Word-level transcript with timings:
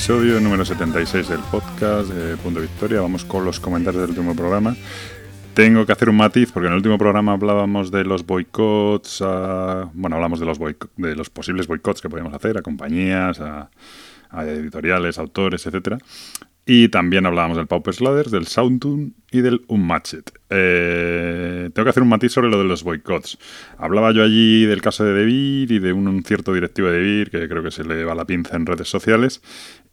Episodio 0.00 0.40
número 0.40 0.64
76 0.64 1.28
del 1.28 1.40
podcast 1.50 2.08
de 2.08 2.34
Punto 2.38 2.62
Victoria. 2.62 3.02
Vamos 3.02 3.26
con 3.26 3.44
los 3.44 3.60
comentarios 3.60 4.00
del 4.00 4.12
último 4.12 4.34
programa. 4.34 4.74
Tengo 5.52 5.84
que 5.84 5.92
hacer 5.92 6.08
un 6.08 6.16
matiz 6.16 6.50
porque 6.52 6.68
en 6.68 6.72
el 6.72 6.78
último 6.78 6.96
programa 6.96 7.34
hablábamos 7.34 7.90
de 7.90 8.04
los 8.04 8.24
boicots, 8.24 9.22
bueno, 9.92 10.16
hablamos 10.16 10.40
de 10.40 10.46
los, 10.46 10.58
de 10.58 11.14
los 11.14 11.28
posibles 11.28 11.66
boicots 11.66 12.00
que 12.00 12.08
podíamos 12.08 12.32
hacer 12.32 12.56
a 12.56 12.62
compañías, 12.62 13.40
a, 13.40 13.68
editoriales, 14.42 15.18
autores, 15.18 15.66
etcétera. 15.66 15.98
Y 16.64 16.88
también 16.88 17.26
hablábamos 17.26 17.58
del 17.58 17.66
Pauper 17.66 18.00
Ladders, 18.00 18.30
del 18.30 18.46
Soundtune 18.46 19.12
y 19.30 19.42
del 19.42 19.64
Unmatched. 19.68 20.24
Eh, 20.48 21.68
tengo 21.74 21.84
que 21.84 21.90
hacer 21.90 22.02
un 22.02 22.08
matiz 22.08 22.32
sobre 22.32 22.48
lo 22.48 22.58
de 22.58 22.64
los 22.64 22.84
boicots. 22.84 23.38
Hablaba 23.76 24.12
yo 24.12 24.22
allí 24.22 24.64
del 24.64 24.80
caso 24.80 25.04
de 25.04 25.12
Devir 25.12 25.72
y 25.72 25.78
de 25.78 25.92
un, 25.92 26.22
cierto 26.22 26.54
directivo 26.54 26.88
de 26.88 26.98
Devir 26.98 27.30
que 27.30 27.48
creo 27.48 27.62
que 27.62 27.70
se 27.70 27.84
le 27.84 28.04
va 28.04 28.14
la 28.14 28.24
pinza 28.24 28.56
en 28.56 28.66
redes 28.66 28.88
sociales. 28.88 29.42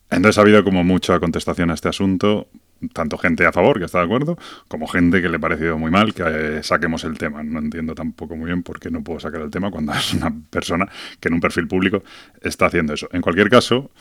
Entonces 0.09 0.37
ha 0.37 0.41
habido 0.41 0.63
como 0.63 0.83
mucha 0.83 1.19
contestación 1.19 1.71
a 1.71 1.73
este 1.73 1.89
asunto 1.89 2.47
tanto 2.93 3.17
gente 3.17 3.45
a 3.45 3.51
favor, 3.51 3.79
que 3.79 3.85
está 3.85 3.99
de 3.99 4.05
acuerdo, 4.05 4.37
como 4.67 4.87
gente 4.87 5.21
que 5.21 5.29
le 5.29 5.37
ha 5.37 5.39
parecido 5.39 5.77
muy 5.77 5.91
mal 5.91 6.13
que 6.13 6.23
eh, 6.25 6.63
saquemos 6.63 7.03
el 7.03 7.17
tema. 7.17 7.43
No 7.43 7.59
entiendo 7.59 7.95
tampoco 7.95 8.35
muy 8.35 8.47
bien 8.47 8.63
por 8.63 8.79
qué 8.79 8.91
no 8.91 9.03
puedo 9.03 9.19
sacar 9.19 9.41
el 9.41 9.49
tema 9.49 9.71
cuando 9.71 9.93
es 9.95 10.13
una 10.13 10.33
persona 10.49 10.87
que 11.19 11.29
en 11.29 11.35
un 11.35 11.39
perfil 11.39 11.67
público 11.67 12.03
está 12.41 12.67
haciendo 12.67 12.93
eso. 12.93 13.09
En 13.11 13.21
cualquier 13.21 13.49
caso, 13.49 13.91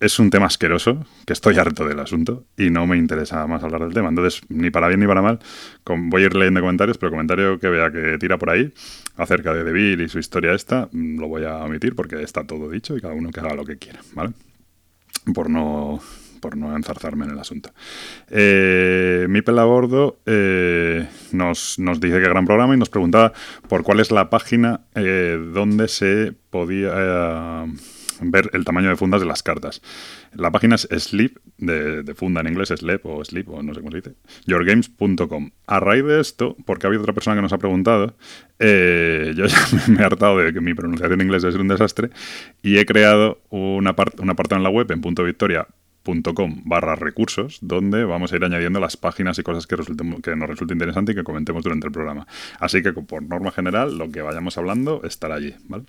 es 0.00 0.18
un 0.18 0.30
tema 0.30 0.46
asqueroso, 0.46 1.06
que 1.26 1.32
estoy 1.32 1.58
harto 1.58 1.86
del 1.86 2.00
asunto 2.00 2.44
y 2.56 2.70
no 2.70 2.86
me 2.86 2.96
interesa 2.96 3.46
más 3.46 3.62
hablar 3.62 3.82
del 3.82 3.94
tema. 3.94 4.08
Entonces, 4.08 4.42
ni 4.48 4.70
para 4.70 4.88
bien 4.88 5.00
ni 5.00 5.06
para 5.06 5.22
mal, 5.22 5.38
voy 5.86 6.22
a 6.22 6.26
ir 6.26 6.34
leyendo 6.34 6.60
comentarios, 6.60 6.98
pero 6.98 7.10
comentario 7.10 7.58
que 7.58 7.68
vea 7.68 7.90
que 7.90 8.18
tira 8.18 8.36
por 8.38 8.50
ahí 8.50 8.72
acerca 9.16 9.54
de 9.54 9.62
Devil 9.62 10.00
y 10.00 10.08
su 10.08 10.18
historia 10.18 10.52
esta, 10.52 10.88
mm, 10.90 11.20
lo 11.20 11.28
voy 11.28 11.44
a 11.44 11.58
omitir 11.58 11.94
porque 11.94 12.20
está 12.22 12.44
todo 12.44 12.68
dicho 12.68 12.96
y 12.96 13.00
cada 13.00 13.14
uno 13.14 13.30
que 13.30 13.40
haga 13.40 13.54
lo 13.54 13.64
que 13.64 13.78
quiera, 13.78 14.00
¿vale? 14.14 14.32
Por 15.32 15.48
no 15.48 16.00
por 16.44 16.58
no 16.58 16.76
enzarzarme 16.76 17.24
en 17.24 17.30
el 17.30 17.38
asunto. 17.38 17.70
Eh, 18.28 19.24
Mipel 19.30 19.58
a 19.58 19.64
bordo 19.64 20.18
eh, 20.26 21.08
nos, 21.32 21.78
dice 21.78 22.20
que 22.20 22.28
gran 22.28 22.44
programa 22.44 22.74
y 22.74 22.76
nos 22.76 22.90
preguntaba 22.90 23.32
por 23.66 23.82
cuál 23.82 24.00
es 24.00 24.10
la 24.10 24.28
página 24.28 24.82
eh, 24.94 25.38
donde 25.54 25.88
se 25.88 26.34
podía 26.50 26.92
eh, 26.94 27.72
ver 28.30 28.50
el 28.52 28.64
tamaño 28.64 28.88
de 28.88 28.96
fundas 28.96 29.20
de 29.20 29.26
las 29.26 29.42
cartas. 29.42 29.82
La 30.34 30.50
página 30.50 30.74
es 30.74 30.88
sleep, 30.90 31.38
de, 31.58 32.14
funda 32.14 32.40
en 32.40 32.48
inglés, 32.48 32.68
sleep 32.68 33.04
o 33.04 33.24
sleep, 33.24 33.48
o 33.48 33.62
no 33.62 33.74
sé 33.74 33.80
cómo 33.80 33.90
se 33.90 33.96
dice, 33.98 34.14
yourgames.com. 34.46 35.50
A 35.66 35.80
raíz 35.80 36.04
de 36.04 36.20
esto, 36.20 36.56
porque 36.66 36.86
ha 36.86 36.88
habido 36.88 37.02
otra 37.02 37.14
persona 37.14 37.36
que 37.36 37.42
nos 37.42 37.52
ha 37.52 37.58
preguntado, 37.58 38.16
yo 38.58 38.66
ya 39.46 39.58
me 39.88 40.00
he 40.00 40.04
hartado 40.04 40.38
de 40.38 40.52
que 40.52 40.60
mi 40.60 40.74
pronunciación 40.74 41.20
en 41.20 41.26
inglés 41.26 41.44
es 41.44 41.54
un 41.54 41.68
desastre 41.68 42.10
y 42.62 42.78
he 42.78 42.86
creado 42.86 43.40
una, 43.50 43.94
un 44.18 44.30
apartado 44.30 44.58
en 44.58 44.62
la 44.62 44.70
web 44.70 44.90
en 44.90 45.00
punto 45.00 45.24
victoria 45.24 45.66
com 46.34 46.62
barra 46.64 46.96
recursos, 46.96 47.58
donde 47.62 48.04
vamos 48.04 48.32
a 48.32 48.36
ir 48.36 48.44
añadiendo 48.44 48.80
las 48.80 48.96
páginas 48.96 49.38
y 49.38 49.42
cosas 49.42 49.66
que, 49.66 49.76
nos 49.76 50.48
resulte 50.48 50.74
interesante 50.74 51.12
y 51.12 51.14
que 51.14 51.24
comentemos 51.24 51.64
durante 51.64 51.86
el 51.86 51.92
programa. 51.92 52.26
Así 52.60 52.82
que, 52.82 52.92
por 52.92 53.22
norma 53.22 53.50
general, 53.50 53.96
lo 53.96 54.10
que 54.10 54.22
vayamos 54.22 54.58
hablando 54.58 55.02
estará 55.04 55.36
allí, 55.36 55.54
¿vale? 55.66 55.84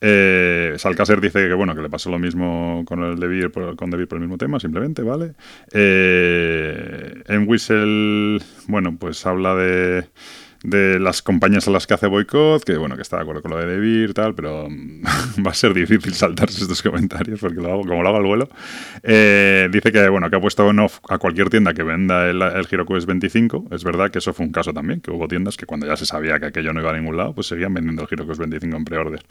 Eh, 0.00 0.74
Salcaser 0.76 1.20
dice 1.20 1.48
que 1.48 1.54
bueno 1.54 1.74
que 1.74 1.80
le 1.80 1.88
pasó 1.88 2.10
lo 2.10 2.18
mismo 2.18 2.84
con 2.84 3.02
el 3.04 3.18
Devir 3.18 3.50
por, 3.50 3.74
con 3.76 3.90
Devir 3.90 4.06
por 4.06 4.16
el 4.16 4.22
mismo 4.22 4.36
tema, 4.36 4.60
simplemente, 4.60 5.02
¿vale? 5.02 5.34
Eh, 5.72 7.22
en 7.26 7.48
Whistle, 7.48 8.44
bueno, 8.66 8.96
pues 8.98 9.24
habla 9.24 9.54
de 9.54 10.06
de 10.64 10.98
las 10.98 11.20
compañías 11.20 11.68
a 11.68 11.70
las 11.70 11.86
que 11.86 11.92
hace 11.92 12.06
boicot, 12.06 12.64
que 12.64 12.76
bueno, 12.78 12.96
que 12.96 13.02
está 13.02 13.16
de 13.16 13.22
acuerdo 13.22 13.42
con 13.42 13.50
lo 13.50 13.58
de 13.58 13.66
Debir, 13.66 14.14
tal, 14.14 14.34
pero 14.34 14.66
va 15.46 15.50
a 15.50 15.54
ser 15.54 15.74
difícil 15.74 16.14
saltarse 16.14 16.62
estos 16.62 16.82
comentarios 16.82 17.38
porque 17.38 17.60
lo 17.60 17.70
hago, 17.70 17.82
como 17.82 18.02
lo 18.02 18.08
hago 18.08 18.18
al 18.18 18.24
vuelo. 18.24 18.48
Eh, 19.02 19.68
dice 19.70 19.92
que 19.92 20.08
bueno, 20.08 20.30
que 20.30 20.36
ha 20.36 20.40
puesto 20.40 20.68
en 20.68 20.78
off 20.78 21.00
a 21.08 21.18
cualquier 21.18 21.50
tienda 21.50 21.74
que 21.74 21.82
venda 21.82 22.28
el, 22.30 22.40
el 22.40 22.66
HeroQuest 22.68 23.06
25. 23.06 23.66
Es 23.72 23.84
verdad 23.84 24.10
que 24.10 24.18
eso 24.18 24.32
fue 24.32 24.46
un 24.46 24.52
caso 24.52 24.72
también, 24.72 25.00
que 25.00 25.10
hubo 25.10 25.28
tiendas 25.28 25.58
que 25.58 25.66
cuando 25.66 25.86
ya 25.86 25.96
se 25.96 26.06
sabía 26.06 26.40
que 26.40 26.46
aquello 26.46 26.72
no 26.72 26.80
iba 26.80 26.90
a 26.90 26.96
ningún 26.96 27.18
lado, 27.18 27.34
pues 27.34 27.46
seguían 27.46 27.74
vendiendo 27.74 28.02
el 28.02 28.08
HeroQuest 28.10 28.40
25 28.40 28.76
en 28.76 28.84
pre-order. 28.84 29.22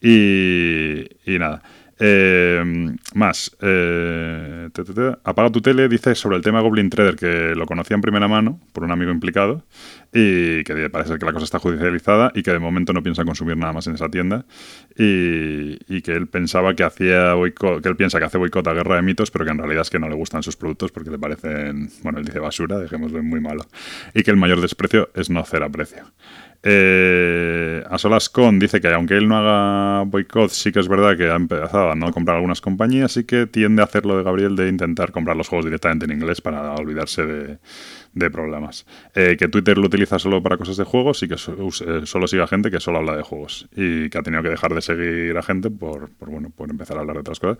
Y, 0.00 1.32
y 1.32 1.38
nada. 1.38 1.62
Eh, 2.04 2.90
más, 3.14 3.56
eh, 3.60 4.68
apaga 5.22 5.50
tu 5.50 5.60
tele, 5.60 5.88
dice 5.88 6.16
sobre 6.16 6.36
el 6.36 6.42
tema 6.42 6.60
Goblin 6.60 6.90
Trader, 6.90 7.14
que 7.14 7.54
lo 7.54 7.64
conocía 7.66 7.94
en 7.94 8.00
primera 8.00 8.26
mano 8.26 8.58
por 8.72 8.82
un 8.82 8.90
amigo 8.90 9.12
implicado 9.12 9.62
y 10.12 10.62
que 10.64 10.90
parece 10.90 11.18
que 11.18 11.24
la 11.24 11.32
cosa 11.32 11.44
está 11.44 11.58
judicializada 11.58 12.32
y 12.34 12.42
que 12.42 12.52
de 12.52 12.58
momento 12.58 12.92
no 12.92 13.02
piensa 13.02 13.24
consumir 13.24 13.56
nada 13.56 13.72
más 13.72 13.86
en 13.86 13.94
esa 13.94 14.10
tienda 14.10 14.44
y, 14.96 16.02
que 16.02 16.12
él 16.12 16.26
pensaba 16.26 16.74
que 16.74 16.82
hacía 16.82 17.34
que 17.56 17.88
él 17.88 17.96
piensa 17.96 18.18
que 18.18 18.24
hace 18.24 18.38
boicot 18.38 18.66
a 18.66 18.74
Guerra 18.74 18.96
de 18.96 19.02
Mitos, 19.02 19.30
pero 19.30 19.44
que 19.44 19.52
en 19.52 19.58
realidad 19.58 19.82
es 19.82 19.90
que 19.90 20.00
no 20.00 20.08
le 20.08 20.16
gustan 20.16 20.42
sus 20.42 20.56
productos 20.56 20.90
porque 20.90 21.10
le 21.10 21.18
parecen, 21.18 21.88
bueno, 22.02 22.18
él 22.18 22.24
dice 22.24 22.40
basura, 22.40 22.78
dejémoslo 22.78 23.22
muy 23.22 23.40
malo, 23.40 23.64
y 24.12 24.22
que 24.22 24.32
el 24.32 24.36
mayor 24.36 24.60
desprecio 24.60 25.10
es 25.14 25.30
no 25.30 25.40
hacer 25.40 25.62
a 25.62 25.68
precio. 25.68 26.04
Eh, 26.64 27.82
a 27.90 27.98
solas 27.98 28.28
con 28.28 28.60
dice 28.60 28.80
que 28.80 28.86
aunque 28.88 29.16
él 29.16 29.28
no 29.28 29.36
haga 29.36 30.04
boicot, 30.04 30.50
sí 30.50 30.70
que 30.70 30.78
es 30.78 30.88
verdad 30.88 31.16
que 31.16 31.28
ha 31.28 31.34
empezado 31.34 31.90
a 31.90 31.94
no 31.96 32.12
comprar 32.12 32.36
algunas 32.36 32.60
compañías 32.60 33.16
y 33.16 33.24
que 33.24 33.46
tiende 33.46 33.82
a 33.82 33.86
hacer 33.86 34.06
lo 34.06 34.16
de 34.16 34.22
Gabriel 34.22 34.54
de 34.54 34.68
intentar 34.68 35.10
comprar 35.10 35.36
los 35.36 35.48
juegos 35.48 35.64
directamente 35.64 36.04
en 36.04 36.12
inglés 36.12 36.40
para 36.40 36.72
olvidarse 36.74 37.26
de, 37.26 37.58
problemas. 38.30 38.86
Eh, 39.14 39.36
que 39.38 39.48
Twitter 39.48 39.78
lo 39.78 39.86
utiliza 39.86 40.18
solo 40.18 40.42
para 40.42 40.56
cosas 40.56 40.76
de 40.76 40.84
juegos 40.84 41.22
y 41.22 41.28
que 41.28 41.34
eh, 41.34 42.02
solo 42.04 42.26
siga 42.26 42.46
gente 42.46 42.70
que 42.70 42.80
solo 42.80 42.98
habla 42.98 43.16
de 43.16 43.22
juegos 43.22 43.68
y 43.74 44.10
que 44.10 44.18
ha 44.18 44.22
tenido 44.22 44.42
que 44.42 44.50
dejar 44.50 44.74
de 44.74 44.82
seguir 44.82 45.36
a 45.36 45.42
gente 45.42 45.70
por, 45.70 46.10
por, 46.10 46.30
bueno, 46.30 46.50
por 46.50 46.70
empezar 46.70 46.96
a 46.96 47.00
hablar 47.00 47.16
de 47.16 47.20
otras 47.20 47.40
cosas. 47.40 47.58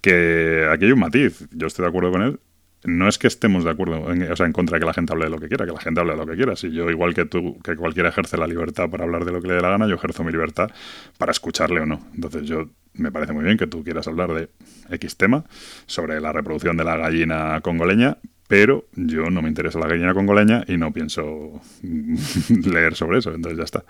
Que 0.00 0.66
aquí 0.70 0.84
hay 0.84 0.92
un 0.92 1.00
matiz, 1.00 1.46
yo 1.52 1.66
estoy 1.66 1.84
de 1.84 1.88
acuerdo 1.88 2.12
con 2.12 2.22
él, 2.22 2.38
no 2.84 3.08
es 3.08 3.18
que 3.18 3.26
estemos 3.26 3.64
de 3.64 3.70
acuerdo, 3.70 4.12
en, 4.12 4.30
o 4.30 4.36
sea, 4.36 4.46
en 4.46 4.52
contra 4.52 4.76
de 4.76 4.80
que 4.80 4.86
la 4.86 4.92
gente 4.92 5.12
hable 5.12 5.24
de 5.24 5.30
lo 5.30 5.38
que 5.38 5.48
quiera, 5.48 5.64
que 5.64 5.72
la 5.72 5.80
gente 5.80 6.00
hable 6.00 6.12
de 6.12 6.18
lo 6.18 6.26
que 6.26 6.36
quiera. 6.36 6.54
Si 6.54 6.70
yo, 6.70 6.90
igual 6.90 7.14
que 7.14 7.24
tú, 7.24 7.58
que 7.62 7.76
cualquiera 7.76 8.10
ejerce 8.10 8.36
la 8.36 8.46
libertad 8.46 8.90
para 8.90 9.04
hablar 9.04 9.24
de 9.24 9.32
lo 9.32 9.40
que 9.40 9.48
le 9.48 9.54
dé 9.54 9.62
la 9.62 9.70
gana, 9.70 9.88
yo 9.88 9.94
ejerzo 9.94 10.22
mi 10.22 10.32
libertad 10.32 10.70
para 11.16 11.32
escucharle 11.32 11.80
o 11.80 11.86
no. 11.86 12.00
Entonces, 12.14 12.42
yo 12.42 12.68
me 12.92 13.10
parece 13.10 13.32
muy 13.32 13.44
bien 13.44 13.56
que 13.56 13.66
tú 13.66 13.82
quieras 13.82 14.06
hablar 14.06 14.34
de 14.34 14.50
X 14.90 15.16
tema 15.16 15.44
sobre 15.86 16.20
la 16.20 16.32
reproducción 16.32 16.76
de 16.76 16.84
la 16.84 16.96
gallina 16.96 17.60
congoleña, 17.62 18.18
pero 18.54 18.84
yo 18.94 19.30
no 19.30 19.42
me 19.42 19.48
interesa 19.48 19.80
la 19.80 19.88
gallina 19.88 20.14
congoleña 20.14 20.62
y 20.68 20.76
no 20.76 20.92
pienso 20.92 21.60
leer 22.64 22.94
sobre 22.94 23.18
eso, 23.18 23.34
entonces 23.34 23.58
ya 23.58 23.64
está. 23.64 23.84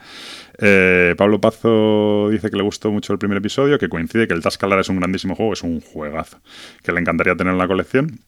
Eh, 0.57 1.15
Pablo 1.19 1.39
Pazo 1.39 2.31
dice 2.31 2.49
que 2.49 2.57
le 2.57 2.63
gustó 2.63 2.91
mucho 2.91 3.13
el 3.13 3.19
primer 3.19 3.37
episodio, 3.37 3.79
que 3.79 3.91
coincide 3.91 4.27
que 4.27 4.33
el 4.33 4.41
Tascalar 4.41 4.79
es 4.79 4.89
un 4.89 4.97
grandísimo 4.97 5.35
juego, 5.35 5.53
es 5.53 5.63
un 5.63 5.83
juegazo, 5.83 6.41
que 6.83 6.93
le 6.93 7.01
encantaría 7.01 7.37
tener 7.37 7.53
en 7.53 7.59
la 7.59 7.69
colección 7.69 8.21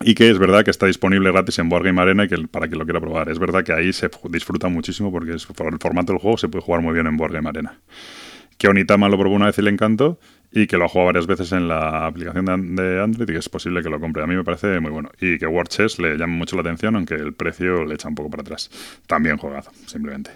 y 0.00 0.16
que 0.16 0.30
es 0.30 0.40
verdad 0.40 0.64
que 0.64 0.72
está 0.72 0.86
disponible 0.86 1.30
gratis 1.30 1.60
en 1.60 1.68
Board 1.68 1.86
Arena 1.96 2.24
y 2.24 2.28
que 2.28 2.38
para 2.48 2.66
quien 2.66 2.80
lo 2.80 2.84
quiera 2.84 2.98
probar. 2.98 3.28
Es 3.28 3.38
verdad 3.38 3.62
que 3.62 3.72
ahí 3.72 3.92
se 3.92 4.10
disfruta 4.30 4.66
muchísimo 4.66 5.12
porque 5.12 5.34
es, 5.34 5.46
por 5.46 5.72
el 5.72 5.78
formato 5.78 6.12
del 6.12 6.20
juego 6.20 6.38
se 6.38 6.48
puede 6.48 6.64
jugar 6.64 6.82
muy 6.82 6.92
bien 6.92 7.06
en 7.06 7.16
Board 7.16 7.34
Game 7.34 7.48
Arena. 7.48 7.78
Que 8.58 8.66
Onitama 8.66 9.08
lo 9.08 9.16
probó 9.16 9.36
una 9.36 9.46
vez 9.46 9.58
y 9.58 9.62
le 9.62 9.70
encantó 9.70 10.18
y 10.52 10.66
que 10.66 10.76
lo 10.76 10.84
ha 10.84 10.88
jugado 10.88 11.06
varias 11.06 11.26
veces 11.26 11.50
en 11.52 11.66
la 11.66 12.06
aplicación 12.06 12.76
de 12.76 13.00
Android 13.00 13.28
y 13.28 13.32
que 13.32 13.38
es 13.38 13.48
posible 13.48 13.82
que 13.82 13.88
lo 13.88 13.98
compre. 13.98 14.22
A 14.22 14.26
mí 14.26 14.36
me 14.36 14.44
parece 14.44 14.78
muy 14.80 14.90
bueno. 14.90 15.10
Y 15.20 15.38
que 15.38 15.46
War 15.46 15.66
le 15.98 16.16
llama 16.16 16.34
mucho 16.34 16.56
la 16.56 16.62
atención, 16.62 16.94
aunque 16.94 17.14
el 17.14 17.32
precio 17.32 17.84
le 17.84 17.94
echa 17.94 18.08
un 18.08 18.14
poco 18.14 18.30
para 18.30 18.42
atrás. 18.42 18.70
También 19.06 19.38
juegazo, 19.38 19.72
simplemente. 19.86 20.30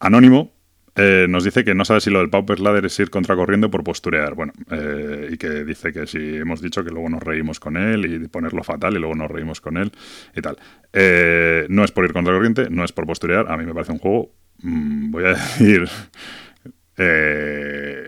Anónimo, 0.00 0.56
eh, 0.98 1.26
nos 1.28 1.44
dice 1.44 1.62
que 1.62 1.74
no 1.74 1.84
sabe 1.84 2.00
si 2.00 2.08
lo 2.08 2.20
del 2.20 2.30
Pauper 2.30 2.58
Ladder 2.58 2.86
es 2.86 2.98
ir 2.98 3.10
contracorriendo 3.10 3.70
por 3.70 3.84
posturear. 3.84 4.34
Bueno, 4.34 4.54
eh, 4.70 5.28
y 5.32 5.36
que 5.36 5.64
dice 5.64 5.92
que 5.92 6.06
si 6.06 6.36
hemos 6.36 6.62
dicho 6.62 6.82
que 6.82 6.90
luego 6.90 7.10
nos 7.10 7.22
reímos 7.22 7.60
con 7.60 7.76
él 7.76 8.06
y 8.06 8.28
ponerlo 8.28 8.64
fatal 8.64 8.94
y 8.94 8.98
luego 8.98 9.14
nos 9.14 9.30
reímos 9.30 9.60
con 9.60 9.76
él 9.76 9.92
y 10.34 10.40
tal. 10.40 10.56
Eh, 10.94 11.66
no 11.68 11.84
es 11.84 11.92
por 11.92 12.06
ir 12.06 12.14
contracorriente, 12.14 12.70
no 12.70 12.82
es 12.84 12.92
por 12.92 13.06
posturear. 13.06 13.52
A 13.52 13.58
mí 13.58 13.66
me 13.66 13.74
parece 13.74 13.92
un 13.92 13.98
juego, 13.98 14.32
mm, 14.62 15.10
voy 15.10 15.24
a 15.24 15.28
decir, 15.34 15.86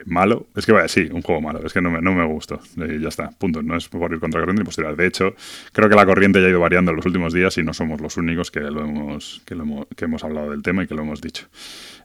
malo. 0.07 0.47
Es 0.57 0.67
que 0.67 0.73
vaya, 0.73 0.89
sí, 0.89 1.09
un 1.13 1.23
juego 1.23 1.41
malo. 1.41 1.61
Es 1.65 1.73
que 1.73 1.81
no 1.81 1.91
me, 1.91 2.01
no 2.01 2.15
me 2.15 2.25
gustó. 2.25 2.61
Ya 2.77 3.09
está, 3.09 3.31
punto. 3.31 3.63
No 3.63 3.77
es 3.77 3.89
por 3.89 4.13
ir 4.13 4.21
contra 4.21 4.41
corriente 4.41 4.63
ni 4.63 4.65
posturear. 4.65 4.97
De 4.97 5.07
hecho, 5.07 5.35
creo 5.73 5.89
que 5.89 5.95
la 5.95 6.07
corriente 6.07 6.41
ya 6.41 6.47
ha 6.47 6.51
ido 6.51 6.61
variando 6.61 6.91
en 6.91 6.97
los 6.97 7.07
últimos 7.07 7.33
días 7.33 7.57
y 7.59 7.63
no 7.63 7.75
somos 7.75 8.01
los 8.01 8.17
únicos 8.17 8.51
que, 8.51 8.61
lo 8.61 8.85
hemos, 8.85 9.43
que, 9.45 9.55
lo 9.55 9.63
hemos, 9.63 9.87
que 9.97 10.05
hemos 10.07 10.25
hablado 10.25 10.51
del 10.51 10.63
tema 10.63 10.85
y 10.85 10.87
que 10.87 10.95
lo 10.95 11.03
hemos 11.03 11.21
dicho. 11.21 11.47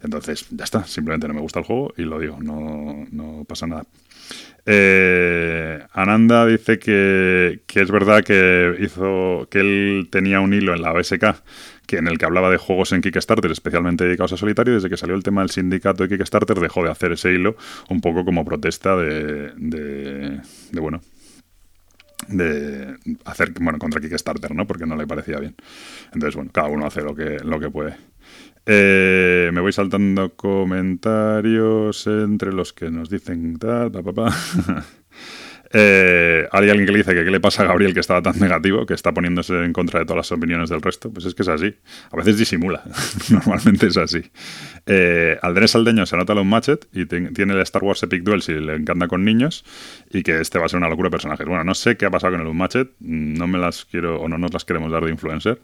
Entonces, 0.01 0.47
ya 0.49 0.65
está, 0.65 0.83
simplemente 0.85 1.27
no 1.27 1.33
me 1.33 1.41
gusta 1.41 1.59
el 1.59 1.65
juego 1.65 1.93
y 1.97 2.03
lo 2.03 2.19
digo, 2.19 2.37
no, 2.41 3.05
no 3.11 3.45
pasa 3.45 3.67
nada. 3.67 3.85
Eh, 4.65 5.85
Ananda 5.91 6.45
dice 6.45 6.79
que, 6.79 7.61
es 7.67 7.91
verdad 7.91 8.23
que 8.23 8.75
hizo 8.79 9.47
que 9.51 9.59
él 9.59 10.07
tenía 10.09 10.39
un 10.39 10.53
hilo 10.53 10.73
en 10.73 10.81
la 10.81 10.93
OSK 10.93 11.25
que 11.85 11.97
en 11.97 12.07
el 12.07 12.17
que 12.17 12.25
hablaba 12.25 12.49
de 12.49 12.55
juegos 12.57 12.93
en 12.93 13.01
Kickstarter, 13.01 13.51
especialmente 13.51 14.05
dedicados 14.05 14.31
a 14.33 14.37
solitario. 14.37 14.73
Desde 14.73 14.89
que 14.89 14.95
salió 14.95 15.15
el 15.15 15.23
tema 15.23 15.41
del 15.41 15.49
sindicato 15.49 16.07
de 16.07 16.09
Kickstarter, 16.17 16.57
dejó 16.59 16.83
de 16.83 16.91
hacer 16.91 17.11
ese 17.11 17.33
hilo 17.33 17.57
un 17.89 17.99
poco 17.99 18.23
como 18.23 18.45
protesta 18.45 18.95
de, 18.95 19.51
de, 19.57 20.41
de 20.71 20.79
bueno, 20.79 21.01
de 22.27 22.95
hacer 23.25 23.51
bueno 23.59 23.79
contra 23.79 23.99
Kickstarter, 23.99 24.55
¿no? 24.55 24.65
Porque 24.65 24.85
no 24.85 24.95
le 24.95 25.07
parecía 25.07 25.39
bien. 25.39 25.55
Entonces, 26.13 26.35
bueno, 26.35 26.51
cada 26.53 26.69
uno 26.69 26.85
hace 26.85 27.01
lo 27.01 27.13
que, 27.15 27.39
lo 27.43 27.59
que 27.59 27.69
puede. 27.69 27.95
Eh, 28.65 29.49
me 29.53 29.59
voy 29.59 29.73
saltando 29.73 30.35
comentarios 30.35 32.07
entre 32.07 32.53
los 32.53 32.73
que 32.73 32.89
nos 32.89 33.09
dicen 33.09 33.57
tal. 33.59 33.91
Eh, 35.75 36.47
hay 36.51 36.69
alguien 36.69 36.85
que 36.85 36.91
le 36.91 36.99
dice 36.99 37.15
que 37.15 37.25
qué 37.25 37.31
le 37.31 37.39
pasa 37.39 37.63
a 37.63 37.65
Gabriel 37.65 37.95
que 37.95 37.99
estaba 37.99 38.21
tan 38.21 38.39
negativo, 38.39 38.85
que 38.85 38.93
está 38.93 39.11
poniéndose 39.11 39.63
en 39.63 39.73
contra 39.73 40.01
de 40.01 40.05
todas 40.05 40.17
las 40.17 40.31
opiniones 40.31 40.69
del 40.69 40.83
resto. 40.83 41.11
Pues 41.11 41.25
es 41.25 41.33
que 41.33 41.41
es 41.41 41.47
así. 41.47 41.75
A 42.11 42.15
veces 42.15 42.37
disimula. 42.37 42.83
Normalmente 43.31 43.87
es 43.87 43.97
así. 43.97 44.21
Eh, 44.85 45.39
Aldrés 45.41 45.75
Aldeño 45.75 46.05
se 46.05 46.15
anota 46.15 46.33
un 46.33 46.47
Matchet 46.47 46.87
y 46.93 47.07
tiene 47.07 47.53
el 47.53 47.59
Star 47.61 47.83
Wars 47.83 48.03
Epic 48.03 48.21
Duel 48.21 48.43
si 48.43 48.53
le 48.53 48.75
encanta 48.75 49.07
con 49.07 49.25
niños 49.25 49.65
y 50.11 50.21
que 50.21 50.39
este 50.41 50.59
va 50.59 50.67
a 50.67 50.69
ser 50.69 50.77
una 50.77 50.89
locura 50.89 51.07
de 51.07 51.11
personajes. 51.11 51.47
Bueno, 51.47 51.63
no 51.63 51.73
sé 51.73 51.97
qué 51.97 52.05
ha 52.05 52.11
pasado 52.11 52.33
con 52.33 52.41
el 52.41 52.47
Unmatched. 52.47 52.89
No 52.99 53.47
me 53.47 53.57
las 53.57 53.85
quiero 53.85 54.21
o 54.21 54.29
no 54.29 54.37
nos 54.37 54.53
las 54.53 54.65
queremos 54.65 54.91
dar 54.91 55.03
de 55.03 55.09
influencer. 55.09 55.59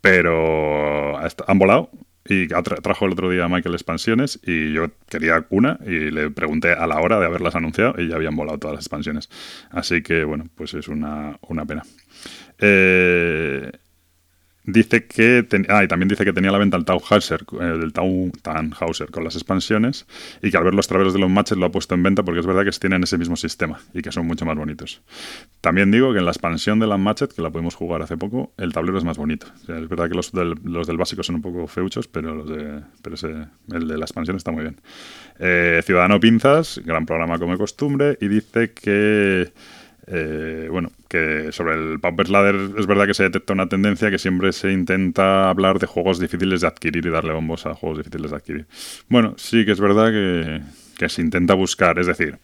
Pero 0.00 1.18
han 1.18 1.58
volado 1.58 1.90
y 2.28 2.46
trajo 2.46 3.06
el 3.06 3.12
otro 3.12 3.30
día 3.30 3.48
Michael 3.48 3.74
expansiones 3.74 4.38
y 4.44 4.72
yo 4.72 4.88
quería 5.08 5.46
una 5.48 5.78
y 5.86 6.10
le 6.10 6.30
pregunté 6.30 6.72
a 6.72 6.86
la 6.86 7.00
hora 7.00 7.18
de 7.18 7.26
haberlas 7.26 7.54
anunciado 7.54 7.94
y 7.98 8.08
ya 8.08 8.16
habían 8.16 8.36
volado 8.36 8.58
todas 8.58 8.76
las 8.76 8.84
expansiones. 8.84 9.30
Así 9.70 10.02
que 10.02 10.24
bueno, 10.24 10.48
pues 10.54 10.74
es 10.74 10.88
una, 10.88 11.38
una 11.48 11.64
pena. 11.64 11.82
Eh, 12.58 13.72
Dice 14.70 15.06
que. 15.06 15.46
ah, 15.70 15.82
y 15.82 15.88
también 15.88 16.08
dice 16.08 16.26
que 16.26 16.34
tenía 16.34 16.50
la 16.50 16.58
venta 16.58 16.76
el 16.76 16.84
Tauhauser, 16.84 17.46
el 17.58 17.90
Tau 17.94 18.30
Tannhauser 18.42 19.10
con 19.10 19.24
las 19.24 19.34
expansiones 19.34 20.06
y 20.42 20.50
que 20.50 20.58
al 20.58 20.64
ver 20.64 20.74
los 20.74 20.86
traveros 20.86 21.14
de 21.14 21.18
los 21.18 21.30
matches 21.30 21.56
lo 21.56 21.64
ha 21.64 21.72
puesto 21.72 21.94
en 21.94 22.02
venta 22.02 22.22
porque 22.22 22.40
es 22.40 22.46
verdad 22.46 22.64
que 22.64 22.78
tienen 22.78 23.02
ese 23.02 23.16
mismo 23.16 23.34
sistema 23.34 23.80
y 23.94 24.02
que 24.02 24.12
son 24.12 24.26
mucho 24.26 24.44
más 24.44 24.58
bonitos. 24.58 25.00
También 25.62 25.90
digo 25.90 26.12
que 26.12 26.18
en 26.18 26.26
la 26.26 26.32
expansión 26.32 26.78
de 26.80 26.86
la 26.86 26.98
Matchet, 26.98 27.32
que 27.32 27.40
la 27.40 27.48
pudimos 27.48 27.76
jugar 27.76 28.02
hace 28.02 28.18
poco, 28.18 28.52
el 28.58 28.74
tablero 28.74 28.98
es 28.98 29.04
más 29.04 29.16
bonito. 29.16 29.46
es 29.62 29.88
verdad 29.88 30.06
que 30.06 30.14
los 30.14 30.32
del, 30.32 30.54
los 30.62 30.86
del, 30.86 30.98
básico 30.98 31.22
son 31.22 31.36
un 31.36 31.42
poco 31.42 31.66
feuchos, 31.66 32.06
pero, 32.06 32.34
los 32.34 32.50
de, 32.50 32.82
pero 33.00 33.14
ese, 33.14 33.46
el 33.72 33.88
de 33.88 33.96
la 33.96 34.04
expansión 34.04 34.36
está 34.36 34.52
muy 34.52 34.64
bien. 34.64 34.78
Eh, 35.38 35.80
Ciudadano 35.82 36.20
Pinzas, 36.20 36.78
gran 36.84 37.06
programa 37.06 37.38
como 37.38 37.52
de 37.52 37.58
costumbre, 37.58 38.18
y 38.20 38.28
dice 38.28 38.72
que. 38.72 39.50
Eh, 40.10 40.68
bueno, 40.70 40.90
que 41.08 41.52
sobre 41.52 41.74
el 41.74 42.00
Pauper's 42.00 42.30
Ladder 42.30 42.56
es 42.78 42.86
verdad 42.86 43.06
que 43.06 43.14
se 43.14 43.24
detecta 43.24 43.52
una 43.52 43.68
tendencia 43.68 44.10
que 44.10 44.18
siempre 44.18 44.52
se 44.52 44.72
intenta 44.72 45.50
hablar 45.50 45.78
de 45.78 45.86
juegos 45.86 46.18
difíciles 46.18 46.62
de 46.62 46.66
adquirir 46.66 47.04
y 47.04 47.10
darle 47.10 47.32
bombos 47.32 47.66
a 47.66 47.74
juegos 47.74 47.98
difíciles 47.98 48.30
de 48.30 48.36
adquirir. 48.36 48.66
Bueno, 49.08 49.34
sí 49.36 49.66
que 49.66 49.72
es 49.72 49.80
verdad 49.80 50.10
que, 50.10 50.62
que 50.96 51.08
se 51.10 51.20
intenta 51.20 51.52
buscar, 51.52 51.98
es 51.98 52.06
decir, 52.06 52.38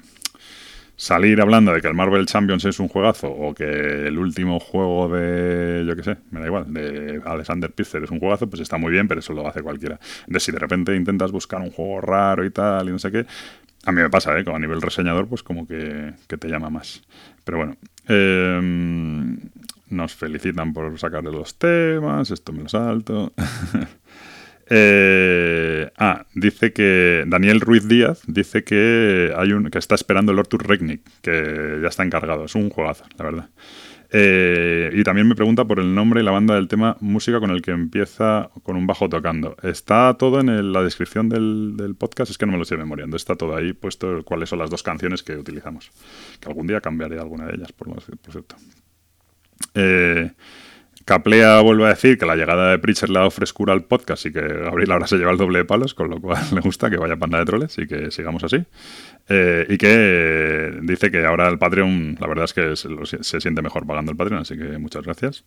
salir 0.97 1.41
hablando 1.41 1.73
de 1.73 1.81
que 1.81 1.89
el 1.89 1.95
Marvel 1.95 2.27
Champions 2.27 2.65
es 2.67 2.79
un 2.79 2.89
juegazo 2.89 3.29
o 3.29 3.55
que 3.55 3.65
el 4.09 4.19
último 4.19 4.61
juego 4.61 5.09
de, 5.09 5.85
yo 5.87 5.97
qué 5.97 6.03
sé, 6.03 6.17
me 6.31 6.41
da 6.41 6.47
igual, 6.47 6.73
de 6.73 7.21
Alexander 7.25 7.73
Pizzer 7.73 8.05
es 8.05 8.11
un 8.11 8.21
juegazo, 8.21 8.49
pues 8.49 8.63
está 8.63 8.79
muy 8.79 8.93
bien, 8.93 9.09
pero 9.09 9.21
eso 9.21 9.33
lo 9.33 9.47
hace 9.49 9.63
cualquiera. 9.63 9.99
Entonces, 10.21 10.43
si 10.45 10.53
de 10.53 10.59
repente 10.59 10.95
intentas 10.95 11.33
buscar 11.33 11.61
un 11.61 11.71
juego 11.71 12.01
raro 12.01 12.45
y 12.45 12.51
tal 12.51 12.89
y 12.89 12.93
no 12.93 12.99
sé 12.99 13.11
qué, 13.11 13.27
a 13.87 13.93
mí 13.93 14.01
me 14.01 14.11
pasa, 14.11 14.39
¿eh? 14.39 14.45
Como 14.45 14.57
a 14.57 14.61
nivel 14.61 14.81
reseñador, 14.81 15.29
pues 15.29 15.43
como 15.43 15.67
que, 15.67 16.15
te 16.27 16.49
llama 16.49 16.71
más. 16.71 17.03
Pero 17.45 17.59
bueno, 17.59 17.77
em, 18.09 19.39
nos 19.91 20.15
felicitan 20.15 20.73
por 20.73 20.99
sacarle 20.99 21.31
los 21.31 21.59
temas, 21.59 22.31
esto 22.31 22.53
me 22.53 22.63
lo 22.63 22.69
salto. 22.69 23.33
Eh, 24.71 25.91
ah, 25.99 26.25
dice 26.35 26.73
que 26.73 27.25
Daniel 27.27 27.61
Ruiz 27.61 27.87
Díaz 27.87 28.23
dice 28.27 28.65
que 28.65 29.31
hay 29.37 29.53
un 29.53 29.69
que 29.69 29.79
está 29.79 29.95
esperando 29.95 30.33
el 30.33 30.39
Ortur 30.39 30.67
Regnick, 30.67 31.03
que 31.21 31.81
ya 31.83 31.89
está 31.89 32.03
encargado. 32.03 32.47
Es 32.47 32.55
un 32.55 32.71
juegazo, 32.71 33.05
la 33.19 33.25
verdad. 33.27 33.51
Eh, 34.17 34.93
y 34.95 35.03
también 35.03 35.27
me 35.27 35.35
pregunta 35.35 35.65
por 35.65 35.81
el 35.81 35.93
nombre 35.93 36.21
y 36.21 36.25
la 36.25 36.31
banda 36.31 36.55
del 36.55 36.69
tema 36.69 36.97
música 37.01 37.41
con 37.41 37.51
el 37.51 37.63
que 37.63 37.73
empieza 37.73 38.49
con 38.63 38.77
un 38.77 38.87
bajo 38.87 39.09
tocando. 39.09 39.57
Está 39.65 40.15
todo 40.15 40.39
en 40.39 40.73
la 40.73 40.85
descripción 40.85 41.29
del, 41.29 41.97
podcast, 41.99 42.31
es 42.31 42.39
que 42.39 42.47
no 42.47 42.53
me 42.53 42.59
lo 42.59 42.63
estoy 42.63 42.79
memoriando. 42.79 43.17
Está 43.17 43.35
todo 43.35 43.57
ahí 43.57 43.73
puesto 43.73 44.23
cuáles 44.25 44.51
son 44.51 44.61
las 44.61 44.71
dos 44.71 44.85
canciones 44.85 45.25
que 45.25 45.37
utilizamos. 45.37 45.91
Que 46.39 46.49
algún 46.49 46.69
día 46.69 46.81
cambiaré 46.81 47.19
alguna 47.19 47.47
de 47.47 47.57
ellas, 47.57 47.73
por, 47.73 47.89
por 47.89 48.33
cierto. 48.33 48.55
Eh, 49.75 50.31
Caplea 51.05 51.61
vuelve 51.61 51.85
a 51.85 51.89
decir 51.89 52.17
que 52.17 52.25
la 52.25 52.35
llegada 52.35 52.71
de 52.71 52.79
Preacher 52.79 53.11
le 53.11 53.19
ha 53.19 53.21
dado 53.21 53.31
frescura 53.31 53.75
al 53.75 53.85
podcast 53.85 54.25
y 54.25 54.33
que 54.33 54.41
Gabriel 54.41 54.93
ahora 54.93 55.07
se 55.07 55.17
lleva 55.17 55.33
el 55.33 55.37
doble 55.37 55.59
de 55.59 55.65
palos, 55.67 55.93
con 55.93 56.09
lo 56.09 56.21
cual 56.21 56.43
le 56.55 56.61
gusta 56.61 56.89
que 56.89 56.97
vaya 56.97 57.17
panda 57.17 57.39
de 57.39 57.45
troles 57.45 57.77
y 57.79 57.87
que 57.87 58.11
sigamos 58.11 58.43
así. 58.43 58.65
Eh, 59.29 59.67
y 59.69 59.77
que 59.77 60.73
dice 60.83 61.11
que 61.11 61.25
ahora 61.27 61.49
el 61.49 61.59
Patreon, 61.59 62.17
la 62.21 62.27
verdad 62.27 62.45
es 62.47 62.55
que 62.55 62.75
se, 62.77 63.41
siente 63.41 63.61
mejor 63.61 63.87
pagando 63.87 64.13
el 64.13 64.17
Patreon, 64.17 64.41
así 64.41 64.57
que 64.57 64.79
muchas 64.79 65.05
gracias. 65.05 65.45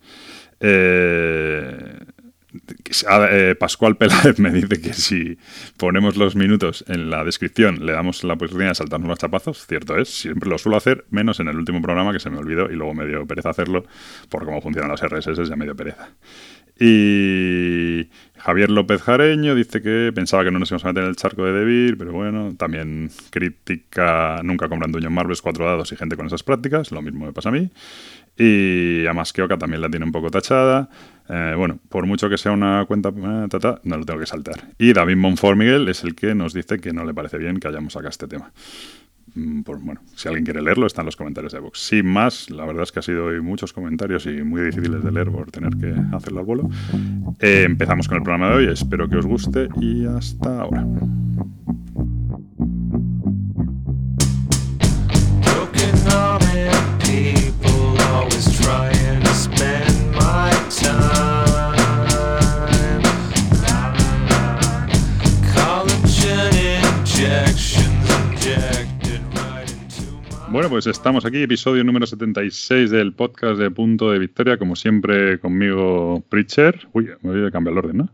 Eh, 0.60 1.98
Pascual 3.60 3.98
Peláez 3.98 4.40
me 4.40 4.52
dice 4.52 4.82
que 4.82 4.94
si 4.94 5.38
ponemos 5.78 6.18
los 6.18 6.36
minutos 6.36 6.84
en 6.88 7.10
la 7.10 7.24
descripción 7.24 7.86
le 7.86 7.94
damos 7.94 8.24
la 8.24 8.34
oportunidad 8.34 8.70
de 8.70 8.76
saltarnos 8.76 9.10
los 9.10 9.20
chapazos, 9.20 9.66
cierto 9.66 9.98
es, 9.98 10.10
siempre 10.10 10.50
lo 10.50 10.58
suelo 10.58 10.78
hacer, 10.78 11.06
menos 11.10 11.40
en 11.40 11.48
el 11.48 11.58
último 11.58 11.82
programa 11.82 12.14
que 12.14 12.20
se 12.20 12.30
me 12.30 12.38
olvidó 12.38 12.70
y 12.72 12.76
luego 12.76 12.94
me 12.94 13.06
dio 13.06 13.26
pereza 13.26 13.50
hacerlo 13.50 13.86
por 14.30 14.46
cómo 14.46 14.62
funcionan 14.62 14.92
los 14.92 15.02
RSS, 15.02 15.50
ya 15.50 15.56
me 15.56 15.66
dio 15.66 15.76
pereza. 15.76 16.10
Y 16.80 18.08
Javier 18.38 18.70
López 18.70 19.02
Jareño 19.02 19.56
dice 19.56 19.82
que 19.82 20.12
pensaba 20.14 20.44
que 20.44 20.52
no 20.52 20.60
nos 20.60 20.70
íbamos 20.70 20.86
a 20.86 20.88
meter 20.90 21.04
en 21.04 21.10
el 21.10 21.16
charco 21.16 21.44
de 21.44 21.52
Debir, 21.52 21.98
pero 21.98 22.14
bueno, 22.14 22.54
también 22.56 23.10
crítica 23.32 24.42
nunca 24.44 24.70
compran 24.70 24.92
dueño 24.92 25.10
Marbles, 25.10 25.42
cuatro 25.42 25.66
dados 25.66 25.92
y 25.92 25.96
gente 25.96 26.16
con 26.16 26.28
esas 26.28 26.44
prácticas, 26.44 26.92
lo 26.92 27.02
mismo 27.02 27.26
me 27.26 27.34
pasa 27.34 27.50
a 27.50 27.52
mí. 27.52 27.72
Y 28.38 29.08
a 29.08 29.14
Masqueoka 29.14 29.58
también 29.58 29.82
la 29.82 29.90
tiene 29.90 30.06
un 30.06 30.12
poco 30.12 30.30
tachada. 30.30 30.90
Eh, 31.30 31.54
bueno, 31.58 31.80
por 31.90 32.06
mucho 32.06 32.30
que 32.30 32.38
sea 32.38 32.52
una 32.52 32.86
cuenta, 32.86 33.10
eh, 33.10 33.48
no 33.84 33.98
lo 33.98 34.06
tengo 34.06 34.20
que 34.20 34.26
saltar. 34.26 34.56
Y 34.78 34.94
David 34.94 35.18
Monformiguel 35.18 35.88
es 35.90 36.04
el 36.04 36.16
que 36.16 36.36
nos 36.36 36.54
dice 36.54 36.80
que 36.80 36.94
no 36.94 37.06
le 37.06 37.14
parece 37.14 37.38
bien 37.38 37.60
que 37.60 37.68
hayamos 37.68 37.94
sacado 37.94 38.10
este 38.10 38.28
tema. 38.28 38.52
Mm, 39.36 39.62
bueno, 39.64 40.02
si 40.16 40.28
alguien 40.28 40.46
quiere 40.46 40.62
leerlo, 40.62 40.88
está 40.88 41.02
en 41.02 41.08
los 41.08 41.16
comentarios 41.16 41.54
de 41.54 41.60
Vox. 41.60 41.80
Sin 41.80 42.08
más, 42.08 42.50
la 42.50 42.66
verdad 42.66 42.84
es 42.84 42.92
que 42.92 43.00
ha 43.00 43.04
sido 43.04 43.26
hoy 43.26 43.42
muchos 43.42 43.74
comentarios 43.74 44.26
y 44.26 44.42
muy 44.44 44.62
difíciles 44.62 45.04
de 45.04 45.12
leer 45.12 45.30
por 45.30 45.52
tener 45.52 45.76
que 45.78 45.94
hacerlo 46.16 46.40
al 46.40 46.46
vuelo. 46.46 46.70
Eh, 47.40 47.64
empezamos 47.66 48.08
con 48.08 48.18
el 48.18 48.24
programa 48.24 48.50
de 48.50 48.56
hoy, 48.56 48.74
espero 48.74 49.08
que 49.10 49.18
os 49.18 49.26
guste 49.26 49.68
y 49.80 50.06
hasta 50.06 50.62
ahora. 50.62 50.86
Bueno, 70.68 70.82
pues 70.82 70.88
estamos 70.88 71.24
aquí, 71.24 71.44
episodio 71.44 71.82
número 71.86 72.06
76 72.06 72.92
del 72.92 73.14
podcast 73.14 73.58
de 73.58 73.72
Punto 73.72 74.12
de 74.12 74.20
Victoria, 74.20 74.58
como 74.58 74.76
siempre 74.76 75.40
conmigo 75.40 76.22
Preacher. 76.28 76.90
Uy, 76.92 77.10
me 77.22 77.32
voy 77.32 77.48
a 77.48 77.52
cambiar 77.52 77.72
el 77.72 77.78
orden, 77.78 77.98
¿no? 78.00 78.10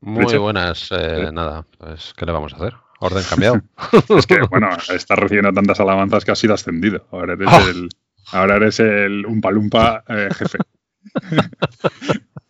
Muy 0.00 0.34
buenas, 0.38 0.88
eh, 0.92 1.28
nada, 1.30 1.66
pues 1.76 2.14
¿qué 2.16 2.24
le 2.24 2.32
vamos 2.32 2.54
a 2.54 2.56
hacer? 2.56 2.72
Orden 3.00 3.22
cambiado. 3.28 3.60
es 4.16 4.26
que, 4.26 4.40
bueno, 4.48 4.70
estás 4.94 5.18
recibiendo 5.18 5.52
tantas 5.52 5.78
alabanzas 5.78 6.24
que 6.24 6.30
has 6.30 6.38
sido 6.38 6.54
ascendido. 6.54 7.06
Ahora 7.12 7.34
eres 7.34 7.48
ah. 7.50 7.66
el, 7.68 7.88
ahora 8.32 8.56
eres 8.56 8.80
el 8.80 9.26
Umpalumpa 9.26 10.04
eh, 10.08 10.30
jefe. 10.38 10.58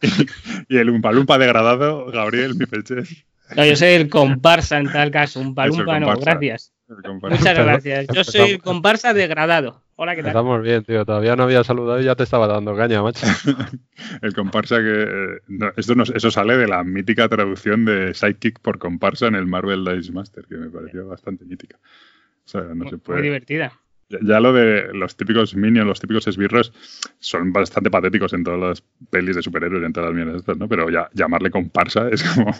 y, 0.68 0.76
el 0.76 0.90
Umpalumpa 0.90 1.38
degradado, 1.38 2.06
Gabriel 2.12 2.54
Mifelches. 2.54 3.24
No, 3.56 3.64
yo 3.64 3.76
soy 3.76 3.88
el 3.88 4.08
comparsa 4.08 4.78
en 4.78 4.90
tal 4.90 5.10
caso, 5.10 5.40
un 5.40 5.54
palumpa 5.54 6.00
no, 6.00 6.14
gracias. 6.16 6.72
Muchas 6.88 7.54
gracias. 7.58 8.06
Yo 8.12 8.24
soy 8.24 8.52
el 8.52 8.62
comparsa 8.62 9.14
degradado. 9.14 9.82
Hola, 9.96 10.16
¿qué 10.16 10.22
tal? 10.22 10.30
Estamos 10.30 10.62
bien, 10.62 10.82
tío. 10.84 11.04
Todavía 11.04 11.36
no 11.36 11.44
había 11.44 11.62
saludado 11.62 12.00
y 12.00 12.04
ya 12.04 12.16
te 12.16 12.24
estaba 12.24 12.48
dando 12.48 12.76
caña, 12.76 13.02
macho. 13.02 13.26
el 14.22 14.34
comparsa 14.34 14.78
que. 14.78 15.02
Eh, 15.02 15.72
esto 15.76 15.94
eso 16.02 16.30
sale 16.30 16.56
de 16.56 16.66
la 16.66 16.82
mítica 16.82 17.28
traducción 17.28 17.84
de 17.84 18.12
Sidekick 18.12 18.58
por 18.60 18.78
comparsa 18.78 19.28
en 19.28 19.36
el 19.36 19.46
Marvel 19.46 19.84
Dice 19.84 20.12
Master, 20.12 20.46
que 20.46 20.56
me 20.56 20.68
pareció 20.68 21.06
bastante 21.06 21.44
mítica. 21.44 21.78
O 22.44 22.48
sea, 22.48 22.62
no 22.62 22.88
se 22.90 22.98
puede. 22.98 23.20
Muy 23.20 23.28
divertida. 23.28 23.72
Ya, 24.22 24.40
lo 24.40 24.52
de 24.52 24.92
los 24.92 25.16
típicos 25.16 25.54
minions, 25.54 25.86
los 25.86 26.00
típicos 26.00 26.26
esbirros, 26.26 26.72
son 27.18 27.52
bastante 27.52 27.90
patéticos 27.90 28.32
en 28.32 28.44
todas 28.44 28.60
las 28.60 28.84
pelis 29.10 29.36
de 29.36 29.42
superhéroes 29.42 29.82
y 29.82 29.86
en 29.86 29.92
todas 29.92 30.10
las 30.10 30.16
mierdas 30.16 30.36
estas, 30.36 30.56
¿no? 30.56 30.68
Pero 30.68 30.90
ya 30.90 31.08
llamarle 31.14 31.50
comparsa 31.50 32.08
es 32.10 32.22
como. 32.22 32.52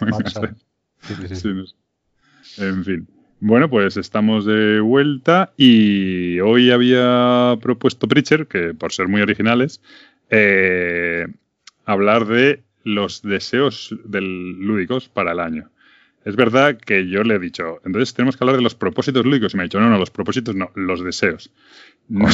En 2.57 2.83
fin. 2.83 3.07
Bueno, 3.39 3.69
pues 3.69 3.97
estamos 3.97 4.45
de 4.45 4.79
vuelta 4.79 5.53
y 5.57 6.39
hoy 6.39 6.71
había 6.71 7.57
propuesto 7.61 8.07
Preacher, 8.07 8.47
que 8.47 8.73
por 8.73 8.93
ser 8.93 9.07
muy 9.07 9.21
originales, 9.21 9.81
eh, 10.29 11.27
hablar 11.85 12.25
de 12.25 12.63
los 12.83 13.21
deseos 13.21 13.95
del 14.05 14.59
lúdicos 14.59 15.09
para 15.09 15.33
el 15.33 15.39
año. 15.39 15.69
Es 16.25 16.35
verdad 16.35 16.75
que 16.77 17.07
yo 17.07 17.23
le 17.23 17.35
he 17.35 17.39
dicho, 17.39 17.79
entonces 17.85 18.15
tenemos 18.15 18.35
que 18.35 18.43
hablar 18.43 18.57
de 18.57 18.63
los 18.63 18.73
propósitos 18.73 19.23
lúdicos. 19.23 19.53
Y 19.53 19.57
me 19.57 19.63
ha 19.63 19.65
dicho, 19.65 19.79
no, 19.79 19.89
no, 19.89 19.99
los 19.99 20.09
propósitos 20.09 20.55
no, 20.55 20.71
los 20.73 21.03
deseos. 21.03 21.51
No, 22.09 22.29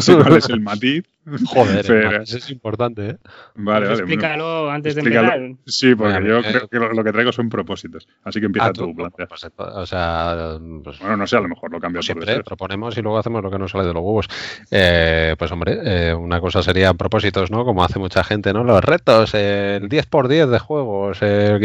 sé, 0.00 0.14
cuál 0.16 0.36
es 0.36 0.48
el 0.48 0.60
matiz, 0.60 1.04
Joder, 1.46 2.22
eso 2.22 2.36
es 2.36 2.50
importante, 2.50 3.08
¿eh? 3.10 3.16
Vale, 3.54 3.86
pues 3.86 4.00
vale. 4.00 4.12
Explícalo 4.12 4.70
antes 4.70 4.94
de 4.94 5.00
empezar. 5.00 5.40
Sí, 5.66 5.94
porque 5.94 6.26
yo 6.26 6.42
creo 6.42 6.68
que 6.68 6.78
lo, 6.78 7.04
que 7.04 7.12
traigo 7.12 7.32
son 7.32 7.48
propósitos. 7.48 8.06
Así 8.24 8.40
que 8.40 8.46
empieza 8.46 8.68
ah, 8.68 8.72
tú, 8.72 8.94
plantea. 8.94 9.26
Pues, 9.26 9.44
o 9.56 9.86
sea, 9.86 10.58
pues, 10.82 10.98
bueno, 10.98 11.16
no 11.16 11.26
sé, 11.26 11.36
a 11.36 11.40
lo 11.40 11.48
mejor 11.48 11.70
lo 11.72 11.80
cambio 11.80 11.98
pues 11.98 12.06
siempre. 12.06 12.42
Proponemos 12.44 12.96
y 12.98 13.02
luego 13.02 13.18
hacemos 13.18 13.42
lo 13.42 13.50
que 13.50 13.58
nos 13.58 13.70
sale 13.70 13.86
de 13.86 13.94
los 13.94 14.02
huevos. 14.02 14.28
Eh, 14.70 15.34
pues 15.38 15.50
hombre, 15.50 15.80
eh, 15.82 16.14
una 16.14 16.40
cosa 16.40 16.62
serían 16.62 16.96
propósitos, 16.96 17.50
¿no? 17.50 17.64
Como 17.64 17.82
hace 17.82 17.98
mucha 17.98 18.22
gente, 18.22 18.52
¿no? 18.52 18.62
Los 18.64 18.84
retos, 18.84 19.34
el 19.34 19.88
10x10 19.88 20.46
de 20.46 20.58
juegos, 20.58 21.22
el 21.22 21.58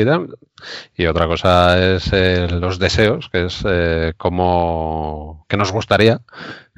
y 0.96 1.06
otra 1.06 1.28
cosa 1.28 1.96
es 1.96 2.12
los 2.52 2.80
deseos, 2.80 3.30
que 3.30 3.46
es 3.46 3.66
como 4.18 5.46
que 5.48 5.58
nos 5.58 5.72
gustaría 5.72 6.22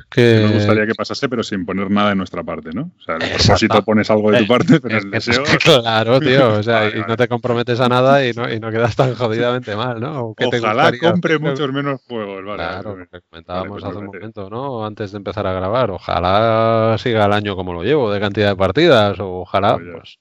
que... 0.10 0.42
Nos 0.42 0.54
gustaría 0.54 0.86
que 0.86 0.96
pasase, 0.96 1.30
pero 1.30 1.44
sin 1.44 1.66
poner 1.66 1.90
nada 1.92 2.10
de 2.10 2.16
nuestra 2.16 2.44
parte, 2.44 2.72
¿no? 2.74 2.92
O 2.98 3.02
sea, 3.02 3.16
el 3.16 3.30
propósito 3.30 3.84
pones 3.84 4.10
algo 4.10 4.32
de 4.32 4.40
tu 4.40 4.48
parte, 4.48 4.80
pero 4.80 4.98
el 4.98 5.12
deseo... 5.12 5.44
claro, 5.64 6.20
tío, 6.20 6.54
o 6.54 6.64
sea, 6.64 6.88
y 6.96 7.02
no 7.08 7.16
te 7.18 7.28
comprometes 7.28 7.80
a 7.80 7.90
nada 7.90 8.26
y 8.26 8.34
no, 8.34 8.52
y 8.52 8.60
no 8.60 8.72
quedas 8.72 8.96
tan 8.96 9.16
jodidamente 9.16 9.76
mal, 9.76 10.00
¿no? 10.00 10.36
Ojalá 10.38 10.92
compre 10.98 11.40
muchos 11.40 11.72
menos 11.72 12.02
juegos, 12.08 12.44
vale. 12.46 12.58
Claro, 12.58 12.96
lo 12.96 13.08
que 13.08 13.22
comentábamos 13.22 13.84
hace 13.84 13.98
un 13.98 14.06
momento, 14.06 14.50
¿no? 14.50 14.86
Antes 14.86 15.12
de 15.12 15.18
empezar 15.18 15.48
a 15.48 15.54
grabar, 15.54 15.92
ojalá 15.92 16.98
siga 16.98 17.26
el 17.26 17.34
año 17.34 17.56
como 17.56 17.74
lo 17.74 17.84
llevo, 17.84 18.12
de 18.12 18.20
cantidad 18.20 18.50
de 18.50 18.56
partidas, 18.56 19.20
o 19.20 19.42
ojalá, 19.42 19.78
pues, 19.78 20.20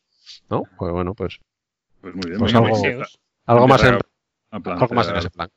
¿no? 0.49 0.63
Pues 0.79 0.93
bueno, 0.93 1.15
pues... 1.15 1.39
Pues 2.01 2.15
muy 2.15 2.31
bien, 2.31 2.39
pues 2.39 2.55
algo, 2.55 2.67
algo, 3.47 3.69
más 3.69 3.85
en, 3.85 3.99
algo 4.51 4.95
más 4.95 5.09
en 5.09 5.17
ese 5.17 5.31
plan. 5.31 5.51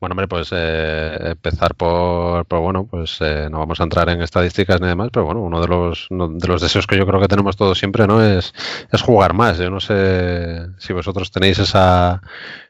Bueno, 0.00 0.14
hombre, 0.14 0.28
pues 0.28 0.48
eh, 0.52 1.14
empezar 1.32 1.74
por, 1.74 2.46
bueno, 2.48 2.86
pues 2.86 3.18
eh, 3.20 3.48
no 3.50 3.58
vamos 3.58 3.80
a 3.80 3.82
entrar 3.84 4.08
en 4.08 4.22
estadísticas 4.22 4.80
ni 4.80 4.86
demás, 4.88 5.10
pero 5.12 5.26
bueno, 5.26 5.42
uno 5.42 5.60
de 5.60 5.68
los, 5.68 6.06
de 6.08 6.48
los 6.48 6.62
deseos 6.62 6.86
que 6.86 6.96
yo 6.96 7.06
creo 7.06 7.20
que 7.20 7.28
tenemos 7.28 7.54
todos 7.56 7.78
siempre, 7.78 8.06
¿no? 8.06 8.22
Es, 8.24 8.54
es 8.90 9.02
jugar 9.02 9.34
más. 9.34 9.58
Yo 9.58 9.68
no 9.68 9.78
sé 9.78 10.68
si 10.78 10.94
vosotros 10.94 11.30
tenéis 11.30 11.58
esa, 11.58 12.22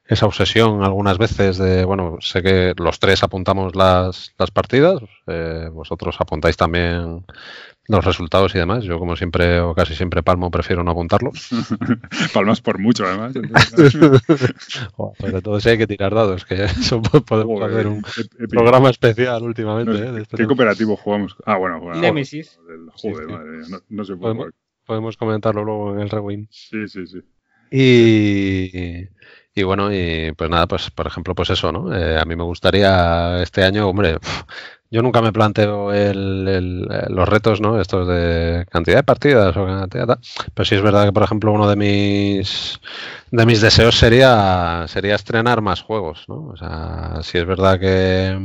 esa 0.08 0.26
obsesión 0.26 0.82
algunas 0.82 1.18
veces 1.18 1.56
de, 1.56 1.84
bueno, 1.84 2.16
sé 2.20 2.42
que 2.42 2.74
los 2.76 2.98
tres 2.98 3.22
apuntamos 3.22 3.76
las, 3.76 4.34
las 4.36 4.50
partidas, 4.50 5.00
eh, 5.28 5.68
vosotros 5.72 6.16
apuntáis 6.18 6.56
también 6.56 7.24
los 7.90 8.04
resultados 8.04 8.54
y 8.54 8.58
demás. 8.58 8.84
Yo, 8.84 8.98
como 8.98 9.16
siempre 9.16 9.60
o 9.60 9.74
casi 9.74 9.94
siempre 9.94 10.22
palmo, 10.22 10.50
prefiero 10.50 10.84
no 10.84 10.92
apuntarlo. 10.92 11.32
Palmas 12.34 12.60
por 12.60 12.78
mucho, 12.78 13.04
además. 13.04 13.34
sobre 15.18 15.42
todo 15.42 15.60
si 15.60 15.70
hay 15.70 15.78
que 15.78 15.86
tirar 15.86 16.14
dados, 16.14 16.44
que 16.44 16.64
eso 16.64 17.02
podemos 17.02 17.60
hacer 17.62 17.88
un 17.88 18.02
programa 18.48 18.90
especial 18.90 19.42
últimamente. 19.42 19.92
¿eh? 19.92 20.22
Este 20.22 20.36
¿Qué 20.36 20.46
cooperativo 20.46 20.96
jugamos? 20.96 21.36
Ah, 21.44 21.56
bueno, 21.56 21.80
Nemesis. 21.94 22.58
Joder, 22.94 23.26
madre 23.26 23.58
no, 23.88 24.04
se 24.04 24.14
puede 24.16 24.34
podemos, 24.34 24.54
podemos, 24.86 25.16
comentarlo 25.16 25.64
luego 25.64 25.94
en 25.94 26.00
el 26.00 26.10
rewind. 26.10 26.48
Sí, 26.50 26.86
sí, 26.86 27.06
sí. 27.06 27.18
Y, 27.72 29.08
y 29.54 29.62
bueno, 29.62 29.92
y 29.92 30.32
pues 30.32 30.50
nada, 30.50 30.66
pues 30.66 30.90
por 30.90 31.06
ejemplo, 31.06 31.34
pues 31.34 31.50
eso, 31.50 31.72
¿no? 31.72 31.94
Eh, 31.94 32.18
a 32.18 32.24
mí 32.24 32.36
me 32.36 32.44
gustaría 32.44 33.42
este 33.42 33.64
año, 33.64 33.88
hombre, 33.88 34.16
yo 34.90 35.02
nunca 35.02 35.22
me 35.22 35.32
planteo 35.32 35.92
el, 35.92 36.82
los 37.08 37.28
retos, 37.28 37.60
¿no? 37.60 37.80
Estos 37.80 38.08
de 38.08 38.66
cantidad 38.70 38.96
de 38.96 39.02
partidas 39.04 39.56
o 39.56 39.64
cantidad 39.64 40.18
Pero 40.54 40.64
sí 40.64 40.74
es 40.74 40.82
verdad 40.82 41.06
que, 41.06 41.12
por 41.12 41.22
ejemplo, 41.22 41.52
uno 41.52 41.68
de 41.68 41.76
mis 41.76 42.80
de 43.30 43.46
mis 43.46 43.60
deseos 43.60 43.96
sería 43.96 44.84
sería 44.88 45.14
estrenar 45.14 45.62
más 45.62 45.82
juegos, 45.82 46.24
¿no? 46.28 46.48
O 46.48 46.56
sea, 46.56 47.20
sí 47.22 47.38
es 47.38 47.46
verdad 47.46 47.78
que 47.78 48.36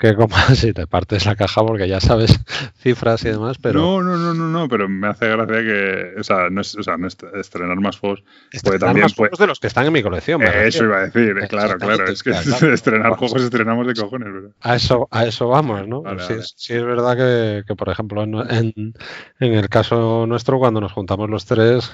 que 0.00 0.14
como 0.14 0.34
si 0.54 0.72
te 0.72 0.86
partes 0.86 1.26
la 1.26 1.36
caja 1.36 1.62
porque 1.62 1.86
ya 1.86 2.00
sabes 2.00 2.40
cifras 2.78 3.22
y 3.24 3.28
demás, 3.28 3.58
pero... 3.60 3.78
No, 3.78 4.02
no, 4.02 4.16
no, 4.16 4.32
no, 4.32 4.48
no, 4.48 4.66
pero 4.66 4.88
me 4.88 5.08
hace 5.08 5.28
gracia 5.28 5.60
que, 5.60 6.14
o 6.18 6.24
sea, 6.24 6.48
no, 6.48 6.62
es, 6.62 6.74
o 6.74 6.82
sea, 6.82 6.96
no 6.96 7.06
estrenar 7.06 7.78
más 7.80 7.98
juegos 7.98 8.24
puede 8.64 8.78
también... 8.78 9.04
Más 9.04 9.14
juegos 9.14 9.38
de 9.38 9.46
los 9.46 9.60
que 9.60 9.66
están 9.66 9.86
en 9.86 9.92
mi 9.92 10.02
colección. 10.02 10.42
eso 10.42 10.84
iba 10.84 10.98
a 10.98 11.06
decir, 11.06 11.34
claro, 11.50 11.78
claro, 11.78 12.06
es 12.06 12.22
que 12.22 12.30
estrenar 12.72 13.12
juegos 13.12 13.42
estrenamos 13.42 13.86
de 13.86 13.94
cojones. 13.94 14.52
A 14.62 14.76
eso, 14.76 15.06
a 15.10 15.26
eso 15.26 15.48
vamos, 15.48 15.86
¿no? 15.86 16.02
sí, 16.18 16.34
sí, 16.56 16.74
es 16.74 16.84
verdad 16.84 17.16
que, 17.16 17.64
que 17.66 17.76
por 17.76 17.90
ejemplo, 17.90 18.22
en, 18.22 18.94
en, 19.38 19.52
el 19.52 19.68
caso 19.68 20.24
nuestro, 20.26 20.58
cuando 20.58 20.80
nos 20.80 20.92
juntamos 20.92 21.28
los 21.28 21.44
tres, 21.44 21.90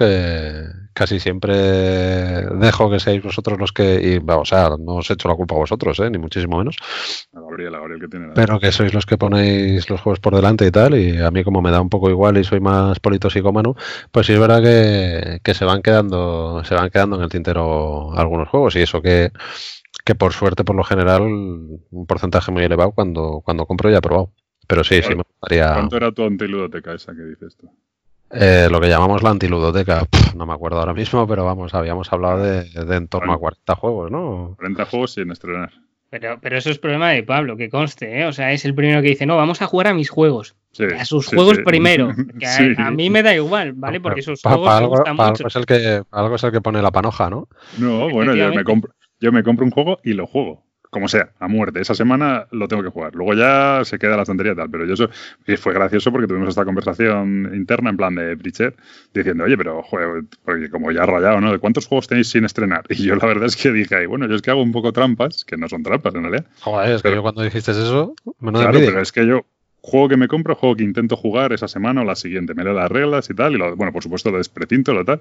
casi 0.92 1.18
siempre 1.18 1.56
dejo 1.56 2.88
que 2.88 3.00
seáis 3.00 3.22
vosotros 3.22 3.58
los 3.58 3.72
que... 3.72 4.20
Y, 4.20 4.30
o 4.30 4.44
sea, 4.44 4.70
no 4.78 4.96
os 4.96 5.10
echo 5.10 5.28
la 5.28 5.34
culpa 5.34 5.56
a 5.56 5.58
vosotros, 5.58 5.98
¿eh? 5.98 6.08
ni 6.08 6.18
muchísimo 6.18 6.58
menos. 6.58 6.76
A 7.96 8.06
Gabriel, 8.06 8.22
a 8.22 8.26
Gabriel 8.26 8.32
pero 8.34 8.60
que 8.60 8.72
sois 8.72 8.92
los 8.92 9.06
que 9.06 9.16
ponéis 9.16 9.88
los 9.88 10.00
juegos 10.00 10.20
por 10.20 10.34
delante 10.34 10.66
y 10.66 10.70
tal, 10.70 10.94
y 10.94 11.18
a 11.18 11.30
mí 11.30 11.44
como 11.44 11.62
me 11.62 11.70
da 11.70 11.80
un 11.80 11.88
poco 11.88 12.10
igual 12.10 12.36
y 12.36 12.44
soy 12.44 12.60
más 12.60 13.00
polito 13.00 13.30
psicómano, 13.30 13.76
pues 14.10 14.26
sí 14.26 14.32
es 14.32 14.38
verdad 14.38 14.62
que, 14.62 15.54
se 15.54 15.64
van 15.64 15.82
quedando, 15.82 16.62
se 16.64 16.74
van 16.74 16.90
quedando 16.90 17.16
en 17.16 17.22
el 17.22 17.30
tintero 17.30 18.12
algunos 18.14 18.48
juegos, 18.48 18.76
y 18.76 18.80
eso 18.80 19.00
que, 19.02 19.32
que 20.04 20.14
por 20.14 20.32
suerte, 20.32 20.64
por 20.64 20.76
lo 20.76 20.84
general, 20.84 21.22
un 21.22 22.06
porcentaje 22.06 22.52
muy 22.52 22.64
elevado 22.64 22.92
cuando, 22.92 23.42
cuando 23.44 23.66
compro 23.66 23.90
ya 23.90 23.98
he 23.98 24.02
probado. 24.02 24.32
Pero 24.66 24.82
sí, 24.82 25.00
sí 25.02 25.14
me 25.14 25.22
gustaría. 25.22 25.72
¿Cuánto 25.74 25.96
era 25.96 26.10
tu 26.10 26.24
antiludoteca 26.24 26.92
esa 26.94 27.14
que 27.14 27.22
dices 27.22 27.56
tú? 27.56 27.70
Eh, 28.30 28.68
lo 28.70 28.80
que 28.80 28.88
llamamos 28.88 29.22
la 29.22 29.30
antiludoteca, 29.30 30.04
no 30.34 30.46
me 30.46 30.52
acuerdo 30.52 30.80
ahora 30.80 30.92
mismo, 30.92 31.26
pero 31.28 31.44
vamos, 31.44 31.74
habíamos 31.74 32.12
hablado 32.12 32.42
de, 32.42 32.64
de 32.64 32.96
en 32.96 33.06
torno 33.06 33.32
a 33.32 33.38
40 33.38 33.76
juegos, 33.76 34.10
¿no? 34.10 34.54
40 34.56 34.84
juegos 34.86 35.12
sin 35.12 35.30
estrenar. 35.30 35.70
Pero, 36.20 36.38
pero 36.40 36.58
eso 36.58 36.70
es 36.70 36.78
problema 36.78 37.10
de 37.10 37.22
Pablo, 37.22 37.56
que 37.56 37.68
conste, 37.68 38.20
¿eh? 38.20 38.26
O 38.26 38.32
sea, 38.32 38.52
es 38.52 38.64
el 38.64 38.74
primero 38.74 39.02
que 39.02 39.08
dice, 39.08 39.26
no, 39.26 39.36
vamos 39.36 39.62
a 39.62 39.66
jugar 39.66 39.88
a 39.88 39.94
mis 39.94 40.10
juegos. 40.10 40.56
a 40.98 41.04
sus 41.04 41.26
juegos 41.26 41.58
primero. 41.64 42.10
Que 42.38 42.74
a, 42.76 42.90
mí 42.90 43.10
me 43.10 43.22
da 43.22 43.34
igual, 43.34 43.72
¿vale? 43.72 44.00
Porque 44.00 44.22
sus 44.22 44.42
juegos 44.42 44.80
me 44.80 44.86
gustan 44.86 45.16
mucho. 45.16 45.24
Algo 45.24 45.48
es, 45.48 45.56
el 45.56 45.66
que, 45.66 46.02
algo 46.10 46.34
es 46.36 46.44
el 46.44 46.52
que 46.52 46.60
pone 46.60 46.82
la 46.82 46.90
panoja, 46.90 47.30
¿no? 47.30 47.48
No, 47.78 48.10
bueno, 48.10 48.34
yo 48.34 48.52
me, 48.52 48.64
compro, 48.64 48.92
yo 49.20 49.32
me 49.32 49.42
compro 49.42 49.64
un 49.64 49.70
juego 49.70 49.98
y 50.02 50.12
lo 50.12 50.26
juego 50.26 50.65
como 50.90 51.08
sea, 51.08 51.30
a 51.38 51.48
muerte. 51.48 51.80
Esa 51.80 51.94
semana 51.94 52.46
lo 52.50 52.68
tengo 52.68 52.82
que 52.82 52.90
jugar. 52.90 53.14
Luego 53.14 53.34
ya 53.34 53.84
se 53.84 53.98
queda 53.98 54.16
la 54.16 54.24
tontería 54.24 54.52
y 54.52 54.56
tal. 54.56 54.70
Pero 54.70 54.84
yo 54.84 54.94
eso 54.94 55.10
y 55.46 55.56
fue 55.56 55.72
gracioso 55.72 56.10
porque 56.12 56.26
tuvimos 56.26 56.48
esta 56.48 56.64
conversación 56.64 57.52
interna 57.54 57.90
en 57.90 57.96
plan 57.96 58.14
de 58.14 58.34
Bridget 58.34 58.74
diciendo, 59.12 59.44
oye, 59.44 59.56
pero 59.56 59.82
joder, 59.82 60.24
porque 60.44 60.70
como 60.70 60.90
ya 60.92 61.06
rayado, 61.06 61.40
¿no? 61.40 61.52
¿De 61.52 61.58
cuántos 61.58 61.86
juegos 61.86 62.08
tenéis 62.08 62.28
sin 62.28 62.44
estrenar? 62.44 62.84
Y 62.96 63.04
yo 63.04 63.16
la 63.16 63.26
verdad 63.26 63.44
es 63.44 63.56
que 63.56 63.70
dije 63.72 63.94
ahí, 63.94 64.06
bueno, 64.06 64.26
yo 64.26 64.34
es 64.36 64.42
que 64.42 64.50
hago 64.50 64.62
un 64.62 64.72
poco 64.72 64.92
trampas, 64.92 65.44
que 65.44 65.56
no 65.56 65.68
son 65.68 65.82
trampas 65.82 66.14
en 66.14 66.22
realidad. 66.22 66.46
Joder, 66.60 66.92
es 66.92 67.02
que 67.02 67.14
yo 67.14 67.22
cuando 67.22 67.42
dijiste 67.42 67.72
eso, 67.72 68.14
me 68.40 68.52
Claro, 68.52 68.78
pero 68.78 69.00
es 69.00 69.12
que 69.12 69.26
yo 69.26 69.44
juego 69.82 70.08
que 70.08 70.16
me 70.16 70.28
compro, 70.28 70.54
juego 70.54 70.76
que 70.76 70.82
intento 70.82 71.16
jugar 71.16 71.52
esa 71.52 71.68
semana 71.68 72.00
o 72.00 72.04
la 72.04 72.16
siguiente. 72.16 72.54
Me 72.54 72.64
leo 72.64 72.72
las 72.72 72.90
reglas 72.90 73.28
y 73.30 73.34
tal, 73.34 73.54
y 73.54 73.58
lo, 73.58 73.76
bueno, 73.76 73.92
por 73.92 74.02
supuesto 74.02 74.30
lo 74.30 74.38
desprecinto, 74.38 74.92
lo 74.92 75.04
tal, 75.04 75.20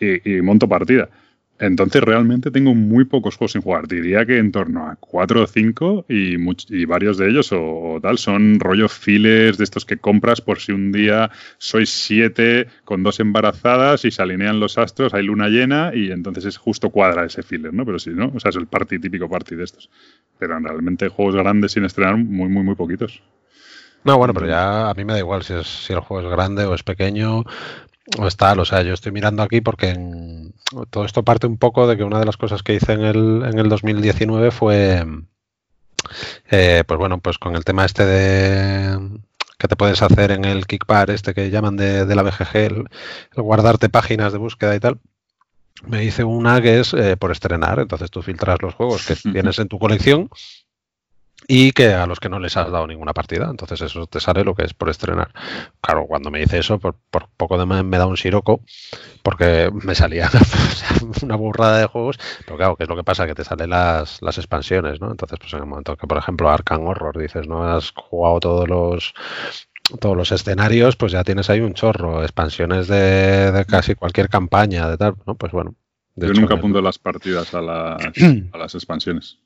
y, 0.00 0.36
y 0.36 0.40
monto 0.40 0.68
partida. 0.68 1.08
Entonces 1.58 2.02
realmente 2.02 2.50
tengo 2.50 2.74
muy 2.74 3.04
pocos 3.04 3.36
juegos 3.36 3.52
sin 3.52 3.62
jugar. 3.62 3.88
Diría 3.88 4.26
que 4.26 4.38
en 4.38 4.52
torno 4.52 4.86
a 4.86 4.96
cuatro 4.96 5.42
o 5.42 5.46
cinco 5.46 6.04
y, 6.08 6.36
y 6.68 6.84
varios 6.84 7.16
de 7.16 7.30
ellos 7.30 7.50
o, 7.52 7.98
tal 8.02 8.18
son 8.18 8.60
rollo 8.60 8.88
files 8.88 9.56
de 9.56 9.64
estos 9.64 9.86
que 9.86 9.96
compras 9.96 10.40
por 10.40 10.58
si 10.60 10.72
un 10.72 10.92
día 10.92 11.30
sois 11.58 11.88
siete 11.88 12.68
con 12.84 13.02
dos 13.02 13.20
embarazadas 13.20 14.04
y 14.04 14.10
se 14.10 14.22
alinean 14.22 14.60
los 14.60 14.76
astros, 14.76 15.14
hay 15.14 15.24
luna 15.24 15.48
llena 15.48 15.92
y 15.94 16.10
entonces 16.10 16.44
es 16.44 16.58
justo 16.58 16.90
cuadra 16.90 17.24
ese 17.24 17.42
filler, 17.42 17.72
¿no? 17.72 17.86
Pero 17.86 17.98
sí, 17.98 18.10
¿no? 18.10 18.32
O 18.34 18.40
sea, 18.40 18.50
es 18.50 18.56
el 18.56 18.66
party 18.66 18.98
típico 18.98 19.28
party 19.28 19.56
de 19.56 19.64
estos. 19.64 19.88
Pero 20.38 20.58
realmente 20.58 21.08
juegos 21.08 21.36
grandes 21.36 21.72
sin 21.72 21.84
estrenar 21.84 22.16
muy, 22.16 22.48
muy, 22.48 22.62
muy 22.62 22.74
poquitos. 22.74 23.22
No, 24.06 24.18
bueno, 24.18 24.32
pero 24.32 24.46
ya 24.46 24.88
a 24.88 24.94
mí 24.94 25.04
me 25.04 25.14
da 25.14 25.18
igual 25.18 25.42
si, 25.42 25.52
es, 25.52 25.66
si 25.66 25.92
el 25.92 25.98
juego 25.98 26.28
es 26.28 26.32
grande 26.32 26.64
o 26.64 26.74
es 26.74 26.84
pequeño 26.84 27.42
o 28.18 28.26
es 28.26 28.36
tal. 28.36 28.60
O 28.60 28.64
sea, 28.64 28.82
yo 28.82 28.94
estoy 28.94 29.12
mirando 29.12 29.42
aquí 29.42 29.60
porque 29.60 29.96
todo 30.90 31.04
esto 31.04 31.24
parte 31.24 31.46
un 31.46 31.58
poco 31.58 31.86
de 31.86 31.96
que 31.96 32.04
una 32.04 32.18
de 32.18 32.26
las 32.26 32.36
cosas 32.36 32.62
que 32.62 32.74
hice 32.74 32.92
en 32.92 33.02
el, 33.02 33.42
en 33.44 33.58
el 33.58 33.68
2019 33.68 34.50
fue, 34.50 35.04
eh, 36.50 36.84
pues 36.86 36.98
bueno, 36.98 37.18
pues 37.18 37.38
con 37.38 37.56
el 37.56 37.64
tema 37.64 37.84
este 37.84 38.04
de 38.04 38.98
que 39.58 39.68
te 39.68 39.76
puedes 39.76 40.02
hacer 40.02 40.32
en 40.32 40.44
el 40.44 40.66
Kickbar, 40.66 41.10
este 41.10 41.32
que 41.32 41.50
llaman 41.50 41.76
de, 41.76 42.14
la 42.14 42.22
BGG, 42.22 42.56
el, 42.56 42.88
guardarte 43.36 43.88
páginas 43.88 44.32
de 44.32 44.38
búsqueda 44.38 44.74
y 44.74 44.80
tal. 44.80 44.98
Me 45.86 46.04
hice 46.04 46.24
una 46.24 46.60
que 46.60 46.80
es 46.80 46.94
eh, 46.94 47.16
por 47.16 47.32
estrenar, 47.32 47.78
entonces 47.78 48.10
tú 48.10 48.22
filtras 48.22 48.60
los 48.62 48.74
juegos 48.74 49.06
que 49.06 49.14
tienes 49.14 49.58
en 49.58 49.68
tu 49.68 49.78
colección 49.78 50.30
y 51.48 51.72
que 51.72 51.94
a 51.94 52.06
los 52.06 52.18
que 52.18 52.28
no 52.28 52.38
les 52.38 52.56
has 52.56 52.70
dado 52.70 52.86
ninguna 52.86 53.12
partida. 53.12 53.48
Entonces 53.50 53.80
eso 53.80 54.06
te 54.06 54.20
sale 54.20 54.44
lo 54.44 54.54
que 54.54 54.64
es 54.64 54.74
por 54.74 54.88
estrenar. 54.88 55.30
Claro, 55.80 56.06
cuando 56.06 56.30
me 56.30 56.40
dice 56.40 56.58
eso, 56.58 56.78
por, 56.78 56.96
poco 57.36 57.58
de 57.58 57.66
me, 57.66 57.82
me, 57.82 57.98
da 57.98 58.06
un 58.06 58.16
siroco, 58.16 58.60
porque 59.22 59.70
me 59.72 59.94
salía 59.94 60.28
una 61.22 61.36
burrada 61.36 61.78
de 61.78 61.86
juegos, 61.86 62.18
pero 62.44 62.56
claro, 62.56 62.76
¿qué 62.76 62.84
es 62.84 62.88
lo 62.88 62.96
que 62.96 63.04
pasa? 63.04 63.26
Que 63.26 63.34
te 63.34 63.44
salen 63.44 63.70
las, 63.70 64.20
las 64.22 64.38
expansiones, 64.38 65.00
¿no? 65.00 65.10
Entonces, 65.10 65.38
pues 65.38 65.52
en 65.52 65.60
el 65.60 65.66
momento 65.66 65.96
que, 65.96 66.06
por 66.06 66.18
ejemplo, 66.18 66.50
Arkham 66.50 66.86
Horror, 66.86 67.18
dices, 67.18 67.46
no 67.46 67.64
has 67.64 67.92
jugado 67.92 68.40
todos 68.40 68.68
los 68.68 69.14
todos 70.00 70.16
los 70.16 70.32
escenarios, 70.32 70.96
pues 70.96 71.12
ya 71.12 71.22
tienes 71.22 71.48
ahí 71.48 71.60
un 71.60 71.72
chorro, 71.72 72.22
expansiones 72.22 72.88
de, 72.88 73.52
de 73.52 73.64
casi 73.66 73.94
cualquier 73.94 74.28
campaña, 74.28 74.88
de 74.90 74.96
tal, 74.96 75.14
¿no? 75.26 75.36
Pues 75.36 75.52
bueno. 75.52 75.76
Yo 76.16 76.32
nunca 76.32 76.54
apunto 76.54 76.80
las 76.80 76.98
partidas 76.98 77.54
a 77.54 77.60
las, 77.60 78.02
a 78.52 78.58
las 78.58 78.74
expansiones. 78.74 79.38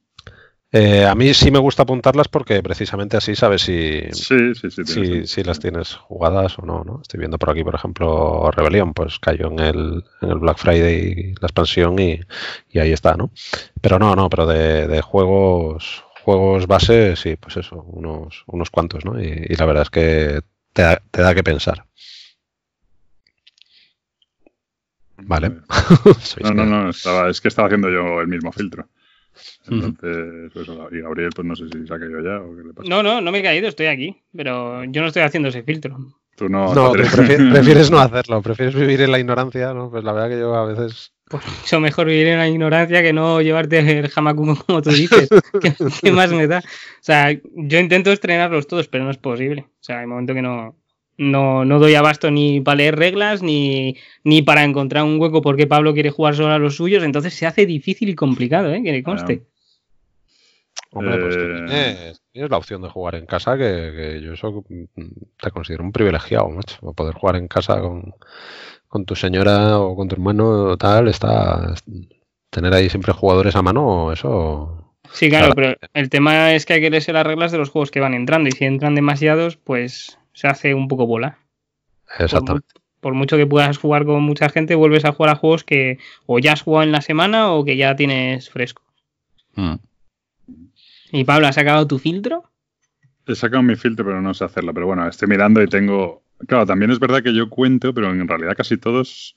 Eh, 0.72 1.04
a 1.04 1.16
mí 1.16 1.34
sí 1.34 1.50
me 1.50 1.58
gusta 1.58 1.82
apuntarlas 1.82 2.28
porque 2.28 2.62
precisamente 2.62 3.16
así 3.16 3.34
sabes 3.34 3.62
si, 3.62 4.02
sí, 4.12 4.54
sí, 4.54 4.70
sí, 4.70 5.26
si, 5.26 5.42
las 5.42 5.58
tienes 5.58 5.94
jugadas 5.94 6.60
o 6.60 6.62
no, 6.62 6.84
no, 6.84 7.00
Estoy 7.02 7.18
viendo 7.18 7.38
por 7.38 7.50
aquí, 7.50 7.64
por 7.64 7.74
ejemplo, 7.74 8.48
Rebelión, 8.52 8.94
pues 8.94 9.18
cayó 9.18 9.48
en 9.48 9.58
el, 9.58 10.04
en 10.20 10.30
el 10.30 10.38
Black 10.38 10.58
Friday 10.58 11.34
la 11.40 11.46
expansión 11.46 11.98
y, 11.98 12.20
ahí 12.78 12.92
está, 12.92 13.16
¿no? 13.16 13.32
Pero 13.80 13.98
no, 13.98 14.14
no, 14.14 14.30
pero 14.30 14.46
de, 14.46 15.00
juegos 15.02 16.04
juegos 16.22 16.68
base, 16.68 17.16
sí, 17.16 17.34
pues 17.34 17.56
eso, 17.56 17.82
unos, 17.88 18.44
unos 18.46 18.70
cuantos, 18.70 19.04
¿no? 19.04 19.20
Y, 19.20 19.54
la 19.56 19.66
verdad 19.66 19.82
es 19.82 19.90
que 19.90 20.40
te 20.72 20.82
da, 20.82 21.02
te 21.10 21.22
da 21.22 21.34
que 21.34 21.42
pensar. 21.42 21.84
Vale. 25.16 25.48
no, 26.42 26.54
no, 26.54 26.64
no, 26.64 26.90
es 27.28 27.40
que 27.40 27.48
estaba 27.48 27.66
haciendo 27.66 27.90
yo 27.90 28.20
el 28.20 28.28
mismo 28.28 28.52
filtro. 28.52 28.88
Entonces, 29.68 30.50
pues, 30.52 30.68
y 30.92 31.00
Gabriel, 31.00 31.30
pues 31.34 31.46
no 31.46 31.56
sé 31.56 31.64
si 31.72 31.86
se 31.86 31.94
ha 31.94 31.98
caído 31.98 32.20
ya 32.22 32.40
o 32.40 32.56
qué 32.56 32.62
le 32.64 32.74
pasa. 32.74 32.88
No, 32.88 33.02
no, 33.02 33.20
no 33.20 33.32
me 33.32 33.38
he 33.38 33.42
caído, 33.42 33.68
estoy 33.68 33.86
aquí, 33.86 34.16
pero 34.34 34.84
yo 34.84 35.02
no 35.02 35.08
estoy 35.08 35.22
haciendo 35.22 35.48
ese 35.48 35.62
filtro. 35.62 35.96
Tú 36.36 36.48
no. 36.48 36.74
no 36.74 36.92
prefieres, 37.52 37.90
no 37.90 38.00
hacerlo, 38.00 38.40
prefieres 38.40 38.74
vivir 38.74 39.02
en 39.02 39.12
la 39.12 39.18
ignorancia, 39.18 39.74
¿no? 39.74 39.90
Pues 39.90 40.04
la 40.04 40.12
verdad 40.12 40.30
que 40.30 40.38
yo 40.38 40.54
a 40.54 40.64
veces. 40.64 41.12
Pues 41.28 41.44
mucho 41.46 41.80
mejor 41.80 42.06
vivir 42.06 42.28
en 42.28 42.38
la 42.38 42.48
ignorancia 42.48 43.02
que 43.02 43.12
no 43.12 43.42
llevarte 43.42 43.78
el 43.78 44.08
jamacumo 44.08 44.56
como 44.66 44.80
tú 44.80 44.90
dices. 44.90 45.28
¿Qué, 46.02 46.10
más 46.10 46.32
me 46.32 46.46
da? 46.46 46.58
O 46.58 47.02
sea, 47.02 47.30
yo 47.32 47.78
intento 47.78 48.10
estrenarlos 48.10 48.66
todos, 48.66 48.88
pero 48.88 49.04
no 49.04 49.10
es 49.10 49.18
posible. 49.18 49.66
O 49.68 49.82
sea, 49.82 50.00
hay 50.00 50.06
momento 50.06 50.32
que 50.32 50.42
no, 50.42 50.79
no, 51.20 51.66
no 51.66 51.78
doy 51.78 51.94
abasto 51.94 52.30
ni 52.30 52.62
para 52.62 52.76
leer 52.76 52.96
reglas 52.96 53.42
ni, 53.42 53.94
ni 54.24 54.40
para 54.40 54.64
encontrar 54.64 55.04
un 55.04 55.20
hueco 55.20 55.42
porque 55.42 55.66
Pablo 55.66 55.92
quiere 55.92 56.08
jugar 56.08 56.34
solo 56.34 56.54
a 56.54 56.58
los 56.58 56.76
suyos, 56.76 57.04
entonces 57.04 57.34
se 57.34 57.46
hace 57.46 57.66
difícil 57.66 58.08
y 58.08 58.14
complicado, 58.14 58.72
¿eh? 58.72 58.82
que 58.82 59.02
conste. 59.02 59.42
Hombre, 60.92 61.18
pues 61.18 61.36
eh, 61.36 62.14
tienes, 62.32 62.50
la 62.50 62.56
opción 62.56 62.80
de 62.80 62.88
jugar 62.88 63.16
en 63.16 63.26
casa, 63.26 63.58
que, 63.58 64.20
yo 64.24 64.32
eso 64.32 64.64
te 65.40 65.50
considero 65.50 65.84
un 65.84 65.92
privilegiado, 65.92 66.48
macho. 66.48 66.80
Poder 66.94 67.14
jugar 67.14 67.36
en 67.36 67.48
casa 67.48 67.80
con, 67.80 69.04
tu 69.04 69.14
señora 69.14 69.78
o 69.78 69.94
con 69.94 70.08
tu 70.08 70.14
hermano 70.14 70.48
o 70.70 70.76
tal, 70.78 71.08
está. 71.08 71.74
Tener 72.48 72.72
ahí 72.72 72.88
siempre 72.88 73.12
jugadores 73.12 73.54
a 73.54 73.62
mano, 73.62 74.10
eso. 74.10 74.96
Sí, 75.12 75.28
claro, 75.28 75.54
pero 75.54 75.76
el 75.92 76.08
tema 76.08 76.54
es 76.54 76.64
que 76.64 76.72
hay 76.72 76.80
que 76.80 76.90
leerse 76.90 77.12
las 77.12 77.26
reglas 77.26 77.52
de 77.52 77.58
los 77.58 77.68
juegos 77.68 77.90
que 77.90 78.00
van 78.00 78.14
entrando 78.14 78.48
y 78.48 78.52
si 78.52 78.64
entran 78.64 78.94
demasiados, 78.94 79.56
pues 79.56 80.19
se 80.32 80.48
hace 80.48 80.74
un 80.74 80.88
poco 80.88 81.06
bola. 81.06 81.38
Exactamente. 82.18 82.68
Por, 83.00 83.14
mucho 83.14 83.36
que 83.36 83.46
puedas 83.46 83.78
jugar 83.78 84.04
con 84.04 84.22
mucha 84.22 84.48
gente, 84.48 84.74
vuelves 84.74 85.04
a 85.04 85.12
jugar 85.12 85.32
a 85.32 85.36
juegos 85.36 85.64
que 85.64 85.98
o 86.26 86.38
ya 86.38 86.52
has 86.52 86.62
jugado 86.62 86.84
en 86.84 86.92
la 86.92 87.00
semana 87.00 87.52
o 87.52 87.64
que 87.64 87.76
ya 87.76 87.96
tienes 87.96 88.50
fresco. 88.50 88.82
Hmm. 89.54 89.76
¿Y 91.12 91.24
Pablo, 91.24 91.46
has 91.46 91.54
sacado 91.54 91.86
tu 91.86 91.98
filtro? 91.98 92.44
He 93.26 93.34
sacado 93.34 93.62
mi 93.62 93.76
filtro, 93.76 94.04
pero 94.04 94.20
no 94.20 94.34
sé 94.34 94.44
hacerlo. 94.44 94.74
Pero 94.74 94.86
bueno, 94.86 95.06
estoy 95.08 95.28
mirando 95.28 95.62
y 95.62 95.66
tengo. 95.66 96.22
Claro, 96.46 96.66
también 96.66 96.90
es 96.90 96.98
verdad 96.98 97.22
que 97.22 97.34
yo 97.34 97.48
cuento, 97.48 97.92
pero 97.92 98.10
en 98.10 98.26
realidad 98.26 98.56
casi 98.56 98.76
todos. 98.76 99.34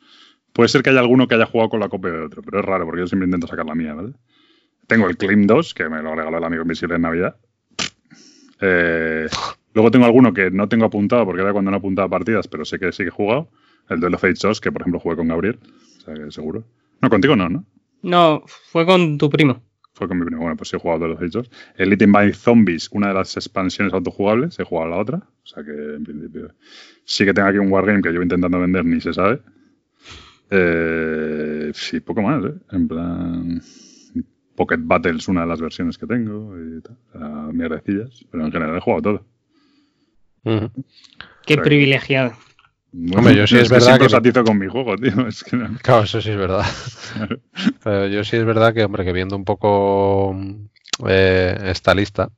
Puede 0.53 0.69
ser 0.69 0.83
que 0.83 0.91
haya 0.91 0.99
alguno 0.99 1.27
que 1.27 1.35
haya 1.35 1.47
jugado 1.47 1.69
con 1.69 1.79
la 1.79 1.89
copia 1.89 2.11
de 2.11 2.25
otro, 2.25 2.43
pero 2.43 2.59
es 2.59 2.65
raro 2.65 2.85
porque 2.85 3.01
yo 3.01 3.07
siempre 3.07 3.25
intento 3.25 3.47
sacar 3.47 3.65
la 3.65 3.75
mía, 3.75 3.93
¿vale? 3.95 4.13
Tengo 4.87 5.07
el 5.07 5.17
Clim 5.17 5.47
2, 5.47 5.73
que 5.73 5.89
me 5.89 6.01
lo 6.03 6.13
regaló 6.15 6.37
el 6.37 6.43
amigo 6.43 6.61
invisible 6.61 6.95
en 6.95 7.01
Navidad. 7.01 7.35
Eh, 8.61 9.27
Luego 9.73 9.91
tengo 9.91 10.05
alguno 10.05 10.33
que 10.33 10.51
no 10.51 10.69
tengo 10.69 10.85
apuntado 10.85 11.25
porque 11.25 11.41
era 11.41 11.51
cuando 11.51 11.71
no 11.71 11.77
apuntaba 11.77 12.09
partidas, 12.09 12.47
pero 12.47 12.65
sé 12.65 12.79
que 12.79 12.91
sí 12.91 13.03
que 13.03 13.09
he 13.09 13.11
jugado. 13.11 13.49
El 13.89 13.99
Duel 13.99 14.13
of 14.15 14.23
Age 14.23 14.35
2, 14.41 14.61
que 14.61 14.71
por 14.71 14.81
ejemplo 14.81 14.99
jugué 14.99 15.15
con 15.15 15.27
Gabriel. 15.27 15.59
O 15.97 16.01
sea 16.01 16.13
que 16.13 16.31
seguro. 16.31 16.63
No, 17.01 17.09
contigo 17.09 17.35
no, 17.35 17.49
¿no? 17.49 17.65
No, 18.01 18.43
fue 18.45 18.85
con 18.85 19.17
tu 19.17 19.29
primo. 19.29 19.61
Fue 19.93 20.07
con 20.07 20.19
mi 20.19 20.25
primo. 20.25 20.41
Bueno, 20.41 20.55
pues 20.55 20.69
sí 20.69 20.75
he 20.75 20.79
jugado 20.79 20.99
Duel 20.99 21.11
of 21.13 21.19
Age 21.19 21.29
2. 21.31 21.51
Elite 21.77 22.05
by 22.07 22.33
Zombies, 22.33 22.89
una 22.91 23.09
de 23.09 23.13
las 23.15 23.35
expansiones 23.35 23.93
autojugables. 23.93 24.59
He 24.59 24.63
jugado 24.63 24.89
la 24.89 24.97
otra. 24.97 25.17
O 25.17 25.45
sea 25.45 25.63
que 25.63 25.71
en 25.71 26.03
principio. 26.03 26.53
Sí 27.03 27.25
que 27.25 27.33
tengo 27.33 27.47
aquí 27.47 27.57
un 27.57 27.71
Wargame 27.71 28.01
que 28.01 28.09
llevo 28.09 28.23
intentando 28.23 28.59
vender, 28.59 28.85
ni 28.85 29.01
se 29.01 29.13
sabe. 29.13 29.41
Eh, 30.49 31.71
sí, 31.73 31.99
poco 31.99 32.21
más, 32.21 32.43
¿eh? 32.45 32.53
En 32.71 32.87
plan. 32.87 33.61
Pocket 34.55 34.79
Battles, 34.79 35.27
una 35.27 35.41
de 35.41 35.47
las 35.47 35.61
versiones 35.61 35.97
que 35.97 36.05
tengo 36.05 36.55
y 36.59 36.81
tal. 36.81 36.97
O 37.13 37.17
sea, 37.17 37.29
mierdecillas. 37.51 38.25
Pero 38.31 38.45
en 38.45 38.51
general 38.51 38.77
he 38.77 38.81
jugado 38.81 39.01
todo. 39.01 39.32
Qué 41.45 41.57
privilegiado. 41.57 42.33
Hombre, 43.15 43.35
yo 43.35 43.47
sí 43.47 43.57
es, 43.57 43.69
verdad 43.69 43.99
que. 43.99 44.43
con 44.43 44.57
mi 44.59 44.67
juego, 44.67 44.95
tío. 44.97 45.11
Claro, 45.81 46.03
eso 46.03 46.21
sí 46.21 46.29
es 46.29 46.37
verdad. 46.37 46.65
Pero 47.83 48.07
yo 48.07 48.23
sí 48.23 48.37
es 48.37 48.45
verdad 48.45 48.73
que, 48.73 48.83
hombre, 48.83 49.03
que 49.03 49.13
viendo 49.13 49.35
un 49.35 49.45
poco 49.45 50.35
eh, 51.07 51.57
esta 51.63 51.95
lista, 51.95 52.29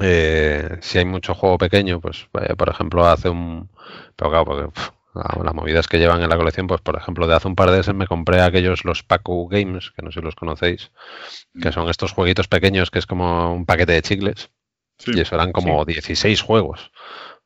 eh, 0.00 0.78
si 0.80 0.98
hay 0.98 1.04
mucho 1.04 1.34
juego 1.34 1.58
pequeño, 1.58 2.00
pues, 2.00 2.28
eh, 2.40 2.56
por 2.56 2.68
ejemplo, 2.68 3.06
hace 3.06 3.28
un. 3.28 3.70
Pero 4.16 4.30
claro, 4.30 4.44
porque 4.44 4.80
las 5.14 5.54
movidas 5.54 5.86
que 5.86 5.98
llevan 5.98 6.22
en 6.22 6.28
la 6.28 6.36
colección, 6.36 6.66
pues, 6.66 6.80
por 6.80 6.96
ejemplo, 6.96 7.28
de 7.28 7.36
hace 7.36 7.46
un 7.46 7.54
par 7.54 7.70
de 7.70 7.78
meses 7.78 7.94
me 7.94 8.08
compré 8.08 8.40
aquellos, 8.42 8.84
los 8.84 9.04
Paco 9.04 9.46
Games, 9.46 9.92
que 9.92 10.02
no 10.02 10.10
sé 10.10 10.18
si 10.18 10.24
los 10.24 10.34
conocéis, 10.34 10.90
que 11.62 11.70
son 11.70 11.88
estos 11.88 12.12
jueguitos 12.12 12.48
pequeños 12.48 12.90
que 12.90 12.98
es 12.98 13.06
como 13.06 13.54
un 13.54 13.64
paquete 13.64 13.92
de 13.92 14.02
chicles 14.02 14.50
y 15.06 15.20
eso 15.20 15.34
eran 15.34 15.52
como 15.52 15.84
16 15.84 16.40
juegos 16.40 16.90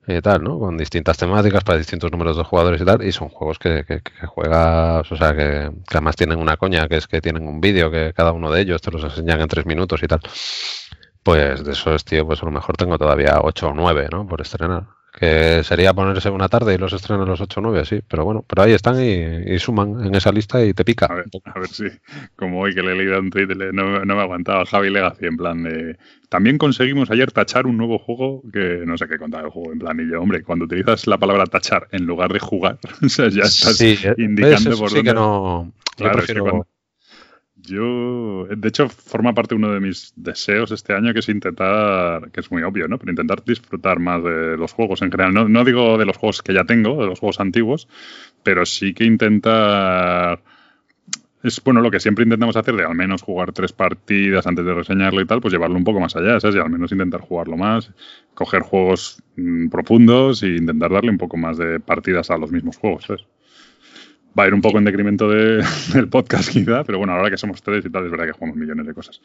y 0.06 0.20
tal, 0.20 0.42
¿no? 0.42 0.58
Con 0.58 0.76
distintas 0.76 1.18
temáticas 1.18 1.62
para 1.62 1.78
distintos 1.78 2.10
números 2.10 2.36
de 2.36 2.44
jugadores 2.44 2.80
y 2.80 2.84
tal. 2.84 3.02
Y 3.04 3.12
son 3.12 3.28
juegos 3.28 3.58
que, 3.58 3.84
que, 3.84 4.02
juegas, 4.26 5.10
o 5.10 5.16
sea, 5.16 5.34
que, 5.34 5.70
además 5.90 6.16
tienen 6.16 6.38
una 6.38 6.56
coña, 6.56 6.88
que 6.88 6.96
es 6.96 7.06
que 7.06 7.20
tienen 7.20 7.46
un 7.46 7.60
vídeo 7.60 7.90
que 7.90 8.12
cada 8.14 8.32
uno 8.32 8.50
de 8.50 8.62
ellos 8.62 8.80
te 8.80 8.90
los 8.90 9.02
enseñan 9.04 9.40
en 9.40 9.48
tres 9.48 9.66
minutos 9.66 10.02
y 10.02 10.06
tal. 10.06 10.20
Pues 11.22 11.64
de 11.64 11.72
esos, 11.72 12.04
tío, 12.04 12.26
pues 12.26 12.42
a 12.42 12.46
lo 12.46 12.52
mejor 12.52 12.76
tengo 12.76 12.98
todavía 12.98 13.40
8 13.42 13.68
o 13.68 13.74
9, 13.74 14.08
¿no? 14.10 14.26
Por 14.26 14.40
estrenar 14.40 14.86
que 15.12 15.62
sería 15.64 15.92
ponerse 15.92 16.30
una 16.30 16.48
tarde 16.48 16.74
y 16.74 16.78
los 16.78 16.92
estrenan 16.92 17.26
los 17.26 17.40
8 17.40 17.60
o 17.60 17.62
9, 17.62 17.84
sí, 17.84 18.00
pero 18.06 18.24
bueno, 18.24 18.44
pero 18.46 18.62
ahí 18.62 18.72
están 18.72 18.96
y, 19.02 19.58
suman 19.58 20.04
en 20.04 20.14
esa 20.14 20.30
lista 20.30 20.64
y 20.64 20.72
te 20.72 20.84
pica. 20.84 21.06
A 21.06 21.14
ver, 21.14 21.26
a 21.44 21.58
ver 21.58 21.68
si, 21.68 21.84
como 22.36 22.60
hoy 22.60 22.74
que 22.74 22.82
le 22.82 22.92
he 22.92 22.94
leído 22.94 23.18
un 23.18 23.30
tweet, 23.30 23.48
no, 23.72 24.04
no 24.04 24.16
me 24.16 24.22
aguantaba 24.22 24.64
Javi 24.64 24.90
Legacy, 24.90 25.26
en 25.26 25.36
plan 25.36 25.62
de... 25.62 25.96
También 26.28 26.58
conseguimos 26.58 27.10
ayer 27.10 27.32
tachar 27.32 27.66
un 27.66 27.76
nuevo 27.76 27.98
juego 27.98 28.42
que 28.52 28.84
no 28.86 28.96
sé 28.96 29.08
qué 29.08 29.18
contar 29.18 29.44
el 29.44 29.50
juego, 29.50 29.72
en 29.72 29.80
plan, 29.80 29.98
y 29.98 30.10
yo, 30.10 30.20
hombre, 30.20 30.42
cuando 30.42 30.64
utilizas 30.66 31.06
la 31.06 31.18
palabra 31.18 31.46
tachar 31.46 31.88
en 31.90 32.06
lugar 32.06 32.32
de 32.32 32.38
jugar, 32.38 32.78
o 33.04 33.08
sea, 33.08 33.28
ya 33.28 33.42
estás 33.42 33.80
eh, 33.80 34.14
indicando 34.18 34.78
por 34.78 34.90
sí 34.90 35.02
que 35.02 35.14
no... 35.14 35.72
Claro, 35.96 36.24
yo, 36.24 36.66
de 37.76 38.68
hecho, 38.68 38.88
forma 38.88 39.34
parte 39.34 39.54
uno 39.54 39.72
de 39.72 39.80
mis 39.80 40.12
deseos 40.16 40.70
este 40.72 40.92
año, 40.94 41.12
que 41.12 41.20
es 41.20 41.28
intentar, 41.28 42.30
que 42.30 42.40
es 42.40 42.50
muy 42.50 42.62
obvio, 42.62 42.88
¿no? 42.88 42.98
Pero 42.98 43.12
intentar 43.12 43.44
disfrutar 43.44 43.98
más 43.98 44.22
de 44.22 44.56
los 44.56 44.72
juegos 44.72 45.02
en 45.02 45.10
general. 45.10 45.32
No, 45.32 45.48
no 45.48 45.64
digo 45.64 45.98
de 45.98 46.06
los 46.06 46.16
juegos 46.16 46.42
que 46.42 46.54
ya 46.54 46.64
tengo, 46.64 47.00
de 47.00 47.06
los 47.06 47.20
juegos 47.20 47.40
antiguos, 47.40 47.88
pero 48.42 48.66
sí 48.66 48.94
que 48.94 49.04
intentar 49.04 50.42
es 51.42 51.62
bueno 51.64 51.80
lo 51.80 51.90
que 51.90 52.00
siempre 52.00 52.24
intentamos 52.24 52.56
hacer 52.56 52.74
de 52.74 52.84
al 52.84 52.94
menos 52.94 53.22
jugar 53.22 53.52
tres 53.52 53.72
partidas 53.72 54.46
antes 54.46 54.64
de 54.64 54.74
reseñarlo 54.74 55.20
y 55.20 55.26
tal, 55.26 55.40
pues 55.40 55.52
llevarlo 55.52 55.76
un 55.76 55.84
poco 55.84 56.00
más 56.00 56.14
allá, 56.16 56.38
¿sabes? 56.38 56.56
Y 56.56 56.58
al 56.58 56.70
menos 56.70 56.92
intentar 56.92 57.20
jugarlo 57.20 57.56
más, 57.56 57.92
coger 58.34 58.62
juegos 58.62 59.22
mm, 59.36 59.68
profundos 59.68 60.42
e 60.42 60.48
intentar 60.48 60.90
darle 60.90 61.10
un 61.10 61.18
poco 61.18 61.36
más 61.36 61.56
de 61.56 61.80
partidas 61.80 62.30
a 62.30 62.36
los 62.36 62.52
mismos 62.52 62.76
juegos, 62.76 63.04
¿sabes? 63.04 63.26
Va 64.40 64.44
a 64.44 64.48
ir 64.48 64.54
un 64.54 64.62
poco 64.62 64.78
en 64.78 64.84
decremento 64.84 65.28
de, 65.28 65.62
del 65.94 66.08
podcast 66.08 66.50
quizá, 66.50 66.82
pero 66.84 66.98
bueno, 66.98 67.12
ahora 67.12 67.30
que 67.30 67.36
somos 67.36 67.62
tres 67.62 67.84
y 67.84 67.90
tal, 67.90 68.06
es 68.06 68.10
verdad 68.10 68.26
que 68.26 68.32
jugamos 68.32 68.56
millones 68.56 68.86
de 68.86 68.94
cosas. 68.94 69.20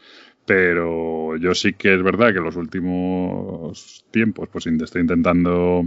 Pero 0.45 1.37
yo 1.37 1.55
sí 1.55 1.73
que 1.73 1.93
es 1.95 2.03
verdad 2.03 2.31
que 2.31 2.39
en 2.39 2.43
los 2.43 2.55
últimos 2.55 4.05
tiempos 4.11 4.49
pues 4.51 4.67
estoy 4.67 5.01
intentando 5.01 5.85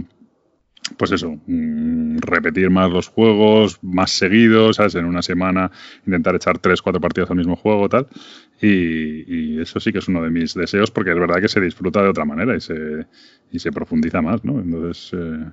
pues 0.97 1.11
eso, 1.11 1.37
mm, 1.45 2.17
repetir 2.19 2.71
más 2.71 2.89
los 2.89 3.09
juegos, 3.09 3.77
más 3.83 4.11
seguidos, 4.11 4.77
¿sabes? 4.77 4.95
En 4.95 5.05
una 5.05 5.21
semana 5.21 5.69
intentar 6.07 6.35
echar 6.35 6.57
tres, 6.57 6.81
cuatro 6.81 6.99
partidas 6.99 7.29
al 7.29 7.37
mismo 7.37 7.55
juego, 7.55 7.87
tal. 7.89 8.07
Y, 8.59 9.59
eso 9.59 9.79
sí 9.79 9.91
que 9.91 9.99
es 9.99 10.07
uno 10.07 10.23
de 10.23 10.29
mis 10.31 10.53
deseos, 10.55 10.89
porque 10.89 11.11
es 11.11 11.19
verdad 11.19 11.41
que 11.41 11.49
se 11.49 11.61
disfruta 11.61 12.01
de 12.01 12.09
otra 12.09 12.25
manera 12.25 12.55
y 12.55 12.61
se, 12.61 13.05
y 13.51 13.59
se 13.59 13.71
profundiza 13.71 14.21
más, 14.21 14.43
¿no? 14.43 14.59
Entonces, 14.59 15.11
eh, 15.13 15.45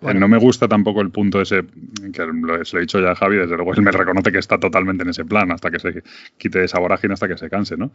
no 0.00 0.28
me 0.28 0.38
gusta 0.38 0.68
tampoco 0.68 1.00
el 1.00 1.10
punto 1.10 1.40
ese, 1.40 1.64
que 2.12 2.22
se 2.22 2.26
lo 2.26 2.78
he 2.78 2.80
dicho 2.80 3.00
ya 3.00 3.12
a 3.12 3.14
Javi, 3.14 3.36
desde 3.36 3.56
luego 3.56 3.72
él 3.72 3.82
me 3.82 3.90
reconoce 3.90 4.30
que 4.30 4.38
está 4.38 4.58
totalmente 4.58 5.04
en 5.04 5.10
ese 5.10 5.24
plan, 5.24 5.50
hasta 5.50 5.70
que 5.70 5.78
se 5.78 6.02
quite 6.36 6.64
esa 6.64 6.78
vorágine, 6.78 7.14
hasta 7.14 7.28
que 7.28 7.38
se 7.38 7.48
canse, 7.48 7.76
¿no? 7.76 7.92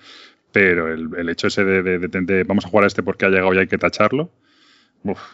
Pero 0.52 0.92
el, 0.92 1.30
hecho 1.30 1.48
ese 1.48 1.64
de, 1.64 2.44
vamos 2.44 2.66
a 2.66 2.70
jugar 2.70 2.86
a 2.86 2.88
este 2.88 3.04
porque 3.04 3.26
ha 3.26 3.30
llegado 3.30 3.54
y 3.54 3.60
hay 3.60 3.68
que 3.68 3.78
tacharlo, 3.78 4.32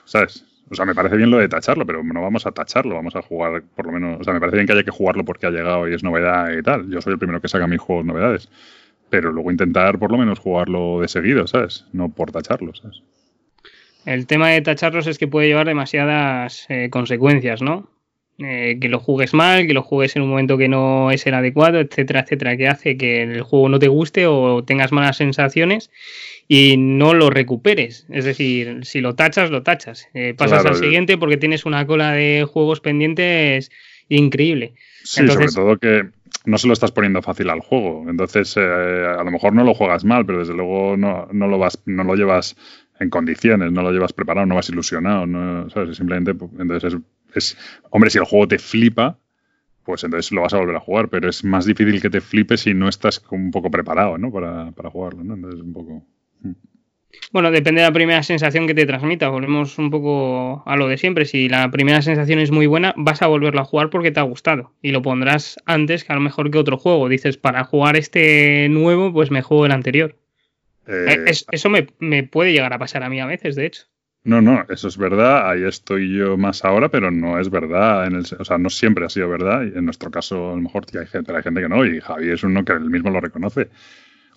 ¿sabes? 0.05 0.45
O 0.69 0.75
sea, 0.75 0.85
me 0.85 0.93
parece 0.93 1.15
bien 1.15 1.31
lo 1.31 1.37
de 1.37 1.47
tacharlo, 1.47 1.85
pero 1.85 2.03
no 2.03 2.21
vamos 2.21 2.45
a 2.45 2.51
tacharlo, 2.51 2.95
vamos 2.95 3.15
a 3.15 3.21
jugar 3.21 3.63
por 3.75 3.85
lo 3.85 3.93
menos, 3.93 4.19
o 4.19 4.23
sea, 4.23 4.33
me 4.33 4.39
parece 4.39 4.57
bien 4.57 4.67
que 4.67 4.73
haya 4.73 4.83
que 4.83 4.91
jugarlo 4.91 5.23
porque 5.23 5.45
ha 5.45 5.51
llegado 5.51 5.87
y 5.87 5.93
es 5.93 6.03
novedad 6.03 6.51
y 6.51 6.61
tal. 6.61 6.89
Yo 6.89 7.01
soy 7.01 7.13
el 7.13 7.19
primero 7.19 7.39
que 7.39 7.47
saca 7.47 7.67
mis 7.67 7.79
juegos 7.79 8.05
novedades, 8.05 8.49
pero 9.09 9.31
luego 9.31 9.51
intentar 9.51 9.97
por 9.97 10.11
lo 10.11 10.17
menos 10.17 10.39
jugarlo 10.39 10.99
de 10.99 11.07
seguido, 11.07 11.47
¿sabes? 11.47 11.85
No 11.93 12.09
por 12.09 12.31
tacharlo, 12.31 12.75
¿sabes? 12.75 13.01
El 14.07 14.25
tema 14.25 14.51
de 14.51 14.61
tacharlos 14.61 15.05
es 15.05 15.17
que 15.17 15.27
puede 15.27 15.47
llevar 15.47 15.67
demasiadas 15.67 16.65
eh, 16.69 16.87
consecuencias, 16.89 17.61
¿no? 17.61 17.89
Eh, 18.39 18.77
que 18.79 18.87
lo 18.87 18.99
juegues 18.99 19.33
mal, 19.33 19.67
que 19.67 19.73
lo 19.73 19.83
juegues 19.83 20.15
en 20.15 20.21
un 20.21 20.29
momento 20.29 20.57
que 20.57 20.69
no 20.69 21.11
es 21.11 21.27
el 21.27 21.33
adecuado, 21.33 21.81
etcétera, 21.81 22.21
etcétera, 22.21 22.55
que 22.55 22.69
hace 22.69 22.95
que 22.95 23.23
el 23.23 23.41
juego 23.41 23.67
no 23.67 23.79
te 23.79 23.89
guste 23.89 24.25
o 24.25 24.63
tengas 24.63 24.93
malas 24.93 25.17
sensaciones 25.17 25.91
y 26.47 26.77
no 26.77 27.13
lo 27.13 27.29
recuperes. 27.29 28.07
Es 28.09 28.23
decir, 28.23 28.85
si 28.85 29.01
lo 29.01 29.13
tachas, 29.15 29.51
lo 29.51 29.63
tachas. 29.63 30.07
Eh, 30.13 30.33
pasas 30.37 30.65
al 30.65 30.75
siguiente 30.75 31.17
porque 31.17 31.35
tienes 31.35 31.65
una 31.65 31.85
cola 31.85 32.13
de 32.13 32.47
juegos 32.49 32.79
pendientes 32.79 33.71
increíble. 34.07 34.75
Sí, 35.03 35.27
sobre 35.27 35.47
todo 35.47 35.77
que 35.77 36.05
no 36.47 36.57
se 36.57 36.67
lo 36.67 36.73
estás 36.73 36.91
poniendo 36.91 37.21
fácil 37.21 37.49
al 37.49 37.59
juego. 37.59 38.05
Entonces, 38.09 38.55
eh, 38.55 38.61
a 38.61 39.21
lo 39.23 39.31
mejor 39.31 39.53
no 39.53 39.65
lo 39.65 39.73
juegas 39.73 40.05
mal, 40.05 40.25
pero 40.25 40.39
desde 40.39 40.53
luego 40.53 40.95
no, 40.95 41.27
no, 41.31 41.47
lo 41.47 41.57
vas, 41.57 41.81
no 41.85 42.05
lo 42.05 42.15
llevas 42.15 42.55
en 42.99 43.09
condiciones, 43.09 43.71
no 43.71 43.81
lo 43.81 43.91
llevas 43.91 44.13
preparado, 44.13 44.45
no 44.45 44.55
vas 44.55 44.69
ilusionado, 44.69 45.25
no, 45.25 45.69
¿sabes? 45.69 45.97
Simplemente, 45.97 46.33
pues, 46.33 46.51
entonces 46.59 46.97
es 47.35 47.57
hombre, 47.89 48.09
si 48.09 48.17
el 48.17 48.25
juego 48.25 48.47
te 48.47 48.59
flipa, 48.59 49.17
pues 49.83 50.03
entonces 50.03 50.31
lo 50.31 50.41
vas 50.41 50.53
a 50.53 50.57
volver 50.57 50.75
a 50.75 50.81
jugar, 50.81 51.09
pero 51.09 51.29
es 51.29 51.43
más 51.43 51.65
difícil 51.65 52.01
que 52.01 52.09
te 52.09 52.21
flipe 52.21 52.57
si 52.57 52.73
no 52.73 52.89
estás 52.89 53.23
un 53.31 53.51
poco 53.51 53.71
preparado, 53.71 54.17
¿no? 54.17 54.31
Para, 54.31 54.71
para 54.71 54.89
jugarlo, 54.89 55.23
¿no? 55.23 55.35
Entonces 55.35 55.61
un 55.61 55.73
poco... 55.73 56.03
Hmm. 56.41 56.53
Bueno, 57.31 57.51
depende 57.51 57.81
de 57.81 57.87
la 57.87 57.93
primera 57.93 58.21
sensación 58.21 58.67
que 58.67 58.75
te 58.75 58.85
transmita. 58.85 59.29
Volvemos 59.29 59.77
un 59.77 59.89
poco 59.89 60.61
a 60.65 60.75
lo 60.75 60.87
de 60.87 60.97
siempre. 60.97 61.25
Si 61.25 61.49
la 61.49 61.71
primera 61.71 62.01
sensación 62.01 62.39
es 62.39 62.51
muy 62.51 62.67
buena, 62.67 62.93
vas 62.97 63.21
a 63.21 63.27
volverlo 63.27 63.61
a 63.61 63.65
jugar 63.65 63.89
porque 63.89 64.11
te 64.11 64.19
ha 64.19 64.23
gustado. 64.23 64.73
Y 64.81 64.91
lo 64.91 65.01
pondrás 65.01 65.57
antes 65.65 66.03
que 66.03 66.11
a 66.11 66.15
lo 66.15 66.21
mejor 66.21 66.51
que 66.51 66.57
otro 66.57 66.77
juego. 66.77 67.09
Dices, 67.09 67.37
para 67.37 67.63
jugar 67.63 67.95
este 67.95 68.67
nuevo, 68.69 69.11
pues 69.13 69.31
me 69.31 69.41
juego 69.41 69.65
el 69.65 69.71
anterior. 69.71 70.15
Eh, 70.87 71.25
eso 71.51 71.69
me, 71.69 71.87
me, 71.99 72.23
puede 72.23 72.53
llegar 72.53 72.73
a 72.73 72.79
pasar 72.79 73.03
a 73.03 73.09
mí 73.09 73.19
a 73.19 73.25
veces, 73.25 73.55
de 73.55 73.65
hecho. 73.65 73.83
No, 74.23 74.41
no, 74.41 74.65
eso 74.69 74.89
es 74.89 74.97
verdad, 74.97 75.49
ahí 75.49 75.63
estoy 75.63 76.17
yo 76.17 76.35
más 76.35 76.65
ahora, 76.65 76.89
pero 76.89 77.11
no 77.11 77.39
es 77.39 77.49
verdad, 77.49 78.07
en 78.07 78.15
el, 78.15 78.25
o 78.37 78.43
sea, 78.43 78.57
no 78.57 78.69
siempre 78.69 79.05
ha 79.05 79.09
sido 79.09 79.29
verdad, 79.29 79.63
y 79.63 79.77
en 79.77 79.85
nuestro 79.85 80.11
caso 80.11 80.51
a 80.51 80.55
lo 80.55 80.61
mejor 80.61 80.85
hay 80.99 81.07
gente, 81.07 81.33
hay 81.33 81.43
gente 81.43 81.61
que 81.61 81.69
no, 81.69 81.85
y 81.85 82.01
Javi 82.01 82.31
es 82.31 82.43
uno 82.43 82.65
que 82.65 82.73
él 82.73 82.89
mismo 82.89 83.09
lo 83.09 83.21
reconoce. 83.21 83.69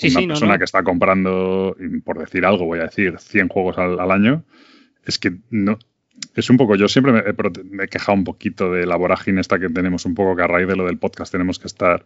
Una 0.03 0.29
persona 0.29 0.59
que 0.59 0.65
está 0.65 0.85
comprando, 0.85 1.77
por 2.05 2.21
decir 2.21 2.47
algo, 2.47 2.67
voy 2.67 2.79
a 2.79 2.85
decir, 2.85 3.19
100 3.19 3.49
juegos 3.49 3.79
al, 3.79 4.11
año, 4.13 4.45
es 5.05 5.19
que 5.19 5.33
no, 5.51 5.77
es 6.35 6.51
un 6.51 6.57
poco, 6.57 6.77
yo 6.77 6.89
siempre 6.89 7.13
me, 7.13 7.85
he 7.85 7.89
quejado 7.89 8.17
un 8.17 8.25
poquito 8.25 8.73
de 8.73 8.87
la 8.87 8.97
vorágine 8.97 9.41
esta 9.41 9.59
que 9.59 9.69
tenemos, 9.69 10.05
un 10.05 10.15
poco 10.15 10.37
que 10.37 10.43
a 10.43 10.47
raíz 10.47 10.69
de 10.69 10.77
lo 10.77 10.87
del 10.87 10.99
podcast 10.99 11.33
tenemos 11.33 11.59
que 11.59 11.67
estar, 11.67 12.05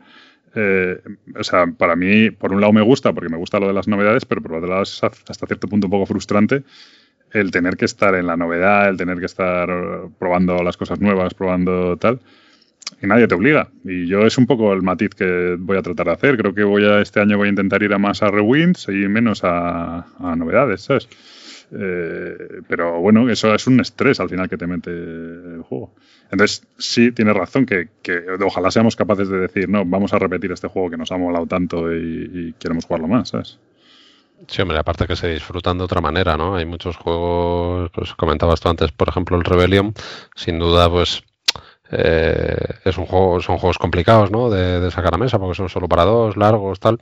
eh, 0.55 1.01
o 1.39 1.45
sea, 1.45 1.67
para 1.67 1.97
mí, 1.97 2.31
por 2.31 2.53
un 2.53 2.61
lado 2.61 2.73
me 2.73 2.83
gusta, 2.83 3.13
porque 3.13 3.29
me 3.29 3.37
gusta 3.37 3.61
lo 3.61 3.67
de 3.67 3.75
las 3.75 3.89
novedades, 3.89 4.25
pero 4.25 4.43
por 4.43 4.55
otro 4.55 4.69
lado 4.69 4.83
es 4.83 5.03
hasta 5.03 5.47
cierto 5.47 5.69
punto 5.69 5.87
un 5.87 5.91
poco 5.91 6.07
frustrante 6.07 6.65
el 7.35 7.51
tener 7.51 7.77
que 7.77 7.85
estar 7.85 8.15
en 8.15 8.27
la 8.27 8.37
novedad, 8.37 8.89
el 8.89 8.97
tener 8.97 9.19
que 9.19 9.27
estar 9.27 9.69
probando 10.19 10.63
las 10.63 10.77
cosas 10.77 11.01
nuevas, 11.01 11.35
probando 11.35 11.97
tal. 11.97 12.21
Y 13.03 13.07
nadie 13.07 13.27
te 13.27 13.35
obliga. 13.35 13.69
Y 13.85 14.07
yo 14.07 14.25
es 14.25 14.39
un 14.39 14.47
poco 14.47 14.73
el 14.73 14.83
matiz 14.83 15.11
que 15.11 15.57
voy 15.59 15.77
a 15.77 15.83
tratar 15.83 16.07
de 16.07 16.13
hacer. 16.13 16.37
Creo 16.37 16.55
que 16.55 16.63
voy 16.63 16.85
a, 16.85 17.01
este 17.01 17.21
año 17.21 17.37
voy 17.37 17.49
a 17.49 17.51
intentar 17.51 17.83
ir 17.83 17.93
a 17.93 17.99
más 17.99 18.23
a 18.23 18.29
rewinds 18.29 18.87
y 18.89 19.09
menos 19.09 19.41
a, 19.43 20.07
novedades, 20.37 20.83
¿sabes? 20.83 21.09
Eh, 21.77 22.63
pero 22.69 23.01
bueno, 23.01 23.29
eso 23.29 23.53
es 23.53 23.67
un 23.67 23.81
estrés 23.81 24.21
al 24.21 24.29
final 24.29 24.49
que 24.49 24.57
te 24.57 24.67
mete 24.67 24.91
el 24.91 25.63
juego. 25.63 25.93
Entonces, 26.31 26.67
sí, 26.79 27.11
tienes 27.13 27.35
razón 27.35 27.67
que, 27.67 27.89
ojalá 28.45 28.71
seamos 28.71 28.97
capaces 28.97 29.29
de 29.29 29.39
decir, 29.39 29.69
no, 29.69 29.85
vamos 29.85 30.13
a 30.13 30.19
repetir 30.19 30.53
este 30.53 30.69
juego 30.69 30.91
que 30.91 30.97
nos 30.97 31.11
ha 31.11 31.19
molado 31.19 31.47
tanto 31.47 31.93
y, 31.93 32.55
queremos 32.59 32.85
jugarlo 32.85 33.09
más, 33.09 33.31
¿sabes? 33.31 33.59
Sí, 34.47 34.63
hombre, 34.63 34.79
aparte 34.79 35.07
que 35.07 35.17
se 35.17 35.29
disfrutan 35.29 35.79
de 35.79 35.85
otra 35.85 36.01
manera, 36.01 36.37
¿no? 36.37 36.57
Hay 36.57 36.67
muchos 36.67 36.97
juegos, 36.97 37.91
pues 37.93 38.15
comentabas 38.15 38.61
tú 38.61 38.69
antes, 38.69 38.93
por 38.93 39.09
ejemplo, 39.09 39.37
el 39.37 39.45
Rebellion, 39.45 39.95
sin 40.35 40.59
duda, 40.59 40.91
pues 40.91 41.25
eh, 41.91 42.57
es 42.85 42.99
un 42.99 43.07
juego, 43.07 43.41
son 43.41 43.59
juegos 43.59 43.79
complicados, 43.79 44.31
¿no? 44.31 44.51
De, 44.51 44.91
sacar 44.91 45.15
a 45.15 45.19
mesa, 45.19 45.39
porque 45.39 45.55
son 45.55 45.69
solo 45.69 45.89
para 45.89 46.05
dos, 46.05 46.37
largos, 46.37 46.79
tal. 46.81 46.99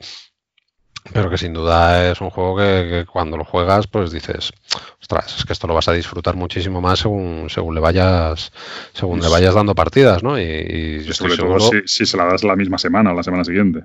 Pero 1.11 1.29
que 1.29 1.37
sin 1.37 1.53
duda 1.53 2.11
es 2.11 2.21
un 2.21 2.29
juego 2.29 2.57
que, 2.57 3.05
cuando 3.11 3.35
lo 3.35 3.43
juegas, 3.43 3.87
pues 3.87 4.11
dices, 4.11 4.53
ostras, 5.01 5.37
es 5.37 5.45
que 5.45 5.53
esto 5.53 5.67
lo 5.67 5.73
vas 5.73 5.87
a 5.89 5.93
disfrutar 5.93 6.35
muchísimo 6.35 6.79
más 6.79 6.99
según, 6.99 7.49
según 7.49 7.75
le 7.75 7.81
vayas, 7.81 8.51
según 8.93 9.19
le 9.19 9.27
vayas 9.27 9.53
dando 9.53 9.75
partidas, 9.75 10.23
¿no? 10.23 10.39
Y, 10.39 11.03
sobre 11.13 11.35
todo 11.35 11.59
si, 11.59 11.81
si, 11.85 12.05
se 12.05 12.15
la 12.15 12.25
das 12.25 12.43
la 12.43 12.55
misma 12.55 12.77
semana 12.77 13.11
o 13.11 13.15
la 13.15 13.23
semana 13.23 13.43
siguiente. 13.43 13.83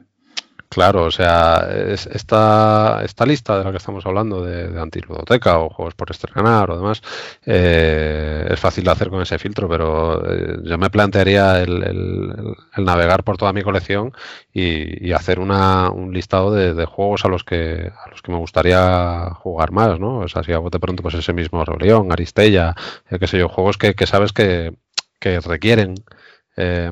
Claro, 0.70 1.04
o 1.04 1.11
sea, 1.11 1.66
esta, 1.88 3.00
esta 3.02 3.24
lista 3.24 3.59
de 3.59 3.64
la 3.64 3.70
que 3.70 3.78
estamos 3.78 4.04
hablando 4.04 4.44
de, 4.44 4.68
de 4.68 4.81
antiludoteca 4.81 5.59
o 5.61 5.70
juegos 5.70 5.94
por 5.94 6.11
estrenar 6.11 6.70
o 6.70 6.76
demás, 6.76 7.00
eh, 7.46 8.46
es 8.50 8.61
fácil 8.61 8.85
de 8.85 8.90
hacer 8.90 9.09
con 9.09 9.22
ese 9.22 9.38
filtro, 9.38 9.66
pero 9.66 10.22
eh, 10.31 10.59
yo 10.64 10.76
me 10.76 10.90
plantearía 10.90 11.62
el, 11.62 12.54
navegar 12.76 13.24
por 13.24 13.38
toda 13.38 13.54
mi 13.54 13.62
colección 13.62 14.12
y, 14.52 15.11
hacer 15.12 15.40
una, 15.40 15.90
un 15.90 16.12
listado 16.12 16.52
de, 16.52 16.85
juegos 16.85 17.24
a 17.24 17.28
los 17.28 17.44
que 17.44 17.90
a 18.04 18.11
los 18.11 18.20
que 18.22 18.31
me 18.31 18.38
gustaría 18.38 19.31
jugar 19.35 19.72
más, 19.72 19.98
¿no? 19.98 20.18
O 20.18 20.28
sea, 20.28 20.42
si 20.44 20.52
hago 20.52 20.68
de 20.70 20.78
pronto 20.78 21.02
pues 21.02 21.14
ese 21.14 21.33
mismo 21.33 21.64
Rebelión, 21.64 22.12
Aristella, 22.12 22.74
eh, 23.11 23.18
qué 23.18 23.26
sé 23.26 23.38
yo, 23.38 23.48
juegos 23.48 23.78
que, 23.78 23.94
que 23.94 24.07
sabes 24.07 24.33
que, 24.33 24.74
que 25.20 25.40
requieren 25.40 25.94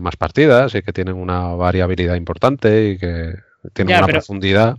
más 0.00 0.16
partidas 0.16 0.76
y 0.76 0.82
que 0.82 0.92
tienen 0.92 1.16
una 1.16 1.54
variabilidad 1.56 2.14
importante 2.14 2.90
y 2.90 2.98
que 2.98 3.34
tiene 3.72 3.96
una 3.96 4.06
profundidad. 4.06 4.78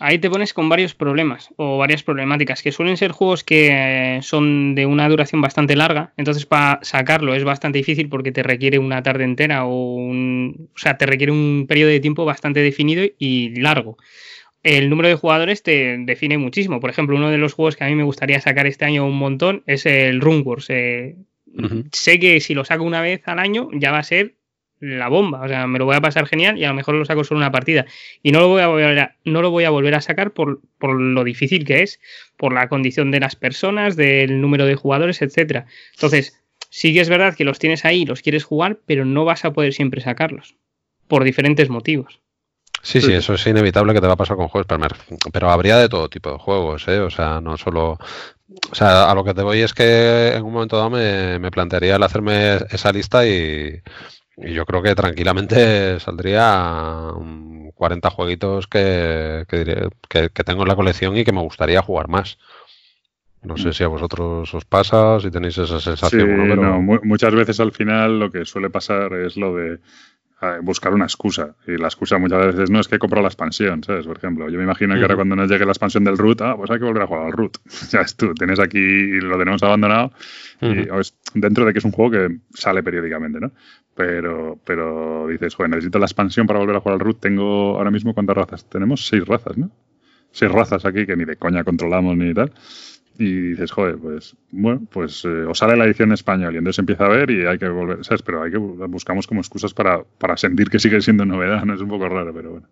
Ahí 0.00 0.18
te 0.18 0.28
pones 0.28 0.52
con 0.52 0.68
varios 0.68 0.94
problemas 0.94 1.50
o 1.56 1.78
varias 1.78 2.02
problemáticas, 2.02 2.62
que 2.62 2.72
suelen 2.72 2.96
ser 2.96 3.12
juegos 3.12 3.44
que 3.44 4.18
son 4.22 4.74
de 4.74 4.86
una 4.86 5.08
duración 5.08 5.40
bastante 5.40 5.76
larga, 5.76 6.12
entonces 6.16 6.46
para 6.46 6.80
sacarlo 6.82 7.34
es 7.34 7.44
bastante 7.44 7.78
difícil 7.78 8.08
porque 8.08 8.32
te 8.32 8.42
requiere 8.42 8.78
una 8.78 9.02
tarde 9.02 9.24
entera 9.24 9.64
o 9.64 9.94
un, 9.94 10.68
o 10.74 10.78
sea, 10.78 10.98
te 10.98 11.06
requiere 11.06 11.32
un 11.32 11.66
periodo 11.68 11.90
de 11.90 12.00
tiempo 12.00 12.24
bastante 12.24 12.60
definido 12.60 13.04
y 13.18 13.58
largo. 13.60 13.96
El 14.64 14.90
número 14.90 15.08
de 15.08 15.14
jugadores 15.14 15.62
te 15.62 15.96
define 15.98 16.38
muchísimo. 16.38 16.80
Por 16.80 16.88
ejemplo, 16.88 17.16
uno 17.16 17.30
de 17.30 17.38
los 17.38 17.52
juegos 17.52 17.76
que 17.76 17.84
a 17.84 17.86
mí 17.86 17.94
me 17.94 18.02
gustaría 18.02 18.40
sacar 18.40 18.66
este 18.66 18.86
año 18.86 19.06
un 19.06 19.18
montón 19.18 19.62
es 19.66 19.84
el 19.84 20.22
Runwars. 20.22 20.70
Eh, 20.70 21.16
sé 21.92 22.18
que 22.18 22.40
si 22.40 22.54
lo 22.54 22.64
saco 22.64 22.82
una 22.82 23.02
vez 23.02 23.22
al 23.26 23.38
año 23.38 23.68
ya 23.74 23.92
va 23.92 23.98
a 23.98 24.02
ser 24.02 24.36
la 24.80 25.08
bomba. 25.08 25.42
O 25.42 25.48
sea, 25.48 25.66
me 25.66 25.78
lo 25.78 25.84
voy 25.84 25.96
a 25.96 26.00
pasar 26.00 26.26
genial 26.26 26.58
y 26.58 26.64
a 26.64 26.68
lo 26.68 26.74
mejor 26.74 26.94
lo 26.94 27.04
saco 27.04 27.24
solo 27.24 27.38
una 27.38 27.52
partida. 27.52 27.86
Y 28.22 28.32
no 28.32 28.40
lo 28.40 28.48
voy 28.48 28.62
a 28.62 28.68
volver 28.68 28.98
a, 28.98 29.16
no 29.24 29.42
lo 29.42 29.50
voy 29.50 29.64
a, 29.64 29.70
volver 29.70 29.94
a 29.94 30.00
sacar 30.00 30.32
por, 30.32 30.60
por 30.78 31.00
lo 31.00 31.24
difícil 31.24 31.64
que 31.64 31.82
es, 31.82 32.00
por 32.36 32.52
la 32.52 32.68
condición 32.68 33.10
de 33.10 33.20
las 33.20 33.36
personas, 33.36 33.96
del 33.96 34.40
número 34.40 34.66
de 34.66 34.74
jugadores, 34.74 35.22
etcétera. 35.22 35.66
Entonces, 35.94 36.40
sí 36.70 36.92
que 36.92 37.00
es 37.00 37.08
verdad 37.08 37.34
que 37.34 37.44
los 37.44 37.58
tienes 37.58 37.84
ahí, 37.84 38.04
los 38.04 38.22
quieres 38.22 38.44
jugar, 38.44 38.78
pero 38.86 39.04
no 39.04 39.24
vas 39.24 39.44
a 39.44 39.52
poder 39.52 39.72
siempre 39.72 40.00
sacarlos. 40.00 40.56
Por 41.08 41.24
diferentes 41.24 41.68
motivos. 41.68 42.20
Sí, 42.82 43.00
sí, 43.00 43.12
eso 43.14 43.32
es 43.32 43.46
inevitable 43.46 43.94
que 43.94 44.00
te 44.00 44.06
va 44.06 44.12
a 44.12 44.16
pasar 44.16 44.36
con 44.36 44.48
juegos, 44.48 44.66
pero, 45.32 45.50
habría 45.50 45.78
de 45.78 45.88
todo 45.88 46.10
tipo 46.10 46.30
de 46.32 46.38
juegos, 46.38 46.86
¿eh? 46.88 47.00
O 47.00 47.08
sea, 47.08 47.40
no 47.40 47.56
solo... 47.56 47.98
O 48.70 48.74
sea, 48.74 49.10
a 49.10 49.14
lo 49.14 49.24
que 49.24 49.32
te 49.32 49.42
voy 49.42 49.60
es 49.60 49.72
que 49.72 50.32
en 50.34 50.44
un 50.44 50.52
momento 50.52 50.76
dado 50.76 50.90
me, 50.90 51.38
me 51.38 51.50
plantearía 51.50 51.96
el 51.96 52.02
hacerme 52.02 52.56
esa 52.70 52.92
lista 52.92 53.26
y, 53.26 53.80
y 54.36 54.52
yo 54.52 54.64
creo 54.66 54.82
que 54.82 54.94
tranquilamente 54.94 56.00
saldría 56.00 57.12
40 57.74 58.10
jueguitos 58.10 58.66
que, 58.66 59.44
que, 59.48 60.44
tengo 60.44 60.62
en 60.62 60.68
la 60.68 60.76
colección 60.76 61.16
y 61.16 61.24
que 61.24 61.32
me 61.32 61.40
gustaría 61.40 61.82
jugar 61.82 62.08
más. 62.08 62.38
No 63.42 63.56
sé 63.56 63.68
mm. 63.68 63.72
si 63.72 63.84
a 63.84 63.88
vosotros 63.88 64.54
os 64.54 64.64
pasa, 64.64 65.20
si 65.20 65.30
tenéis 65.30 65.58
esa 65.58 65.78
sensación. 65.78 66.48
no, 66.48 66.80
muchas 66.80 67.34
veces 67.34 67.60
al 67.60 67.72
final 67.72 68.18
lo 68.18 68.30
que 68.30 68.44
suele 68.44 68.70
pasar 68.70 69.12
es 69.12 69.36
lo 69.36 69.54
de 69.54 69.78
buscar 70.62 70.92
una 70.92 71.04
excusa. 71.04 71.54
Y 71.66 71.76
la 71.76 71.86
excusa 71.86 72.18
muchas 72.18 72.46
veces 72.46 72.70
no 72.70 72.80
es 72.80 72.88
que 72.88 72.96
he 72.96 72.98
comprado 72.98 73.22
la 73.22 73.28
expansión, 73.28 73.82
¿sabes? 73.82 74.06
Por 74.06 74.16
ejemplo, 74.16 74.48
yo 74.48 74.58
me 74.58 74.64
imagino 74.64 74.94
que 74.94 75.02
ahora 75.02 75.16
cuando 75.16 75.36
nos 75.36 75.50
llegue 75.50 75.64
la 75.64 75.72
expansión 75.72 76.04
del 76.04 76.18
root, 76.18 76.40
ah, 76.42 76.56
pues 76.56 76.70
hay 76.70 76.78
que 76.78 76.84
volver 76.84 77.02
a 77.02 77.06
jugar 77.06 77.26
al 77.26 77.32
root. 77.32 77.58
ya 77.90 78.00
es 78.00 78.16
tú, 78.16 78.34
tienes 78.34 78.60
aquí, 78.60 78.78
y 78.78 79.20
lo 79.20 79.38
tenemos 79.38 79.62
abandonado, 79.62 80.12
y, 80.60 80.86
dentro 81.34 81.64
de 81.64 81.72
que 81.72 81.78
es 81.78 81.84
un 81.84 81.92
juego 81.92 82.10
que 82.12 82.38
sale 82.54 82.82
periódicamente, 82.82 83.40
¿no? 83.40 83.52
Pero, 83.94 84.58
pero 84.64 85.28
dices, 85.28 85.56
bueno, 85.56 85.76
necesito 85.76 85.98
la 85.98 86.06
expansión 86.06 86.46
para 86.46 86.58
volver 86.58 86.76
a 86.76 86.80
jugar 86.80 86.94
al 86.94 87.00
root. 87.00 87.20
Tengo 87.20 87.76
ahora 87.76 87.90
mismo, 87.90 88.12
¿cuántas 88.14 88.36
razas? 88.36 88.68
Tenemos 88.68 89.06
seis 89.06 89.24
razas, 89.24 89.56
¿no? 89.56 89.70
Seis 90.32 90.50
razas 90.50 90.84
aquí 90.84 91.06
que 91.06 91.16
ni 91.16 91.24
de 91.24 91.36
coña 91.36 91.62
controlamos 91.62 92.16
ni 92.16 92.34
tal 92.34 92.52
y 93.18 93.50
dices, 93.50 93.70
joder, 93.70 93.96
pues 93.98 94.36
bueno, 94.50 94.82
pues 94.90 95.24
eh, 95.24 95.44
os 95.44 95.58
sale 95.58 95.76
la 95.76 95.84
edición 95.84 96.08
en 96.08 96.14
español 96.14 96.54
y 96.54 96.58
entonces 96.58 96.80
empieza 96.80 97.06
a 97.06 97.08
ver 97.08 97.30
y 97.30 97.46
hay 97.46 97.58
que 97.58 97.68
volver, 97.68 98.04
¿sabes? 98.04 98.22
Pero 98.22 98.42
hay 98.42 98.50
que 98.50 98.58
buscamos 98.58 99.26
como 99.26 99.40
excusas 99.40 99.72
para, 99.72 100.02
para 100.02 100.36
sentir 100.36 100.68
que 100.68 100.78
sigue 100.78 101.00
siendo 101.00 101.24
novedad, 101.24 101.64
¿no? 101.64 101.74
Es 101.74 101.80
un 101.80 101.88
poco 101.88 102.08
raro, 102.08 102.32
pero 102.34 102.50
bueno. 102.50 102.68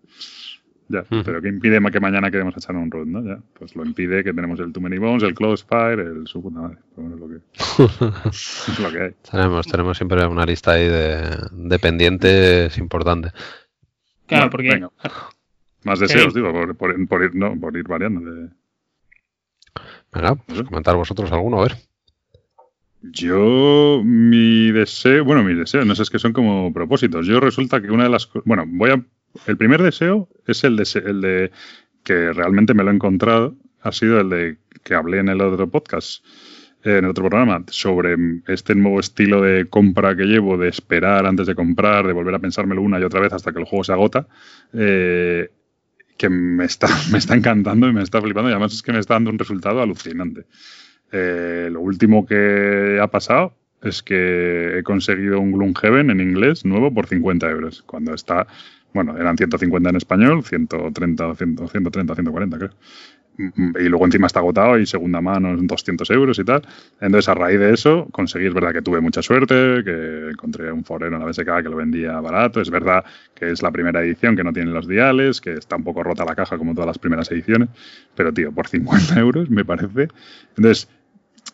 Ya, 0.93 1.05
pero 1.09 1.41
¿qué 1.41 1.49
impide 1.49 1.81
que 1.91 2.01
mañana 2.01 2.31
queremos 2.31 2.55
echar 2.55 2.77
un 2.77 2.91
road, 2.91 3.07
no? 3.07 3.25
Ya, 3.25 3.41
pues 3.59 3.75
lo 3.75 3.83
impide 3.83 4.23
que 4.23 4.35
tenemos 4.35 4.61
el 4.61 4.75
Too 4.75 4.83
Many 4.83 4.99
Bones, 4.99 5.23
el 5.23 5.35
Close 5.35 5.65
Fire, 5.67 5.99
el 5.99 6.27
su 6.27 6.43
puta 6.43 6.61
madre. 6.61 6.77
es, 6.99 7.19
lo 7.19 7.29
que, 7.29 7.37
es 8.29 8.79
lo 8.79 8.91
que 8.91 9.01
hay. 9.01 9.11
Tenemos, 9.31 9.67
tenemos 9.67 9.97
siempre 9.97 10.27
una 10.27 10.45
lista 10.45 10.73
ahí 10.73 10.87
de, 10.87 11.39
de 11.51 11.79
pendientes 11.79 12.77
importantes. 12.77 13.33
Claro, 14.27 14.51
porque... 14.51 14.87
Más 15.85 15.99
deseos, 15.99 16.35
digo, 16.35 16.53
por, 16.53 16.77
por, 16.77 17.09
por, 17.09 17.25
ir, 17.25 17.35
no, 17.35 17.59
por 17.59 17.75
ir 17.75 17.89
variando 17.89 18.21
de 18.21 18.51
Venga, 20.13 20.35
pues 20.35 20.63
comentar 20.65 20.95
vosotros 20.95 21.33
alguno, 21.33 21.59
a 21.59 21.63
ver. 21.63 21.77
Yo, 23.01 24.03
mi 24.05 24.71
deseo, 24.73 25.25
bueno, 25.25 25.43
mi 25.43 25.55
deseo, 25.55 25.87
no 25.87 25.95
sé, 25.95 26.03
es 26.03 26.11
que 26.11 26.19
son 26.19 26.35
como 26.35 26.71
propósitos. 26.73 27.27
Yo 27.27 27.41
resulta 27.41 27.81
que 27.81 27.91
una 27.91 28.05
de 28.05 28.11
las 28.11 28.27
cosas, 28.27 28.45
bueno, 28.45 28.65
voy 28.67 28.91
a, 28.91 29.03
el 29.47 29.57
primer 29.57 29.83
deseo 29.83 30.29
es 30.47 30.65
el 30.65 30.77
de, 30.77 30.89
el 31.05 31.21
de 31.21 31.51
que 32.03 32.33
realmente 32.33 32.75
me 32.75 32.83
lo 32.85 32.91
he 32.91 32.95
encontrado, 32.95 33.57
ha 33.81 33.93
sido 33.93 34.21
el 34.21 34.29
de 34.29 34.59
que 34.83 34.95
hablé 34.95 35.19
en 35.19 35.29
el 35.29 35.41
otro 35.41 35.69
podcast, 35.69 36.25
en 36.85 37.05
el 37.05 37.11
otro 37.11 37.29
programa, 37.29 37.65
sobre 37.69 38.17
este 38.49 38.75
nuevo 38.75 38.99
estilo 38.99 39.41
de 39.41 39.69
compra 39.69 40.17
que 40.17 40.25
llevo, 40.25 40.59
de 40.59 40.69
esperar 40.69 41.27
antes 41.27 41.47
de 41.47 41.55
comprar, 41.55 42.07
de 42.07 42.13
volver 42.13 42.35
a 42.35 42.41
pensármelo 42.41 42.83
una 42.83 42.99
y 42.99 43.05
otra 43.05 43.21
vez 43.21 43.33
hasta 43.33 43.53
que 43.53 43.61
el 43.61 43.65
juego 43.65 43.85
se 43.85 43.93
agota. 43.93 44.27
Eh, 44.73 45.49
que 46.17 46.29
me 46.29 46.65
está, 46.65 46.89
me 47.11 47.19
está 47.19 47.35
encantando 47.35 47.89
y 47.89 47.93
me 47.93 48.03
está 48.03 48.21
flipando 48.21 48.51
y 48.51 48.53
además 48.53 48.73
es 48.73 48.83
que 48.83 48.93
me 48.93 48.99
está 48.99 49.15
dando 49.15 49.31
un 49.31 49.39
resultado 49.39 49.83
alucinante. 49.83 50.47
Eh, 51.11 51.69
lo 51.71 51.81
último 51.81 52.25
que 52.25 52.99
ha 53.01 53.09
pasado 53.09 53.55
es 53.83 54.03
que 54.03 54.79
he 54.79 54.83
conseguido 54.83 55.41
un 55.41 55.53
Gloomhaven 55.53 56.11
en 56.11 56.21
inglés 56.21 56.65
nuevo 56.65 56.95
por 56.95 57.07
50 57.07 57.51
euros, 57.51 57.83
cuando 57.83 58.15
está, 58.15 58.47
bueno, 58.95 59.17
eran 59.17 59.37
150 59.37 59.91
en 59.91 59.97
español, 59.97 60.45
130, 60.45 61.35
130, 61.35 62.15
140 62.15 62.59
creo. 62.59 62.71
Y 63.39 63.89
luego 63.89 64.05
encima 64.05 64.27
está 64.27 64.41
agotado 64.41 64.79
y 64.79 64.85
segunda 64.85 65.23
mano 65.23 65.57
200 65.57 66.11
euros 66.11 66.39
y 66.39 66.45
tal. 66.45 66.63
Entonces, 67.01 67.29
a 67.31 67.35
raíz 67.35 67.59
de 67.59 67.73
eso, 67.73 68.07
conseguí, 68.13 68.47
es 68.47 68.53
verdad 68.53 68.73
que 68.73 68.83
tuve 68.83 69.01
mucha 69.01 69.23
suerte, 69.23 69.83
que 69.85 70.29
encontré 70.31 70.71
un 70.71 70.85
forero 70.85 71.17
en 71.17 71.23
la 71.23 71.27
BSK 71.27 71.63
que 71.63 71.71
lo 71.71 71.77
vendía 71.77 72.21
barato. 72.21 72.61
Es 72.61 72.71
verdad 72.71 73.05
que 73.35 73.51
es 73.51 73.63
la 73.63 73.71
primera 73.71 74.03
edición, 74.03 74.37
que 74.37 74.45
no 74.45 74.53
tiene 74.53 74.71
los 74.71 74.87
diales, 74.87 75.41
que 75.41 75.55
está 75.55 75.77
un 75.77 75.85
poco 75.85 76.03
rota 76.03 76.27
la 76.27 76.35
caja 76.35 76.59
como 76.59 76.75
todas 76.75 76.89
las 76.89 76.99
primeras 76.99 77.31
ediciones. 77.33 77.71
Pero, 78.15 78.35
tío, 78.35 78.53
por 78.53 78.69
50 78.69 79.19
euros 79.19 79.49
me 79.49 79.65
parece. 79.65 80.09
Entonces, 80.57 80.89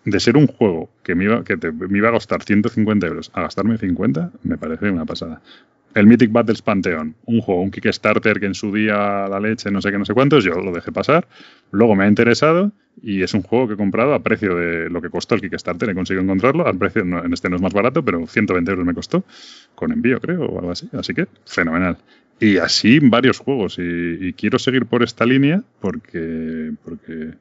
de 0.05 0.20
ser 0.20 0.37
un 0.37 0.48
juego 0.48 0.90
que 1.05 1.14
me 1.14 1.24
iba, 1.24 1.44
que 1.44 1.57
me 1.57 1.98
iba 1.98 2.09
a 2.09 2.12
costar 2.12 2.42
150 2.42 3.07
euros 3.07 3.31
a 3.35 3.42
gastarme 3.42 3.79
50, 3.79 4.33
me 4.42 4.59
parece 4.59 4.90
una 4.90 5.05
pasada. 5.05 5.40
El 5.99 6.07
Mythic 6.07 6.31
Battles 6.31 6.63
Pantheon, 6.63 7.17
un 7.25 7.41
juego, 7.41 7.61
un 7.61 7.71
Kickstarter 7.71 8.39
que 8.39 8.47
en 8.47 8.55
su 8.55 8.73
día 8.73 9.27
la 9.29 9.41
leche, 9.41 9.71
no 9.71 9.83
sé 9.83 9.91
qué, 9.91 9.99
no 9.99 10.05
sé 10.05 10.15
cuántos, 10.15 10.45
yo 10.45 10.55
lo 10.55 10.71
dejé 10.71 10.93
pasar. 10.93 11.27
Luego 11.73 11.97
me 11.97 12.05
ha 12.05 12.09
interesado 12.09 12.71
y 13.03 13.23
es 13.23 13.35
un 13.35 13.43
juego 13.43 13.67
que 13.67 13.75
he 13.75 13.77
comprado 13.77 14.15
a 14.15 14.23
precio 14.23 14.55
de 14.55 14.89
lo 14.91 15.03
que 15.03 15.11
costó 15.11 15.35
el 15.35 15.41
Kickstarter, 15.41 15.91
he 15.91 15.95
conseguido 15.95 16.23
encontrarlo. 16.23 16.67
Al 16.67 16.79
precio, 16.79 17.03
en 17.03 17.33
este 17.33 17.51
no 17.51 17.57
es 17.57 17.63
más 17.63 17.73
barato, 17.73 18.05
pero 18.05 18.27
120 18.27 18.71
euros 18.71 18.87
me 18.87 18.95
costó, 18.95 19.25
con 19.75 19.91
envío 19.91 20.21
creo, 20.21 20.45
o 20.45 20.59
algo 20.59 20.71
así. 20.71 20.89
Así 20.93 21.15
que, 21.15 21.27
fenomenal. 21.45 21.99
Y 22.39 22.59
así 22.59 23.01
varios 23.01 23.39
juegos. 23.39 23.79
Y, 23.79 24.29
y 24.29 24.33
quiero 24.35 24.61
seguir 24.61 24.87
por 24.87 25.03
esta 25.03 25.27
línea 25.27 25.63
porque, 25.81 26.73
porque 26.85 27.33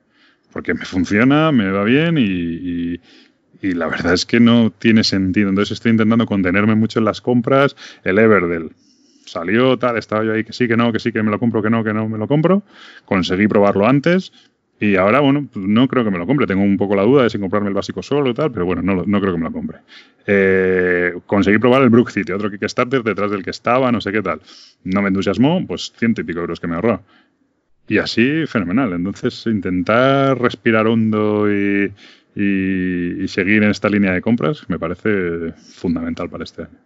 porque 0.52 0.74
me 0.74 0.86
funciona, 0.86 1.52
me 1.52 1.70
va 1.70 1.84
bien 1.84 2.18
y, 2.18 3.00
la 3.62 3.88
verdad 3.88 4.14
es 4.14 4.26
que 4.26 4.40
no 4.40 4.72
tiene 4.72 5.04
sentido. 5.04 5.50
Entonces 5.50 5.74
estoy 5.74 5.92
intentando 5.92 6.26
contenerme 6.26 6.76
mucho 6.76 7.00
en 7.00 7.06
las 7.06 7.22
compras. 7.22 7.76
El 8.04 8.20
Everdell 8.20 8.72
salió, 9.26 9.78
tal, 9.78 9.98
estaba 9.98 10.24
yo 10.24 10.34
ahí 10.34 10.44
que 10.44 10.54
sí, 10.54 10.68
que 10.68 10.78
no, 10.78 10.92
que 10.92 11.00
sí, 11.00 11.12
que 11.12 11.22
me 11.24 11.32
lo 11.32 11.40
compro, 11.40 11.62
que 11.62 11.70
no, 11.70 11.84
que 11.84 11.94
no 11.94 12.08
me 12.08 12.18
lo 12.18 12.28
compro. 12.28 12.64
Conseguí 13.06 13.48
probarlo 13.48 13.88
antes. 13.88 14.32
Y 14.80 14.96
ahora, 14.96 15.22
bueno, 15.22 15.48
pues 15.52 15.66
no 15.66 15.88
creo 15.88 16.04
que 16.04 16.12
me 16.12 16.20
lo 16.20 16.28
compre. 16.28 16.46
Tengo 16.46 16.64
un 16.64 16.78
poco 16.78 16.96
la 16.96 17.04
duda 17.04 17.24
de 17.24 17.30
si 17.30 17.40
comprarme 17.40 17.70
el 17.70 17.74
básico 17.74 18.04
solo 18.04 18.30
y 18.30 18.34
tal, 18.34 18.52
pero 18.52 18.66
bueno, 18.66 18.84
no, 18.84 19.04
no 19.06 19.20
creo 19.20 19.34
que 19.34 19.40
me 19.40 19.46
lo 19.46 19.52
compre. 19.52 19.80
Eh, 20.28 21.14
conseguí 21.26 21.58
probar 21.58 21.82
el 21.82 21.90
Brook 21.90 22.12
City, 22.12 22.32
otro 22.32 22.52
Kickstarter 22.52 23.02
detrás 23.02 23.32
del 23.32 23.44
que 23.44 23.50
estaba, 23.50 23.92
no 23.92 24.02
sé 24.02 24.12
qué 24.12 24.22
tal. 24.22 24.40
No 24.84 25.02
me 25.02 25.08
entusiasmó, 25.08 25.66
pues 25.66 25.92
ciento 25.98 26.22
y 26.22 26.26
pico 26.26 26.42
euros 26.42 26.60
que 26.60 26.68
me 26.68 26.76
ahorró. 26.76 27.02
Y 27.88 27.98
así, 27.98 28.46
fenomenal. 28.46 28.94
Entonces, 28.94 29.46
intentar 29.48 30.40
respirar 30.40 30.86
hondo 30.88 31.52
y, 31.52 31.92
seguir 33.28 33.64
en 33.64 33.72
esta 33.72 33.90
línea 33.90 34.14
de 34.14 34.22
compras 34.22 34.66
me 34.70 34.80
parece 34.80 35.52
fundamental 35.54 36.30
para 36.30 36.44
este 36.44 36.64
año. 36.64 36.78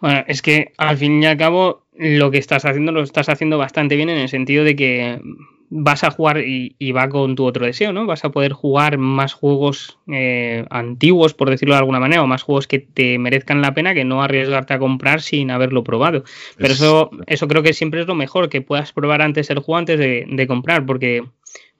Bueno, 0.00 0.24
es 0.26 0.42
que 0.42 0.72
al 0.76 0.96
fin 0.98 1.22
y 1.22 1.26
al 1.26 1.36
cabo 1.36 1.86
lo 1.94 2.30
que 2.30 2.38
estás 2.38 2.64
haciendo 2.64 2.92
lo 2.92 3.02
estás 3.02 3.28
haciendo 3.28 3.58
bastante 3.58 3.96
bien 3.96 4.10
en 4.10 4.18
el 4.18 4.28
sentido 4.28 4.62
de 4.62 4.76
que 4.76 5.20
vas 5.68 6.04
a 6.04 6.10
jugar 6.10 6.38
y, 6.38 6.92
va 6.92 7.08
con 7.08 7.34
tu 7.34 7.44
otro 7.44 7.66
deseo, 7.66 7.92
¿no? 7.92 8.06
Vas 8.06 8.24
a 8.24 8.30
poder 8.30 8.52
jugar 8.52 8.98
más 8.98 9.34
juegos 9.34 9.98
eh, 10.12 10.64
antiguos, 10.70 11.34
por 11.34 11.50
decirlo 11.50 11.74
de 11.74 11.80
alguna 11.80 12.00
manera, 12.00 12.22
o 12.22 12.26
más 12.26 12.42
juegos 12.42 12.66
que 12.66 12.78
te 12.78 13.18
merezcan 13.18 13.62
la 13.62 13.74
pena 13.74 13.94
que 13.94 14.04
no 14.04 14.22
arriesgarte 14.22 14.74
a 14.74 14.78
comprar 14.78 15.20
sin 15.20 15.50
haberlo 15.50 15.84
probado. 15.84 16.24
Pero 16.56 16.72
eso, 16.72 17.10
eso 17.26 17.48
creo 17.48 17.62
que 17.62 17.72
siempre 17.72 18.00
es 18.00 18.06
lo 18.06 18.14
mejor, 18.14 18.48
que 18.48 18.62
puedas 18.62 18.92
probar 18.92 19.22
antes 19.22 19.50
el 19.50 19.58
juego 19.58 19.78
antes 19.78 19.98
de, 19.98 20.46
comprar, 20.46 20.86
porque 20.86 21.24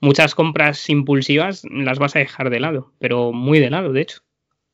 muchas 0.01 0.35
compras 0.35 0.89
impulsivas 0.89 1.63
las 1.71 1.99
vas 1.99 2.15
a 2.15 2.19
dejar 2.19 2.49
de 2.49 2.59
lado, 2.59 2.91
pero 2.99 3.31
muy 3.31 3.59
de 3.59 3.69
lado, 3.69 3.93
de 3.93 4.01
hecho. 4.01 4.19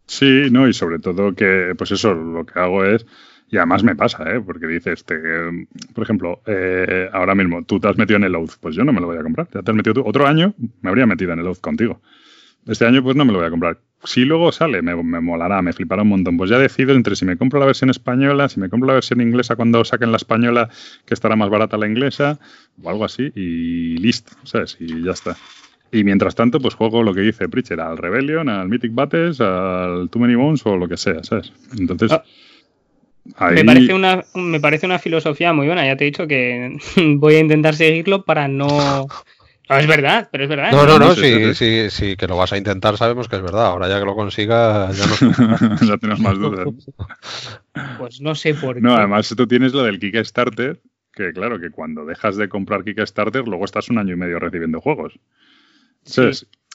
Sí, 0.06 0.48
no, 0.52 0.68
y 0.68 0.74
sobre 0.74 1.00
todo 1.00 1.34
que, 1.34 1.74
pues 1.78 1.92
eso, 1.92 2.14
lo 2.14 2.46
que 2.46 2.60
hago 2.60 2.84
es 2.84 3.06
y 3.54 3.58
además 3.58 3.84
me 3.84 3.96
pasa, 3.96 4.24
¿eh? 4.34 4.42
porque 4.42 4.66
dices, 4.66 4.94
este, 4.94 5.16
por 5.94 6.04
ejemplo, 6.04 6.42
eh, 6.48 7.08
ahora 7.14 7.36
mismo 7.36 7.64
tú 7.64 7.80
te 7.80 7.88
has 7.88 7.96
metido 8.00 8.18
en 8.18 8.24
el 8.24 8.34
Oath, 8.34 8.54
pues 8.60 8.76
yo 8.76 8.84
no 8.84 8.92
me 8.92 9.00
lo 9.00 9.06
voy 9.06 9.18
a 9.18 9.22
comprar. 9.22 9.48
Ya 9.54 9.62
te 9.62 9.70
has 9.70 9.78
metido 9.78 9.94
tú. 9.94 10.04
Otro 10.04 10.26
año 10.26 10.56
me 10.82 10.90
habría 10.90 11.06
metido 11.06 11.34
en 11.34 11.40
el 11.40 11.46
Oath 11.46 11.62
contigo. 11.62 12.02
Este 12.66 12.88
año 12.88 13.04
pues 13.04 13.16
no 13.16 13.26
me 13.26 13.32
lo 13.32 13.38
voy 13.38 13.46
a 13.46 13.52
comprar. 13.52 13.78
Si 14.06 14.26
luego 14.26 14.52
sale, 14.52 14.82
me, 14.82 14.96
molará, 14.96 15.62
me 15.62 15.72
flipará 15.72 16.02
un 16.02 16.10
montón. 16.10 16.36
Pues 16.36 16.50
ya 16.50 16.58
decido 16.58 16.96
entre 16.96 17.16
si 17.16 17.26
me 17.26 17.38
compro 17.38 17.60
la 17.60 17.68
versión 17.68 17.92
española, 17.92 18.50
si 18.50 18.60
me 18.60 18.70
compro 18.70 18.88
la 18.88 18.96
versión 18.96 19.22
inglesa 19.22 19.56
cuando 19.56 19.86
saquen 19.86 20.10
la 20.10 20.18
española, 20.18 20.70
que 21.06 21.14
estará 21.14 21.36
más 21.36 21.52
barata 21.52 21.78
la 21.78 21.86
inglesa, 21.86 22.40
o 22.82 22.90
algo 22.90 23.06
así, 23.06 23.32
y 23.36 23.98
listo, 23.98 24.32
¿sabes? 24.46 24.78
Y 24.80 25.04
ya 25.04 25.12
está. 25.12 25.38
Y 25.92 26.04
mientras 26.04 26.34
tanto, 26.34 26.60
pues 26.60 26.74
juego 26.74 27.04
lo 27.04 27.14
que 27.14 27.22
dice 27.22 27.48
Preacher, 27.50 27.80
al 27.82 28.00
Rebellion, 28.00 28.50
al 28.50 28.68
Mythic 28.68 28.96
Battles, 28.96 29.40
al 29.42 30.10
Too 30.10 30.20
Many 30.20 30.34
Bones 30.34 30.66
o 30.66 30.76
lo 30.76 30.88
que 30.88 30.98
sea, 30.98 31.24
¿sabes? 31.24 31.54
Entonces... 31.78 32.12
Ah, 32.14 32.24
me, 33.26 33.64
parece 33.64 33.94
una, 33.94 34.24
me 34.36 34.60
parece 34.60 34.86
una 34.86 35.00
filosofía 35.00 35.54
muy 35.54 35.68
buena. 35.68 35.86
Ya 35.86 35.96
te 35.96 36.04
he 36.04 36.12
dicho 36.12 36.28
que 36.28 36.78
voy 37.18 37.36
a 37.36 37.40
intentar 37.40 37.76
seguirlo 37.76 38.24
para 38.26 38.48
no. 38.50 39.08
es 39.70 39.88
verdad, 39.88 40.30
pero 40.32 40.44
es 40.44 40.50
verdad. 40.50 40.72
No, 40.72 40.86
no, 40.86 41.00
no, 41.00 41.16
sí, 41.16 41.54
sí, 41.54 41.90
sí, 41.90 42.16
que 42.16 42.28
lo 42.28 42.38
vas 42.38 42.54
a 42.54 42.58
intentar, 42.58 42.98
sabemos 42.98 43.28
que 43.28 43.38
es 43.38 43.42
verdad. 43.42 43.68
Ahora 43.68 43.88
ya 43.88 44.00
que 44.00 44.06
lo 44.06 44.16
consiga, 44.16 44.92
ya 44.92 45.06
no 45.06 45.78
ya 45.88 45.98
tenemos 45.98 46.20
más 46.20 46.38
dudas. 46.38 46.68
Pues 47.98 48.22
no 48.22 48.36
sé 48.36 48.54
por 48.54 48.76
qué. 48.76 48.82
No, 48.82 48.96
además 48.96 49.34
tú 49.36 49.48
tienes 49.48 49.74
lo 49.74 49.84
del 49.84 50.00
Kickstarter, 50.00 50.82
que 51.14 51.32
claro, 51.32 51.60
que 51.60 51.70
cuando 51.70 52.06
dejas 52.06 52.36
de 52.36 52.50
comprar 52.50 52.84
Kickstarter, 52.84 53.48
luego 53.48 53.66
estás 53.66 53.90
un 53.90 54.00
año 54.00 54.14
y 54.14 54.18
medio 54.18 54.40
recibiendo 54.40 54.82
juegos. 54.82 55.20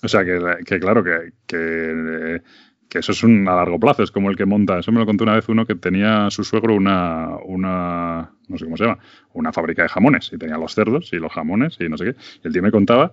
O 0.00 0.08
sea, 0.08 0.24
que, 0.24 0.38
que 0.64 0.78
claro, 0.78 1.02
que, 1.02 1.32
que 1.46 2.40
que 2.88 3.00
eso 3.00 3.12
es 3.12 3.22
un 3.22 3.46
a 3.48 3.54
largo 3.54 3.78
plazo, 3.78 4.02
es 4.02 4.10
como 4.10 4.30
el 4.30 4.36
que 4.36 4.46
monta, 4.46 4.78
eso 4.78 4.92
me 4.92 5.00
lo 5.00 5.06
contó 5.06 5.24
una 5.24 5.34
vez 5.34 5.48
uno 5.48 5.66
que 5.66 5.74
tenía 5.74 6.30
su 6.30 6.44
suegro 6.44 6.74
una, 6.74 7.36
una, 7.44 8.32
no 8.48 8.58
sé 8.58 8.64
cómo 8.64 8.76
se 8.76 8.84
llama, 8.84 8.98
una 9.34 9.52
fábrica 9.52 9.82
de 9.82 9.88
jamones, 9.88 10.30
y 10.32 10.38
tenía 10.38 10.56
los 10.56 10.74
cerdos 10.74 11.12
y 11.12 11.16
los 11.16 11.32
jamones 11.32 11.76
y 11.80 11.88
no 11.88 11.98
sé 11.98 12.04
qué, 12.06 12.16
y 12.42 12.46
el 12.46 12.52
tío 12.52 12.62
me 12.62 12.70
contaba 12.70 13.12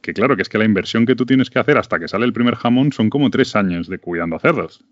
que 0.00 0.12
claro, 0.12 0.36
que 0.36 0.42
es 0.42 0.48
que 0.48 0.58
la 0.58 0.64
inversión 0.64 1.06
que 1.06 1.14
tú 1.14 1.24
tienes 1.24 1.48
que 1.48 1.60
hacer 1.60 1.78
hasta 1.78 1.98
que 1.98 2.08
sale 2.08 2.26
el 2.26 2.32
primer 2.32 2.56
jamón 2.56 2.92
son 2.92 3.08
como 3.08 3.30
tres 3.30 3.54
años 3.54 3.88
de 3.88 3.98
cuidando 3.98 4.36
a 4.36 4.40
cerdos. 4.40 4.84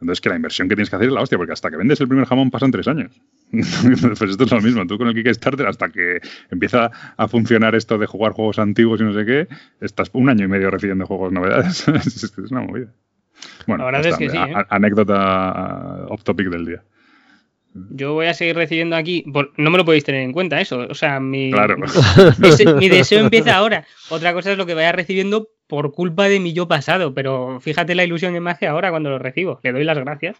Entonces, 0.00 0.22
que 0.22 0.30
la 0.30 0.36
inversión 0.36 0.66
que 0.66 0.74
tienes 0.76 0.88
que 0.88 0.96
hacer 0.96 1.08
es 1.08 1.12
la 1.12 1.20
hostia, 1.20 1.36
porque 1.36 1.52
hasta 1.52 1.70
que 1.70 1.76
vendes 1.76 2.00
el 2.00 2.08
primer 2.08 2.24
jamón 2.24 2.50
pasan 2.50 2.70
tres 2.70 2.88
años. 2.88 3.20
pues 3.52 4.22
esto 4.22 4.44
es 4.44 4.50
lo 4.50 4.60
mismo. 4.62 4.86
Tú 4.86 4.96
con 4.96 5.08
el 5.08 5.14
Kickstarter, 5.14 5.66
hasta 5.66 5.90
que 5.90 6.20
empieza 6.50 6.90
a 7.18 7.28
funcionar 7.28 7.74
esto 7.74 7.98
de 7.98 8.06
jugar 8.06 8.32
juegos 8.32 8.58
antiguos 8.58 8.98
y 9.02 9.04
no 9.04 9.12
sé 9.12 9.26
qué, 9.26 9.48
estás 9.82 10.08
un 10.14 10.30
año 10.30 10.46
y 10.46 10.48
medio 10.48 10.70
recibiendo 10.70 11.04
juegos 11.04 11.32
novedades. 11.32 11.86
es 11.88 12.50
una 12.50 12.62
movida. 12.62 12.94
Bueno, 13.66 13.90
la 13.90 13.98
verdad 13.98 14.12
es 14.12 14.18
que 14.18 14.30
sí. 14.30 14.36
¿eh? 14.36 14.54
Anécdota 14.68 16.06
off 16.08 16.24
topic 16.24 16.48
del 16.48 16.66
día. 16.66 16.82
Yo 17.72 18.14
voy 18.14 18.26
a 18.26 18.34
seguir 18.34 18.56
recibiendo 18.56 18.96
aquí. 18.96 19.24
No 19.56 19.70
me 19.70 19.78
lo 19.78 19.84
podéis 19.84 20.04
tener 20.04 20.22
en 20.22 20.32
cuenta 20.32 20.60
eso. 20.60 20.86
O 20.90 20.94
sea, 20.94 21.20
mi, 21.20 21.52
claro. 21.52 21.76
mi, 22.78 22.88
deseo 22.88 23.20
empieza 23.20 23.56
ahora. 23.56 23.86
Otra 24.08 24.32
cosa 24.32 24.50
es 24.50 24.58
lo 24.58 24.66
que 24.66 24.74
vaya 24.74 24.90
recibiendo 24.90 25.48
por 25.68 25.92
culpa 25.92 26.28
de 26.28 26.40
mi 26.40 26.52
yo 26.52 26.66
pasado. 26.66 27.14
Pero 27.14 27.60
fíjate 27.60 27.94
la 27.94 28.04
ilusión 28.04 28.32
que 28.34 28.40
me 28.40 28.50
hace 28.50 28.66
ahora 28.66 28.90
cuando 28.90 29.10
lo 29.10 29.20
recibo. 29.20 29.60
Le 29.62 29.72
doy 29.72 29.84
las 29.84 29.98
gracias. 29.98 30.36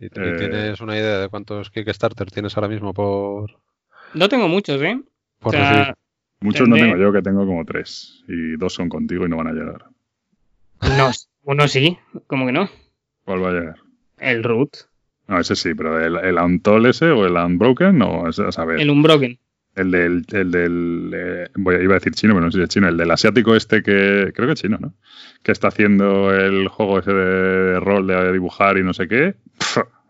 ¿Y, 0.00 0.08
tienes 0.08 0.80
una 0.80 0.96
idea 0.96 1.18
de 1.18 1.28
cuántos 1.28 1.70
Kickstarter 1.70 2.30
tienes 2.30 2.56
ahora 2.56 2.68
mismo 2.68 2.94
por.? 2.94 3.58
No 4.14 4.28
tengo 4.30 4.48
muchos, 4.48 4.80
¿eh? 4.80 4.98
Muchos 6.40 6.68
no 6.68 6.76
tengo 6.76 6.96
yo, 6.96 7.12
que 7.12 7.20
tengo 7.20 7.44
como 7.44 7.64
tres. 7.66 8.24
Y 8.28 8.56
dos 8.56 8.72
son 8.72 8.88
contigo 8.88 9.26
y 9.26 9.28
no 9.28 9.36
van 9.36 9.48
a 9.48 9.52
llegar. 9.52 9.84
No, 10.82 11.10
uno 11.44 11.68
sí, 11.68 11.98
¿cómo 12.26 12.46
que 12.46 12.52
no? 12.52 12.68
¿Cuál 13.24 13.44
va 13.44 13.50
a 13.50 13.52
llegar? 13.52 13.76
El 14.18 14.42
root. 14.42 14.70
No, 15.28 15.38
ese 15.38 15.56
sí, 15.56 15.74
pero 15.74 16.00
el, 16.00 16.16
el 16.16 16.36
Untold 16.36 16.86
ese 16.86 17.06
o 17.06 17.26
el 17.26 17.34
Unbroken, 17.34 17.98
no, 17.98 18.26
a 18.26 18.32
saber. 18.32 18.80
El 18.80 18.90
Unbroken. 18.90 19.38
El 19.76 19.90
del, 19.92 20.24
el 20.32 20.50
del 20.50 21.12
eh, 21.14 21.48
voy, 21.54 21.76
iba 21.76 21.94
a 21.94 21.98
decir 21.98 22.12
chino, 22.14 22.34
pero 22.34 22.46
no 22.46 22.50
sé 22.50 22.58
si 22.58 22.64
es 22.64 22.68
chino, 22.68 22.88
el 22.88 22.96
del 22.96 23.10
asiático 23.10 23.54
este 23.54 23.82
que, 23.82 24.32
creo 24.34 24.48
que 24.48 24.54
es 24.54 24.60
chino, 24.60 24.78
¿no? 24.80 24.94
Que 25.42 25.52
está 25.52 25.68
haciendo 25.68 26.34
el 26.34 26.66
juego 26.68 26.98
ese 26.98 27.12
de, 27.12 27.78
rol 27.78 28.06
de 28.06 28.32
dibujar 28.32 28.78
y 28.78 28.82
no 28.82 28.92
sé 28.92 29.06
qué. 29.06 29.34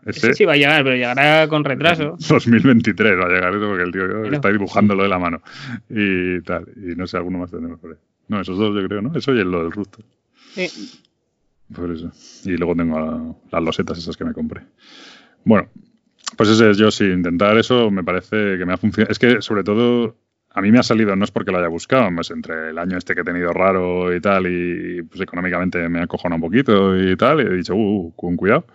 ese, 0.05 0.33
sí 0.33 0.45
va 0.45 0.53
a 0.53 0.57
llegar, 0.57 0.83
pero 0.83 0.95
llegará 0.95 1.47
con 1.49 1.63
retraso. 1.63 2.15
2023 2.29 3.19
va 3.19 3.25
a 3.25 3.29
llegar 3.29 3.53
eso 3.53 3.67
porque 3.67 3.83
el 3.83 3.91
tío 3.91 4.23
está 4.25 4.49
dibujándolo 4.49 5.03
de 5.03 5.09
la 5.09 5.19
mano. 5.19 5.41
Y 5.89 6.41
tal, 6.41 6.65
y 6.77 6.95
no 6.95 7.05
sé, 7.05 7.17
alguno 7.17 7.37
más 7.37 7.51
tendremos 7.51 7.79
por 7.79 7.91
ahí. 7.91 7.97
No, 8.29 8.41
esos 8.41 8.57
dos 8.57 8.73
yo 8.73 8.87
creo, 8.87 9.01
¿no? 9.01 9.15
Eso 9.15 9.35
y 9.35 9.39
el 9.39 9.51
lo 9.51 9.63
del 9.63 9.73
Y 12.45 12.57
luego 12.57 12.75
tengo 12.75 13.41
las 13.51 13.63
losetas 13.63 13.97
esas 13.97 14.17
que 14.17 14.25
me 14.25 14.33
compré. 14.33 14.61
Bueno, 15.43 15.69
pues 16.35 16.49
ese 16.49 16.71
es 16.71 16.77
yo, 16.77 16.91
sí, 16.91 17.05
intentar 17.05 17.57
eso 17.57 17.91
me 17.91 18.03
parece 18.03 18.57
que 18.57 18.65
me 18.65 18.73
ha 18.73 18.77
funcionado. 18.77 19.11
Es 19.11 19.19
que 19.19 19.41
sobre 19.41 19.63
todo 19.63 20.17
a 20.51 20.61
mí 20.61 20.71
me 20.71 20.79
ha 20.79 20.83
salido, 20.83 21.15
no 21.15 21.23
es 21.23 21.31
porque 21.31 21.51
lo 21.51 21.59
haya 21.59 21.67
buscado, 21.67 22.09
pues 22.15 22.31
entre 22.31 22.69
el 22.69 22.77
año 22.77 22.97
este 22.97 23.13
que 23.13 23.21
he 23.21 23.23
tenido 23.23 23.53
raro 23.53 24.13
y 24.15 24.19
tal, 24.19 24.47
y 24.47 25.03
pues 25.03 25.21
económicamente 25.21 25.87
me 25.89 26.01
ha 26.01 26.07
cojonado 26.07 26.37
un 26.37 26.41
poquito 26.41 26.99
y 26.99 27.15
tal, 27.15 27.41
y 27.41 27.43
he 27.43 27.57
dicho, 27.57 27.75
uh, 27.75 28.07
uh, 28.07 28.15
con 28.15 28.35
cuidado. 28.35 28.65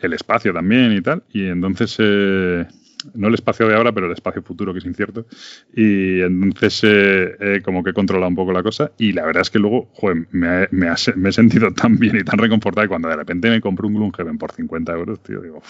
El 0.00 0.12
espacio 0.14 0.52
también 0.52 0.92
y 0.92 1.00
tal. 1.00 1.22
Y 1.32 1.46
entonces, 1.46 1.96
eh, 2.00 2.66
no 3.14 3.28
el 3.28 3.34
espacio 3.34 3.68
de 3.68 3.74
ahora, 3.74 3.92
pero 3.92 4.06
el 4.06 4.12
espacio 4.12 4.42
futuro 4.42 4.72
que 4.72 4.78
es 4.78 4.84
incierto. 4.84 5.26
Y 5.74 6.20
entonces, 6.20 6.80
eh, 6.84 7.60
como 7.64 7.82
que 7.82 7.90
he 7.90 7.94
controlado 7.94 8.28
un 8.28 8.36
poco 8.36 8.52
la 8.52 8.62
cosa. 8.62 8.92
Y 8.98 9.12
la 9.12 9.24
verdad 9.24 9.42
es 9.42 9.50
que 9.50 9.58
luego, 9.58 9.88
joder, 9.94 10.26
me, 10.30 10.68
me, 10.70 10.88
he 10.92 11.32
sentido 11.32 11.72
tan 11.74 11.98
bien 11.98 12.16
y 12.16 12.24
tan 12.24 12.38
reconfortado. 12.38 12.84
Y 12.84 12.88
cuando 12.88 13.08
de 13.08 13.16
repente 13.16 13.50
me 13.50 13.60
compré 13.60 13.86
un 13.86 13.94
Gloomhaven 13.94 14.38
por 14.38 14.52
50 14.52 14.92
euros, 14.92 15.22
tío, 15.22 15.40
digo, 15.40 15.62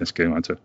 es 0.00 0.12
que, 0.12 0.28
macho. 0.28 0.58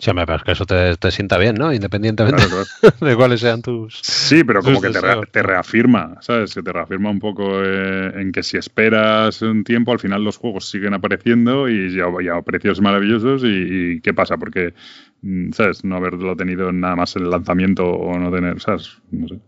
Sí, 0.00 0.12
pero 0.14 0.34
es 0.34 0.42
que 0.42 0.52
eso 0.52 0.64
te, 0.64 1.10
sienta 1.10 1.36
bien, 1.36 1.56
¿no? 1.56 1.74
Independientemente 1.74 2.42
de 3.00 3.16
cuáles 3.16 3.40
sean 3.40 3.60
tus. 3.60 4.00
Sí, 4.02 4.44
pero 4.44 4.62
como 4.62 4.80
que 4.80 4.88
te, 4.88 5.42
reafirma, 5.42 6.16
¿sabes? 6.22 6.54
Que 6.54 6.62
te 6.62 6.72
reafirma 6.72 7.10
un 7.10 7.18
poco 7.18 7.62
eh, 7.62 8.10
en 8.16 8.32
que 8.32 8.42
si 8.42 8.56
esperas 8.56 9.42
un 9.42 9.62
tiempo, 9.62 9.92
al 9.92 9.98
final 9.98 10.24
los 10.24 10.38
juegos 10.38 10.70
siguen 10.70 10.94
apareciendo 10.94 11.68
y 11.68 11.94
ya, 11.94 12.06
a 12.06 12.42
precios 12.42 12.80
maravillosos. 12.80 13.42
Y, 13.44 14.00
qué 14.00 14.14
pasa? 14.14 14.38
Porque, 14.38 14.72
mm, 15.20 15.52
¿sabes? 15.52 15.84
No 15.84 15.96
haberlo 15.96 16.34
tenido 16.34 16.72
nada 16.72 16.96
más 16.96 17.14
en 17.16 17.24
el 17.24 17.30
lanzamiento 17.30 17.84
o 17.86 18.18
no 18.18 18.32
tener, 18.32 18.58
¿sabes? 18.58 18.96
No 19.10 19.28
sé. 19.28 19.38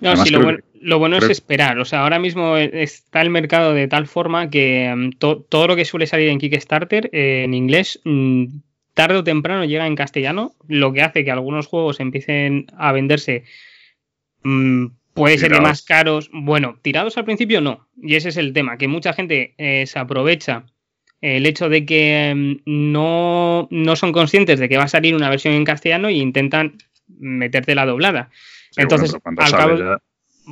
No, 0.00 0.16
sí, 0.16 0.34
lo 0.80 0.98
bueno, 0.98 1.18
es 1.18 1.28
esperar. 1.28 1.78
O 1.78 1.84
sea, 1.84 2.00
ahora 2.00 2.18
mismo 2.18 2.56
está 2.56 3.20
el 3.20 3.28
mercado 3.28 3.74
de 3.74 3.88
tal 3.88 4.06
forma 4.06 4.48
que 4.48 4.92
mm, 4.96 5.10
todo 5.18 5.66
lo 5.66 5.76
que 5.76 5.84
suele 5.84 6.06
salir 6.06 6.30
en 6.30 6.38
Kickstarter 6.38 7.10
eh, 7.12 7.42
en 7.44 7.52
inglés. 7.52 8.00
Mm, 8.04 8.46
tarde 8.94 9.16
o 9.16 9.24
temprano 9.24 9.64
llega 9.64 9.86
en 9.86 9.96
castellano, 9.96 10.54
lo 10.68 10.92
que 10.92 11.02
hace 11.02 11.24
que 11.24 11.30
algunos 11.30 11.66
juegos 11.66 12.00
empiecen 12.00 12.66
a 12.76 12.92
venderse. 12.92 13.44
Mm, 14.42 14.86
puede 15.14 15.38
ser 15.38 15.52
de 15.52 15.60
más 15.60 15.82
caros. 15.82 16.30
Bueno, 16.32 16.78
tirados 16.82 17.16
al 17.16 17.24
principio 17.24 17.60
no. 17.60 17.88
Y 18.00 18.16
ese 18.16 18.30
es 18.30 18.36
el 18.36 18.52
tema, 18.52 18.76
que 18.76 18.88
mucha 18.88 19.12
gente 19.12 19.54
eh, 19.58 19.86
se 19.86 19.98
aprovecha 19.98 20.66
el 21.20 21.46
hecho 21.46 21.68
de 21.68 21.86
que 21.86 22.32
mm, 22.34 22.92
no, 22.92 23.68
no, 23.70 23.96
son 23.96 24.12
conscientes 24.12 24.58
de 24.58 24.68
que 24.68 24.76
va 24.76 24.84
a 24.84 24.88
salir 24.88 25.14
una 25.14 25.30
versión 25.30 25.54
en 25.54 25.64
castellano 25.64 26.10
y 26.10 26.20
intentan 26.20 26.78
meterte 27.08 27.74
la 27.74 27.86
doblada. 27.86 28.30
Entonces, 28.76 29.14
al, 29.14 29.52
cabo, 29.52 29.74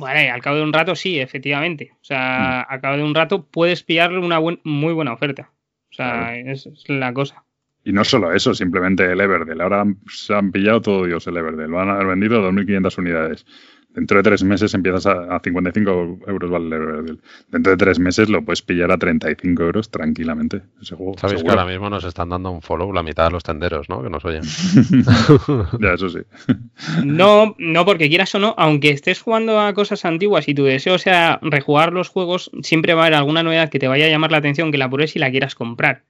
al 0.07 0.41
cabo 0.41 0.57
de 0.57 0.63
un 0.63 0.73
rato 0.73 0.95
sí, 0.95 1.19
efectivamente. 1.19 1.91
O 1.93 2.03
sea, 2.03 2.65
mm. 2.67 2.73
al 2.73 2.81
cabo 2.81 2.97
de 2.97 3.03
un 3.03 3.15
rato 3.15 3.45
puedes 3.45 3.83
pillarle 3.83 4.19
una 4.19 4.39
muy 4.63 4.93
buena 4.93 5.13
oferta. 5.13 5.51
O 5.91 5.93
sea, 5.93 6.37
es 6.37 6.69
la 6.87 7.13
cosa. 7.13 7.43
Y 7.83 7.93
no 7.93 8.03
solo 8.03 8.31
eso, 8.33 8.53
simplemente 8.53 9.11
el 9.11 9.19
Everdell. 9.21 9.61
Ahora 9.61 9.85
se 10.07 10.33
han 10.33 10.51
pillado 10.51 10.81
todo 10.81 11.05
Dios 11.05 11.25
el 11.27 11.37
Everdell. 11.37 11.71
Van 11.71 11.89
a 11.89 11.93
haber 11.93 12.07
vendido 12.07 12.41
2.500 12.51 12.97
unidades. 12.99 13.45
Dentro 13.93 14.17
de 14.17 14.23
tres 14.23 14.41
meses 14.43 14.73
empiezas 14.73 15.05
a, 15.05 15.39
55 15.43 16.19
euros 16.27 16.49
vale 16.49 16.67
el 16.67 16.73
Everdell. 16.73 17.19
Dentro 17.49 17.71
de 17.71 17.77
tres 17.77 17.99
meses 17.99 18.29
lo 18.29 18.41
puedes 18.45 18.61
pillar 18.61 18.89
a 18.91 18.97
35 18.97 19.63
euros 19.63 19.91
tranquilamente. 19.91 20.61
Ese 20.81 20.95
juego, 20.95 21.17
Sabéis 21.17 21.43
que 21.43 21.49
ahora 21.49 21.65
mismo 21.65 21.89
nos 21.89 22.05
están 22.05 22.29
dando 22.29 22.51
un 22.51 22.61
follow 22.61 22.93
la 22.93 23.03
mitad 23.03 23.25
de 23.25 23.31
los 23.31 23.43
tenderos, 23.43 23.89
¿no? 23.89 24.01
Que 24.01 24.09
nos 24.09 24.23
oyen. 24.23 24.43
ya, 25.81 25.93
eso 25.93 26.07
sí. 26.07 26.19
no, 27.03 27.55
no, 27.57 27.85
porque 27.85 28.07
quieras 28.07 28.33
o 28.35 28.39
no, 28.39 28.55
aunque 28.57 28.91
estés 28.91 29.21
jugando 29.21 29.59
a 29.59 29.73
cosas 29.73 30.05
antiguas 30.05 30.47
y 30.47 30.53
tu 30.53 30.63
deseo 30.63 30.97
sea 30.97 31.39
rejugar 31.41 31.91
los 31.91 32.07
juegos, 32.07 32.49
siempre 32.61 32.93
va 32.93 33.01
a 33.01 33.05
haber 33.07 33.17
alguna 33.17 33.43
novedad 33.43 33.69
que 33.69 33.79
te 33.79 33.89
vaya 33.89 34.05
a 34.05 34.09
llamar 34.09 34.31
la 34.31 34.37
atención, 34.37 34.71
que 34.71 34.77
la 34.77 34.89
pruebes 34.89 35.17
y 35.17 35.19
la 35.19 35.31
quieras 35.31 35.55
comprar. 35.55 36.03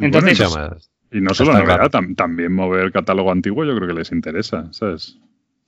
Entonces, 0.00 0.40
y 1.12 1.20
no 1.20 1.34
solo 1.34 1.52
novedad, 1.52 1.90
también 2.16 2.52
mover 2.52 2.84
el 2.84 2.92
catálogo 2.92 3.30
antiguo 3.30 3.64
yo 3.64 3.74
creo 3.76 3.88
que 3.88 3.94
les 3.94 4.12
interesa, 4.12 4.72
¿sabes? 4.72 5.18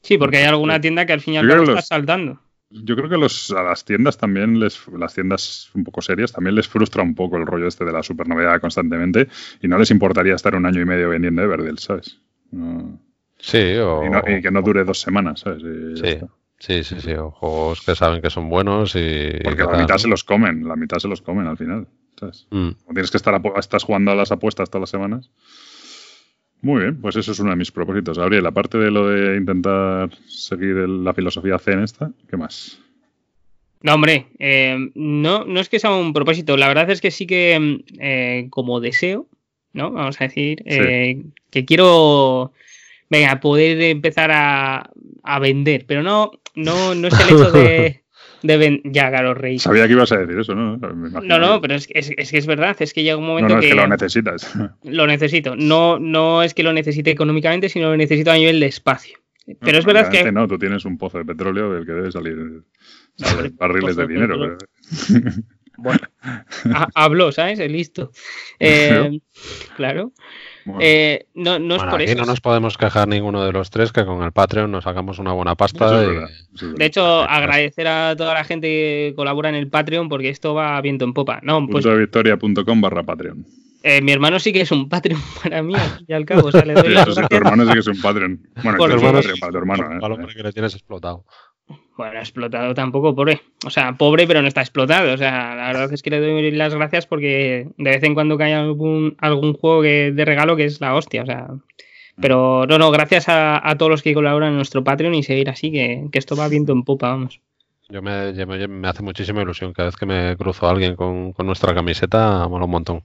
Sí, 0.03 0.19
porque 0.19 0.39
hay 0.39 0.45
alguna 0.45 0.81
tienda 0.81 1.07
que 1.07 1.13
al 1.13 1.21
final 1.21 1.47
lo 1.47 1.63
está 1.63 1.83
saltando. 1.83 2.41
Yo 2.71 2.97
creo 2.97 3.09
que 3.09 3.17
los, 3.17 3.51
a 3.53 3.63
las 3.63 3.85
tiendas 3.85 4.19
también, 4.19 4.59
les, 4.59 4.87
las 4.89 5.15
tiendas 5.15 5.71
un 5.75 5.85
poco 5.85 6.03
serias, 6.03 6.33
también 6.33 6.57
les 6.57 6.67
frustra 6.67 7.03
un 7.03 7.15
poco 7.15 7.37
el 7.37 7.47
rollo 7.47 7.69
este 7.69 7.85
de 7.85 7.93
la 7.93 8.03
super 8.03 8.27
novedad 8.27 8.61
constantemente 8.61 9.29
y 9.63 9.69
no 9.69 9.79
les 9.79 9.91
importaría 9.91 10.35
estar 10.35 10.57
un 10.57 10.67
año 10.67 10.81
y 10.81 10.85
medio 10.85 11.11
vendiendo 11.11 11.43
Everdell, 11.43 11.79
¿sabes? 11.79 12.21
Sí, 13.39 13.77
o... 13.77 14.03
Y, 14.27 14.43
que 14.43 14.51
no 14.51 14.63
dure 14.63 14.85
dos 14.85 15.01
semanas, 15.01 15.41
¿sabes? 15.41 15.63
sí. 16.01 16.19
Sí, 16.59 16.83
sí, 16.83 16.97
sí, 16.99 17.13
o 17.13 17.31
juegos 17.31 17.83
que 17.83 17.95
saben 17.95 18.23
que 18.23 18.31
son 18.31 18.49
buenos 18.49 18.95
y... 18.97 19.39
Porque 19.43 19.65
la 19.65 19.77
mitad 19.77 19.99
se 19.99 20.09
los 20.09 20.25
comen, 20.25 20.67
la 20.67 20.77
mitad 20.77 20.99
se 20.99 21.09
los 21.09 21.21
comen 21.21 21.47
al 21.47 21.59
final. 21.59 21.87
Mm. 22.51 22.71
tienes 22.93 23.11
que 23.11 23.17
estar 23.17 23.41
estás 23.59 23.85
jugando 23.85 24.11
a 24.11 24.15
las 24.15 24.33
apuestas 24.33 24.71
todas 24.71 24.83
las 24.83 24.91
semanas. 24.91 25.31
Muy 26.65 26.83
bien, 26.83 27.01
pues 27.01 27.15
eso 27.17 27.33
es 27.33 27.39
uno 27.41 27.51
de 27.51 27.57
mis 27.57 27.71
propósitos. 27.71 28.19
Gabriel, 28.19 28.47
aparte 28.47 28.79
de 28.79 28.91
lo 28.91 29.09
de 29.09 29.37
intentar 29.37 30.11
seguir 30.27 30.77
la 30.89 31.13
filosofía 31.13 31.59
zen 31.59 31.81
esta, 31.81 32.11
¿qué 32.31 32.39
más? 32.39 32.81
No, 33.83 33.97
hombre, 33.97 34.29
eh, 34.39 34.91
no, 34.95 35.45
no 35.45 35.61
es 35.61 35.69
que 35.69 35.79
sea 35.79 35.93
un 35.93 36.15
propósito. 36.15 36.57
La 36.57 36.69
verdad 36.69 36.89
es 36.89 37.03
que 37.03 37.11
sí 37.11 37.27
que 37.27 37.83
eh, 38.01 38.47
como 38.49 38.81
deseo, 38.81 39.29
¿no? 39.75 39.91
Vamos 39.91 40.19
a 40.23 40.25
decir, 40.25 40.63
eh, 40.65 41.23
que 41.51 41.67
quiero, 41.67 42.53
venga, 43.11 43.41
poder 43.41 43.83
empezar 43.83 44.31
a, 44.33 44.91
a, 45.23 45.39
vender, 45.39 45.85
pero 45.87 46.03
no, 46.03 46.33
no, 46.55 46.95
no 46.95 47.09
es 47.09 47.21
el 47.21 47.27
hecho 47.27 47.53
de, 47.53 48.01
deben 48.45 48.83
ya, 48.85 49.09
claro, 49.09 49.35
rey. 49.35 49.59
Sabía 49.59 49.87
que 49.87 49.95
ibas 49.95 50.13
a 50.13 50.19
decir 50.19 50.39
eso, 50.39 50.55
¿no? 50.55 50.77
No, 50.77 51.39
no, 51.39 51.61
pero 51.61 51.75
es, 51.75 51.89
es, 51.91 52.13
es, 52.17 52.31
que 52.31 52.39
es 52.39 52.47
verdad, 52.47 52.77
es 52.79 52.93
que 52.93 53.03
llega 53.03 53.17
un 53.17 53.27
momento 53.27 53.55
no, 53.55 53.61
que, 53.61 53.67
es 53.67 53.73
que 53.73 53.81
lo 53.81 53.89
necesitas. 53.89 54.53
Lo 54.85 55.07
necesito. 55.07 55.57
No, 55.57 55.99
no 55.99 56.43
es 56.43 56.55
que 56.55 56.63
lo 56.63 56.73
necesite 56.73 57.11
económicamente, 57.11 57.69
sino 57.69 57.89
lo 57.89 57.97
necesito 57.97 58.31
a 58.31 58.37
nivel 58.37 58.61
de 58.61 58.67
espacio. 58.67 59.19
Pero 59.61 59.79
es 59.79 59.85
verdad 59.85 60.11
que. 60.11 60.31
No, 60.31 60.47
tú 60.47 60.59
tienes 60.59 60.85
un 60.85 60.99
pozo 60.99 61.19
de 61.19 61.25
petróleo 61.25 61.73
del 61.73 61.87
que 61.87 61.93
debe 61.93 62.13
salir, 62.13 62.63
barriles 63.59 63.97
de 63.97 64.07
dinero. 64.07 64.59
Bueno, 65.77 65.99
habló, 66.95 67.33
¿sabes? 67.33 67.59
Listo. 67.59 68.13
Eh, 68.61 69.19
claro. 69.75 70.13
Eh, 70.81 71.27
no, 71.35 71.59
no 71.59 71.77
es 71.77 71.83
por 71.83 72.01
aquí 72.01 72.15
no 72.15 72.25
nos 72.25 72.41
podemos 72.41 72.79
quejar 72.79 73.09
ninguno 73.09 73.45
de 73.45 73.53
los 73.53 73.71
tres 73.71 73.93
que 73.93 74.05
con 74.05 74.23
el 74.23 74.33
Patreon 74.33 74.71
nos 74.71 74.85
sacamos 74.85 75.19
una 75.19 75.33
buena 75.33 75.55
pasta. 75.55 76.01
de 76.01 76.85
hecho, 76.85 77.23
agradecer 77.23 77.87
a 77.87 78.15
toda 78.17 78.35
la 78.35 78.45
gente 78.45 78.69
que 78.69 79.13
colabora 79.17 79.49
en 79.49 79.55
el 79.55 79.69
Patreon 79.69 80.09
porque 80.09 80.31
esto 80.31 80.55
va 80.55 80.81
viento 80.81 81.05
en 81.05 81.13
popa. 81.13 81.41
No, 81.43 81.67
pues, 81.67 81.85
victoria.com 81.85 82.81
barra 82.81 83.03
Patreon. 83.03 83.45
Eh, 83.87 84.01
mi 84.01 84.13
hermano 84.13 84.41
sí 84.41 84.51
que 84.51 84.63
es 84.63 84.73
un 84.73 84.89
Patreon 84.89 85.21
para 85.43 85.63
mí, 85.63 85.75
al 85.75 86.15
al 86.15 86.25
cabo. 86.25 86.49
O 86.49 86.53
sea, 86.53 86.65
le 86.65 86.73
doy 86.73 86.95
tu 87.29 87.37
hermano 87.37 87.67
sí 87.67 87.73
que 87.73 87.81
es 87.81 87.87
un 87.87 88.01
Patreon. 88.01 88.41
Bueno, 88.63 88.79
tu 88.79 88.85
hermano 88.85 89.19
es 89.19 89.39
para 89.39 89.53
tu 89.53 89.59
hermano. 89.59 90.25
¿eh? 90.25 90.27
que 90.35 90.43
le 90.43 90.53
tienes 90.53 90.75
explotado. 90.75 91.25
Bueno, 91.97 92.19
explotado 92.19 92.75
tampoco, 92.75 93.15
pobre. 93.15 93.41
O 93.65 93.71
sea, 93.71 93.93
pobre, 93.93 94.27
pero 94.27 94.43
no 94.43 94.49
está 94.49 94.61
explotado. 94.61 95.15
O 95.15 95.17
sea, 95.17 95.55
la 95.55 95.69
verdad 95.69 95.93
es 95.93 96.03
que 96.03 96.11
le 96.11 96.21
doy 96.21 96.51
las 96.51 96.75
gracias 96.75 97.07
porque 97.07 97.69
de 97.77 97.91
vez 97.91 98.03
en 98.03 98.15
cuando 98.15 98.37
cae 98.37 98.53
algún, 98.53 99.17
algún 99.19 99.55
juego 99.55 99.83
de 99.83 100.25
regalo 100.25 100.57
que 100.57 100.65
es 100.65 100.81
la 100.81 100.95
hostia. 100.95 101.23
O 101.23 101.27
sea, 101.27 101.49
pero 102.21 102.67
no, 102.69 102.79
no, 102.79 102.91
gracias 102.91 103.25
a, 103.29 103.75
todos 103.77 103.91
los 103.91 104.03
que 104.03 104.15
colaboran 104.15 104.51
en 104.51 104.57
nuestro 104.57 104.85
Patreon 104.85 105.15
y 105.15 105.23
seguir 105.23 105.51
así, 105.51 105.73
que, 105.73 106.09
esto 106.13 106.37
va 106.37 106.49
viento 106.49 106.73
en 106.73 106.85
popa, 106.85 107.09
vamos. 107.09 107.41
Yo 107.89 108.03
me, 108.03 108.33
me, 108.33 108.89
hace 108.89 109.03
muchísima 109.03 109.43
ilusión 109.43 109.73
cada 109.73 109.89
vez 109.89 109.97
que 109.97 110.07
me 110.07 110.37
cruzo 110.37 110.67
a 110.67 110.71
alguien 110.71 110.97
con, 110.97 111.35
nuestra 111.39 111.75
camiseta, 111.75 112.49
mola 112.49 112.65
un 112.65 112.71
montón. 112.71 113.05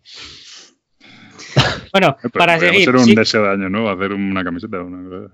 Bueno, 1.92 2.16
para 2.34 2.60
seguir. 2.60 2.86
ser 2.86 2.96
un 2.96 3.16
deseo 3.16 3.44
de 3.44 3.50
año, 3.50 3.70
¿no? 3.70 3.90
Hacer 3.90 4.14
una 4.14 4.44
camiseta. 4.44 4.80
Una... 4.80 5.32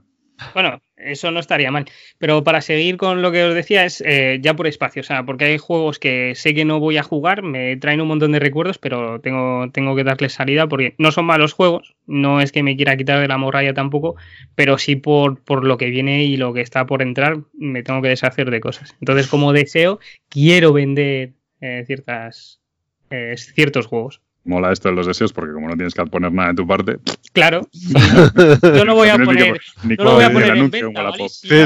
Bueno, 0.53 0.79
eso 1.05 1.31
no 1.31 1.39
estaría 1.39 1.71
mal. 1.71 1.85
Pero 2.17 2.43
para 2.43 2.61
seguir 2.61 2.97
con 2.97 3.21
lo 3.21 3.31
que 3.31 3.43
os 3.43 3.53
decía 3.53 3.85
es 3.85 4.01
eh, 4.05 4.39
ya 4.41 4.55
por 4.55 4.67
espacio, 4.67 5.01
o 5.01 5.03
sea, 5.03 5.23
porque 5.23 5.45
hay 5.45 5.57
juegos 5.57 5.99
que 5.99 6.33
sé 6.35 6.53
que 6.53 6.65
no 6.65 6.79
voy 6.79 6.97
a 6.97 7.03
jugar, 7.03 7.43
me 7.43 7.77
traen 7.77 8.01
un 8.01 8.07
montón 8.07 8.31
de 8.31 8.39
recuerdos, 8.39 8.77
pero 8.77 9.19
tengo, 9.21 9.69
tengo 9.71 9.95
que 9.95 10.03
darles 10.03 10.33
salida 10.33 10.67
porque 10.67 10.95
no 10.97 11.11
son 11.11 11.25
malos 11.25 11.53
juegos, 11.53 11.95
no 12.05 12.41
es 12.41 12.51
que 12.51 12.63
me 12.63 12.75
quiera 12.75 12.97
quitar 12.97 13.19
de 13.19 13.27
la 13.27 13.37
morralla 13.37 13.73
tampoco, 13.73 14.15
pero 14.55 14.77
sí 14.77 14.95
por, 14.95 15.43
por 15.43 15.65
lo 15.65 15.77
que 15.77 15.89
viene 15.89 16.23
y 16.23 16.37
lo 16.37 16.53
que 16.53 16.61
está 16.61 16.85
por 16.85 17.01
entrar, 17.01 17.37
me 17.53 17.83
tengo 17.83 18.01
que 18.01 18.09
deshacer 18.09 18.51
de 18.51 18.59
cosas. 18.59 18.95
Entonces, 18.99 19.27
como 19.27 19.53
deseo, 19.53 19.99
quiero 20.29 20.73
vender 20.73 21.33
eh, 21.61 21.83
ciertas, 21.85 22.61
eh, 23.09 23.35
ciertos 23.37 23.87
juegos 23.87 24.21
mola 24.45 24.71
esto 24.71 24.89
de 24.89 24.95
los 24.95 25.07
deseos 25.07 25.33
porque 25.33 25.53
como 25.53 25.67
no 25.67 25.75
tienes 25.75 25.93
que 25.93 26.05
poner 26.05 26.31
nada 26.31 26.49
de 26.49 26.55
tu 26.55 26.67
parte. 26.67 26.97
Claro. 27.33 27.61
Yo 28.63 28.85
no 28.85 28.95
voy 28.95 29.09
a 29.09 29.17
poner. 29.17 29.59
no 29.83 30.03
lo 30.03 30.13
voy 30.13 30.23
a 30.23 30.31
poner 30.31 30.55
en 30.55 30.69
venta, 30.69 31.11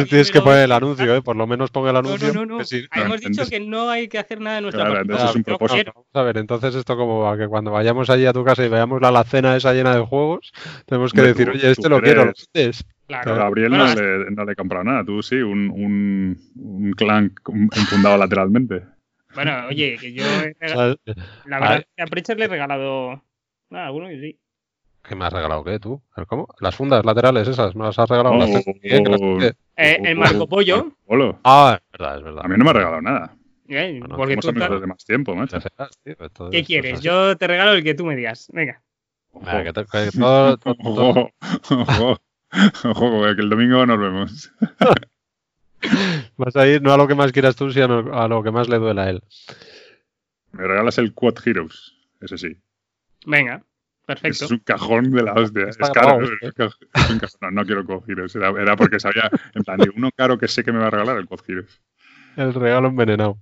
tienes, 0.09 0.31
que 0.31 0.41
poner 0.41 0.63
el 0.63 0.71
anuncio, 0.71 1.15
¿eh? 1.15 1.21
Por 1.21 1.35
lo 1.35 1.45
menos 1.45 1.69
pon 1.71 1.87
el 1.87 1.95
anuncio. 1.95 2.33
No, 2.33 2.45
no, 2.45 2.57
no. 2.57 2.63
Hemos 2.93 3.21
dicho 3.21 3.45
que 3.47 3.59
no 3.59 3.89
hay 3.89 4.07
que 4.07 4.17
hacer 4.17 4.39
nada 4.39 4.57
de 4.57 4.61
nuestra 4.63 4.85
claro, 4.85 4.95
parte. 4.95 5.11
Entonces 5.11 5.29
es 5.29 5.35
un 5.35 5.43
propósito. 5.43 5.91
Vamos 5.93 6.07
a 6.13 6.23
ver, 6.23 6.37
entonces 6.37 6.75
esto 6.75 6.95
como 6.95 7.19
va, 7.19 7.37
que 7.37 7.47
cuando 7.47 7.71
vayamos 7.71 8.09
allí 8.09 8.25
a 8.25 8.33
tu 8.33 8.43
casa 8.43 8.65
y 8.65 8.69
veamos 8.69 9.01
la 9.01 9.09
alacena 9.09 9.55
esa 9.55 9.73
llena 9.73 9.95
de 9.95 10.01
juegos, 10.01 10.51
tenemos 10.85 11.13
que 11.13 11.21
decir, 11.21 11.49
oye, 11.49 11.71
este 11.71 11.89
lo 11.89 12.01
quiero, 12.01 12.25
lo 12.25 12.33
Claro. 13.09 13.35
Gabriel 13.37 13.71
no, 13.71 13.95
le, 13.95 14.29
no 14.29 14.45
le 14.45 14.51
he 14.51 14.55
comprado 14.55 14.83
nada, 14.83 15.03
tú 15.03 15.23
sí, 15.23 15.37
un, 15.37 15.71
un, 15.71 16.37
un 16.57 16.91
clan 16.91 17.33
infundado 17.75 18.17
lateralmente. 18.17 18.83
Bueno, 19.43 19.67
oye, 19.67 19.97
que 19.97 20.11
yo. 20.11 20.23
La 21.45 21.59
verdad 21.61 21.85
a 21.97 22.05
Preacher 22.07 22.37
le 22.37 22.43
he 22.45 22.47
regalado. 22.49 23.23
Ah, 23.71 23.85
alguno 23.85 24.09
que 24.09 24.19
sí. 24.19 24.39
¿Qué 25.01 25.15
me 25.15 25.23
has 25.23 25.31
regalado? 25.31 25.63
¿Qué 25.63 25.79
tú? 25.79 26.01
¿Cómo? 26.27 26.45
Las 26.59 26.75
fundas 26.75 27.05
laterales 27.05 27.47
esas, 27.47 27.73
¿me 27.73 27.85
las 27.85 27.97
has 27.97 28.09
regalado? 28.09 28.35
Oh, 28.35 28.39
las 28.39 28.49
¿eh? 28.83 29.01
oh. 29.01 29.39
Eh, 29.77 29.99
el 30.03 30.17
Marco 30.17 30.45
Pollo. 30.49 30.93
Polo. 31.05 31.39
Ah, 31.45 31.79
es 31.81 31.91
verdad, 31.93 32.17
es 32.17 32.23
verdad. 32.25 32.41
A 32.43 32.47
mí 32.49 32.57
no 32.57 32.65
me 32.65 32.69
ha 32.69 32.73
regalado 32.73 33.01
nada. 33.01 33.37
eh, 33.69 33.97
Bueno, 34.01 34.17
porque 34.17 34.35
tú 34.35 34.51
desde 34.51 34.87
más 34.87 35.05
tiempo, 35.05 35.33
macho. 35.35 35.57
¿Qué 36.03 36.17
esto 36.19 36.49
quieres? 36.65 36.99
Yo 36.99 37.37
te 37.37 37.47
regalo 37.47 37.71
el 37.71 37.83
que 37.85 37.93
tú 37.93 38.05
me 38.05 38.17
digas. 38.17 38.49
Venga. 38.51 38.81
Venga, 39.31 39.63
que 39.63 39.71
te- 39.73 39.85
que 39.85 40.11
todo- 40.19 40.57
todo- 40.57 40.75
todo- 40.75 41.09
Ojo, 41.09 41.31
ojo, 41.69 42.17
ojo, 42.89 43.21
que 43.35 43.41
el 43.41 43.49
domingo 43.49 43.85
nos 43.85 43.99
vemos. 43.99 44.51
vas 46.37 46.55
a 46.55 46.67
ir 46.67 46.81
no 46.81 46.93
a 46.93 46.97
lo 46.97 47.07
que 47.07 47.15
más 47.15 47.31
quieras 47.31 47.55
tú, 47.55 47.71
sino 47.71 48.13
a 48.13 48.27
lo 48.27 48.43
que 48.43 48.51
más 48.51 48.67
le 48.69 48.77
duela 48.77 49.03
a 49.03 49.09
él. 49.09 49.23
Me 50.51 50.65
regalas 50.67 50.97
el 50.97 51.13
Quad 51.13 51.35
Heroes, 51.45 51.93
ese 52.21 52.37
sí. 52.37 52.57
Venga. 53.25 53.63
Perfecto. 54.05 54.45
Es 54.45 54.51
un 54.51 54.57
cajón 54.59 55.11
de 55.11 55.21
la 55.21 55.33
hostia. 55.33 55.65
Está 55.69 55.85
es 55.87 55.91
caro. 55.91 56.17
grabado, 56.17 56.29
es 56.41 56.53
ca- 56.53 56.65
es 56.95 57.09
un 57.11 57.19
cajón. 57.19 57.37
No, 57.41 57.51
no 57.51 57.65
quiero 57.65 57.85
Quad 57.85 58.09
Heroes. 58.09 58.35
Era, 58.35 58.49
era 58.49 58.75
porque 58.75 58.99
sabía, 58.99 59.29
en 59.53 59.63
plan, 59.63 59.77
de 59.77 59.91
uno 59.95 60.09
caro 60.15 60.37
que 60.39 60.47
sé 60.47 60.63
que 60.63 60.71
me 60.71 60.79
va 60.79 60.87
a 60.87 60.89
regalar 60.89 61.17
el 61.17 61.27
Quad 61.27 61.41
Heroes. 61.47 61.79
El 62.35 62.53
regalo 62.55 62.87
envenenado. 62.87 63.37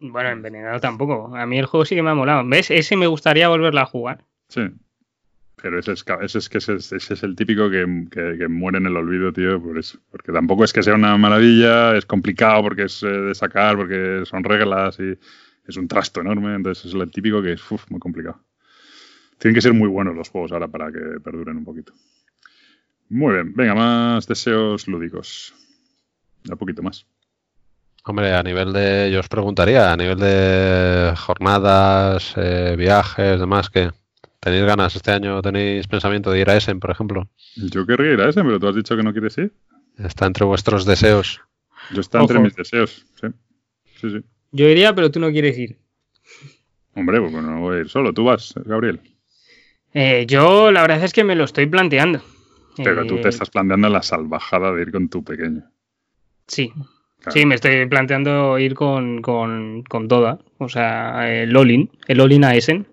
Bueno, 0.00 0.30
envenenado 0.30 0.80
tampoco. 0.80 1.36
A 1.36 1.46
mí 1.46 1.56
el 1.58 1.66
juego 1.66 1.84
sí 1.84 1.94
que 1.94 2.02
me 2.02 2.10
ha 2.10 2.14
molado. 2.14 2.42
¿Ves? 2.44 2.72
Ese 2.72 2.96
me 2.96 3.06
gustaría 3.06 3.48
volverlo 3.48 3.80
a 3.80 3.86
jugar. 3.86 4.24
Sí. 4.48 4.62
Pero 5.62 5.78
ese 5.78 5.92
es, 5.92 6.02
que 6.02 6.58
ese 6.58 6.96
es, 6.96 7.22
el 7.22 7.36
típico 7.36 7.70
que, 7.70 7.86
muere 8.48 8.78
en 8.78 8.86
el 8.86 8.96
olvido, 8.96 9.32
tío, 9.32 9.62
por 9.62 9.78
eso. 9.78 9.96
Porque 10.10 10.32
tampoco 10.32 10.64
es 10.64 10.72
que 10.72 10.82
sea 10.82 10.96
una 10.96 11.16
maravilla, 11.16 11.96
es 11.96 12.04
complicado 12.04 12.62
porque 12.62 12.82
es 12.82 13.00
eh, 13.04 13.06
de 13.06 13.34
sacar, 13.36 13.76
porque 13.76 14.24
son 14.24 14.42
reglas 14.42 14.98
y 14.98 15.16
es 15.64 15.76
un 15.76 15.86
trasto 15.86 16.20
enorme. 16.20 16.56
Entonces 16.56 16.86
es 16.86 16.94
el 16.94 17.08
típico 17.12 17.40
que 17.40 17.52
es 17.52 17.70
uf, 17.70 17.88
muy 17.90 18.00
complicado. 18.00 18.40
Tienen 19.38 19.54
que 19.54 19.60
ser 19.60 19.72
muy 19.72 19.86
buenos 19.86 20.16
los 20.16 20.30
juegos 20.30 20.50
ahora 20.50 20.66
para 20.66 20.90
que 20.90 21.20
perduren 21.22 21.58
un 21.58 21.64
poquito. 21.64 21.92
Muy 23.10 23.34
bien, 23.34 23.54
venga, 23.54 23.76
más 23.76 24.26
deseos 24.26 24.88
lúdicos. 24.88 25.54
Un 26.50 26.58
poquito 26.58 26.82
más. 26.82 27.06
Hombre, 28.02 28.34
a 28.34 28.42
nivel 28.42 28.72
de, 28.72 29.12
yo 29.12 29.20
os 29.20 29.28
preguntaría, 29.28 29.92
a 29.92 29.96
nivel 29.96 30.18
de 30.18 31.14
jornadas, 31.16 32.34
eh, 32.36 32.74
viajes, 32.76 33.38
demás, 33.38 33.70
que 33.70 33.92
tenéis 34.42 34.64
ganas 34.64 34.94
este 34.96 35.12
año, 35.12 35.40
tenéis 35.40 35.86
pensamiento 35.86 36.30
de 36.32 36.40
ir 36.40 36.50
a 36.50 36.56
Essen, 36.56 36.80
por 36.80 36.90
ejemplo. 36.90 37.28
Yo 37.56 37.86
querría 37.86 38.12
ir 38.14 38.20
a 38.20 38.28
ese, 38.28 38.42
pero 38.42 38.58
tú 38.58 38.68
has 38.68 38.74
dicho 38.74 38.96
que 38.96 39.02
no 39.04 39.12
quieres 39.12 39.38
ir. 39.38 39.52
Está 39.98 40.26
entre 40.26 40.44
vuestros 40.44 40.84
deseos. 40.84 41.40
Yo 41.94 42.00
está 42.00 42.20
entre 42.20 42.40
mis 42.40 42.54
deseos. 42.56 43.06
Sí, 43.20 43.28
sí. 44.00 44.10
sí. 44.10 44.20
Yo 44.50 44.68
iría, 44.68 44.94
pero 44.94 45.10
tú 45.10 45.20
no 45.20 45.30
quieres 45.30 45.56
ir. 45.56 45.78
Hombre, 46.94 47.20
pues 47.20 47.32
no 47.32 47.60
voy 47.60 47.76
a 47.76 47.80
ir 47.80 47.88
solo. 47.88 48.12
Tú 48.12 48.24
vas, 48.24 48.52
Gabriel. 48.66 49.00
Eh, 49.94 50.24
yo 50.26 50.72
la 50.72 50.82
verdad 50.82 51.04
es 51.04 51.12
que 51.12 51.24
me 51.24 51.36
lo 51.36 51.44
estoy 51.44 51.66
planteando. 51.66 52.20
Pero 52.76 53.06
tú 53.06 53.16
Eh, 53.18 53.20
te 53.22 53.28
estás 53.28 53.50
planteando 53.50 53.88
la 53.90 54.02
salvajada 54.02 54.72
de 54.72 54.82
ir 54.82 54.90
con 54.92 55.08
tu 55.08 55.22
pequeño. 55.22 55.62
Sí. 56.46 56.72
Claro. 57.20 57.32
Sí, 57.38 57.46
me 57.46 57.54
estoy 57.54 57.86
planteando 57.86 58.58
ir 58.58 58.74
con, 58.74 59.22
con, 59.22 59.84
con 59.84 60.08
toda. 60.08 60.38
O 60.58 60.68
sea, 60.68 61.30
el 61.42 61.56
Olin. 61.56 61.90
El 62.08 62.20
Olin 62.20 62.44
a 62.44 62.54
Essen. 62.56 62.86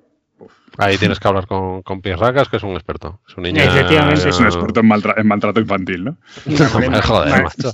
Ahí 0.81 0.97
tienes 0.97 1.19
que 1.19 1.27
hablar 1.27 1.45
con, 1.45 1.81
con 1.83 2.01
Pirracas, 2.01 2.47
que 2.49 2.57
es 2.57 2.63
un 2.63 2.71
experto. 2.73 3.19
Su 3.27 3.41
niña. 3.41 3.63
Efectivamente, 3.65 4.29
Es 4.29 4.39
un 4.39 4.45
experto 4.45 4.79
en, 4.79 4.87
maltra- 4.87 5.13
en 5.17 5.27
maltrato 5.27 5.59
infantil, 5.59 6.05
¿no? 6.05 6.17
No, 6.45 6.57
joder, 7.03 7.43
macho. 7.43 7.71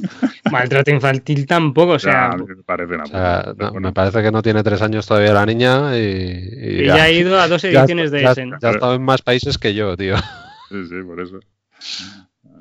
maltrato 0.51 0.89
infantil 0.91 1.45
tampoco. 1.45 1.93
O 1.93 1.97
Ya, 1.97 1.99
sea, 1.99 2.29
me 2.37 2.63
parece 2.63 2.95
una 2.95 3.03
O 3.03 3.07
sea, 3.07 3.53
no, 3.57 3.71
me 3.79 3.93
parece 3.93 4.23
que 4.23 4.31
no 4.31 4.41
tiene 4.41 4.63
tres 4.63 4.81
años 4.81 5.05
todavía 5.05 5.33
la 5.33 5.45
niña 5.45 5.95
y, 5.97 6.01
y 6.01 6.81
y 6.81 6.85
ya 6.87 7.07
he 7.07 7.13
ido 7.13 7.39
a 7.39 7.47
dos 7.47 7.61
ya- 7.61 7.69
ediciones 7.69 8.09
de 8.11 8.23
ya- 8.23 8.31
Essen. 8.31 8.51
ya 8.59 8.69
ha 8.69 8.71
estado 8.71 8.95
en 8.95 9.03
más 9.03 9.21
países 9.21 9.57
que 9.57 9.73
yo, 9.75 9.95
tío. 9.95 10.17
Sí, 10.69 10.83
sí, 10.89 10.95
por 11.05 11.21
eso. 11.21 11.39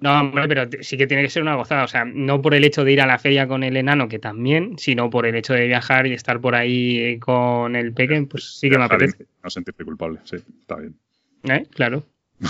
No, 0.04 0.20
hombre, 0.20 0.46
pero 0.46 0.68
sí 0.82 0.98
que 0.98 1.06
tiene 1.06 1.22
que 1.22 1.30
ser 1.30 1.40
una 1.40 1.54
gozada. 1.54 1.84
O 1.84 1.88
sea, 1.88 2.04
no 2.04 2.42
por 2.42 2.52
el 2.52 2.62
hecho 2.62 2.84
de 2.84 2.92
ir 2.92 3.00
a 3.00 3.06
la 3.06 3.18
feria 3.18 3.48
con 3.48 3.62
el 3.62 3.74
enano, 3.74 4.06
que 4.06 4.18
también, 4.18 4.76
sino 4.76 5.08
por 5.08 5.24
el 5.24 5.34
hecho 5.34 5.54
de 5.54 5.66
viajar 5.66 6.06
y 6.06 6.12
estar 6.12 6.42
por 6.42 6.54
ahí 6.54 7.18
con 7.20 7.74
el 7.74 7.94
pequeño, 7.94 8.28
pues 8.28 8.58
sí 8.58 8.68
que 8.68 8.76
me 8.76 8.84
apetece. 8.84 9.24
No 9.42 9.48
sentirte 9.48 9.82
culpable, 9.82 10.18
sí, 10.24 10.36
está 10.60 10.76
bien. 10.76 10.94
¿Eh? 11.44 11.66
Claro. 11.70 12.04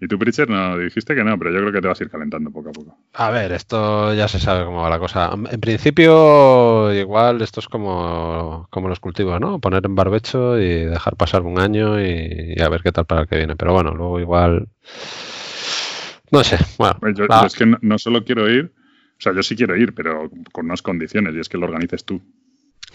Y 0.00 0.08
tú, 0.08 0.18
Pritcher, 0.18 0.50
no 0.50 0.76
dijiste 0.76 1.14
que 1.14 1.24
no, 1.24 1.38
pero 1.38 1.50
yo 1.50 1.60
creo 1.60 1.72
que 1.72 1.80
te 1.80 1.88
vas 1.88 1.98
a 1.98 2.04
ir 2.04 2.10
calentando 2.10 2.50
poco 2.50 2.68
a 2.68 2.72
poco. 2.72 2.98
A 3.14 3.30
ver, 3.30 3.52
esto 3.52 4.12
ya 4.12 4.28
se 4.28 4.38
sabe 4.38 4.64
cómo 4.64 4.82
va 4.82 4.90
la 4.90 4.98
cosa. 4.98 5.30
En 5.32 5.60
principio, 5.60 6.92
igual 6.92 7.40
esto 7.40 7.60
es 7.60 7.68
como, 7.68 8.66
como 8.70 8.88
los 8.88 9.00
cultivos, 9.00 9.40
¿no? 9.40 9.60
Poner 9.60 9.86
en 9.86 9.94
barbecho 9.94 10.58
y 10.58 10.84
dejar 10.84 11.16
pasar 11.16 11.42
un 11.42 11.58
año 11.58 11.98
y, 12.02 12.54
y 12.54 12.60
a 12.60 12.68
ver 12.68 12.82
qué 12.82 12.92
tal 12.92 13.06
para 13.06 13.22
el 13.22 13.28
que 13.28 13.36
viene. 13.36 13.56
Pero 13.56 13.72
bueno, 13.72 13.92
luego 13.94 14.20
igual. 14.20 14.68
No 16.34 16.44
sé, 16.44 16.58
bueno. 16.78 16.98
Yo, 17.14 17.26
es 17.46 17.54
que 17.54 17.66
no, 17.66 17.78
no 17.80 17.98
solo 17.98 18.24
quiero 18.24 18.50
ir, 18.50 18.72
o 19.18 19.20
sea, 19.20 19.32
yo 19.34 19.42
sí 19.42 19.56
quiero 19.56 19.76
ir, 19.76 19.94
pero 19.94 20.30
con 20.52 20.66
unas 20.66 20.82
condiciones, 20.82 21.34
y 21.34 21.40
es 21.40 21.48
que 21.48 21.56
lo 21.58 21.66
organices 21.66 22.04
tú. 22.04 22.20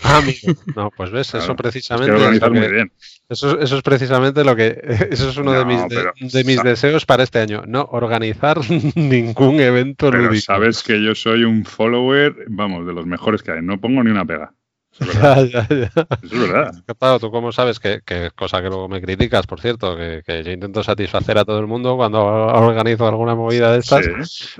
Ah, 0.01 0.17
amigo. 0.19 0.53
No, 0.75 0.91
pues 0.95 1.11
ves, 1.11 1.31
Claro, 1.31 1.43
eso 1.43 1.51
Es 1.53 1.57
precisamente. 1.57 2.15
que 2.15 2.29
es 2.35 2.39
que- 2.39 2.49
muy 2.49 2.67
bien. 2.71 2.91
Eso, 3.27 3.59
eso 3.59 3.77
es 3.77 3.83
precisamente 3.83 4.43
lo 4.43 4.55
que. 4.55 4.79
Eso 5.11 5.29
es 5.29 5.37
uno 5.37 5.51
de 5.51 5.63
mis, 5.65 5.81
de- 5.87 5.87
pero 5.89 6.13
de 6.19 6.43
mis 6.45 6.63
deseos 6.63 7.05
para 7.05 7.23
este 7.23 7.39
año. 7.39 7.63
No 7.67 7.87
organizar 7.91 8.59
ningún 8.95 9.59
evento 9.59 10.09
Pero 10.09 10.23
lúdico. 10.23 10.41
sabes 10.41 10.81
que 10.83 11.03
yo 11.03 11.13
soy 11.15 11.43
un 11.43 11.63
follower, 11.65 12.45
vamos, 12.47 12.87
de 12.87 12.93
los 12.93 13.05
mejores 13.05 13.43
que 13.43 13.51
hay. 13.51 13.61
No 13.61 13.79
pongo 13.79 14.03
ni 14.03 14.09
una 14.11 14.25
pega. 14.25 14.53
Eso 14.99 15.11
es 15.11 15.15
verdad. 15.21 15.45
Ya, 15.45 15.67
ya, 15.69 15.77
ya. 15.95 16.07
Eso 16.21 16.35
es 16.35 16.39
verdad. 16.39 16.83
Claro, 16.99 17.19
tú 17.19 17.31
cómo 17.31 17.51
sabes 17.51 17.79
que, 17.79 18.01
que 18.05 18.29
cosa 18.35 18.61
que 18.61 18.67
luego 18.69 18.87
me 18.89 19.01
criticas, 19.01 19.47
por 19.47 19.61
cierto, 19.61 19.95
que, 19.95 20.21
que 20.25 20.43
yo 20.43 20.51
intento 20.51 20.83
satisfacer 20.83 21.37
a 21.37 21.45
todo 21.45 21.59
el 21.59 21.67
mundo 21.67 21.95
cuando 21.95 22.21
organizo 22.25 23.07
alguna 23.07 23.35
movida 23.35 23.71
de 23.71 23.79
estas, 23.79 24.05
Sí, 24.05 24.11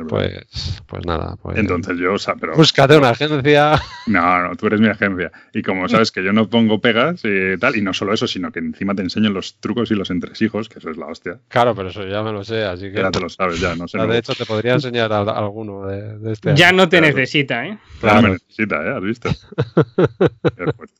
pues, 0.08 0.82
pues 0.88 1.06
nada, 1.06 1.36
pues 1.42 1.58
Entonces 1.58 1.98
yo, 1.98 2.14
o 2.14 2.18
sea, 2.18 2.36
pero 2.36 2.56
búscate 2.56 2.98
una 2.98 3.10
agencia. 3.10 3.82
no, 4.08 4.48
no, 4.50 4.56
tú 4.56 4.68
eres 4.68 4.80
mi 4.82 4.88
agencia. 4.88 5.32
Y 5.54 5.62
como 5.62 5.88
sabes 5.90 6.12
que 6.12 6.24
yo 6.24 6.32
no 6.34 6.50
pongo 6.50 6.80
pegas 6.80 7.22
y 7.24 7.58
tal, 7.60 7.76
y 7.76 7.82
no 7.82 7.94
solo 7.94 8.14
eso, 8.14 8.28
sino 8.28 8.52
que 8.52 8.60
encima 8.60 8.96
te 8.96 9.02
enseño 9.02 9.30
los 9.30 9.56
trucos 9.60 9.92
y 9.92 9.96
los 9.96 10.10
entresijos, 10.10 10.70
que 10.70 10.80
eso 10.80 10.90
es 10.90 10.98
la 10.98 11.08
hostia. 11.08 11.38
Claro, 11.50 11.76
pero 11.76 11.90
eso 11.90 12.06
ya 12.08 12.24
me 12.24 12.32
lo 12.32 12.44
sé, 12.44 12.64
así 12.64 12.92
que 12.92 13.00
Ya 13.02 13.12
te 13.12 13.20
lo 13.20 13.30
sabes, 13.30 13.60
ya, 13.60 13.76
no 13.76 13.88
sé. 13.88 13.98
Luego. 13.98 14.14
de 14.14 14.20
hecho 14.20 14.34
te 14.36 14.46
podría 14.46 14.74
enseñar 14.74 15.12
a- 15.12 15.18
a 15.20 15.38
alguno 15.40 15.86
de, 15.88 16.18
de 16.20 16.32
este 16.34 16.56
Ya 16.56 16.70
año. 16.70 16.78
no 16.78 16.90
te 16.90 17.00
claro. 17.00 17.16
necesita, 17.16 17.66
¿eh? 17.66 17.70
Ya 17.70 17.76
me 17.76 18.20
Claro. 18.20 18.28
necesita, 18.34 18.76
¿eh? 18.86 18.94
¿Has 18.96 19.02
visto? 19.04 19.30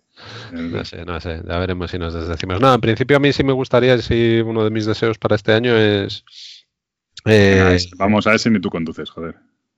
No 0.52 0.84
sé, 0.84 1.06
no 1.06 1.20
sé, 1.22 1.42
ya 1.48 1.60
veremos 1.60 1.92
si 1.92 1.98
nos 1.98 2.14
desdecimos. 2.14 2.60
No, 2.60 2.74
en 2.74 2.82
principio 2.82 3.18
a 3.18 3.20
mí 3.20 3.32
sí 3.32 3.44
me 3.44 3.54
gustaría, 3.54 3.98
sí, 4.00 4.42
uno 4.46 4.64
de 4.66 4.70
mis 4.70 4.86
deseos 4.86 5.18
para 5.18 5.36
este 5.36 5.54
año 5.54 5.76
es... 5.78 6.26
Eh, 7.26 7.78
Vamos 7.98 8.28
a 8.28 8.34
ese 8.34 8.50
ni 8.50 8.60
tú 8.60 8.70
conduces, 8.70 9.10
joder. 9.10 9.36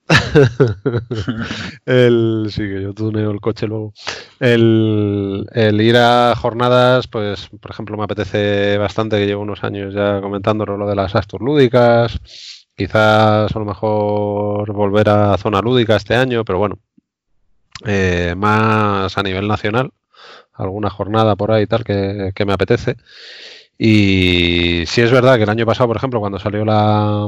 el, 1.86 2.48
sí, 2.50 2.62
que 2.62 2.82
yo 2.82 2.94
tuneo 2.94 3.32
el 3.32 3.40
coche 3.40 3.68
luego. 3.68 3.94
El, 4.40 5.48
el 5.54 5.82
ir 5.82 5.98
a 5.98 6.36
jornadas, 6.36 7.08
pues, 7.08 7.50
por 7.60 7.72
ejemplo, 7.72 7.98
me 7.98 8.04
apetece 8.04 8.78
bastante, 8.78 9.18
que 9.18 9.26
llevo 9.26 9.44
unos 9.44 9.64
años 9.64 9.94
ya 9.94 10.22
comentándolo, 10.22 10.78
lo 10.78 10.88
de 10.88 10.96
las 10.96 11.16
Astur 11.16 11.42
lúdicas. 11.42 12.20
Quizás 12.76 13.56
a 13.56 13.60
lo 13.60 13.66
mejor 13.66 14.72
volver 14.74 15.10
a 15.10 15.38
zona 15.38 15.62
lúdica 15.62 15.96
este 15.96 16.16
año, 16.16 16.44
pero 16.44 16.58
bueno, 16.58 16.80
eh, 17.86 18.36
más 18.38 19.18
a 19.18 19.24
nivel 19.24 19.48
nacional. 19.48 19.92
Alguna 20.54 20.90
jornada 20.90 21.36
por 21.36 21.52
ahí 21.52 21.66
tal 21.68 21.84
que, 21.84 22.34
me 22.46 22.54
apetece. 22.54 22.98
Y 23.78 24.84
si 24.86 25.02
es 25.02 25.12
verdad 25.12 25.38
que 25.38 25.44
el 25.44 25.50
año 25.50 25.66
pasado, 25.66 25.88
por 25.88 25.98
ejemplo, 25.98 26.20
cuando 26.20 26.40
salió 26.40 26.64
la, 26.66 27.28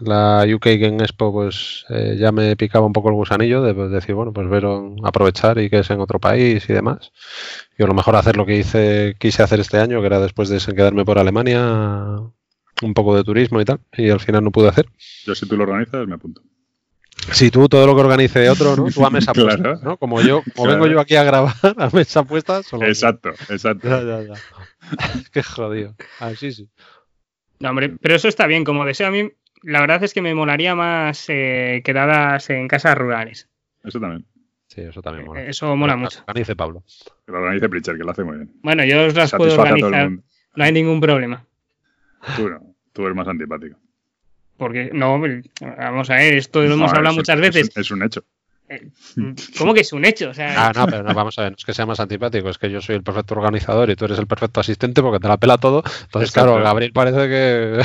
la 0.00 0.46
UK 0.48 0.64
Game 0.78 1.02
Expo, 1.02 1.32
pues 1.32 1.84
eh, 1.90 2.16
ya 2.18 2.32
me 2.32 2.56
picaba 2.56 2.86
un 2.86 2.92
poco 2.92 3.10
el 3.10 3.14
gusanillo 3.14 3.62
de, 3.62 3.74
pues, 3.74 3.90
decir, 3.90 4.14
bueno, 4.14 4.32
pues 4.32 4.48
ver, 4.48 4.64
aprovechar 5.04 5.58
y 5.58 5.68
que 5.68 5.80
es 5.80 5.90
en 5.90 6.00
otro 6.00 6.18
país 6.18 6.68
y 6.68 6.72
demás. 6.72 7.12
Y 7.78 7.82
a 7.82 7.86
lo 7.86 7.94
mejor 7.94 8.16
hacer 8.16 8.36
lo 8.36 8.46
que 8.46 8.56
hice, 8.56 9.16
quise 9.18 9.42
hacer 9.42 9.60
este 9.60 9.78
año, 9.78 10.00
que 10.00 10.06
era 10.06 10.20
después 10.20 10.48
de 10.48 10.58
quedarme 10.74 11.04
por 11.04 11.18
Alemania, 11.18 11.60
un 12.82 12.94
poco 12.94 13.14
de 13.16 13.24
turismo 13.24 13.60
y 13.60 13.64
tal, 13.64 13.80
y 13.96 14.08
al 14.10 14.20
final 14.20 14.44
no 14.44 14.50
pude 14.50 14.68
hacer. 14.68 14.86
Yo, 15.24 15.34
si 15.34 15.46
tú 15.46 15.56
lo 15.56 15.64
organizas, 15.64 16.06
me 16.06 16.14
apunto. 16.14 16.42
Si 17.32 17.50
tú 17.50 17.68
todo 17.68 17.86
lo 17.86 17.94
que 17.94 18.00
organice 18.00 18.48
otro, 18.48 18.74
¿no? 18.76 18.86
Tú 18.90 19.04
a 19.06 19.10
mesa 19.10 19.32
Claro. 19.34 19.62
puesta, 19.62 19.84
¿no? 19.88 19.96
Como 19.96 20.20
yo, 20.22 20.42
como 20.54 20.64
Claro. 20.66 20.80
vengo 20.82 20.86
yo 20.94 21.00
aquí 21.00 21.14
a 21.16 21.22
grabar 21.24 21.54
a 21.76 21.88
mesa 21.90 22.24
puesta, 22.24 22.62
solo 22.62 22.86
Exacto, 22.86 23.30
exacto. 23.48 23.88
Ya, 23.88 24.02
ya, 24.02 24.22
ya. 24.34 24.34
Qué 25.32 25.42
jodido. 25.42 25.94
Así 26.18 26.52
sí. 26.52 26.68
No, 27.60 27.70
hombre, 27.70 27.94
pero 28.00 28.16
eso 28.16 28.26
está 28.28 28.46
bien. 28.46 28.64
Como 28.64 28.84
deseo 28.84 29.06
a 29.06 29.10
mí, 29.12 29.30
la 29.62 29.80
verdad 29.80 30.02
es 30.02 30.12
que 30.14 30.20
me 30.22 30.34
molaría 30.34 30.74
más 30.74 31.24
eh, 31.28 31.80
quedadas 31.84 32.50
en 32.50 32.66
casas 32.66 32.98
rurales. 32.98 33.48
Eso 33.84 34.00
también. 34.00 34.26
Sí, 34.66 34.80
eso 34.80 35.00
también 35.02 35.26
mola. 35.26 35.42
Eso 35.44 35.76
mola 35.76 35.96
mucho. 35.96 36.20
Organice 36.26 36.56
Pablo. 36.56 36.82
Que 37.26 37.30
lo 37.32 37.38
organice 37.38 37.68
Pritcher, 37.68 37.96
que 37.96 38.04
lo 38.04 38.10
hace 38.10 38.24
muy 38.24 38.36
bien. 38.38 38.52
Bueno, 38.62 38.84
yo 38.84 39.04
os 39.06 39.14
las 39.14 39.30
puedo 39.32 39.50
Satisface 39.54 39.84
organizar. 39.84 40.24
No 40.56 40.64
hay 40.64 40.72
ningún 40.72 41.00
problema. 41.00 41.46
Tú 42.36 42.48
no, 42.48 42.74
tú 42.92 43.02
eres 43.02 43.14
más 43.14 43.28
antipático. 43.28 43.76
Porque, 44.62 44.90
no, 44.92 45.20
vamos 45.60 46.10
a 46.10 46.14
ver, 46.14 46.34
esto 46.34 46.60
lo 46.62 46.74
hemos 46.74 46.92
No, 46.92 46.96
hablado 46.96 47.10
es- 47.14 47.16
muchas 47.16 47.36
es- 47.36 47.40
veces. 47.40 47.76
Es, 47.76 47.90
un 47.90 48.02
hecho. 48.04 48.24
Eh, 48.68 48.88
¿Cómo 49.58 49.74
que 49.74 49.80
es 49.80 49.92
un 49.92 50.04
hecho? 50.04 50.30
O 50.30 50.34
sea, 50.34 50.68
ah, 50.68 50.72
no, 50.74 50.86
pero 50.86 51.02
no, 51.02 51.12
vamos 51.12 51.38
a 51.38 51.42
ver, 51.42 51.50
no 51.52 51.56
es 51.58 51.64
que 51.64 51.74
sea 51.74 51.84
más 51.84 51.98
antipático, 52.00 52.48
es 52.48 52.58
que 52.58 52.70
yo 52.70 52.80
soy 52.80 52.94
el 52.94 53.02
perfecto 53.02 53.34
organizador 53.34 53.90
y 53.90 53.96
tú 53.96 54.04
eres 54.04 54.18
el 54.18 54.26
perfecto 54.28 54.60
asistente 54.60 55.02
porque 55.02 55.18
te 55.18 55.26
la 55.28 55.36
pela 55.36 55.58
todo. 55.58 55.82
Entonces, 56.04 56.30
claro, 56.30 56.54
Gabriel 56.62 56.92
parece 56.92 57.28
que. 57.28 57.82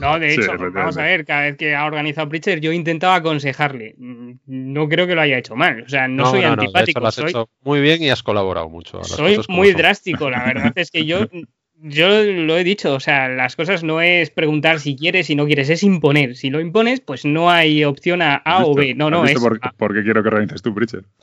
No, 0.00 0.18
de 0.18 0.32
hecho, 0.32 0.52
vamos 0.72 0.96
a 0.96 1.02
ver, 1.02 1.26
cada 1.26 1.42
vez 1.42 1.56
que 1.56 1.74
ha 1.74 1.84
organizado 1.84 2.28
Pritchard, 2.28 2.60
yo 2.60 2.72
intentaba 2.72 3.16
aconsejarle. 3.16 3.96
Mm, 3.98 4.32
no 4.46 4.88
creo 4.88 5.06
que 5.06 5.14
lo 5.16 5.20
haya 5.20 5.36
hecho 5.36 5.56
mal. 5.56 5.82
O 5.82 5.88
sea, 5.88 6.06
no, 6.08 6.30
soy 6.30 6.44
antipático. 6.44 7.00
lo 7.00 7.08
has 7.08 7.18
hecho 7.18 7.50
muy 7.62 7.80
bien 7.80 8.02
y 8.02 8.08
has 8.08 8.22
colaborado 8.22 8.68
mucho. 8.70 9.02
Soy 9.04 9.40
muy 9.48 9.72
drástico, 9.72 10.30
la 10.30 10.44
verdad 10.44 10.72
es 10.76 10.90
que 10.90 11.04
yo 11.04 11.18
yo 11.82 12.22
lo 12.22 12.58
he 12.58 12.64
dicho, 12.64 12.94
o 12.94 13.00
sea, 13.00 13.28
las 13.28 13.56
cosas 13.56 13.82
no 13.82 14.00
es 14.00 14.30
preguntar 14.30 14.80
si 14.80 14.96
quieres 14.96 15.30
y 15.30 15.34
no 15.34 15.46
quieres, 15.46 15.70
es 15.70 15.82
imponer. 15.82 16.36
Si 16.36 16.50
lo 16.50 16.60
impones, 16.60 17.00
pues 17.00 17.24
no 17.24 17.50
hay 17.50 17.84
opción 17.84 18.22
a 18.22 18.36
A 18.36 18.64
o 18.64 18.74
B. 18.74 18.94
No, 18.94 19.10
no, 19.10 19.24
es. 19.24 19.38
Por, 19.38 19.60
por, 19.76 19.94
qué 19.94 20.02
quiero 20.02 20.22
que 20.22 20.28
organices 20.28 20.62
tú, 20.62 20.74
Pritchard? 20.74 21.04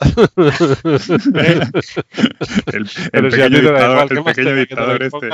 el, 2.72 2.88
el 3.12 3.28
pequeño 3.30 3.60
dictador, 3.60 4.12
el 4.12 4.24
pequeño 4.24 4.54
dictador 4.54 5.02
este. 5.02 5.28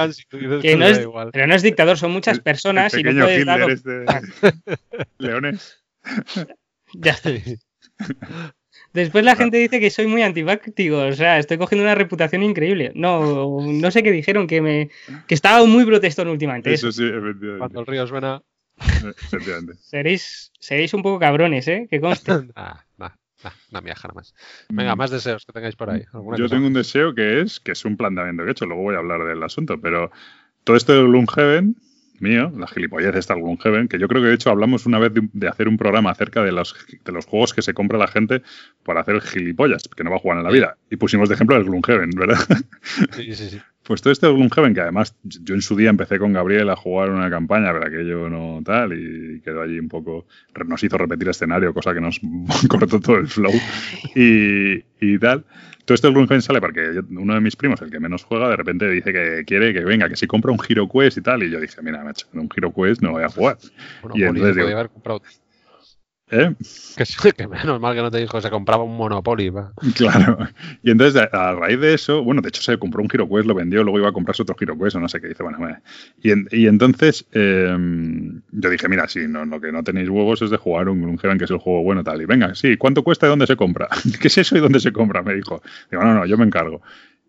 Que 0.61 0.77
no 0.77 0.87
es, 0.87 1.07
pero 1.33 1.47
no 1.47 1.55
es 1.55 1.63
dictador, 1.63 1.97
son 1.99 2.13
muchas 2.13 2.41
personas 2.41 2.93
el, 2.95 3.01
y 3.01 3.15
no 3.15 3.25
puedes 3.25 3.47
dar. 3.47 3.71
Este... 3.71 4.05
Leones. 5.19 5.83
Ya 6.95 7.13
está. 7.13 7.31
Después 8.95 9.25
la 9.25 9.35
gente 9.35 9.59
dice 9.59 9.81
que 9.81 9.91
soy 9.91 10.07
muy 10.07 10.23
antipáctico, 10.23 10.99
o 10.99 11.13
sea, 11.13 11.41
estoy 11.41 11.59
cogiendo 11.59 11.83
una 11.83 11.97
reputación 11.97 12.45
increíble. 12.45 12.93
No, 12.95 13.61
no 13.61 13.91
sé 13.91 14.05
qué 14.05 14.13
dijeron, 14.13 14.47
que 14.47 14.63
me 14.63 14.89
que 15.27 15.35
estaba 15.35 15.67
muy 15.67 15.85
protestón 15.85 16.29
últimamente. 16.29 16.73
Eso, 16.73 16.93
sí, 16.93 17.05
efectivamente. 17.05 17.59
Cuando 17.59 17.81
el 17.81 17.87
río 17.87 18.07
suena. 18.07 18.41
Efectivamente. 18.79 19.75
Seréis, 19.81 20.53
seréis 20.61 20.95
un 20.95 21.03
poco 21.03 21.19
cabrones, 21.19 21.67
¿eh? 21.67 21.89
Que 21.91 22.01
conste. 22.01 22.31
ah, 22.55 22.85
nah, 22.97 23.11
nah, 23.43 23.51
una 23.73 23.81
miaja 23.81 24.07
nada 24.07 24.15
más. 24.15 24.33
Venga, 24.69 24.95
mm. 24.95 24.99
más 24.99 25.11
deseos 25.11 25.45
que 25.45 25.53
tengáis 25.53 25.75
por 25.75 25.91
ahí. 25.91 26.05
Yo 26.39 26.49
tengo 26.49 26.69
un 26.69 26.73
deseo 26.73 27.17
que 27.17 27.41
es, 27.41 27.59
que 27.59 27.73
es 27.73 27.85
un 27.85 27.97
planteamiento 27.97 28.45
que 28.45 28.51
he 28.51 28.53
hecho, 28.53 28.67
luego 28.67 28.83
voy 28.83 28.95
a 28.95 28.99
hablar 28.99 29.25
del 29.25 29.43
asunto, 29.43 29.81
pero 29.81 30.13
todo 30.63 30.77
esto 30.77 30.93
de 30.93 31.03
Gloomhaven 31.03 31.75
mío, 32.21 32.53
la 32.57 32.67
gilipollez 32.67 33.15
está 33.17 33.35
algún 33.35 33.59
Heaven, 33.59 33.89
que 33.89 33.99
yo 33.99 34.09
creo 34.09 34.23
que 34.23 34.29
de 34.29 34.35
hecho 34.35 34.51
hablamos 34.51 34.87
una 34.87 34.99
vez 34.99 35.13
de, 35.15 35.49
hacer 35.49 35.69
un 35.69 35.77
programa 35.77 36.11
acerca 36.11 36.43
de 36.43 36.53
los, 36.53 36.75
de 37.05 37.13
los 37.13 37.27
juegos 37.27 37.53
que 37.53 37.63
se 37.63 37.75
compra 37.75 37.99
la 37.99 38.07
gente 38.07 38.43
para 38.85 39.01
hacer 39.01 39.21
gilipollas, 39.21 39.89
que 39.89 40.05
no 40.05 40.11
va 40.11 40.17
a 40.17 40.21
jugar 40.21 40.39
en 40.39 40.45
la 40.45 40.51
vida. 40.51 40.77
Y 40.91 40.97
pusimos 40.97 41.29
de 41.29 41.35
ejemplo 41.35 41.57
el 41.57 41.65
Gloomhaven, 41.65 42.11
¿verdad? 42.11 42.39
Sí, 43.13 43.35
sí, 43.35 43.51
sí. 43.51 43.61
Pues 43.83 44.01
todo 44.01 44.13
este 44.13 44.27
Gloomhaven, 44.29 44.75
que 44.75 44.81
además 44.81 45.15
yo 45.23 45.55
en 45.55 45.63
su 45.63 45.77
día 45.77 45.91
empecé 45.91 46.19
con 46.19 46.33
Gabriel 46.33 46.71
a 46.71 46.77
jugar 46.77 47.11
una 47.11 47.29
campaña, 47.29 47.73
pero 47.73 47.87
aquello 47.87 48.31
no 48.31 48.63
tal, 48.65 48.93
y 48.95 49.41
quedó 49.41 49.63
allí 49.63 49.79
un 49.79 49.89
poco, 49.89 50.27
nos 50.67 50.83
hizo 50.83 50.97
repetir 50.97 51.29
escenario, 51.29 51.75
cosa 51.75 51.93
que 51.93 52.01
nos 52.01 52.21
cortó 52.69 53.01
todo 53.01 53.17
el 53.17 53.27
flow 53.29 53.53
y, 54.15 54.85
y 55.01 55.19
tal. 55.19 55.45
Todo 55.85 55.95
esto 55.95 56.11
Gloomhaven 56.11 56.41
sale 56.41 56.61
porque 56.61 57.03
uno 57.11 57.35
de 57.35 57.41
mis 57.41 57.57
primos, 57.57 57.81
el 57.83 57.91
que 57.91 58.01
menos 58.01 58.25
juega, 58.25 58.49
de 58.49 58.57
repente 58.57 58.89
dice 58.89 59.13
que 59.13 59.45
quiere 59.47 59.75
que 59.75 59.85
venga, 59.85 60.09
que 60.09 60.17
si 60.17 60.27
compra 60.27 60.51
un 60.51 60.59
Hero 60.67 60.89
Quest 60.89 61.19
y 61.19 61.21
tal. 61.21 61.43
Y 61.43 61.51
yo 61.51 61.61
dije, 61.61 61.83
mira, 61.83 62.03
macho, 62.03 62.27
un 62.33 62.49
Hero 62.57 62.73
Quest 62.73 63.03
no 63.03 63.13
voy 63.13 63.23
a 63.23 63.29
jugar. 63.29 63.59
Bueno, 64.03 64.17
y 64.17 64.23
entonces 64.23 64.57
digo, 64.57 64.69
haber 64.69 64.89
comprado 64.89 65.21
¿Eh? 66.31 66.55
Que, 66.97 67.05
que, 67.37 67.47
menos 67.47 67.81
mal 67.81 67.95
que 67.95 68.01
no 68.01 68.11
te 68.11 68.19
dijo 68.19 68.41
se 68.41 68.51
compraba 68.51 68.83
un 68.83 68.97
Monopoly. 68.97 69.53
Claro. 69.95 70.39
Y 70.83 70.91
entonces, 70.91 71.29
a, 71.33 71.53
raíz 71.53 71.79
de 71.81 71.95
eso, 71.95 72.23
bueno, 72.23 72.41
de 72.41 72.49
hecho 72.49 72.63
se 72.63 72.79
compró 72.79 73.03
un 73.03 73.09
HeroQuest, 73.13 73.47
lo 73.47 73.55
vendió, 73.55 73.83
luego 73.83 73.99
iba 73.99 74.09
a 74.09 74.13
comprarse 74.13 74.43
otro 74.43 74.57
HeroQuest 74.59 74.97
o 74.97 75.01
no 75.01 75.09
sé 75.09 75.21
qué. 75.21 75.29
Dice, 75.29 75.43
bueno, 75.43 75.59
y, 76.23 76.33
y, 76.57 76.67
entonces 76.67 77.27
em, 77.33 78.41
yo 78.51 78.71
dije, 78.71 78.89
mira, 78.89 79.07
si 79.09 79.29
no, 79.29 79.45
lo 79.45 79.61
que 79.61 79.71
no 79.71 79.83
tenéis 79.83 80.09
huevos 80.09 80.41
es 80.43 80.51
de 80.51 80.57
jugar 80.57 80.89
un 80.89 81.03
Gloomhaven, 81.03 81.39
que 81.39 81.45
es 81.45 81.51
el 81.51 81.59
juego 81.59 81.83
bueno 81.83 82.03
tal. 82.03 82.23
Y 82.23 82.27
venga, 82.27 82.55
sí, 82.55 82.77
¿cuánto 82.77 83.05
cuesta 83.05 83.27
y 83.27 83.31
dónde 83.31 83.47
se 83.47 83.57
compra? 83.57 83.89
¿Qué 84.21 84.29
es 84.29 84.39
eso 84.39 84.57
y 84.57 84.61
dónde 84.61 84.81
se 84.81 84.93
compra? 84.93 85.23
Me 85.23 85.35
dijo. 85.35 85.63
Digo, 85.91 86.03
no, 86.03 86.15
no, 86.15 86.27
yo 86.27 86.39
me 86.39 86.45
encargo. 86.45 86.81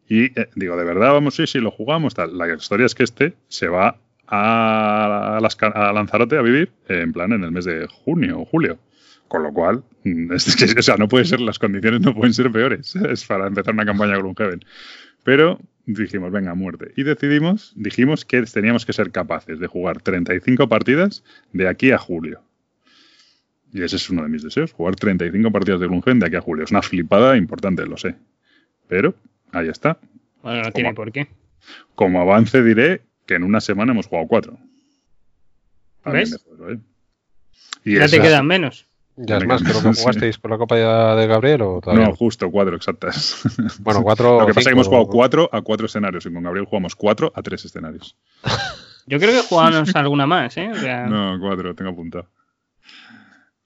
Y 0.08 0.26
eh, 0.39 0.50
digo, 0.56 0.78
¿de 0.78 0.84
verdad 0.84 1.14
vamos? 1.14 1.36
Sí, 1.36 1.48
sí, 1.48 1.60
lo 1.60 1.72
jugamos 1.72 2.14
tal. 2.14 2.38
La 2.38 2.54
historia 2.54 2.86
es 2.86 2.96
que 2.96 3.04
este 3.04 3.34
se 3.48 3.68
va 3.68 3.98
a, 4.28 5.38
a 5.38 5.93
Lanzarote 5.93 6.38
a 6.38 6.41
vivir 6.41 6.71
en 6.88 7.13
plan 7.13 7.32
en 7.34 7.43
el 7.43 7.51
mes 7.51 7.65
de 7.65 7.88
junio 7.88 8.41
o 8.41 8.45
julio. 8.45 8.80
Con 9.28 9.43
lo 9.43 9.51
cual, 9.51 9.84
mm, 10.03 10.32
es 10.34 10.55
que, 10.55 10.80
o 10.80 10.84
sea, 10.84 10.97
no 10.97 11.07
puede 11.07 11.26
ser, 11.26 11.41
las 11.41 11.59
condiciones 11.59 12.01
no 12.01 12.13
pueden 12.13 12.34
ser 12.34 12.51
peores 12.51 12.95
es 13.09 13.26
para 13.26 13.47
empezar 13.47 13.73
una 13.73 13.86
campaña 13.86 14.15
con 14.15 14.34
Gloomhaven. 14.34 14.65
Pero 15.23 15.59
dijimos, 15.86 16.32
venga, 16.32 16.53
muerte. 16.53 16.91
Y 16.95 17.03
decidimos, 17.03 17.73
dijimos 17.76 18.26
que 18.26 18.41
teníamos 18.43 18.86
que 18.86 18.93
ser 18.93 19.11
capaces 19.11 19.59
de 19.59 19.67
jugar 19.67 20.01
35 20.01 20.69
partidas 20.69 21.23
de 21.51 21.67
aquí 21.67 21.91
a 21.91 21.97
julio. 21.97 22.41
Y 23.73 23.84
ese 23.84 23.97
es 23.97 24.09
uno 24.09 24.23
de 24.23 24.30
mis 24.30 24.43
deseos, 24.43 24.71
jugar 24.71 24.95
35 24.95 25.51
partidas 25.51 25.80
de 25.80 25.88
Gloomhaven 25.88 26.19
de 26.19 26.28
aquí 26.28 26.36
a 26.36 26.41
julio. 26.41 26.63
Es 26.63 26.71
una 26.71 26.82
flipada 26.82 27.36
importante, 27.38 27.86
lo 27.86 27.97
sé. 27.97 28.15
Pero 28.88 29.15
ahí 29.51 29.67
está. 29.67 29.97
Bueno, 30.43 30.61
no 30.61 30.71
tiene 30.71 30.93
por 30.93 31.11
qué. 31.11 31.28
Como 31.95 32.21
avance 32.21 32.61
diré 32.61 33.01
que 33.26 33.36
en 33.36 33.43
una 33.43 33.61
semana 33.61 33.91
hemos 33.91 34.07
jugado 34.07 34.28
cuatro. 34.28 34.57
¿Ves? 36.05 36.34
¿eh? 36.69 36.78
Y 37.84 37.95
ya 37.95 38.07
te 38.07 38.21
quedan 38.21 38.45
menos. 38.45 38.88
Ya 39.17 39.38
es 39.38 39.45
más, 39.45 39.63
creo 39.63 39.82
que 39.82 39.93
jugasteis 40.01 40.38
con 40.38 40.51
la 40.51 40.57
Copa 40.57 40.76
de 40.76 41.28
Gabriel 41.28 41.61
o 41.61 41.82
todavía. 41.82 42.07
No, 42.07 42.15
justo, 42.15 42.51
cuatro 42.51 42.76
exactas. 42.76 43.41
Bueno, 43.80 44.03
cuatro. 44.03 44.41
Lo 44.41 44.47
que 44.47 44.53
pasa 44.53 44.61
es 44.61 44.67
que 44.67 44.73
hemos 44.73 44.88
jugado 44.88 45.07
cuatro 45.07 45.49
a 45.51 45.61
cuatro 45.61 45.86
escenarios 45.86 46.26
y 46.26 46.34
con 46.34 46.43
Gabriel 46.43 46.65
jugamos 46.65 46.95
cuatro 46.95 47.32
a 47.36 47.41
tres 47.41 47.63
escenarios. 47.65 48.17
Yo 49.07 49.19
creo 49.19 49.32
que 49.32 49.47
jugamos 49.47 49.95
alguna 49.95 50.26
más, 50.26 50.57
¿eh? 50.57 50.67
No, 51.07 51.38
cuatro, 51.39 51.76
tengo 51.76 51.91
apuntado. 51.91 52.28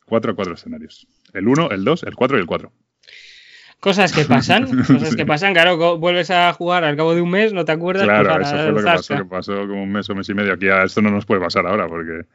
Cuatro 0.05 0.34
a 0.34 0.36
cuatro 0.36 0.53
escenarios. 0.55 1.07
El 1.34 1.47
uno, 1.47 1.70
el 1.70 1.84
dos, 1.86 2.03
el 2.03 2.16
cuatro 2.16 2.38
y 2.38 2.41
el 2.41 2.45
cuatro. 2.45 2.74
Cosas 3.80 4.12
que 4.12 4.26
pasan, 4.26 4.66
cosas 4.88 5.16
que 5.16 5.26
pasan, 5.26 5.54
claro, 5.54 5.98
vuelves 5.98 6.32
a 6.32 6.52
jugar 6.54 6.84
al 6.84 6.98
cabo 6.98 7.16
de 7.16 7.22
un 7.22 7.32
mes, 7.32 7.54
no 7.54 7.64
te 7.64 7.72
acuerdas. 7.72 8.06
Pues 8.06 8.20
claro, 8.20 8.42
eso 8.42 8.56
fue 8.56 8.72
lo 8.72 8.78
que 8.78 8.84
pasó, 8.84 9.18
que 9.18 9.26
pasó 9.26 9.54
como 9.62 9.84
un 9.84 9.92
mes 9.92 10.10
o 10.10 10.16
mes 10.16 10.28
y 10.30 10.34
medio. 10.34 10.54
Aquí 10.54 10.68
a 10.68 10.84
esto 10.84 11.02
no 11.02 11.12
nos 11.12 11.26
puede 11.26 11.42
pasar 11.42 11.66
ahora 11.66 11.88
porque 11.88 12.26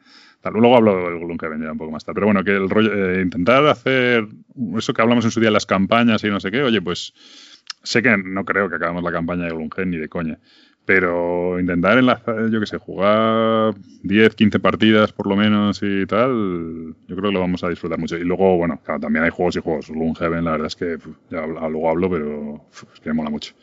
Luego 0.51 0.77
hablo 0.77 1.09
del 1.09 1.19
Gloomhaven 1.19 1.61
ya 1.61 1.71
un 1.71 1.77
poco 1.77 1.91
más 1.91 2.05
tarde. 2.05 2.15
Pero 2.15 2.27
bueno, 2.27 2.43
que 2.43 2.51
el 2.51 2.69
rollo, 2.69 2.93
eh, 2.93 3.21
intentar 3.21 3.65
hacer 3.67 4.27
eso 4.77 4.93
que 4.93 5.01
hablamos 5.01 5.25
en 5.25 5.31
su 5.31 5.39
día, 5.39 5.49
las 5.49 5.65
campañas 5.65 6.23
y 6.23 6.27
no 6.27 6.39
sé 6.39 6.51
qué, 6.51 6.61
oye, 6.61 6.81
pues 6.81 7.13
sé 7.83 8.01
que 8.01 8.15
no 8.17 8.45
creo 8.45 8.69
que 8.69 8.75
acabemos 8.75 9.03
la 9.03 9.11
campaña 9.11 9.45
de 9.45 9.51
Gloomhaven 9.51 9.89
ni 9.89 9.97
de 9.97 10.09
coña. 10.09 10.37
Pero 10.85 11.59
intentar 11.59 11.97
enlazar, 11.97 12.49
yo 12.51 12.59
qué 12.59 12.67
sé, 12.67 12.77
jugar 12.77 13.73
10, 14.03 14.35
15 14.35 14.59
partidas 14.59 15.11
por 15.11 15.27
lo 15.27 15.35
menos 15.35 15.79
y 15.81 16.05
tal, 16.05 16.95
yo 17.07 17.15
creo 17.15 17.29
que 17.29 17.33
lo 17.33 17.39
vamos 17.39 17.63
a 17.63 17.69
disfrutar 17.69 17.97
mucho. 17.97 18.17
Y 18.17 18.23
luego, 18.23 18.57
bueno, 18.57 18.79
también 19.01 19.23
hay 19.25 19.31
juegos 19.31 19.55
y 19.55 19.61
juegos. 19.61 19.89
Gloomhaven, 19.89 20.45
la 20.45 20.51
verdad 20.51 20.67
es 20.67 20.75
que 20.75 20.97
ya 21.31 21.45
luego 21.47 21.89
hablo, 21.89 22.09
pero 22.09 22.65
es 22.93 22.99
que 22.99 23.09
me 23.09 23.15
mola 23.15 23.31
mucho. 23.31 23.53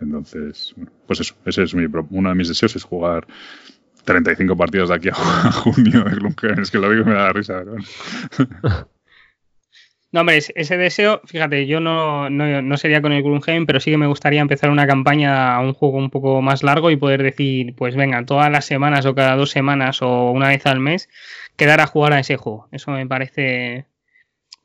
Entonces, 0.00 0.72
bueno, 0.76 0.92
pues 1.06 1.20
eso, 1.20 1.34
ese 1.44 1.64
es 1.64 1.74
mi, 1.74 1.86
uno 2.10 2.28
de 2.28 2.34
mis 2.34 2.48
deseos, 2.48 2.76
es 2.76 2.84
jugar 2.84 3.26
35 4.04 4.56
partidos 4.56 4.90
de 4.90 4.94
aquí 4.94 5.08
a 5.08 5.14
junio 5.52 6.04
de 6.04 6.14
Gloomhaven. 6.14 6.60
Es 6.60 6.70
que 6.70 6.78
lo 6.78 6.90
digo 6.90 7.02
y 7.02 7.06
me 7.06 7.14
da 7.14 7.32
risa. 7.32 7.64
No, 10.12 10.20
hombre, 10.20 10.38
ese 10.38 10.76
deseo, 10.76 11.20
fíjate, 11.24 11.66
yo 11.66 11.80
no, 11.80 12.30
no, 12.30 12.76
sería 12.76 13.02
con 13.02 13.12
el 13.12 13.22
Gloomhaven, 13.22 13.66
pero 13.66 13.80
sí 13.80 13.90
que 13.90 13.98
me 13.98 14.06
gustaría 14.06 14.40
empezar 14.40 14.70
una 14.70 14.86
campaña 14.86 15.54
a 15.54 15.60
un 15.60 15.74
juego 15.74 15.98
un 15.98 16.10
poco 16.10 16.40
más 16.42 16.62
largo 16.62 16.90
y 16.90 16.96
poder 16.96 17.22
decir, 17.22 17.74
pues 17.74 17.96
venga, 17.96 18.24
todas 18.24 18.50
las 18.50 18.64
semanas 18.64 19.04
o 19.04 19.14
cada 19.14 19.36
dos 19.36 19.50
semanas 19.50 20.00
o 20.02 20.30
una 20.30 20.48
vez 20.48 20.64
al 20.66 20.80
mes, 20.80 21.08
quedar 21.56 21.80
a 21.80 21.86
jugar 21.86 22.12
a 22.12 22.20
ese 22.20 22.36
juego. 22.36 22.68
Eso 22.70 22.92
me 22.92 23.06
parece, 23.06 23.86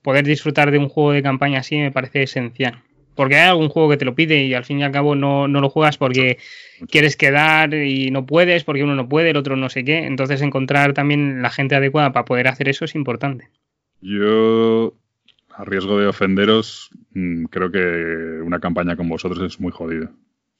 poder 0.03 0.25
disfrutar 0.25 0.71
de 0.71 0.77
un 0.77 0.89
juego 0.89 1.11
de 1.11 1.23
campaña 1.23 1.59
así 1.59 1.77
me 1.77 1.91
parece 1.91 2.23
esencial. 2.23 2.83
Porque 3.15 3.35
hay 3.35 3.49
algún 3.49 3.69
juego 3.69 3.89
que 3.89 3.97
te 3.97 4.05
lo 4.05 4.15
pide 4.15 4.43
y 4.43 4.53
al 4.53 4.63
fin 4.63 4.79
y 4.79 4.83
al 4.83 4.91
cabo 4.91 5.15
no, 5.15 5.47
no 5.47 5.59
lo 5.59 5.69
juegas 5.69 5.97
porque 5.97 6.37
quieres 6.89 7.17
quedar 7.17 7.73
y 7.73 8.09
no 8.09 8.25
puedes, 8.25 8.63
porque 8.63 8.83
uno 8.83 8.95
no 8.95 9.09
puede, 9.09 9.31
el 9.31 9.37
otro 9.37 9.57
no 9.57 9.69
sé 9.69 9.83
qué. 9.83 10.05
Entonces 10.05 10.41
encontrar 10.41 10.93
también 10.93 11.41
la 11.41 11.49
gente 11.49 11.75
adecuada 11.75 12.13
para 12.13 12.25
poder 12.25 12.47
hacer 12.47 12.69
eso 12.69 12.85
es 12.85 12.95
importante. 12.95 13.49
Yo, 14.01 14.93
a 15.61 15.65
riesgo 15.65 15.99
de 15.99 16.07
ofenderos, 16.07 16.89
mm, 17.13 17.45
creo 17.45 17.71
que 17.71 18.41
una 18.43 18.59
campaña 18.59 18.95
con 18.95 19.07
vosotros 19.07 19.39
es 19.41 19.59
muy 19.59 19.71
jodida. 19.71 20.11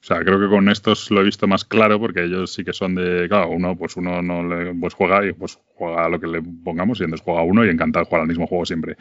O 0.01 0.03
sea, 0.03 0.19
creo 0.19 0.39
que 0.39 0.47
con 0.47 0.69
estos 0.69 1.09
lo 1.11 1.21
he 1.21 1.23
visto 1.23 1.47
más 1.47 1.65
claro 1.65 1.99
porque 1.99 2.23
ellos 2.23 2.53
sí 2.53 2.63
que 2.63 2.73
son 2.73 2.95
de, 2.95 3.27
claro, 3.27 3.49
uno 3.49 3.75
pues 3.75 3.97
uno 3.97 4.21
no 4.21 4.43
le, 4.43 4.73
pues 4.75 4.93
juega 4.93 5.25
y 5.27 5.33
pues 5.33 5.59
juega 5.75 6.07
lo 6.09 6.19
que 6.19 6.27
le 6.27 6.41
pongamos 6.41 6.99
y 6.99 7.03
entonces 7.03 7.23
juega 7.23 7.43
uno 7.43 7.65
y 7.65 7.69
encantado 7.69 8.05
jugar 8.05 8.21
al 8.21 8.27
mismo 8.27 8.47
juego 8.47 8.65
siempre. 8.65 8.97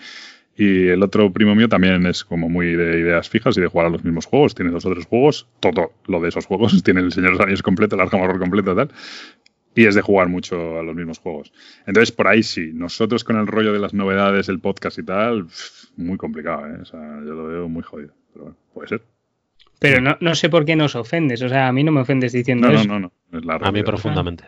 Y 0.57 0.88
el 0.88 1.03
otro 1.03 1.32
primo 1.32 1.55
mío 1.55 1.68
también 1.68 2.05
es 2.07 2.24
como 2.24 2.48
muy 2.48 2.76
de 2.76 2.98
ideas 2.98 3.28
fijas 3.28 3.57
y 3.57 3.61
de 3.61 3.66
jugar 3.68 3.86
a 3.86 3.90
los 3.90 4.05
mismos 4.05 4.26
juegos. 4.26 4.55
Tiene 4.55 4.70
dos 4.70 4.84
o 4.84 4.90
tres 4.90 5.07
juegos, 5.07 5.46
todo 5.61 5.92
lo 6.07 6.20
de 6.20 6.28
esos 6.28 6.46
juegos. 6.46 6.82
Tiene 6.84 7.01
el 7.01 7.12
Señor 7.12 7.38
de 7.38 7.62
completo, 7.62 7.94
el 7.94 8.03
Arkham 8.03 8.20
Horror 8.20 8.38
completo, 8.38 8.74
tal. 8.74 8.90
Y 9.74 9.86
es 9.86 9.94
de 9.94 10.03
jugar 10.03 10.28
mucho 10.28 10.78
a 10.78 10.82
los 10.82 10.94
mismos 10.94 11.18
juegos. 11.18 11.53
Entonces, 11.86 12.12
por 12.12 12.26
ahí 12.26 12.42
sí. 12.42 12.72
Nosotros 12.74 13.24
con 13.24 13.38
el 13.38 13.46
rollo 13.46 13.72
de 13.72 13.78
las 13.78 13.94
novedades, 13.94 14.48
el 14.48 14.61
podcast 14.61 14.98
y 14.98 15.05
tal, 15.05 15.46
muy 15.97 16.16
complicado, 16.16 16.66
¿eh? 16.66 16.78
O 16.80 16.84
sea, 16.84 17.01
yo 17.01 17.34
lo 17.34 17.47
veo 17.47 17.68
muy 17.68 17.82
jodido. 17.82 18.14
Pero 18.32 18.45
bueno, 18.45 18.59
puede 18.72 18.88
ser. 18.88 19.03
Pero 19.78 20.01
no, 20.01 20.16
no 20.20 20.34
sé 20.34 20.49
por 20.49 20.64
qué 20.64 20.76
nos 20.76 20.95
ofendes. 20.95 21.43
O 21.43 21.49
sea, 21.49 21.68
a 21.68 21.72
mí 21.72 21.84
no 21.84 21.93
me 21.93 22.01
ofendes 22.01 22.32
diciendo 22.32 22.68
no, 22.68 22.74
eso. 22.74 22.86
No, 22.86 23.01
no, 23.01 23.12
no. 23.30 23.53
a 23.53 23.72
mí 23.72 23.82
profundamente. 23.82 24.45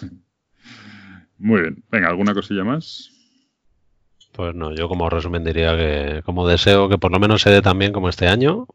Muy 1.38 1.60
bien. 1.62 1.84
Venga, 1.90 2.08
¿alguna 2.08 2.34
cosilla 2.34 2.64
más? 2.64 3.10
Pues 4.32 4.54
no, 4.54 4.74
yo 4.74 4.88
como 4.88 5.10
resumen 5.10 5.44
diría 5.44 5.76
que 5.76 6.22
como 6.24 6.46
deseo 6.46 6.88
que 6.88 6.98
por 6.98 7.10
lo 7.10 7.18
menos 7.18 7.42
se 7.42 7.50
dé 7.50 7.62
también 7.62 7.92
como 7.92 8.08
este 8.08 8.28
año. 8.28 8.66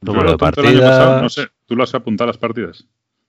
Número 0.00 0.32
de 0.32 0.38
partidas. 0.38 1.22
no 1.22 1.28
sé, 1.28 1.48
¿tú 1.66 1.74
lo 1.74 1.82
has 1.82 1.94
apuntado 1.94 2.26
a 2.26 2.32
las 2.32 2.38
partidas? 2.38 2.86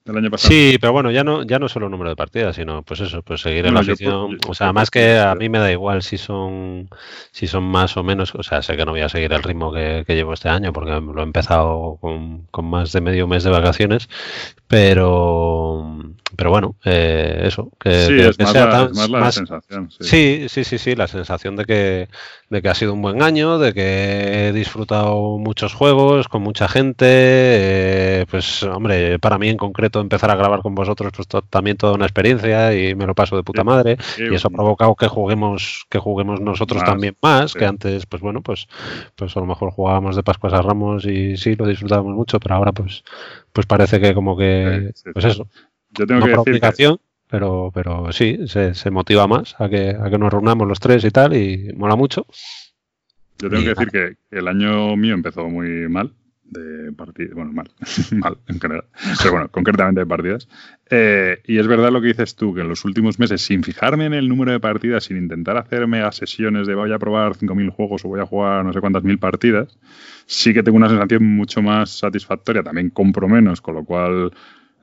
Año 0.07 0.31
pasado. 0.31 0.49
Sí, 0.49 0.77
pero 0.79 0.93
bueno, 0.93 1.11
ya 1.11 1.23
no, 1.23 1.43
ya 1.43 1.59
no 1.59 1.69
solo 1.69 1.89
número 1.89 2.09
de 2.09 2.15
partidas, 2.15 2.55
sino 2.55 2.83
pues 2.83 3.01
eso, 3.01 3.21
pues 3.21 3.41
seguir 3.41 3.65
en 3.65 3.73
la 3.73 3.81
afición. 3.81 4.37
o 4.47 4.53
sea, 4.53 4.73
más 4.73 4.89
que 4.89 5.19
a 5.19 5.35
mí 5.35 5.49
me 5.49 5.59
da 5.59 5.71
igual 5.71 6.01
si 6.01 6.17
son, 6.17 6.89
si 7.31 7.47
son 7.47 7.63
más 7.63 7.97
o 7.97 8.03
menos, 8.03 8.33
o 8.35 8.43
sea, 8.43 8.61
sé 8.61 8.75
que 8.75 8.85
no 8.85 8.91
voy 8.91 9.01
a 9.01 9.09
seguir 9.09 9.33
el 9.33 9.43
ritmo 9.43 9.71
que, 9.71 10.03
llevo 10.07 10.33
este 10.33 10.49
año 10.49 10.73
porque 10.73 10.91
lo 10.91 11.19
he 11.19 11.23
empezado 11.23 11.97
con, 12.01 12.47
con, 12.51 12.65
más 12.65 12.91
de 12.91 13.01
medio 13.01 13.27
mes 13.27 13.43
de 13.43 13.51
vacaciones, 13.51 14.09
pero 14.67 15.97
pero 16.35 16.51
bueno, 16.51 16.75
eh, 16.85 17.41
eso, 17.43 17.71
que, 17.79 18.05
sí, 18.05 18.45
sea 18.45 18.69
tan, 18.69 18.91
más 18.93 19.09
la 19.09 19.31
sensación. 19.31 19.89
Sí. 19.99 20.47
sí. 20.47 20.63
sí, 20.63 20.77
sí, 20.77 20.95
la 20.95 21.07
sensación 21.07 21.55
de 21.55 21.65
que, 21.65 22.07
de 22.49 22.61
que 22.61 22.69
ha 22.69 22.73
sido 22.73 22.93
un 22.93 23.01
buen 23.01 23.21
año, 23.21 23.59
de 23.59 23.73
que 23.73 24.47
he 24.47 24.53
disfrutado 24.53 25.37
muchos 25.37 25.73
juegos 25.73 26.27
con 26.27 26.41
mucha 26.41 26.67
gente, 26.67 27.05
eh, 27.07 28.25
pues 28.29 28.63
hombre, 28.63 29.19
para 29.19 29.37
mí 29.37 29.49
en 29.49 29.57
concreto 29.57 30.01
empezar 30.01 30.31
a 30.31 30.35
grabar 30.35 30.61
con 30.61 30.73
vosotros 30.73 31.11
pues 31.15 31.27
también 31.49 31.77
toda 31.77 31.93
una 31.93 32.05
experiencia 32.05 32.73
y 32.73 32.95
me 32.95 33.05
lo 33.05 33.13
paso 33.13 33.35
de 33.35 33.43
puta 33.43 33.63
madre. 33.63 33.97
y 34.17 34.33
eso 34.33 34.47
ha 34.47 34.51
provocado 34.51 34.95
que 34.95 35.07
juguemos 35.07 35.85
que 35.89 35.99
juguemos 35.99 36.41
nosotros 36.41 36.83
también 36.83 37.15
más, 37.21 37.53
que 37.53 37.65
antes 37.65 38.05
pues 38.07 38.21
bueno, 38.21 38.41
pues 38.41 38.67
pues 39.15 39.37
a 39.37 39.39
lo 39.39 39.45
mejor 39.45 39.71
jugábamos 39.71 40.15
de 40.15 40.23
Pascuas 40.23 40.53
a 40.53 40.61
Ramos 40.61 41.05
y 41.05 41.37
sí 41.37 41.55
lo 41.55 41.67
disfrutábamos 41.67 42.15
mucho, 42.15 42.39
pero 42.39 42.55
ahora 42.55 42.71
pues 42.71 43.03
pues 43.53 43.67
parece 43.67 44.01
que 44.01 44.15
como 44.15 44.35
que 44.35 44.91
pues 45.13 45.25
eso 45.25 45.47
yo 45.91 46.07
tengo 46.07 46.43
que 46.43 46.51
decir 46.51 46.99
pero, 47.29 47.71
pero 47.73 48.11
sí, 48.11 48.47
se, 48.47 48.73
se, 48.73 48.89
motiva 48.89 49.27
más 49.27 49.55
a 49.59 49.69
que, 49.69 49.91
a 49.91 50.09
que 50.09 50.17
nos 50.17 50.33
reunamos 50.33 50.67
los 50.67 50.79
tres 50.79 51.05
y 51.05 51.11
tal, 51.11 51.35
y 51.35 51.71
mola 51.75 51.95
mucho. 51.95 52.25
Yo 53.37 53.49
tengo 53.49 53.63
que 53.63 53.69
decir 53.69 53.89
que 53.89 54.37
el 54.37 54.47
año 54.47 54.97
mío 54.97 55.13
empezó 55.13 55.47
muy 55.47 55.87
mal 55.87 56.13
de 56.43 56.91
partidas, 56.93 57.35
bueno, 57.35 57.51
mal, 57.51 57.69
mal 58.11 58.37
en 58.47 58.59
general, 58.59 58.85
pero 59.19 59.31
bueno, 59.31 59.49
concretamente 59.49 60.01
de 60.01 60.07
partidas. 60.07 60.49
Eh, 60.89 61.39
y 61.45 61.59
es 61.59 61.67
verdad 61.67 61.91
lo 61.91 62.01
que 62.01 62.07
dices 62.07 62.35
tú, 62.35 62.55
que 62.55 62.61
en 62.61 62.69
los 62.69 62.83
últimos 62.83 63.19
meses, 63.19 63.41
sin 63.41 63.63
fijarme 63.63 64.07
en 64.07 64.15
el 64.15 64.27
número 64.27 64.51
de 64.51 64.59
partidas, 64.59 65.03
sin 65.03 65.17
intentar 65.17 65.57
hacer 65.57 65.85
mega 65.85 66.11
sesiones 66.11 66.65
de 66.65 66.73
voy 66.73 66.91
a 66.91 66.97
probar 66.97 67.33
5.000 67.33 67.69
juegos 67.69 68.03
o 68.03 68.07
voy 68.07 68.21
a 68.21 68.25
jugar 68.25 68.65
no 68.65 68.73
sé 68.73 68.81
cuántas 68.81 69.03
mil 69.03 69.19
partidas, 69.19 69.77
sí 70.25 70.53
que 70.53 70.63
tengo 70.63 70.77
una 70.77 70.89
sensación 70.89 71.23
mucho 71.23 71.61
más 71.61 71.91
satisfactoria. 71.91 72.63
También 72.63 72.89
compro 72.89 73.29
menos, 73.29 73.61
con 73.61 73.75
lo 73.75 73.85
cual 73.85 74.31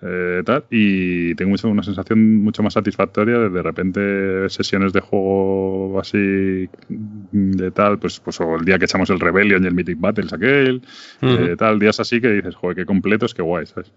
eh, 0.02 0.42
y 0.70 1.34
tengo 1.36 1.50
mucho, 1.50 1.68
una 1.68 1.82
sensación 1.82 2.42
mucho 2.42 2.62
más 2.62 2.74
satisfactoria 2.74 3.38
de 3.38 3.48
de 3.48 3.62
repente 3.62 4.50
sesiones 4.50 4.92
de 4.92 5.00
juego 5.00 5.98
así 5.98 6.68
de 6.88 7.70
tal, 7.70 7.98
pues, 7.98 8.20
pues 8.20 8.38
o 8.40 8.56
el 8.56 8.64
día 8.64 8.78
que 8.78 8.84
echamos 8.84 9.08
el 9.08 9.20
Rebellion 9.20 9.64
y 9.64 9.66
el 9.66 9.74
Mythic 9.74 9.98
Battles 9.98 10.32
aquel, 10.32 10.82
uh 11.22 11.56
tal, 11.56 11.78
días 11.78 11.98
así 11.98 12.20
que 12.20 12.28
dices, 12.28 12.54
joder, 12.54 12.76
qué 12.76 12.84
completos, 12.84 13.32
qué 13.34 13.42
guay, 13.42 13.66
¿sabes? 13.66 13.92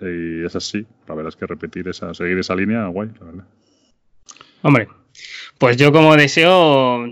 Y 0.00 0.44
es 0.44 0.56
así, 0.56 0.84
la 1.06 1.14
verdad 1.14 1.28
es 1.28 1.36
que 1.36 1.46
repetir 1.46 1.88
esa, 1.88 2.12
seguir 2.14 2.38
esa 2.38 2.56
línea, 2.56 2.86
guay, 2.86 3.10
la 3.20 3.26
verdad. 3.26 3.44
Hombre, 4.62 4.88
pues 5.58 5.76
yo 5.76 5.92
como 5.92 6.16
deseo 6.16 7.06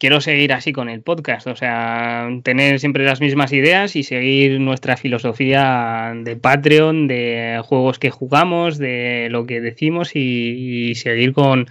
quiero 0.00 0.22
seguir 0.22 0.54
así 0.54 0.72
con 0.72 0.88
el 0.88 1.02
podcast, 1.02 1.46
o 1.46 1.54
sea, 1.54 2.26
tener 2.42 2.80
siempre 2.80 3.04
las 3.04 3.20
mismas 3.20 3.52
ideas 3.52 3.94
y 3.96 4.02
seguir 4.02 4.58
nuestra 4.58 4.96
filosofía 4.96 6.14
de 6.16 6.36
Patreon, 6.36 7.06
de 7.06 7.60
juegos 7.62 7.98
que 7.98 8.10
jugamos, 8.10 8.78
de 8.78 9.28
lo 9.30 9.44
que 9.44 9.60
decimos 9.60 10.16
y, 10.16 10.94
seguir 10.94 11.34
con 11.34 11.66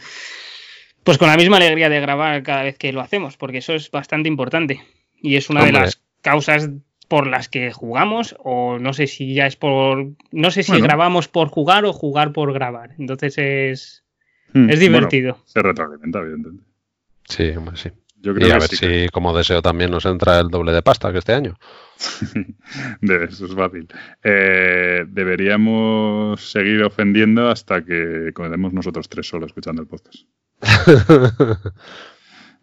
pues 1.03 1.17
con 1.17 1.27
la 1.27 1.37
misma 1.37 1.57
alegría 1.57 1.89
de 1.89 1.99
grabar 1.99 2.43
cada 2.43 2.61
vez 2.61 2.77
que 2.77 2.93
lo 2.93 3.01
hacemos, 3.01 3.35
porque 3.35 3.57
eso 3.57 3.73
es 3.73 3.89
bastante 3.89 4.29
importante 4.29 4.79
y 5.19 5.35
es 5.35 5.49
una 5.49 5.65
de 5.65 5.71
las 5.71 6.03
causas 6.21 6.69
por 7.07 7.25
las 7.25 7.49
que 7.49 7.71
jugamos 7.71 8.35
o 8.37 8.77
no 8.77 8.93
sé 8.93 9.07
si 9.07 9.33
ya 9.33 9.47
es 9.47 9.55
por 9.55 10.11
no 10.31 10.51
sé 10.51 10.61
si 10.61 10.79
grabamos 10.79 11.27
por 11.27 11.47
jugar 11.47 11.83
o 11.85 11.93
jugar 11.93 12.31
por 12.31 12.53
grabar. 12.53 12.91
Entonces 12.99 13.39
es 13.39 14.03
hmm, 14.53 14.69
es 14.69 14.79
divertido. 14.79 15.41
se 15.45 15.63
retroalimenta 15.63 16.19
evidentemente. 16.19 16.69
Sí, 17.27 17.49
hombre, 17.57 17.75
sí 17.75 17.89
y 18.21 18.51
a 18.51 18.59
ver 18.59 18.63
si, 18.63 19.07
como 19.09 19.35
deseo, 19.35 19.61
también 19.61 19.91
nos 19.91 20.05
entra 20.05 20.39
el 20.39 20.49
doble 20.49 20.73
de 20.73 20.81
pasta 20.81 21.11
que 21.11 21.19
este 21.19 21.33
año. 21.33 21.57
eso 23.01 23.45
es 23.45 23.55
fácil. 23.55 23.87
Eh, 24.23 25.05
deberíamos 25.07 26.51
seguir 26.51 26.83
ofendiendo 26.83 27.49
hasta 27.49 27.83
que 27.83 28.31
quedemos 28.35 28.73
nosotros 28.73 29.07
tres 29.07 29.27
solo 29.27 29.45
escuchando 29.45 29.81
el 29.81 29.87
podcast. 29.87 30.23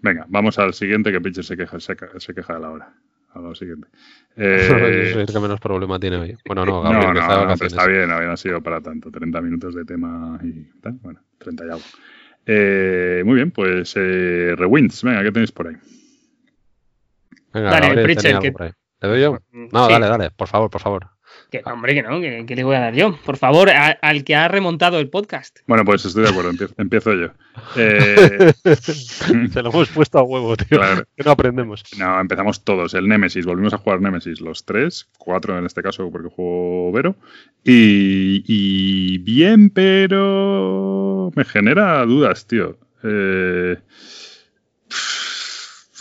Venga, 0.01 0.27
vamos 0.29 0.59
al 0.59 0.75
siguiente 0.75 1.11
que 1.11 1.21
Pitcher 1.21 1.45
se 1.45 1.57
queja, 1.57 1.81
se, 1.81 1.97
queja 1.97 2.55
de 2.55 2.61
la 2.61 2.71
hora. 2.71 2.95
A 3.33 3.41
lo 3.41 3.55
siguiente. 3.55 3.89
Eh, 4.39 5.15
el 5.17 5.27
que 5.27 5.41
menos 5.41 5.59
problema 5.61 5.99
tiene 5.99 6.19
hoy. 6.19 6.37
Bueno, 6.45 6.67
no, 6.67 6.83
Gabriel, 6.83 7.15
no, 7.15 7.47
no, 7.47 7.55
está 7.55 7.87
bien, 7.87 8.07
no 8.07 8.17
había 8.17 8.37
sido 8.37 8.63
para 8.63 8.83
tanto. 8.83 9.11
30 9.11 9.41
minutos 9.41 9.75
de 9.75 9.87
tema 9.87 10.39
y 10.43 10.65
tal. 10.83 10.99
Bueno, 11.01 11.21
30 11.39 11.65
y 11.65 11.69
algo. 11.69 11.85
Eh, 12.47 13.23
muy 13.25 13.35
bien, 13.35 13.51
pues 13.51 13.95
eh, 13.97 14.55
Rewinds, 14.57 15.03
venga, 15.03 15.23
¿qué 15.23 15.33
tenéis 15.33 15.53
por 15.53 15.69
ahí? 15.69 15.77
Venga, 17.53 17.71
dale, 17.71 18.05
Pritchard, 18.05 18.41
que... 18.41 18.55
¿Le 19.01 19.09
doy 19.09 19.21
yo? 19.21 19.39
No, 19.51 19.89
dale, 19.89 20.07
dale, 20.07 20.31
por 20.31 20.49
favor, 20.49 20.71
por 20.71 20.81
favor. 20.81 21.16
Que, 21.51 21.63
hombre, 21.65 21.95
que 21.95 22.03
no, 22.03 22.21
que, 22.21 22.57
le 22.57 22.65
voy 22.65 22.77
a 22.77 22.81
dar 22.81 22.95
yo. 22.95 23.17
Por 23.25 23.37
favor, 23.37 23.71
al 23.71 24.25
que 24.25 24.35
ha 24.35 24.49
remontado 24.49 24.99
el 24.99 25.09
podcast. 25.09 25.59
Bueno, 25.67 25.85
pues 25.85 26.05
estoy 26.05 26.25
de 26.25 26.31
acuerdo, 26.31 26.51
empiezo, 26.77 27.15
yo. 27.15 27.29
Eh... 27.77 28.53
Se 28.75 29.63
lo 29.63 29.71
hemos 29.71 29.89
puesto 29.89 30.19
a 30.19 30.23
huevo, 30.23 30.57
tío. 30.57 30.79
Que 31.17 31.25
no 31.25 31.31
aprendemos. 31.31 31.85
No, 31.97 32.21
empezamos 32.21 32.63
todos. 32.65 32.93
El 32.93 33.09
Nemesis, 33.09 33.47
volvimos 33.47 33.73
a 33.73 33.79
jugar 33.79 34.01
Nemesis, 34.01 34.43
los 34.43 34.65
tres, 34.65 35.09
cuatro 35.17 35.59
en 35.59 35.65
este 35.65 35.83
caso, 35.83 36.11
porque 36.11 36.29
jugó 36.29 36.93
Vero. 36.93 37.17
Y, 37.65 38.45
y 38.47 39.19
bien, 39.19 39.71
pero 39.71 41.33
me 41.35 41.45
genera 41.45 42.05
dudas, 42.05 42.47
tío. 42.47 42.77
Eh 43.03 43.79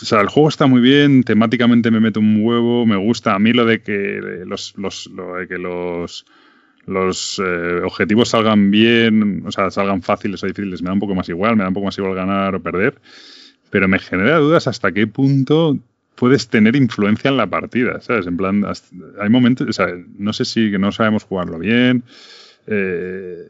o 0.02 0.04
sea, 0.04 0.20
el 0.20 0.28
juego 0.28 0.48
está 0.48 0.66
muy 0.66 0.80
bien, 0.80 1.22
temáticamente 1.22 1.90
me 1.90 2.00
meto 2.00 2.20
un 2.20 2.44
huevo, 2.44 2.84
me 2.84 2.96
gusta. 2.96 3.34
A 3.34 3.38
mí 3.38 3.52
lo 3.52 3.64
de 3.64 3.80
que 3.80 4.42
los, 4.46 4.74
los, 4.76 5.06
lo 5.06 5.36
de 5.36 5.48
que 5.48 5.58
los, 5.58 6.26
los 6.86 7.40
eh, 7.44 7.80
objetivos 7.82 8.28
salgan 8.28 8.70
bien, 8.70 9.42
o 9.46 9.52
sea, 9.52 9.70
salgan 9.70 10.02
fáciles 10.02 10.42
o 10.42 10.46
difíciles, 10.46 10.82
me 10.82 10.88
da 10.88 10.92
un 10.92 11.00
poco 11.00 11.14
más 11.14 11.28
igual, 11.28 11.56
me 11.56 11.62
da 11.62 11.68
un 11.68 11.74
poco 11.74 11.86
más 11.86 11.98
igual 11.98 12.14
ganar 12.14 12.54
o 12.54 12.62
perder. 12.62 13.00
Pero 13.70 13.88
me 13.88 13.98
genera 13.98 14.38
dudas 14.38 14.66
hasta 14.66 14.92
qué 14.92 15.06
punto 15.06 15.78
puedes 16.14 16.48
tener 16.48 16.76
influencia 16.76 17.30
en 17.30 17.36
la 17.36 17.46
partida, 17.46 18.00
¿sabes? 18.00 18.26
En 18.26 18.36
plan, 18.36 18.64
hay 19.20 19.28
momentos, 19.28 19.66
o 19.68 19.72
sea, 19.72 19.88
no 20.18 20.32
sé 20.32 20.44
si 20.44 20.70
no 20.78 20.92
sabemos 20.92 21.24
jugarlo 21.24 21.58
bien. 21.58 22.04
Eh, 22.68 23.46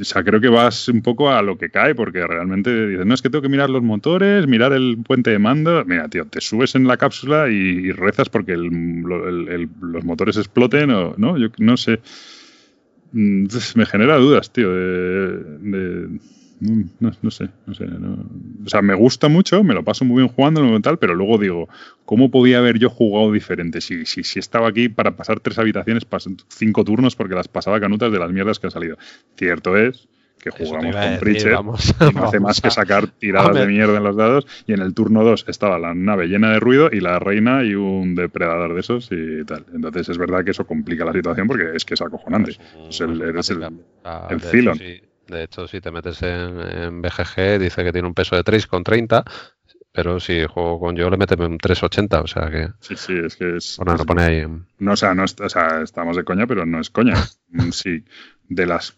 o 0.00 0.04
sea, 0.04 0.22
creo 0.22 0.40
que 0.40 0.48
vas 0.48 0.88
un 0.88 1.02
poco 1.02 1.30
a 1.30 1.42
lo 1.42 1.58
que 1.58 1.70
cae, 1.70 1.94
porque 1.94 2.26
realmente 2.26 2.88
dices, 2.88 3.04
no, 3.04 3.14
es 3.14 3.22
que 3.22 3.30
tengo 3.30 3.42
que 3.42 3.48
mirar 3.48 3.70
los 3.70 3.82
motores, 3.82 4.46
mirar 4.46 4.72
el 4.72 4.98
puente 5.04 5.30
de 5.30 5.38
mando. 5.38 5.84
Mira, 5.84 6.08
tío, 6.08 6.26
te 6.26 6.40
subes 6.40 6.74
en 6.74 6.86
la 6.86 6.96
cápsula 6.96 7.48
y, 7.48 7.90
rezas 7.92 8.28
porque 8.28 8.56
los 8.56 10.04
motores 10.04 10.36
exploten 10.36 10.90
o 10.90 11.14
no, 11.16 11.38
yo 11.38 11.48
no 11.58 11.76
sé. 11.76 12.00
Mm, 13.12 13.46
me 13.74 13.86
genera 13.86 14.16
dudas, 14.16 14.52
tío, 14.52 14.72
de 14.72 16.08
no, 16.62 17.30
sé, 17.30 17.48
no 17.66 17.74
sé. 17.74 17.86
O 18.64 18.68
sea, 18.68 18.82
me 18.82 18.94
gusta 18.94 19.28
mucho, 19.28 19.64
me 19.64 19.74
lo 19.74 19.84
paso 19.84 20.04
muy 20.04 20.22
bien 20.22 20.28
jugando 20.28 20.80
tal, 20.80 20.98
pero 20.98 21.14
luego 21.14 21.38
digo, 21.38 21.68
¿cómo 22.04 22.30
podía 22.30 22.58
haber 22.58 22.78
yo 22.78 22.88
jugado 22.88 23.32
diferente? 23.32 23.80
Si, 23.80 24.06
si, 24.06 24.22
si 24.22 24.38
estaba 24.38 24.68
aquí 24.68 24.88
para 24.88 25.16
pasar 25.16 25.40
tres 25.40 25.58
habitaciones, 25.58 26.06
cinco 26.48 26.84
turnos 26.84 27.16
porque 27.16 27.34
las 27.34 27.48
pasaba 27.48 27.80
canutas 27.80 28.12
de 28.12 28.18
las 28.18 28.30
mierdas 28.30 28.58
que 28.58 28.68
han 28.68 28.70
salido. 28.70 28.96
Cierto 29.36 29.76
es 29.76 30.08
que 30.42 30.50
jugamos 30.50 30.94
con 30.94 31.18
Pritchett 31.20 31.52
y 32.10 32.14
no 32.14 32.24
hace 32.24 32.40
más 32.40 32.60
que 32.60 32.70
sacar 32.70 33.06
tiradas 33.06 33.54
de 33.54 33.66
mierda 33.66 33.96
en 33.96 34.02
los 34.04 34.16
dados 34.16 34.46
y 34.66 34.72
en 34.72 34.80
el 34.80 34.92
turno 34.92 35.22
2 35.22 35.46
estaba 35.48 35.78
la 35.78 35.94
nave 35.94 36.26
llena 36.26 36.52
de 36.52 36.60
ruido 36.60 36.90
y 36.92 37.00
la 37.00 37.18
reina 37.18 37.62
y 37.64 37.74
un 37.74 38.14
depredador 38.14 38.74
de 38.74 38.80
esos 38.80 39.08
y 39.12 39.44
tal. 39.44 39.64
Entonces 39.72 40.08
es 40.08 40.18
verdad 40.18 40.44
que 40.44 40.50
eso 40.50 40.66
complica 40.66 41.04
la 41.04 41.12
situación 41.12 41.46
porque 41.46 41.70
es 41.74 41.84
que 41.84 41.94
es 41.94 42.02
acojonante. 42.02 42.56
Es 42.88 43.00
el, 43.00 43.22
es 43.22 43.50
el, 43.50 43.62
el, 44.30 44.40
de 45.28 45.44
hecho, 45.44 45.66
si 45.68 45.80
te 45.80 45.90
metes 45.90 46.22
en, 46.22 47.02
BGG, 47.02 47.58
dice 47.58 47.84
que 47.84 47.92
tiene 47.92 48.08
un 48.08 48.14
peso 48.14 48.36
de 48.36 48.44
3,30, 48.44 49.24
pero 49.92 50.18
si 50.20 50.44
juego 50.46 50.80
con 50.80 50.96
yo 50.96 51.10
le 51.10 51.16
mete 51.16 51.34
un 51.34 51.58
3,80, 51.58 52.22
o 52.22 52.26
sea 52.26 52.50
que... 52.50 52.68
Sí, 52.80 52.96
sí, 52.96 53.14
es 53.24 53.36
que 53.36 53.56
es... 53.56 53.76
Bueno, 53.76 53.96
lo 53.96 54.06
pone 54.06 54.22
ahí. 54.22 54.46
No, 54.78 54.92
o 54.92 54.96
sea, 54.96 55.14
no, 55.14 55.24
o 55.24 55.48
sea, 55.48 55.82
estamos 55.82 56.16
de 56.16 56.24
coña, 56.24 56.46
pero 56.46 56.64
no 56.64 56.80
es 56.80 56.90
coña. 56.90 57.14
Mm, 57.54 57.70
sí, 57.70 58.02
de 58.48 58.66
las... 58.66 58.94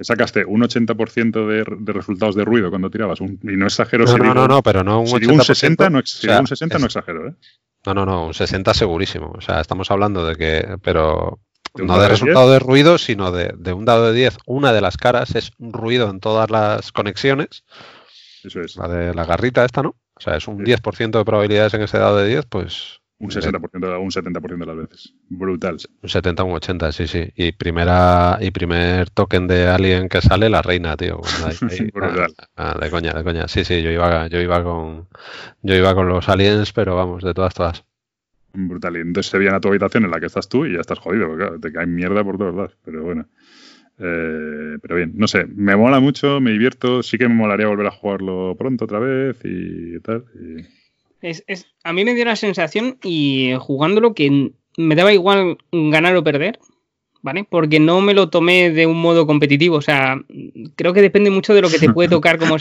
Sacaste 0.00 0.44
un 0.44 0.62
80% 0.62 1.46
de, 1.46 1.64
de, 1.78 1.92
resultados 1.92 2.34
de 2.34 2.44
ruido 2.44 2.70
cuando 2.70 2.90
tirabas, 2.90 3.20
y 3.20 3.56
no 3.56 3.66
exagero... 3.66 4.04
No, 4.04 4.10
si 4.10 4.18
no, 4.18 4.24
digo, 4.24 4.34
no, 4.34 4.48
no, 4.48 4.62
pero 4.62 4.82
no 4.82 5.00
un 5.00 5.06
si 5.06 5.14
80%. 5.14 5.32
un 5.32 5.40
60, 5.42 5.90
no, 5.90 6.00
si 6.04 6.28
un 6.28 6.46
60 6.46 6.78
no 6.78 6.86
exagero, 6.86 7.28
¿eh? 7.28 7.34
No, 7.86 7.94
no, 7.94 8.04
no, 8.04 8.26
un 8.26 8.34
60 8.34 8.74
segurísimo. 8.74 9.32
O 9.36 9.40
sea, 9.40 9.60
estamos 9.60 9.90
hablando 9.90 10.26
de 10.26 10.36
que... 10.36 10.78
Pero 10.82 11.38
no 11.82 11.98
de 11.98 12.08
resultado 12.08 12.50
de 12.50 12.58
ruido, 12.58 12.98
sino 12.98 13.32
de, 13.32 13.72
un 13.72 13.84
dado 13.84 14.06
de 14.06 14.12
10. 14.12 14.38
Una 14.46 14.72
de 14.72 14.80
las 14.80 14.96
caras 14.96 15.34
es 15.34 15.50
un 15.58 15.72
ruido 15.72 16.08
en 16.10 16.20
todas 16.20 16.50
las 16.50 16.92
conexiones. 16.92 17.64
Eso 18.44 18.60
es. 18.60 18.76
La 18.76 18.88
de 18.88 19.14
la 19.14 19.24
garrita 19.24 19.64
esta, 19.64 19.82
¿no? 19.82 19.96
O 20.16 20.20
sea, 20.20 20.36
es 20.36 20.46
un 20.46 20.64
10% 20.64 21.18
de 21.18 21.24
probabilidades 21.24 21.74
en 21.74 21.82
ese 21.82 21.98
dado 21.98 22.18
de 22.18 22.28
10, 22.28 22.46
pues... 22.46 23.00
Un 23.18 23.30
60%, 23.30 24.00
un 24.00 24.10
70% 24.10 24.58
de 24.58 24.66
las 24.66 24.76
veces. 24.76 25.14
Brutal. 25.28 25.78
Un 26.02 26.08
70, 26.08 26.42
un 26.42 26.52
80, 26.52 26.92
sí, 26.92 27.06
sí. 27.06 27.32
Y 27.36 27.52
primera 27.52 28.38
y 28.40 28.50
primer 28.50 29.08
token 29.10 29.46
de 29.46 29.68
Alien 29.68 30.08
que 30.08 30.20
sale, 30.20 30.50
la 30.50 30.62
reina, 30.62 30.96
tío. 30.96 31.20
Brutal. 31.94 32.34
Ah, 32.56 32.76
de 32.78 32.90
coña, 32.90 33.12
de 33.12 33.24
coña. 33.24 33.48
Sí, 33.48 33.64
sí, 33.64 33.82
yo 33.82 33.90
iba, 33.90 34.26
yo 34.26 34.40
iba 34.40 34.62
con 34.62 35.08
yo 35.62 35.74
iba 35.74 35.94
con 35.94 36.08
los 36.08 36.28
aliens, 36.28 36.72
pero 36.72 36.96
vamos, 36.96 37.22
de 37.22 37.34
todas, 37.34 37.54
todas. 37.54 37.84
Brutal. 38.54 38.96
Y 38.96 39.00
entonces 39.00 39.30
se 39.30 39.38
viene 39.38 39.56
a 39.56 39.60
tu 39.60 39.68
habitación 39.68 40.04
en 40.04 40.10
la 40.10 40.20
que 40.20 40.26
estás 40.26 40.48
tú 40.48 40.64
y 40.64 40.74
ya 40.74 40.80
estás 40.80 40.98
jodido, 40.98 41.28
porque 41.28 41.58
te 41.60 41.72
cae 41.72 41.86
mierda 41.86 42.24
por 42.24 42.38
todos 42.38 42.54
lados. 42.54 42.78
Pero 42.84 43.02
bueno. 43.02 43.26
Eh, 43.98 44.78
pero 44.82 44.96
bien, 44.96 45.12
no 45.14 45.28
sé, 45.28 45.46
me 45.46 45.76
mola 45.76 46.00
mucho, 46.00 46.40
me 46.40 46.50
divierto, 46.50 47.02
sí 47.02 47.16
que 47.16 47.28
me 47.28 47.34
molaría 47.34 47.68
volver 47.68 47.86
a 47.86 47.92
jugarlo 47.92 48.56
pronto 48.58 48.86
otra 48.86 48.98
vez 48.98 49.38
y 49.44 50.00
tal. 50.00 50.24
Es, 51.20 51.44
es, 51.46 51.68
a 51.84 51.92
mí 51.92 52.04
me 52.04 52.14
dio 52.14 52.24
la 52.24 52.34
sensación 52.34 52.98
y 53.04 53.52
jugándolo 53.60 54.14
que 54.14 54.52
me 54.76 54.96
daba 54.96 55.12
igual 55.12 55.58
ganar 55.70 56.16
o 56.16 56.24
perder, 56.24 56.58
¿vale? 57.24 57.44
Porque 57.48 57.80
no 57.80 58.02
me 58.02 58.12
lo 58.12 58.28
tomé 58.28 58.70
de 58.70 58.86
un 58.86 59.00
modo 59.00 59.26
competitivo. 59.26 59.76
O 59.76 59.80
sea, 59.80 60.20
creo 60.76 60.92
que 60.92 61.00
depende 61.00 61.30
mucho 61.30 61.54
de 61.54 61.62
lo 61.62 61.70
que 61.70 61.78
te 61.78 61.90
puede 61.90 62.08
tocar 62.10 62.38
como... 62.38 62.56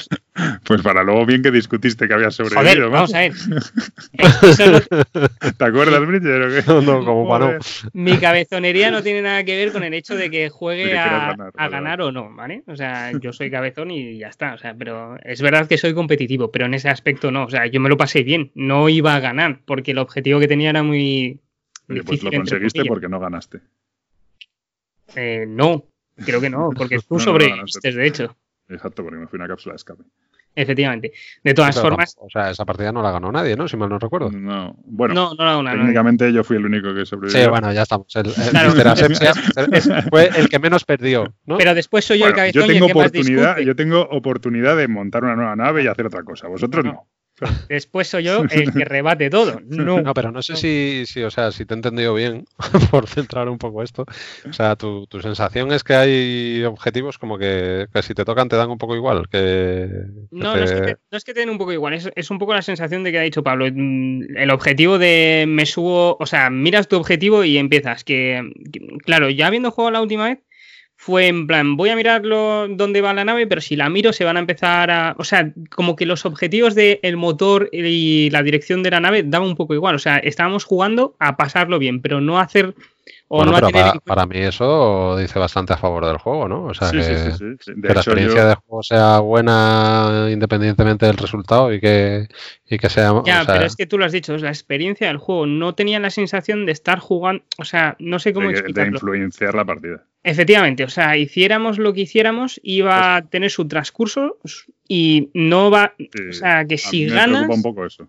pues 0.63 0.81
para 0.81 1.03
luego 1.03 1.25
bien 1.25 1.43
que 1.43 1.51
discutiste 1.51 2.07
que 2.07 2.13
había 2.13 2.31
sobrevivido, 2.31 2.63
Joder, 2.63 2.89
vamos 2.89 3.13
a 3.13 3.19
ver. 3.19 3.33
¿Te 5.57 5.65
acuerdas, 5.65 6.07
Bridger, 6.07 6.41
o 6.41 6.49
qué? 6.49 6.63
No, 6.65 6.81
no, 6.81 7.03
como 7.05 7.27
para 7.27 7.59
Mi 7.91 8.17
cabezonería 8.17 8.89
no 8.89 9.03
tiene 9.03 9.21
nada 9.21 9.43
que 9.43 9.57
ver 9.57 9.73
con 9.73 9.83
el 9.83 9.93
hecho 9.93 10.15
de 10.15 10.31
que 10.31 10.47
juegue 10.49 10.97
a, 10.97 11.35
ganar, 11.35 11.51
a 11.55 11.67
ganar 11.67 12.01
o 12.01 12.13
no, 12.13 12.33
¿vale? 12.33 12.63
O 12.67 12.77
sea, 12.77 13.11
yo 13.19 13.33
soy 13.33 13.51
cabezón 13.51 13.91
y 13.91 14.17
ya 14.17 14.29
está. 14.29 14.53
O 14.53 14.57
sea, 14.57 14.73
pero 14.73 15.17
es 15.25 15.41
verdad 15.41 15.67
que 15.67 15.77
soy 15.77 15.93
competitivo, 15.93 16.51
pero 16.51 16.67
en 16.67 16.73
ese 16.73 16.87
aspecto 16.87 17.31
no. 17.31 17.43
O 17.43 17.49
sea, 17.49 17.67
yo 17.67 17.81
me 17.81 17.89
lo 17.89 17.97
pasé 17.97 18.23
bien. 18.23 18.49
No 18.55 18.87
iba 18.87 19.13
a 19.13 19.19
ganar, 19.19 19.59
porque 19.65 19.91
el 19.91 19.97
objetivo 19.97 20.39
que 20.39 20.47
tenía 20.47 20.69
era 20.69 20.83
muy... 20.83 21.41
Oye, 21.89 22.01
pues 22.03 22.23
lo 22.23 22.31
conseguiste 22.31 22.85
porque 22.85 23.09
no 23.09 23.19
ganaste. 23.19 23.59
Eh, 25.15 25.45
no, 25.47 25.85
creo 26.25 26.41
que 26.41 26.49
no, 26.49 26.69
porque 26.75 26.99
tú 26.99 27.15
no, 27.15 27.19
sobreviviste, 27.19 27.89
no, 27.89 27.95
no, 27.95 28.01
de 28.01 28.07
hecho. 28.07 28.37
Exacto, 28.69 29.03
porque 29.03 29.17
me 29.17 29.27
fui 29.27 29.37
una 29.37 29.47
cápsula 29.47 29.73
de 29.73 29.77
escape. 29.77 30.03
Efectivamente. 30.55 31.11
De 31.43 31.53
todas 31.53 31.79
formas. 31.79 32.15
O 32.19 32.29
sea, 32.29 32.51
esa 32.51 32.63
partida 32.63 32.91
no 32.91 33.01
la 33.01 33.11
ganó 33.11 33.31
nadie, 33.31 33.55
¿no? 33.55 33.67
Si 33.67 33.75
mal 33.75 33.89
no 33.89 33.97
recuerdo. 33.97 34.29
No, 34.29 34.75
bueno. 34.85 35.13
No, 35.13 35.33
no 35.33 35.43
la 35.43 35.55
ganó 35.55 35.81
técnicamente 35.81 36.31
yo 36.31 36.43
fui 36.43 36.57
el 36.57 36.65
único 36.65 36.93
que 36.93 37.05
sobrevivió. 37.05 37.43
Sí, 37.43 37.49
bueno, 37.49 37.73
ya 37.73 37.81
estamos. 37.81 38.15
El, 38.15 38.27
el 38.27 38.33
claro. 38.73 38.91
Asepsia 38.91 39.33
fue 40.09 40.29
el 40.35 40.49
que 40.49 40.59
menos 40.59 40.83
perdió, 40.85 41.33
¿no? 41.45 41.57
Pero 41.57 41.73
después 41.73 42.05
soy 42.05 42.19
yo 42.19 42.25
bueno, 42.25 42.35
el 42.43 42.53
cabezón 42.53 42.61
yo 42.61 42.67
tengo 42.67 42.85
y 42.85 42.89
el 42.89 42.93
que 42.93 42.99
oportunidad, 42.99 43.55
más. 43.55 43.65
Yo 43.65 43.75
tengo 43.75 44.01
oportunidad 44.01 44.77
de 44.77 44.87
montar 44.87 45.23
una 45.23 45.35
nueva 45.35 45.55
nave 45.55 45.83
y 45.83 45.87
hacer 45.87 46.05
otra 46.05 46.23
cosa. 46.23 46.47
Vosotros 46.47 46.85
no. 46.85 47.07
Después 47.67 48.07
soy 48.07 48.23
yo 48.23 48.43
el 48.49 48.73
que 48.73 48.85
rebate 48.85 49.29
todo. 49.29 49.59
No, 49.65 50.01
no 50.01 50.13
pero 50.13 50.31
no 50.31 50.41
sé 50.41 50.55
si, 50.55 51.03
si, 51.05 51.23
o 51.23 51.31
sea, 51.31 51.51
si 51.51 51.65
te 51.65 51.73
he 51.73 51.77
entendido 51.77 52.13
bien, 52.13 52.45
por 52.91 53.07
centrar 53.07 53.49
un 53.49 53.57
poco 53.57 53.83
esto. 53.83 54.05
O 54.47 54.53
sea, 54.53 54.75
tu, 54.75 55.07
tu, 55.07 55.21
sensación 55.21 55.71
es 55.71 55.83
que 55.83 55.95
hay 55.95 56.63
objetivos 56.63 57.17
como 57.17 57.37
que, 57.37 57.87
que, 57.93 58.03
si 58.03 58.13
te 58.13 58.25
tocan 58.25 58.49
te 58.49 58.55
dan 58.55 58.69
un 58.69 58.77
poco 58.77 58.95
igual. 58.95 59.27
Que, 59.29 59.89
no, 60.31 60.53
te... 60.53 60.59
no, 60.59 60.63
es 60.63 60.71
que 60.71 60.81
te, 60.81 60.97
no, 61.11 61.17
es 61.17 61.23
que 61.23 61.33
te, 61.33 61.39
den 61.39 61.49
un 61.49 61.57
poco 61.57 61.73
igual, 61.73 61.93
es, 61.93 62.09
es, 62.15 62.31
un 62.31 62.39
poco 62.39 62.53
la 62.53 62.61
sensación 62.61 63.03
de 63.03 63.11
que 63.11 63.19
ha 63.19 63.23
dicho 63.23 63.43
Pablo. 63.43 63.65
mm, 63.71 64.37
El 64.37 64.51
objetivo 64.51 64.97
de 64.99 65.45
me 65.47 65.65
subo, 65.65 66.17
o 66.19 66.25
sea, 66.25 66.49
miras 66.49 66.87
tu 66.87 66.97
objetivo 66.97 67.43
y 67.43 67.57
empiezas. 67.57 68.03
Que, 68.03 68.51
que 68.71 68.79
claro, 69.03 69.29
ya 69.29 69.47
habiendo 69.47 69.71
jugado 69.71 69.91
la 69.91 70.01
última 70.01 70.25
vez, 70.25 70.39
fue 71.03 71.27
en 71.27 71.47
plan, 71.47 71.75
voy 71.75 71.89
a 71.89 71.97
mirarlo 71.97 72.65
dónde 72.69 73.01
va 73.01 73.13
la 73.13 73.25
nave, 73.25 73.45
pero 73.45 73.59
si 73.59 73.75
la 73.75 73.89
miro 73.89 74.13
se 74.13 74.23
van 74.23 74.37
a 74.37 74.39
empezar 74.39 74.89
a... 74.89 75.15
O 75.17 75.25
sea, 75.25 75.51
como 75.69 75.97
que 75.97 76.05
los 76.05 76.25
objetivos 76.25 76.75
del 76.75 76.99
el 77.01 77.17
motor 77.17 77.69
y 77.73 78.29
la 78.29 78.41
dirección 78.41 78.83
de 78.83 78.91
la 78.91 79.01
nave 79.01 79.23
daban 79.23 79.49
un 79.49 79.57
poco 79.57 79.73
igual. 79.73 79.95
O 79.95 79.99
sea, 79.99 80.19
estábamos 80.19 80.63
jugando 80.63 81.17
a 81.19 81.35
pasarlo 81.35 81.77
bien, 81.77 82.01
pero 82.01 82.21
no 82.21 82.39
a 82.39 82.43
hacer... 82.43 82.73
O 83.27 83.35
bueno, 83.35 83.51
no 83.51 83.57
pero 83.57 83.67
a 83.67 83.71
tener 83.71 83.85
para, 83.85 83.99
para, 83.99 84.25
mí 84.27 84.37
eso 84.37 85.17
dice 85.17 85.39
bastante 85.39 85.73
a 85.73 85.77
favor 85.77 86.05
del 86.05 86.19
juego, 86.19 86.47
¿no? 86.47 86.67
O 86.67 86.73
sea, 86.73 86.87
sí, 86.87 86.97
que, 86.97 87.03
sí, 87.03 87.31
sí, 87.31 87.45
sí. 87.59 87.81
que 87.81 87.93
la 87.93 87.99
experiencia 87.99 88.41
yo... 88.41 88.47
de 88.47 88.55
juego 88.55 88.83
sea 88.83 89.19
buena 89.19 90.29
independientemente 90.31 91.05
del 91.05 91.17
resultado 91.17 91.73
y 91.73 91.81
que, 91.81 92.29
y 92.69 92.77
que 92.77 92.89
sea... 92.89 93.11
Ya, 93.25 93.41
o 93.41 93.43
sea... 93.43 93.55
pero 93.55 93.65
es 93.65 93.75
que 93.75 93.87
tú 93.87 93.97
lo 93.97 94.05
has 94.05 94.13
dicho, 94.13 94.35
es 94.35 94.41
la 94.41 94.51
experiencia 94.51 95.07
del 95.07 95.17
juego. 95.17 95.47
No 95.47 95.75
tenía 95.75 95.99
la 95.99 96.11
sensación 96.11 96.65
de 96.65 96.71
estar 96.71 96.99
jugando... 96.99 97.43
O 97.57 97.65
sea, 97.65 97.97
no 97.99 98.19
sé 98.19 98.31
cómo 98.31 98.47
de, 98.47 98.53
explicarlo. 98.53 98.91
De 98.91 98.95
influenciar 98.95 99.53
la 99.53 99.65
partida. 99.65 100.05
Efectivamente, 100.23 100.83
o 100.85 100.89
sea, 100.89 101.17
hiciéramos 101.17 101.77
lo 101.79 101.93
que 101.93 102.01
hiciéramos, 102.01 102.59
iba 102.63 103.17
a 103.17 103.25
tener 103.25 103.51
su 103.51 103.67
transcurso 103.67 104.37
y 104.87 105.29
no 105.33 105.69
va. 105.69 105.93
Sí, 105.97 106.07
o 106.29 106.33
sea, 106.33 106.65
que 106.65 106.75
a 106.75 106.77
si 106.77 107.01
mí 107.01 107.05
me 107.07 107.15
ganas. 107.15 107.37
preocupa 107.39 107.55
un 107.55 107.61
poco 107.63 107.85
eso. 107.85 108.07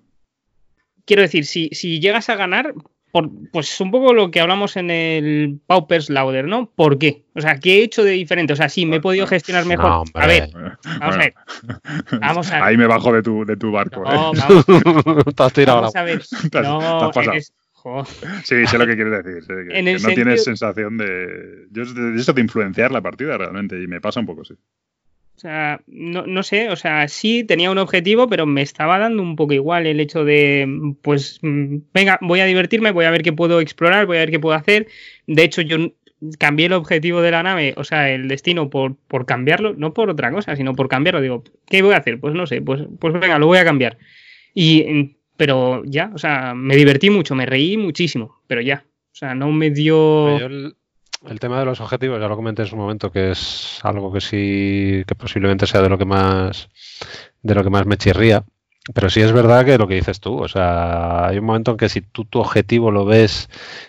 Quiero 1.04 1.22
decir, 1.22 1.44
si, 1.44 1.68
si 1.72 1.98
llegas 2.00 2.28
a 2.28 2.36
ganar, 2.36 2.72
por, 3.10 3.30
pues 3.52 3.80
un 3.80 3.90
poco 3.90 4.14
lo 4.14 4.30
que 4.30 4.40
hablamos 4.40 4.76
en 4.76 4.90
el 4.90 5.58
Paupers 5.66 6.08
Lauder, 6.08 6.46
¿no? 6.46 6.70
¿Por 6.70 6.98
qué? 6.98 7.24
O 7.34 7.40
sea, 7.40 7.58
¿qué 7.58 7.78
he 7.80 7.82
hecho 7.82 8.02
de 8.04 8.12
diferente? 8.12 8.52
O 8.52 8.56
sea, 8.56 8.68
sí, 8.68 8.86
me 8.86 8.96
he 8.96 9.00
podido 9.00 9.26
gestionar 9.26 9.66
mejor. 9.66 9.90
No, 9.90 10.04
a 10.14 10.26
ver, 10.26 10.50
Bueno, 10.52 10.78
vamos 11.00 11.14
a 11.14 11.18
ver. 11.18 11.34
Vamos 12.20 12.50
a 12.50 12.54
ver. 12.54 12.62
Ahí 12.62 12.76
me 12.76 12.86
bajo 12.86 13.12
de 13.12 13.22
tu, 13.22 13.44
de 13.44 13.56
tu 13.56 13.70
barco. 13.72 14.02
No, 14.04 14.32
¿eh? 14.32 14.62
vamos, 14.64 14.64
Te 15.36 15.42
has 15.42 15.52
tirado 15.52 15.80
vamos 15.82 15.96
a 15.96 16.02
ver. 16.04 16.22
Te 16.50 16.58
has- 16.58 16.64
No, 16.64 17.10
te 17.10 17.20
has 17.20 17.52
Sí, 18.44 18.66
sé 18.66 18.78
lo 18.78 18.86
que 18.86 18.94
quieres 18.94 19.24
decir. 19.24 19.42
sé 19.44 19.54
que, 19.54 19.78
En 19.78 19.84
que 19.84 19.90
el 19.90 19.92
no 19.94 19.98
sentido- 19.98 20.14
tienes 20.14 20.44
sensación 20.44 20.96
de. 20.96 21.66
Yo 21.70 21.84
de 21.84 22.20
eso 22.20 22.32
de 22.32 22.40
influenciar 22.40 22.90
la 22.92 23.02
partida 23.02 23.36
realmente. 23.38 23.80
Y 23.82 23.86
me 23.86 24.00
pasa 24.00 24.20
un 24.20 24.26
poco, 24.26 24.44
sí. 24.44 24.54
O 25.36 25.38
sea, 25.40 25.80
no, 25.88 26.26
no 26.26 26.44
sé, 26.44 26.70
o 26.70 26.76
sea, 26.76 27.08
sí 27.08 27.42
tenía 27.42 27.70
un 27.72 27.78
objetivo, 27.78 28.28
pero 28.28 28.46
me 28.46 28.62
estaba 28.62 28.98
dando 29.00 29.20
un 29.20 29.34
poco 29.34 29.52
igual 29.52 29.84
el 29.86 29.98
hecho 29.98 30.24
de, 30.24 30.94
pues, 31.02 31.40
mm, 31.42 31.76
venga, 31.92 32.18
voy 32.22 32.38
a 32.38 32.44
divertirme, 32.44 32.92
voy 32.92 33.04
a 33.04 33.10
ver 33.10 33.22
qué 33.24 33.32
puedo 33.32 33.60
explorar, 33.60 34.06
voy 34.06 34.16
a 34.18 34.20
ver 34.20 34.30
qué 34.30 34.38
puedo 34.38 34.54
hacer. 34.56 34.86
De 35.26 35.42
hecho, 35.42 35.60
yo 35.60 35.92
cambié 36.38 36.66
el 36.66 36.72
objetivo 36.72 37.20
de 37.20 37.32
la 37.32 37.42
nave, 37.42 37.74
o 37.76 37.82
sea, 37.82 38.10
el 38.10 38.28
destino 38.28 38.70
por, 38.70 38.94
por 39.08 39.26
cambiarlo, 39.26 39.74
no 39.76 39.92
por 39.92 40.08
otra 40.08 40.30
cosa, 40.30 40.54
sino 40.54 40.72
por 40.74 40.88
cambiarlo. 40.88 41.20
Digo, 41.20 41.42
¿qué 41.66 41.82
voy 41.82 41.94
a 41.94 41.98
hacer? 41.98 42.20
Pues 42.20 42.32
no 42.34 42.46
sé, 42.46 42.62
pues, 42.62 42.82
pues 43.00 43.12
venga, 43.14 43.36
lo 43.40 43.48
voy 43.48 43.58
a 43.58 43.64
cambiar. 43.64 43.98
Y, 44.54 45.16
pero 45.36 45.82
ya, 45.84 46.10
o 46.14 46.18
sea, 46.18 46.54
me 46.54 46.76
divertí 46.76 47.10
mucho, 47.10 47.34
me 47.34 47.46
reí 47.46 47.76
muchísimo, 47.76 48.40
pero 48.46 48.60
ya. 48.60 48.84
O 48.86 49.16
sea, 49.16 49.34
no 49.34 49.50
me 49.52 49.70
dio... 49.70 50.36
El, 50.38 50.76
el 51.28 51.40
tema 51.40 51.58
de 51.58 51.64
los 51.64 51.80
objetivos, 51.80 52.20
ya 52.20 52.28
lo 52.28 52.36
comenté 52.36 52.62
en 52.62 52.68
su 52.68 52.76
momento, 52.76 53.10
que 53.10 53.30
es 53.30 53.80
algo 53.82 54.12
que 54.12 54.20
sí, 54.20 55.04
que 55.06 55.14
posiblemente 55.14 55.66
sea 55.66 55.82
de 55.82 55.88
lo 55.88 55.98
que 55.98 56.04
más, 56.04 56.68
de 57.42 57.54
lo 57.54 57.64
que 57.64 57.70
más 57.70 57.86
me 57.86 57.96
chirría. 57.96 58.44
Pero 58.92 59.08
sí 59.08 59.22
es 59.22 59.32
verdad 59.32 59.64
que 59.64 59.78
lo 59.78 59.88
que 59.88 59.94
dices 59.94 60.20
tú, 60.20 60.42
o 60.42 60.48
sea, 60.48 61.26
hay 61.26 61.38
un 61.38 61.46
momento 61.46 61.70
en 61.70 61.76
que 61.78 61.88
si 61.88 62.02
tú 62.02 62.26
tu 62.26 62.40
objetivo 62.40 62.90
lo 62.90 63.06
ves 63.06 63.48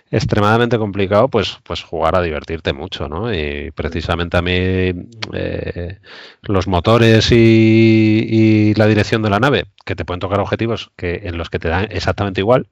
extremadamente 0.10 0.78
complicado, 0.78 1.28
pues, 1.28 1.60
pues 1.64 1.84
jugar 1.84 2.16
a 2.16 2.22
divertirte 2.22 2.72
mucho, 2.72 3.10
¿no? 3.10 3.34
Y 3.34 3.72
precisamente 3.72 4.38
a 4.38 4.42
mí 4.42 4.54
eh, 4.54 6.00
los 6.44 6.68
motores 6.68 7.30
y, 7.32 8.74
la 8.76 8.88
dirección 8.88 9.22
de 9.22 9.30
la 9.30 9.40
nave, 9.40 9.66
que 9.86 9.96
te 9.96 10.06
pueden 10.06 10.22
tocar 10.22 10.40
objetivos 10.40 10.92
que, 10.96 11.22
en 11.26 11.38
los 11.38 11.50
que 11.50 11.60
te 11.60 11.68
dan 11.68 11.88
exactamente 11.92 12.40
igual, 12.40 12.68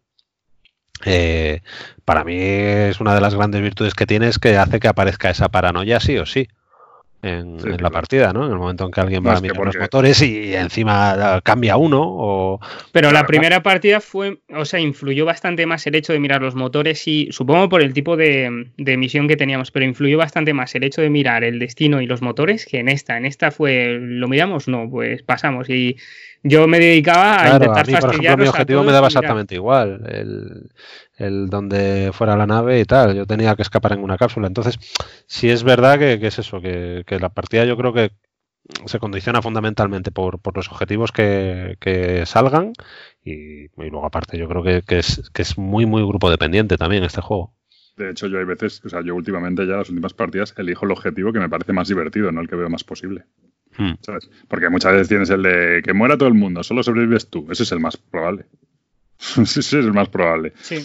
eh, 1.04 1.62
para 2.06 2.24
mí 2.24 2.38
es 2.38 3.02
una 3.02 3.16
de 3.16 3.22
las 3.22 3.36
grandes 3.36 3.62
virtudes 3.62 3.96
que 3.96 4.06
tienes 4.06 4.40
que 4.40 4.56
hace 4.58 4.80
que 4.80 4.88
aparezca 4.88 5.30
esa 5.30 5.50
paranoia 5.50 6.00
sí 6.00 6.18
o 6.18 6.26
sí 6.26 6.48
en, 7.24 7.60
Sí, 7.60 7.70
en 7.70 7.82
la 7.82 7.90
partida, 7.90 8.34
¿no? 8.34 8.46
En 8.46 8.52
el 8.52 8.58
momento 8.58 8.86
en 8.86 8.92
que 8.92 9.02
alguien 9.02 9.26
va 9.26 9.38
a 9.38 9.42
mirar 9.42 9.58
los 9.58 9.78
motores 9.78 10.22
y 10.22 10.54
encima 10.54 11.38
eh, 11.38 11.42
cambia 11.44 11.78
uno 11.78 12.02
o... 12.04 12.60
Pero 12.92 13.12
la 13.12 13.26
primera 13.26 13.64
partida 13.64 14.02
fue, 14.02 14.40
o 14.50 14.66
sea, 14.66 14.80
influyó 14.80 15.26
bastante 15.26 15.66
más 15.66 15.88
el 15.88 15.96
hecho 15.96 16.14
de 16.14 16.20
mirar 16.20 16.42
los 16.42 16.56
motores 16.56 17.08
y 17.08 17.30
supongo 17.32 17.70
por 17.70 17.82
el 17.82 17.94
tipo 17.94 18.18
de, 18.18 18.72
de 18.78 18.98
misión 18.98 19.28
que 19.28 19.38
teníamos, 19.38 19.72
pero 19.72 19.86
influyó 19.86 20.18
bastante 20.18 20.54
más 20.54 20.76
el 20.76 20.84
hecho 20.84 21.02
de 21.02 21.10
mirar 21.10 21.44
el 21.44 21.60
destino 21.60 22.02
y 22.02 22.06
los 22.06 22.22
motores 22.22 22.66
que 22.66 22.80
en 22.80 22.90
esta. 22.90 23.18
En 23.18 23.26
esta 23.26 23.52
fue, 23.52 23.98
¿lo 24.00 24.28
miramos? 24.28 24.68
No, 24.68 24.90
pues 24.90 25.24
pasamos. 25.24 25.70
Y 25.70 25.98
yo 26.44 26.68
me 26.68 26.80
dedicaba 26.80 27.36
a 27.44 27.50
Claro, 27.50 27.54
a 27.74 27.84
intentar 27.84 27.88
mí, 27.88 27.98
por 27.98 28.10
ejemplo, 28.12 28.38
mi 28.38 28.48
objetivo 28.48 28.84
me 28.84 28.92
daba 28.92 29.08
exactamente 29.08 29.56
igual, 29.56 30.04
el, 30.08 30.72
el 31.18 31.50
donde 31.50 32.12
fuera 32.14 32.38
la 32.38 32.46
nave 32.48 32.80
y 32.80 32.86
tal, 32.86 33.16
yo 33.16 33.26
tenía 33.26 33.56
que 33.56 33.62
escapar 33.64 33.94
en 33.94 34.04
una 34.04 34.18
cápsula. 34.18 34.48
Entonces, 34.48 34.80
sí 35.28 35.50
es 35.50 35.64
verdad 35.64 36.00
que, 36.00 36.20
que 36.20 36.28
es 36.28 36.40
eso, 36.40 36.62
que, 36.62 37.04
que 37.08 37.20
la 37.20 37.30
partida 37.30 37.66
yo 37.66 37.78
creo 37.78 37.94
que 37.94 38.12
se 38.86 39.00
condiciona 39.00 39.42
fundamentalmente 39.42 40.12
por, 40.12 40.40
por 40.40 40.56
los 40.56 40.70
objetivos 40.70 41.12
que, 41.12 41.78
que 41.80 42.26
salgan 42.26 42.74
y, 43.24 43.66
y 43.66 43.90
luego 43.90 44.06
aparte 44.06 44.38
yo 44.38 44.48
creo 44.48 44.64
que, 44.64 44.82
que 44.84 45.00
es, 45.00 45.30
que 45.34 45.42
es 45.42 45.58
muy, 45.58 45.86
muy 45.86 46.04
grupo 46.06 46.30
dependiente 46.30 46.78
también 46.78 47.04
este 47.04 47.22
juego. 47.22 47.54
De 47.96 48.10
hecho, 48.10 48.28
yo 48.28 48.40
hay 48.40 48.46
veces, 48.46 48.82
o 48.84 48.90
sea, 48.90 49.02
yo 49.02 49.16
últimamente 49.16 49.68
ya 49.68 49.78
las 49.78 49.90
últimas 49.90 50.14
partidas 50.14 50.54
elijo 50.58 50.86
el 50.86 50.92
objetivo 50.92 51.32
que 51.32 51.40
me 51.40 51.50
parece 51.50 51.74
más 51.74 51.88
divertido, 51.88 52.32
no 52.32 52.42
el 52.42 52.48
que 52.48 52.56
veo 52.56 52.70
más 52.70 52.84
posible. 52.84 53.26
Hmm. 53.78 53.94
¿Sabes? 54.02 54.30
Porque 54.48 54.70
muchas 54.70 54.94
veces 54.94 55.10
tienes 55.10 55.30
el 55.30 55.44
de 55.44 55.82
que 55.84 55.94
muera 55.94 56.18
todo 56.18 56.28
el 56.30 56.36
mundo, 56.36 56.64
solo 56.64 56.82
sobrevives 56.84 57.30
tú. 57.30 57.48
Ese 57.52 57.64
es 57.64 57.72
el 57.72 57.80
más 57.80 57.98
probable. 57.98 58.46
Ese 59.42 59.60
es 59.60 59.74
el 59.74 59.94
más 59.94 60.10
probable. 60.10 60.54
Sí. 60.62 60.78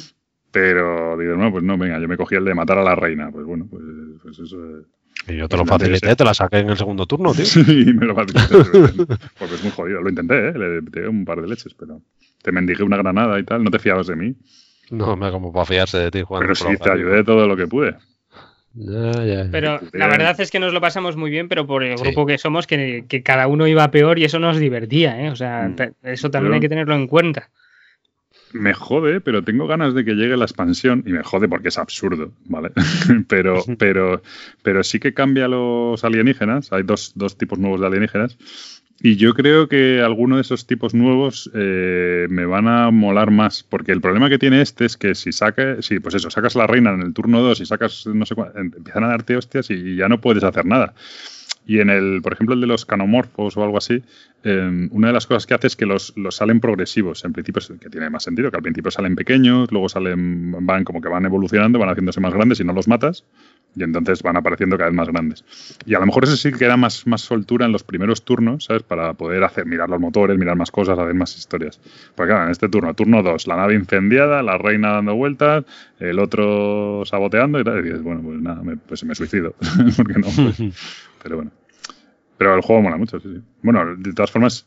Pero 0.50 1.16
digo, 1.18 1.36
no, 1.36 1.50
pues 1.50 1.62
no, 1.64 1.76
venga, 1.76 1.98
yo 2.00 2.08
me 2.08 2.16
cogí 2.16 2.34
el 2.34 2.44
de 2.44 2.54
matar 2.54 2.78
a 2.78 2.82
la 2.82 2.94
reina. 2.94 3.30
Pues 3.30 3.44
bueno, 3.46 3.66
pues, 3.70 3.82
pues 4.22 4.38
eso. 4.38 4.56
eh. 4.64 4.82
Y 5.28 5.36
yo 5.36 5.48
te 5.48 5.56
lo 5.56 5.66
facilité, 5.66 6.16
te 6.16 6.24
la 6.24 6.32
saqué 6.32 6.58
en 6.58 6.70
el 6.70 6.76
segundo 6.76 7.06
turno, 7.06 7.34
tío. 7.34 7.44
Sí, 7.44 7.62
me 7.94 8.06
lo 8.06 8.14
facilité. 8.14 9.04
Porque 9.38 9.54
es 9.54 9.62
muy 9.62 9.72
jodido. 9.72 10.00
Lo 10.00 10.08
intenté, 10.08 10.48
¿eh? 10.48 10.52
Le 10.58 10.82
pegué 10.82 11.08
un 11.08 11.24
par 11.24 11.42
de 11.42 11.48
leches, 11.48 11.74
pero 11.74 12.00
te 12.42 12.52
mendigué 12.52 12.82
una 12.82 12.96
granada 12.96 13.38
y 13.38 13.44
tal. 13.44 13.62
No 13.62 13.70
te 13.70 13.78
fiabas 13.78 14.06
de 14.06 14.16
mí. 14.16 14.34
No, 14.90 15.16
me 15.16 15.30
como 15.30 15.52
para 15.52 15.66
fiarse 15.66 15.98
de 15.98 16.10
ti, 16.10 16.22
Juan. 16.22 16.40
Pero 16.42 16.54
sí, 16.54 16.76
te 16.82 16.90
ayudé 16.90 17.24
todo 17.24 17.46
lo 17.46 17.56
que 17.56 17.66
pude. 17.66 17.96
Ya, 18.74 19.24
ya. 19.24 19.48
Pero 19.50 19.80
la 19.92 20.08
verdad 20.08 20.40
es 20.40 20.50
que 20.50 20.60
nos 20.60 20.72
lo 20.72 20.80
pasamos 20.80 21.16
muy 21.16 21.30
bien, 21.30 21.48
pero 21.48 21.66
por 21.66 21.82
el 21.82 21.96
grupo 21.96 22.26
que 22.26 22.38
somos, 22.38 22.66
que, 22.66 23.04
que, 23.08 23.22
cada 23.22 23.48
uno 23.48 23.66
iba 23.66 23.90
peor 23.90 24.18
y 24.18 24.24
eso 24.24 24.38
nos 24.38 24.58
divertía, 24.58 25.20
¿eh? 25.20 25.30
O 25.30 25.36
sea, 25.36 25.68
mm. 25.68 26.06
eso 26.06 26.30
también 26.30 26.54
hay 26.54 26.60
que 26.60 26.68
tenerlo 26.68 26.94
en 26.94 27.06
cuenta 27.06 27.50
me 28.52 28.74
jode, 28.74 29.20
pero 29.20 29.42
tengo 29.42 29.66
ganas 29.66 29.94
de 29.94 30.04
que 30.04 30.14
llegue 30.14 30.36
la 30.36 30.44
expansión 30.44 31.02
y 31.06 31.12
me 31.12 31.22
jode 31.22 31.48
porque 31.48 31.68
es 31.68 31.78
absurdo, 31.78 32.32
¿vale? 32.46 32.70
pero, 33.28 33.62
pero, 33.78 34.22
pero 34.62 34.82
sí 34.82 34.98
que 34.98 35.14
cambia 35.14 35.48
los 35.48 36.04
alienígenas. 36.04 36.72
Hay 36.72 36.82
dos, 36.82 37.12
dos 37.14 37.36
tipos 37.36 37.58
nuevos 37.58 37.80
de 37.80 37.86
alienígenas. 37.86 38.36
Y 39.00 39.14
yo 39.14 39.32
creo 39.32 39.68
que 39.68 40.00
alguno 40.00 40.36
de 40.36 40.42
esos 40.42 40.66
tipos 40.66 40.92
nuevos 40.92 41.48
eh, 41.54 42.26
me 42.30 42.46
van 42.46 42.66
a 42.66 42.90
molar 42.90 43.30
más, 43.30 43.62
porque 43.62 43.92
el 43.92 44.00
problema 44.00 44.28
que 44.28 44.38
tiene 44.38 44.60
este 44.60 44.86
es 44.86 44.96
que 44.96 45.14
si 45.14 45.30
saca, 45.30 45.80
si 45.82 46.00
pues 46.00 46.16
eso, 46.16 46.30
sacas 46.30 46.56
la 46.56 46.66
reina 46.66 46.92
en 46.92 47.02
el 47.02 47.14
turno 47.14 47.40
2 47.40 47.60
y 47.60 47.66
sacas, 47.66 48.06
no 48.08 48.26
sé 48.26 48.34
cuánto, 48.34 48.58
empiezan 48.58 49.04
a 49.04 49.08
darte 49.08 49.36
hostias 49.36 49.70
y 49.70 49.94
ya 49.94 50.08
no 50.08 50.20
puedes 50.20 50.42
hacer 50.42 50.66
nada. 50.66 50.94
Y 51.64 51.80
en 51.80 51.90
el, 51.90 52.22
por 52.22 52.32
ejemplo, 52.32 52.54
el 52.54 52.60
de 52.60 52.66
los 52.66 52.86
canomorfos 52.86 53.56
o 53.56 53.62
algo 53.62 53.78
así, 53.78 54.02
em, 54.42 54.88
una 54.92 55.08
de 55.08 55.12
las 55.12 55.26
cosas 55.26 55.46
que 55.46 55.54
hace 55.54 55.66
es 55.66 55.76
que 55.76 55.86
los, 55.86 56.12
los, 56.16 56.36
salen 56.36 56.60
progresivos. 56.60 57.24
En 57.24 57.32
principio, 57.32 57.62
que 57.78 57.90
tiene 57.90 58.10
más 58.10 58.22
sentido, 58.22 58.50
que 58.50 58.56
al 58.56 58.62
principio 58.62 58.90
salen 58.90 59.16
pequeños, 59.16 59.70
luego 59.72 59.88
salen, 59.88 60.66
van 60.66 60.84
como 60.84 61.00
que 61.00 61.08
van 61.08 61.24
evolucionando, 61.24 61.78
van 61.78 61.88
haciéndose 61.88 62.20
más 62.20 62.32
grandes 62.32 62.60
y 62.60 62.64
no 62.64 62.72
los 62.72 62.88
matas. 62.88 63.24
Y 63.76 63.82
entonces 63.82 64.22
van 64.22 64.36
apareciendo 64.36 64.76
cada 64.76 64.90
vez 64.90 64.96
más 64.96 65.08
grandes. 65.08 65.44
Y 65.84 65.94
a 65.94 66.00
lo 66.00 66.06
mejor 66.06 66.24
ese 66.24 66.36
sí 66.36 66.52
que 66.52 66.66
da 66.66 66.76
más, 66.76 67.06
más 67.06 67.20
soltura 67.20 67.66
en 67.66 67.72
los 67.72 67.84
primeros 67.84 68.24
turnos, 68.24 68.64
¿sabes? 68.64 68.82
Para 68.82 69.14
poder 69.14 69.44
hacer, 69.44 69.66
mirar 69.66 69.88
los 69.88 70.00
motores, 70.00 70.38
mirar 70.38 70.56
más 70.56 70.70
cosas, 70.70 70.98
hacer 70.98 71.14
más 71.14 71.36
historias. 71.36 71.80
Porque 72.14 72.30
claro, 72.30 72.46
en 72.46 72.50
este 72.50 72.68
turno, 72.68 72.94
turno 72.94 73.22
2, 73.22 73.46
la 73.46 73.56
nave 73.56 73.74
incendiada, 73.74 74.42
la 74.42 74.58
reina 74.58 74.92
dando 74.92 75.14
vueltas, 75.14 75.64
el 76.00 76.18
otro 76.18 77.04
saboteando 77.04 77.60
y 77.60 77.64
tal. 77.64 77.80
Y 77.80 77.82
dices, 77.82 78.02
bueno, 78.02 78.22
pues 78.22 78.40
nada, 78.40 78.62
me, 78.62 78.76
pues 78.76 79.04
me 79.04 79.14
suicido. 79.14 79.54
Porque 79.96 80.14
no. 80.14 80.28
Pues, 80.28 80.62
pero 81.22 81.36
bueno. 81.36 81.50
Pero 82.38 82.54
el 82.54 82.62
juego 82.62 82.82
mola 82.82 82.96
mucho, 82.96 83.20
sí, 83.20 83.28
sí. 83.34 83.42
Bueno, 83.62 83.96
de 83.96 84.12
todas 84.12 84.30
formas, 84.30 84.66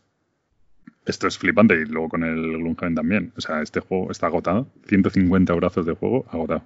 esto 1.05 1.27
es 1.27 1.37
flipante 1.37 1.73
y 1.75 1.85
luego 1.85 2.09
con 2.09 2.23
el 2.23 2.57
Gloomhaven 2.57 2.95
también. 2.95 3.33
O 3.37 3.41
sea, 3.41 3.61
este 3.61 3.79
juego 3.79 4.11
está 4.11 4.27
agotado. 4.27 4.67
150 4.87 5.53
brazos 5.53 5.85
de 5.85 5.93
juego 5.93 6.25
agotado. 6.29 6.63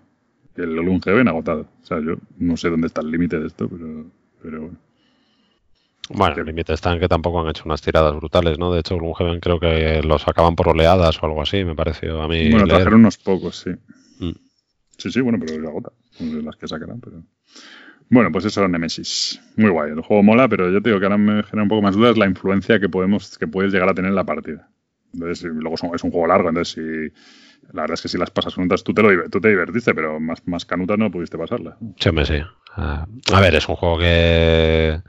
El 0.55 0.73
Gloomhaven 0.73 1.27
agotado. 1.27 1.67
O 1.83 1.85
sea, 1.85 1.99
yo 1.99 2.15
no 2.39 2.57
sé 2.57 2.69
dónde 2.69 2.87
está 2.87 3.01
el 3.01 3.11
límite 3.11 3.39
de 3.39 3.47
esto, 3.47 3.69
pero, 3.69 4.05
pero 4.41 4.61
bueno. 4.61 4.77
Bueno, 6.09 6.35
el 6.37 6.45
límite 6.45 6.73
está 6.73 6.93
en 6.93 6.99
que 6.99 7.07
tampoco 7.07 7.41
han 7.41 7.49
hecho 7.49 7.63
unas 7.65 7.81
tiradas 7.81 8.15
brutales, 8.15 8.59
¿no? 8.59 8.71
De 8.71 8.79
hecho, 8.79 8.97
Gloomhaven 8.97 9.39
creo 9.39 9.59
que 9.59 10.01
los 10.03 10.27
acaban 10.27 10.55
por 10.55 10.69
oleadas 10.69 11.21
o 11.21 11.25
algo 11.25 11.41
así, 11.41 11.63
me 11.63 11.75
pareció 11.75 12.21
a 12.21 12.27
mí. 12.27 12.49
Bueno, 12.49 12.67
trajeron 12.67 12.99
unos 12.99 13.17
pocos, 13.17 13.57
sí. 13.59 13.71
Mm. 14.19 14.35
Sí, 14.97 15.11
sí, 15.11 15.21
bueno, 15.21 15.39
pero 15.39 15.59
se 15.59 15.67
agota. 15.67 15.91
Las 16.19 16.55
que 16.57 16.67
sacarán, 16.67 16.99
pero. 16.99 17.23
Bueno, 18.09 18.31
pues 18.31 18.45
eso, 18.45 18.67
Nemesis. 18.67 19.41
Muy 19.55 19.69
guay. 19.69 19.91
El 19.91 20.01
juego 20.01 20.23
mola, 20.23 20.47
pero 20.47 20.71
yo 20.71 20.81
te 20.81 20.89
digo 20.89 20.99
que 20.99 21.05
ahora 21.05 21.17
me 21.17 21.43
genera 21.43 21.63
un 21.63 21.69
poco 21.69 21.81
más 21.81 21.95
dudas 21.95 22.17
la 22.17 22.25
influencia 22.25 22.79
que 22.79 22.89
podemos, 22.89 23.37
que 23.37 23.47
puedes 23.47 23.73
llegar 23.73 23.89
a 23.89 23.93
tener 23.93 24.09
en 24.09 24.15
la 24.15 24.25
partida. 24.25 24.69
Entonces, 25.13 25.43
luego 25.43 25.75
es 25.75 26.03
un 26.03 26.11
juego 26.11 26.27
largo, 26.27 26.49
entonces 26.49 26.73
si. 26.73 27.13
La 27.73 27.81
verdad 27.81 27.95
es 27.95 28.01
que 28.03 28.09
si 28.09 28.19
las 28.19 28.29
pasas 28.29 28.53
juntas 28.53 28.83
tú 28.83 28.93
te, 28.93 29.01
lo, 29.01 29.27
tú 29.27 29.41
te 29.41 29.49
divertiste, 29.49 29.95
pero 29.95 30.19
más, 30.19 30.47
más 30.47 30.65
canutas 30.65 30.99
no 30.99 31.09
pudiste 31.09 31.35
pasarla. 31.35 31.77
Sí, 31.97 32.11
me 32.11 32.23
sí. 32.23 32.39
a 32.75 33.07
ver, 33.41 33.55
es 33.55 33.67
un 33.67 33.75
juego 33.75 33.97
que, 33.97 35.01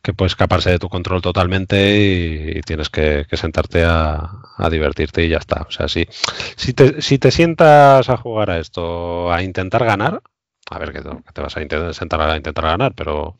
que 0.00 0.12
puede 0.12 0.28
escaparse 0.28 0.70
de 0.70 0.78
tu 0.78 0.88
control 0.88 1.20
totalmente 1.20 2.54
y, 2.56 2.60
tienes 2.60 2.88
que, 2.88 3.26
sentarte 3.32 3.82
a, 3.82 4.30
a, 4.56 4.70
divertirte 4.70 5.24
y 5.24 5.28
ya 5.28 5.38
está. 5.38 5.62
O 5.62 5.72
sea, 5.72 5.88
si, 5.88 6.06
si, 6.54 6.72
te, 6.72 7.02
si 7.02 7.18
te 7.18 7.32
sientas 7.32 8.08
a 8.08 8.16
jugar 8.16 8.50
a 8.50 8.58
esto, 8.60 9.32
a 9.32 9.42
intentar 9.42 9.84
ganar, 9.84 10.22
a 10.70 10.78
ver 10.78 10.92
que 10.92 11.02
te, 11.02 11.40
vas 11.40 11.56
a 11.56 11.62
intentar, 11.62 11.94
sentar 11.94 12.20
a 12.20 12.36
intentar 12.36 12.64
ganar, 12.64 12.94
pero, 12.94 13.36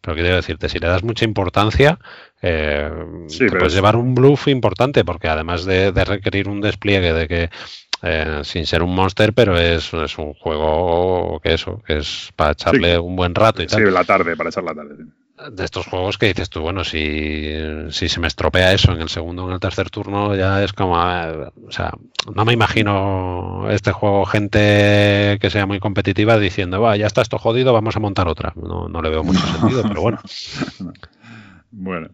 pero 0.00 0.14
quiero 0.14 0.36
decirte, 0.36 0.68
si 0.68 0.78
le 0.78 0.86
das 0.86 1.02
mucha 1.02 1.24
importancia, 1.24 1.98
eh, 2.40 2.90
te 3.36 3.50
puedes 3.50 3.74
llevar 3.74 3.96
un 3.96 4.14
bluff 4.14 4.48
importante, 4.48 5.04
porque 5.04 5.28
además 5.28 5.64
de, 5.64 5.90
requerir 5.92 6.48
un 6.48 6.60
despliegue 6.60 7.12
de 7.12 7.28
que 7.28 7.50
eh, 8.02 8.40
sin 8.44 8.66
ser 8.66 8.82
un 8.82 8.94
monster, 8.94 9.32
pero 9.32 9.58
es, 9.58 9.92
es, 9.92 10.18
un 10.18 10.34
juego 10.34 11.40
que 11.40 11.54
eso, 11.54 11.82
que 11.84 11.98
es 11.98 12.30
para 12.36 12.52
echarle 12.52 12.98
un 12.98 13.16
buen 13.16 13.34
rato 13.34 13.62
y 13.62 13.66
tal. 13.66 13.84
Sí, 13.84 13.90
la 13.90 14.04
tarde, 14.04 14.36
para 14.36 14.50
echar 14.50 14.62
la 14.62 14.74
tarde 14.74 14.94
de 15.52 15.64
estos 15.64 15.86
juegos 15.86 16.18
que 16.18 16.26
dices 16.26 16.50
tú, 16.50 16.60
bueno, 16.60 16.84
si, 16.84 17.52
si 17.90 18.08
se 18.08 18.20
me 18.20 18.26
estropea 18.26 18.72
eso 18.72 18.92
en 18.92 19.00
el 19.00 19.08
segundo 19.08 19.44
o 19.44 19.48
en 19.48 19.54
el 19.54 19.60
tercer 19.60 19.90
turno, 19.90 20.34
ya 20.34 20.62
es 20.62 20.72
como, 20.72 20.94
o 20.94 21.70
sea, 21.70 21.92
no 22.34 22.44
me 22.44 22.52
imagino 22.52 23.68
este 23.70 23.92
juego 23.92 24.26
gente 24.26 25.38
que 25.40 25.50
sea 25.50 25.66
muy 25.66 25.78
competitiva 25.78 26.38
diciendo, 26.38 26.80
va, 26.80 26.96
ya 26.96 27.06
está 27.06 27.22
esto 27.22 27.38
jodido, 27.38 27.72
vamos 27.72 27.96
a 27.96 28.00
montar 28.00 28.28
otra. 28.28 28.52
No, 28.56 28.88
no 28.88 29.00
le 29.02 29.10
veo 29.10 29.22
mucho 29.22 29.46
sentido, 29.46 29.82
pero 29.82 30.02
bueno. 30.02 30.18
bueno, 31.70 32.08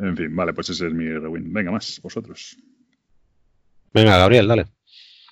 en 0.00 0.16
fin, 0.16 0.34
vale, 0.34 0.52
pues 0.52 0.70
ese 0.70 0.88
es 0.88 0.92
mi 0.92 1.08
rewind. 1.08 1.52
Venga, 1.52 1.70
más, 1.70 2.00
vosotros. 2.02 2.56
Venga, 3.92 4.18
Gabriel, 4.18 4.48
dale. 4.48 4.66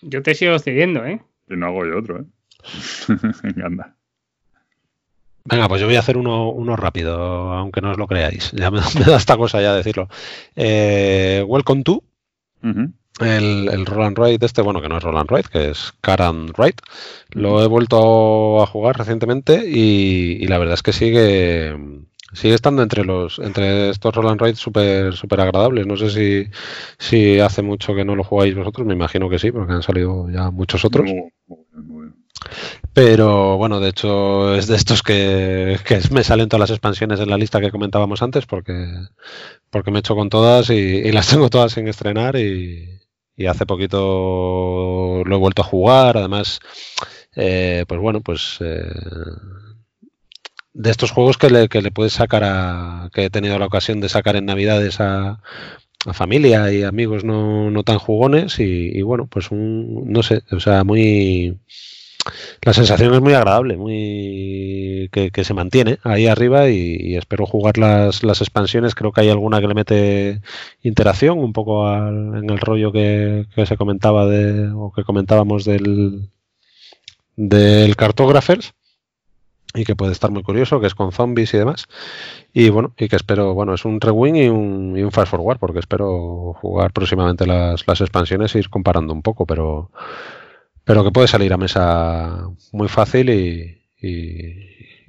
Yo 0.02 0.22
te 0.22 0.34
sigo 0.34 0.58
cediendo, 0.58 1.04
¿eh? 1.04 1.20
Y 1.48 1.56
no 1.56 1.66
hago 1.66 1.84
yo 1.86 1.98
otro, 1.98 2.20
¿eh? 2.20 2.24
Venga, 3.42 3.66
anda. 3.66 3.96
Venga, 5.44 5.68
pues 5.68 5.80
yo 5.80 5.86
voy 5.86 5.96
a 5.96 6.00
hacer 6.00 6.16
uno, 6.16 6.50
uno 6.50 6.76
rápido, 6.76 7.52
aunque 7.52 7.80
no 7.80 7.90
os 7.90 7.98
lo 7.98 8.06
creáis. 8.06 8.52
Ya 8.52 8.70
me, 8.70 8.80
da 9.06 9.16
esta 9.16 9.36
cosa 9.36 9.60
ya 9.60 9.74
decirlo. 9.74 10.08
Eh, 10.54 11.44
welcome 11.46 11.82
to. 11.82 12.02
El, 13.20 13.68
el 13.70 13.86
Roland 13.86 14.18
Wright 14.18 14.42
este, 14.42 14.62
bueno, 14.62 14.80
que 14.80 14.88
no 14.88 14.98
es 14.98 15.02
Roland 15.02 15.30
Wright, 15.30 15.46
que 15.46 15.70
es 15.70 15.92
Karan 16.00 16.52
Wright. 16.56 16.80
Lo 17.30 17.62
he 17.62 17.66
vuelto 17.66 18.62
a 18.62 18.66
jugar 18.66 18.96
recientemente 18.96 19.68
y, 19.68 20.46
la 20.46 20.58
verdad 20.58 20.74
es 20.74 20.82
que 20.82 20.92
sigue 20.92 21.76
sigue 22.34 22.54
estando 22.54 22.82
entre 22.82 23.04
los 23.04 23.38
entre 23.40 23.90
estos 23.90 24.14
Roland 24.14 24.40
Wright 24.40 24.56
súper 24.56 25.14
super 25.14 25.40
agradables. 25.40 25.86
No 25.86 25.96
sé 25.96 26.10
si, 26.10 26.50
si 26.98 27.40
hace 27.40 27.62
mucho 27.62 27.94
que 27.94 28.04
no 28.04 28.16
lo 28.16 28.24
jugáis 28.24 28.54
vosotros, 28.54 28.86
me 28.86 28.94
imagino 28.94 29.28
que 29.28 29.38
sí, 29.38 29.50
porque 29.52 29.72
han 29.72 29.82
salido 29.82 30.30
ya 30.30 30.50
muchos 30.50 30.84
otros. 30.84 31.10
Pero 32.94 33.56
bueno, 33.56 33.80
de 33.80 33.88
hecho 33.88 34.54
es 34.54 34.66
de 34.66 34.76
estos 34.76 35.02
que, 35.02 35.78
me 36.10 36.24
salen 36.24 36.48
todas 36.48 36.60
las 36.68 36.76
expansiones 36.76 37.20
en 37.20 37.30
la 37.30 37.38
lista 37.38 37.60
que 37.60 37.70
comentábamos 37.70 38.22
antes 38.22 38.44
porque, 38.46 38.86
porque 39.70 39.90
me 39.90 39.98
he 39.98 40.00
hecho 40.00 40.14
con 40.14 40.28
todas 40.28 40.68
y, 40.70 41.10
las 41.12 41.28
tengo 41.30 41.48
todas 41.50 41.72
sin 41.72 41.88
estrenar 41.88 42.36
y, 42.36 42.98
hace 43.48 43.66
poquito 43.66 45.22
lo 45.24 45.36
he 45.36 45.38
vuelto 45.38 45.62
a 45.62 45.64
jugar. 45.64 46.16
Además, 46.16 46.60
eh, 47.34 47.84
pues 47.88 48.00
bueno, 48.00 48.20
pues 48.20 48.58
eh, 48.60 48.84
de 50.74 50.90
estos 50.90 51.10
juegos 51.10 51.38
que 51.38 51.50
le, 51.50 51.68
que 51.68 51.82
le 51.82 51.90
puedes 51.90 52.12
sacar 52.12 52.44
a, 52.44 53.10
que 53.12 53.24
he 53.24 53.30
tenido 53.30 53.58
la 53.58 53.66
ocasión 53.66 54.00
de 54.00 54.08
sacar 54.08 54.36
en 54.36 54.46
Navidades 54.46 55.00
a, 55.00 55.40
a 56.06 56.12
familia 56.12 56.72
y 56.72 56.82
amigos 56.82 57.24
no, 57.24 57.70
no 57.70 57.82
tan 57.84 57.98
jugones 57.98 58.58
y, 58.60 58.90
y, 58.96 59.02
bueno, 59.02 59.26
pues 59.26 59.50
un, 59.50 60.12
no 60.12 60.22
sé, 60.22 60.42
o 60.50 60.60
sea, 60.60 60.84
muy 60.84 61.58
la 62.62 62.72
sensación 62.72 63.14
es 63.14 63.20
muy 63.20 63.34
agradable, 63.34 63.76
muy 63.76 65.08
que, 65.12 65.44
se 65.44 65.54
mantiene 65.54 65.98
ahí 66.04 66.26
arriba 66.26 66.68
y, 66.68 67.16
espero 67.16 67.46
jugar 67.46 67.78
las, 67.78 68.22
las, 68.22 68.40
expansiones. 68.40 68.94
Creo 68.94 69.12
que 69.12 69.22
hay 69.22 69.30
alguna 69.30 69.60
que 69.60 69.68
le 69.68 69.74
mete 69.74 70.40
interacción, 70.82 71.38
un 71.38 71.52
poco 71.52 71.92
en 71.92 72.48
el 72.48 72.58
rollo 72.58 72.92
que, 72.92 73.46
se 73.66 73.76
comentaba 73.76 74.26
de, 74.26 74.70
o 74.74 74.92
que 74.92 75.04
comentábamos 75.04 75.64
del, 75.64 76.30
del 77.36 77.96
Cartographers 77.96 78.74
y 79.74 79.84
que 79.84 79.96
puede 79.96 80.12
estar 80.12 80.30
muy 80.30 80.42
curioso, 80.42 80.80
que 80.80 80.86
es 80.86 80.94
con 80.94 81.12
zombies 81.12 81.54
y 81.54 81.58
demás. 81.58 81.86
Y 82.52 82.68
bueno, 82.68 82.92
y 82.98 83.08
que 83.08 83.16
espero, 83.16 83.54
bueno, 83.54 83.74
es 83.74 83.84
un 83.84 84.00
rewind 84.00 84.36
y 84.36 84.48
un, 84.48 84.94
y 84.96 85.02
un 85.02 85.12
fast 85.12 85.30
forward, 85.30 85.58
porque 85.58 85.78
espero 85.78 86.54
jugar 86.60 86.92
próximamente 86.92 87.46
las, 87.46 87.86
las 87.86 88.00
expansiones 88.00 88.54
e 88.54 88.58
ir 88.58 88.68
comparando 88.68 89.12
un 89.12 89.22
poco, 89.22 89.46
pero 89.46 89.90
pero 90.84 91.04
que 91.04 91.10
puede 91.10 91.28
salir 91.28 91.52
a 91.52 91.56
mesa 91.56 92.48
muy 92.72 92.88
fácil 92.88 93.30
y, 93.30 93.78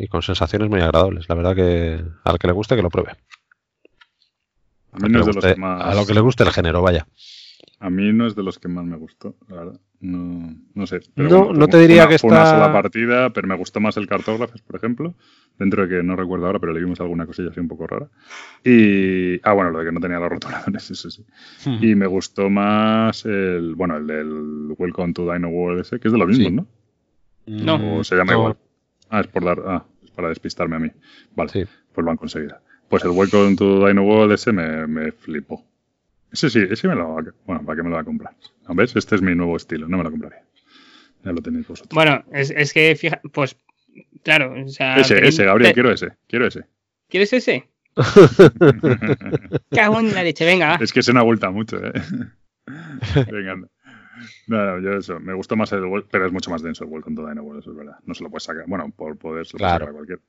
con 0.09 0.21
sensaciones 0.21 0.69
muy 0.69 0.81
agradables. 0.81 1.27
La 1.29 1.35
verdad 1.35 1.55
que 1.55 2.03
al 2.23 2.37
que 2.37 2.47
le 2.47 2.53
guste 2.53 2.75
que 2.75 2.81
lo 2.81 2.89
pruebe. 2.89 3.11
A, 4.91 4.99
mí 4.99 5.09
no 5.09 5.21
es 5.21 5.25
de 5.25 5.33
los 5.33 5.43
que 5.43 5.55
más... 5.55 5.83
a 5.83 5.95
lo 5.95 6.05
que 6.05 6.13
le 6.13 6.19
guste 6.19 6.43
el 6.43 6.51
género, 6.51 6.81
vaya. 6.81 7.07
A 7.83 7.89
mí 7.89 8.13
no 8.13 8.25
es 8.25 8.33
de 8.33 8.43
los 8.43 8.59
que 8.59 8.69
más 8.69 8.85
me 8.85 8.95
gustó, 8.95 9.35
la 9.49 9.57
verdad. 9.57 9.81
No, 9.99 10.55
no 10.73 10.87
sé. 10.87 11.01
no, 11.17 11.51
no 11.51 11.67
te 11.67 11.77
diría 11.79 12.07
que 12.07 12.15
está... 12.15 12.27
una 12.27 12.45
sola 12.45 12.71
partida, 12.71 13.31
pero 13.31 13.45
me 13.45 13.57
gustó 13.57 13.81
más 13.81 13.97
el 13.97 14.07
cartógrafo, 14.07 14.53
por 14.65 14.77
ejemplo. 14.77 15.15
Dentro 15.59 15.85
de 15.85 15.89
que 15.89 16.01
no 16.01 16.15
recuerdo 16.15 16.45
ahora, 16.45 16.59
pero 16.59 16.71
le 16.71 16.79
vimos 16.79 17.01
alguna 17.01 17.25
cosilla 17.25 17.49
así 17.49 17.59
un 17.59 17.67
poco 17.67 17.85
rara. 17.85 18.07
Y. 18.63 19.37
Ah, 19.43 19.51
bueno, 19.51 19.71
lo 19.71 19.79
de 19.79 19.85
que 19.87 19.91
no 19.91 19.99
tenía 19.99 20.17
los 20.17 20.29
rotuladores, 20.29 20.91
eso 20.91 21.11
sí. 21.11 21.25
Y 21.81 21.95
me 21.95 22.07
gustó 22.07 22.49
más 22.49 23.25
el. 23.25 23.75
Bueno, 23.75 23.97
el 23.97 24.07
del 24.07 24.75
Welcome 24.77 25.11
to 25.11 25.29
Dino 25.29 25.49
World 25.49 25.81
ese, 25.81 25.99
que 25.99 26.07
es 26.07 26.11
de 26.13 26.17
lo 26.17 26.25
mismo, 26.25 26.51
¿no? 26.51 26.67
No. 27.47 27.97
O 27.97 28.03
se 28.05 28.15
llama 28.15 28.31
igual. 28.31 28.55
Ah, 29.09 29.19
es 29.19 29.27
por 29.27 29.43
dar. 29.43 29.61
Ah, 29.65 29.85
para 30.15 30.29
despistarme 30.29 30.77
a 30.77 30.79
mí. 30.79 30.89
Vale, 31.35 31.67
pues 31.91 32.05
lo 32.05 32.11
han 32.11 32.17
conseguido. 32.17 32.55
Pues 32.87 33.03
el 33.03 33.11
Welcome 33.11 33.57
to 33.57 33.85
Dino 33.85 34.03
World 34.03 34.31
ese 34.31 34.53
me, 34.53 34.87
me 34.87 35.11
flipó. 35.11 35.65
Ese 36.33 36.49
sí, 36.49 36.65
ese 36.67 36.87
me 36.87 36.95
lo 36.95 37.13
va 37.13 37.21
a, 37.21 37.25
Bueno, 37.45 37.63
¿para 37.63 37.75
qué 37.77 37.83
me 37.83 37.89
lo 37.89 37.95
va 37.95 38.01
a 38.01 38.05
comprar? 38.05 38.35
¿Ves? 38.69 38.95
Este 38.95 39.15
es 39.15 39.21
mi 39.21 39.35
nuevo 39.35 39.55
estilo, 39.55 39.87
no 39.87 39.97
me 39.97 40.03
lo 40.03 40.09
compraría. 40.09 40.43
Ya 41.23 41.31
lo 41.31 41.41
tenéis 41.41 41.67
vosotros. 41.67 41.93
Bueno, 41.93 42.25
es, 42.33 42.49
es 42.49 42.73
que, 42.73 42.95
fija, 42.95 43.21
pues, 43.31 43.55
claro. 44.23 44.53
O 44.65 44.67
sea, 44.67 44.95
ese, 44.97 45.25
ese, 45.25 45.45
Gabriel, 45.45 45.73
quiero 45.73 45.91
ese. 45.91 46.13
Quiero 46.27 46.47
ese. 46.47 46.65
¿Quieres 47.07 47.31
ese? 47.33 47.69
Cago 49.69 49.99
en 49.99 50.15
la 50.15 50.23
leche, 50.23 50.43
venga. 50.43 50.79
Es 50.81 50.91
que 50.91 51.03
se 51.03 51.13
me 51.13 51.19
ha 51.19 51.23
vuelto 51.23 51.51
mucho, 51.51 51.77
¿eh? 51.77 51.93
venga, 53.31 53.51
anda. 53.51 53.67
No, 54.47 54.65
no, 54.65 54.79
yo 54.79 54.97
eso, 54.97 55.19
me 55.19 55.33
gustó 55.33 55.55
más 55.55 55.71
el 55.73 55.83
pero 56.09 56.25
es 56.25 56.31
mucho 56.31 56.49
más 56.49 56.63
denso 56.63 56.83
el 56.83 56.89
Welcome 56.89 57.15
to 57.15 57.27
Dino 57.27 57.43
World, 57.43 57.61
eso 57.61 57.71
es 57.71 57.77
verdad. 57.77 57.97
No 58.05 58.15
se 58.15 58.23
lo 58.23 58.31
puedes 58.31 58.43
sacar, 58.43 58.65
bueno, 58.67 58.91
por 58.95 59.17
poder 59.17 59.45
se 59.45 59.53
lo 59.53 59.59
claro. 59.59 59.85
sacar 59.85 59.89
a 59.89 59.93
cualquier. 59.93 60.19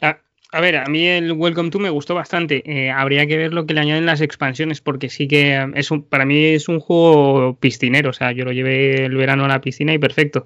Ah, 0.00 0.18
a 0.52 0.60
ver, 0.60 0.76
a 0.76 0.84
mí 0.84 1.06
el 1.06 1.32
Welcome 1.32 1.70
to 1.70 1.78
me 1.78 1.88
gustó 1.88 2.14
bastante. 2.14 2.62
Eh, 2.66 2.90
habría 2.90 3.26
que 3.26 3.38
ver 3.38 3.54
lo 3.54 3.64
que 3.64 3.72
le 3.72 3.80
añaden 3.80 4.04
las 4.04 4.20
expansiones, 4.20 4.82
porque 4.82 5.08
sí 5.08 5.26
que 5.26 5.66
es 5.74 5.90
un, 5.90 6.02
para 6.04 6.26
mí 6.26 6.44
es 6.44 6.68
un 6.68 6.78
juego 6.78 7.56
piscinero. 7.58 8.10
O 8.10 8.12
sea, 8.12 8.32
yo 8.32 8.44
lo 8.44 8.52
llevé 8.52 9.06
el 9.06 9.16
verano 9.16 9.46
a 9.46 9.48
la 9.48 9.62
piscina 9.62 9.94
y 9.94 9.98
perfecto. 9.98 10.44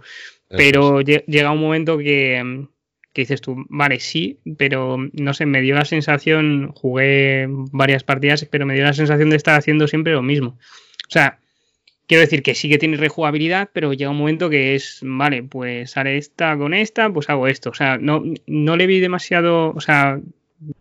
pero 0.48 1.00
llega 1.00 1.50
un 1.50 1.61
momento 1.61 1.98
que, 1.98 2.68
que 3.12 3.22
dices 3.22 3.40
tú, 3.40 3.64
vale, 3.68 3.98
sí, 3.98 4.38
pero 4.57 4.96
no 5.12 5.34
sé, 5.34 5.44
me 5.44 5.61
dio 5.61 5.74
la 5.74 5.84
sensación, 5.84 6.70
jugué 6.72 7.48
varias 7.48 8.04
partidas, 8.04 8.44
pero 8.44 8.64
me 8.64 8.74
dio 8.74 8.84
la 8.84 8.92
sensación 8.92 9.30
de 9.30 9.36
estar 9.36 9.59
haciendo 9.59 9.88
siempre 9.88 10.12
lo 10.12 10.22
mismo. 10.22 10.50
O 10.50 11.11
sea, 11.11 11.40
Quiero 12.07 12.20
decir 12.20 12.42
que 12.42 12.54
sí 12.54 12.68
que 12.68 12.78
tiene 12.78 12.96
rejugabilidad, 12.96 13.68
pero 13.72 13.92
llega 13.92 14.11
un 14.11 14.18
momento 14.18 14.48
que 14.48 14.76
es, 14.76 15.00
vale, 15.02 15.42
pues 15.42 15.96
haré 15.96 16.18
esta 16.18 16.57
con 16.57 16.72
esta, 16.72 17.11
pues 17.11 17.28
hago 17.28 17.48
esto. 17.48 17.70
O 17.70 17.74
sea, 17.74 17.98
no, 17.98 18.22
no 18.46 18.76
le 18.76 18.86
vi 18.86 19.00
demasiado, 19.00 19.72
o 19.74 19.80
sea, 19.80 20.20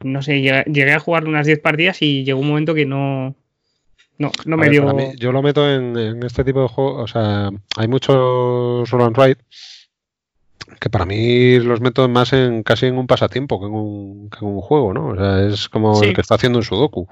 no 0.03 0.21
sé, 0.21 0.41
llegué, 0.41 0.93
a 0.93 0.99
jugar 0.99 1.27
unas 1.27 1.47
10 1.47 1.59
partidas 1.59 2.01
y 2.01 2.23
llegó 2.23 2.39
un 2.39 2.49
momento 2.49 2.75
que 2.75 2.85
no, 2.85 3.35
no, 4.19 4.31
no 4.45 4.57
me 4.57 4.69
dio... 4.69 4.85
yo 5.17 5.31
lo 5.31 5.41
meto 5.41 5.69
en, 5.69 6.23
este 6.23 6.43
tipo 6.43 6.61
de 6.61 6.67
juegos, 6.67 7.03
o 7.03 7.07
sea, 7.07 7.49
hay 7.75 7.87
muchos 7.87 8.89
roll 8.89 9.01
and 9.01 9.17
ride 9.17 9.37
que 10.79 10.89
para 10.89 11.05
mí 11.05 11.59
los 11.59 11.81
meto 11.81 12.07
más 12.09 12.33
en 12.33 12.63
casi 12.63 12.87
en 12.87 12.97
un 12.97 13.07
pasatiempo 13.07 13.59
que 13.59 13.67
en 13.67 13.73
un, 13.73 14.29
que 14.29 14.39
en 14.39 14.51
un 14.51 14.61
juego, 14.61 14.93
¿no? 14.93 15.07
O 15.07 15.15
sea, 15.15 15.47
es 15.47 15.69
como 15.69 16.01
el 16.01 16.13
que 16.13 16.21
está 16.21 16.35
haciendo 16.35 16.59
un 16.59 16.63
sudoku 16.63 17.07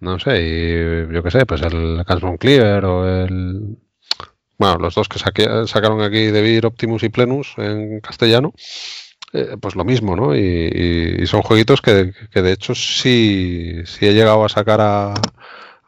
no 0.00 0.18
sé, 0.18 0.42
y 0.42 1.14
yo 1.14 1.22
qué 1.22 1.30
sé, 1.30 1.46
pues 1.46 1.62
el 1.62 2.04
Cansbone 2.06 2.38
Clear 2.38 2.84
o 2.84 3.24
el... 3.24 3.78
Bueno, 4.58 4.78
los 4.78 4.94
dos 4.94 5.08
que 5.08 5.18
sacaron 5.18 6.00
aquí 6.00 6.26
de 6.26 6.42
Vir 6.42 6.66
Optimus 6.66 7.02
y 7.02 7.10
Plenus 7.10 7.54
en 7.58 8.00
castellano, 8.00 8.54
eh, 9.32 9.56
pues 9.60 9.74
lo 9.76 9.84
mismo, 9.84 10.16
¿no? 10.16 10.34
Y, 10.34 11.26
son 11.26 11.42
jueguitos 11.42 11.82
que, 11.82 12.12
de 12.32 12.52
hecho 12.52 12.74
sí, 12.74 13.82
sí 13.84 14.06
he 14.06 14.14
llegado 14.14 14.44
a 14.44 14.48
sacar 14.48 14.80
a, 14.80 15.14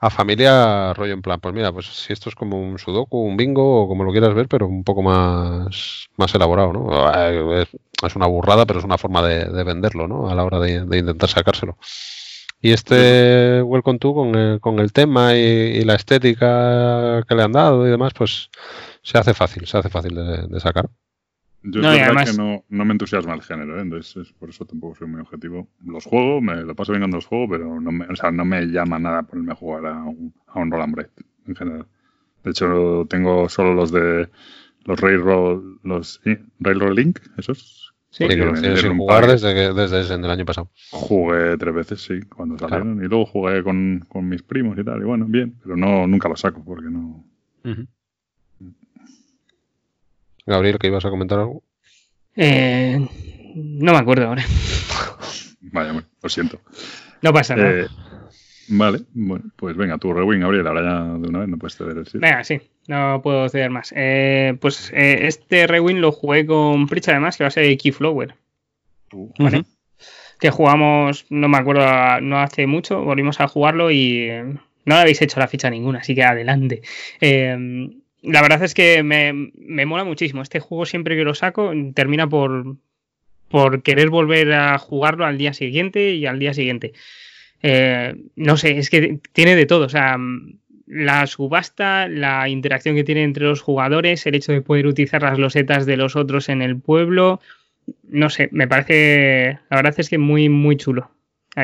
a 0.01 0.11
familia 0.11 0.93
rollo 0.95 1.15
en 1.15 1.23
plan, 1.23 1.41
pues 1.41 1.55
mira, 1.55 1.73
pues 1.73 1.87
si 1.87 2.13
esto 2.13 2.29
es 2.29 2.35
como 2.35 2.61
un 2.61 2.79
sudoku, 2.79 3.19
un 3.19 3.37
bingo 3.37 3.83
o 3.83 3.89
como 3.89 4.05
lo 4.05 4.13
quieras 4.13 4.35
ver, 4.35 4.49
pero 4.49 4.67
un 4.67 4.85
poco 4.85 5.03
más, 5.03 6.09
más 6.17 6.35
elaborado, 6.35 6.73
¿no? 6.73 7.13
Eh, 7.15 7.67
es, 8.03 8.17
una 8.17 8.27
burrada, 8.27 8.67
pero 8.67 8.79
es 8.79 8.85
una 8.85 8.99
forma 8.99 9.23
de, 9.27 9.65
venderlo, 9.65 10.07
¿no? 10.07 10.29
A 10.29 10.35
la 10.35 10.45
hora 10.45 10.61
de 10.61 10.99
intentar 10.99 11.29
sacárselo. 11.29 11.79
Y 12.61 12.73
este 12.73 13.63
Welcome 13.63 13.99
to 14.01 14.15
con 14.15 14.35
el, 14.35 14.61
con 14.61 14.81
el 14.81 14.93
tema 14.93 15.37
y, 15.37 15.85
la 15.85 15.95
estética 15.95 17.23
que 17.29 17.35
le 17.35 17.43
han 17.43 17.53
dado 17.53 17.87
y 17.87 17.91
demás, 17.91 18.13
pues 18.15 18.51
se 19.03 19.17
hace 19.17 19.33
fácil, 19.33 19.67
se 19.67 19.79
hace 19.79 19.89
fácil 19.89 20.15
de, 20.15 20.61
sacar. 20.61 20.89
Yo 21.63 21.83
no, 21.83 21.93
es 21.93 22.01
verdad 22.01 22.25
que 22.25 22.37
no, 22.37 22.65
no, 22.69 22.85
me 22.85 22.93
entusiasma 22.93 23.35
el 23.35 23.43
género, 23.43 23.79
¿eh? 23.79 23.83
entonces 23.83 24.33
por 24.39 24.51
eso 24.51 24.65
tampoco 24.65 24.97
soy 24.97 25.09
muy 25.09 25.21
objetivo. 25.21 25.69
Los 25.85 26.05
juegos, 26.05 26.43
me 26.43 26.57
lo 26.57 26.75
paso 26.75 26.93
bien 26.93 27.03
cuando 27.03 27.19
los 27.19 27.27
juego, 27.27 27.49
pero 27.49 27.81
no 27.81 27.93
me, 27.93 28.07
o 28.07 28.17
sea, 28.17 28.31
no 28.31 28.45
me 28.45 28.67
llama 28.67 28.99
nada 28.99 29.23
ponerme 29.23 29.53
a 29.53 29.57
jugar 29.57 29.87
a 29.87 30.03
un, 30.03 30.35
a 30.47 30.59
un 30.59 30.71
Roll 30.71 30.83
and 30.83 30.95
Break 30.95 31.11
en 31.47 31.57
general. 31.57 31.87
De 32.43 32.51
hecho, 32.51 33.07
tengo 33.09 33.49
solo 33.49 33.75
los 33.75 33.93
de 33.93 34.29
los 34.85 35.01
Railroad, 35.01 35.63
los 35.83 36.21
Railroad 36.61 36.97
Link, 36.97 37.21
esos, 37.37 37.78
Sí, 38.11 38.27
que 38.27 38.37
lo 38.37 38.55
tienes 38.55 38.81
sin 38.81 38.97
jugar 38.97 39.27
desde, 39.27 39.75
desde 39.75 40.15
el 40.15 40.31
año 40.31 40.45
pasado. 40.47 40.71
Jugué 40.91 41.57
tres 41.59 41.75
veces, 41.75 42.01
sí, 42.03 42.21
cuando 42.23 42.59
salieron. 42.59 43.05
Y 43.05 43.07
luego 43.07 43.27
jugué 43.27 43.63
con, 43.63 44.05
con, 44.09 44.29
mis 44.29 44.43
primos 44.43 44.79
y 44.79 44.85
tal. 44.85 45.01
Y 45.03 45.05
bueno, 45.05 45.27
bien, 45.29 45.55
pero 45.63 45.77
no 45.77 46.07
nunca 46.07 46.29
lo 46.29 46.37
saco 46.37 46.65
porque 46.65 46.89
no. 46.89 47.25
Gabriel, 50.47 50.79
¿que 50.79 50.87
ibas 50.87 51.05
a 51.05 51.11
comentar 51.11 51.39
algo? 51.39 51.63
Eh, 52.35 53.07
no 53.55 53.93
me 53.93 53.99
acuerdo 53.99 54.27
ahora. 54.27 54.45
Vaya, 55.61 56.03
lo 56.23 56.29
siento. 56.29 56.61
No 57.21 57.33
pasa 57.33 57.57
nada. 57.57 57.71
Eh, 57.71 57.89
Vale, 58.69 59.01
bueno, 59.15 59.45
pues 59.57 59.77
venga, 59.77 59.97
tu 59.99 60.13
rewind, 60.13 60.43
Gabriel, 60.43 60.67
ahora 60.67 60.83
ya 60.83 61.19
de 61.19 61.29
una 61.29 61.41
vez 61.41 61.49
no 61.49 61.57
puedes 61.57 61.77
ceder 61.77 61.97
el 61.97 62.07
sí. 62.07 62.19
Venga, 62.19 62.45
sí, 62.45 62.61
no 62.87 63.21
puedo 63.23 63.49
ceder 63.49 63.71
más. 63.71 63.93
Eh, 63.97 64.57
pues 64.61 64.93
eh, 64.95 65.27
este 65.27 65.67
rewind 65.67 66.01
lo 66.01 66.13
jugué 66.13 66.45
con 66.45 66.87
Pritch 66.87 67.09
además, 67.09 67.37
que 67.37 67.45
va 67.45 67.49
a 67.49 67.53
ser 67.53 67.77
Keyflower. 67.79 68.35
Uh, 69.13 69.33
¿vale? 69.39 69.65
Que 70.39 70.51
jugamos, 70.51 71.27
no 71.31 71.49
me 71.49 71.57
acuerdo, 71.57 72.21
no 72.21 72.39
hace 72.41 72.67
mucho, 72.67 73.03
volvimos 73.03 73.41
a 73.41 73.49
jugarlo 73.49 73.91
y 73.91 74.29
eh, 74.29 74.45
no 74.45 74.95
le 74.95 75.01
habéis 75.01 75.23
hecho 75.23 75.41
la 75.41 75.49
ficha 75.49 75.71
ninguna, 75.71 76.01
así 76.01 76.15
que 76.15 76.25
adelante. 76.25 76.83
la 77.21 78.43
verdad 78.43 78.63
es 78.63 78.75
que 78.75 79.03
me, 79.03 79.51
me 79.55 79.87
mola 79.87 80.05
muchísimo. 80.05 80.43
Este 80.43 80.61
juego 80.61 80.85
siempre 80.85 81.17
que 81.17 81.25
lo 81.25 81.35
saco 81.35 81.73
termina 81.95 82.29
por, 82.29 82.77
por 83.49 83.83
querer 83.83 84.11
volver 84.11 84.53
a 84.53 84.77
jugarlo 84.79 85.25
al 85.25 85.39
día 85.39 85.55
siguiente 85.55 86.13
y 86.13 86.27
al 86.27 86.39
día 86.39 86.53
siguiente. 86.53 86.93
Eh, 87.63 88.15
no 88.37 88.57
sé, 88.57 88.79
es 88.79 88.91
que 88.91 89.21
tiene 89.33 89.57
de 89.57 89.67
todo. 89.67 89.87
O 89.87 89.89
sea, 89.89 90.17
la 90.87 91.27
subasta, 91.27 92.09
la 92.09 92.49
interacción 92.49 92.95
que 92.95 93.05
tiene 93.05 93.25
entre 93.25 93.45
los 93.45 93.61
jugadores, 93.61 94.27
el 94.27 94.35
hecho 94.35 94.53
de 94.53 94.63
poder 94.63 94.87
utilizar 94.87 95.23
las 95.23 95.39
losetas 95.39 95.87
de 95.87 95.97
los 95.97 96.17
otros 96.17 96.49
en 96.49 96.63
el 96.63 96.81
pueblo. 96.81 97.41
No 98.09 98.31
sé, 98.31 98.49
me 98.53 98.69
parece. 98.69 99.59
La 99.71 99.77
verdad 99.77 99.95
es 99.97 100.09
que 100.09 100.19
muy, 100.19 100.49
muy 100.49 100.77
chulo. 100.77 101.11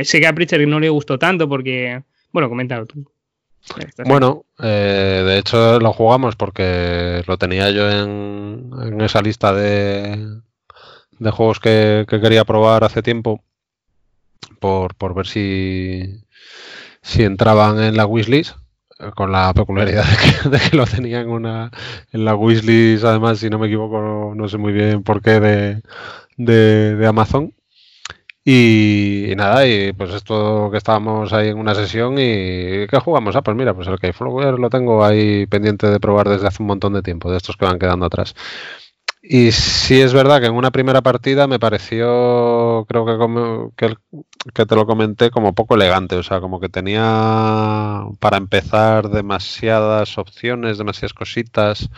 Sé 0.02 0.20
que 0.20 0.26
a 0.26 0.32
Pritchard 0.32 0.66
no 0.66 0.80
le 0.80 0.88
gustó 0.88 1.18
tanto 1.18 1.48
porque. 1.48 2.02
Bueno, 2.32 2.48
coméntalo 2.48 2.86
tú. 2.86 3.04
Bueno, 4.04 4.44
eh, 4.62 5.22
de 5.26 5.38
hecho 5.38 5.80
lo 5.80 5.92
jugamos 5.92 6.36
porque 6.36 7.22
lo 7.26 7.38
tenía 7.38 7.70
yo 7.70 7.90
en, 7.90 9.00
esa 9.00 9.22
lista 9.22 9.54
de, 9.54 10.40
de 11.18 11.30
juegos 11.30 11.60
que, 11.60 12.04
quería 12.08 12.44
probar 12.44 12.84
hace 12.84 13.02
tiempo 13.02 13.42
por, 14.60 14.94
por 14.94 15.14
ver 15.14 15.26
si, 15.26 16.24
si 17.02 17.22
entraban 17.22 17.82
en 17.82 17.96
la 17.96 18.06
wishlist 18.06 18.56
con 19.14 19.32
la 19.32 19.52
peculiaridad 19.54 20.04
de 20.50 20.58
que, 20.58 20.76
lo 20.76 20.86
tenía 20.86 21.20
en 21.20 21.30
una 21.30 21.70
en 22.12 22.24
la 22.24 22.34
wishlist. 22.34 23.04
Además 23.04 23.38
si 23.38 23.50
no 23.50 23.58
me 23.58 23.66
equivoco 23.66 24.32
no 24.34 24.48
sé 24.48 24.58
muy 24.58 24.72
bien 24.72 25.02
por 25.02 25.22
qué 25.22 25.40
de, 25.40 25.82
de, 26.36 27.06
Amazon. 27.06 27.52
Y, 28.46 29.32
nada 29.36 29.66
y 29.66 29.94
pues 29.94 30.12
esto 30.12 30.68
que 30.70 30.76
estábamos 30.76 31.32
ahí 31.32 31.48
en 31.48 31.58
una 31.58 31.74
sesión 31.74 32.14
y 32.18 32.86
¿qué 32.88 33.00
jugamos? 33.02 33.36
ah 33.36 33.42
pues 33.42 33.56
mira 33.56 33.72
pues 33.72 33.88
el 33.88 33.98
Keyflower 33.98 34.58
lo 34.58 34.68
tengo 34.68 35.02
ahí 35.02 35.46
pendiente 35.46 35.86
de 35.88 35.98
probar 35.98 36.28
desde 36.28 36.46
hace 36.48 36.62
un 36.62 36.66
montón 36.66 36.92
de 36.92 37.00
tiempo 37.00 37.30
de 37.30 37.38
estos 37.38 37.56
que 37.56 37.64
van 37.64 37.78
quedando 37.78 38.04
atrás 38.04 38.34
y 39.26 39.52
sí 39.52 40.02
es 40.02 40.12
verdad 40.12 40.38
que 40.40 40.46
en 40.48 40.54
una 40.54 40.70
primera 40.70 41.00
partida 41.00 41.46
me 41.46 41.58
pareció, 41.58 42.84
creo 42.86 43.06
que, 43.74 43.96
que, 44.52 44.66
te 44.66 44.74
lo 44.74 44.86
comenté, 44.86 45.30
como 45.30 45.54
poco 45.54 45.76
elegante. 45.76 46.16
O 46.16 46.22
sea, 46.22 46.40
como 46.40 46.60
que 46.60 46.68
tenía 46.68 48.04
para 48.20 48.36
empezar 48.36 49.08
demasiadas 49.08 50.18
opciones, 50.18 50.76
demasiadas 50.76 51.14
cositas. 51.14 51.88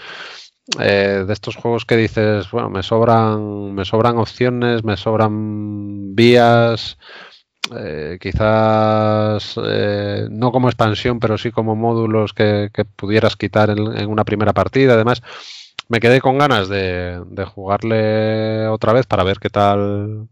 Eh, 0.80 1.24
de 1.26 1.32
estos 1.32 1.56
juegos 1.56 1.84
que 1.84 1.96
dices, 1.96 2.50
bueno, 2.50 2.70
me 2.70 2.82
sobran, 2.84 3.74
me 3.74 3.84
sobran 3.84 4.18
opciones, 4.18 4.84
me 4.84 4.96
sobran 4.96 6.14
vías. 6.14 6.96
Eh, 7.76 8.18
quizás 8.20 9.58
eh, 9.64 10.28
no 10.30 10.52
como 10.52 10.68
expansión, 10.68 11.18
pero 11.18 11.36
sí 11.38 11.50
como 11.50 11.74
módulos 11.74 12.32
que, 12.32 12.70
pudieras 12.94 13.36
quitar 13.36 13.70
en 13.70 14.08
una 14.08 14.24
primera 14.24 14.52
partida. 14.52 14.94
Además, 14.94 15.22
me 15.88 16.00
quedé 16.00 16.20
con 16.20 16.38
ganas 16.38 16.68
de, 16.68 17.22
jugarle 17.54 18.66
otra 18.68 18.92
vez 18.92 19.06
para 19.06 19.24
ver 19.24 19.38
qué 19.38 19.50
tal 19.50 20.28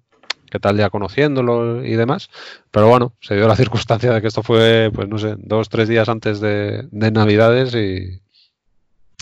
qué 0.51 0.61
tal 0.61 0.77
ya 0.77 0.89
conociéndolo 0.91 1.85
y 1.85 1.95
demás. 1.97 2.31
Pero 2.71 2.89
bueno, 2.89 3.13
se 3.21 3.35
dio 3.35 3.49
la 3.49 3.57
circunstancia 3.63 4.13
de 4.13 4.21
que 4.21 4.29
esto 4.29 4.43
fue, 4.43 4.91
pues 4.95 5.09
no 5.09 5.19
sé, 5.19 5.35
dos, 5.39 5.69
tres 5.69 5.89
días 5.89 6.09
antes 6.09 6.41
de, 6.41 6.87
Navidades 6.93 7.75
y, 7.75 8.21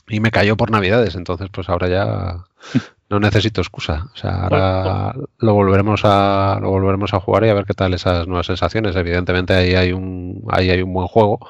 y, 0.08 0.20
me 0.20 0.30
cayó 0.30 0.56
por 0.56 0.70
Navidades. 0.70 1.14
Entonces, 1.14 1.48
pues 1.50 1.68
ahora 1.70 1.88
ya 1.88 2.44
no 3.10 3.18
necesito 3.20 3.62
excusa. 3.62 4.10
O 4.14 4.16
sea, 4.16 4.42
ahora 4.42 5.14
lo 5.38 5.54
volveremos 5.54 6.02
a 6.04 6.58
lo 6.60 6.70
volveremos 6.70 7.14
a 7.14 7.20
jugar 7.20 7.44
y 7.44 7.48
a 7.48 7.54
ver 7.54 7.64
qué 7.64 7.74
tal 7.74 7.94
esas 7.94 8.26
nuevas 8.26 8.46
sensaciones. 8.46 8.94
Evidentemente 8.96 9.54
ahí 9.54 9.74
hay 9.74 9.92
un 9.92 10.44
ahí 10.50 10.70
hay 10.70 10.82
un 10.82 10.92
buen 10.92 11.08
juego. 11.08 11.40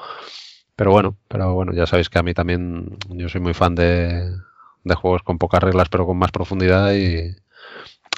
Pero 0.75 0.91
bueno, 0.91 1.17
pero 1.27 1.53
bueno, 1.53 1.73
ya 1.73 1.85
sabéis 1.85 2.09
que 2.09 2.19
a 2.19 2.23
mí 2.23 2.33
también 2.33 2.97
yo 3.09 3.29
soy 3.29 3.41
muy 3.41 3.53
fan 3.53 3.75
de, 3.75 4.33
de 4.83 4.95
juegos 4.95 5.23
con 5.23 5.37
pocas 5.37 5.63
reglas 5.63 5.89
pero 5.89 6.05
con 6.05 6.17
más 6.17 6.31
profundidad 6.31 6.93
y, 6.93 7.35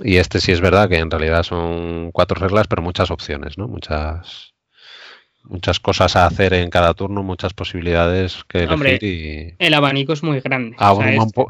y 0.04 0.18
este 0.18 0.40
sí 0.40 0.52
es 0.52 0.62
verdad 0.62 0.90
que 0.90 0.98
en 0.98 1.12
realidad 1.12 1.44
son 1.44 2.12
cuatro 2.12 2.40
reglas, 2.40 2.68
pero 2.68 2.82
muchas 2.82 3.12
opciones, 3.12 3.58
¿no? 3.58 3.68
Muchas 3.68 4.54
muchas 5.48 5.80
cosas 5.80 6.16
a 6.16 6.26
hacer 6.26 6.54
en 6.54 6.70
cada 6.70 6.94
turno, 6.94 7.24
muchas 7.24 7.54
posibilidades 7.54 8.44
que 8.48 8.64
elegir 8.64 9.04
y... 9.04 9.56
El 9.60 9.76
abanico 9.76 10.14
es 10.14 10.24
muy 10.24 10.40
grande. 10.40 10.76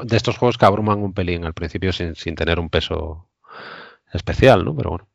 De 0.04 0.16
estos 0.16 0.36
juegos 0.36 0.58
que 0.58 0.66
abruman 0.66 0.98
un 0.98 1.14
pelín 1.14 1.44
al 1.44 1.54
principio 1.54 1.92
sin, 1.92 2.14
sin 2.14 2.34
tener 2.34 2.60
un 2.60 2.68
peso 2.68 3.28
especial, 4.12 4.64
¿no? 4.64 4.76
Pero 4.76 4.90
bueno. 4.90 5.08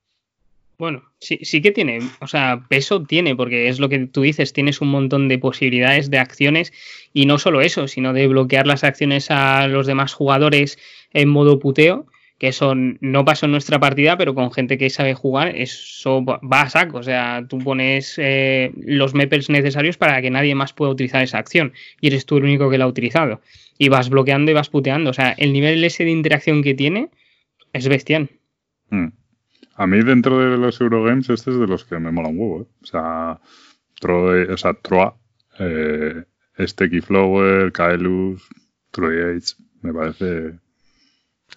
Bueno, 0.82 1.04
sí, 1.20 1.38
sí 1.44 1.62
que 1.62 1.72
tiene, 1.72 2.00
o 2.22 2.26
sea, 2.26 2.66
peso 2.68 3.04
tiene, 3.04 3.36
porque 3.36 3.68
es 3.68 3.80
lo 3.80 3.88
que 3.88 4.00
tú 4.08 4.24
dices, 4.24 4.52
tienes 4.52 4.82
un 4.82 4.88
montón 4.88 5.28
de 5.28 5.38
posibilidades 5.38 6.10
de 6.10 6.18
acciones 6.18 6.74
y 7.14 7.28
no 7.28 7.38
solo 7.38 7.62
eso, 7.62 7.88
sino 7.88 8.14
de 8.14 8.28
bloquear 8.28 8.66
las 8.66 8.84
acciones 8.84 9.30
a 9.30 9.68
los 9.68 9.86
demás 9.86 10.16
jugadores 10.16 10.80
en 11.14 11.30
modo 11.30 11.60
puteo, 11.60 12.08
que 12.40 12.48
eso 12.48 12.74
no 12.74 13.24
pasó 13.26 13.46
en 13.46 13.52
nuestra 13.52 13.80
partida, 13.80 14.18
pero 14.18 14.34
con 14.34 14.52
gente 14.52 14.80
que 14.80 14.90
sabe 14.90 15.14
jugar, 15.14 15.56
eso 15.56 16.26
va 16.26 16.62
a 16.62 16.70
saco, 16.72 16.98
o 16.98 17.04
sea, 17.04 17.46
tú 17.48 17.60
pones 17.60 18.16
eh, 18.18 18.72
los 18.76 19.14
mepers 19.14 19.52
necesarios 19.52 19.98
para 19.98 20.20
que 20.20 20.32
nadie 20.32 20.56
más 20.56 20.74
pueda 20.74 20.94
utilizar 20.94 21.22
esa 21.22 21.38
acción 21.38 21.74
y 22.00 22.08
eres 22.08 22.26
tú 22.26 22.38
el 22.38 22.46
único 22.46 22.72
que 22.72 22.80
la 22.80 22.86
ha 22.86 22.88
utilizado. 22.88 23.40
Y 23.78 23.90
vas 23.90 24.10
bloqueando 24.10 24.50
y 24.50 24.56
vas 24.56 24.70
puteando, 24.70 25.12
o 25.12 25.14
sea, 25.14 25.34
el 25.38 25.54
nivel 25.54 25.84
ese 25.84 26.06
de 26.06 26.10
interacción 26.10 26.64
que 26.64 26.74
tiene 26.74 27.10
es 27.72 27.88
bestial. 27.88 28.32
Hmm. 28.90 29.21
A 29.82 29.88
mí 29.88 30.04
dentro 30.04 30.38
de 30.38 30.58
los 30.58 30.80
Eurogames 30.80 31.28
este 31.32 31.50
es 31.50 31.58
de 31.58 31.66
los 31.66 31.86
que 31.86 31.98
me 31.98 32.12
mola 32.12 32.30
un 32.30 32.38
huevo. 32.38 32.62
¿eh? 32.62 32.68
O 32.84 32.86
sea, 32.86 33.40
Troa, 34.00 34.54
o 34.54 34.58
sea, 34.58 34.76
Troa 34.76 35.18
eh, 35.58 36.24
Stecky 36.60 37.02
Flower, 37.02 37.72
Kaelus, 37.72 38.48
Troy 38.92 39.38
Age, 39.38 39.56
me 39.82 39.92
parece... 39.92 40.60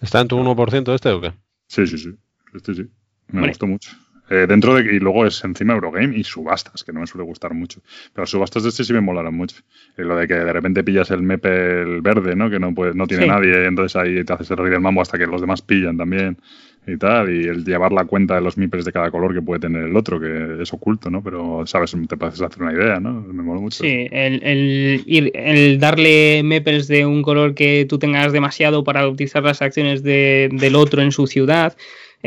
¿Está 0.01 0.21
en 0.21 0.27
tu 0.27 0.39
1% 0.39 0.95
este 0.95 1.09
o 1.09 1.21
qué? 1.21 1.33
Sí, 1.67 1.85
sí, 1.85 1.99
sí. 1.99 2.15
Este 2.55 2.73
sí. 2.73 2.89
Me 3.27 3.47
gustó 3.47 3.67
mucho. 3.67 3.91
Eh, 4.31 4.47
dentro 4.49 4.73
de 4.73 4.95
y 4.95 4.99
luego 4.99 5.27
es 5.27 5.43
encima 5.43 5.75
Eurogame 5.75 6.17
y 6.17 6.23
subastas, 6.23 6.83
que 6.83 6.91
no 6.91 7.01
me 7.01 7.07
suele 7.07 7.25
gustar 7.25 7.53
mucho. 7.53 7.83
Pero 8.11 8.23
las 8.23 8.31
subastas 8.31 8.63
de 8.63 8.69
este 8.69 8.83
sí 8.83 8.93
me 8.93 9.01
molaron 9.01 9.35
mucho. 9.35 9.57
Y 9.99 10.01
lo 10.01 10.15
de 10.15 10.27
que 10.27 10.33
de 10.33 10.51
repente 10.51 10.83
pillas 10.83 11.11
el 11.11 11.21
mepe 11.21 11.83
el 11.83 12.01
verde, 12.01 12.35
¿no? 12.35 12.49
Que 12.49 12.59
no 12.59 12.73
puede, 12.73 12.95
no 12.95 13.05
tiene 13.05 13.27
nadie, 13.27 13.63
y 13.63 13.67
entonces 13.67 13.95
ahí 13.95 14.23
te 14.23 14.33
haces 14.33 14.49
el 14.49 14.57
rey 14.57 14.71
del 14.71 14.81
mambo 14.81 15.03
hasta 15.03 15.19
que 15.19 15.27
los 15.27 15.41
demás 15.41 15.61
pillan 15.61 15.95
también 15.95 16.39
y 16.87 16.97
tal, 16.97 17.29
y 17.29 17.47
el 17.47 17.65
llevar 17.65 17.91
la 17.91 18.05
cuenta 18.05 18.35
de 18.35 18.41
los 18.41 18.57
mipers 18.57 18.85
de 18.85 18.91
cada 18.91 19.09
color 19.09 19.33
que 19.33 19.41
puede 19.41 19.59
tener 19.59 19.83
el 19.83 19.95
otro, 19.95 20.19
que 20.19 20.61
es 20.61 20.71
oculto, 20.73 21.09
¿no? 21.09 21.23
Pero, 21.23 21.65
¿sabes? 21.65 21.95
Te 22.07 22.17
puedes 22.17 22.39
hacer 22.39 22.61
una 22.61 22.73
idea, 22.73 22.99
¿no? 22.99 23.21
Me 23.21 23.41
mola 23.41 23.61
mucho. 23.61 23.83
Sí, 23.83 24.07
el, 24.11 24.41
el, 24.43 25.31
el 25.33 25.79
darle 25.79 26.43
mepers 26.43 26.87
de 26.87 27.05
un 27.05 27.23
color 27.23 27.55
que 27.55 27.85
tú 27.89 27.97
tengas 27.97 28.31
demasiado 28.33 28.83
para 28.83 29.07
utilizar 29.07 29.43
las 29.43 29.61
acciones 29.61 30.03
de, 30.03 30.49
del 30.51 30.75
otro 30.75 31.01
en 31.01 31.11
su 31.11 31.27
ciudad. 31.27 31.75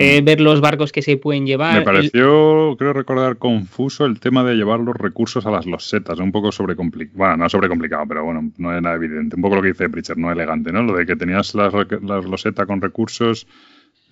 Eh, 0.00 0.22
mm. 0.22 0.24
ver 0.24 0.40
los 0.40 0.60
barcos 0.60 0.92
que 0.92 1.02
se 1.02 1.16
pueden 1.16 1.44
llevar. 1.44 1.74
Me 1.74 1.82
pareció, 1.82 2.76
creo 2.78 2.92
recordar, 2.92 3.36
confuso 3.36 4.06
el 4.06 4.20
tema 4.20 4.44
de 4.44 4.54
llevar 4.54 4.78
los 4.78 4.94
recursos 4.94 5.44
a 5.44 5.50
las 5.50 5.66
losetas, 5.66 6.20
un 6.20 6.30
poco 6.30 6.52
sobrecomplicado. 6.52 7.18
Bueno, 7.18 7.36
no 7.38 7.48
sobrecomplicado, 7.48 8.06
pero 8.06 8.24
bueno, 8.24 8.48
no 8.58 8.76
era 8.76 8.94
evidente. 8.94 9.34
Un 9.34 9.42
poco 9.42 9.56
lo 9.56 9.62
que 9.62 9.68
dice 9.68 9.88
Pritchard, 9.88 10.18
no 10.18 10.30
elegante, 10.30 10.70
¿no? 10.70 10.84
Lo 10.84 10.94
de 10.94 11.04
que 11.04 11.16
tenías 11.16 11.52
las, 11.56 11.72
las 12.02 12.24
losetas 12.24 12.66
con 12.66 12.80
recursos 12.80 13.48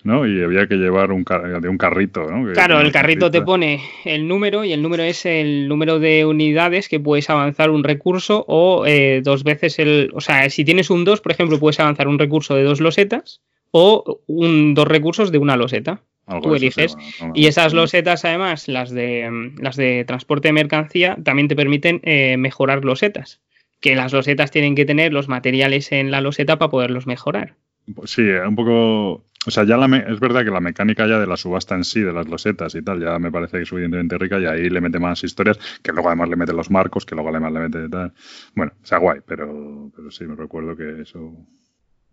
¿no? 0.03 0.25
Y 0.27 0.41
había 0.41 0.67
que 0.67 0.75
llevar 0.75 1.11
un, 1.11 1.23
de 1.23 1.69
un 1.69 1.77
carrito, 1.77 2.29
¿no? 2.29 2.51
claro, 2.53 2.79
el 2.79 2.91
carrito 2.91 3.29
te 3.31 3.41
pone 3.41 3.81
el 4.05 4.27
número 4.27 4.63
y 4.63 4.73
el 4.73 4.81
número 4.81 5.03
es 5.03 5.25
el 5.25 5.67
número 5.67 5.99
de 5.99 6.25
unidades 6.25 6.87
que 6.87 6.99
puedes 6.99 7.29
avanzar 7.29 7.69
un 7.69 7.83
recurso 7.83 8.45
o 8.47 8.85
eh, 8.85 9.21
dos 9.23 9.43
veces 9.43 9.79
el... 9.79 10.11
O 10.13 10.21
sea, 10.21 10.49
si 10.49 10.63
tienes 10.63 10.89
un 10.89 11.03
2, 11.03 11.21
por 11.21 11.31
ejemplo, 11.31 11.59
puedes 11.59 11.79
avanzar 11.79 12.07
un 12.07 12.19
recurso 12.19 12.55
de 12.55 12.63
dos 12.63 12.79
losetas 12.79 13.41
o 13.71 14.21
un, 14.27 14.73
dos 14.73 14.87
recursos 14.87 15.31
de 15.31 15.37
una 15.37 15.57
loseta. 15.57 16.01
Tú 16.41 16.55
eliges. 16.55 16.97
y 17.33 17.47
esas 17.47 17.73
losetas, 17.73 18.25
además, 18.25 18.67
las 18.67 18.91
de, 18.91 19.53
las 19.59 19.77
de 19.77 20.03
transporte 20.05 20.49
de 20.49 20.53
mercancía, 20.53 21.17
también 21.23 21.47
te 21.47 21.55
permiten 21.55 22.01
eh, 22.03 22.35
mejorar 22.37 22.83
losetas. 22.83 23.39
Que 23.79 23.95
las 23.95 24.11
losetas 24.11 24.51
tienen 24.51 24.75
que 24.75 24.83
tener 24.83 25.13
los 25.13 25.29
materiales 25.29 25.91
en 25.93 26.11
la 26.11 26.19
loseta 26.19 26.57
para 26.57 26.69
poderlos 26.69 27.07
mejorar. 27.07 27.53
Sí, 28.03 28.23
un 28.23 28.55
poco 28.55 29.23
o 29.45 29.51
sea, 29.51 29.63
ya 29.63 29.77
la 29.77 29.85
es 29.97 30.19
verdad 30.19 30.43
que 30.43 30.51
la 30.51 30.59
mecánica 30.59 31.07
ya 31.07 31.19
de 31.19 31.27
la 31.27 31.37
subasta 31.37 31.75
en 31.75 31.83
sí, 31.83 32.01
de 32.01 32.11
las 32.11 32.27
losetas 32.27 32.75
y 32.75 32.81
tal, 32.81 32.99
ya 32.99 33.17
me 33.19 33.31
parece 33.31 33.57
que 33.57 33.63
es 33.63 33.69
suficientemente 33.69 34.17
rica 34.17 34.39
y 34.39 34.45
ahí 34.45 34.69
le 34.69 34.81
mete 34.81 34.99
más 34.99 35.23
historias, 35.23 35.59
que 35.81 35.91
luego 35.91 36.09
además 36.09 36.29
le 36.29 36.35
mete 36.35 36.53
los 36.53 36.69
marcos, 36.69 37.05
que 37.05 37.15
luego 37.15 37.29
además 37.29 37.53
le 37.53 37.59
mete 37.59 37.89
tal. 37.89 38.13
Bueno, 38.55 38.73
o 38.81 38.85
sea, 38.85 38.97
guay, 38.97 39.19
pero, 39.25 39.91
pero 39.95 40.11
sí, 40.11 40.25
me 40.25 40.35
recuerdo 40.35 40.75
que 40.75 41.01
eso 41.01 41.33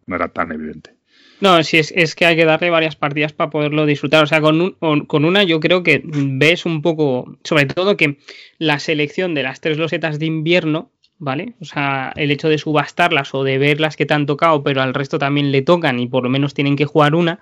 no 0.06 0.16
era 0.16 0.28
tan 0.28 0.52
evidente. 0.52 0.94
No, 1.40 1.62
sí, 1.62 1.78
es, 1.78 1.92
es 1.96 2.14
que 2.14 2.26
hay 2.26 2.36
que 2.36 2.44
darle 2.44 2.70
varias 2.70 2.96
partidas 2.96 3.32
para 3.32 3.50
poderlo 3.50 3.86
disfrutar. 3.86 4.22
O 4.24 4.26
sea, 4.26 4.40
con, 4.40 4.72
con 4.72 5.24
una 5.24 5.42
yo 5.42 5.60
creo 5.60 5.82
que 5.82 6.02
ves 6.04 6.64
un 6.64 6.82
poco, 6.82 7.38
sobre 7.44 7.66
todo 7.66 7.96
que 7.96 8.18
la 8.58 8.78
selección 8.78 9.34
de 9.34 9.42
las 9.42 9.60
tres 9.60 9.76
losetas 9.76 10.18
de 10.18 10.26
invierno 10.26 10.93
¿vale? 11.24 11.54
O 11.60 11.64
sea, 11.64 12.12
el 12.16 12.30
hecho 12.30 12.48
de 12.48 12.58
subastarlas 12.58 13.34
o 13.34 13.42
de 13.42 13.58
verlas 13.58 13.96
que 13.96 14.06
te 14.06 14.14
han 14.14 14.26
tocado, 14.26 14.62
pero 14.62 14.82
al 14.82 14.94
resto 14.94 15.18
también 15.18 15.50
le 15.50 15.62
tocan 15.62 15.98
y 15.98 16.06
por 16.06 16.22
lo 16.22 16.30
menos 16.30 16.54
tienen 16.54 16.76
que 16.76 16.84
jugar 16.84 17.14
una, 17.14 17.40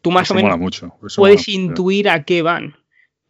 tú 0.00 0.10
más 0.10 0.30
o 0.30 0.34
menos 0.34 0.82
puedes 1.16 1.48
intuir 1.48 2.08
a 2.08 2.24
qué 2.24 2.42
van. 2.42 2.76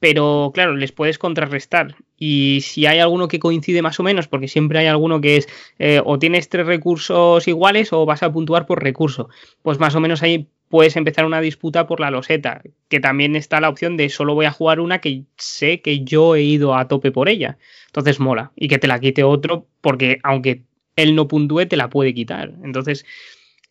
Pero 0.01 0.53
claro, 0.55 0.77
les 0.77 0.93
puedes 0.93 1.19
contrarrestar. 1.19 1.97
Y 2.17 2.61
si 2.63 2.87
hay 2.87 3.01
alguno 3.01 3.27
que 3.27 3.41
coincide 3.41 3.83
más 3.83 3.99
o 3.99 4.05
menos, 4.05 4.29
porque 4.29 4.47
siempre 4.47 4.79
hay 4.79 4.87
alguno 4.87 5.21
que 5.21 5.39
es 5.39 5.49
eh, 5.81 6.01
o 6.05 6.21
tienes 6.21 6.49
tres 6.49 6.67
recursos 6.67 7.49
iguales 7.49 7.93
o 7.93 8.07
vas 8.07 8.23
a 8.23 8.33
puntuar 8.33 8.65
por 8.67 8.81
recurso, 8.81 9.29
pues 9.63 9.81
más 9.81 9.97
o 9.97 10.01
menos 10.01 10.23
ahí 10.23 10.49
puedes 10.69 10.97
empezar 10.97 11.25
una 11.25 11.41
disputa 11.41 11.87
por 11.87 12.01
la 12.01 12.11
loseta, 12.11 12.62
que 12.89 13.01
también 13.01 13.37
está 13.37 13.61
la 13.61 13.69
opción 13.69 13.97
de 13.97 14.09
solo 14.09 14.35
voy 14.35 14.47
a 14.47 14.51
jugar 14.51 14.81
una 14.81 15.01
que 15.01 15.25
sé 15.37 15.81
que 15.81 16.05
yo 16.05 16.35
he 16.37 16.43
ido 16.43 16.75
a 16.75 16.89
tope 16.89 17.11
por 17.11 17.29
ella. 17.29 17.59
Entonces 17.87 18.21
mola. 18.21 18.53
Y 18.57 18.69
que 18.69 18.79
te 18.79 18.87
la 18.87 19.01
quite 19.01 19.25
otro, 19.25 19.66
porque 19.81 20.19
aunque 20.23 20.62
él 20.97 21.14
no 21.14 21.29
puntúe, 21.29 21.66
te 21.66 21.77
la 21.77 21.89
puede 21.89 22.12
quitar. 22.14 22.53
Entonces, 22.62 23.07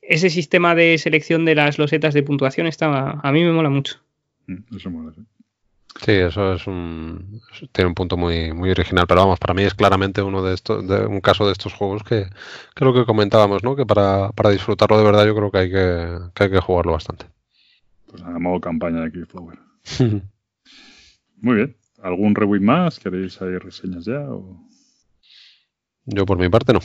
ese 0.02 0.30
sistema 0.30 0.76
de 0.76 0.98
selección 0.98 1.45
de 1.45 1.56
las 1.56 1.78
losetas 1.78 2.14
de 2.14 2.24
puntuación 2.24 2.68
está, 2.68 3.20
a 3.22 3.32
mí 3.32 3.43
me 3.43 3.52
mola 3.52 3.70
mucho. 3.70 4.00
Mm, 4.48 4.76
eso 4.76 4.89
mola, 4.89 5.14
sí. 5.14 5.22
Sí, 6.02 6.12
eso 6.12 6.54
es 6.54 6.68
un 6.68 7.41
tiene 7.72 7.88
un 7.88 7.95
punto 7.95 8.18
muy 8.18 8.54
muy 8.54 8.70
original, 8.70 9.06
pero 9.08 9.22
vamos, 9.22 9.39
para 9.39 9.54
mí 9.54 9.64
es 9.64 9.74
claramente 9.74 10.22
uno 10.22 10.43
de 10.43 10.54
estos 10.54 10.88
de 10.88 11.06
un 11.06 11.22
caso 11.22 11.45
de 11.45 11.53
estos 11.53 11.74
juegos 11.74 12.03
que, 12.03 12.28
que 12.76 12.86
lo 12.86 12.94
que 12.94 13.06
comentábamos, 13.06 13.64
¿no? 13.64 13.76
Que 13.76 13.86
para, 13.86 14.30
para 14.32 14.52
disfrutarlo 14.52 14.98
de 14.98 15.03
verdad 15.03 15.26
yo 15.26 15.36
creo 15.36 15.52
que 15.52 15.57
hay 15.57 15.72
que, 15.72 16.18
que 16.34 16.44
hay 16.44 16.52
que 16.52 16.60
jugarlo 16.60 16.94
bastante. 16.94 17.26
Pues 18.07 18.22
a 18.22 18.40
modo 18.40 18.61
campaña 18.61 19.02
de 19.02 19.11
Keyflower. 19.11 19.60
muy 21.41 21.56
bien. 21.56 21.76
¿Algún 22.02 22.36
review 22.36 22.61
más? 22.61 22.99
¿Queréis 22.99 23.41
ahí 23.41 23.57
reseñas 23.57 24.06
ya? 24.06 24.26
Yo 26.06 26.26
por 26.26 26.38
mi 26.38 26.48
parte 26.48 26.74
no. 26.74 26.80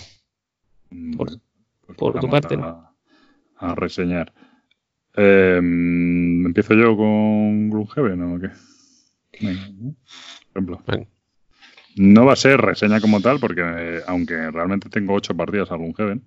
Mm, 0.90 1.16
por, 1.16 1.28
pues 1.97 2.20
tu 2.20 2.30
parte 2.30 2.56
no. 2.56 2.90
A 3.56 3.74
reseñar. 3.74 4.32
Em, 5.14 6.47
¿Empiezo 6.47 6.74
yo 6.74 6.97
con 6.97 7.70
Gloomhaven 7.70 8.22
o 8.22 8.40
qué? 8.40 8.51
Venga, 9.40 9.66
por 10.52 10.62
ejemplo. 10.62 11.09
No 11.96 12.24
va 12.24 12.32
a 12.32 12.36
ser 12.36 12.60
reseña 12.60 13.00
como 13.00 13.20
tal, 13.20 13.38
porque 13.38 13.62
eh, 13.64 14.00
aunque 14.06 14.50
realmente 14.50 14.88
tengo 14.88 15.14
ocho 15.14 15.36
partidas 15.36 15.70
a 15.70 15.76
Gloomhaven, 15.76 16.22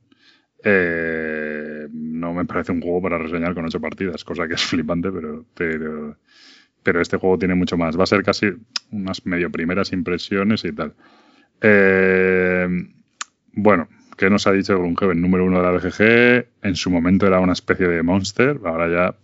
eh, 0.63 1.87
no 1.91 2.33
me 2.33 2.45
parece 2.45 2.71
un 2.71 2.81
juego 2.81 3.01
para 3.01 3.17
reseñar 3.17 3.53
con 3.53 3.65
ocho 3.65 3.79
partidas, 3.79 4.23
cosa 4.23 4.47
que 4.47 4.55
es 4.55 4.61
flipante, 4.61 5.11
pero, 5.11 5.45
pero 5.55 6.17
pero 6.85 7.01
este 7.01 7.17
juego 7.17 7.39
tiene 7.39 7.55
mucho 7.55 7.77
más. 7.77 7.97
Va 7.97 8.03
a 8.03 8.05
ser 8.05 8.21
casi 8.21 8.45
unas 8.91 9.25
medio 9.25 9.49
primeras 9.49 9.91
impresiones 9.91 10.63
y 10.65 10.71
tal. 10.71 10.93
Eh, 11.59 12.67
bueno, 13.53 13.89
¿qué 14.15 14.29
nos 14.29 14.45
ha 14.45 14.51
dicho 14.51 14.77
Gloomhaven? 14.77 15.19
Número 15.19 15.45
uno 15.45 15.57
de 15.57 15.63
la 15.63 15.71
BGG. 15.71 16.47
En 16.61 16.75
su 16.75 16.91
momento 16.91 17.25
era 17.25 17.39
una 17.39 17.53
especie 17.53 17.87
de 17.87 18.03
monster. 18.03 18.59
Ahora 18.63 18.87
ya. 18.87 19.15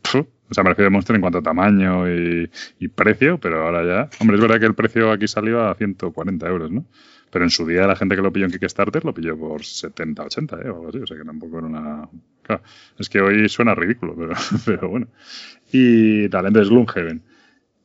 O 0.52 0.54
sea, 0.54 0.66
me 0.66 0.72
refiero 0.72 0.88
a 0.88 0.92
monster 0.92 1.16
en 1.16 1.22
cuanto 1.22 1.40
a 1.40 1.42
tamaño 1.42 2.14
y, 2.14 2.50
precio, 2.94 3.38
pero 3.40 3.64
ahora 3.64 3.86
ya. 3.86 4.10
Hombre, 4.20 4.36
es 4.36 4.42
verdad 4.42 4.60
que 4.60 4.66
el 4.66 4.76
precio 4.76 5.10
aquí 5.10 5.26
salió 5.26 5.64
a 5.64 5.74
140 5.76 6.46
euros, 6.48 6.70
¿no? 6.70 6.86
Pero 7.32 7.46
en 7.46 7.50
su 7.50 7.66
día 7.66 7.88
la 7.88 7.96
gente 7.96 8.18
que 8.18 8.22
lo 8.22 8.34
pilló 8.34 8.46
en 8.48 8.52
Kickstarter 8.52 9.06
lo 9.06 9.14
pilló 9.14 9.38
por 9.38 9.64
70, 9.64 10.24
80, 10.24 10.56
¿eh? 10.58 10.70
O 10.70 10.76
algo 10.76 10.90
así. 10.90 10.98
O 10.98 11.08
sea 11.08 11.16
que 11.16 11.24
tampoco 11.24 11.60
era 11.60 11.68
una. 11.68 12.10
Claro, 12.44 12.62
es 13.00 13.08
que 13.08 13.22
hoy 13.22 13.48
suena 13.48 13.74
ridículo, 13.74 14.14
pero, 14.14 14.34
pero 14.66 14.90
bueno. 14.90 15.08
Y 15.72 16.28
tal, 16.28 16.48
entonces 16.48 16.70
Gloomhaven. 16.70 17.22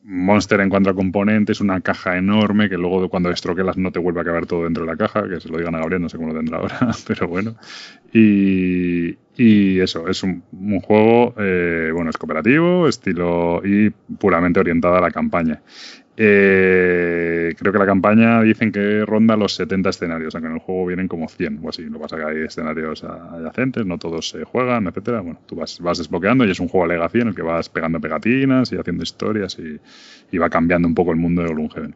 Monster 0.08 0.60
en 0.60 0.70
cuanto 0.70 0.88
a 0.88 0.94
componentes, 0.94 1.60
una 1.60 1.80
caja 1.80 2.16
enorme 2.16 2.68
que 2.68 2.76
luego 2.76 3.08
cuando 3.08 3.28
estroquelas 3.30 3.76
no 3.76 3.90
te 3.90 3.98
vuelve 3.98 4.20
a 4.20 4.24
caber 4.24 4.46
todo 4.46 4.62
dentro 4.62 4.84
de 4.84 4.90
la 4.92 4.96
caja, 4.96 5.28
que 5.28 5.40
se 5.40 5.48
lo 5.48 5.58
digan 5.58 5.74
a 5.74 5.80
Gabriel, 5.80 6.00
no 6.00 6.08
sé 6.08 6.16
cómo 6.16 6.28
lo 6.28 6.38
tendrá 6.38 6.58
ahora, 6.58 6.78
pero 7.08 7.26
bueno. 7.26 7.56
Y, 8.12 9.18
eso, 9.80 10.08
es 10.08 10.22
un, 10.22 10.42
juego, 10.80 11.34
eh, 11.38 11.90
bueno, 11.92 12.10
es 12.10 12.16
cooperativo, 12.16 12.86
estilo 12.86 13.60
y 13.64 13.90
puramente 13.90 14.60
orientado 14.60 14.94
a 14.94 15.00
la 15.00 15.10
campaña. 15.10 15.60
Eh, 16.18 17.54
creo 17.58 17.72
que 17.72 17.78
la 17.78 17.84
campaña 17.84 18.40
dicen 18.40 18.72
que 18.72 19.04
ronda 19.04 19.36
los 19.36 19.54
70 19.54 19.90
escenarios, 19.90 20.34
aunque 20.34 20.48
en 20.48 20.54
el 20.54 20.60
juego 20.60 20.86
vienen 20.86 21.08
como 21.08 21.28
100 21.28 21.60
o 21.62 21.68
así. 21.68 21.82
Lo 21.84 21.94
que 21.94 21.98
pasa 21.98 22.16
que 22.16 22.24
hay 22.24 22.44
escenarios 22.44 23.04
adyacentes, 23.04 23.84
no 23.84 23.98
todos 23.98 24.30
se 24.30 24.44
juegan, 24.44 24.86
etcétera. 24.86 25.20
Bueno, 25.20 25.40
tú 25.46 25.56
vas, 25.56 25.78
desbloqueando 25.78 26.44
y 26.46 26.50
es 26.50 26.60
un 26.60 26.68
juego 26.68 26.86
legacy 26.86 27.20
en 27.20 27.28
el 27.28 27.34
que 27.34 27.42
vas 27.42 27.68
pegando 27.68 28.00
pegatinas 28.00 28.72
y 28.72 28.76
haciendo 28.76 29.02
historias 29.02 29.58
y, 29.58 29.78
y 30.34 30.38
va 30.38 30.48
cambiando 30.48 30.88
un 30.88 30.94
poco 30.94 31.10
el 31.10 31.18
mundo 31.18 31.42
de 31.42 31.48
Gloomhaven. 31.48 31.94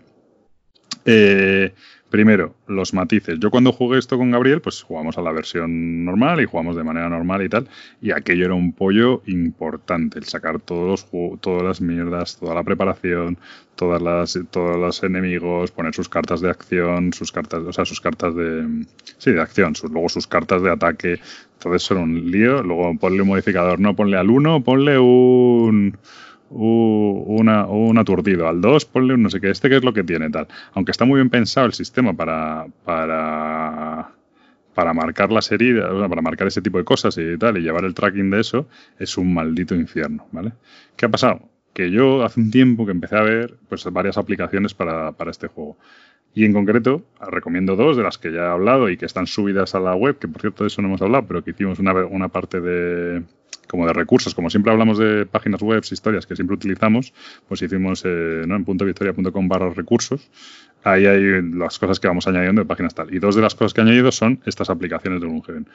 Eh, 1.04 1.72
Primero, 2.10 2.56
los 2.66 2.92
matices. 2.92 3.38
Yo 3.38 3.52
cuando 3.52 3.70
jugué 3.70 3.98
esto 3.98 4.18
con 4.18 4.32
Gabriel, 4.32 4.60
pues 4.60 4.82
jugamos 4.82 5.16
a 5.16 5.22
la 5.22 5.30
versión 5.30 6.04
normal 6.04 6.40
y 6.40 6.44
jugamos 6.44 6.74
de 6.74 6.82
manera 6.82 7.08
normal 7.08 7.42
y 7.42 7.48
tal. 7.48 7.68
Y 8.02 8.10
aquello 8.10 8.46
era 8.46 8.54
un 8.54 8.72
pollo 8.72 9.22
importante, 9.26 10.18
el 10.18 10.24
sacar 10.24 10.58
todos 10.58 11.06
los 11.12 11.40
todas 11.40 11.62
las 11.62 11.80
mierdas, 11.80 12.36
toda 12.36 12.56
la 12.56 12.64
preparación, 12.64 13.38
todas 13.76 14.02
las, 14.02 14.36
todos 14.50 14.76
los 14.76 15.02
enemigos, 15.04 15.70
poner 15.70 15.94
sus 15.94 16.08
cartas 16.08 16.40
de 16.40 16.50
acción, 16.50 17.12
sus 17.12 17.30
cartas, 17.30 17.60
o 17.60 17.72
sea, 17.72 17.84
sus 17.84 18.00
cartas 18.00 18.34
de. 18.34 18.84
Sí, 19.18 19.30
de 19.30 19.40
acción, 19.40 19.76
sus, 19.76 19.92
luego 19.92 20.08
sus 20.08 20.26
cartas 20.26 20.62
de 20.62 20.70
ataque. 20.70 21.20
Eso 21.72 21.94
era 21.94 22.02
un 22.02 22.28
lío. 22.28 22.60
Luego 22.64 22.92
ponle 22.98 23.22
un 23.22 23.28
modificador, 23.28 23.78
no 23.78 23.94
ponle 23.94 24.16
al 24.16 24.30
1, 24.30 24.64
ponle 24.64 24.98
un 24.98 25.96
una, 26.50 27.66
un 27.66 27.98
aturdido. 27.98 28.48
Al 28.48 28.60
2 28.60 28.84
ponle 28.86 29.14
un 29.14 29.22
no 29.22 29.30
sé 29.30 29.40
qué, 29.40 29.50
este 29.50 29.68
que 29.68 29.76
es 29.76 29.84
lo 29.84 29.92
que 29.92 30.04
tiene, 30.04 30.30
tal. 30.30 30.48
Aunque 30.74 30.90
está 30.90 31.04
muy 31.04 31.16
bien 31.16 31.30
pensado 31.30 31.66
el 31.66 31.72
sistema 31.72 32.12
para, 32.12 32.66
para, 32.84 34.10
para 34.74 34.92
marcar 34.92 35.32
las 35.32 35.50
heridas, 35.52 35.90
para 36.08 36.22
marcar 36.22 36.48
ese 36.48 36.62
tipo 36.62 36.78
de 36.78 36.84
cosas 36.84 37.16
y 37.18 37.38
tal, 37.38 37.58
y 37.58 37.62
llevar 37.62 37.84
el 37.84 37.94
tracking 37.94 38.30
de 38.30 38.40
eso, 38.40 38.68
es 38.98 39.16
un 39.16 39.32
maldito 39.32 39.74
infierno, 39.74 40.26
¿vale? 40.32 40.52
¿Qué 40.96 41.06
ha 41.06 41.08
pasado? 41.08 41.48
Que 41.72 41.90
yo 41.90 42.24
hace 42.24 42.40
un 42.40 42.50
tiempo 42.50 42.84
que 42.84 42.92
empecé 42.92 43.16
a 43.16 43.22
ver 43.22 43.54
pues, 43.68 43.84
varias 43.92 44.18
aplicaciones 44.18 44.74
para, 44.74 45.12
para 45.12 45.30
este 45.30 45.46
juego. 45.46 45.76
Y 46.34 46.44
en 46.44 46.52
concreto, 46.52 47.04
recomiendo 47.20 47.74
dos 47.74 47.96
de 47.96 48.04
las 48.04 48.18
que 48.18 48.32
ya 48.32 48.42
he 48.42 48.48
hablado 48.48 48.88
y 48.88 48.96
que 48.96 49.06
están 49.06 49.26
subidas 49.26 49.74
a 49.74 49.80
la 49.80 49.94
web, 49.94 50.18
que 50.18 50.28
por 50.28 50.40
cierto 50.40 50.62
de 50.62 50.68
eso 50.68 50.80
no 50.80 50.88
hemos 50.88 51.02
hablado, 51.02 51.26
pero 51.26 51.42
que 51.42 51.50
hicimos 51.50 51.80
una, 51.80 51.92
una 52.06 52.28
parte 52.28 52.60
de, 52.60 53.24
como 53.70 53.86
de 53.86 53.92
recursos, 53.92 54.34
como 54.34 54.50
siempre 54.50 54.72
hablamos 54.72 54.98
de 54.98 55.26
páginas 55.26 55.62
web, 55.62 55.82
historias 55.90 56.26
que 56.26 56.34
siempre 56.34 56.54
utilizamos, 56.54 57.14
pues 57.48 57.62
hicimos 57.62 58.02
eh, 58.04 58.42
¿no? 58.46 58.56
en 58.56 58.64
puntovictoria.com 58.64 59.48
barra 59.48 59.70
recursos, 59.70 60.28
ahí 60.82 61.06
hay 61.06 61.42
las 61.42 61.78
cosas 61.78 62.00
que 62.00 62.08
vamos 62.08 62.26
añadiendo 62.26 62.62
de 62.62 62.66
páginas 62.66 62.94
tal. 62.94 63.14
Y 63.14 63.18
dos 63.18 63.36
de 63.36 63.42
las 63.42 63.54
cosas 63.54 63.72
que 63.72 63.80
he 63.80 63.84
añadido 63.84 64.10
son 64.12 64.40
estas 64.44 64.70
aplicaciones 64.70 65.20
de 65.20 65.28
Gloomhaven. 65.28 65.68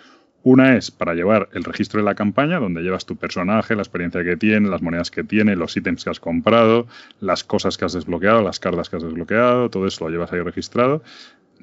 Una 0.44 0.76
es 0.76 0.92
para 0.92 1.16
llevar 1.16 1.50
el 1.54 1.64
registro 1.64 2.00
de 2.00 2.06
la 2.06 2.14
campaña, 2.14 2.60
donde 2.60 2.82
llevas 2.82 3.06
tu 3.06 3.16
personaje, 3.16 3.76
la 3.76 3.82
experiencia 3.82 4.24
que 4.24 4.38
tiene, 4.38 4.70
las 4.70 4.82
monedas 4.82 5.10
que 5.10 5.24
tiene, 5.24 5.56
los 5.56 5.76
ítems 5.76 6.04
que 6.04 6.12
has 6.12 6.20
comprado, 6.20 6.86
las 7.20 7.44
cosas 7.44 7.78
que 7.78 7.86
has 7.86 7.94
desbloqueado, 7.94 8.44
las 8.44 8.60
cartas 8.60 8.90
que 8.90 8.98
has 8.98 9.04
desbloqueado, 9.04 9.70
todo 9.70 9.88
eso 9.88 10.06
lo 10.06 10.12
llevas 10.12 10.32
ahí 10.34 10.42
registrado. 10.42 11.02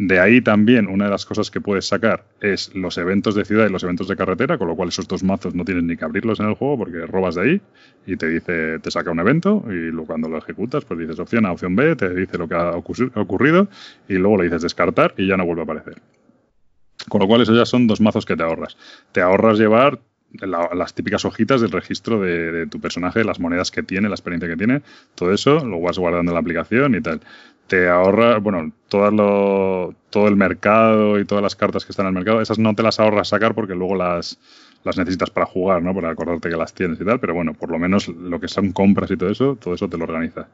De 0.05 0.19
ahí 0.19 0.41
también 0.41 0.89
una 0.89 1.05
de 1.05 1.13
las 1.13 1.25
cosas 1.25 1.49
que 1.49 1.61
puedes 1.61 1.87
sacar 1.87 2.25
es 2.41 2.75
los 2.75 2.99
eventos 2.99 3.37
de 3.37 3.45
ciudad 3.45 3.69
y 3.69 3.71
los 3.71 3.85
eventos 3.85 4.09
de 4.09 4.17
carretera, 4.17 4.59
con 4.59 4.67
lo 4.67 4.75
cual 4.75 4.89
esos 4.89 5.07
dos 5.07 5.23
mazos 5.23 5.55
no 5.55 5.65
tienes 5.65 5.85
ni 5.85 5.97
que 5.97 6.05
abrirlos 6.05 6.41
en 6.41 6.49
el 6.49 6.55
juego 6.55 6.79
porque 6.79 7.07
robas 7.07 7.37
de 7.37 7.43
ahí 7.43 7.61
y 8.05 8.17
te 8.17 8.27
dice, 8.29 8.81
te 8.81 8.91
saca 8.91 9.13
un 9.13 9.21
evento 9.21 9.65
y 9.71 9.95
cuando 10.05 10.29
lo 10.29 10.39
ejecutas 10.39 10.85
pues 10.85 10.99
dices 10.99 11.21
opción 11.21 11.47
A, 11.47 11.53
opción 11.53 11.77
B, 11.77 11.95
te 11.95 12.13
dice 12.13 12.37
lo 12.37 12.49
que 12.49 12.57
ha 12.57 12.73
ocurrido 12.73 13.69
y 14.09 14.15
luego 14.15 14.39
le 14.39 14.45
dices 14.45 14.63
descartar 14.63 15.15
y 15.17 15.29
ya 15.29 15.37
no 15.37 15.47
vuelve 15.47 15.63
a 15.63 15.65
aparecer. 15.67 16.03
Con 17.09 17.21
lo 17.21 17.29
cual 17.29 17.43
esos 17.43 17.57
ya 17.57 17.65
son 17.65 17.87
dos 17.87 18.01
mazos 18.01 18.27
que 18.27 18.35
te 18.35 18.43
ahorras. 18.43 18.77
Te 19.13 19.21
ahorras 19.21 19.57
llevar 19.57 20.01
las 20.41 20.95
típicas 20.95 21.25
hojitas 21.25 21.61
del 21.61 21.71
registro 21.71 22.21
de, 22.21 22.67
tu 22.67 22.81
personaje, 22.81 23.25
las 23.25 23.39
monedas 23.39 23.71
que 23.71 23.83
tiene, 23.83 24.09
la 24.09 24.15
experiencia 24.15 24.49
que 24.49 24.57
tiene, 24.57 24.83
todo 25.15 25.33
eso 25.33 25.65
lo 25.65 25.81
vas 25.81 25.99
guardando 25.99 26.31
en 26.31 26.35
la 26.35 26.41
aplicación 26.41 26.95
y 26.95 27.01
tal. 27.01 27.21
Te 27.73 27.89
ahorra, 27.89 28.37
bueno, 28.37 28.71
todo, 28.91 29.11
lo, 29.11 29.95
todo 30.11 30.29
el 30.29 30.37
mercado 30.37 31.19
y 31.19 31.25
todas 31.25 31.41
las 31.41 31.57
cartas 31.57 31.87
que 31.87 31.93
están 31.93 32.05
en 32.05 32.09
el 32.09 32.15
mercado, 32.17 32.43
esas 32.43 32.59
no 32.59 32.75
te 32.75 32.83
las 32.83 33.01
ahorras 33.01 33.29
sacar 33.29 33.55
porque 33.55 33.75
luego 33.75 33.95
las, 33.95 34.39
las 34.85 34.99
necesitas 34.99 35.31
para 35.31 35.47
jugar, 35.47 35.83
¿no? 35.83 35.95
Para 35.95 36.11
acordarte 36.11 36.49
que 36.49 36.57
las 36.57 36.75
tienes 36.75 37.01
y 37.01 37.05
tal, 37.05 37.21
pero 37.21 37.35
bueno, 37.35 37.55
por 37.55 37.71
lo 37.71 37.79
menos 37.79 38.09
lo 38.09 38.41
que 38.41 38.49
son 38.49 38.73
compras 38.73 39.11
y 39.11 39.17
todo 39.17 39.31
eso, 39.31 39.57
todo 39.61 39.75
eso 39.75 39.89
te 39.89 39.97
lo 39.97 40.05
organiza. 40.05 40.49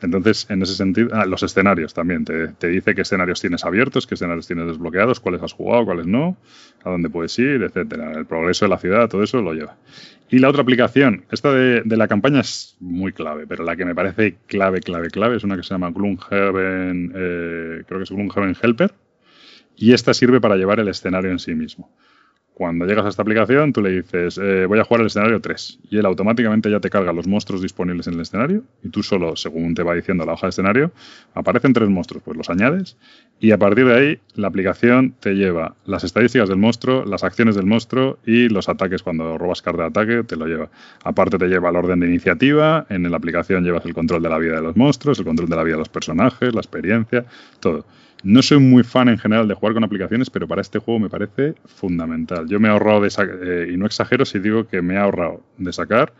Entonces, 0.00 0.46
en 0.48 0.62
ese 0.62 0.74
sentido, 0.74 1.10
ah, 1.12 1.26
los 1.26 1.42
escenarios 1.42 1.94
también, 1.94 2.24
te, 2.24 2.68
dice 2.68 2.94
qué 2.94 3.02
escenarios 3.02 3.40
tienes 3.40 3.64
abiertos, 3.64 4.06
qué 4.06 4.14
escenarios 4.14 4.46
tienes 4.46 4.66
desbloqueados, 4.66 5.20
cuáles 5.20 5.42
has 5.42 5.52
jugado, 5.52 5.84
cuáles 5.84 6.06
no, 6.06 6.36
a 6.82 6.90
dónde 6.90 7.10
puedes 7.10 7.38
ir, 7.38 7.62
etcétera. 7.62 8.12
El 8.12 8.26
progreso 8.26 8.64
de 8.64 8.70
la 8.70 8.78
ciudad, 8.78 9.08
todo 9.08 9.22
eso 9.22 9.40
lo 9.40 9.52
lleva. 9.52 9.76
Y 10.30 10.38
la 10.38 10.48
otra 10.48 10.62
aplicación, 10.62 11.24
esta 11.30 11.52
de, 11.52 11.82
de 11.84 11.96
la 11.96 12.08
campaña 12.08 12.40
es 12.40 12.76
muy 12.80 13.12
clave, 13.12 13.46
pero 13.46 13.64
la 13.64 13.76
que 13.76 13.84
me 13.84 13.94
parece 13.94 14.36
clave, 14.46 14.80
clave, 14.80 15.10
clave 15.10 15.36
es 15.36 15.44
una 15.44 15.56
que 15.56 15.62
se 15.62 15.70
llama 15.70 15.90
Gloomhaven, 15.90 17.12
eh, 17.14 17.82
creo 17.86 18.00
que 18.00 18.04
es 18.04 18.10
Gloomhaven 18.10 18.56
Helper, 18.60 18.92
y 19.76 19.92
esta 19.92 20.14
sirve 20.14 20.40
para 20.40 20.56
llevar 20.56 20.80
el 20.80 20.88
escenario 20.88 21.30
en 21.30 21.38
sí 21.38 21.54
mismo. 21.54 21.90
Cuando 22.54 22.86
llegas 22.86 23.04
a 23.04 23.08
esta 23.08 23.22
aplicación, 23.22 23.72
tú 23.72 23.82
le 23.82 23.90
dices, 23.90 24.38
eh, 24.38 24.66
voy 24.66 24.78
a 24.78 24.84
jugar 24.84 25.00
el 25.00 25.08
escenario 25.08 25.40
3, 25.40 25.80
y 25.90 25.98
él 25.98 26.06
automáticamente 26.06 26.70
ya 26.70 26.78
te 26.78 26.88
carga 26.88 27.12
los 27.12 27.26
monstruos 27.26 27.60
disponibles 27.60 28.06
en 28.06 28.14
el 28.14 28.20
escenario, 28.20 28.62
y 28.84 28.90
tú 28.90 29.02
solo, 29.02 29.34
según 29.34 29.74
te 29.74 29.82
va 29.82 29.92
diciendo 29.92 30.24
la 30.24 30.34
hoja 30.34 30.46
de 30.46 30.50
escenario, 30.50 30.92
aparecen 31.34 31.72
tres 31.72 31.88
monstruos, 31.88 32.22
pues 32.22 32.36
los 32.36 32.48
añades, 32.50 32.96
y 33.40 33.50
a 33.50 33.58
partir 33.58 33.86
de 33.86 33.94
ahí 33.96 34.18
la 34.36 34.46
aplicación 34.46 35.16
te 35.18 35.34
lleva 35.34 35.74
las 35.84 36.04
estadísticas 36.04 36.48
del 36.48 36.58
monstruo, 36.58 37.04
las 37.04 37.24
acciones 37.24 37.56
del 37.56 37.66
monstruo 37.66 38.18
y 38.24 38.48
los 38.48 38.68
ataques. 38.68 39.02
Cuando 39.02 39.36
robas 39.36 39.60
carta 39.60 39.82
de 39.82 39.88
ataque, 39.88 40.22
te 40.22 40.36
lo 40.36 40.46
lleva. 40.46 40.70
Aparte 41.02 41.38
te 41.38 41.48
lleva 41.48 41.70
el 41.70 41.76
orden 41.76 42.00
de 42.00 42.06
iniciativa, 42.06 42.86
en 42.88 43.10
la 43.10 43.16
aplicación 43.16 43.64
llevas 43.64 43.84
el 43.84 43.94
control 43.94 44.22
de 44.22 44.28
la 44.28 44.38
vida 44.38 44.54
de 44.54 44.62
los 44.62 44.76
monstruos, 44.76 45.18
el 45.18 45.24
control 45.24 45.48
de 45.48 45.56
la 45.56 45.64
vida 45.64 45.74
de 45.74 45.80
los 45.80 45.88
personajes, 45.88 46.54
la 46.54 46.60
experiencia, 46.60 47.24
todo. 47.58 47.84
No 48.24 48.40
soy 48.40 48.58
muy 48.58 48.84
fan 48.84 49.10
en 49.10 49.18
general 49.18 49.46
de 49.46 49.54
jugar 49.54 49.74
con 49.74 49.84
aplicaciones, 49.84 50.30
pero 50.30 50.48
para 50.48 50.62
este 50.62 50.78
juego 50.78 50.98
me 50.98 51.10
parece 51.10 51.54
fundamental. 51.66 52.48
Yo 52.48 52.58
me 52.58 52.68
he 52.68 52.70
ahorrado 52.70 53.02
de 53.02 53.08
eh, 53.08 53.70
y 53.70 53.76
no 53.76 53.84
exagero 53.84 54.24
si 54.24 54.38
digo 54.38 54.66
que 54.66 54.80
me 54.80 54.94
he 54.94 54.98
ahorrado 54.98 55.42
de 55.58 55.72
sacar, 55.74 56.14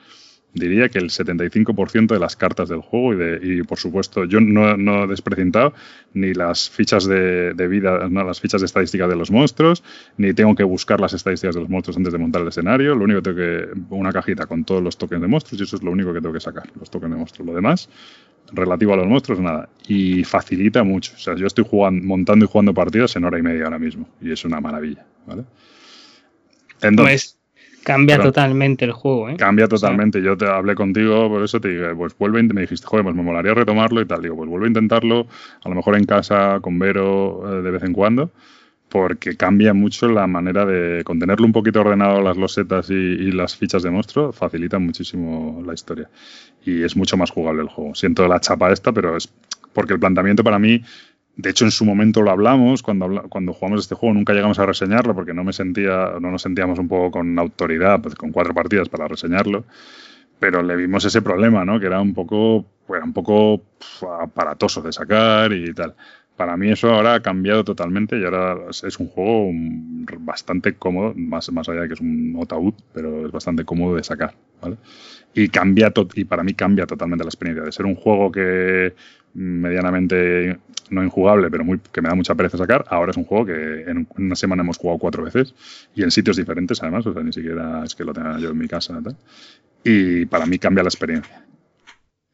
diría 0.52 0.90
que 0.90 0.98
el 0.98 1.10
75% 1.10 2.09
de 2.09 2.18
las 2.18 2.36
cartas 2.36 2.68
del 2.68 2.81
juego 2.81 3.14
y, 3.14 3.16
de, 3.16 3.64
por 3.64 3.78
supuesto 3.78 4.24
yo 4.24 4.39
no, 4.40 5.05
he 5.05 5.06
desprecintado 5.06 5.72
ni 6.12 6.35
las 6.35 6.70
fichas 6.70 7.06
de, 7.06 7.55
vida, 7.68 8.06
no, 8.09 8.22
las 8.22 8.40
fichas 8.40 8.60
de 8.60 8.66
estadística 8.66 9.09
de 9.09 9.16
los 9.16 9.31
monstruos, 9.31 9.82
ni 10.16 10.32
tengo 10.35 10.55
que 10.55 10.62
buscar 10.62 11.01
las 11.01 11.14
estadísticas 11.14 11.55
de 11.55 11.62
los 11.62 11.70
monstruos 11.70 11.97
antes 11.97 12.12
de 12.12 12.18
montar 12.18 12.43
el 12.43 12.48
escenario. 12.48 12.94
Lo 12.94 13.05
único 13.05 13.22
que 13.22 13.32
tengo 13.32 13.36
que 13.36 13.94
una 13.94 14.12
cajita 14.12 14.47
con 14.47 14.64
todos 14.64 14.82
los 14.82 14.97
tokens 14.97 15.22
de 15.22 15.28
monstruos 15.28 15.60
y 15.60 15.64
eso 15.64 15.76
es 15.76 15.82
lo 15.82 15.90
único 15.90 16.12
que 16.12 16.20
tengo 16.20 16.35
que 16.35 16.40
sacar, 16.40 16.70
los 16.78 16.90
tokens 16.90 17.12
de 17.12 17.18
monstruos. 17.18 17.47
Lo 17.47 17.55
demás 17.55 17.89
relativo 18.52 18.94
a 18.94 18.96
los 18.96 19.06
monstruos, 19.06 19.40
nada. 19.40 19.68
Y 19.86 20.24
facilita 20.24 20.82
mucho. 20.82 21.12
O 21.16 21.18
sea, 21.18 21.34
yo 21.34 21.46
estoy 21.46 21.64
jugando, 21.68 22.04
montando 22.06 22.44
y 22.44 22.48
jugando 22.48 22.74
partidas 22.74 23.14
en 23.16 23.24
hora 23.24 23.38
y 23.38 23.42
media 23.42 23.64
ahora 23.64 23.78
mismo. 23.78 24.08
Y 24.20 24.32
es 24.32 24.44
una 24.44 24.60
maravilla, 24.60 25.04
¿vale? 25.26 25.44
Entonces, 26.82 27.38
pues 27.54 27.84
cambia 27.84 28.20
totalmente 28.20 28.84
el 28.84 28.92
juego, 28.92 29.30
¿eh? 29.30 29.36
Cambia 29.36 29.68
totalmente. 29.68 30.22
yo 30.22 30.36
te 30.36 30.46
hablé 30.46 30.74
contigo, 30.74 31.28
por 31.28 31.42
eso 31.42 31.60
te 31.60 31.68
dije, 31.68 31.94
pues 31.94 32.16
vuelve, 32.16 32.42
me 32.42 32.62
dijiste, 32.62 32.86
joder, 32.86 33.04
pues 33.04 33.16
me 33.16 33.22
molaría 33.22 33.54
retomarlo 33.54 34.00
y 34.00 34.06
tal. 34.06 34.22
Digo, 34.22 34.36
pues 34.36 34.48
vuelve 34.48 34.66
a 34.66 34.68
intentarlo, 34.68 35.26
a 35.62 35.68
lo 35.68 35.74
mejor 35.74 35.96
en 35.96 36.04
casa, 36.04 36.58
con 36.60 36.78
Vero, 36.78 37.58
eh, 37.58 37.62
de 37.62 37.70
vez 37.70 37.82
en 37.82 37.92
cuando 37.92 38.30
porque 38.94 39.36
cambia 39.36 39.74
mucho 39.74 40.06
la 40.06 40.28
manera 40.28 40.64
de 40.64 41.02
contenerlo 41.02 41.44
un 41.46 41.52
poquito 41.52 41.80
ordenado 41.80 42.22
las 42.22 42.36
losetas 42.36 42.90
y, 42.90 43.32
las 43.32 43.56
fichas 43.56 43.82
de 43.82 43.90
monstruo, 43.90 44.32
facilita 44.32 44.78
muchísimo 44.78 45.60
la 45.66 45.74
historia. 45.74 46.08
Y 46.64 46.84
es 46.84 46.94
mucho 46.94 47.16
más 47.16 47.32
jugable 47.32 47.62
el 47.62 47.68
juego. 47.68 47.96
Siento 47.96 48.28
la 48.28 48.38
chapa 48.38 48.70
esta, 48.70 48.92
pero 48.92 49.16
es 49.16 49.28
porque 49.72 49.94
el 49.94 49.98
planteamiento 49.98 50.44
para 50.44 50.60
mí, 50.60 50.80
de 51.34 51.50
hecho 51.50 51.64
en 51.64 51.72
su 51.72 51.84
momento 51.84 52.22
lo 52.22 52.30
hablamos, 52.30 52.84
cuando, 52.84 53.24
cuando 53.28 53.52
jugamos 53.52 53.80
este 53.80 53.96
juego 53.96 54.14
nunca 54.14 54.32
llegamos 54.32 54.60
a 54.60 54.66
reseñarlo 54.66 55.12
porque 55.12 55.34
no 55.34 55.42
me 55.42 55.52
sentía, 55.52 56.12
no 56.20 56.30
nos 56.30 56.42
sentíamos 56.42 56.78
un 56.78 56.86
poco 56.86 57.10
con 57.10 57.36
autoridad, 57.36 58.00
pues, 58.00 58.14
con 58.14 58.30
cuatro 58.30 58.54
partidas 58.54 58.88
para 58.88 59.08
reseñarlo 59.08 59.64
pero 60.38 60.62
le 60.62 60.76
vimos 60.76 61.04
ese 61.04 61.22
problema, 61.22 61.64
¿no? 61.64 61.80
Que 61.80 61.86
era 61.86 62.02
un 62.02 62.12
poco, 62.12 62.66
era 62.88 63.04
un 63.04 63.14
poco 63.14 63.62
aparatoso 64.20 64.82
de 64.82 64.92
sacar 64.92 65.52
y 65.52 65.72
tal. 65.72 65.94
Para 66.36 66.56
mí 66.56 66.70
eso 66.70 66.90
ahora 66.90 67.15
ha 67.15 67.20
cambiado 67.20 67.62
totalmente 67.62 68.19
y 68.19 68.24
ahora 68.24 68.56
es 68.70 68.98
un 68.98 69.06
juego 69.06 69.51
bastante 70.19 70.74
cómodo, 70.74 71.15
más, 71.15 71.51
más 71.52 71.69
allá 71.69 71.82
de 71.82 71.89
que 71.89 71.94
es 71.94 72.01
un 72.01 72.36
ataúd, 72.43 72.74
pero 72.93 73.27
es 73.27 73.32
bastante 73.32 73.65
cómodo 73.65 73.97
de 73.97 74.02
sacar, 74.02 74.35
¿vale? 74.61 74.77
Y 75.32 75.48
cambia 75.48 75.93
y 76.15 76.24
para 76.24 76.43
mí 76.43 76.55
cambia 76.55 76.86
totalmente 76.86 77.24
la 77.24 77.28
experiencia 77.28 77.65
de 77.65 77.70
ser 77.70 77.86
un 77.86 77.94
juego 77.94 78.32
que 78.32 78.94
medianamente 79.35 80.59
no 80.90 81.05
injugable, 81.05 81.51
pero 81.51 81.65
muy, 81.65 81.81
que 81.93 82.01
me 82.02 82.09
da 82.09 82.15
mucha 82.15 82.35
pereza 82.35 82.59
sacar. 82.59 82.85
Ahora 82.89 83.11
es 83.12 83.16
un 83.16 83.24
juego 83.24 83.47
que 83.47 83.82
en 83.82 84.06
una 84.16 84.36
semana 84.36 84.62
hemos 84.62 84.78
jugado 84.78 84.98
cuatro 84.98 85.24
veces 85.24 85.55
y 85.94 86.02
en 86.02 86.11
sitios 86.11 86.36
diferentes 86.36 86.82
además, 86.82 87.06
o 87.06 87.12
sea, 87.12 87.23
ni 87.23 87.32
siquiera 87.32 87.85
es 87.85 87.94
que 87.94 88.05
lo 88.05 88.12
tenga 88.12 88.39
yo 88.39 88.51
en 88.51 88.59
mi 88.59 88.69
casa. 88.69 89.01
Tal. 89.02 89.16
Y 89.85 90.27
para 90.27 90.47
mí 90.47 90.59
cambia 90.59 90.82
la 90.82 90.89
experiencia. 90.89 91.44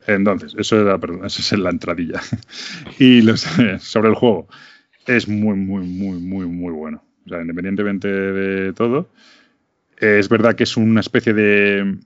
Entonces, 0.06 0.54
eso, 0.58 0.80
era, 0.80 0.98
perdón, 0.98 1.24
es 1.24 1.52
la 1.52 1.70
entradilla. 1.70 2.20
y 2.98 3.22
sobre 3.78 4.08
el 4.08 4.14
juego, 4.14 4.48
es 5.06 5.28
muy, 5.28 5.56
muy, 5.56 5.84
muy, 5.84 6.18
muy, 6.20 6.46
muy 6.46 6.72
bueno. 6.72 7.02
O 7.26 7.28
sea, 7.28 7.40
independientemente 7.40 8.08
de 8.08 8.72
todo, 8.72 9.10
es 9.98 10.28
verdad 10.28 10.54
que 10.54 10.64
es 10.64 10.76
una 10.76 11.00
especie 11.00 11.34
de, 11.34 11.98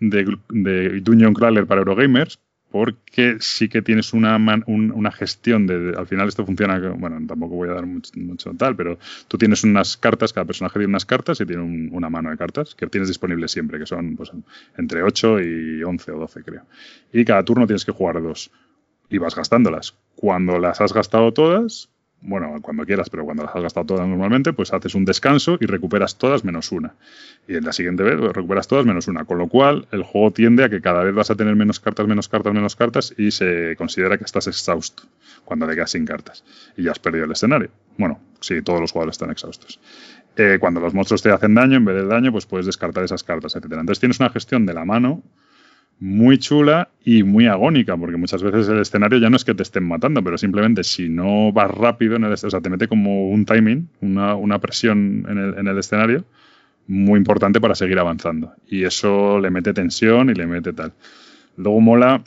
de, 0.00 0.36
de 0.50 1.00
Dungeon 1.00 1.34
Crawler 1.34 1.66
para 1.66 1.80
Eurogamers, 1.80 2.38
porque 2.72 3.36
sí 3.40 3.68
que 3.68 3.82
tienes 3.82 4.14
una, 4.14 4.38
una 4.66 5.12
gestión 5.12 5.66
de, 5.66 5.94
al 5.94 6.06
final 6.06 6.26
esto 6.26 6.46
funciona, 6.46 6.78
bueno, 6.78 7.20
tampoco 7.28 7.54
voy 7.54 7.68
a 7.68 7.74
dar 7.74 7.84
mucho, 7.86 8.54
tal, 8.56 8.74
pero 8.74 8.98
tú 9.28 9.36
tienes 9.36 9.62
unas 9.62 9.98
cartas, 9.98 10.32
cada 10.32 10.46
personaje 10.46 10.78
tiene 10.78 10.88
unas 10.88 11.04
cartas 11.04 11.38
y 11.42 11.46
tiene 11.46 11.90
una 11.92 12.08
mano 12.08 12.30
de 12.30 12.38
cartas 12.38 12.74
que 12.74 12.86
tienes 12.86 13.08
disponibles 13.08 13.52
siempre, 13.52 13.78
que 13.78 13.84
son 13.84 14.16
pues, 14.16 14.32
entre 14.78 15.02
8 15.02 15.40
y 15.42 15.82
11 15.82 16.12
o 16.12 16.18
12 16.20 16.42
creo. 16.42 16.62
Y 17.12 17.26
cada 17.26 17.44
turno 17.44 17.66
tienes 17.66 17.84
que 17.84 17.92
jugar 17.92 18.22
dos 18.22 18.50
y 19.10 19.18
vas 19.18 19.36
gastándolas. 19.36 19.94
Cuando 20.16 20.58
las 20.58 20.80
has 20.80 20.94
gastado 20.94 21.32
todas, 21.34 21.90
bueno, 22.22 22.60
cuando 22.62 22.86
quieras, 22.86 23.10
pero 23.10 23.24
cuando 23.24 23.42
las 23.42 23.54
has 23.54 23.62
gastado 23.62 23.86
todas 23.86 24.06
normalmente, 24.06 24.52
pues 24.52 24.72
haces 24.72 24.94
un 24.94 25.04
descanso 25.04 25.58
y 25.60 25.66
recuperas 25.66 26.16
todas 26.16 26.44
menos 26.44 26.70
una. 26.70 26.94
Y 27.48 27.56
en 27.56 27.64
la 27.64 27.72
siguiente 27.72 28.04
vez 28.04 28.16
pues, 28.18 28.32
recuperas 28.32 28.68
todas 28.68 28.86
menos 28.86 29.08
una. 29.08 29.24
Con 29.24 29.38
lo 29.38 29.48
cual, 29.48 29.88
el 29.90 30.04
juego 30.04 30.30
tiende 30.30 30.64
a 30.64 30.68
que 30.68 30.80
cada 30.80 31.02
vez 31.02 31.14
vas 31.14 31.30
a 31.30 31.34
tener 31.34 31.56
menos 31.56 31.80
cartas, 31.80 32.06
menos 32.06 32.28
cartas, 32.28 32.54
menos 32.54 32.76
cartas 32.76 33.14
y 33.18 33.32
se 33.32 33.74
considera 33.76 34.18
que 34.18 34.24
estás 34.24 34.46
exhausto 34.46 35.02
cuando 35.44 35.66
te 35.66 35.74
quedas 35.74 35.90
sin 35.90 36.06
cartas 36.06 36.44
y 36.76 36.84
ya 36.84 36.92
has 36.92 36.98
perdido 37.00 37.24
el 37.24 37.32
escenario. 37.32 37.70
Bueno, 37.98 38.20
sí, 38.40 38.62
todos 38.62 38.80
los 38.80 38.92
jugadores 38.92 39.14
están 39.14 39.30
exhaustos. 39.30 39.80
Eh, 40.36 40.58
cuando 40.60 40.80
los 40.80 40.94
monstruos 40.94 41.22
te 41.22 41.30
hacen 41.30 41.54
daño, 41.54 41.76
en 41.76 41.84
vez 41.84 41.96
de 41.96 42.06
daño, 42.06 42.32
pues 42.32 42.46
puedes 42.46 42.66
descartar 42.66 43.04
esas 43.04 43.24
cartas, 43.24 43.56
etc. 43.56 43.64
Entonces 43.64 44.00
tienes 44.00 44.20
una 44.20 44.30
gestión 44.30 44.64
de 44.64 44.74
la 44.74 44.84
mano 44.84 45.22
muy 46.00 46.38
chula 46.38 46.88
y 47.04 47.22
muy 47.22 47.46
agónica, 47.46 47.96
porque 47.96 48.16
muchas 48.16 48.42
veces 48.42 48.68
el 48.68 48.80
escenario 48.80 49.18
ya 49.18 49.30
no 49.30 49.36
es 49.36 49.44
que 49.44 49.54
te 49.54 49.62
estén 49.62 49.84
matando, 49.84 50.22
pero 50.22 50.36
simplemente 50.36 50.82
si 50.84 51.08
no 51.08 51.52
vas 51.52 51.70
rápido, 51.70 52.16
en 52.16 52.24
el, 52.24 52.32
o 52.32 52.36
sea, 52.36 52.60
te 52.60 52.70
mete 52.70 52.88
como 52.88 53.28
un 53.30 53.44
timing, 53.44 53.88
una, 54.00 54.58
presión 54.58 55.24
en 55.28 55.38
el, 55.38 55.58
en 55.58 55.68
el, 55.68 55.78
escenario 55.78 56.24
muy 56.88 57.18
importante 57.18 57.60
para 57.60 57.74
seguir 57.74 57.98
avanzando. 57.98 58.52
Y 58.66 58.84
eso 58.84 59.38
le 59.38 59.50
mete 59.50 59.72
tensión 59.72 60.30
y 60.30 60.34
le 60.34 60.46
mete 60.46 60.72
tal. 60.72 60.92
Luego 61.56 61.80
mola, 61.80 62.24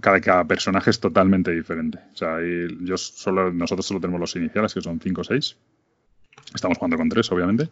cada, 0.00 0.20
cada 0.20 0.44
personaje 0.44 0.90
es 0.90 1.00
totalmente 1.00 1.52
diferente. 1.52 1.98
O 2.12 2.16
sea, 2.16 2.38
yo 2.80 2.96
solo, 2.96 3.52
nosotros 3.52 3.86
solo 3.86 4.00
tenemos 4.00 4.20
los 4.20 4.36
iniciales, 4.36 4.74
que 4.74 4.82
son 4.82 5.00
5 5.00 5.20
o 5.20 5.24
6 5.24 5.56
Estamos 6.54 6.78
jugando 6.78 6.96
con 6.96 7.08
tres, 7.08 7.30
obviamente. 7.32 7.68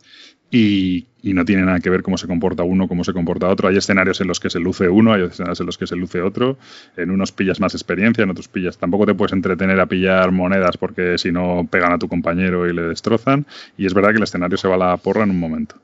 Y, 0.50 1.06
no 1.22 1.44
tiene 1.44 1.62
nada 1.62 1.80
que 1.80 1.90
ver 1.90 2.02
cómo 2.02 2.18
se 2.18 2.26
comporta 2.26 2.62
uno, 2.62 2.86
cómo 2.86 3.02
se 3.02 3.12
comporta 3.12 3.48
otro. 3.48 3.68
Hay 3.68 3.76
escenarios 3.76 4.20
en 4.20 4.28
los 4.28 4.40
que 4.40 4.50
se 4.50 4.60
luce 4.60 4.88
uno, 4.88 5.12
hay 5.12 5.22
escenarios 5.22 5.58
en 5.60 5.66
los 5.66 5.78
que 5.78 5.86
se 5.86 5.96
luce 5.96 6.20
otro. 6.20 6.58
En 6.96 7.10
unos 7.10 7.32
pillas 7.32 7.60
más 7.60 7.74
experiencia, 7.74 8.22
en 8.22 8.30
otros 8.30 8.48
pillas. 8.48 8.76
Tampoco 8.76 9.06
te 9.06 9.14
puedes 9.14 9.32
entretener 9.32 9.80
a 9.80 9.86
pillar 9.86 10.30
monedas 10.32 10.76
porque 10.76 11.16
si 11.18 11.32
no 11.32 11.66
pegan 11.70 11.92
a 11.92 11.98
tu 11.98 12.08
compañero 12.08 12.68
y 12.68 12.74
le 12.74 12.82
destrozan. 12.82 13.46
Y 13.78 13.86
es 13.86 13.94
verdad 13.94 14.10
que 14.10 14.18
el 14.18 14.24
escenario 14.24 14.58
se 14.58 14.68
va 14.68 14.74
a 14.74 14.78
la 14.78 14.96
porra 14.98 15.24
en 15.24 15.30
un 15.30 15.40
momento. 15.40 15.76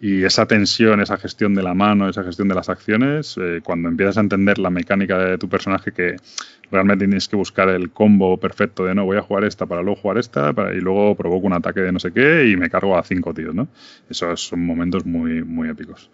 Y 0.00 0.22
esa 0.22 0.46
tensión, 0.46 1.00
esa 1.00 1.16
gestión 1.16 1.54
de 1.54 1.62
la 1.62 1.74
mano, 1.74 2.08
esa 2.08 2.22
gestión 2.22 2.46
de 2.48 2.54
las 2.54 2.68
acciones, 2.68 3.36
eh, 3.40 3.60
cuando 3.64 3.88
empiezas 3.88 4.18
a 4.18 4.20
entender 4.20 4.58
la 4.58 4.70
mecánica 4.70 5.18
de 5.18 5.38
tu 5.38 5.48
personaje, 5.48 5.92
que 5.92 6.16
realmente 6.70 7.06
tienes 7.06 7.26
que 7.26 7.34
buscar 7.34 7.68
el 7.68 7.90
combo 7.90 8.36
perfecto 8.36 8.84
de 8.84 8.94
no, 8.94 9.04
voy 9.04 9.16
a 9.16 9.22
jugar 9.22 9.44
esta 9.44 9.66
para 9.66 9.82
luego 9.82 10.00
jugar 10.00 10.18
esta 10.18 10.54
y 10.72 10.80
luego 10.80 11.16
provoco 11.16 11.46
un 11.46 11.54
ataque 11.54 11.80
de 11.80 11.90
no 11.90 11.98
sé 11.98 12.12
qué 12.12 12.48
y 12.48 12.56
me 12.56 12.70
cargo 12.70 12.96
a 12.96 13.02
cinco 13.02 13.34
tíos, 13.34 13.54
¿no? 13.54 13.68
Esos 14.08 14.40
son 14.40 14.64
momentos 14.64 15.04
muy, 15.04 15.42
muy 15.42 15.68
épicos. 15.68 16.10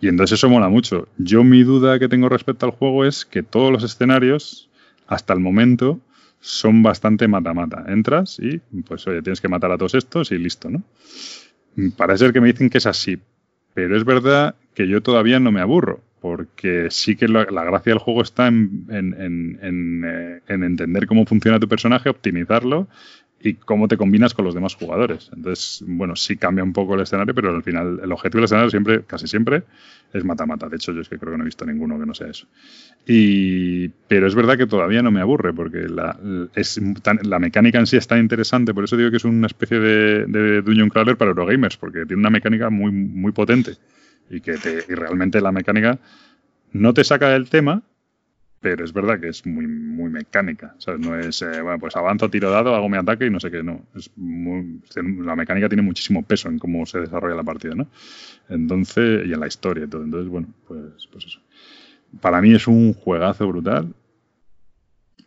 Y 0.00 0.08
entonces 0.08 0.38
eso 0.38 0.48
mola 0.48 0.68
mucho. 0.68 1.08
Yo 1.18 1.44
mi 1.44 1.62
duda 1.62 1.98
que 1.98 2.08
tengo 2.08 2.28
respecto 2.28 2.66
al 2.66 2.72
juego 2.72 3.04
es 3.04 3.24
que 3.24 3.42
todos 3.42 3.70
los 3.70 3.84
escenarios, 3.84 4.70
hasta 5.06 5.34
el 5.34 5.40
momento, 5.40 6.00
son 6.40 6.82
bastante 6.82 7.28
mata-mata. 7.28 7.84
Entras 7.86 8.38
y, 8.40 8.58
pues, 8.82 9.06
oye, 9.06 9.20
tienes 9.20 9.42
que 9.42 9.48
matar 9.48 9.70
a 9.72 9.76
todos 9.76 9.94
estos 9.94 10.32
y 10.32 10.38
listo, 10.38 10.70
¿no? 10.70 10.82
Parece 11.96 12.24
ser 12.24 12.32
que 12.32 12.40
me 12.40 12.48
dicen 12.48 12.70
que 12.70 12.78
es 12.78 12.86
así, 12.86 13.18
pero 13.74 13.96
es 13.96 14.04
verdad 14.04 14.54
que 14.74 14.88
yo 14.88 15.02
todavía 15.02 15.40
no 15.40 15.52
me 15.52 15.60
aburro, 15.60 16.00
porque 16.20 16.88
sí 16.90 17.16
que 17.16 17.28
la, 17.28 17.44
gracia 17.44 17.92
del 17.92 17.98
juego 17.98 18.22
está 18.22 18.46
en, 18.46 18.86
eh, 18.90 20.40
en, 20.46 20.62
entender 20.64 21.06
cómo 21.06 21.26
funciona 21.26 21.60
tu 21.60 21.68
personaje, 21.68 22.08
optimizarlo 22.08 22.88
y 23.42 23.54
cómo 23.54 23.88
te 23.88 23.96
combinas 23.96 24.34
con 24.34 24.44
los 24.44 24.54
demás 24.54 24.74
jugadores. 24.74 25.30
Entonces, 25.34 25.82
bueno, 25.86 26.14
sí 26.14 26.36
cambia 26.36 26.62
un 26.62 26.72
poco 26.72 26.94
el 26.94 27.00
escenario, 27.00 27.34
pero 27.34 27.54
al 27.54 27.62
final 27.62 28.00
el 28.02 28.12
objetivo 28.12 28.38
del 28.38 28.44
escenario 28.44 28.70
siempre, 28.70 29.02
casi 29.04 29.26
siempre, 29.26 29.62
es 30.12 30.24
mata-mata. 30.24 30.68
De 30.68 30.76
hecho, 30.76 30.92
yo 30.92 31.00
es 31.00 31.08
que 31.08 31.18
creo 31.18 31.32
que 31.32 31.38
no 31.38 31.44
he 31.44 31.46
visto 31.46 31.64
ninguno 31.64 31.98
que 31.98 32.04
no 32.04 32.14
sea 32.14 32.28
eso. 32.28 32.46
Y, 33.06 33.88
pero 34.08 34.26
es 34.26 34.34
verdad 34.34 34.58
que 34.58 34.66
todavía 34.66 35.02
no 35.02 35.10
me 35.10 35.20
aburre, 35.20 35.54
porque 35.54 35.88
la, 35.88 36.18
es 36.54 36.80
la 37.22 37.38
mecánica 37.38 37.78
en 37.78 37.86
sí 37.86 37.96
es 37.96 38.06
tan 38.06 38.20
interesante, 38.20 38.74
por 38.74 38.84
eso 38.84 38.96
digo 38.96 39.10
que 39.10 39.16
es 39.16 39.24
una 39.24 39.46
especie 39.46 39.80
de, 39.80 40.26
de 40.26 40.62
Dungeon 40.62 40.90
Crawler 40.90 41.16
para 41.16 41.30
Eurogamers, 41.30 41.78
porque 41.78 42.04
tiene 42.04 42.20
una 42.20 42.30
mecánica 42.30 42.68
muy, 42.68 42.92
muy 42.92 43.32
potente 43.32 43.76
y 44.30 44.40
que 44.40 44.54
y 44.88 44.94
realmente 44.94 45.40
la 45.40 45.50
mecánica 45.50 45.98
no 46.72 46.94
te 46.94 47.04
saca 47.04 47.30
del 47.30 47.50
tema, 47.50 47.82
pero 48.60 48.84
es 48.84 48.92
verdad 48.92 49.18
que 49.18 49.28
es 49.28 49.46
muy, 49.46 49.66
muy 49.66 50.10
mecánica. 50.10 50.74
No 50.98 51.18
es, 51.18 51.40
eh, 51.40 51.62
bueno, 51.62 51.78
pues 51.78 51.96
avanzo, 51.96 52.28
tiro 52.28 52.50
dado, 52.50 52.74
hago 52.74 52.88
mi 52.88 52.98
ataque 52.98 53.26
y 53.26 53.30
no 53.30 53.40
sé 53.40 53.50
qué, 53.50 53.62
no. 53.62 53.86
Es 53.94 54.10
la 54.16 55.34
mecánica 55.34 55.68
tiene 55.68 55.82
muchísimo 55.82 56.22
peso 56.22 56.48
en 56.48 56.58
cómo 56.58 56.84
se 56.84 57.00
desarrolla 57.00 57.34
la 57.34 57.42
partida, 57.42 57.74
¿no? 57.74 57.88
Entonces, 58.48 59.26
y 59.26 59.32
en 59.32 59.40
la 59.40 59.46
historia 59.46 59.84
y 59.84 59.88
todo. 59.88 60.04
Entonces, 60.04 60.28
bueno, 60.28 60.48
pues, 60.68 61.08
pues 61.10 61.24
eso. 61.24 61.40
Para 62.20 62.42
mí 62.42 62.52
es 62.54 62.66
un 62.66 62.92
juegazo 62.92 63.48
brutal. 63.48 63.94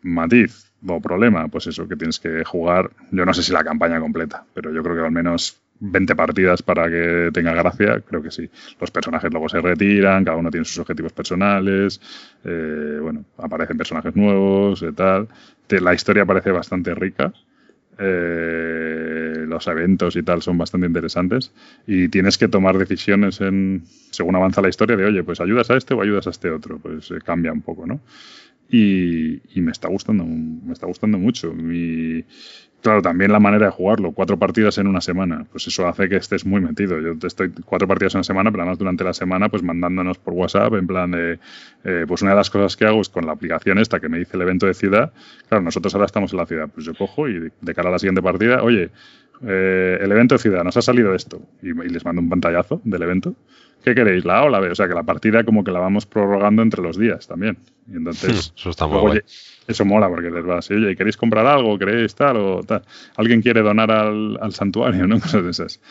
Matiz 0.04 0.72
o 0.86 1.02
problema, 1.02 1.48
pues 1.48 1.68
eso, 1.68 1.88
que 1.88 1.96
tienes 1.96 2.20
que 2.20 2.44
jugar, 2.44 2.92
yo 3.12 3.26
no 3.26 3.34
sé 3.34 3.42
si 3.42 3.54
la 3.54 3.64
campaña 3.64 4.00
completa, 4.02 4.46
pero 4.54 4.72
yo 4.74 4.84
creo 4.84 4.96
que 4.98 5.02
al 5.02 5.12
menos 5.12 5.62
20 5.86 6.16
partidas 6.16 6.62
para 6.62 6.90
que 6.90 7.30
tenga 7.34 7.54
gracia, 7.54 8.00
creo 8.00 8.22
que 8.24 8.32
sí. 8.32 8.50
Los 8.80 8.90
personajes 8.90 9.30
luego 9.32 9.50
se 9.50 9.60
retiran, 9.60 10.24
cada 10.24 10.38
uno 10.38 10.50
tiene 10.50 10.66
sus 10.66 10.80
objetivos 10.80 11.12
personales, 11.12 12.00
eh, 12.44 13.00
bueno, 13.02 13.26
aparecen 13.38 13.78
personajes 13.78 14.16
nuevos 14.16 14.82
y 14.82 14.94
tal. 14.94 15.28
La 15.70 15.94
historia 15.94 16.26
parece 16.26 16.52
bastante 16.52 16.94
rica. 16.94 17.34
Eh, 18.00 19.46
los 19.48 19.68
eventos 19.68 20.16
y 20.16 20.24
tal 20.24 20.42
son 20.42 20.58
bastante 20.58 20.88
interesantes 20.88 21.52
y 21.86 22.10
tienes 22.10 22.40
que 22.40 22.48
tomar 22.48 22.76
decisiones 22.76 23.40
en 23.40 23.84
según 24.10 24.36
avanza 24.36 24.64
la 24.64 24.70
historia 24.70 24.98
de 24.98 25.06
oye 25.06 25.24
pues 25.24 25.40
ayudas 25.40 25.70
a 25.70 25.78
este 25.78 25.94
o 25.94 26.02
ayudas 26.02 26.26
a 26.26 26.32
este 26.32 26.50
otro 26.50 26.80
pues 26.80 27.12
eh, 27.12 27.20
cambia 27.24 27.54
un 27.54 27.62
poco 27.62 27.86
no 27.86 28.00
y, 28.68 29.42
y, 29.54 29.62
me 29.62 29.72
está 29.72 29.90
gustando 29.90 30.26
me 30.26 30.74
está 30.74 30.88
gustando 30.88 31.20
mucho 31.20 31.54
mi, 31.54 32.26
Claro, 32.84 33.02
también 33.02 33.32
la 33.32 33.40
manera 33.40 33.68
de 33.68 33.72
jugarlo, 33.72 34.12
cuatro 34.12 34.38
partidas 34.38 34.78
en 34.78 34.88
una 34.88 35.00
semana, 35.00 35.46
pues 35.50 35.66
eso 35.68 35.88
hace 35.88 36.10
que 36.10 36.18
estés 36.18 36.46
muy 36.46 36.60
metido. 36.60 37.00
Yo 37.00 37.14
estoy 37.26 37.50
cuatro 37.64 37.88
partidas 37.88 38.14
en 38.14 38.18
una 38.18 38.24
semana, 38.26 38.52
pero 38.52 38.64
además 38.64 38.78
durante 38.78 39.06
la 39.06 39.14
semana, 39.14 39.48
pues 39.48 39.64
mandándonos 39.64 40.18
por 40.18 40.34
WhatsApp, 40.34 40.74
en 40.74 40.86
plan 40.86 41.12
de, 41.12 41.40
eh, 41.86 42.04
pues 42.06 42.22
una 42.24 42.32
de 42.32 42.38
las 42.38 42.50
cosas 42.50 42.76
que 42.76 42.86
hago 42.86 43.00
es 43.00 43.08
con 43.08 43.26
la 43.26 43.32
aplicación 43.32 43.80
esta 43.80 44.02
que 44.02 44.10
me 44.10 44.20
dice 44.20 44.36
el 44.36 44.42
evento 44.42 44.66
de 44.66 44.74
ciudad, 44.74 45.14
claro, 45.48 45.64
nosotros 45.64 45.96
ahora 45.96 46.08
estamos 46.08 46.34
en 46.34 46.40
la 46.40 46.46
ciudad, 46.46 46.68
pues 46.74 46.86
yo 46.86 46.94
cojo 46.94 47.30
y 47.30 47.52
de 47.62 47.74
cara 47.74 47.88
a 47.88 47.92
la 47.94 48.00
siguiente 48.00 48.22
partida, 48.22 48.62
oye, 48.62 48.90
eh, 49.48 49.98
el 50.02 50.12
evento 50.12 50.36
de 50.36 50.40
ciudad, 50.40 50.66
nos 50.66 50.76
ha 50.76 50.82
salido 50.82 51.16
esto, 51.16 51.42
y, 51.62 51.70
y 51.70 51.90
les 51.90 52.04
mando 52.04 52.22
un 52.22 52.28
pantallazo 52.28 52.82
del 52.84 53.02
evento, 53.02 53.34
¿Qué 53.84 53.94
queréis? 53.94 54.24
¿La 54.24 54.40
A 54.40 54.44
o 54.44 54.50
la 54.50 54.62
B? 54.62 54.72
O 54.72 54.76
sea, 54.76 54.88
que 54.88 54.94
la 54.94 55.04
partida 55.04 55.44
como 55.44 55.64
que 55.64 55.72
la 55.72 55.80
vamos 55.80 56.06
prorrogando 56.06 56.62
entre 56.62 56.82
los 56.82 56.98
días 56.98 57.28
también. 57.28 57.58
Y 57.92 57.98
entonces, 57.98 58.54
eso 58.56 58.70
está 58.70 58.88
muy 58.88 59.22
Eso 59.68 59.84
mola 59.84 60.08
porque 60.08 60.32
les 60.32 60.48
va 60.48 60.60
así, 60.60 60.74
oye, 60.74 60.96
¿queréis 60.96 61.18
comprar 61.18 61.46
algo? 61.46 61.78
¿Queréis 61.78 62.16
tal 62.16 62.38
o 62.38 62.64
tal? 62.64 62.84
Alguien 63.18 63.42
quiere 63.42 63.62
donar 63.62 63.92
al, 63.92 64.54
santuario, 64.54 65.06
¿no? 65.06 65.20
Cosas 65.22 65.44
de 65.44 65.52
esas. 65.52 65.82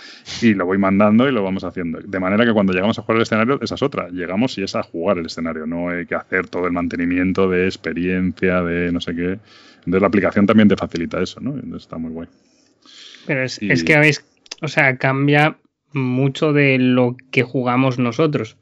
Y 0.40 0.54
lo 0.54 0.64
voy 0.64 0.78
mandando 0.78 1.28
y 1.28 1.32
lo 1.32 1.42
vamos 1.42 1.64
haciendo. 1.64 2.00
De 2.00 2.18
manera 2.18 2.46
que 2.46 2.52
cuando 2.54 2.72
llegamos 2.72 2.98
a 2.98 3.02
jugar 3.02 3.16
el 3.16 3.22
escenario, 3.22 3.58
esa 3.60 3.74
es 3.74 3.82
otra. 3.82 4.08
Llegamos 4.08 4.56
y 4.56 4.62
es 4.62 4.74
a 4.74 4.82
jugar 4.82 5.18
el 5.18 5.26
escenario. 5.26 5.66
No 5.66 5.90
hay 5.90 6.06
que 6.06 6.14
hacer 6.14 6.48
todo 6.48 6.66
el 6.66 6.72
mantenimiento 6.72 7.48
de 7.50 7.66
experiencia, 7.66 8.62
de 8.62 8.90
no 8.90 9.02
sé 9.02 9.14
qué. 9.14 9.38
Entonces 9.80 10.00
la 10.00 10.06
aplicación 10.06 10.46
también 10.46 10.68
te 10.68 10.76
facilita 10.76 11.20
eso, 11.20 11.40
¿no? 11.40 11.50
Entonces 11.50 11.82
está 11.82 11.98
muy 11.98 12.10
guay. 12.10 12.28
Pero 13.26 13.42
es, 13.42 13.60
es 13.60 13.84
que 13.84 13.94
habéis, 13.94 14.24
o 14.62 14.68
sea, 14.68 14.96
cambia 14.96 15.56
mucho 15.94 16.52
de 16.52 16.78
lo 16.78 17.16
que 17.30 17.42
jugamos 17.42 17.98
nosotros. 17.98 18.56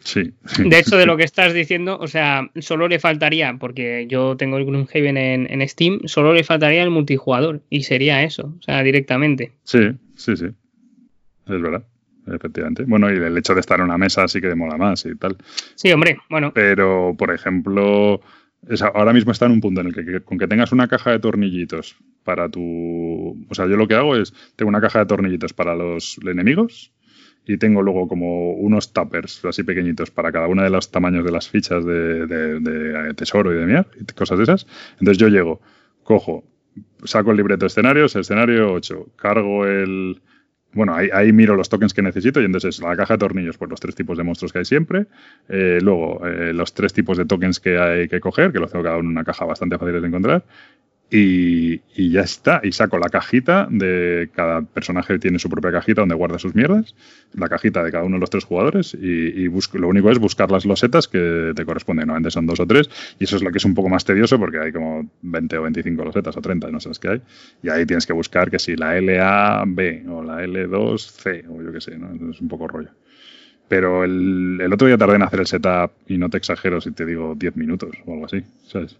Sí. 0.00 0.32
De 0.58 0.78
hecho, 0.78 0.96
de 0.96 1.06
lo 1.06 1.16
que 1.18 1.24
estás 1.24 1.52
diciendo, 1.52 1.98
o 2.00 2.08
sea, 2.08 2.50
solo 2.60 2.88
le 2.88 2.98
faltaría, 2.98 3.56
porque 3.58 4.06
yo 4.08 4.36
tengo 4.36 4.56
el 4.56 4.64
Gloomhaven 4.64 5.16
en, 5.16 5.46
en 5.50 5.68
Steam, 5.68 6.00
solo 6.06 6.32
le 6.32 6.44
faltaría 6.44 6.82
el 6.82 6.90
multijugador 6.90 7.62
y 7.70 7.82
sería 7.82 8.22
eso, 8.22 8.54
o 8.58 8.62
sea, 8.62 8.82
directamente. 8.82 9.52
Sí, 9.64 9.90
sí, 10.14 10.36
sí. 10.36 10.46
Es 10.46 11.60
verdad, 11.60 11.84
efectivamente. 12.32 12.84
Bueno, 12.86 13.12
y 13.12 13.16
el 13.16 13.36
hecho 13.36 13.54
de 13.54 13.60
estar 13.60 13.78
en 13.78 13.86
una 13.86 13.98
mesa 13.98 14.26
sí 14.28 14.40
que 14.40 14.48
demola 14.48 14.76
más 14.76 15.04
y 15.04 15.14
tal. 15.16 15.36
Sí, 15.74 15.92
hombre, 15.92 16.18
bueno. 16.28 16.52
Pero, 16.54 17.14
por 17.18 17.34
ejemplo, 17.34 18.20
ahora 18.94 19.12
mismo 19.12 19.32
está 19.32 19.46
en 19.46 19.52
un 19.52 19.60
punto 19.60 19.80
en 19.80 19.88
el 19.88 19.94
que, 19.94 20.20
con 20.20 20.38
que 20.38 20.46
tengas 20.46 20.72
una 20.72 20.88
caja 20.88 21.10
de 21.10 21.18
tornillitos 21.18 21.96
para 22.24 22.48
tu... 22.48 23.46
O 23.48 23.54
sea, 23.54 23.66
yo 23.66 23.76
lo 23.76 23.88
que 23.88 23.94
hago 23.94 24.16
es, 24.16 24.32
tengo 24.56 24.68
una 24.68 24.80
caja 24.80 25.00
de 25.00 25.06
tornillitos 25.06 25.52
para 25.52 25.74
los 25.74 26.18
enemigos 26.24 26.92
y 27.46 27.56
tengo 27.56 27.82
luego 27.82 28.06
como 28.06 28.52
unos 28.52 28.92
tuppers 28.92 29.44
así 29.44 29.62
pequeñitos 29.62 30.10
para 30.10 30.30
cada 30.30 30.46
uno 30.46 30.62
de 30.62 30.70
los 30.70 30.90
tamaños 30.90 31.24
de 31.24 31.32
las 31.32 31.48
fichas 31.48 31.84
de, 31.84 33.12
tesoro 33.16 33.52
y 33.52 33.58
de 33.58 33.66
mierda 33.66 33.88
y 33.98 34.04
cosas 34.12 34.38
de 34.38 34.44
esas. 34.44 34.66
Entonces 34.92 35.18
yo 35.18 35.28
llego, 35.28 35.60
cojo, 36.02 36.44
saco 37.04 37.30
el 37.30 37.38
libreto 37.38 37.64
de 37.64 37.68
escenarios, 37.68 38.14
escenario 38.14 38.72
8, 38.72 39.12
cargo 39.16 39.66
el, 39.66 40.20
bueno, 40.72 40.94
ahí, 40.94 41.32
miro 41.32 41.56
los 41.56 41.68
tokens 41.68 41.92
que 41.92 42.02
necesito 42.02 42.40
y 42.40 42.44
entonces 42.44 42.80
la 42.80 42.96
caja 42.96 43.14
de 43.14 43.18
tornillos, 43.18 43.58
pues 43.58 43.70
los 43.70 43.80
tres 43.80 43.94
tipos 43.94 44.16
de 44.16 44.24
monstruos 44.24 44.52
que 44.52 44.60
hay 44.60 44.64
siempre. 44.64 45.06
Eh, 45.48 45.78
luego, 45.82 46.24
eh, 46.26 46.52
los 46.52 46.74
tres 46.74 46.92
tipos 46.92 47.18
de 47.18 47.24
tokens 47.24 47.58
que 47.58 47.78
hay 47.78 48.08
que 48.08 48.20
coger, 48.20 48.52
que 48.52 48.60
los 48.60 48.70
tengo 48.70 48.84
cada 48.84 48.96
uno 48.96 49.08
en 49.08 49.16
una 49.16 49.24
caja 49.24 49.44
bastante 49.44 49.78
fáciles 49.78 50.00
de 50.00 50.08
encontrar. 50.08 50.44
Y, 51.12 51.80
ya 52.12 52.20
está. 52.20 52.60
Y 52.62 52.72
saco 52.72 52.98
la 52.98 53.08
cajita 53.08 53.66
de 53.68 54.30
cada 54.32 54.62
personaje 54.62 55.18
tiene 55.18 55.40
su 55.40 55.50
propia 55.50 55.72
cajita 55.72 56.02
donde 56.02 56.14
guarda 56.14 56.38
sus 56.38 56.54
mierdas. 56.54 56.94
La 57.34 57.48
cajita 57.48 57.82
de 57.82 57.90
cada 57.90 58.04
uno 58.04 58.16
de 58.16 58.20
los 58.20 58.30
tres 58.30 58.44
jugadores. 58.44 58.96
Y, 59.00 59.48
busco, 59.48 59.78
lo 59.78 59.88
único 59.88 60.10
es 60.10 60.18
buscar 60.18 60.50
las 60.50 60.64
losetas 60.64 61.08
que 61.08 61.52
te 61.54 61.64
corresponden. 61.64 62.06
Normalmente 62.06 62.30
son 62.30 62.46
dos 62.46 62.60
o 62.60 62.66
tres. 62.66 62.88
Y 63.18 63.24
eso 63.24 63.36
es 63.36 63.42
lo 63.42 63.50
que 63.50 63.58
es 63.58 63.64
un 63.64 63.74
poco 63.74 63.88
más 63.88 64.04
tedioso 64.04 64.38
porque 64.38 64.60
hay 64.60 64.72
como 64.72 65.10
20 65.22 65.58
o 65.58 65.62
25 65.62 66.04
losetas 66.04 66.36
o 66.36 66.40
30, 66.40 66.70
no 66.70 66.78
sé 66.78 66.88
las 66.88 66.98
que 67.00 67.08
hay. 67.08 67.22
Y 67.62 67.70
ahí 67.70 67.84
tienes 67.86 68.06
que 68.06 68.12
buscar 68.12 68.50
que 68.50 68.60
si 68.60 68.76
la 68.76 69.00
LA-B 69.00 70.04
o 70.08 70.22
la 70.22 70.44
L2C 70.44 71.44
o 71.48 71.62
yo 71.62 71.72
qué 71.72 71.80
sé. 71.80 71.98
¿no? 71.98 72.30
Es 72.30 72.40
un 72.40 72.48
poco 72.48 72.68
rollo. 72.68 72.90
Pero 73.66 74.04
el, 74.04 74.60
el 74.60 74.72
otro 74.72 74.86
día 74.86 74.98
tardé 74.98 75.16
en 75.16 75.22
hacer 75.22 75.40
el 75.40 75.46
setup 75.46 75.92
y 76.08 76.18
no 76.18 76.28
te 76.28 76.38
exagero 76.38 76.80
si 76.80 76.92
te 76.92 77.04
digo 77.04 77.34
10 77.36 77.56
minutos 77.56 77.90
o 78.06 78.12
algo 78.12 78.26
así. 78.26 78.42
¿Sabes? 78.66 78.96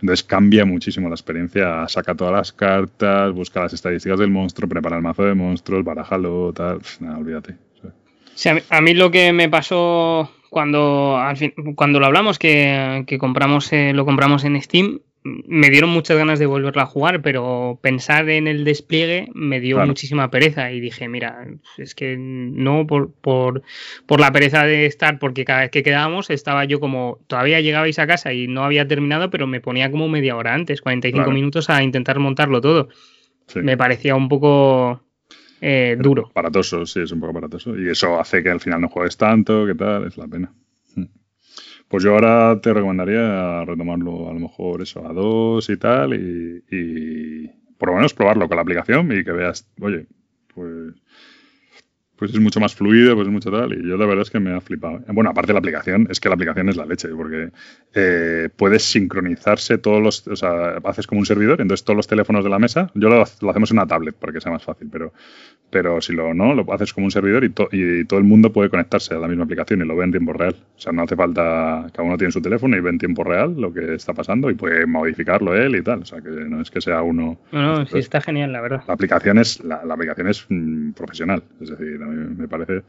Entonces 0.00 0.22
cambia 0.22 0.64
muchísimo 0.64 1.08
la 1.08 1.14
experiencia. 1.14 1.86
Saca 1.88 2.14
todas 2.14 2.32
las 2.32 2.52
cartas, 2.52 3.32
busca 3.32 3.60
las 3.60 3.72
estadísticas 3.72 4.18
del 4.18 4.30
monstruo, 4.30 4.68
prepara 4.68 4.96
el 4.96 5.02
mazo 5.02 5.24
de 5.24 5.34
monstruos, 5.34 5.84
barájalo, 5.84 6.52
tal. 6.52 6.80
Nada, 7.00 7.18
olvídate. 7.18 7.56
a, 8.70 8.80
mí, 8.80 8.94
lo 8.94 9.10
que 9.10 9.32
me 9.32 9.48
pasó 9.48 10.30
cuando, 10.50 11.16
al 11.16 11.36
fin, 11.36 11.52
cuando 11.74 11.98
lo 12.00 12.06
hablamos, 12.06 12.38
que, 12.38 13.04
compramos, 13.18 13.72
eh, 13.72 13.92
lo 13.92 14.04
compramos 14.04 14.44
en 14.44 14.60
Steam, 14.62 15.00
me 15.24 15.70
dieron 15.70 15.90
muchas 15.90 16.16
ganas 16.16 16.38
de 16.38 16.46
volverla 16.46 16.82
a 16.82 16.86
jugar, 16.86 17.22
pero 17.22 17.78
pensar 17.82 18.28
en 18.30 18.46
el 18.46 18.64
despliegue 18.64 19.28
me 19.34 19.60
dio 19.60 19.84
muchísima 19.84 20.30
pereza 20.30 20.70
y 20.72 20.80
dije, 20.80 21.08
mira, 21.08 21.46
es 21.76 21.94
que 21.94 22.16
no 22.18 22.86
por, 22.86 23.12
por, 23.12 23.62
por, 24.06 24.20
la 24.20 24.32
pereza 24.32 24.64
de 24.64 24.86
estar, 24.86 25.18
porque 25.18 25.44
cada 25.44 25.60
vez 25.60 25.70
que 25.70 25.82
quedábamos 25.82 26.30
estaba 26.30 26.64
yo 26.64 26.80
como, 26.80 27.18
todavía 27.26 27.60
llegabais 27.60 27.98
a 27.98 28.06
casa 28.06 28.32
y 28.32 28.46
no 28.46 28.64
había 28.64 28.86
terminado, 28.86 29.30
pero 29.30 29.46
me 29.46 29.60
ponía 29.60 29.90
como 29.90 30.08
media 30.08 30.36
hora 30.36 30.54
antes, 30.54 30.80
45 30.80 31.30
minutos 31.30 31.68
a 31.70 31.82
intentar 31.82 32.18
montarlo 32.18 32.60
todo. 32.60 32.88
Me 33.54 33.76
parecía 33.76 34.14
un 34.14 34.28
poco 34.28 35.02
eh, 35.60 35.96
duro. 35.98 36.28
Aparatoso, 36.30 36.86
sí, 36.86 37.00
es 37.00 37.12
un 37.12 37.20
poco 37.20 37.32
aparatoso. 37.32 37.78
Y 37.78 37.88
eso 37.88 38.20
hace 38.20 38.42
que 38.42 38.50
al 38.50 38.60
final 38.60 38.80
no 38.80 38.88
juegues 38.88 39.16
tanto, 39.16 39.66
¿qué 39.66 39.74
tal? 39.74 40.06
Es 40.06 40.16
la 40.16 40.28
pena. 40.28 40.52
Pues 41.88 42.04
yo 42.04 42.12
ahora 42.12 42.60
te 42.60 42.74
recomendaría 42.74 43.64
retomarlo 43.64 44.28
a 44.28 44.34
lo 44.34 44.40
mejor 44.40 44.82
eso 44.82 45.06
a 45.08 45.12
dos 45.12 45.70
y 45.70 45.76
tal 45.78 46.14
y, 46.14 47.50
por 47.78 47.90
lo 47.90 47.96
menos 47.96 48.12
probarlo 48.12 48.46
con 48.46 48.56
la 48.56 48.62
aplicación 48.62 49.10
y 49.12 49.24
que 49.24 49.32
veas, 49.32 49.66
oye, 49.80 50.06
pues 50.54 50.94
pues 52.18 52.32
es 52.32 52.40
mucho 52.40 52.58
más 52.60 52.74
fluido, 52.74 53.14
pues 53.14 53.28
es 53.28 53.32
mucho 53.32 53.50
tal. 53.50 53.72
Y 53.72 53.88
yo 53.88 53.96
la 53.96 54.06
verdad 54.06 54.22
es 54.22 54.30
que 54.30 54.40
me 54.40 54.52
ha 54.54 54.60
flipado. 54.60 55.00
Bueno, 55.08 55.30
aparte 55.30 55.48
de 55.48 55.54
la 55.54 55.60
aplicación, 55.60 56.08
es 56.10 56.18
que 56.18 56.28
la 56.28 56.34
aplicación 56.34 56.68
es 56.68 56.76
la 56.76 56.84
leche, 56.84 57.08
porque 57.08 57.50
eh, 57.94 58.48
puedes 58.56 58.82
sincronizarse 58.82 59.78
todos 59.78 60.02
los, 60.02 60.26
o 60.26 60.36
sea, 60.36 60.78
haces 60.84 61.06
como 61.06 61.20
un 61.20 61.26
servidor, 61.26 61.60
entonces 61.60 61.84
todos 61.84 61.96
los 61.96 62.06
teléfonos 62.06 62.42
de 62.42 62.50
la 62.50 62.58
mesa, 62.58 62.90
yo 62.94 63.08
lo, 63.08 63.16
lo 63.16 63.50
hacemos 63.50 63.70
en 63.70 63.78
una 63.78 63.86
tablet 63.86 64.16
para 64.16 64.32
que 64.32 64.40
sea 64.40 64.50
más 64.50 64.64
fácil, 64.64 64.88
pero 64.90 65.12
pero 65.70 66.00
si 66.00 66.14
lo 66.14 66.32
no, 66.32 66.54
lo 66.54 66.72
haces 66.72 66.92
como 66.92 67.06
un 67.06 67.10
servidor 67.10 67.44
y, 67.44 67.52
y, 67.72 68.04
todo 68.04 68.18
el 68.18 68.24
mundo 68.24 68.52
puede 68.52 68.70
conectarse 68.70 69.14
a 69.14 69.18
la 69.18 69.28
misma 69.28 69.44
aplicación 69.44 69.82
y 69.82 69.84
lo 69.84 69.96
ve 69.96 70.04
en 70.04 70.12
tiempo 70.12 70.32
real. 70.32 70.56
O 70.76 70.80
sea, 70.80 70.92
no 70.92 71.02
hace 71.02 71.14
falta, 71.14 71.86
cada 71.92 72.04
uno 72.04 72.16
tiene 72.16 72.32
su 72.32 72.40
teléfono 72.40 72.76
y 72.76 72.80
ve 72.80 72.90
en 72.90 72.98
tiempo 72.98 73.22
real 73.22 73.54
lo 73.60 73.72
que 73.72 73.94
está 73.94 74.14
pasando 74.14 74.50
y 74.50 74.54
puede 74.54 74.86
modificarlo 74.86 75.54
él 75.54 75.76
y 75.76 75.82
tal. 75.82 76.02
O 76.02 76.04
sea, 76.06 76.20
que 76.22 76.30
no 76.30 76.62
es 76.62 76.70
que 76.70 76.80
sea 76.80 77.02
uno... 77.02 77.38
No, 77.52 77.62
no, 77.62 77.86
sí 77.86 77.98
está 77.98 78.20
genial, 78.20 78.52
la 78.52 78.60
verdad. 78.62 78.82
La 78.86 78.94
aplicación 78.94 79.38
es, 79.38 79.62
la, 79.62 79.76
aplicación 79.76 80.28
es 80.28 80.46
mm, 80.48 80.92
profesional, 80.92 81.42
es 81.60 81.70
decir, 81.70 82.00
me 82.14 82.48
parece 82.48 82.82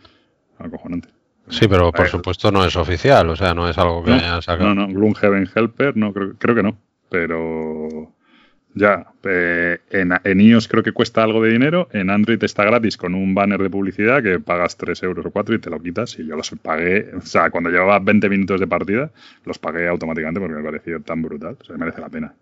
acojonante. 0.58 1.10
Sí, 1.50 1.68
pero 1.68 1.92
por 1.92 2.08
supuesto 2.08 2.52
no 2.52 2.64
es 2.64 2.76
oficial, 2.76 3.30
o 3.30 3.36
sea, 3.36 3.54
no 3.54 3.68
es 3.68 3.78
algo 3.78 4.04
que 4.04 4.12
haya 4.12 4.42
sacado. 4.42 4.74
No, 4.74 4.88
no, 4.88 4.94
Gloomhaven 4.94 5.50
Helper, 5.54 5.98
no, 5.98 6.14
creo, 6.14 6.34
creo 6.38 6.56
que 6.56 6.64
no, 6.64 6.78
pero 7.10 8.14
ya, 8.76 9.08
eh, 9.24 9.80
en, 9.90 10.42
iOS 10.42 10.68
creo 10.68 10.84
que 10.84 10.92
cuesta 10.92 11.24
algo 11.24 11.42
de 11.42 11.52
dinero, 11.52 11.90
en 11.92 12.12
Android 12.12 12.44
está 12.44 12.64
gratis 12.66 12.98
con 12.98 13.16
un 13.16 13.34
banner 13.34 13.62
de 13.62 13.70
publicidad 13.70 14.22
que 14.22 14.40
pagas 14.40 14.78
3 14.78 15.02
euros 15.04 15.26
o 15.26 15.32
4 15.32 15.56
y 15.56 15.60
te 15.60 15.72
lo 15.72 15.82
quitas 15.82 16.20
y 16.20 16.28
yo 16.28 16.36
los 16.36 16.52
pagué, 16.62 17.12
o 17.16 17.22
sea, 17.22 17.50
cuando 17.50 17.72
llevaba 17.72 18.00
20 18.00 18.30
minutos 18.30 18.60
de 18.60 18.68
partida, 18.68 19.12
los 19.44 19.58
pagué 19.58 19.88
automáticamente 19.88 20.40
porque 20.40 20.56
me 20.56 20.64
pareció 20.64 21.02
tan 21.02 21.22
brutal, 21.24 21.58
o 21.60 21.64
sea, 21.64 21.78
merece 21.78 22.00
la 22.00 22.10
pena. 22.10 22.34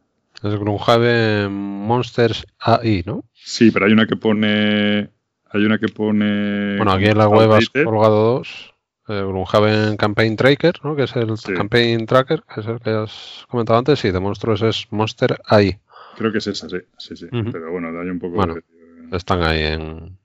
Es 0.43 0.55
Gloomhaven 0.55 1.51
Monsters 1.51 2.45
AI, 2.59 3.03
¿no? 3.05 3.23
Sí, 3.33 3.71
pero 3.71 3.85
hay 3.85 3.93
una 3.93 4.05
que 4.05 4.17
pone... 4.17 5.09
Hay 5.51 5.65
una 5.65 5.77
que 5.77 5.87
pone... 5.87 6.77
Bueno, 6.77 6.91
aquí 6.91 7.05
en 7.05 7.17
la 7.17 7.27
web 7.27 7.51
has 7.53 7.69
colgado 7.69 8.35
dos. 8.35 8.73
Eh, 9.07 9.21
Gloomhaven 9.21 9.95
Campaign 9.95 10.35
Tracker, 10.35 10.73
¿no? 10.83 10.95
Que 10.95 11.03
es 11.03 11.15
el 11.15 11.33
Campaign 11.55 12.05
Tracker, 12.05 12.43
que 12.43 12.59
es 12.59 12.67
el 12.67 12.79
que 12.81 12.89
has 12.89 13.45
comentado 13.49 13.79
antes. 13.79 13.99
Sí, 13.99 14.11
de 14.11 14.19
monstruos 14.19 14.61
es 14.61 14.87
Monster 14.91 15.39
AI. 15.45 15.79
Creo 16.17 16.31
que 16.31 16.39
es 16.39 16.47
esa, 16.47 16.67
sí. 16.67 16.77
sí, 16.97 17.15
sí. 17.15 17.27
Pero 17.31 17.71
bueno, 17.71 17.87
hay 17.99 18.09
un 18.09 18.19
poco. 18.19 18.45
de... 18.45 18.61
están 19.15 19.43
ahí 19.43 19.63
en, 19.63 20.17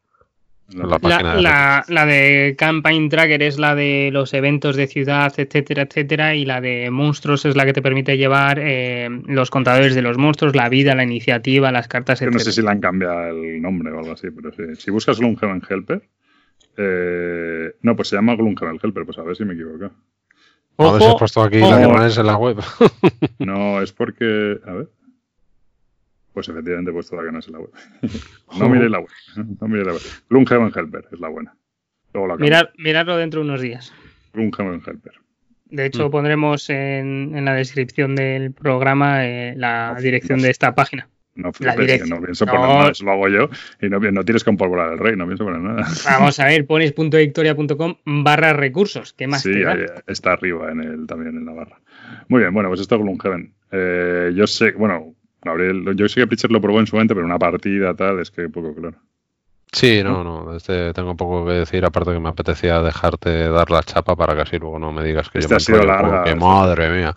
la, 0.74 1.34
la, 1.34 1.84
la, 1.86 2.06
de 2.06 2.54
Campaign 2.58 3.08
Tracker 3.08 3.42
es 3.42 3.58
la 3.58 3.74
de 3.74 4.10
los 4.12 4.34
eventos 4.34 4.76
de 4.76 4.86
ciudad, 4.86 5.32
etcétera, 5.36 5.82
etcétera, 5.82 6.34
y 6.34 6.44
la 6.44 6.60
de 6.60 6.90
monstruos 6.90 7.44
es 7.44 7.56
la 7.56 7.64
que 7.64 7.72
te 7.72 7.82
permite 7.82 8.16
llevar 8.16 8.58
eh, 8.60 9.08
los 9.26 9.50
contadores 9.50 9.94
de 9.94 10.02
los 10.02 10.18
monstruos, 10.18 10.54
la 10.56 10.68
vida, 10.68 10.94
la 10.94 11.04
iniciativa, 11.04 11.72
las 11.72 11.88
cartas, 11.88 12.20
etcétera. 12.20 12.38
No 12.38 12.44
sé 12.44 12.52
si 12.52 12.62
le 12.62 12.70
han 12.70 12.80
cambiado 12.80 13.28
el 13.28 13.60
nombre 13.60 13.90
o 13.92 13.98
algo 13.98 14.12
así, 14.12 14.28
pero 14.30 14.52
sí. 14.52 14.80
Si 14.80 14.90
buscas 14.90 15.18
Gloomhaven 15.18 15.62
Helper, 15.68 16.02
eh, 16.76 17.74
no, 17.82 17.96
pues 17.96 18.08
se 18.08 18.16
llama 18.16 18.34
Gloomhaven 18.34 18.80
Helper, 18.82 19.04
pues 19.04 19.18
a 19.18 19.22
ver 19.22 19.36
si 19.36 19.44
me 19.44 19.54
equivoco. 19.54 19.90
a 20.78 20.92
ver 20.92 21.02
si 21.02 21.08
has 21.08 21.14
puesto 21.16 21.42
aquí 21.42 21.58
la 21.60 21.82
en 21.82 22.26
la 22.26 22.36
web. 22.36 22.58
no, 23.38 23.80
es 23.82 23.92
porque. 23.92 24.58
A 24.66 24.72
ver. 24.72 24.88
Pues 26.32 26.48
efectivamente, 26.48 26.92
pues 26.92 27.08
todavía 27.08 27.32
no 27.32 27.38
es 27.38 27.48
la 27.48 27.58
web. 27.58 27.70
no 28.58 28.68
mire 28.68 28.88
la 28.88 29.00
web. 29.00 29.10
No 29.60 29.68
mire 29.68 29.84
la 29.84 29.92
web. 29.92 30.02
Gloomhaven 30.30 30.72
Helper 30.74 31.08
es 31.12 31.20
la 31.20 31.28
buena. 31.28 31.54
Mirar, 32.38 32.72
mirarlo 32.78 33.16
dentro 33.16 33.40
de 33.40 33.46
unos 33.46 33.60
días. 33.60 33.92
Gloomhaven 34.32 34.82
Helper. 34.86 35.12
De 35.66 35.86
hecho, 35.86 36.08
mm. 36.08 36.10
pondremos 36.10 36.68
en, 36.68 37.32
en, 37.34 37.44
la 37.44 37.54
descripción 37.54 38.14
del 38.14 38.52
programa 38.52 39.26
eh, 39.26 39.54
la 39.56 39.96
dirección 39.98 40.40
de 40.40 40.50
esta 40.50 40.74
página. 40.74 41.08
No 41.34 41.50
flipes, 41.50 42.06
no 42.10 42.20
pienso 42.20 42.44
poner 42.44 42.60
nada, 42.60 42.90
eso 42.90 43.04
lo 43.06 43.12
hago 43.12 43.28
yo 43.28 43.48
y 43.80 43.88
no, 43.88 43.98
no 43.98 44.22
tienes 44.22 44.44
que 44.44 44.50
empolvorar 44.50 44.92
el 44.92 44.98
rey, 44.98 45.16
no 45.16 45.24
pienso 45.26 45.44
poner 45.44 45.60
nada. 45.60 45.86
Vamos 46.04 46.38
a 46.38 46.44
ver, 46.44 46.66
pones 46.66 46.94
.victoria.com 46.94 47.96
barra 48.04 48.52
recursos, 48.52 49.14
¿qué 49.14 49.26
más 49.26 49.42
Sí, 49.42 49.64
ahí 49.64 49.86
está 50.06 50.32
arriba 50.32 50.70
en 50.70 50.82
el, 50.82 51.06
también 51.06 51.34
en 51.38 51.46
la 51.46 51.52
barra. 51.52 51.80
Muy 52.28 52.40
bien, 52.40 52.52
bueno, 52.52 52.68
pues 52.68 52.82
esto 52.82 52.96
es 52.96 53.00
Gloomhaven. 53.00 53.54
Eh, 53.70 54.32
yo 54.34 54.46
sé, 54.46 54.72
bueno, 54.72 55.14
Gabriel, 55.42 55.96
yo 55.96 56.08
sé 56.08 56.20
que 56.20 56.26
Pitcher 56.26 56.50
lo 56.50 56.60
probó 56.60 56.80
en 56.80 56.86
su 56.86 56.96
mente, 56.96 57.14
pero 57.14 57.26
una 57.26 57.38
partida 57.38 57.94
tal, 57.94 58.20
es 58.20 58.30
que 58.30 58.48
poco 58.48 58.74
claro. 58.74 58.96
Sí, 59.72 60.02
no, 60.04 60.22
no, 60.22 60.54
este 60.54 60.92
tengo 60.92 61.16
poco 61.16 61.46
que 61.46 61.52
decir, 61.52 61.82
aparte 61.84 62.12
que 62.12 62.20
me 62.20 62.28
apetecía 62.28 62.82
dejarte 62.82 63.48
dar 63.48 63.70
la 63.70 63.82
chapa 63.82 64.14
para 64.14 64.34
que 64.34 64.42
así 64.42 64.58
luego 64.58 64.78
no 64.78 64.92
me 64.92 65.02
digas 65.02 65.30
que 65.30 65.40
yo 65.40 65.48
me 65.48 65.56
ha 65.56 65.60
sido 65.60 65.82
larga. 65.82 66.24
Que 66.24 66.34
madre 66.36 66.90
mía. 66.90 67.14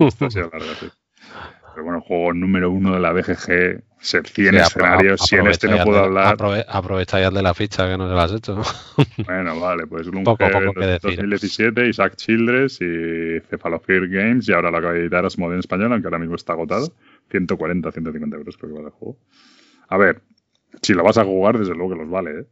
Esta 0.00 0.26
ha 0.26 0.30
sido 0.30 0.50
larga, 0.52 0.74
sí. 0.80 0.90
Pero 1.72 1.84
bueno, 1.84 2.00
juego 2.02 2.34
número 2.34 2.70
uno 2.70 2.92
de 2.92 3.00
la 3.00 3.12
BGG, 3.12 3.82
100 3.98 4.54
escenarios, 4.56 5.22
si 5.22 5.36
en 5.36 5.46
este 5.46 5.68
no 5.68 5.84
puedo 5.84 6.00
hablar. 6.00 6.36
aprovecha 6.68 7.20
ya 7.20 7.30
de 7.30 7.42
la 7.42 7.54
ficha 7.54 7.88
que 7.88 7.96
no 7.96 8.08
se 8.08 8.14
la 8.14 8.24
has 8.24 8.32
hecho. 8.32 8.60
bueno, 9.24 9.58
vale, 9.58 9.86
pues 9.86 10.08
Gloomhaven 10.10 10.98
2017, 11.00 11.88
Isaac 11.88 12.16
Childress 12.16 12.80
y 12.82 13.40
Cephalosphere 13.48 14.08
Games, 14.08 14.48
y 14.48 14.52
ahora 14.52 14.70
lo 14.70 14.78
acaba 14.78 14.92
de 14.94 15.00
editar 15.00 15.24
Asmode 15.24 15.54
en 15.54 15.60
español, 15.60 15.92
aunque 15.92 16.08
ahora 16.08 16.18
mismo 16.18 16.34
está 16.34 16.52
agotado. 16.52 16.92
140, 17.30 17.92
150 17.92 18.36
euros 18.36 18.56
creo 18.56 18.70
que 18.70 18.74
vale 18.76 18.88
el 18.88 18.92
juego. 18.92 19.18
A 19.88 19.96
ver, 19.96 20.22
si 20.80 20.94
lo 20.94 21.04
vas 21.04 21.18
a 21.18 21.24
jugar, 21.24 21.58
desde 21.58 21.74
luego 21.74 21.90
que 21.90 22.00
los 22.00 22.10
vale, 22.10 22.40
¿eh? 22.40 22.46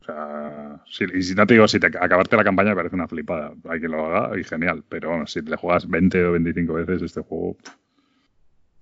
O 0.00 0.04
sea, 0.04 0.82
si, 0.90 1.04
y 1.14 1.22
si 1.22 1.34
no 1.34 1.46
te 1.46 1.54
digo, 1.54 1.68
si 1.68 1.78
te, 1.78 1.86
acabarte 1.86 2.36
la 2.36 2.42
campaña 2.42 2.70
me 2.70 2.76
parece 2.76 2.96
una 2.96 3.06
flipada. 3.06 3.54
Hay 3.68 3.80
que 3.80 3.86
lo 3.86 4.04
haga 4.04 4.38
y 4.38 4.42
genial. 4.42 4.82
Pero 4.88 5.10
bueno, 5.10 5.28
si 5.28 5.40
le 5.42 5.56
juegas 5.56 5.88
20 5.88 6.24
o 6.24 6.32
25 6.32 6.72
veces 6.74 7.02
este 7.02 7.20
juego. 7.20 7.56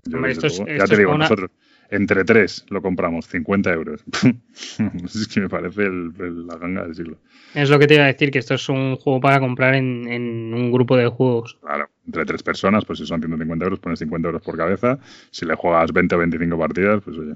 ya 0.05 0.87
te 0.87 0.97
digo, 0.97 1.19
nosotros 1.19 1.51
entre 1.91 2.25
tres 2.25 2.65
lo 2.71 2.81
compramos, 2.81 3.27
50 3.27 3.73
euros. 3.73 4.05
es 5.05 5.29
que 5.29 5.41
me 5.41 5.49
parece 5.49 5.89
la 5.89 6.57
ganga 6.57 6.85
del 6.85 6.95
siglo. 6.95 7.19
Es 7.55 7.69
lo 7.69 7.79
que 7.79 7.87
te 7.87 7.95
iba 7.95 8.05
a 8.05 8.09
decir, 8.09 8.31
que 8.31 8.39
esto 8.39 8.55
es 8.55 8.69
un 8.69 8.97
juego 8.97 9.21
para 9.21 9.41
comprar 9.41 9.75
en, 9.75 10.55
un 10.55 10.71
grupo 10.71 10.97
de 10.97 11.09
juegos. 11.09 11.59
Claro, 11.61 11.89
entre 12.07 12.25
tres 12.25 12.43
personas, 12.43 12.85
pues 12.85 13.01
si 13.01 13.07
son 13.07 13.21
150 13.21 13.65
euros, 13.65 13.81
pones 13.81 13.99
50 13.99 14.29
euros 14.29 14.43
por 14.43 14.57
cabeza. 14.57 14.99
Si 15.31 15.45
le 15.45 15.55
juegas 15.57 15.93
20 15.93 16.15
o 16.15 16.19
25 16.19 16.59
partidas, 16.59 17.03
pues 17.05 17.19
oye. 17.19 17.35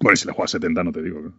Bueno, 0.00 0.14
y 0.14 0.16
si 0.16 0.26
le 0.26 0.32
juegas 0.32 0.50
70, 0.50 0.84
no 0.84 0.92
te 0.92 1.02
digo. 1.02 1.32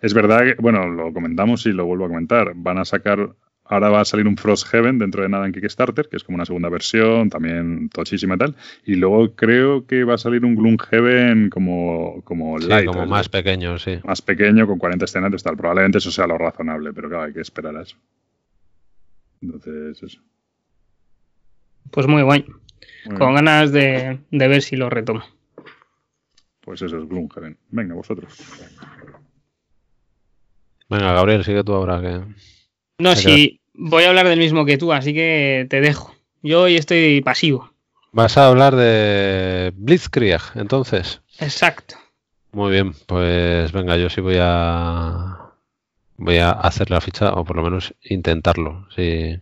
Es 0.00 0.14
verdad 0.14 0.44
que, 0.44 0.54
bueno, 0.60 0.88
lo 0.88 1.12
comentamos 1.12 1.66
y 1.66 1.72
lo 1.72 1.86
vuelvo 1.86 2.04
a 2.04 2.08
comentar. 2.08 2.52
Van 2.54 2.78
a 2.78 2.84
sacar 2.84 3.34
ahora 3.68 3.90
va 3.90 4.00
a 4.00 4.04
salir 4.04 4.26
un 4.26 4.36
Frosthaven 4.36 4.98
dentro 4.98 5.22
de 5.22 5.28
nada 5.28 5.46
en 5.46 5.52
Kickstarter, 5.52 6.08
que 6.08 6.16
es 6.16 6.24
como 6.24 6.36
una 6.36 6.44
segunda 6.46 6.68
versión, 6.68 7.30
también 7.30 7.88
tochísima 7.90 8.34
y 8.34 8.38
tal. 8.38 8.56
Y 8.84 8.94
luego 8.96 9.34
creo 9.34 9.86
que 9.86 10.04
va 10.04 10.14
a 10.14 10.18
salir 10.18 10.44
un 10.44 10.54
Gloomhaven 10.56 11.50
como, 11.50 12.22
como 12.24 12.58
Sí, 12.60 12.66
light. 12.68 12.86
como 12.86 13.06
más 13.06 13.28
pequeño, 13.28 13.78
sí. 13.78 13.98
más 14.04 14.22
pequeño, 14.22 14.66
con 14.66 14.78
40 14.78 15.04
escenarios, 15.04 15.42
tal. 15.42 15.56
Probablemente 15.56 15.98
eso 15.98 16.10
sea 16.10 16.26
lo 16.26 16.38
razonable, 16.38 16.92
pero 16.92 17.08
claro, 17.08 17.24
hay 17.24 17.32
que 17.32 17.40
esperar 17.42 17.76
a 17.76 17.82
eso. 17.82 17.96
Entonces, 19.40 20.02
eso. 20.02 20.20
Pues 21.90 22.06
muy 22.06 22.22
guay. 22.22 22.44
Muy 23.06 23.16
Con 23.16 23.28
bien. 23.28 23.44
ganas 23.44 23.72
de, 23.72 24.18
de 24.30 24.48
ver 24.48 24.62
si 24.62 24.76
lo 24.76 24.90
retomo. 24.90 25.22
Pues 26.60 26.82
eso 26.82 26.98
es 26.98 27.08
Gloomhaven. 27.08 27.56
Venga, 27.70 27.94
vosotros. 27.94 28.36
Venga, 30.90 31.12
Gabriel, 31.12 31.44
sigue 31.44 31.64
tú 31.64 31.74
ahora 31.74 32.00
que. 32.00 32.20
No, 32.98 33.14
si 33.14 33.60
voy 33.74 34.04
a 34.04 34.08
hablar 34.08 34.26
del 34.28 34.38
mismo 34.40 34.64
que 34.64 34.76
tú, 34.78 34.92
así 34.92 35.14
que 35.14 35.66
te 35.70 35.80
dejo. 35.80 36.14
Yo 36.42 36.62
hoy 36.62 36.76
estoy 36.76 37.20
pasivo. 37.22 37.70
Vas 38.12 38.36
a 38.38 38.48
hablar 38.48 38.74
de 38.74 39.72
Blitzkrieg, 39.76 40.40
entonces. 40.56 41.20
Exacto. 41.38 41.96
Muy 42.52 42.72
bien, 42.72 42.92
pues 43.06 43.70
venga, 43.72 43.96
yo 43.96 44.08
sí 44.10 44.20
voy 44.20 44.38
a 44.40 45.36
voy 46.16 46.38
a 46.38 46.50
hacer 46.50 46.90
la 46.90 47.00
ficha 47.00 47.32
o 47.34 47.44
por 47.44 47.56
lo 47.56 47.62
menos 47.62 47.94
intentarlo. 48.02 48.88
Si 48.96 49.38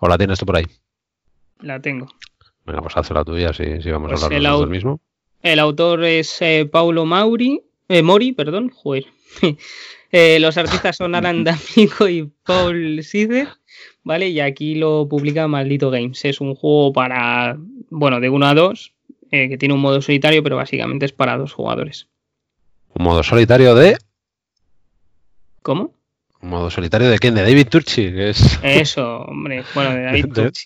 o 0.00 0.08
la 0.08 0.18
tienes 0.18 0.38
tú 0.38 0.44
por 0.46 0.56
ahí. 0.56 0.64
La 1.60 1.80
tengo. 1.80 2.08
Venga, 2.66 2.82
pues 2.82 2.96
haz 2.96 3.10
la 3.10 3.24
tuya 3.24 3.52
si, 3.54 3.80
si 3.80 3.90
vamos 3.90 4.10
Pues 4.10 4.22
a 4.22 4.26
hablar 4.26 4.42
dos 4.42 4.50
au- 4.50 4.60
del 4.60 4.70
mismo. 4.70 5.00
El 5.40 5.60
autor 5.60 6.04
es 6.04 6.42
eh, 6.42 6.68
Paulo 6.70 7.06
Mauri, 7.06 7.62
eh, 7.88 8.02
Mori, 8.02 8.32
perdón, 8.32 8.68
joder. 8.70 9.06
Eh, 10.10 10.38
los 10.40 10.56
artistas 10.56 10.96
son 10.96 11.14
Alan 11.14 11.44
D'Amico 11.44 12.08
y 12.08 12.30
Paul 12.44 13.02
Sider, 13.02 13.48
¿vale? 14.04 14.28
Y 14.28 14.40
aquí 14.40 14.74
lo 14.74 15.06
publica 15.08 15.46
Maldito 15.48 15.90
Games. 15.90 16.24
Es 16.24 16.40
un 16.40 16.54
juego 16.54 16.92
para, 16.92 17.56
bueno, 17.90 18.18
de 18.20 18.28
1 18.30 18.46
a 18.46 18.54
2, 18.54 18.94
eh, 19.30 19.48
que 19.48 19.58
tiene 19.58 19.74
un 19.74 19.80
modo 19.80 20.00
solitario, 20.00 20.42
pero 20.42 20.56
básicamente 20.56 21.04
es 21.06 21.12
para 21.12 21.36
dos 21.36 21.52
jugadores. 21.52 22.08
Un 22.94 23.04
modo 23.04 23.22
solitario 23.22 23.74
de 23.74 23.96
¿Cómo? 25.62 25.92
un 26.40 26.50
modo 26.50 26.70
solitario 26.70 27.10
de 27.10 27.18
quién? 27.18 27.34
De 27.34 27.42
David 27.42 27.66
Turchi, 27.68 28.12
que 28.12 28.30
es 28.30 28.60
Eso, 28.62 29.22
hombre. 29.22 29.64
Bueno, 29.74 29.90
de 29.90 30.02
David 30.02 30.26
Turchi, 30.34 30.64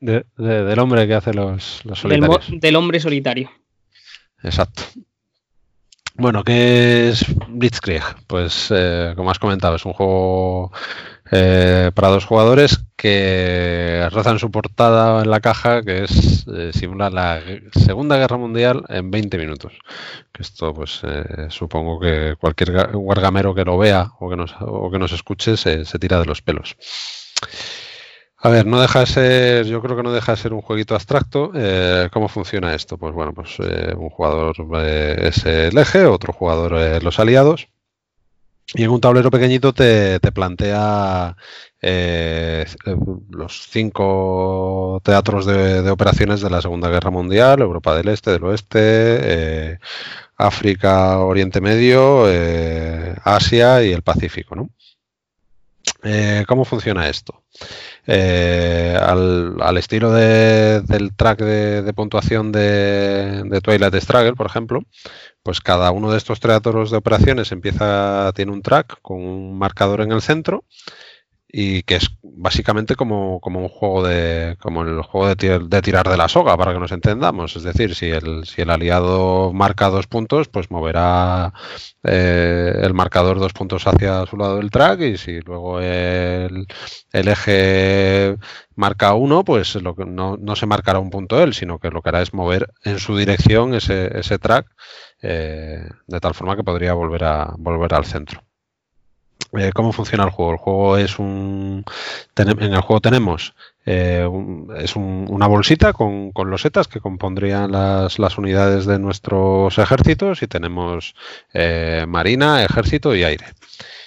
de- 0.00 0.24
de- 0.36 0.64
del 0.64 0.78
hombre 0.78 1.06
que 1.06 1.14
hace 1.14 1.32
los, 1.32 1.80
los 1.84 2.02
del, 2.02 2.20
solitarios. 2.20 2.60
del 2.60 2.76
hombre 2.76 3.00
solitario. 3.00 3.50
Exacto. 4.42 4.82
Bueno, 6.16 6.44
¿qué 6.44 7.08
es 7.08 7.24
Blitzkrieg? 7.48 8.02
Pues, 8.28 8.68
eh, 8.70 9.14
como 9.16 9.30
has 9.32 9.38
comentado, 9.40 9.74
es 9.74 9.84
un 9.84 9.92
juego 9.94 10.70
eh, 11.32 11.90
para 11.92 12.08
dos 12.08 12.24
jugadores 12.24 12.84
que 12.96 14.08
rozan 14.12 14.38
su 14.38 14.50
portada 14.52 15.22
en 15.24 15.30
la 15.30 15.40
caja, 15.40 15.82
que 15.82 16.04
es 16.04 16.46
eh, 16.46 16.70
simula 16.72 17.10
la 17.10 17.40
Segunda 17.72 18.16
Guerra 18.16 18.36
Mundial 18.36 18.84
en 18.90 19.10
20 19.10 19.38
minutos. 19.38 19.72
Que 20.32 20.42
esto, 20.42 20.72
pues, 20.72 21.00
eh, 21.02 21.48
supongo 21.50 21.98
que 21.98 22.36
cualquier 22.38 22.72
ga- 22.72 22.92
guargamero 22.92 23.52
que 23.54 23.64
lo 23.64 23.76
vea 23.76 24.12
o 24.20 24.30
que 24.30 24.36
nos, 24.36 24.54
o 24.60 24.90
que 24.92 24.98
nos 25.00 25.10
escuche 25.12 25.56
se, 25.56 25.84
se 25.84 25.98
tira 25.98 26.20
de 26.20 26.26
los 26.26 26.42
pelos. 26.42 26.76
A 28.44 28.50
ver, 28.50 28.66
no 28.66 28.78
deja 28.78 29.00
de 29.00 29.06
ser, 29.06 29.64
yo 29.64 29.80
creo 29.80 29.96
que 29.96 30.02
no 30.02 30.12
deja 30.12 30.32
de 30.32 30.36
ser 30.36 30.52
un 30.52 30.60
jueguito 30.60 30.94
abstracto. 30.94 31.50
Eh, 31.54 32.10
¿Cómo 32.12 32.28
funciona 32.28 32.74
esto? 32.74 32.98
Pues 32.98 33.14
bueno, 33.14 33.32
pues 33.32 33.56
eh, 33.58 33.94
un 33.96 34.10
jugador 34.10 34.54
eh, 34.82 35.16
es 35.28 35.46
el 35.46 35.78
eje, 35.78 36.04
otro 36.04 36.34
jugador 36.34 37.02
los 37.02 37.18
aliados. 37.18 37.68
Y 38.74 38.84
en 38.84 38.90
un 38.90 39.00
tablero 39.00 39.30
pequeñito 39.30 39.72
te, 39.72 40.20
te 40.20 40.30
plantea 40.30 41.34
los 43.30 43.66
cinco 43.70 45.00
teatros 45.02 45.46
de, 45.46 45.80
de 45.80 45.90
operaciones 45.90 46.42
de 46.42 46.50
la 46.50 46.60
Segunda 46.60 46.90
Guerra 46.90 47.10
Mundial, 47.10 47.62
Europa 47.62 47.96
del 47.96 48.08
Este, 48.08 48.30
del 48.30 48.44
Oeste, 48.44 49.78
África, 50.36 51.18
Oriente 51.20 51.62
Medio, 51.62 52.26
Asia 53.24 53.82
y 53.82 53.92
el 53.92 54.02
Pacífico, 54.02 54.54
¿no? 54.54 54.68
Eh, 56.06 56.44
¿Cómo 56.46 56.66
funciona 56.66 57.08
esto? 57.08 57.44
Eh, 58.06 58.94
al, 59.00 59.56
al 59.62 59.78
estilo 59.78 60.12
de- 60.12 60.82
del 60.82 61.16
track 61.16 61.38
de, 61.40 61.92
puntuación 61.94 62.52
de, 62.52 63.42
de 63.44 63.60
Twilight 63.62 63.94
Struggle, 63.96 64.34
por 64.34 64.46
ejemplo, 64.46 64.82
pues 65.42 65.60
cada 65.62 65.90
uno 65.92 66.10
de 66.12 66.18
estos 66.18 66.40
teatros 66.40 66.90
de 66.90 66.98
operaciones 66.98 67.52
empieza, 67.52 68.32
tiene 68.34 68.52
un 68.52 68.62
track 68.62 68.98
con 69.02 69.22
un 69.22 69.58
marcador 69.58 70.02
en 70.02 70.12
el 70.12 70.20
centro 70.22 70.64
y 71.56 71.82
que 71.84 71.96
es 71.96 72.08
básicamente 72.22 72.96
como, 72.96 73.38
como 73.40 73.60
un 73.60 73.68
juego 73.68 74.02
de 74.06 74.56
como 74.60 74.82
el 74.82 75.02
juego 75.02 75.28
de, 75.28 75.36
tir- 75.36 75.68
de 75.68 75.82
tirar 75.82 76.08
de 76.08 76.16
la 76.16 76.28
soga 76.28 76.56
para 76.56 76.72
que 76.72 76.80
nos 76.80 76.90
entendamos. 76.92 77.54
Es 77.56 77.62
decir 77.62 77.94
si 77.94 78.06
el, 78.10 78.44
si 78.44 78.62
el 78.62 78.70
aliado 78.70 79.52
marca 79.52 79.88
dos 79.88 80.06
puntos 80.08 80.48
pues 80.48 80.70
moverá 80.70 81.52
eh, 82.02 82.80
el 82.82 82.94
marcador 82.94 83.38
dos 83.38 83.52
puntos 83.52 83.86
hacia 83.86 84.26
su 84.26 84.36
lado 84.36 84.56
del 84.56 84.70
track 84.70 85.00
y 85.02 85.16
si 85.16 85.40
luego 85.40 85.80
el, 85.80 86.66
el 87.12 87.28
eje 87.28 88.36
marca 88.74 89.14
uno 89.14 89.44
pues 89.44 89.74
lo 89.76 89.94
que 89.94 90.04
no, 90.04 90.36
no 90.36 90.56
se 90.56 90.66
marcará 90.66 90.98
un 90.98 91.10
punto 91.10 91.42
él 91.42 91.54
sino 91.54 91.78
que 91.78 91.90
lo 91.90 92.02
que 92.02 92.08
hará 92.10 92.22
es 92.22 92.34
mover 92.34 92.68
en 92.84 92.98
su 92.98 93.16
dirección 93.16 93.74
ese, 93.74 94.10
ese 94.18 94.38
track 94.38 94.66
eh, 95.22 95.88
de 96.06 96.20
tal 96.20 96.34
forma 96.34 96.56
que 96.56 96.64
podría 96.64 96.94
volver 96.94 97.24
a 97.24 97.54
volver 97.58 97.94
al 97.94 98.04
centro 98.04 98.42
eh, 99.56 99.70
¿Cómo 99.74 99.92
funciona 99.92 100.24
el 100.24 100.30
juego? 100.30 100.52
El 100.52 100.58
juego 100.58 100.96
es 100.98 101.18
un. 101.18 101.84
en 102.36 102.48
el 102.74 102.80
juego 102.80 103.00
tenemos. 103.00 103.54
eh, 103.86 104.26
es 104.78 104.96
un- 104.96 105.26
una 105.28 105.46
bolsita 105.46 105.92
con, 105.92 106.32
con 106.32 106.50
losetas 106.50 106.88
que 106.88 107.00
compondrían 107.00 107.70
las, 107.70 108.18
las 108.18 108.38
unidades 108.38 108.86
de 108.86 108.98
nuestros 108.98 109.76
ejércitos 109.78 110.42
y 110.42 110.46
tenemos 110.48 111.14
eh, 111.52 112.04
marina, 112.08 112.64
ejército 112.64 113.14
y 113.14 113.24
aire. 113.24 113.46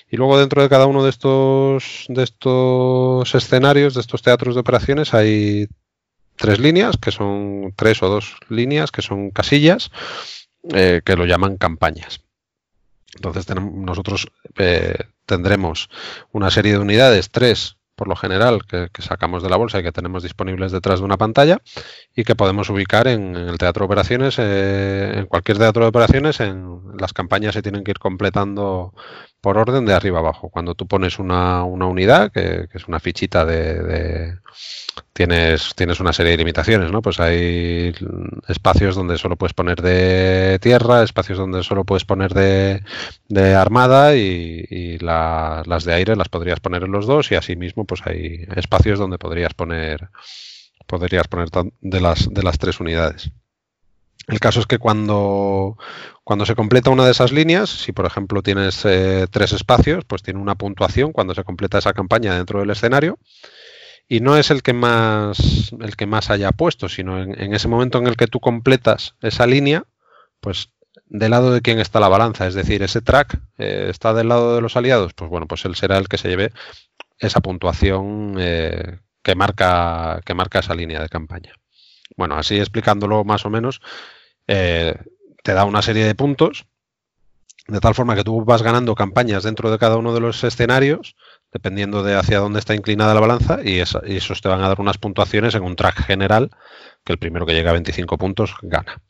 Y 0.10 0.18
luego 0.18 0.40
dentro 0.40 0.62
de 0.64 0.70
cada 0.70 0.86
uno 0.88 1.04
de 1.04 1.10
estos, 1.12 2.06
de 2.10 2.24
estos 2.24 3.36
escenarios, 3.36 3.94
de 3.94 4.02
estos 4.02 4.22
teatros 4.22 4.56
de 4.56 4.62
operaciones, 4.62 5.14
hay 5.14 5.68
tres 6.38 6.60
líneas, 6.60 6.98
que 6.98 7.12
son 7.12 7.74
tres 7.76 8.02
o 8.04 8.10
dos 8.10 8.36
líneas, 8.50 8.92
que 8.92 9.02
son 9.02 9.32
casillas, 9.32 9.92
que 10.70 11.16
lo 11.16 11.26
llaman 11.26 11.58
campañas. 11.58 12.22
Entonces 13.16 13.46
tenemos, 13.46 13.74
nosotros 13.74 14.28
tendremos 15.28 15.90
una 16.32 16.50
serie 16.50 16.72
de 16.72 16.80
unidades, 16.80 17.30
tres 17.30 17.78
por 17.98 18.08
lo 18.08 18.16
general, 18.16 18.62
que, 18.68 18.90
sacamos 19.00 19.42
de 19.42 19.50
la 19.50 19.58
bolsa 19.58 19.80
y 19.80 19.84
que 19.84 19.92
tenemos 19.92 20.22
disponibles 20.22 20.72
detrás 20.72 21.00
de 21.00 21.06
una 21.06 21.18
pantalla 21.18 21.64
y 22.16 22.24
que 22.26 22.36
podemos 22.36 22.70
ubicar 22.70 23.08
en, 23.08 23.36
en 23.36 23.50
el 23.50 23.58
teatro 23.58 23.82
de 23.82 23.86
operaciones, 23.88 24.36
eh, 24.38 25.14
en 25.16 25.26
cualquier 25.26 25.58
teatro 25.58 25.82
de 25.82 25.90
operaciones, 25.90 26.40
en 26.40 26.80
las 27.00 27.12
campañas 27.12 27.56
se 27.56 27.64
tienen 27.64 27.84
que 27.84 27.90
ir 27.90 27.98
completando 27.98 28.94
por 29.42 29.58
orden 29.58 29.86
de 29.86 29.94
arriba 29.94 30.20
abajo. 30.20 30.50
Cuando 30.50 30.76
tú 30.76 30.88
pones 30.88 31.20
una, 31.20 31.64
una 31.64 31.86
unidad, 31.86 32.32
que, 32.32 32.68
que 32.72 32.78
es 32.78 32.88
una 32.88 33.00
fichita 33.00 33.46
de, 33.46 33.82
de- 33.84 34.38
tienes, 35.14 35.74
tienes 35.76 36.00
una 36.00 36.14
serie 36.14 36.32
de 36.32 36.38
limitaciones, 36.38 36.92
¿no? 36.92 37.02
Pues 37.02 37.20
hay 37.20 37.94
espacios 38.48 38.96
donde 38.96 39.18
solo 39.18 39.36
puedes 39.36 39.54
poner 39.54 39.82
de 39.82 40.60
tierra, 40.62 41.04
espacios 41.04 41.38
donde 41.38 41.64
solo 41.64 41.86
puedes 41.86 42.06
poner 42.06 42.34
de, 42.34 42.84
de 43.30 43.56
armada 43.56 44.16
y, 44.16 44.66
y 44.70 44.98
la- 45.00 45.64
las 45.66 45.84
de 45.86 45.94
aire 45.94 46.16
las 46.16 46.30
podrías 46.30 46.60
poner 46.60 46.84
en 46.84 46.92
los 46.92 47.06
dos 47.08 47.32
y 47.32 47.36
asimismo 47.36 47.86
pues 47.86 48.02
hay 48.06 48.46
espacios 48.56 49.00
donde 49.00 49.18
podrías 49.18 49.54
poner 49.54 50.10
podrías 50.88 51.28
poner 51.28 51.50
de 51.82 52.02
las, 52.02 52.34
de 52.34 52.44
las 52.44 52.58
tres 52.58 52.80
unidades. 52.80 53.32
El 54.28 54.42
caso 54.42 54.60
es 54.60 54.68
que 54.68 54.78
cuando, 54.78 55.78
cuando 56.26 56.46
se 56.46 56.56
completa 56.56 56.90
una 56.90 57.06
de 57.06 57.12
esas 57.12 57.32
líneas, 57.32 57.70
si 57.70 57.94
por 57.94 58.06
ejemplo 58.06 58.44
tienes 58.44 58.84
eh, 58.84 59.26
tres 59.32 59.54
espacios, 59.54 60.04
pues 60.06 60.22
tiene 60.22 60.42
una 60.42 60.56
puntuación 60.56 61.14
cuando 61.14 61.34
se 61.34 61.46
completa 61.46 61.78
esa 61.78 61.94
campaña 61.94 62.36
dentro 62.36 62.60
del 62.60 62.70
escenario 62.70 63.18
y 64.10 64.20
no 64.20 64.38
es 64.38 64.52
el 64.52 64.64
que 64.64 64.74
más 64.74 65.72
el 65.80 65.96
que 65.96 66.06
más 66.06 66.30
haya 66.30 66.52
puesto, 66.52 66.90
sino 66.90 67.22
en, 67.22 67.54
ese 67.54 67.70
momento 67.70 67.98
en 68.00 68.08
el 68.08 68.18
que 68.18 68.28
tú 68.28 68.42
completas 68.42 69.16
esa 69.22 69.48
línea, 69.48 69.86
pues 70.42 70.74
del 71.06 71.32
lado 71.32 71.54
de 71.54 71.62
quién 71.62 71.80
está 71.80 72.02
la 72.02 72.10
balanza, 72.10 72.48
es 72.48 72.54
decir, 72.54 72.84
ese 72.84 73.02
track 73.02 73.40
eh, 73.58 73.88
está 73.90 74.14
del 74.14 74.28
lado 74.28 74.56
de 74.56 74.62
los 74.62 74.76
aliados, 74.76 75.14
pues 75.14 75.30
bueno, 75.30 75.48
pues 75.48 75.64
él 75.64 75.76
será 75.76 75.98
el 75.98 76.10
que 76.10 76.18
se 76.18 76.28
lleve 76.28 76.52
esa 77.20 77.40
puntuación 77.40 78.36
eh, 78.40 79.00
que 79.24 79.36
marca 79.36 80.22
que 80.26 80.34
marca 80.34 80.60
esa 80.60 80.76
línea 80.76 81.02
de 81.02 81.10
campaña. 81.10 81.54
Bueno, 82.18 82.36
así 82.36 82.58
explicándolo 82.58 83.24
más 83.24 83.46
o 83.46 83.50
menos, 83.50 83.82
eh, 84.48 84.96
te 85.44 85.54
da 85.54 85.66
una 85.66 85.82
serie 85.82 86.06
de 86.06 86.16
puntos 86.16 86.66
de 87.68 87.80
tal 87.82 87.94
forma 87.96 88.16
que 88.16 88.24
tú 88.24 88.46
vas 88.46 88.62
ganando 88.62 88.96
campañas 88.96 89.44
dentro 89.44 89.70
de 89.70 89.78
cada 89.78 89.98
uno 89.98 90.14
de 90.14 90.22
los 90.22 90.42
escenarios, 90.44 91.16
dependiendo 91.52 92.02
de 92.02 92.16
hacia 92.16 92.40
dónde 92.40 92.60
está 92.60 92.76
inclinada 92.76 93.14
la 93.14 93.20
balanza, 93.20 93.60
y, 93.64 93.80
esa- 93.80 94.02
y 94.06 94.16
esos 94.18 94.42
te 94.42 94.48
van 94.48 94.62
a 94.64 94.70
dar 94.70 94.80
unas 94.80 94.98
puntuaciones 94.98 95.54
en 95.54 95.64
un 95.64 95.76
track 95.76 96.06
general, 96.06 96.50
que 97.04 97.12
el 97.14 97.20
primero 97.20 97.46
que 97.46 97.54
llega 97.54 97.72
a 97.72 97.74
25 97.74 98.18
puntos 98.18 98.56
gana. 98.62 99.02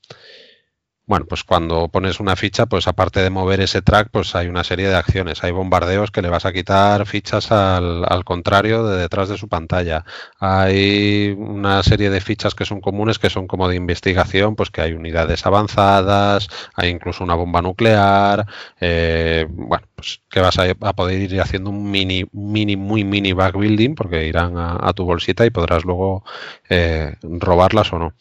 Bueno, 1.07 1.25
pues 1.25 1.45
cuando 1.45 1.87
pones 1.87 2.19
una 2.19 2.35
ficha, 2.35 2.65
pues 2.65 2.85
aparte 2.85 3.21
de 3.21 3.29
mover 3.29 3.61
ese 3.61 3.81
track, 3.81 4.09
pues 4.11 4.35
hay 4.35 4.47
una 4.47 4.65
serie 4.65 4.89
de 4.89 4.95
acciones. 4.95 5.41
Hay 5.41 5.51
bombardeos 5.51 6.11
que 6.11 6.21
le 6.21 6.29
vas 6.29 6.45
a 6.45 6.51
quitar 6.51 7.05
fichas 7.05 7.49
al, 7.53 8.03
al, 8.05 8.25
contrario 8.25 8.85
de 8.85 8.97
detrás 8.97 9.29
de 9.29 9.37
su 9.37 9.47
pantalla. 9.47 10.03
Hay 10.37 11.33
una 11.37 11.81
serie 11.83 12.09
de 12.09 12.19
fichas 12.19 12.55
que 12.55 12.65
son 12.65 12.81
comunes, 12.81 13.19
que 13.19 13.29
son 13.29 13.47
como 13.47 13.69
de 13.69 13.77
investigación, 13.77 14.57
pues 14.57 14.69
que 14.69 14.81
hay 14.81 14.93
unidades 14.93 15.45
avanzadas, 15.45 16.49
hay 16.75 16.89
incluso 16.89 17.23
una 17.23 17.35
bomba 17.35 17.61
nuclear. 17.61 18.45
Eh, 18.81 19.47
bueno, 19.49 19.87
pues 19.95 20.19
que 20.29 20.41
vas 20.41 20.59
a, 20.59 20.93
poder 20.93 21.21
ir 21.21 21.39
haciendo 21.39 21.69
un 21.69 21.89
mini, 21.89 22.25
mini, 22.33 22.75
muy 22.75 23.05
mini 23.05 23.31
backbuilding, 23.31 23.95
porque 23.95 24.27
irán 24.27 24.57
a, 24.57 24.77
a 24.81 24.91
tu 24.91 25.05
bolsita 25.05 25.45
y 25.45 25.51
podrás 25.51 25.85
luego 25.85 26.25
eh, 26.69 27.15
robarlas 27.21 27.93
o 27.93 27.99
no. 27.99 28.13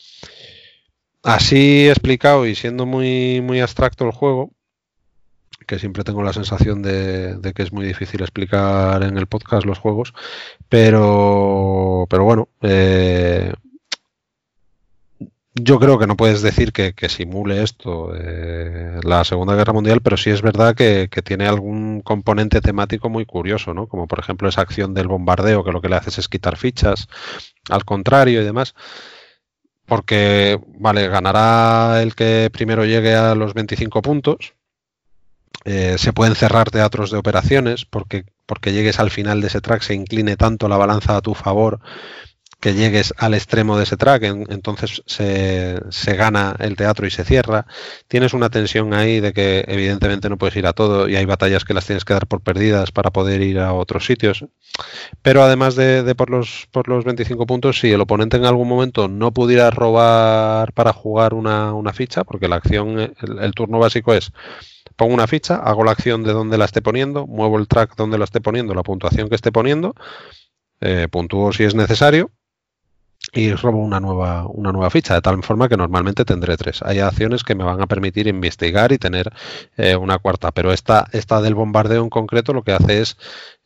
Así 1.27 1.89
explicado 1.89 2.47
y 2.47 2.55
siendo 2.55 2.86
muy, 2.86 3.40
muy 3.40 3.59
abstracto 3.59 4.05
el 4.05 4.12
juego, 4.12 4.53
que 5.66 5.81
siempre 5.81 6.05
tengo 6.05 6.23
la 6.23 6.32
sensación 6.32 6.82
de, 6.82 7.53
que 7.53 7.65
es 7.65 7.73
muy 7.73 7.85
difícil 7.85 8.20
explicar 8.20 9.03
en 9.03 9.19
el 9.19 9.27
podcast 9.27 9.66
los 9.66 9.81
juegos, 9.81 10.15
pero, 10.69 12.07
pero 12.09 12.23
bueno, 12.23 12.48
eh, 12.62 13.53
yo 15.55 15.81
creo 15.81 15.98
que 15.98 16.07
no 16.07 16.16
puedes 16.16 16.43
decir 16.43 16.73
que, 16.73 16.93
que 16.93 17.09
simule 17.09 17.61
esto 17.61 18.12
eh, 18.15 19.01
la 19.03 19.24
Segunda 19.24 19.57
Guerra 19.57 19.73
Mundial, 19.73 20.03
pero 20.03 20.16
sí 20.16 20.31
es 20.31 20.43
verdad 20.43 20.77
que, 20.77 21.09
que, 21.11 21.23
tiene 21.23 21.48
algún 21.48 22.03
componente 22.03 22.61
temático 22.61 23.09
muy 23.09 23.27
curioso, 23.27 23.74
¿no? 23.74 23.89
Como 23.89 24.07
por 24.07 24.20
ejemplo 24.20 24.48
esa 24.48 24.61
acción 24.61 24.94
del 24.94 25.09
bombardeo, 25.09 25.65
que 25.65 25.73
lo 25.73 25.81
que 25.81 25.89
le 25.89 25.97
haces 25.97 26.19
es 26.19 26.28
quitar 26.28 26.57
fichas, 26.57 27.09
al 27.69 27.85
contrario 27.85 28.43
y 28.43 28.44
demás 28.44 28.77
porque, 29.86 30.60
vale, 30.78 31.08
ganará 31.08 32.02
el 32.02 32.14
que 32.14 32.50
primero 32.52 32.84
llegue 32.84 33.14
a 33.14 33.34
los 33.34 33.54
25 33.54 34.02
puntos. 34.02 34.54
Eh, 35.64 35.96
se 35.98 36.12
pueden 36.12 36.34
cerrar 36.34 36.70
teatros 36.70 37.10
de 37.10 37.18
operaciones 37.18 37.84
porque, 37.84 38.24
porque 38.46 38.72
llegues 38.72 39.00
al 39.00 39.10
final 39.10 39.40
de 39.40 39.48
ese 39.48 39.60
track, 39.60 39.82
se 39.82 39.94
incline 39.94 40.36
tanto 40.36 40.68
la 40.68 40.76
balanza 40.76 41.16
a 41.16 41.20
tu 41.22 41.34
favor 41.34 41.80
que 42.66 42.74
llegues 42.74 43.14
al 43.16 43.34
extremo 43.34 43.76
de 43.76 43.84
ese 43.84 43.97
track, 43.97 44.24
en, 44.24 44.44
entonces 44.48 45.01
se, 45.06 45.80
se, 45.90 46.16
gana 46.16 46.56
el 46.59 46.74
teatro 46.74 47.06
y 47.06 47.12
se 47.12 47.22
cierra. 47.22 47.64
Tienes 48.09 48.34
una 48.34 48.51
tensión 48.51 48.93
ahí 48.93 49.20
de 49.20 49.32
que 49.32 49.64
evidentemente 49.68 50.28
no 50.28 50.36
puedes 50.36 50.56
ir 50.56 50.66
a 50.66 50.72
todo 50.72 51.09
y 51.09 51.14
hay 51.14 51.26
batallas 51.26 51.64
que 51.64 51.74
las 51.74 51.86
tienes 51.86 52.05
que 52.05 52.14
dar 52.14 52.26
por 52.26 52.40
perdidas 52.40 52.90
para 52.90 53.12
poder 53.12 53.40
ir 53.40 53.60
a 53.60 53.72
otros 53.72 54.05
sitios. 54.05 54.47
Pero 55.22 55.44
además 55.44 55.76
de, 55.76 56.02
de 56.02 56.14
por, 56.16 56.28
los, 56.28 56.66
por 56.72 56.88
los 56.88 57.05
25 57.05 57.47
puntos, 57.47 57.78
si 57.78 57.93
el 57.93 58.01
oponente 58.01 58.36
en 58.36 58.47
algún 58.47 58.66
momento 58.66 59.06
no 59.06 59.30
pudiera 59.30 59.70
robar 59.70 60.72
para 60.72 60.93
jugar 60.93 61.34
una, 61.34 61.72
una 61.72 61.93
ficha, 61.93 62.24
porque 62.24 62.48
la 62.48 62.56
acción, 62.56 62.98
el, 62.98 63.38
el 63.43 63.52
turno 63.52 63.78
básico 63.78 64.12
es 64.12 64.32
pongo 64.97 65.14
una 65.14 65.28
ficha, 65.28 65.55
hago 65.55 65.84
la 65.84 65.93
acción 65.93 66.24
de 66.24 66.32
donde 66.32 66.59
la 66.59 66.64
esté 66.64 66.82
poniendo, 66.82 67.28
muevo 67.28 67.60
el 67.60 67.68
track 67.68 67.94
donde 67.94 68.18
la 68.18 68.24
esté 68.24 68.40
poniendo, 68.40 68.74
la 68.74 68.82
puntuación 68.82 69.28
que 69.28 69.36
esté 69.36 69.52
poniendo, 69.52 69.94
eh, 70.80 71.06
puntúo 71.09 71.52
si 71.52 71.62
es 71.62 71.76
necesario 71.76 72.32
y 73.32 73.53
robo 73.53 73.78
una 73.78 74.01
nueva, 74.01 74.47
una 74.47 74.73
nueva 74.73 74.90
ficha, 74.90 75.15
de 75.15 75.20
tal 75.20 75.43
forma 75.43 75.69
que 75.69 75.77
normalmente 75.77 76.24
tendré 76.24 76.57
tres. 76.57 76.82
Hay 76.82 77.01
acciones 77.01 77.44
que 77.44 77.55
me 77.55 77.65
van 77.65 77.81
a 77.81 77.86
permitir 77.86 78.27
investigar 78.27 78.93
y 78.93 78.98
tener 78.98 79.32
eh, 79.77 79.97
una 79.97 80.19
cuarta, 80.19 80.53
pero 80.53 80.73
esta, 80.73 81.07
esta 81.12 81.40
del 81.40 81.55
bombardeo 81.55 82.03
en 82.03 82.11
concreto 82.11 82.53
lo 82.53 82.62
que 82.62 82.73
hace 82.73 83.01
es 83.01 83.16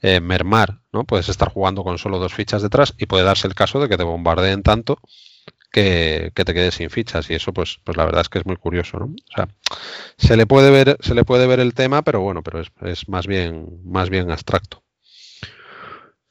eh, 0.02 0.20
mermar, 0.20 0.80
¿no? 0.92 1.04
Puedes 1.04 1.28
estar 1.28 1.52
jugando 1.52 1.84
con 1.84 1.98
solo 1.98 2.18
dos 2.18 2.34
fichas 2.34 2.62
detrás 2.62 2.94
y 2.98 3.06
puede 3.06 3.24
darse 3.24 3.46
el 3.46 3.54
caso 3.54 3.80
de 3.80 3.88
que 3.88 3.96
te 3.96 4.04
bombardeen 4.04 4.62
tanto 4.62 4.98
que, 5.70 6.32
que, 6.34 6.44
te 6.44 6.54
quedes 6.54 6.74
sin 6.74 6.90
fichas 6.90 7.30
y 7.30 7.34
eso 7.34 7.52
pues, 7.52 7.78
pues 7.84 7.96
la 7.96 8.04
verdad 8.04 8.22
es 8.22 8.28
que 8.28 8.38
es 8.40 8.46
muy 8.46 8.56
curioso, 8.56 8.98
¿no? 8.98 9.06
O 9.06 9.34
sea, 9.34 9.48
se 10.16 10.36
le 10.36 10.46
puede 10.46 10.70
ver, 10.70 10.96
se 11.00 11.14
le 11.14 11.24
puede 11.24 11.46
ver 11.46 11.60
el 11.60 11.74
tema, 11.74 12.02
pero 12.02 12.20
bueno, 12.20 12.42
pero 12.42 12.60
es, 12.60 12.72
es 12.82 13.08
más 13.08 13.26
bien, 13.26 13.80
más 13.84 14.10
bien 14.10 14.30
abstracto. 14.30 14.82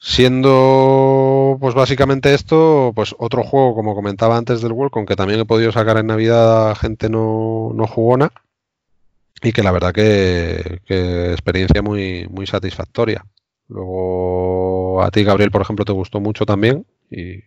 Siendo 0.01 1.38
pues 1.59 1.75
básicamente 1.75 2.33
esto, 2.33 2.91
pues 2.95 3.15
otro 3.17 3.43
juego, 3.43 3.75
como 3.75 3.95
comentaba 3.95 4.37
antes 4.37 4.61
del 4.61 4.71
World, 4.71 4.91
con 4.91 5.05
que 5.05 5.15
también 5.15 5.39
he 5.39 5.45
podido 5.45 5.71
sacar 5.71 5.97
en 5.97 6.07
Navidad 6.07 6.71
a 6.71 6.75
gente 6.75 7.09
no, 7.09 7.71
no 7.73 7.87
jugona 7.87 8.31
y 9.41 9.51
que 9.51 9.63
la 9.63 9.71
verdad 9.71 9.93
que, 9.93 10.81
que, 10.85 11.31
experiencia 11.31 11.81
muy, 11.81 12.27
muy 12.29 12.45
satisfactoria. 12.45 13.25
Luego 13.67 15.01
a 15.01 15.11
ti, 15.11 15.23
Gabriel, 15.23 15.51
por 15.51 15.61
ejemplo, 15.61 15.85
te 15.85 15.91
gustó 15.91 16.19
mucho 16.19 16.45
también 16.45 16.85
y, 17.09 17.43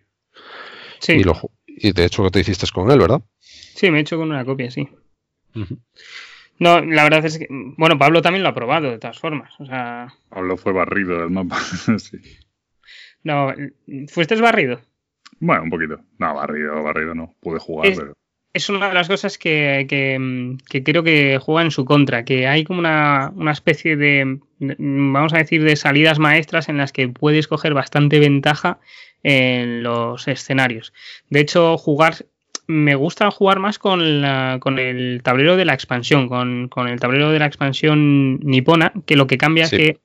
sí. 1.00 1.12
y, 1.12 1.24
lo, 1.24 1.38
y 1.66 1.92
de 1.92 2.04
hecho 2.04 2.22
que 2.24 2.30
te 2.30 2.40
hiciste 2.40 2.66
con 2.72 2.90
él, 2.90 2.98
¿verdad? 2.98 3.22
Sí, 3.40 3.90
me 3.90 3.98
he 3.98 4.02
hecho 4.02 4.16
con 4.16 4.30
una 4.30 4.44
copia, 4.44 4.70
sí. 4.70 4.88
Uh 5.54 5.60
-huh. 5.60 5.78
No, 6.58 6.80
la 6.80 7.02
verdad 7.02 7.24
es 7.24 7.38
que, 7.38 7.48
bueno, 7.50 7.98
Pablo 7.98 8.22
también 8.22 8.44
lo 8.44 8.50
ha 8.50 8.54
probado 8.54 8.90
de 8.90 8.98
todas 8.98 9.18
formas. 9.18 9.52
O 9.58 9.66
sea... 9.66 10.14
Pablo 10.28 10.56
fue 10.56 10.72
barrido 10.72 11.18
del 11.18 11.30
mapa. 11.30 11.58
sí. 11.98 12.18
No, 13.24 13.52
¿fuiste 14.08 14.40
barrido? 14.40 14.80
Bueno, 15.40 15.64
un 15.64 15.70
poquito. 15.70 16.00
No, 16.18 16.34
barrido, 16.34 16.82
barrido 16.82 17.14
no. 17.14 17.34
Pude 17.40 17.58
jugar, 17.58 17.88
es, 17.88 17.98
pero. 17.98 18.14
Es 18.54 18.68
una 18.68 18.88
de 18.88 18.94
las 18.94 19.08
cosas 19.08 19.38
que, 19.38 19.86
que, 19.88 20.58
que, 20.68 20.82
creo 20.82 21.02
que 21.02 21.38
juega 21.40 21.62
en 21.62 21.70
su 21.70 21.86
contra, 21.86 22.24
que 22.24 22.46
hay 22.46 22.64
como 22.64 22.80
una, 22.80 23.32
una 23.34 23.52
especie 23.52 23.96
de, 23.96 24.38
vamos 24.58 25.32
a 25.32 25.38
decir, 25.38 25.64
de 25.64 25.74
salidas 25.74 26.18
maestras 26.18 26.68
en 26.68 26.76
las 26.76 26.92
que 26.92 27.08
puedes 27.08 27.48
coger 27.48 27.72
bastante 27.72 28.18
ventaja 28.18 28.78
en 29.22 29.82
los 29.82 30.28
escenarios. 30.28 30.92
De 31.30 31.40
hecho, 31.40 31.78
jugar 31.78 32.26
me 32.66 32.94
gusta 32.94 33.30
jugar 33.30 33.58
más 33.58 33.78
con, 33.78 34.20
la, 34.20 34.58
con 34.60 34.78
el 34.78 35.22
tablero 35.22 35.56
de 35.56 35.64
la 35.64 35.74
expansión, 35.74 36.28
con, 36.28 36.68
con, 36.68 36.88
el 36.88 37.00
tablero 37.00 37.30
de 37.30 37.38
la 37.38 37.46
expansión 37.46 38.38
nipona, 38.40 38.92
que 39.06 39.16
lo 39.16 39.26
que 39.26 39.38
cambia 39.38 39.66
sí. 39.66 39.76
es 39.76 39.82
que 39.82 40.00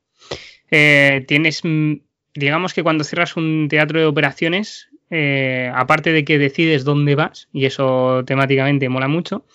eh, 0.72 1.26
tienes, 1.28 1.62
digamos 2.38 2.74
que 2.74 2.84
cuando 2.84 3.04
cierras 3.04 3.36
un 3.36 3.68
teatro 3.70 4.00
de 4.00 4.06
operaciones, 4.06 4.90
eh, 5.10 5.72
aparte 5.74 6.12
de 6.12 6.26
que 6.26 6.38
decides 6.38 6.84
dónde 6.84 7.16
vas, 7.16 7.48
y 7.54 7.66
eso 7.66 8.24
temáticamente 8.26 8.90
mola 8.90 9.08
mucho, 9.08 9.46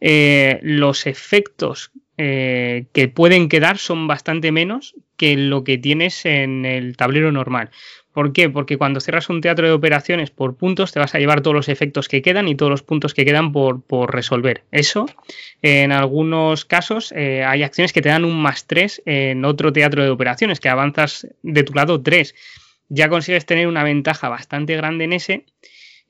eh, 0.00 0.58
los 0.62 1.06
efectos 1.06 1.92
eh, 2.18 2.86
que 2.92 3.08
pueden 3.08 3.48
quedar 3.48 3.78
son 3.78 4.06
bastante 4.06 4.50
menos 4.52 4.94
que 5.16 5.36
lo 5.36 5.64
que 5.64 5.78
tienes 5.78 6.24
en 6.26 6.64
el 6.64 6.96
tablero 6.96 7.32
normal. 7.32 7.70
¿Por 8.16 8.32
qué? 8.32 8.48
Porque 8.48 8.78
cuando 8.78 9.00
cierras 9.00 9.28
un 9.28 9.42
teatro 9.42 9.66
de 9.66 9.74
operaciones 9.74 10.30
por 10.30 10.56
puntos 10.56 10.90
te 10.90 10.98
vas 10.98 11.14
a 11.14 11.18
llevar 11.18 11.42
todos 11.42 11.54
los 11.54 11.68
efectos 11.68 12.08
que 12.08 12.22
quedan 12.22 12.48
y 12.48 12.54
todos 12.54 12.70
los 12.70 12.82
puntos 12.82 13.12
que 13.12 13.26
quedan 13.26 13.52
por, 13.52 13.82
resolver. 14.10 14.64
Eso, 14.72 15.04
en 15.60 15.92
algunos 15.92 16.64
casos, 16.64 17.12
eh, 17.14 17.44
hay 17.44 17.62
acciones 17.62 17.92
que 17.92 18.00
te 18.00 18.08
dan 18.08 18.24
un 18.24 18.40
más 18.40 18.66
3 18.66 19.02
en 19.04 19.44
otro 19.44 19.70
teatro 19.70 20.02
de 20.02 20.08
operaciones, 20.08 20.60
que 20.60 20.70
avanzas 20.70 21.28
de 21.42 21.62
tu 21.62 21.74
lado 21.74 22.00
3. 22.00 22.34
Ya 22.88 23.10
consigues 23.10 23.44
tener 23.44 23.68
una 23.68 23.84
ventaja 23.84 24.30
bastante 24.30 24.76
grande 24.76 25.04
en 25.04 25.12
ese. 25.12 25.44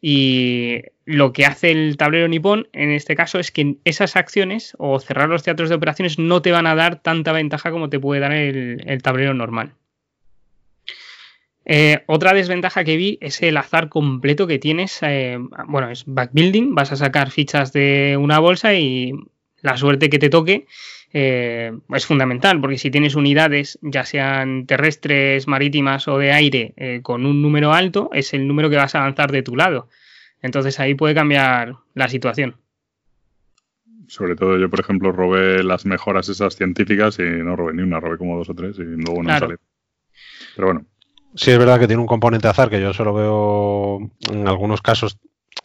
Y 0.00 0.82
lo 1.06 1.32
que 1.32 1.44
hace 1.44 1.72
el 1.72 1.96
tablero 1.96 2.28
nipón 2.28 2.68
en 2.72 2.92
este 2.92 3.16
caso 3.16 3.40
es 3.40 3.50
que 3.50 3.78
esas 3.82 4.14
acciones 4.14 4.76
o 4.78 5.00
cerrar 5.00 5.28
los 5.28 5.42
teatros 5.42 5.70
de 5.70 5.74
operaciones 5.74 6.20
no 6.20 6.40
te 6.40 6.52
van 6.52 6.68
a 6.68 6.76
dar 6.76 7.02
tanta 7.02 7.32
ventaja 7.32 7.72
como 7.72 7.90
te 7.90 7.98
puede 7.98 8.20
dar 8.20 8.32
el 8.32 9.02
tablero 9.02 9.34
normal. 9.34 9.72
Eh, 11.68 12.04
otra 12.06 12.32
desventaja 12.32 12.84
que 12.84 12.96
vi 12.96 13.18
es 13.20 13.42
el 13.42 13.56
azar 13.56 13.88
completo 13.88 14.46
que 14.46 14.58
tienes. 14.58 14.98
Eh, 15.02 15.38
bueno, 15.66 15.90
es 15.90 16.04
backbuilding. 16.06 16.74
Vas 16.74 16.92
a 16.92 16.96
sacar 16.96 17.30
fichas 17.30 17.72
de 17.72 18.16
una 18.18 18.38
bolsa 18.38 18.74
y 18.74 19.12
la 19.62 19.76
suerte 19.76 20.08
que 20.08 20.20
te 20.20 20.30
toque 20.30 20.66
eh, 21.12 21.72
es 21.94 22.06
fundamental, 22.06 22.60
porque 22.60 22.78
si 22.78 22.90
tienes 22.90 23.14
unidades, 23.14 23.78
ya 23.82 24.04
sean 24.04 24.66
terrestres, 24.66 25.48
marítimas 25.48 26.08
o 26.08 26.18
de 26.18 26.32
aire, 26.32 26.74
eh, 26.76 27.00
con 27.02 27.26
un 27.26 27.42
número 27.42 27.72
alto, 27.72 28.10
es 28.12 28.34
el 28.34 28.46
número 28.46 28.70
que 28.70 28.76
vas 28.76 28.94
a 28.94 28.98
avanzar 29.00 29.32
de 29.32 29.42
tu 29.42 29.56
lado. 29.56 29.88
Entonces 30.42 30.78
ahí 30.78 30.94
puede 30.94 31.14
cambiar 31.14 31.76
la 31.94 32.08
situación. 32.08 32.56
Sobre 34.08 34.36
todo 34.36 34.56
yo, 34.58 34.70
por 34.70 34.78
ejemplo, 34.78 35.10
robé 35.10 35.64
las 35.64 35.84
mejoras 35.84 36.28
esas 36.28 36.54
científicas 36.54 37.18
y 37.18 37.22
no 37.22 37.56
robé 37.56 37.72
ni 37.72 37.82
una, 37.82 37.98
robé 37.98 38.18
como 38.18 38.36
dos 38.36 38.50
o 38.50 38.54
tres 38.54 38.78
y 38.78 38.82
luego 38.82 39.22
no 39.22 39.24
claro. 39.24 39.46
salió. 39.46 39.58
Pero 40.54 40.66
bueno, 40.68 40.86
Sí, 41.36 41.50
es 41.50 41.58
verdad 41.58 41.78
que 41.78 41.86
tiene 41.86 42.00
un 42.00 42.08
componente 42.08 42.48
azar 42.48 42.70
que 42.70 42.80
yo 42.80 42.92
solo 42.94 43.14
veo 43.14 44.10
en 44.32 44.48
algunos 44.48 44.82
casos 44.82 45.18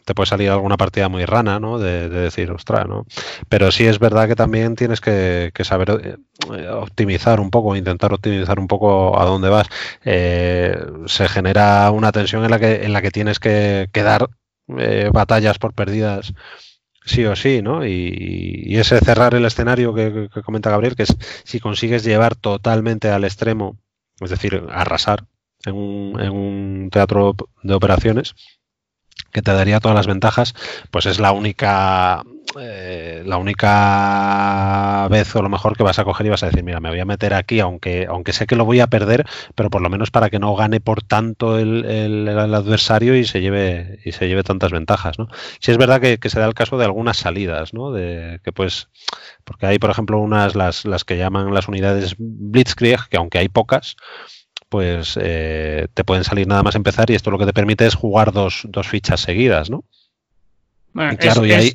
te 0.04 0.14
puede 0.14 0.26
salir 0.26 0.50
alguna 0.50 0.76
partida 0.76 1.08
muy 1.08 1.24
rana, 1.24 1.60
¿no? 1.60 1.78
De, 1.78 2.08
de 2.08 2.20
decir, 2.20 2.50
ostras, 2.50 2.88
¿no? 2.88 3.06
Pero 3.48 3.70
sí 3.70 3.86
es 3.86 3.98
verdad 3.98 4.26
que 4.26 4.34
también 4.34 4.74
tienes 4.74 5.00
que, 5.00 5.50
que 5.54 5.64
saber 5.64 6.18
eh, 6.52 6.68
optimizar 6.68 7.40
un 7.40 7.50
poco, 7.50 7.76
intentar 7.76 8.12
optimizar 8.12 8.58
un 8.58 8.68
poco 8.68 9.18
a 9.20 9.24
dónde 9.24 9.48
vas. 9.48 9.68
Eh, 10.04 10.76
se 11.06 11.28
genera 11.28 11.90
una 11.90 12.12
tensión 12.12 12.44
en 12.44 12.50
la 12.50 12.58
que, 12.58 12.84
en 12.84 12.92
la 12.92 13.02
que 13.02 13.10
tienes 13.10 13.38
que, 13.38 13.88
que 13.92 14.02
dar 14.02 14.28
eh, 14.78 15.10
batallas 15.12 15.58
por 15.58 15.74
perdidas 15.74 16.32
sí 17.04 17.24
o 17.24 17.36
sí, 17.36 17.62
¿no? 17.62 17.86
Y, 17.86 18.76
ese 18.76 18.98
cerrar 19.00 19.34
el 19.34 19.44
escenario 19.44 19.94
que, 19.94 20.28
comenta 20.44 20.70
Gabriel, 20.70 20.96
que 20.96 21.04
es 21.04 21.16
si 21.44 21.60
consigues 21.60 22.04
llevar 22.04 22.36
totalmente 22.36 23.10
al 23.10 23.24
extremo, 23.24 23.78
es 24.20 24.30
decir, 24.30 24.64
arrasar 24.70 25.24
en 25.66 25.74
un, 25.74 26.20
en 26.20 26.30
un 26.30 26.90
teatro 26.90 27.34
de 27.62 27.74
operaciones, 27.74 28.34
que 29.32 29.42
te 29.42 29.52
daría 29.52 29.80
todas 29.80 29.96
las 29.96 30.06
ventajas, 30.06 30.54
pues 30.90 31.06
es 31.06 31.18
la 31.18 31.32
única 31.32 32.22
eh, 32.60 33.22
la 33.24 33.38
única 33.38 35.08
vez 35.10 35.34
o 35.34 35.42
lo 35.42 35.48
mejor 35.48 35.76
que 35.76 35.82
vas 35.82 35.98
a 35.98 36.04
coger 36.04 36.26
y 36.26 36.28
vas 36.28 36.42
a 36.42 36.46
decir, 36.46 36.62
mira, 36.62 36.80
me 36.80 36.90
voy 36.90 37.00
a 37.00 37.04
meter 37.04 37.32
aquí, 37.32 37.60
aunque, 37.60 38.06
aunque 38.08 38.32
sé 38.34 38.46
que 38.46 38.56
lo 38.56 38.66
voy 38.66 38.80
a 38.80 38.88
perder, 38.88 39.24
pero 39.54 39.70
por 39.70 39.80
lo 39.80 39.88
menos 39.88 40.10
para 40.10 40.28
que 40.28 40.38
no 40.38 40.54
gane 40.54 40.80
por 40.80 41.02
tanto 41.02 41.58
el, 41.58 41.84
el, 41.86 42.28
adversario 42.28 43.16
y 43.16 43.24
se 43.24 43.40
lleve 43.40 44.00
y 44.04 44.12
se 44.12 44.28
lleve 44.28 44.42
tantas 44.42 44.70
ventajas, 44.70 45.18
¿no? 45.18 45.28
Si 45.60 45.70
es 45.70 45.78
verdad 45.78 46.00
que, 46.00 46.18
que, 46.18 46.28
se 46.28 46.40
da 46.40 46.46
el 46.46 46.54
caso 46.54 46.76
de 46.76 46.84
algunas 46.84 47.16
salidas, 47.16 47.72
¿no? 47.72 47.90
De 47.90 48.40
que 48.44 48.52
pues, 48.52 48.88
porque 49.44 49.66
hay, 49.66 49.78
por 49.78 49.90
ejemplo, 49.90 50.18
unas 50.18 50.54
las, 50.54 50.84
las 50.84 51.04
que 51.04 51.16
llaman 51.16 51.54
las 51.54 51.68
unidades 51.68 52.16
Blitzkrieg, 52.18 53.08
que 53.08 53.16
aunque 53.16 53.38
hay 53.38 53.48
pocas, 53.48 53.96
pues 54.72 55.18
eh, 55.20 55.86
te 55.92 56.02
pueden 56.02 56.24
salir 56.24 56.46
nada 56.46 56.62
más 56.62 56.74
empezar 56.76 57.10
y 57.10 57.14
esto 57.14 57.30
lo 57.30 57.36
que 57.36 57.44
te 57.44 57.52
permite 57.52 57.84
es 57.84 57.94
jugar 57.94 58.32
dos, 58.32 58.62
dos 58.70 58.88
fichas 58.88 59.20
seguidas, 59.20 59.68
¿no? 59.68 59.84
Bueno, 60.94 61.14
claro, 61.18 61.44
es, 61.44 61.50
y 61.50 61.52
ahí, 61.52 61.72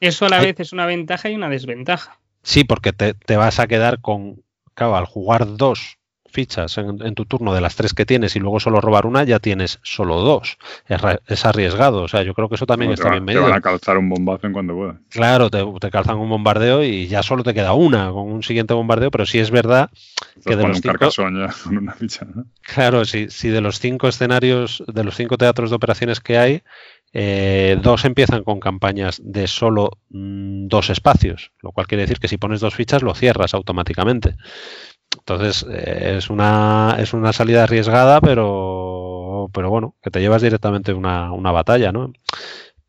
eso 0.00 0.26
a 0.26 0.30
la 0.30 0.40
vez 0.40 0.58
es 0.58 0.72
una 0.72 0.84
ventaja 0.84 1.30
y 1.30 1.36
una 1.36 1.48
desventaja. 1.48 2.18
Sí, 2.42 2.64
porque 2.64 2.92
te, 2.92 3.14
te, 3.14 3.36
vas 3.36 3.60
a 3.60 3.68
quedar 3.68 4.00
con, 4.00 4.42
claro, 4.74 4.96
al 4.96 5.06
jugar 5.06 5.56
dos 5.56 5.98
fichas 6.30 6.78
en, 6.78 7.14
tu 7.14 7.24
turno 7.24 7.54
de 7.54 7.60
las 7.60 7.76
tres 7.76 7.94
que 7.94 8.06
tienes 8.06 8.36
y 8.36 8.40
luego 8.40 8.60
solo 8.60 8.80
robar 8.80 9.06
una, 9.06 9.24
ya 9.24 9.38
tienes 9.38 9.78
solo 9.82 10.20
dos. 10.20 10.58
Es, 11.26 11.44
arriesgado. 11.44 12.02
O 12.02 12.08
sea, 12.08 12.22
yo 12.22 12.34
creo 12.34 12.48
que 12.48 12.54
eso 12.54 12.66
también 12.66 12.92
está 12.92 13.10
bien 13.10 13.24
medido. 13.24 13.44
Te 13.44 13.50
van 13.50 13.58
a 13.58 13.60
calzar 13.60 13.98
un 13.98 14.08
bombazo 14.08 14.46
en 14.46 14.52
cuando 14.52 14.74
puedan. 14.74 15.00
Claro, 15.08 15.50
te, 15.50 15.64
te, 15.80 15.90
calzan 15.90 16.18
un 16.18 16.28
bombardeo 16.28 16.82
y 16.84 17.06
ya 17.06 17.22
solo 17.22 17.42
te 17.42 17.54
queda 17.54 17.72
una 17.72 18.10
con 18.10 18.30
un 18.30 18.42
siguiente 18.42 18.74
bombardeo, 18.74 19.10
pero 19.10 19.26
sí 19.26 19.38
es 19.38 19.50
verdad 19.50 19.90
que 20.44 20.56
de 20.56 20.66
los 20.66 20.76
un 20.76 20.82
cinco... 20.82 21.10
ya 21.10 21.54
con 21.64 21.78
una 21.78 21.92
ficha, 21.92 22.24
¿no? 22.24 22.46
Claro, 22.62 23.04
si, 23.04 23.30
si 23.30 23.48
de 23.48 23.60
los 23.60 23.80
cinco 23.80 24.08
escenarios, 24.08 24.82
de 24.86 25.04
los 25.04 25.16
cinco 25.16 25.36
teatros 25.36 25.70
de 25.70 25.76
operaciones 25.76 26.20
que 26.20 26.38
hay, 26.38 26.62
eh, 27.12 27.76
dos 27.82 28.04
empiezan 28.04 28.44
con 28.44 28.60
campañas 28.60 29.20
de 29.24 29.48
solo 29.48 29.98
mm, 30.10 30.68
dos 30.68 30.90
espacios, 30.90 31.50
lo 31.60 31.72
cual 31.72 31.88
quiere 31.88 32.02
decir 32.02 32.20
que 32.20 32.28
si 32.28 32.36
pones 32.36 32.60
dos 32.60 32.74
fichas 32.74 33.02
lo 33.02 33.14
cierras 33.14 33.54
automáticamente. 33.54 34.36
Entonces 35.18 35.66
eh, 35.70 36.14
es, 36.18 36.30
una, 36.30 36.96
es 36.98 37.12
una 37.12 37.32
salida 37.32 37.64
arriesgada, 37.64 38.20
pero, 38.20 39.50
pero 39.52 39.70
bueno, 39.70 39.96
que 40.02 40.10
te 40.10 40.20
llevas 40.20 40.42
directamente 40.42 40.92
una, 40.92 41.32
una 41.32 41.52
batalla, 41.52 41.92
¿no? 41.92 42.12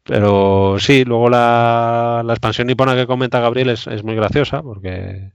Pero 0.04 0.78
sí, 0.80 1.06
luego 1.06 1.30
la, 1.30 2.24
la 2.26 2.34
expansión 2.34 2.68
nipona 2.68 2.96
que 2.96 3.08
comenta 3.08 3.40
Gabriel 3.40 3.70
es, 3.70 3.88
es, 3.88 4.04
muy 4.04 4.16
graciosa 4.16 4.62
porque 4.64 5.32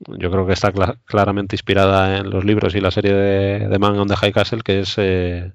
yo 0.00 0.30
creo 0.30 0.46
que 0.46 0.54
está 0.54 0.72
cl 0.72 0.98
claramente 1.04 1.56
inspirada 1.56 2.18
en 2.18 2.30
los 2.30 2.44
libros 2.44 2.74
y 2.74 2.80
la 2.80 2.90
serie 2.90 3.12
de, 3.12 3.68
de 3.68 3.78
Man 3.78 3.98
on 3.98 4.08
the 4.08 4.16
High 4.16 4.32
Castle, 4.32 4.62
que 4.62 4.80
es 4.80 4.94
eh, 4.96 5.52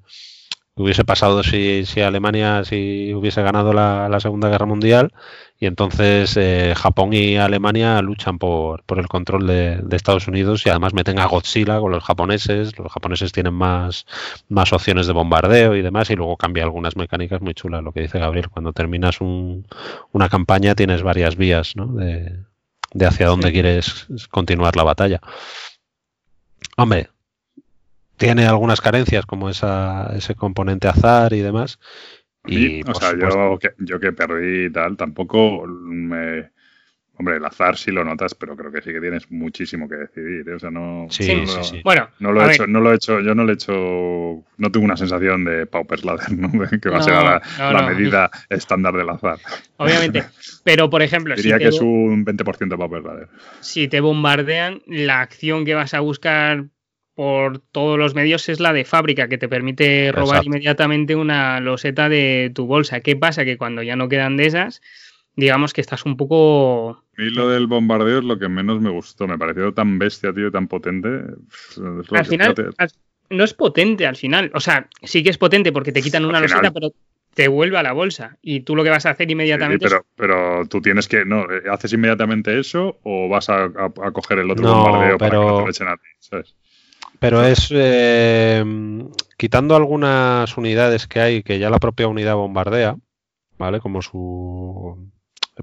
hubiese 0.78 1.06
pasado 1.06 1.42
si, 1.42 1.86
si, 1.86 2.02
Alemania 2.02 2.64
si 2.66 3.14
hubiese 3.14 3.42
ganado 3.42 3.72
la, 3.72 4.10
la, 4.10 4.20
Segunda 4.20 4.50
Guerra 4.50 4.66
Mundial 4.66 5.14
y 5.58 5.68
entonces 5.68 6.36
eh, 6.36 6.74
Japón 6.76 7.14
y 7.14 7.38
Alemania 7.38 8.02
luchan 8.02 8.38
por, 8.38 8.84
por 8.84 9.00
el 9.00 9.08
control 9.08 9.48
de, 9.48 9.78
de, 9.78 9.96
Estados 9.96 10.28
Unidos 10.28 10.66
y 10.66 10.70
además 10.70 10.94
meten 10.94 11.20
a 11.20 11.28
Godzilla 11.28 11.80
con 11.80 11.92
los 11.92 12.04
japoneses. 12.04 12.78
Los 12.78 12.92
japoneses 12.92 13.32
tienen 13.32 13.54
más, 13.54 14.06
más 14.50 14.74
opciones 14.74 15.08
de 15.08 15.14
bombardeo 15.14 15.76
y 15.76 15.82
demás 15.82 16.10
y 16.10 16.16
luego 16.16 16.36
cambia 16.36 16.64
algunas 16.64 16.98
mecánicas 16.98 17.42
muy 17.42 17.54
chulas 17.54 17.82
lo 17.82 17.94
que 17.94 18.02
dice 18.02 18.20
Gabriel. 18.20 18.50
Cuando 18.50 18.74
terminas 18.74 19.22
un, 19.22 19.66
una 20.12 20.28
campaña 20.28 20.76
tienes 20.76 21.04
varias 21.04 21.38
vías 21.38 21.78
¿no? 21.78 21.88
de, 21.88 22.38
de 22.94 23.06
hacia 23.06 23.28
dónde 23.28 23.54
quieres 23.54 24.08
continuar 24.30 24.76
la 24.76 24.84
batalla. 24.84 25.22
Hombre 26.76 27.15
tiene 28.18 28.46
algunas 28.46 28.82
carencias 28.82 29.26
como 29.26 29.50
esa, 29.50 30.12
ese 30.16 30.36
componente 30.36 30.88
azar 30.88 31.34
y 31.34 31.42
demás. 31.42 31.80
Y, 32.48 32.82
o 32.88 32.94
sea, 32.94 33.14
yo 33.18 33.58
que, 33.60 33.72
yo 33.80 34.00
que 34.00 34.12
perdí 34.12 34.66
y 34.66 34.72
tal, 34.72 34.98
tampoco 34.98 35.66
me... 35.68 36.54
Hombre, 37.18 37.38
el 37.38 37.46
azar 37.46 37.78
sí 37.78 37.92
lo 37.92 38.04
notas, 38.04 38.36
pero 38.36 38.58
creo 38.58 38.74
que 38.74 38.82
sí 38.82 38.92
que 38.92 39.00
tienes 39.00 39.32
muchísimo 39.32 39.88
que 39.88 39.96
decidir. 39.96 40.50
¿eh? 40.50 40.56
O 40.56 40.60
sea, 40.60 40.70
no. 40.70 41.08
Sí, 41.10 41.34
no, 41.34 41.48
sí, 41.48 41.64
sí. 41.64 41.82
Bueno, 41.82 42.10
no 42.20 42.34
lo 42.34 42.46
he 42.46 42.54
hecho, 42.54 42.68
no 42.68 42.82
lo 42.82 42.92
he 42.92 42.96
hecho, 42.96 43.22
yo 43.22 43.34
no 43.34 43.46
le 43.46 43.54
he 43.54 43.56
hecho, 43.56 43.74
no 44.58 44.70
tengo 44.70 44.84
una 44.86 44.98
sensación 44.98 45.46
de 45.46 45.66
Pauper's 45.66 46.04
Ladder, 46.04 46.34
¿no? 46.34 46.52
que 46.82 46.90
va 46.90 46.98
a 46.98 47.02
ser 47.02 47.14
la, 47.14 47.42
la 47.58 47.88
medida 47.88 48.30
estándar 48.50 48.96
del 48.98 49.10
azar. 49.10 49.40
Obviamente. 49.78 50.26
Pero, 50.66 50.90
por 50.90 51.02
ejemplo, 51.04 51.36
diría 51.36 51.56
si 51.56 51.64
que 51.64 51.70
es 51.70 51.80
un 51.80 52.26
20% 52.26 52.68
de 52.68 52.78
Pauper's 52.78 53.06
Ladder. 53.06 53.30
Si 53.62 53.88
te 53.88 54.02
bombardean, 54.02 54.82
la 54.86 55.22
acción 55.22 55.64
que 55.64 55.74
vas 55.74 55.94
a 55.94 56.02
buscar 56.02 56.66
por 57.16 57.60
todos 57.60 57.98
los 57.98 58.14
medios 58.14 58.48
es 58.50 58.60
la 58.60 58.74
de 58.74 58.84
fábrica, 58.84 59.28
que 59.28 59.38
te 59.38 59.48
permite 59.48 60.12
robar 60.12 60.28
Exacto. 60.28 60.48
inmediatamente 60.48 61.16
una 61.16 61.62
loseta 61.62 62.10
de 62.10 62.52
tu 62.54 62.68
bolsa. 62.68 63.00
¿Qué 63.00 63.16
pasa? 63.16 63.46
Que 63.46 63.58
cuando 63.58 63.82
ya 63.82 63.96
no 63.96 64.10
quedan 64.10 64.36
de 64.36 64.48
esas, 64.48 64.82
digamos 65.36 65.74
que 65.74 65.80
estás 65.80 66.06
un 66.06 66.18
poco... 66.18 66.92
A 67.18 67.22
mí 67.22 67.30
lo 67.30 67.50
del 67.50 67.68
bombardeo 67.68 68.20
es 68.20 68.26
lo 68.26 68.38
que 68.38 68.50
menos 68.50 68.82
me 68.82 68.90
gustó. 68.90 69.28
Me 69.28 69.38
pareció 69.38 69.74
tan 69.74 69.98
bestia, 69.98 70.34
tío, 70.34 70.52
tan 70.52 70.68
potente. 70.68 71.08
al 72.12 72.26
final, 72.26 72.54
al, 72.78 72.90
no 73.30 73.44
es 73.46 73.54
potente 73.54 74.06
al 74.06 74.18
final. 74.18 74.52
O 74.54 74.60
sea, 74.60 74.90
sí 75.02 75.24
que 75.24 75.30
es 75.30 75.38
potente 75.38 75.72
porque 75.72 75.94
te 75.94 76.02
quitan 76.02 76.26
una 76.26 76.42
loseta, 76.42 76.72
pero 76.72 76.92
te 77.34 77.48
vuelve 77.48 77.78
a 77.78 77.84
la 77.84 77.94
bolsa 77.94 78.38
y 78.42 78.62
tú 78.62 78.76
lo 78.76 78.84
que 78.84 78.90
vas 78.90 79.06
a 79.06 79.12
hacer 79.12 79.30
inmediatamente 79.30 79.88
sí, 79.88 79.90
pero, 79.90 80.02
es... 80.02 80.08
pero 80.16 80.68
tú 80.68 80.82
tienes 80.82 81.08
que 81.08 81.26
no 81.26 81.46
haces 81.70 81.92
inmediatamente 81.92 82.58
eso 82.58 82.98
o 83.04 83.28
vas 83.28 83.50
a, 83.50 83.66
a, 83.66 83.86
a 83.86 84.12
coger 84.12 84.40
el 84.40 84.50
otro 84.50 84.64
no, 84.64 84.84
bombardeo 84.84 85.18
pero... 85.18 85.18
para 85.18 85.32
que 85.32 85.46
no 85.46 85.58
te 85.58 85.64
lo 85.64 85.70
echen 85.70 85.88
a 85.90 85.98
ti 85.98 86.08
¿sabes? 86.20 86.56
Pero 87.20 87.44
es 87.44 87.70
eh, 87.72 88.64
quitando 89.38 89.76
algunas 89.76 90.58
unidades 90.58 91.08
que 91.08 91.20
hay 91.20 91.44
que 91.44 91.60
ya 91.60 91.70
la 91.70 91.80
propia 91.80 92.08
unidad 92.08 92.36
bombardea, 92.36 92.98
¿vale? 93.58 93.80
Como 93.80 94.02
su 94.02 95.12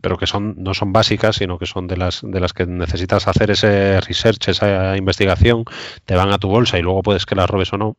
pero 0.01 0.17
que 0.17 0.27
son 0.27 0.55
no 0.57 0.73
son 0.73 0.93
básicas, 0.93 1.37
sino 1.37 1.59
que 1.59 1.67
son 1.67 1.87
de 1.87 1.97
las 1.99 2.23
de 2.23 2.41
las 2.41 2.53
que 2.55 2.67
necesitas 2.67 3.29
hacer 3.29 3.51
ese 3.51 4.01
research, 4.01 4.49
esa 4.49 4.97
investigación, 4.97 5.65
te 6.05 6.15
van 6.15 6.33
a 6.33 6.39
tu 6.39 6.49
bolsa 6.49 6.79
y 6.79 6.83
luego 6.83 7.03
puedes 7.03 7.27
que 7.27 7.35
las 7.35 7.51
robes 7.51 7.73
o 7.73 7.79
no. 7.79 7.97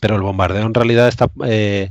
Pero 0.00 0.16
el 0.16 0.22
bombardeo 0.22 0.64
en 0.64 0.74
realidad 0.74 1.08
está 1.08 1.30
eh, 1.44 1.90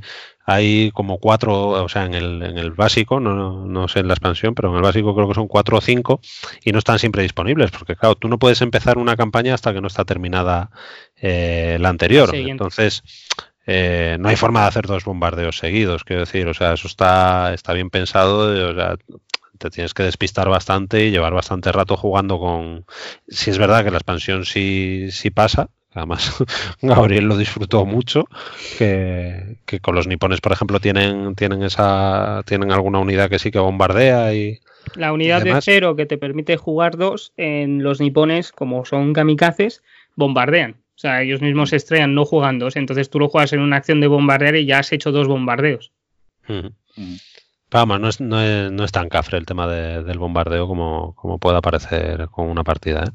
hay 0.49 0.91
como 0.91 1.19
cuatro, 1.19 1.69
o 1.69 1.89
sea, 1.89 2.05
en 2.05 2.15
el, 2.15 2.41
en 2.41 2.57
el 2.57 2.71
básico, 2.71 3.19
no, 3.19 3.65
no, 3.67 3.87
sé 3.87 3.99
en 3.99 4.07
la 4.07 4.15
expansión, 4.15 4.55
pero 4.55 4.69
en 4.69 4.75
el 4.75 4.81
básico 4.81 5.13
creo 5.13 5.27
que 5.27 5.35
son 5.35 5.47
cuatro 5.47 5.77
o 5.77 5.81
cinco 5.81 6.21
y 6.63 6.71
no 6.71 6.79
están 6.79 6.97
siempre 6.97 7.21
disponibles, 7.21 7.69
porque 7.71 7.95
claro, 7.95 8.15
tú 8.15 8.27
no 8.27 8.39
puedes 8.39 8.61
empezar 8.61 8.97
una 8.97 9.15
campaña 9.15 9.53
hasta 9.53 9.73
que 9.73 9.81
no 9.81 9.87
está 9.87 10.05
terminada 10.05 10.71
eh, 11.21 11.77
la 11.79 11.89
anterior. 11.89 12.29
Siguiente. 12.29 12.51
Entonces, 12.51 13.03
eh, 13.67 14.17
no 14.19 14.29
hay 14.29 14.35
forma 14.35 14.61
de 14.61 14.67
hacer 14.67 14.87
dos 14.87 15.05
bombardeos 15.05 15.57
seguidos, 15.57 16.03
quiero 16.03 16.21
decir, 16.21 16.47
o 16.47 16.53
sea, 16.53 16.73
eso 16.73 16.87
está, 16.87 17.53
está 17.53 17.73
bien 17.73 17.91
pensado, 17.91 18.71
o 18.71 18.73
sea, 18.73 18.95
te 19.59 19.69
tienes 19.69 19.93
que 19.93 20.03
despistar 20.03 20.49
bastante 20.49 21.05
y 21.05 21.11
llevar 21.11 21.33
bastante 21.33 21.71
rato 21.71 21.95
jugando 21.95 22.39
con... 22.39 22.85
Si 23.27 23.51
es 23.51 23.57
verdad 23.59 23.83
que 23.83 23.91
la 23.91 23.97
expansión 23.97 24.45
sí, 24.45 25.09
sí 25.11 25.29
pasa, 25.29 25.69
Además, 25.93 26.43
Gabriel 26.81 27.25
lo 27.25 27.37
disfrutó 27.37 27.85
mucho, 27.85 28.25
que, 28.77 29.57
que, 29.65 29.79
con 29.79 29.95
los 29.95 30.07
nipones, 30.07 30.39
por 30.39 30.51
ejemplo, 30.51 30.79
tienen, 30.79 31.35
tienen 31.35 31.63
esa 31.63 32.43
tienen 32.45 32.71
alguna 32.71 32.99
unidad 32.99 33.29
que 33.29 33.39
sí 33.39 33.51
que 33.51 33.59
bombardea 33.59 34.33
y... 34.33 34.59
La 34.95 35.11
unidad 35.11 35.45
y 35.45 35.49
de 35.49 35.61
cero 35.61 35.95
que 35.95 36.05
te 36.05 36.17
permite 36.17 36.57
jugar 36.57 36.97
dos, 36.97 37.33
en 37.37 37.83
los 37.83 37.99
nipones, 37.99 38.51
como 38.51 38.85
son 38.85 39.13
kamikazes, 39.13 39.83
bombardean. 40.15 40.77
O 40.95 41.01
sea, 41.01 41.21
ellos 41.21 41.41
mismos 41.41 41.69
se 41.69 41.77
estrellan 41.77 42.13
no 42.13 42.25
jugando. 42.25 42.67
Entonces 42.73 43.09
tú 43.09 43.19
lo 43.19 43.29
juegas 43.29 43.53
en 43.53 43.61
una 43.61 43.77
acción 43.77 44.01
de 44.01 44.07
bombardear 44.07 44.55
y 44.57 44.65
ya 44.65 44.79
has 44.79 44.91
hecho 44.91 45.11
dos 45.11 45.27
bombardeos. 45.27 45.91
-huh. 46.47 46.73
Vamos, 47.71 47.99
no 47.99 48.09
es, 48.09 48.19
no, 48.19 48.41
es, 48.41 48.71
no 48.71 48.83
es 48.83 48.91
tan 48.91 49.09
cafre 49.09 49.37
el 49.37 49.45
tema 49.45 49.67
de, 49.67 50.03
del 50.03 50.17
bombardeo 50.17 50.67
como, 50.67 51.13
como 51.15 51.37
pueda 51.37 51.61
parecer 51.61 52.27
con 52.29 52.47
una 52.47 52.63
partida, 52.63 53.03
¿eh? 53.03 53.11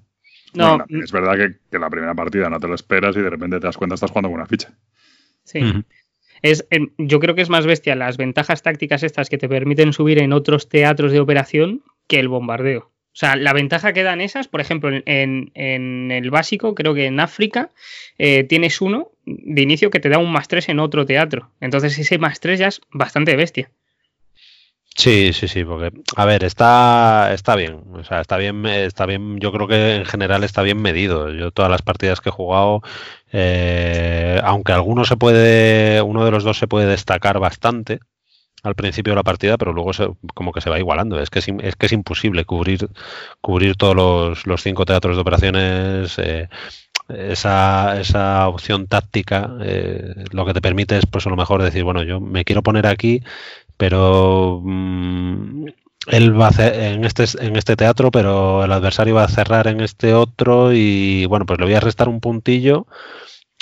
No, 0.55 0.79
bueno, 0.79 1.05
es 1.05 1.13
verdad 1.13 1.37
que, 1.37 1.57
que, 1.71 1.79
la 1.79 1.91
primera 1.91 2.15
partida 2.15 2.49
no 2.49 2.61
te 2.61 2.69
lo 2.69 2.75
esperas 2.75 3.17
y 3.17 3.21
de 3.21 3.31
repente 3.31 3.59
te 3.59 3.67
das 3.67 3.77
cuenta 3.77 3.95
estás 3.95 4.11
jugando 4.11 4.29
con 4.29 4.37
una 4.37 4.47
ficha. 4.47 4.73
Sí. 5.45 5.61
Es, 6.43 6.67
eh, 6.71 6.89
yo 6.99 7.21
creo 7.21 7.35
que 7.35 7.43
es 7.43 7.49
más 7.49 7.67
bestia 7.67 7.95
las 7.97 8.17
ventajas 8.17 8.63
tácticas 8.63 9.03
estas 9.03 9.29
que 9.29 9.39
te 9.39 9.49
permiten 9.49 9.93
subir 9.93 10.19
en 10.19 10.33
otros 10.33 10.69
teatros 10.69 11.13
de 11.13 11.21
operación 11.21 11.83
que 12.07 12.21
el 12.21 12.29
bombardeo. 12.29 12.81
O 12.81 13.17
sea, 13.17 13.37
la 13.37 13.53
ventaja 13.53 13.93
que 13.93 14.03
dan 14.03 14.21
esas, 14.21 14.49
por 14.49 14.61
ejemplo, 14.61 14.91
en, 14.93 15.53
en 15.55 16.11
el 16.11 16.31
básico, 16.31 16.75
creo 16.75 16.95
que 16.95 17.07
en 17.07 17.21
África 17.21 17.71
eh, 18.19 18.43
tienes 18.43 18.81
uno 18.81 19.13
de 19.25 19.63
inicio 19.63 19.89
que 19.91 20.01
te 20.01 20.09
da 20.09 20.19
un 20.19 20.33
más 20.33 20.49
3 20.49 20.69
en 20.71 20.81
otro 20.81 21.07
teatro. 21.07 21.51
Entonces 21.61 21.97
ese 21.99 22.19
más 22.19 22.41
3 22.41 22.59
ya 22.59 22.67
es 22.67 22.81
bastante 22.91 23.37
bestia. 23.37 23.71
Sí, 24.97 25.33
sí, 25.33 25.49
sí, 25.49 25.65
porque 25.65 25.91
a 26.17 26.25
ver, 26.25 26.45
está 26.45 27.33
está 27.35 27.57
bien, 27.57 27.83
o 27.95 28.05
sea, 28.05 28.21
está 28.21 28.37
bien, 28.37 28.65
está 28.65 29.07
bien, 29.07 29.39
yo 29.41 29.51
creo 29.51 29.67
que 29.67 29.97
en 29.97 30.05
general 30.05 30.45
está 30.45 30.63
bien 30.63 30.81
medido. 30.81 31.31
Yo 31.33 31.51
todas 31.51 31.71
las 31.71 31.83
partidas 31.83 32.21
que 32.21 32.29
he 32.29 32.33
jugado, 32.33 32.81
eh, 33.33 34.41
aunque 34.45 34.73
alguno 34.73 35.05
se 35.05 35.17
puede, 35.17 36.01
uno 36.01 36.25
de 36.25 36.31
los 36.31 36.45
dos 36.45 36.59
se 36.59 36.69
puede 36.69 36.87
destacar 36.87 37.41
bastante 37.41 37.99
al 38.63 38.75
principio 38.77 39.13
de 39.13 39.17
la 39.17 39.25
partida, 39.25 39.59
pero 39.59 39.73
luego 39.73 39.93
se, 39.95 40.09
como 40.35 40.53
que 40.53 40.61
se 40.63 40.71
va 40.71 40.79
igualando. 40.81 41.21
Es 41.21 41.31
que 41.31 41.41
es, 41.41 41.47
que 41.77 41.87
es 41.87 41.93
imposible 41.93 42.45
cubrir 42.45 42.89
cubrir 43.41 43.77
todos 43.77 43.97
los, 43.97 44.47
los 44.47 44.63
cinco 44.63 44.87
teatros 44.87 45.17
de 45.17 45.23
operaciones. 45.23 46.19
Eh, 46.19 46.49
esa, 47.09 48.01
esa 48.01 48.49
opción 48.49 48.87
táctica 48.87 49.51
eh, 49.61 50.15
lo 50.33 50.47
que 50.47 50.55
te 50.55 50.63
permite 50.63 50.97
es 50.97 51.05
pues 51.07 51.27
a 51.27 51.31
lo 51.31 51.37
mejor 51.37 51.63
decir, 51.63 51.85
bueno, 51.85 52.03
yo 52.03 52.19
me 52.21 52.45
quiero 52.45 52.63
poner 52.63 52.87
aquí, 52.87 53.23
pero 53.77 54.61
mm, 54.63 55.67
él 56.09 56.41
va 56.41 56.47
a 56.47 56.51
hacer 56.51 56.75
en 56.75 57.05
este, 57.05 57.25
en 57.41 57.57
este 57.57 57.77
teatro, 57.77 58.11
pero 58.11 58.65
el 58.65 58.73
adversario 58.73 59.15
va 59.15 59.25
a 59.25 59.29
cerrar 59.29 59.67
en 59.69 59.81
este 59.81 60.15
otro 60.15 60.73
y 60.73 61.27
bueno, 61.27 61.47
pues 61.47 61.59
le 61.59 61.67
voy 61.67 61.75
a 61.75 61.81
restar 61.81 62.09
un 62.09 62.21
puntillo 62.21 62.87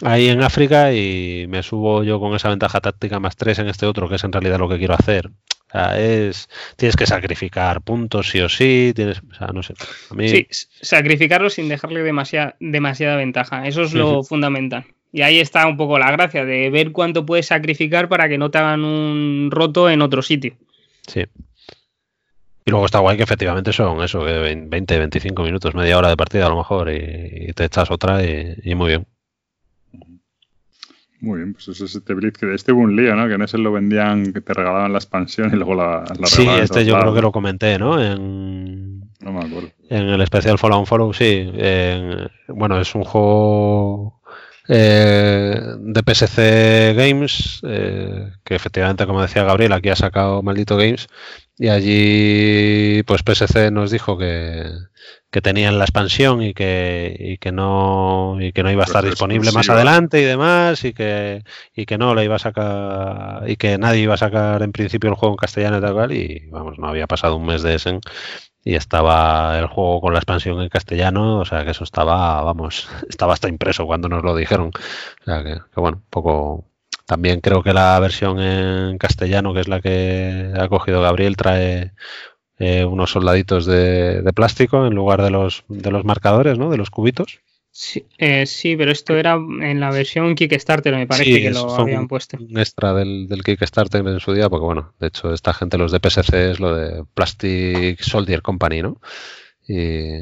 ahí 0.03 0.29
en 0.29 0.43
África 0.43 0.93
y 0.93 1.47
me 1.49 1.63
subo 1.63 2.03
yo 2.03 2.19
con 2.19 2.35
esa 2.35 2.49
ventaja 2.49 2.81
táctica 2.81 3.21
más 3.21 3.37
tres 3.37 3.59
en 3.59 3.69
este 3.69 3.87
otro, 3.87 4.09
que 4.09 4.17
es 4.17 4.25
en 4.25 4.33
realidad 4.33 4.59
lo 4.59 4.69
que 4.69 4.79
quiero 4.79 4.95
hacer. 4.95 5.29
O 5.29 5.73
sea, 5.73 5.99
es, 5.99 6.49
tienes 6.77 6.97
que 6.97 7.07
sacrificar 7.07 7.81
puntos 7.81 8.29
sí 8.29 8.41
o 8.41 8.49
sí, 8.49 8.93
tienes, 8.95 9.23
o 9.31 9.35
sea, 9.35 9.49
no 9.49 9.63
sé. 9.63 9.75
A 10.11 10.15
mí... 10.15 10.29
Sí, 10.29 10.47
sacrificarlo 10.51 11.49
sin 11.49 11.69
dejarle 11.69 12.03
demasiada, 12.03 12.57
demasiada 12.61 13.17
ventaja, 13.17 13.67
eso 13.67 13.83
es 13.83 13.95
lo 13.95 14.23
fundamental. 14.23 14.85
Y 15.13 15.23
ahí 15.23 15.39
está 15.39 15.67
un 15.67 15.77
poco 15.77 15.99
la 15.99 16.11
gracia 16.11 16.45
de 16.45 16.71
ver 16.71 16.91
cuánto 16.91 17.27
puedes 17.27 17.47
sacrificar 17.47 18.09
para 18.09 18.29
que 18.29 18.39
no 18.39 18.51
te 18.51 18.59
hagan 18.59 18.85
un 18.85 19.51
roto 19.51 19.91
en 19.91 20.01
otro 20.01 20.23
sitio. 20.23 20.55
Sí. 21.07 21.27
Y 22.65 22.71
luego 22.71 22.87
está 22.87 23.01
guay 23.01 23.17
que 23.17 23.25
efectivamente 23.25 23.73
son 23.73 24.03
eso, 24.03 24.23
20, 24.23 24.99
25 24.99 25.43
minutos, 25.43 25.75
media 25.75 25.99
hora 25.99 26.09
de 26.09 26.17
partida 26.17 26.47
a 26.47 26.49
lo 26.49 26.57
mejor, 26.57 26.91
y, 26.91 27.53
te 27.55 27.65
echas 27.65 27.91
otra 27.91 28.25
y 28.25 28.75
muy 28.75 28.89
bien. 28.89 29.07
Muy 31.23 31.39
bien, 31.39 31.53
pues 31.53 31.69
eso 31.69 31.85
es 31.85 31.95
este 31.95 32.15
Blitz 32.15 32.37
que 32.37 32.53
este 32.53 32.73
hubo 32.73 32.81
un 32.81 32.97
lío, 32.97 33.15
¿no? 33.15 33.29
Que 33.29 33.35
en 33.35 33.43
ese 33.43 33.57
lo 33.57 33.71
vendían, 33.71 34.33
que 34.33 34.41
te 34.41 34.55
regalaban 34.55 34.91
la 34.93 34.99
expansión 34.99 35.51
y 35.53 35.57
luego 35.57 35.77
la, 35.77 36.03
la 36.19 36.27
Sí, 36.27 36.45
este 36.49 36.85
yo 36.85 36.99
creo 36.99 37.15
que 37.15 37.21
lo 37.21 37.31
comenté, 37.31 37.79
¿no? 37.79 38.03
En, 38.03 38.99
no 39.21 39.33
me 39.33 39.39
acuerdo. 39.39 39.71
En 39.89 40.09
el 40.09 40.21
especial 40.21 40.59
Fallout 40.59 40.85
Follow, 40.85 41.13
sí. 41.13 41.49
bueno, 42.49 42.81
es 42.81 42.93
un 42.97 43.05
juego 43.05 44.21
eh, 44.69 45.61
de 45.79 46.03
PSC 46.03 46.95
Games, 46.95 47.61
eh, 47.67 48.33
que 48.45 48.55
efectivamente, 48.55 49.07
como 49.07 49.23
decía 49.23 49.45
Gabriel, 49.45 49.73
aquí 49.73 49.89
ha 49.89 49.97
sacado 49.97 50.43
Maldito 50.43 50.77
Games. 50.77 51.09
Y 51.59 51.69
allí, 51.69 53.03
pues 53.05 53.23
PSC 53.23 53.71
nos 53.71 53.91
dijo 53.91 54.17
que, 54.19 54.71
que 55.31 55.41
tenían 55.41 55.79
la 55.79 55.85
expansión 55.85 56.43
y 56.43 56.55
que, 56.55 57.17
y 57.19 57.39
que 57.39 57.53
no 57.53 58.37
y 58.41 58.53
que 58.53 58.63
no 58.63 58.71
iba 58.71 58.83
a 58.83 58.87
estar 58.87 59.05
disponible 59.05 59.53
más 59.53 59.69
adelante 59.69 60.21
y 60.21 60.25
demás 60.25 60.85
y 60.85 60.93
que 60.93 61.43
y 61.75 61.87
que 61.87 61.99
no 61.99 62.15
le 62.15 62.25
iba 62.25 62.37
a 62.37 62.39
sacar 62.39 63.49
y 63.49 63.57
que 63.57 63.79
nadie 63.79 64.03
iba 64.03 64.15
a 64.15 64.19
sacar 64.19 64.63
en 64.63 64.73
principio 64.73 65.11
el 65.11 65.17
juego 65.17 65.35
en 65.35 65.39
castellano 65.39 65.79
y 65.79 65.81
tal 65.81 65.95
cual 65.95 66.13
y 66.13 66.49
vamos 66.51 66.79
no 66.79 66.89
había 66.89 67.07
pasado 67.07 67.37
un 67.37 67.47
mes 67.47 67.63
de 67.63 67.75
ese 67.77 67.99
y 68.65 68.75
estaba 68.75 69.59
el 69.59 69.67
juego 69.67 70.01
con 70.01 70.13
la 70.13 70.21
expansión 70.21 70.61
en 70.61 70.69
castellano 70.69 71.39
o 71.39 71.45
sea 71.45 71.65
que 71.65 71.73
eso 71.73 71.85
estaba 71.85 72.43
vamos 72.43 72.89
estaba 73.09 73.35
hasta 73.35 73.49
impreso 73.49 73.87
cuando 73.87 74.09
nos 74.09 74.23
lo 74.23 74.37
dijeron 74.37 74.71
o 75.21 75.25
sea 75.25 75.43
que, 75.43 75.55
que 75.55 75.81
bueno 75.81 76.01
poco 76.11 76.65
también 77.07 77.41
creo 77.41 77.63
que 77.63 77.73
la 77.73 77.99
versión 77.99 78.41
en 78.41 78.99
castellano 78.99 79.53
que 79.53 79.61
es 79.61 79.69
la 79.69 79.81
que 79.81 80.53
ha 80.57 80.69
cogido 80.69 81.03
Gabriel 81.03 81.37
trae 81.37 81.93
eh, 82.65 82.85
unos 82.85 83.11
soldaditos 83.11 83.67
de, 83.67 84.23
plástico 84.37 84.87
en 84.87 84.95
lugar 84.95 85.21
de 85.21 85.31
los, 85.31 85.65
de 85.69 85.91
los 85.91 86.05
marcadores, 86.05 86.59
¿no? 86.59 86.71
De 86.71 86.77
los 86.77 86.91
cubitos. 86.91 87.41
Sí, 87.75 88.05
eh, 88.19 88.45
sí, 88.45 88.77
pero 88.77 88.93
esto 88.93 89.17
era 89.17 89.33
en 89.33 89.81
la 89.81 89.91
versión 89.91 90.35
Kickstarter, 90.35 90.95
me 90.95 91.07
parece 91.07 91.41
que 91.41 91.51
lo 91.51 91.75
habían 91.75 92.07
puesto. 92.07 92.37
Un 92.37 92.59
extra 92.59 92.93
del, 92.93 93.27
del, 93.29 93.43
Kickstarter 93.43 94.07
en 94.07 94.21
su 94.21 94.35
día, 94.35 94.51
porque 94.51 94.67
bueno, 94.67 94.93
de 95.01 95.07
hecho, 95.07 95.33
esta 95.33 95.55
gente, 95.55 95.79
los 95.79 95.91
de 95.91 95.99
PSC, 95.99 96.51
es 96.51 96.61
lo 96.61 96.77
de 96.77 97.03
Plastic 97.15 97.99
Soldier 98.03 98.43
Company, 98.43 98.83
¿no? 98.83 99.01
Y, 99.67 100.19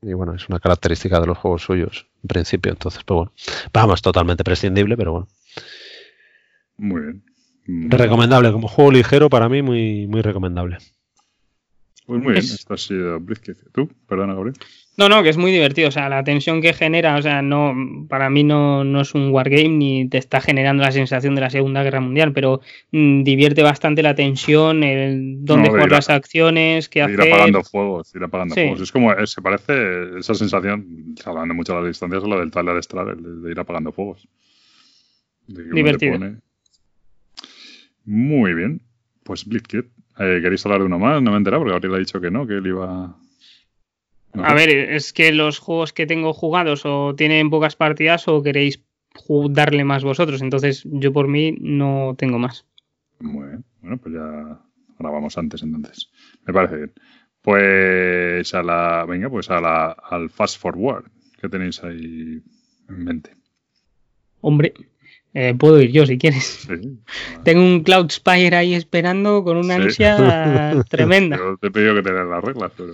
y 0.00 0.12
bueno, 0.14 0.34
es 0.34 0.48
una 0.48 0.58
característica 0.58 1.20
de 1.20 1.26
los 1.26 1.36
juegos 1.36 1.64
suyos, 1.64 2.06
en 2.22 2.28
principio. 2.28 2.72
Entonces, 2.72 3.04
pues 3.04 3.16
bueno, 3.16 3.32
vamos, 3.74 4.00
totalmente 4.00 4.42
prescindible, 4.42 4.96
pero 4.96 5.12
bueno. 5.12 5.28
Muy 6.78 7.02
bien. 7.02 7.90
Recomendable, 7.90 8.52
como 8.52 8.68
juego 8.68 8.90
ligero, 8.92 9.28
para 9.28 9.50
mí, 9.50 9.60
muy, 9.60 10.06
muy 10.06 10.22
recomendable. 10.22 10.78
Pues 12.06 12.22
muy 12.22 12.32
bien, 12.32 12.42
esto 12.42 12.72
ha 12.72 12.78
sido 12.78 13.20
¿Tú? 13.74 13.90
Perdona, 14.06 14.32
Gabriel. 14.32 14.56
No, 14.98 15.08
no, 15.08 15.22
que 15.22 15.28
es 15.28 15.36
muy 15.36 15.52
divertido. 15.52 15.88
O 15.88 15.92
sea, 15.92 16.08
la 16.08 16.24
tensión 16.24 16.60
que 16.60 16.72
genera, 16.72 17.16
o 17.16 17.22
sea, 17.22 17.40
no, 17.40 17.72
para 18.08 18.28
mí 18.30 18.42
no, 18.42 18.82
no 18.82 19.00
es 19.00 19.14
un 19.14 19.30
wargame 19.30 19.68
ni 19.68 20.08
te 20.08 20.18
está 20.18 20.40
generando 20.40 20.82
la 20.82 20.90
sensación 20.90 21.36
de 21.36 21.40
la 21.40 21.50
Segunda 21.50 21.84
Guerra 21.84 22.00
Mundial, 22.00 22.32
pero 22.32 22.60
mm, 22.90 23.22
divierte 23.22 23.62
bastante 23.62 24.02
la 24.02 24.16
tensión, 24.16 24.82
el 24.82 25.44
dónde 25.44 25.68
jugar 25.68 25.92
las 25.92 26.10
acciones, 26.10 26.88
qué 26.88 27.02
hacer. 27.02 27.14
Ir 27.14 27.32
apagando 27.32 27.62
fuegos, 27.62 28.12
ir 28.12 28.24
apagando 28.24 28.54
fuegos. 28.56 28.80
Es 28.80 28.90
como, 28.90 29.26
se 29.26 29.40
parece 29.40 30.18
esa 30.18 30.34
sensación, 30.34 31.14
hablando 31.24 31.54
mucho 31.54 31.74
de 31.74 31.80
las 31.80 31.88
distancias, 31.88 32.24
a 32.24 32.26
lo 32.26 32.40
del 32.40 32.50
Tyler 32.50 32.82
Strad, 32.82 33.16
de 33.16 33.50
ir 33.52 33.60
apagando 33.60 33.92
fuegos. 33.92 34.26
Divertido. 35.46 36.18
Muy 38.04 38.54
bien. 38.54 38.80
Pues 39.22 39.44
Blitzkrieg, 39.44 39.84
eh, 40.18 40.40
¿Queréis 40.42 40.66
hablar 40.66 40.80
de 40.80 40.86
uno 40.86 40.98
más? 40.98 41.22
No 41.22 41.30
me 41.30 41.36
he 41.36 41.38
enterado 41.38 41.62
porque 41.62 41.72
Gabriel 41.72 41.94
ha 41.94 41.98
dicho 41.98 42.20
que 42.20 42.30
no, 42.30 42.46
que 42.46 42.54
él 42.54 42.66
iba. 42.66 43.14
A 44.44 44.54
ver, 44.54 44.70
es 44.70 45.12
que 45.12 45.32
los 45.32 45.58
juegos 45.58 45.92
que 45.92 46.06
tengo 46.06 46.32
jugados 46.32 46.82
o 46.84 47.14
tienen 47.14 47.50
pocas 47.50 47.76
partidas 47.76 48.28
o 48.28 48.42
queréis 48.42 48.82
darle 49.50 49.84
más 49.84 50.04
vosotros. 50.04 50.42
Entonces, 50.42 50.82
yo 50.84 51.12
por 51.12 51.28
mí 51.28 51.56
no 51.60 52.14
tengo 52.16 52.38
más. 52.38 52.66
Muy 53.20 53.48
bien. 53.48 53.64
Bueno, 53.80 53.98
pues 53.98 54.14
ya 54.14 54.20
ahora 54.20 55.10
vamos 55.10 55.38
antes 55.38 55.62
entonces. 55.62 56.10
Me 56.46 56.52
parece 56.52 56.76
bien. 56.76 56.92
Pues 57.42 58.54
a 58.54 58.62
la. 58.62 59.04
Venga, 59.08 59.30
pues 59.30 59.50
a 59.50 59.60
la, 59.60 59.90
al 59.90 60.30
Fast 60.30 60.60
Forward. 60.60 61.04
¿Qué 61.40 61.48
tenéis 61.48 61.82
ahí 61.84 62.42
en 62.88 63.04
mente? 63.04 63.30
Hombre, 64.40 64.74
eh, 65.34 65.54
puedo 65.56 65.80
ir 65.80 65.92
yo 65.92 66.06
si 66.06 66.18
quieres. 66.18 66.68
Tengo 67.44 67.62
un 67.62 67.82
Cloud 67.82 68.10
Spire 68.10 68.56
ahí 68.56 68.74
esperando 68.74 69.44
con 69.44 69.56
una 69.56 69.76
ansia 69.76 70.82
tremenda. 70.88 71.36
Yo 71.36 71.56
te 71.58 71.68
he 71.68 71.70
pedido 71.70 71.94
que 71.94 72.02
te 72.02 72.12
las 72.12 72.44
reglas, 72.44 72.72
pero. 72.76 72.92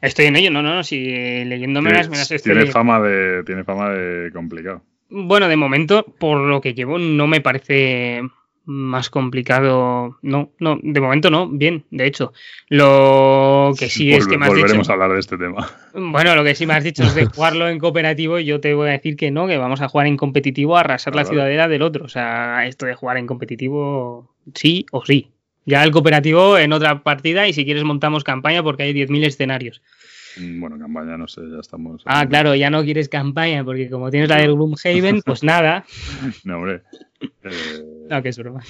Estoy 0.00 0.26
en 0.26 0.36
ello, 0.36 0.50
no, 0.50 0.62
no, 0.62 0.74
no, 0.74 0.84
si 0.84 1.04
leyéndome 1.44 1.92
las 1.92 2.08
me 2.08 2.16
las 2.16 2.30
estoy 2.30 2.52
tiene 2.52 2.70
fama 2.70 3.00
de 3.00 3.42
Tiene 3.44 3.64
fama 3.64 3.90
de 3.90 4.30
complicado. 4.32 4.82
Bueno, 5.08 5.48
de 5.48 5.56
momento, 5.56 6.04
por 6.18 6.38
lo 6.40 6.60
que 6.60 6.74
llevo, 6.74 6.98
no 6.98 7.26
me 7.26 7.40
parece 7.40 8.22
más 8.66 9.10
complicado. 9.10 10.18
No, 10.22 10.50
no, 10.58 10.78
de 10.82 11.00
momento 11.00 11.30
no, 11.30 11.48
bien, 11.48 11.84
de 11.90 12.06
hecho. 12.06 12.32
Lo 12.68 13.72
que 13.78 13.88
sí 13.88 14.12
es 14.12 14.26
que 14.26 14.38
me 14.38 14.46
has 14.46 14.52
Volveremos 14.52 14.88
a 14.88 14.94
hablar 14.94 15.12
de 15.12 15.20
este 15.20 15.36
tema. 15.36 15.70
Bueno, 15.94 16.34
lo 16.34 16.42
que 16.42 16.56
sí 16.56 16.66
me 16.66 16.74
has 16.74 16.82
dicho 16.82 17.04
es 17.04 17.14
de 17.14 17.26
jugarlo 17.26 17.68
en 17.68 17.78
cooperativo 17.78 18.38
y 18.38 18.44
yo 18.44 18.60
te 18.60 18.74
voy 18.74 18.88
a 18.88 18.92
decir 18.92 19.16
que 19.16 19.30
no, 19.30 19.46
que 19.46 19.58
vamos 19.58 19.80
a 19.80 19.88
jugar 19.88 20.08
en 20.08 20.16
competitivo 20.16 20.76
a 20.76 20.80
arrasar 20.80 21.14
la 21.14 21.24
ciudadela 21.24 21.68
del 21.68 21.82
otro. 21.82 22.04
O 22.04 22.08
sea, 22.08 22.66
esto 22.66 22.86
de 22.86 22.94
jugar 22.94 23.16
en 23.16 23.26
competitivo, 23.26 24.34
sí 24.54 24.86
o 24.90 25.04
sí. 25.04 25.33
Ya 25.66 25.82
el 25.82 25.90
cooperativo 25.90 26.58
en 26.58 26.72
otra 26.72 27.02
partida 27.02 27.48
y 27.48 27.52
si 27.52 27.64
quieres 27.64 27.84
montamos 27.84 28.22
campaña 28.24 28.62
porque 28.62 28.82
hay 28.82 28.92
10.000 28.92 29.24
escenarios. 29.24 29.82
Mm, 30.36 30.60
bueno, 30.60 30.78
campaña 30.78 31.16
no 31.16 31.28
sé, 31.28 31.42
ya 31.50 31.60
estamos. 31.60 32.02
Ah, 32.06 32.26
claro, 32.28 32.54
ya 32.54 32.70
no 32.70 32.82
quieres 32.84 33.08
campaña 33.08 33.64
porque 33.64 33.88
como 33.88 34.10
tienes 34.10 34.28
la 34.28 34.38
del 34.38 34.54
Gloomhaven, 34.54 35.22
pues 35.22 35.42
nada. 35.44 35.84
no, 36.44 36.56
hombre. 36.56 36.82
Eh, 37.20 38.06
no, 38.10 38.22
que 38.22 38.28
es 38.28 38.38
broma. 38.38 38.62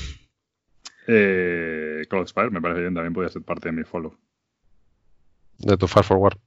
Eh, 1.06 2.02
Spire 2.26 2.50
me 2.50 2.60
parece 2.60 2.80
bien, 2.80 2.94
también 2.94 3.12
podría 3.12 3.30
ser 3.30 3.42
parte 3.42 3.68
de 3.68 3.72
mi 3.72 3.84
follow. 3.84 4.16
De 5.58 5.76
tu 5.76 5.86
fast 5.86 6.08
forward. 6.08 6.38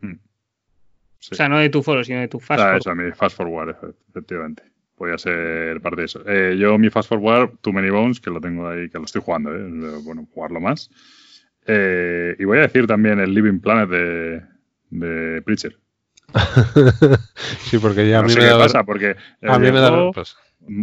Hmm. 0.00 0.14
O 0.14 1.34
sea, 1.34 1.48
no 1.48 1.58
de 1.58 1.68
tu 1.68 1.82
follow, 1.82 2.04
sino 2.04 2.20
de 2.20 2.28
tu 2.28 2.40
fast 2.40 2.60
ah, 2.60 2.64
forward. 2.64 2.80
Eso, 2.80 2.94
mi 2.94 3.12
fast 3.12 3.36
forward, 3.36 3.76
efectivamente. 4.08 4.69
Podría 5.00 5.16
ser 5.16 5.80
parte 5.80 6.02
de 6.02 6.04
eso. 6.04 6.20
Eh, 6.26 6.58
yo, 6.58 6.76
mi 6.76 6.90
fast 6.90 7.08
forward, 7.08 7.52
Too 7.62 7.72
Many 7.72 7.88
Bones, 7.88 8.20
que 8.20 8.28
lo 8.28 8.38
tengo 8.38 8.68
ahí, 8.68 8.90
que 8.90 8.98
lo 8.98 9.06
estoy 9.06 9.22
jugando, 9.24 9.50
¿eh? 9.50 9.66
bueno, 10.04 10.28
jugarlo 10.34 10.60
más. 10.60 10.90
Eh, 11.66 12.36
y 12.38 12.44
voy 12.44 12.58
a 12.58 12.60
decir 12.60 12.86
también 12.86 13.18
el 13.18 13.32
Living 13.32 13.60
Planet 13.60 13.88
de, 13.88 14.42
de 14.90 15.40
Preacher. 15.40 15.78
sí, 17.60 17.78
porque 17.78 18.10
ya 18.10 18.18
a 18.18 18.22
mí 18.24 18.34
me 18.34 18.44
da 18.44 18.58
pasa, 18.58 18.84
porque 18.84 19.16
a 19.40 19.58
mí 19.58 19.72
me 19.72 19.80
da 19.80 20.12
pues, 20.12 20.36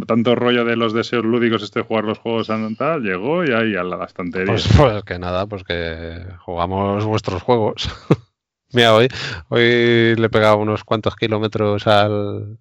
tanto 0.08 0.34
rollo 0.34 0.64
de 0.64 0.74
los 0.74 0.92
deseos 0.92 1.24
lúdicos 1.24 1.62
este 1.62 1.82
jugar 1.82 2.02
los 2.02 2.18
juegos 2.18 2.50
tal, 2.76 3.02
llegó 3.02 3.44
y 3.44 3.52
ahí 3.52 3.76
a 3.76 3.84
la 3.84 4.04
estantería. 4.04 4.46
Pues, 4.46 4.68
pues, 4.76 5.04
que 5.04 5.20
nada, 5.20 5.46
pues 5.46 5.62
que 5.62 6.26
jugamos 6.40 7.04
vuestros 7.04 7.40
juegos. 7.40 7.88
Mira, 8.72 8.96
hoy, 8.96 9.06
hoy 9.48 10.16
le 10.16 10.26
he 10.26 10.28
pegado 10.28 10.56
unos 10.56 10.82
cuantos 10.82 11.14
kilómetros 11.14 11.86
al, 11.86 12.58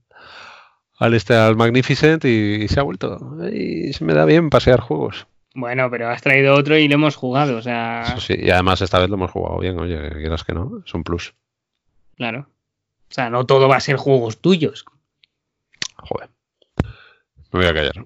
al 0.97 1.13
este 1.13 1.35
al 1.35 1.55
Magnificent 1.55 2.25
y, 2.25 2.67
se 2.67 2.79
ha 2.79 2.83
vuelto. 2.83 3.17
Y 3.51 3.93
se 3.93 4.03
me 4.03 4.13
da 4.13 4.25
bien 4.25 4.49
pasear 4.49 4.79
juegos. 4.79 5.27
Bueno, 5.53 5.89
pero 5.89 6.09
has 6.09 6.21
traído 6.21 6.55
otro 6.55 6.77
y 6.77 6.87
lo 6.87 6.95
hemos 6.95 7.15
jugado, 7.15 7.57
o 7.57 7.61
sea. 7.61 8.17
sí, 8.19 8.35
y 8.37 8.49
además 8.49 8.81
esta 8.81 8.99
vez 8.99 9.09
lo 9.09 9.15
hemos 9.15 9.31
jugado 9.31 9.59
bien, 9.59 9.79
oye, 9.79 9.97
que 10.09 10.19
quieras 10.19 10.43
que 10.43 10.53
no, 10.53 10.83
es 10.85 10.93
un 10.93 11.03
plus. 11.03 11.33
Claro. 12.15 12.47
O 13.09 13.13
sea, 13.13 13.29
no 13.29 13.45
todo 13.45 13.67
va 13.67 13.77
a 13.77 13.81
ser 13.81 13.95
juegos 13.95 14.39
tuyos. 14.39 14.85
Joder. 15.95 16.29
Me 17.51 17.59
voy 17.59 17.65
a 17.65 17.73
callar. 17.73 18.05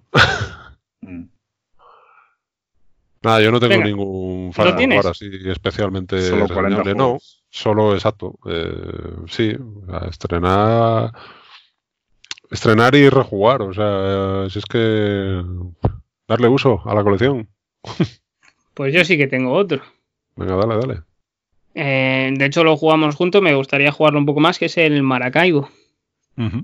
Mm. 1.02 1.30
Nada, 3.24 3.42
yo 3.42 3.52
no 3.52 3.60
tengo 3.60 3.84
ningún 3.84 4.54
fan 4.54 4.94
ahora 4.94 5.12
así 5.12 5.30
especialmente 5.46 6.22
solo 6.22 6.48
40 6.48 6.94
No, 6.94 7.20
solo 7.50 7.94
exacto. 7.94 8.38
Eh, 8.46 9.16
sí, 9.28 9.56
a 9.90 10.08
estrenar 10.08 11.12
estrenar 12.52 12.94
y 12.96 13.10
rejugar, 13.10 13.62
o 13.62 13.74
sea, 13.74 14.50
si 14.50 14.60
es 14.60 14.66
que 14.66 15.42
darle 16.28 16.48
uso 16.48 16.82
a 16.86 16.94
la 16.94 17.04
colección. 17.04 17.50
Pues 18.74 18.94
yo 18.94 19.04
sí 19.04 19.18
que 19.18 19.28
tengo 19.28 19.52
otro. 19.52 19.82
Venga, 20.38 20.56
dale, 20.56 20.76
dale. 20.78 21.02
Eh, 21.76 22.32
de 22.34 22.46
hecho, 22.46 22.64
lo 22.64 22.78
jugamos 22.78 23.16
juntos, 23.16 23.42
me 23.42 23.54
gustaría 23.54 23.92
jugarlo 23.92 24.18
un 24.18 24.26
poco 24.26 24.40
más, 24.40 24.58
que 24.58 24.66
es 24.66 24.78
el 24.78 25.04
Maracaibo. 25.04 25.70
O 26.38 26.64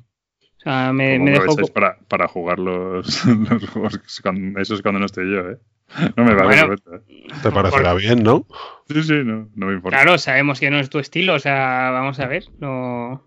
sea, 0.58 0.94
me, 0.94 1.20
me 1.20 1.32
dejó... 1.32 1.56
para, 1.74 2.00
para 2.08 2.30
jugar 2.30 2.60
los, 2.60 3.26
los 3.26 3.70
juegos, 3.70 4.00
eso 4.58 4.74
es 4.74 4.82
cuando 4.82 5.00
no 5.00 5.06
estoy 5.06 5.32
yo, 5.32 5.50
¿eh? 5.50 5.58
No 6.16 6.24
me 6.24 6.36
parece 6.36 6.66
Bueno, 6.66 6.74
¿eh? 6.74 7.28
Te 7.44 7.52
parecerá 7.52 7.94
bien, 7.94 8.24
¿no? 8.24 8.48
Sí, 8.88 9.04
sí, 9.04 9.14
no, 9.24 9.50
no 9.54 9.66
me 9.68 9.74
importa. 9.74 9.98
Claro, 9.98 10.18
sabemos 10.18 10.60
que 10.60 10.72
no 10.72 10.80
es 10.80 10.90
tu 10.90 11.00
estilo, 11.00 11.34
o 11.36 11.40
sea, 11.40 11.92
vamos 11.92 12.20
a 12.22 12.28
ver, 12.28 12.46
no... 12.60 13.22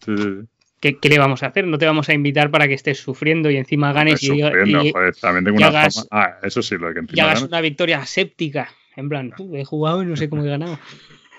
Sí, 0.00 0.16
sí, 0.16 0.22
sí. 0.22 0.48
¿Qué, 0.80 0.98
qué 0.98 1.08
le 1.08 1.18
vamos 1.18 1.42
a 1.42 1.46
hacer? 1.46 1.66
No 1.66 1.78
te 1.78 1.86
vamos 1.86 2.08
a 2.08 2.14
invitar 2.14 2.50
para 2.50 2.68
que 2.68 2.74
estés 2.74 2.98
sufriendo 3.00 3.50
y 3.50 3.56
encima 3.56 3.92
ganes 3.92 4.22
y, 4.22 4.26
Sufriendo, 4.26 4.84
y- 4.84 4.92
joder, 4.92 5.14
también 5.16 5.44
tengo 5.44 5.56
y 5.58 5.62
una 5.62 5.68
hagas- 5.68 6.06
fama. 6.10 6.24
Ah, 6.26 6.38
eso 6.42 6.62
sí, 6.62 6.76
lo 6.76 6.92
que 6.92 7.00
y 7.00 7.02
encima 7.02 7.22
hagas 7.24 7.34
ganas. 7.40 7.48
una 7.50 7.60
victoria 7.62 8.04
séptica. 8.06 8.68
En 8.94 9.08
plan, 9.08 9.32
"Uh, 9.38 9.56
he 9.56 9.64
jugado 9.64 10.02
y 10.02 10.06
no 10.06 10.16
sé 10.16 10.28
cómo 10.28 10.44
he 10.44 10.48
ganado. 10.48 10.78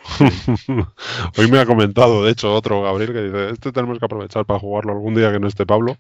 Hoy 1.38 1.52
me 1.52 1.60
ha 1.60 1.66
comentado, 1.66 2.24
de 2.24 2.32
hecho, 2.32 2.54
otro 2.54 2.82
Gabriel 2.84 3.14
que 3.14 3.22
dice, 3.24 3.50
este 3.52 3.72
tenemos 3.72 4.00
que 4.00 4.06
aprovechar 4.06 4.46
para 4.46 4.60
jugarlo 4.60 4.94
algún 4.94 5.16
día 5.16 5.32
que 5.32 5.40
no 5.40 5.48
esté 5.48 5.66
Pablo. 5.66 5.98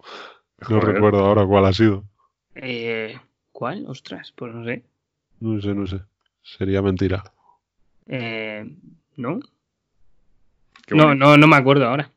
No 0.70 0.80
Joder. 0.80 0.96
recuerdo 0.96 1.26
ahora 1.26 1.46
cuál 1.46 1.66
ha 1.66 1.74
sido. 1.74 2.04
Eh, 2.56 3.18
¿Cuál? 3.52 3.86
Ostras, 3.88 4.32
pues 4.36 4.54
no 4.54 4.64
sé. 4.66 4.84
No 5.40 5.62
sé, 5.62 5.74
no 5.76 5.86
sé. 5.88 6.00
Sería 6.44 6.82
mentira. 6.82 7.24
Eh, 8.08 8.66
¿No? 9.16 9.40
No, 10.90 11.14
no, 11.16 11.38
no 11.38 11.48
me 11.48 11.56
acuerdo 11.56 11.88
ahora. 11.88 12.10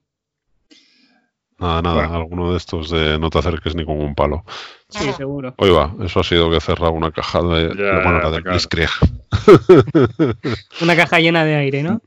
Nada, 1.61 1.83
nada, 1.83 1.95
Bueno. 2.07 2.15
alguno 2.17 2.51
de 2.53 2.57
estos 2.57 2.91
de 2.91 3.19
no 3.19 3.29
te 3.31 3.39
acerques 3.39 3.75
ni 3.77 3.85
con 3.85 4.01
un 4.01 4.15
palo. 4.15 4.45
Sí, 4.89 5.13
seguro. 5.13 5.55
Hoy 5.59 5.71
va, 5.71 5.95
eso 6.03 6.21
ha 6.21 6.25
sido 6.25 6.51
que 6.51 6.57
he 6.57 6.61
cerrado 6.61 6.93
una 6.93 7.11
caja 7.13 7.41
de, 7.43 7.69
Ya, 7.69 7.99
de- 7.99 8.03
bueno, 8.03 8.21
claro. 8.21 8.43
Blitzkrieg. 8.43 8.89
Una 10.83 10.97
caja 10.97 11.21
llena 11.21 11.45
de 11.45 11.55
aire, 11.57 11.83
¿no? 11.83 12.01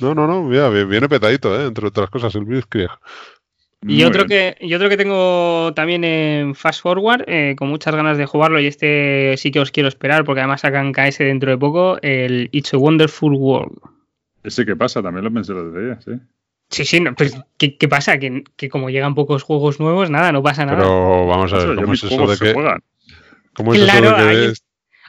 No, 0.00 0.14
no, 0.14 0.26
no, 0.26 0.42
mira, 0.42 0.68
vi- 0.68 0.84
viene 0.84 1.08
petadito, 1.08 1.58
¿eh? 1.58 1.66
entre 1.66 1.86
otras 1.88 2.10
cosas, 2.10 2.34
el 2.34 2.44
Blitzkrieg. 2.44 2.90
Y 3.88 4.02
otro, 4.04 4.26
que, 4.26 4.56
y 4.60 4.74
otro 4.74 4.88
que 4.88 4.96
tengo 4.96 5.72
también 5.74 6.02
en 6.02 6.54
Fast 6.54 6.82
Forward, 6.82 7.24
eh, 7.28 7.54
con 7.56 7.68
muchas 7.68 7.94
ganas 7.94 8.18
de 8.18 8.26
jugarlo, 8.26 8.58
y 8.58 8.66
este 8.66 9.34
sí 9.36 9.50
que 9.52 9.60
os 9.60 9.70
quiero 9.70 9.88
esperar, 9.88 10.24
porque 10.24 10.40
además 10.40 10.62
sacan 10.62 10.92
KS 10.92 11.18
dentro 11.24 11.50
de 11.50 11.58
poco, 11.58 11.98
el 12.02 12.48
It's 12.52 12.74
a 12.74 12.78
Wonderful 12.78 13.34
World. 13.34 13.78
Ese 14.42 14.64
que 14.66 14.74
pasa, 14.76 15.02
también 15.02 15.24
lo 15.24 15.32
pensé 15.32 15.52
el 15.52 15.58
otro 15.58 15.80
día, 15.80 16.00
sí. 16.00 16.12
Sí, 16.68 16.84
sí, 16.84 17.00
no, 17.00 17.14
pues, 17.14 17.38
¿qué, 17.58 17.76
qué 17.78 17.88
pasa? 17.88 18.18
Que, 18.18 18.42
que 18.56 18.68
como 18.68 18.90
llegan 18.90 19.14
pocos 19.14 19.42
juegos 19.42 19.78
nuevos, 19.78 20.10
nada, 20.10 20.32
no 20.32 20.42
pasa 20.42 20.66
nada. 20.66 20.78
Pero 20.78 21.26
vamos 21.26 21.52
a 21.52 21.58
ver, 21.58 21.76
¿cómo 21.76 21.92
es 21.92 22.02
eso 22.02 22.26
de 22.26 22.36
se 22.36 22.44
que, 22.44 22.52
juegan. 22.54 22.80
cómo 23.54 23.72
es 23.74 23.80
Claro, 23.80 24.06
eso 24.08 24.16
de 24.16 24.22
ahí 24.22 24.36
que, 24.36 24.46
es- 24.46 24.62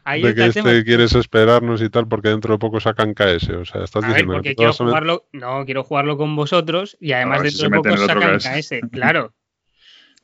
Ahí 0.04 0.22
de 0.22 0.36
que 0.36 0.46
este 0.46 0.84
quieres 0.86 1.16
esperarnos 1.16 1.82
y 1.82 1.90
tal 1.90 2.08
porque 2.08 2.30
dentro 2.30 2.54
de 2.54 2.60
poco 2.60 2.80
sacan 2.80 3.14
KS? 3.14 3.50
O 3.56 3.66
sea, 3.66 3.84
estás 3.84 4.04
A 4.04 4.08
ver, 4.08 4.16
diciendo 4.16 4.34
porque 4.36 4.50
que 4.52 4.56
quiero 4.56 4.72
jugarlo, 4.72 5.26
no, 5.34 5.66
quiero 5.66 5.84
jugarlo 5.84 6.16
con 6.16 6.34
vosotros 6.38 6.96
y 7.02 7.12
además 7.12 7.42
ver 7.42 7.52
dentro 7.52 7.58
se 7.60 7.64
de 7.66 7.70
meten 7.72 7.96
poco 7.96 8.06
sacan 8.08 8.38
KS. 8.38 8.80
KS. 8.80 8.90
Claro, 8.92 9.34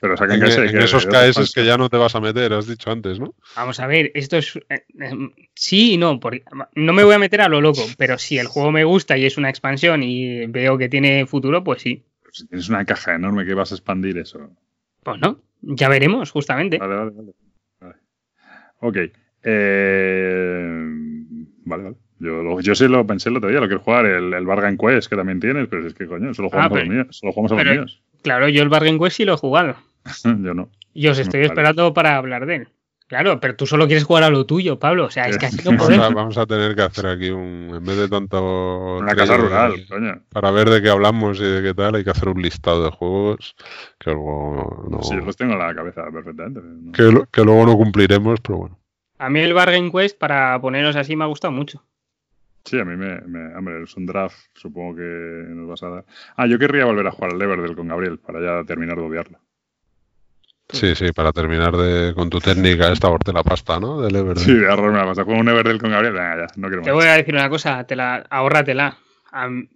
Pero 0.03 0.17
sacan 0.17 0.35
en, 0.35 0.41
que 0.43 0.49
ese 0.49 0.65
en 0.65 0.71
que- 0.71 0.84
esos 0.84 1.05
KS 1.05 1.53
que 1.55 1.63
ya 1.65 1.77
no 1.77 1.88
te 1.88 1.95
vas 1.95 2.13
a 2.13 2.19
meter, 2.19 2.51
has 2.51 2.67
dicho 2.67 2.91
antes, 2.91 3.21
¿no? 3.21 3.34
vamos 3.55 3.80
a 3.80 3.88
ver, 3.88 4.11
esto 4.15 4.35
es 4.38 4.57
eh, 4.69 4.84
eh, 4.99 5.11
sí 5.55 5.93
y 5.93 5.97
no, 5.97 6.19
porque 6.19 6.43
no 6.75 6.91
me 6.91 7.05
voy 7.05 7.13
a 7.15 7.19
meter 7.19 7.39
a 7.39 7.47
lo 7.47 7.61
loco, 7.61 7.81
pero 7.97 8.17
si 8.17 8.38
el 8.38 8.47
juego 8.47 8.69
me 8.73 8.84
gusta 8.84 9.17
y 9.17 9.23
es 9.25 9.38
una 9.38 9.49
expansión 9.49 10.03
y 10.03 10.45
veo 10.47 10.77
que 10.77 10.89
tiene 10.89 11.25
futuro, 11.25 11.63
pues 11.63 11.84
sí. 11.84 12.03
Si 12.34 12.45
tienes 12.47 12.67
una 12.67 12.84
caja 12.84 13.15
enorme 13.15 13.45
que 13.45 13.53
vas 13.53 13.71
a 13.71 13.75
expandir 13.75 14.17
eso. 14.17 14.49
Pues 15.03 15.19
no, 15.21 15.39
ya 15.61 15.88
veremos, 15.88 16.31
justamente. 16.31 16.80
Vale, 16.80 16.95
vale, 16.95 17.11
vale. 17.11 17.34
vale. 17.80 17.95
Ok. 18.80 18.97
Eh, 19.45 20.89
vale, 21.65 21.84
vale. 21.84 21.95
Yo, 22.19 22.41
lo- 22.43 22.59
yo 22.61 22.73
sí 22.75 22.88
lo 22.88 23.05
pensé 23.05 23.30
el 23.30 23.38
otro 23.38 23.49
día, 23.49 23.59
lo 23.59 23.67
quiero 23.67 23.81
jugar, 23.84 24.05
el, 24.05 24.34
el 24.34 24.45
Bargain 24.45 24.77
Quest 24.77 25.09
que 25.09 25.15
también 25.15 25.39
tienes, 25.39 25.67
pero 25.67 25.85
es 25.88 25.93
que 25.93 26.05
coño, 26.07 26.34
solo 26.34 26.49
jugamos 26.49 26.71
Ah, 26.71 26.75
a 26.75 26.80
los 26.85 26.89
míos. 26.89 27.07
Solo 27.11 27.34
jugamos 27.34 27.51
a 27.51 27.55
los 27.55 27.63
pero- 27.63 27.75
míos. 27.75 28.01
Claro, 28.21 28.47
yo 28.47 28.63
el 28.63 28.69
Bargain 28.69 28.97
Quest 28.97 29.17
sí 29.17 29.25
lo 29.25 29.34
he 29.34 29.38
jugado. 29.38 29.75
yo 30.23 30.53
no. 30.53 30.69
Y 30.93 31.07
os 31.07 31.17
estoy 31.19 31.41
esperando 31.41 31.93
para 31.93 32.17
hablar 32.17 32.45
de 32.45 32.55
él. 32.55 32.67
Claro, 33.07 33.39
pero 33.39 33.55
tú 33.55 33.67
solo 33.67 33.85
quieres 33.85 34.05
jugar 34.05 34.23
a 34.23 34.30
lo 34.30 34.45
tuyo, 34.45 34.80
Pablo. 34.80 35.05
O 35.05 35.11
sea, 35.11 35.25
es 35.27 35.38
que 35.38 35.45
así 35.45 35.57
no 35.57 35.71
Vamos 35.71 35.84
a, 35.84 35.85
podemos. 35.88 36.13
vamos 36.13 36.38
a 36.38 36.45
tener 36.47 36.73
que 36.75 36.81
hacer 36.81 37.05
aquí 37.05 37.30
un, 37.30 37.69
en 37.75 37.84
vez 37.85 37.97
de 37.97 38.07
tanto... 38.09 38.97
Una 38.97 39.13
casa 39.13 39.38
rural, 39.38 39.85
coño. 39.88 40.21
Para 40.30 40.49
ver 40.51 40.69
de 40.69 40.81
qué 40.81 40.89
hablamos 40.89 41.39
y 41.39 41.43
de 41.43 41.61
qué 41.61 41.73
tal, 41.75 41.93
hay 41.95 42.03
que 42.03 42.09
hacer 42.09 42.30
un 42.30 42.41
listado 42.41 42.84
de 42.85 42.89
juegos 42.91 43.55
que 43.99 44.11
luego 44.11 44.88
no, 44.89 45.03
Sí, 45.03 45.15
los 45.17 45.35
tengo 45.35 45.53
en 45.53 45.59
la 45.59 45.75
cabeza 45.75 46.03
perfectamente. 46.11 46.61
no. 46.63 46.91
que, 46.91 47.03
lo- 47.03 47.25
que 47.27 47.43
luego 47.43 47.65
no 47.67 47.75
cumpliremos, 47.77 48.39
pero 48.41 48.57
bueno. 48.57 48.80
A 49.19 49.30
mí 49.30 49.41
el 49.41 49.53
Bargain 49.53 49.91
Quest, 49.91 50.17
para 50.17 50.59
poneros 50.59 50.95
así, 50.95 51.15
me 51.15 51.25
ha 51.25 51.27
gustado 51.27 51.51
mucho. 51.51 51.84
Sí, 52.65 52.80
a 52.80 52.85
mí 52.85 52.95
me, 52.95 53.19
me- 53.21 53.53
Hombre, 53.55 53.84
es 53.84 53.95
un 53.95 54.05
draft, 54.07 54.38
supongo 54.55 54.95
que 54.95 55.01
nos 55.49 55.67
vas 55.67 55.84
a 55.84 55.89
dar. 55.89 56.05
Ah, 56.35 56.47
yo 56.47 56.57
querría 56.57 56.85
volver 56.85 57.05
a 57.05 57.11
jugar 57.11 57.34
al 57.34 57.41
Everdell 57.41 57.75
con 57.75 57.89
Gabriel 57.89 58.17
para 58.17 58.41
ya 58.41 58.65
terminar 58.65 58.95
de 58.97 59.03
odiarlo. 59.03 59.38
Sí, 60.69 60.95
sí, 60.95 61.11
para 61.11 61.31
terminar 61.31 61.76
de, 61.77 62.14
con 62.15 62.30
tu 62.30 62.40
técnica 62.40 62.91
esta 62.91 63.10
orte 63.10 63.31
la 63.31 63.44
pasta, 63.44 63.80
¿no? 63.80 64.02
Del 64.02 64.15
Everdell. 64.15 64.44
Sí, 64.44 64.53
de 64.53 64.68
ahorrarme 64.69 64.98
la 64.98 65.06
pasta. 65.06 65.23
Juego 65.23 65.40
un 65.40 65.49
Everdell 65.49 65.80
con 65.80 65.91
Gabriel, 65.91 66.14
venga, 66.14 66.38
ya, 66.38 66.48
no 66.56 66.68
quiero 66.68 66.81
Te 66.84 66.90
más. 66.91 66.95
voy 66.99 67.06
a 67.07 67.18
decir 67.18 67.35
una 67.35 67.49
cosa, 67.49 67.84
te 67.85 67.95
la, 67.95 68.26
ahórratela. 68.30 68.98
Am- 69.31 69.68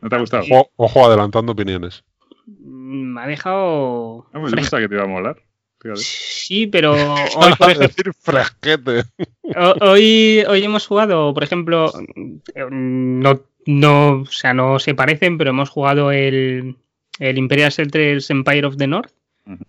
¿No 0.00 0.08
te 0.08 0.16
ha 0.16 0.18
gustado? 0.20 0.44
Ojo, 0.50 0.70
ojo, 0.76 1.06
adelantando 1.06 1.52
opiniones. 1.52 2.04
mm, 2.46 3.12
me 3.14 3.20
ha 3.22 3.26
dejado. 3.26 4.26
Ah, 4.32 4.40
pues 4.40 4.52
yo 4.70 4.78
que 4.78 4.88
te 4.88 4.94
iba 4.94 5.04
a 5.04 5.08
molar. 5.08 5.36
Fíjate. 5.80 6.00
Sí, 6.00 6.66
pero 6.66 6.92
hoy, 7.36 7.52
por 7.58 7.70
ejemplo, 7.70 7.78
decir 7.88 8.12
fresquete. 8.18 9.02
ho- 9.56 9.74
hoy, 9.90 10.44
hoy 10.48 10.64
hemos 10.64 10.86
jugado, 10.86 11.34
por 11.34 11.42
ejemplo, 11.44 11.92
eh, 12.54 12.66
no, 12.70 13.42
no, 13.66 14.10
o 14.22 14.26
sea, 14.26 14.54
no 14.54 14.78
se 14.78 14.94
parecen, 14.94 15.36
pero 15.36 15.50
hemos 15.50 15.68
jugado 15.68 16.10
el, 16.10 16.76
el 17.18 17.38
Imperial 17.38 17.70
Settlers 17.72 18.30
Empire 18.30 18.66
of 18.66 18.76
the 18.76 18.86
North. 18.86 19.10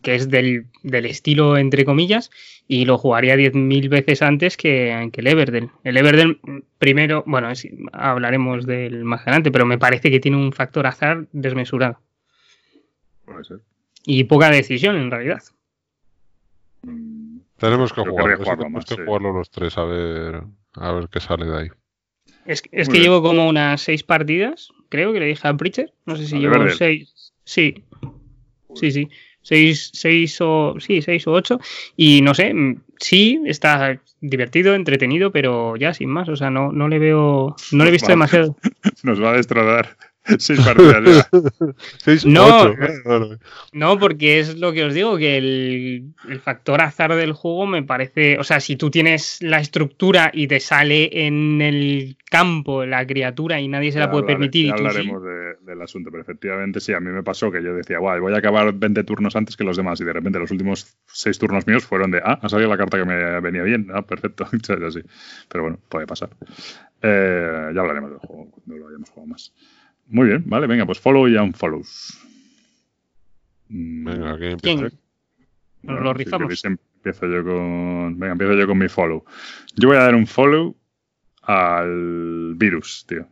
Que 0.02 0.16
es 0.16 0.30
del, 0.30 0.66
del 0.84 1.06
estilo, 1.06 1.58
entre 1.58 1.86
comillas, 1.86 2.32
y 2.68 2.86
lo 2.86 2.98
jugaría 2.98 3.36
10.000 3.36 3.90
veces 3.90 4.22
antes 4.22 4.58
que, 4.58 5.10
que 5.14 5.22
el 5.22 5.28
Everdell. 5.28 5.70
El 5.84 5.98
Everdell, 5.98 6.40
mm, 6.44 6.58
primero, 6.78 7.24
bueno, 7.26 7.50
es- 7.50 7.68
hablaremos 7.94 8.66
del 8.66 9.04
más 9.06 9.22
adelante, 9.22 9.52
pero 9.52 9.66
me 9.66 9.78
parece 9.78 10.12
que 10.12 10.20
tiene 10.20 10.38
un 10.38 10.52
factor 10.54 10.86
azar 10.88 11.28
desmesurado 11.32 12.00
Puede 13.26 13.44
ser. 13.46 13.60
y 14.06 14.24
poca 14.26 14.50
decisión 14.50 14.96
en 14.98 15.10
realidad. 15.12 15.42
Mm, 16.84 17.40
Tenemos 17.58 17.92
que 17.92 18.04
Yo 18.06 18.12
jugarlo. 18.12 18.70
más, 18.70 18.86
que 18.86 18.96
sí. 18.96 19.02
jugarlo 19.06 19.34
los 19.34 19.50
tres 19.52 19.78
a 19.78 19.84
ver, 19.84 20.42
a 20.76 20.92
ver 20.94 21.10
qué 21.10 21.20
sale 21.20 21.46
de 21.46 21.58
ahí. 21.58 21.68
Es, 22.46 22.64
es 22.72 22.88
que 22.88 22.94
bien. 22.94 23.04
llevo 23.04 23.22
como 23.22 23.48
unas 23.50 23.82
seis 23.82 24.04
partidas, 24.04 24.70
creo 24.88 25.12
que 25.14 25.20
le 25.20 25.26
dije 25.26 25.48
a 25.48 25.56
Preacher. 25.58 25.94
No 26.06 26.16
sé 26.16 26.26
si 26.26 26.36
Al 26.36 26.42
llevo 26.42 26.56
Everdell. 26.56 26.78
seis. 26.78 27.34
Sí, 27.44 27.84
sí, 28.76 28.92
sí. 28.92 29.10
Seis, 29.42 29.92
seis 29.94 30.38
o 30.42 30.76
sí, 30.80 31.02
seis 31.02 31.26
o 31.28 31.32
ocho. 31.32 31.60
Y 31.96 32.22
no 32.22 32.34
sé, 32.34 32.54
mm, 32.54 32.82
sí, 33.00 33.42
está 33.46 34.00
divertido, 34.22 34.76
entretenido, 34.76 35.32
pero 35.32 35.76
ya 35.76 35.94
sin 35.94 36.10
más. 36.10 36.30
O 36.30 36.36
sea, 36.36 36.50
no, 36.50 36.72
no 36.72 36.88
le 36.88 37.00
veo. 37.00 37.56
No 37.72 37.84
le 37.84 37.90
he 37.90 37.94
visto 37.94 38.10
demasiado. 38.10 38.56
Nos 39.04 39.22
va 39.22 39.32
a 39.32 39.34
destrozar 39.38 39.98
seis 40.40 40.60
partidas 40.62 41.04
ya. 41.06 41.30
Seis, 41.98 42.26
No, 42.26 42.46
ocho. 42.46 42.76
no. 43.06 43.34
¿eh? 43.34 43.38
No, 43.74 43.98
porque 44.00 44.40
es 44.40 44.58
lo 44.58 44.72
que 44.74 44.84
os 44.84 44.94
digo, 44.94 45.18
que 45.18 45.38
el, 45.38 46.14
el 46.30 46.40
factor 46.40 46.82
azar 46.82 47.16
del 47.16 47.34
juego 47.34 47.66
me 47.68 47.84
parece. 47.84 48.38
O 48.40 48.44
sea, 48.44 48.60
si 48.60 48.76
tú 48.76 48.90
tienes 48.92 49.42
la 49.42 49.60
estructura 49.60 50.32
y 50.34 50.48
te 50.48 50.60
sale 50.60 51.26
en 51.28 51.62
el 51.62 52.18
campo 52.30 52.86
la 52.86 53.06
criatura 53.08 53.60
y 53.60 53.68
nadie 53.68 53.92
se 53.92 54.00
la 54.00 54.06
Ya 54.06 54.12
puede 54.12 54.24
hablare- 54.26 54.34
permitir 54.38 54.66
ya 54.68 54.70
y 54.70 54.72
tú 54.74 54.78
sí. 54.84 54.88
hablaremos 54.88 55.24
de- 55.24 55.56
del 55.66 55.82
asunto, 55.82 56.10
pero 56.12 56.22
efectivamente 56.24 56.80
sí, 56.80 56.94
a 56.94 57.00
mí 57.00 57.10
me 57.10 57.24
pasó 57.24 57.52
que 57.52 57.62
yo 57.64 57.74
decía, 57.74 58.00
guay, 58.00 58.20
voy 58.20 58.34
a 58.34 58.38
acabar 58.38 58.72
20 58.74 59.04
turnos 59.04 59.36
antes 59.36 59.56
que 59.58 59.64
los 59.64 59.78
demás 59.78 60.00
y 60.02 60.04
de 60.04 60.14
repente 60.14 60.40
los 60.40 60.52
últimos 60.52 60.96
seis 61.08 61.38
turnos 61.40 61.66
míos 61.68 61.86
fueron 61.86 62.12
de, 62.12 62.20
ah, 62.24 62.40
ha 62.42 62.50
salido 62.50 62.70
la 62.70 62.78
carta 62.78 62.98
que 62.98 63.06
me 63.06 63.40
venía 63.40 63.64
bien, 63.64 63.88
ah, 63.94 64.02
perfecto, 64.04 64.46
así. 64.88 65.02
Pero 65.48 65.64
bueno, 65.64 65.80
puede 65.90 66.06
pasar. 66.08 66.30
Eh, 67.02 67.72
ya 67.74 67.82
hablaremos 67.82 68.10
del 68.12 68.20
juego 68.20 68.52
cuando 68.52 68.78
lo 68.78 68.88
hayamos 68.90 69.10
jugado 69.10 69.28
más. 69.28 69.54
Muy 70.10 70.28
bien, 70.28 70.44
vale, 70.48 70.68
venga, 70.68 70.86
pues 70.86 71.00
follow 71.00 71.28
y 71.28 71.36
unfollows. 71.38 72.18
Mm, 73.70 74.06
Venga, 74.06 74.32
aquí 74.32 74.40
¿Quién? 74.62 74.80
empieza. 74.80 74.96
Nos 75.84 76.02
lo 76.02 76.12
si 76.12 76.18
rifamos. 76.18 76.48
queréis, 76.48 76.66
empiezo 76.66 77.28
yo 77.28 77.44
con. 77.44 78.20
Venga, 78.20 78.32
empiezo 78.34 78.54
yo 78.56 78.68
con 78.68 78.78
mi 78.78 78.90
follow. 78.90 79.24
Yo 79.76 79.88
voy 79.90 79.98
a 79.98 80.02
dar 80.02 80.16
un 80.16 80.28
follow 80.28 80.76
al 81.44 82.54
virus, 82.56 83.06
tío. 83.08 83.28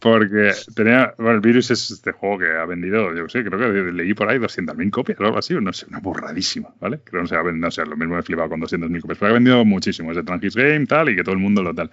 Porque 0.00 0.52
tenía. 0.74 1.14
Bueno, 1.18 1.32
el 1.34 1.40
virus 1.40 1.70
es 1.70 1.90
este 1.90 2.12
juego 2.12 2.38
que 2.38 2.46
ha 2.46 2.64
vendido, 2.66 3.14
yo 3.14 3.28
sé, 3.28 3.44
creo 3.44 3.58
que 3.58 3.92
leí 3.92 4.14
por 4.14 4.28
ahí 4.28 4.38
200.000 4.38 4.90
copias 4.90 5.20
o 5.20 5.24
algo 5.24 5.38
así, 5.38 5.54
no 5.54 5.72
sé, 5.72 5.86
una 5.88 6.00
borradísima, 6.00 6.74
¿vale? 6.80 7.00
Creo 7.04 7.24
que 7.24 7.34
no 7.34 7.44
sé, 7.44 7.52
no 7.52 7.70
sé, 7.70 7.86
lo 7.86 7.96
mismo 7.96 8.14
me 8.14 8.20
he 8.20 8.22
flipado 8.24 8.48
con 8.48 8.60
200.000 8.60 9.00
copias, 9.00 9.18
pero 9.18 9.30
ha 9.30 9.34
vendido 9.34 9.64
muchísimo. 9.64 10.10
Es 10.10 10.16
de 10.16 10.22
Transgis 10.24 10.56
Game, 10.56 10.86
tal, 10.86 11.08
y 11.10 11.16
que 11.16 11.22
todo 11.22 11.34
el 11.34 11.40
mundo 11.40 11.62
lo 11.62 11.74
tal. 11.74 11.90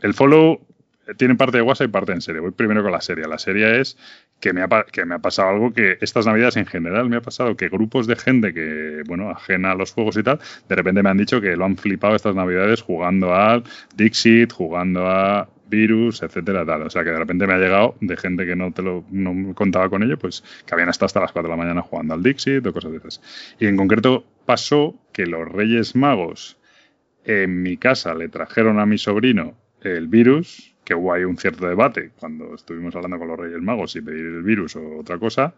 El 0.00 0.14
follow 0.14 0.66
eh, 1.06 1.14
tiene 1.14 1.34
parte 1.34 1.58
de 1.58 1.62
WhatsApp 1.62 1.88
y 1.88 1.90
parte 1.90 2.12
en 2.12 2.20
serie. 2.20 2.40
Voy 2.40 2.52
primero 2.52 2.82
con 2.82 2.92
la 2.92 3.00
serie. 3.00 3.26
La 3.26 3.38
serie 3.38 3.80
es 3.80 3.96
que 4.40 4.52
me, 4.52 4.62
ha, 4.62 4.68
que 4.90 5.04
me 5.04 5.14
ha 5.14 5.18
pasado 5.18 5.50
algo 5.50 5.72
que 5.72 5.98
estas 6.00 6.26
navidades 6.26 6.56
en 6.56 6.66
general 6.66 7.08
me 7.08 7.16
ha 7.16 7.22
pasado 7.22 7.56
que 7.56 7.68
grupos 7.68 8.06
de 8.06 8.16
gente 8.16 8.52
que, 8.52 9.02
bueno, 9.06 9.30
ajena 9.30 9.72
a 9.72 9.74
los 9.74 9.92
juegos 9.92 10.16
y 10.16 10.22
tal, 10.22 10.38
de 10.68 10.74
repente 10.74 11.02
me 11.02 11.10
han 11.10 11.16
dicho 11.16 11.40
que 11.40 11.56
lo 11.56 11.64
han 11.64 11.76
flipado 11.76 12.16
estas 12.16 12.34
navidades 12.34 12.82
jugando 12.82 13.34
a 13.34 13.62
Dixit, 13.94 14.52
jugando 14.52 15.06
a 15.06 15.48
Virus, 15.68 16.22
etcétera, 16.22 16.64
tal. 16.64 16.82
O 16.82 16.90
sea 16.90 17.02
que 17.04 17.10
de 17.10 17.18
repente 17.18 17.46
me 17.46 17.54
ha 17.54 17.58
llegado 17.58 17.96
de 18.00 18.16
gente 18.16 18.46
que 18.46 18.56
no 18.56 18.72
te 18.72 18.82
lo 18.82 19.04
no 19.10 19.54
contaba 19.54 19.88
con 19.88 20.02
ello, 20.02 20.18
pues 20.18 20.42
que 20.64 20.74
habían 20.74 20.88
estado 20.88 21.06
hasta 21.06 21.20
las 21.20 21.32
4 21.32 21.48
de 21.48 21.56
la 21.56 21.62
mañana 21.62 21.82
jugando 21.82 22.14
al 22.14 22.22
Dixit 22.22 22.66
o 22.66 22.72
cosas 22.72 22.92
de 22.92 22.98
esas. 22.98 23.20
Y 23.58 23.66
en 23.66 23.76
concreto 23.76 24.24
pasó 24.44 24.94
que 25.12 25.26
los 25.26 25.48
Reyes 25.48 25.96
Magos 25.96 26.58
en 27.24 27.62
mi 27.62 27.76
casa 27.76 28.14
le 28.14 28.28
trajeron 28.28 28.78
a 28.78 28.86
mi 28.86 28.98
sobrino 28.98 29.56
el 29.82 30.06
virus, 30.08 30.75
que 30.86 30.94
hubo 30.94 31.12
ahí 31.12 31.24
un 31.24 31.36
cierto 31.36 31.66
debate 31.66 32.12
cuando 32.16 32.54
estuvimos 32.54 32.94
hablando 32.94 33.18
con 33.18 33.26
los 33.26 33.36
Reyes 33.36 33.60
Magos 33.60 33.90
si 33.90 34.00
pedir 34.00 34.24
el 34.26 34.42
virus 34.44 34.76
o 34.76 34.98
otra 35.00 35.18
cosa. 35.18 35.52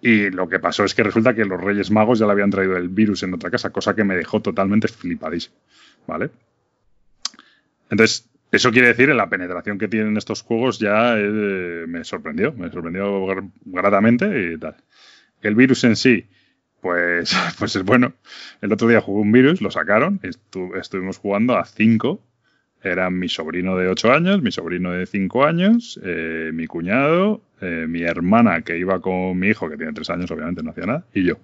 Y 0.00 0.30
lo 0.30 0.48
que 0.48 0.58
pasó 0.58 0.84
es 0.84 0.94
que 0.94 1.02
resulta 1.02 1.34
que 1.34 1.44
los 1.44 1.60
Reyes 1.60 1.90
Magos 1.90 2.18
ya 2.18 2.24
le 2.24 2.32
habían 2.32 2.48
traído 2.48 2.74
el 2.78 2.88
virus 2.88 3.22
en 3.24 3.34
otra 3.34 3.50
casa, 3.50 3.70
cosa 3.70 3.94
que 3.94 4.04
me 4.04 4.16
dejó 4.16 4.40
totalmente 4.40 4.88
flipadísimo. 4.88 5.54
¿Vale? 6.06 6.30
Entonces, 7.90 8.26
eso 8.50 8.72
quiere 8.72 8.88
decir 8.88 9.08
que 9.08 9.14
la 9.14 9.28
penetración 9.28 9.76
que 9.76 9.88
tienen 9.88 10.16
estos 10.16 10.40
juegos 10.40 10.78
ya 10.78 11.14
eh, 11.18 11.84
me 11.86 12.02
sorprendió, 12.02 12.52
me 12.54 12.70
sorprendió 12.70 13.26
gratamente 13.66 14.52
y 14.54 14.58
tal. 14.58 14.76
El 15.42 15.56
virus 15.56 15.84
en 15.84 15.96
sí, 15.96 16.26
pues, 16.80 17.36
pues 17.58 17.76
es 17.76 17.82
bueno. 17.82 18.14
El 18.62 18.72
otro 18.72 18.88
día 18.88 19.02
jugué 19.02 19.20
un 19.20 19.32
virus, 19.32 19.60
lo 19.60 19.70
sacaron, 19.70 20.20
estuvimos 20.74 21.18
jugando 21.18 21.58
a 21.58 21.66
5 21.66 22.22
eran 22.84 23.18
mi 23.18 23.28
sobrino 23.28 23.76
de 23.76 23.88
8 23.88 24.12
años, 24.12 24.42
mi 24.42 24.52
sobrino 24.52 24.92
de 24.92 25.06
5 25.06 25.44
años, 25.44 26.00
eh, 26.04 26.50
mi 26.52 26.66
cuñado, 26.66 27.42
eh, 27.60 27.86
mi 27.88 28.02
hermana 28.02 28.62
que 28.62 28.78
iba 28.78 29.00
con 29.00 29.38
mi 29.38 29.48
hijo, 29.48 29.68
que 29.68 29.76
tiene 29.76 29.92
3 29.92 30.10
años, 30.10 30.30
obviamente 30.30 30.62
no 30.62 30.70
hacía 30.70 30.86
nada, 30.86 31.04
y 31.14 31.24
yo. 31.24 31.38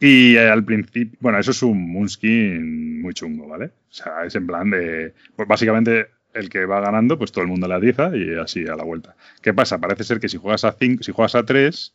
Y 0.00 0.36
eh, 0.36 0.48
al 0.48 0.64
principio, 0.64 1.18
bueno, 1.20 1.38
eso 1.38 1.50
es 1.50 1.62
un 1.62 1.92
Moonskin 1.92 3.02
muy 3.02 3.14
chungo, 3.14 3.48
¿vale? 3.48 3.66
O 3.66 3.92
sea, 3.92 4.24
es 4.24 4.34
en 4.36 4.46
plan 4.46 4.70
de, 4.70 5.12
pues 5.34 5.48
básicamente 5.48 6.06
el 6.34 6.48
que 6.48 6.64
va 6.66 6.80
ganando, 6.80 7.18
pues 7.18 7.32
todo 7.32 7.42
el 7.42 7.48
mundo 7.48 7.66
le 7.66 7.74
atiza 7.74 8.16
y 8.16 8.34
así 8.34 8.66
a 8.66 8.76
la 8.76 8.84
vuelta. 8.84 9.16
¿Qué 9.42 9.52
pasa? 9.52 9.78
Parece 9.78 10.04
ser 10.04 10.20
que 10.20 10.28
si 10.28 10.36
juegas 10.38 10.64
a 10.64 10.72
5, 10.72 11.02
si 11.02 11.12
juegas 11.12 11.34
a 11.34 11.44
3, 11.44 11.94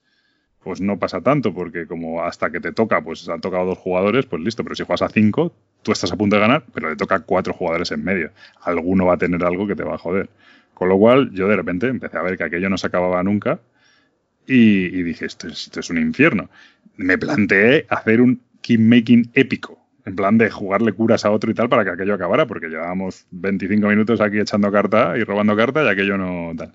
pues 0.64 0.81
no 0.81 0.98
pasa 0.98 1.22
tanto, 1.22 1.53
porque 1.53 1.85
como 1.85 2.23
hasta 2.23 2.49
que 2.49 2.60
te 2.60 2.72
toca, 2.72 3.02
pues 3.02 3.27
han 3.27 3.41
tocado 3.41 3.65
dos 3.65 3.77
jugadores, 3.77 4.26
pues 4.26 4.41
listo, 4.41 4.64
pero 4.64 4.76
si 4.76 4.84
juegas 4.84 5.02
a 5.02 5.10
cinco, 5.10 5.53
tú 5.81 5.91
estás 5.91 6.11
a 6.11 6.15
punto 6.15 6.38
de 6.38 6.41
ganar, 6.41 6.64
pero 6.73 6.90
le 6.90 6.95
toca 6.95 7.19
cuatro 7.19 7.53
jugadores 7.53 7.91
en 7.91 8.03
medio. 8.03 8.31
Alguno 8.61 9.06
va 9.06 9.15
a 9.15 9.18
tener 9.18 9.44
algo 9.44 9.68
que 9.68 9.76
te 9.76 9.84
va 9.84 9.95
a 9.95 9.98
joder. 9.98 10.30
Con 10.73 10.90
lo 10.90 10.98
cual, 10.98 11.31
yo 11.34 11.48
de 11.48 11.56
repente 11.56 11.88
empecé 11.88 12.18
a 12.18 12.22
ver 12.22 12.38
que 12.38 12.45
aquello 12.45 12.69
no 12.69 12.77
se 12.77 12.88
acababa 12.88 13.22
nunca 13.23 13.60
y, 14.48 15.03
dije, 15.03 15.26
esto 15.26 15.48
es, 15.48 15.64
esto 15.64 15.80
es, 15.80 15.90
un 15.90 15.98
infierno. 15.98 16.49
Me 16.98 17.18
planteé 17.18 17.85
hacer 17.90 18.22
un 18.22 18.41
making 18.80 19.30
épico, 19.34 19.80
en 20.06 20.15
plan 20.15 20.38
de 20.38 20.49
jugarle 20.49 20.94
curas 20.94 21.26
a 21.26 21.31
otro 21.31 21.52
y 21.52 21.53
tal 21.53 21.69
para 21.69 21.84
que 21.84 21.91
aquello 21.91 22.14
acabara, 22.14 22.45
porque 22.48 22.68
llevábamos 22.68 23.26
25 23.31 23.88
minutos 23.88 24.22
aquí 24.22 24.40
echando 24.40 24.72
carta 24.72 25.18
y 25.18 25.23
robando 25.23 25.56
carta 25.56 25.84
y 25.84 25.88
aquello 25.88 26.18
no 26.18 26.53
tal. 26.57 26.73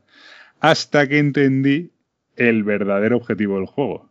Hasta 0.60 1.08
que 1.08 1.18
entendí 1.18 1.90
el 2.38 2.64
verdadero 2.64 3.16
objetivo 3.16 3.56
del 3.56 3.66
juego, 3.66 4.08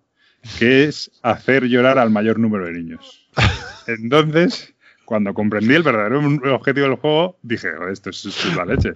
que 0.60 0.84
es 0.84 1.12
hacer 1.24 1.66
llorar 1.66 1.98
al 1.98 2.12
mayor 2.12 2.38
número 2.40 2.66
de 2.66 2.74
niños. 2.74 3.28
Entonces, 3.88 4.76
cuando 5.06 5.34
comprendí 5.34 5.74
el 5.74 5.84
verdadero 5.84 6.20
objetivo 6.54 6.88
del 6.88 6.98
juego, 6.98 7.38
dije, 7.42 7.70
esto 7.92 8.10
es, 8.10 8.56
la 8.56 8.66
leche. 8.66 8.94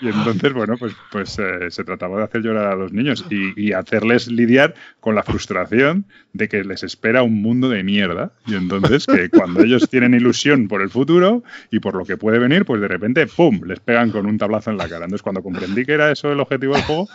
Y 0.00 0.08
entonces, 0.08 0.52
bueno, 0.52 0.76
pues, 0.76 0.92
pues 1.10 1.38
eh, 1.38 1.70
se 1.70 1.84
trataba 1.84 2.18
de 2.18 2.24
hacer 2.24 2.42
llorar 2.42 2.66
a 2.66 2.74
los 2.74 2.92
niños 2.92 3.24
y, 3.30 3.72
hacerles 3.72 4.26
lidiar 4.26 4.74
con 5.00 5.14
la 5.14 5.22
frustración 5.22 6.04
de 6.32 6.48
que 6.48 6.64
les 6.64 6.82
espera 6.82 7.22
un 7.22 7.40
mundo 7.40 7.68
de 7.68 7.82
mierda. 7.82 8.32
Y 8.46 8.56
entonces, 8.56 9.06
que 9.06 9.30
cuando 9.30 9.62
ellos 9.62 9.88
tienen 9.88 10.12
ilusión 10.12 10.68
por 10.68 10.82
el 10.82 10.90
futuro 10.90 11.44
y 11.70 11.78
por 11.78 11.94
lo 11.94 12.04
que 12.04 12.16
puede 12.16 12.38
venir, 12.38 12.64
pues 12.64 12.80
de 12.80 12.88
repente, 12.88 13.26
¡pum!, 13.26 13.62
les 13.64 13.80
pegan 13.80 14.10
con 14.10 14.26
un 14.26 14.36
tablazo 14.36 14.70
en 14.70 14.76
la 14.76 14.88
cara. 14.88 15.04
Entonces, 15.04 15.22
cuando 15.22 15.42
comprendí 15.42 15.86
que 15.86 15.92
era 15.92 16.10
eso 16.10 16.30
el 16.30 16.40
objetivo 16.40 16.74
del 16.74 16.82
juego, 16.82 17.08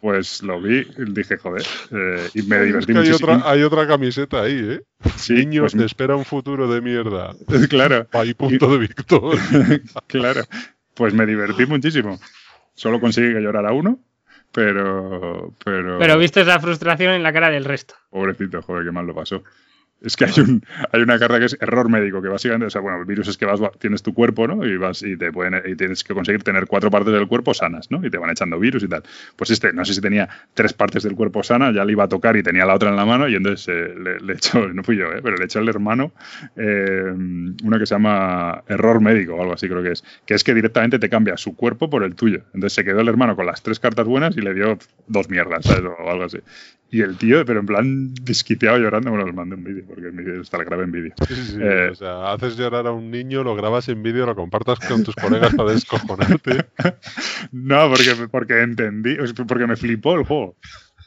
pues 0.00 0.42
lo 0.42 0.60
vi 0.60 0.86
y 0.96 1.12
dije, 1.12 1.36
joder, 1.36 1.64
eh, 1.90 2.28
y 2.34 2.42
me 2.42 2.60
divertí 2.60 2.96
hay 2.96 3.10
Otra, 3.10 3.42
hay 3.44 3.62
otra 3.62 3.86
camiseta 3.86 4.42
ahí, 4.42 4.58
¿eh? 4.58 4.80
Sí, 5.16 5.34
Niños, 5.34 5.72
pues, 5.74 5.84
espera 5.84 6.16
un 6.16 6.24
futuro 6.24 6.72
de 6.72 6.80
mierda. 6.80 7.34
Claro. 7.68 8.06
Hay 8.12 8.34
punto 8.34 8.72
de 8.72 8.78
victoria. 8.88 9.40
claro. 10.06 10.42
Pues 10.94 11.14
me 11.14 11.26
divertí 11.26 11.66
muchísimo. 11.66 12.18
Solo 12.74 13.00
conseguí 13.00 13.32
que 13.32 13.40
llorara 13.40 13.72
uno, 13.72 13.98
pero, 14.52 15.52
pero. 15.64 15.98
Pero 15.98 16.18
viste 16.18 16.40
esa 16.40 16.60
frustración 16.60 17.12
en 17.12 17.22
la 17.22 17.32
cara 17.32 17.50
del 17.50 17.64
resto. 17.64 17.94
Pobrecito, 18.10 18.62
joder, 18.62 18.84
qué 18.84 18.92
mal 18.92 19.06
lo 19.06 19.14
pasó. 19.14 19.42
Es 20.00 20.16
que 20.16 20.26
hay, 20.26 20.40
un, 20.40 20.62
hay 20.92 21.02
una 21.02 21.18
carta 21.18 21.40
que 21.40 21.46
es 21.46 21.56
error 21.60 21.88
médico, 21.88 22.22
que 22.22 22.28
básicamente, 22.28 22.66
o 22.66 22.70
sea, 22.70 22.80
bueno, 22.80 23.00
el 23.00 23.04
virus 23.04 23.28
es 23.28 23.36
que 23.36 23.46
vas, 23.46 23.60
tienes 23.78 24.02
tu 24.02 24.14
cuerpo, 24.14 24.46
¿no? 24.46 24.64
Y 24.64 24.76
vas 24.76 25.02
y 25.02 25.16
te 25.16 25.32
pueden, 25.32 25.60
y 25.66 25.74
tienes 25.74 26.04
que 26.04 26.14
conseguir 26.14 26.44
tener 26.44 26.66
cuatro 26.66 26.90
partes 26.90 27.12
del 27.12 27.26
cuerpo 27.26 27.52
sanas, 27.52 27.90
¿no? 27.90 28.04
Y 28.06 28.10
te 28.10 28.16
van 28.16 28.30
echando 28.30 28.58
virus 28.60 28.84
y 28.84 28.88
tal. 28.88 29.02
Pues 29.34 29.50
este, 29.50 29.72
no 29.72 29.84
sé 29.84 29.94
si 29.94 30.00
tenía 30.00 30.28
tres 30.54 30.72
partes 30.72 31.02
del 31.02 31.16
cuerpo 31.16 31.42
sanas, 31.42 31.74
ya 31.74 31.84
le 31.84 31.92
iba 31.92 32.04
a 32.04 32.08
tocar 32.08 32.36
y 32.36 32.44
tenía 32.44 32.64
la 32.64 32.74
otra 32.74 32.90
en 32.90 32.96
la 32.96 33.04
mano, 33.04 33.28
y 33.28 33.34
entonces 33.34 33.66
eh, 33.68 34.18
le, 34.22 34.32
echó, 34.34 34.68
no 34.72 34.84
fui 34.84 34.96
yo, 34.96 35.06
¿eh? 35.12 35.20
pero 35.22 35.36
le 35.36 35.44
echó 35.44 35.58
el 35.58 35.68
hermano 35.68 36.12
eh, 36.56 37.12
una 37.64 37.78
que 37.78 37.86
se 37.86 37.94
llama 37.94 38.62
error 38.68 39.00
médico 39.00 39.34
o 39.34 39.42
algo 39.42 39.54
así, 39.54 39.68
creo 39.68 39.82
que 39.82 39.92
es, 39.92 40.04
que 40.24 40.34
es 40.34 40.44
que 40.44 40.54
directamente 40.54 40.98
te 40.98 41.08
cambia 41.08 41.36
su 41.36 41.56
cuerpo 41.56 41.90
por 41.90 42.04
el 42.04 42.14
tuyo. 42.14 42.42
Entonces 42.54 42.74
se 42.74 42.84
quedó 42.84 43.00
el 43.00 43.08
hermano 43.08 43.34
con 43.34 43.46
las 43.46 43.62
tres 43.62 43.80
cartas 43.80 44.06
buenas 44.06 44.36
y 44.36 44.42
le 44.42 44.54
dio 44.54 44.78
dos 45.06 45.28
mierdas, 45.28 45.64
¿sabes? 45.64 45.84
O 45.98 46.10
algo 46.10 46.24
así. 46.24 46.38
Y 46.90 47.02
el 47.02 47.18
tío, 47.18 47.44
pero 47.44 47.60
en 47.60 47.66
plan 47.66 48.14
disquiteado 48.14 48.78
llorando, 48.78 49.10
bueno, 49.10 49.26
os 49.26 49.34
mandé 49.34 49.56
un 49.56 49.64
vídeo, 49.64 49.84
porque 49.86 50.06
el 50.06 50.12
vídeo 50.12 50.40
está 50.40 50.56
grabé 50.58 50.84
en 50.84 50.92
vídeo. 50.92 51.14
Eh, 51.60 51.90
o 51.92 51.94
sea, 51.94 52.32
haces 52.32 52.56
llorar 52.56 52.86
a 52.86 52.92
un 52.92 53.10
niño, 53.10 53.44
lo 53.44 53.54
grabas 53.54 53.88
en 53.90 54.02
vídeo, 54.02 54.24
lo 54.24 54.34
compartas 54.34 54.78
con 54.80 55.04
tus 55.04 55.14
colegas 55.14 55.54
para 55.54 55.72
descojonarte. 55.72 56.64
no, 57.52 57.90
porque, 57.90 58.28
porque 58.30 58.62
entendí, 58.62 59.16
porque 59.46 59.66
me 59.66 59.76
flipó 59.76 60.14
el 60.14 60.24
juego. 60.24 60.56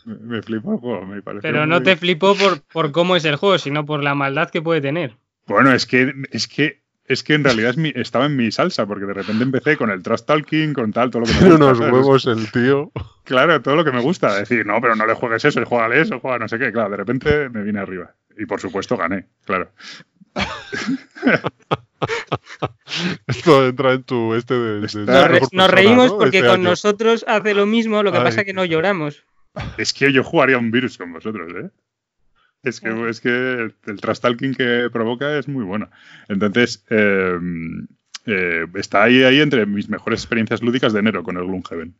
Me 0.05 0.43
flipó 0.43 0.73
el 0.73 0.79
juego, 0.79 1.05
me 1.05 1.21
parece. 1.23 1.41
Pero 1.41 1.65
no 1.65 1.81
te 1.81 1.95
flipó 1.95 2.35
por, 2.35 2.61
por 2.61 2.91
cómo 2.91 3.15
es 3.15 3.25
el 3.25 3.35
juego, 3.35 3.57
sino 3.57 3.83
por 3.83 4.03
la 4.03 4.13
maldad 4.13 4.51
que 4.51 4.61
puede 4.61 4.81
tener. 4.81 5.17
Bueno, 5.47 5.73
es 5.73 5.87
que, 5.87 6.13
es 6.31 6.47
que 6.47 6.80
es 7.11 7.23
que 7.23 7.33
en 7.33 7.43
realidad 7.43 7.75
estaba 7.95 8.25
en 8.25 8.35
mi 8.35 8.51
salsa, 8.51 8.85
porque 8.85 9.05
de 9.05 9.13
repente 9.13 9.43
empecé 9.43 9.77
con 9.77 9.89
el 9.89 10.01
trust 10.01 10.25
talking, 10.25 10.73
con 10.73 10.93
tal, 10.93 11.11
todo 11.11 11.21
lo 11.21 11.27
que 11.27 11.33
me 11.33 11.49
gusta. 11.49 11.65
unos 11.65 11.79
huevos 11.79 12.25
el 12.25 12.51
tío. 12.51 12.91
Claro, 13.23 13.61
todo 13.61 13.75
lo 13.75 13.83
que 13.83 13.91
me 13.91 14.01
gusta. 14.01 14.35
Decir, 14.35 14.65
no, 14.65 14.79
pero 14.81 14.95
no 14.95 15.05
le 15.05 15.13
juegues 15.13 15.45
eso, 15.45 15.63
juega 15.65 15.93
eso, 15.95 16.19
juega 16.19 16.39
no 16.39 16.47
sé 16.47 16.57
qué. 16.57 16.71
Claro, 16.71 16.91
de 16.91 16.97
repente 16.97 17.49
me 17.49 17.63
vine 17.63 17.79
arriba. 17.79 18.13
Y 18.37 18.45
por 18.45 18.61
supuesto 18.61 18.97
gané, 18.97 19.27
claro. 19.45 19.71
Esto 23.27 23.67
entra 23.67 23.93
en 23.93 24.03
tu 24.03 24.33
este 24.33 24.55
de, 24.55 24.81
nos, 25.51 25.69
reímos 25.69 26.13
porque 26.13 26.37
este 26.37 26.49
con 26.49 26.63
nosotros 26.63 27.25
hace 27.27 27.53
lo 27.53 27.65
mismo, 27.65 28.03
lo 28.03 28.11
que 28.11 28.19
pasa 28.19 28.41
es 28.41 28.45
que 28.45 28.53
no 28.53 28.65
lloramos. 28.65 29.23
Es 29.77 29.93
que 29.93 30.13
yo 30.13 30.23
jugaría 30.23 30.57
un 30.57 30.71
virus 30.71 30.97
con 30.97 31.13
vosotros, 31.13 31.51
¿eh? 31.55 31.69
Es 32.63 32.79
que, 32.79 33.09
es 33.09 33.21
que 33.21 33.73
el 33.87 34.01
trash 34.01 34.19
talking 34.19 34.53
que 34.53 34.89
provoca 34.91 35.37
es 35.37 35.47
muy 35.47 35.65
bueno. 35.65 35.89
Entonces, 36.27 36.85
em, 36.89 37.87
eh, 38.25 38.65
está 38.75 39.03
ahí, 39.03 39.23
ahí 39.23 39.41
entre 39.41 39.65
mis 39.65 39.89
mejores 39.89 40.21
experiencias 40.21 40.61
lúdicas 40.61 40.93
de 40.93 40.99
enero 40.99 41.23
con 41.23 41.37
el 41.37 41.45
Gloomhaven. 41.45 41.95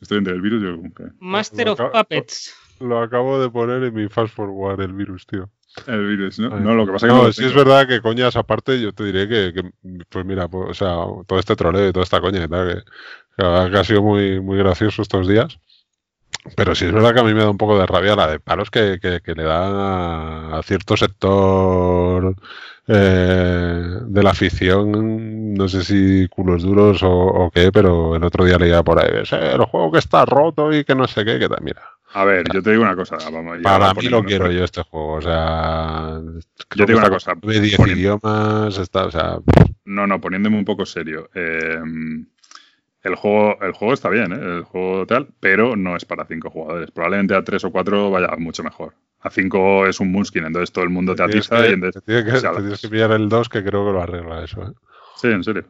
Estoy 0.00 0.18
entre 0.18 0.34
el 0.34 0.42
virus 0.42 0.62
y 0.62 0.66
el 0.66 0.76
Gloomhaven. 0.76 1.16
Master 1.18 1.68
of 1.70 1.80
Puppets. 1.92 2.54
Lo 2.80 3.00
acabo 3.00 3.40
de 3.40 3.48
poner 3.48 3.82
en 3.84 3.94
mi 3.94 4.08
fast 4.08 4.34
forward, 4.34 4.80
el 4.80 4.92
virus, 4.92 5.26
tío. 5.26 5.48
El 5.86 6.06
virus, 6.06 6.38
¿no? 6.38 6.50
No, 6.60 6.74
lo 6.74 6.84
que 6.84 6.92
pasa 6.92 7.06
que 7.06 7.12
no, 7.14 7.32
si 7.32 7.44
es 7.44 7.54
verdad 7.54 7.88
que 7.88 8.02
coñas 8.02 8.36
aparte, 8.36 8.80
yo 8.80 8.92
te 8.92 9.04
diré 9.04 9.26
que, 9.26 9.70
pues 10.10 10.24
mira, 10.26 10.48
pues, 10.48 10.70
o 10.70 10.74
sea, 10.74 10.96
todo 11.26 11.38
este 11.38 11.56
troleo 11.56 11.88
y 11.88 11.92
toda 11.92 12.04
esta 12.04 12.20
coña 12.20 12.44
y 12.44 12.48
tal, 12.48 12.84
que, 13.36 13.78
ha 13.78 13.84
sido 13.84 14.02
muy, 14.02 14.40
muy 14.40 14.58
gracioso 14.58 15.00
estos 15.00 15.26
días. 15.26 15.58
Pero 16.56 16.74
sí 16.74 16.86
es 16.86 16.92
verdad 16.92 17.14
que 17.14 17.20
a 17.20 17.24
mí 17.24 17.34
me 17.34 17.42
da 17.42 17.50
un 17.50 17.58
poco 17.58 17.78
de 17.78 17.86
rabia 17.86 18.16
la 18.16 18.26
de 18.26 18.40
palos 18.40 18.70
que, 18.70 18.98
que, 19.00 19.34
le 19.34 19.44
dan 19.44 19.72
a, 19.74 20.60
cierto 20.64 20.96
sector 20.96 22.34
eh, 22.88 23.98
de 24.06 24.22
la 24.22 24.30
afición, 24.30 25.54
no 25.54 25.68
sé 25.68 25.84
si 25.84 26.26
culos 26.28 26.62
duros 26.62 27.00
o, 27.04 27.50
qué, 27.54 27.70
pero 27.70 28.16
el 28.16 28.24
otro 28.24 28.44
día 28.44 28.58
leía 28.58 28.82
por 28.82 28.98
ahí, 28.98 29.10
el 29.12 29.64
juego 29.64 29.92
que 29.92 30.00
está 30.00 30.24
roto 30.24 30.72
y 30.72 30.84
que 30.84 30.96
no 30.96 31.06
sé 31.06 31.24
qué, 31.24 31.38
que 31.38 31.48
tal, 31.48 31.62
mira. 31.62 31.82
A 32.14 32.24
ver, 32.24 32.44
yo 32.52 32.62
te 32.62 32.70
digo 32.70 32.82
una 32.82 32.96
cosa. 32.96 33.16
Para 33.62 33.94
mí 33.94 34.08
lo 34.08 34.22
quiero 34.22 34.50
yo 34.50 34.64
este 34.64 34.82
juego, 34.82 35.14
o 35.14 35.22
sea... 35.22 36.20
Yo 36.74 36.84
te 36.84 36.92
digo 36.92 36.98
una 36.98 37.08
cosa. 37.08 37.32
De 37.40 37.60
10 37.60 37.86
idiomas, 37.86 38.76
está, 38.76 39.06
o 39.06 39.10
sea... 39.10 39.38
No, 39.84 40.06
no, 40.06 40.20
poniéndome 40.20 40.58
un 40.58 40.64
poco 40.64 40.84
serio. 40.84 41.30
Eh, 41.34 41.78
el 43.02 43.14
juego, 43.16 43.58
el 43.62 43.72
juego 43.72 43.94
está 43.94 44.08
bien, 44.08 44.32
¿eh? 44.32 44.36
el 44.58 44.62
juego 44.62 45.06
tal, 45.06 45.28
pero 45.40 45.76
no 45.76 45.96
es 45.96 46.04
para 46.04 46.24
cinco 46.26 46.50
jugadores. 46.50 46.90
Probablemente 46.90 47.34
a 47.34 47.42
tres 47.42 47.64
o 47.64 47.70
cuatro 47.70 48.10
vaya 48.10 48.28
mucho 48.38 48.62
mejor. 48.62 48.94
A 49.20 49.30
cinco 49.30 49.86
es 49.86 50.00
un 50.00 50.10
Munskin, 50.12 50.44
entonces 50.44 50.72
todo 50.72 50.84
el 50.84 50.90
mundo 50.90 51.14
te 51.14 51.22
atiza 51.22 51.66
y 51.68 51.72
entonces. 51.72 52.02
Te 52.02 52.22
tienes 52.22 52.42
que, 52.42 52.48
tienes 52.48 52.80
que 52.80 52.88
pillar 52.88 53.12
el 53.12 53.28
2, 53.28 53.48
que 53.48 53.62
creo 53.62 53.86
que 53.86 53.92
lo 53.92 54.02
arregla 54.02 54.44
eso. 54.44 54.62
¿eh? 54.62 54.72
Sí, 55.16 55.28
en 55.28 55.44
serio. 55.44 55.64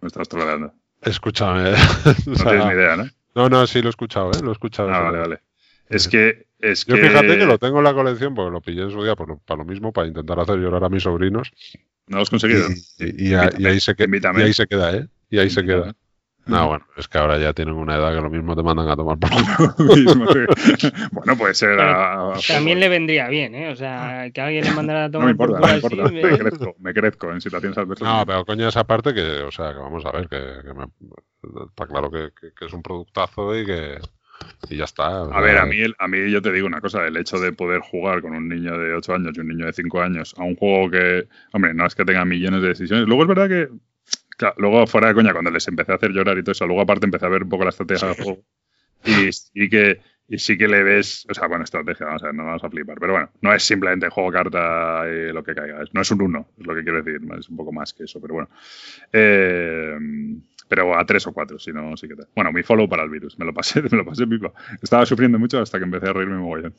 Me 0.00 0.06
estás 0.08 0.28
troleando. 0.28 0.72
Escúchame. 1.02 1.72
no 2.26 2.34
tienes 2.34 2.66
ni 2.66 2.72
idea, 2.72 2.96
¿no? 2.96 3.04
No, 3.34 3.48
no, 3.48 3.66
sí 3.66 3.80
lo 3.82 3.88
he 3.88 3.90
escuchado, 3.90 4.30
¿eh? 4.30 4.40
Lo 4.42 4.50
he 4.50 4.52
escuchado. 4.52 4.90
Ah, 4.90 5.00
vale, 5.00 5.18
vale. 5.18 5.40
Es 5.88 6.08
que. 6.08 6.46
Es 6.60 6.86
Yo 6.86 6.94
que... 6.94 7.02
fíjate 7.08 7.36
que 7.38 7.46
lo 7.46 7.58
tengo 7.58 7.78
en 7.78 7.84
la 7.84 7.92
colección 7.94 8.34
porque 8.34 8.50
lo 8.52 8.60
pillé 8.60 8.82
en 8.84 8.90
su 8.90 9.02
día 9.02 9.14
por- 9.16 9.38
para 9.40 9.58
lo 9.58 9.64
mismo, 9.64 9.92
para 9.92 10.06
intentar 10.06 10.38
hacer 10.40 10.56
llorar 10.56 10.82
a 10.84 10.88
mis 10.88 11.02
sobrinos. 11.02 11.50
No 12.06 12.16
lo 12.18 12.22
has 12.22 12.30
conseguido. 12.30 12.68
Y, 12.98 13.04
y- 13.04 13.30
y 13.30 13.34
a- 13.34 13.50
y 13.58 13.66
ahí 13.66 13.80
se 13.80 13.94
que- 13.94 14.04
Invítame. 14.04 14.40
y 14.40 14.44
ahí 14.44 14.52
se 14.52 14.66
queda, 14.66 14.94
¿eh? 14.96 15.08
Y 15.30 15.38
ahí 15.40 15.50
se 15.50 15.64
queda. 15.64 15.94
No, 16.46 16.68
bueno, 16.68 16.86
es 16.96 17.08
que 17.08 17.16
ahora 17.18 17.38
ya 17.38 17.52
tienen 17.54 17.74
una 17.74 17.96
edad 17.96 18.14
que 18.14 18.20
lo 18.20 18.28
mismo 18.30 18.54
te 18.54 18.62
mandan 18.62 18.88
a 18.88 18.96
tomar 18.96 19.16
por 19.18 19.30
bueno, 21.12 21.36
puede 21.36 21.54
ser. 21.54 21.80
a- 21.80 22.34
También 22.46 22.80
le 22.80 22.88
vendría 22.88 23.28
bien, 23.28 23.54
¿eh? 23.54 23.70
O 23.70 23.76
sea, 23.76 24.30
que 24.32 24.40
alguien 24.40 24.64
le 24.64 24.72
mandara 24.72 25.04
a 25.04 25.08
No 25.08 25.12
tomar 25.12 25.26
me 25.26 25.30
importa, 25.32 25.56
por 25.58 25.60
no 25.62 25.66
me 25.68 25.74
importa. 25.76 26.02
así, 26.04 26.14
Me 26.14 26.22
me- 26.32 26.38
crezco, 26.38 26.74
me 26.80 26.94
crezco 26.94 27.32
en 27.32 27.40
situaciones 27.40 27.78
adversas. 27.78 28.06
No, 28.08 28.26
pero 28.26 28.44
coño, 28.44 28.68
esa 28.68 28.84
parte 28.84 29.14
que, 29.14 29.22
o 29.42 29.50
sea, 29.50 29.72
que 29.72 29.78
vamos 29.78 30.04
a 30.04 30.12
ver, 30.12 30.28
que, 30.28 30.36
que 30.66 30.74
me- 30.74 31.64
está 31.66 31.86
claro 31.86 32.10
que, 32.10 32.30
que- 32.38 32.52
que 32.54 32.64
es 32.66 32.72
un 32.72 32.82
productazo 32.82 33.58
y 33.58 33.64
que 33.64 33.98
y 34.68 34.76
ya 34.76 34.84
está. 34.84 35.22
A 35.22 35.40
ver, 35.40 35.56
a 35.58 35.64
mí, 35.64 35.78
el- 35.80 35.94
a 35.98 36.08
mí 36.08 36.30
yo 36.30 36.42
te 36.42 36.52
digo 36.52 36.66
una 36.66 36.80
cosa, 36.80 37.06
el 37.06 37.16
hecho 37.16 37.38
de 37.38 37.52
poder 37.52 37.80
jugar 37.80 38.20
con 38.20 38.34
un 38.34 38.48
niño 38.48 38.76
de 38.78 38.92
8 38.94 39.14
años 39.14 39.32
y 39.36 39.40
un 39.40 39.48
niño 39.48 39.66
de 39.66 39.72
5 39.72 40.02
años 40.02 40.34
a 40.36 40.42
un 40.42 40.56
juego 40.56 40.90
que, 40.90 41.26
hombre, 41.52 41.72
no 41.72 41.86
es 41.86 41.94
que 41.94 42.04
tenga 42.04 42.24
millones 42.24 42.60
de 42.62 42.68
decisiones. 42.68 43.06
Luego 43.06 43.22
es 43.22 43.28
verdad 43.28 43.48
que, 43.48 43.68
claro, 44.36 44.54
luego 44.58 44.86
fuera 44.86 45.08
de 45.08 45.14
coña, 45.14 45.32
cuando 45.32 45.50
les 45.50 45.66
empecé 45.68 45.92
a 45.92 45.96
hacer 45.96 46.10
llorar 46.12 46.36
y 46.38 46.42
todo 46.42 46.52
eso, 46.52 46.66
luego 46.66 46.82
aparte 46.82 47.06
empecé 47.06 47.26
a 47.26 47.30
ver 47.30 47.42
un 47.44 47.48
poco 47.48 47.64
la 47.64 47.70
estrategia 47.70 48.08
del 48.08 48.16
juego. 48.24 48.44
Y 49.04 49.32
sí 49.32 49.68
que, 49.68 50.00
y 50.28 50.38
sí 50.38 50.56
que 50.56 50.66
le 50.68 50.82
ves, 50.82 51.26
o 51.28 51.34
sea, 51.34 51.46
bueno, 51.46 51.64
estrategia, 51.64 52.06
vamos 52.06 52.22
a 52.22 52.26
ver, 52.26 52.34
no 52.34 52.44
vamos 52.46 52.64
a 52.64 52.70
flipar, 52.70 52.98
pero 52.98 53.12
bueno, 53.12 53.30
no 53.42 53.52
es 53.52 53.62
simplemente 53.62 54.08
juego 54.08 54.32
carta 54.32 55.04
y 55.08 55.32
lo 55.32 55.44
que 55.44 55.54
caiga, 55.54 55.82
es- 55.82 55.92
no 55.92 56.00
es 56.00 56.10
un 56.10 56.22
uno, 56.22 56.48
es 56.58 56.66
lo 56.66 56.74
que 56.74 56.82
quiero 56.82 57.02
decir, 57.02 57.20
es 57.38 57.48
un 57.50 57.56
poco 57.56 57.72
más 57.72 57.92
que 57.92 58.04
eso, 58.04 58.20
pero 58.20 58.34
bueno. 58.34 58.48
Eh, 59.12 59.98
pero 60.66 60.98
a 60.98 61.04
tres 61.04 61.26
o 61.26 61.32
cuatro, 61.32 61.58
si 61.58 61.72
no, 61.72 61.94
sí 61.96 62.08
que 62.08 62.16
tal. 62.16 62.28
Bueno, 62.34 62.50
mi 62.50 62.62
follow 62.62 62.88
para 62.88 63.02
el 63.04 63.10
virus, 63.10 63.38
me 63.38 63.44
lo 63.44 63.52
pasé, 63.52 63.82
me 63.90 63.98
lo 63.98 64.04
pasé 64.04 64.26
pipa. 64.26 64.52
Estaba 64.82 65.04
sufriendo 65.04 65.38
mucho 65.38 65.60
hasta 65.60 65.78
que 65.78 65.84
empecé 65.84 66.08
a 66.08 66.12
reírme 66.14 66.36
mogollón. 66.38 66.74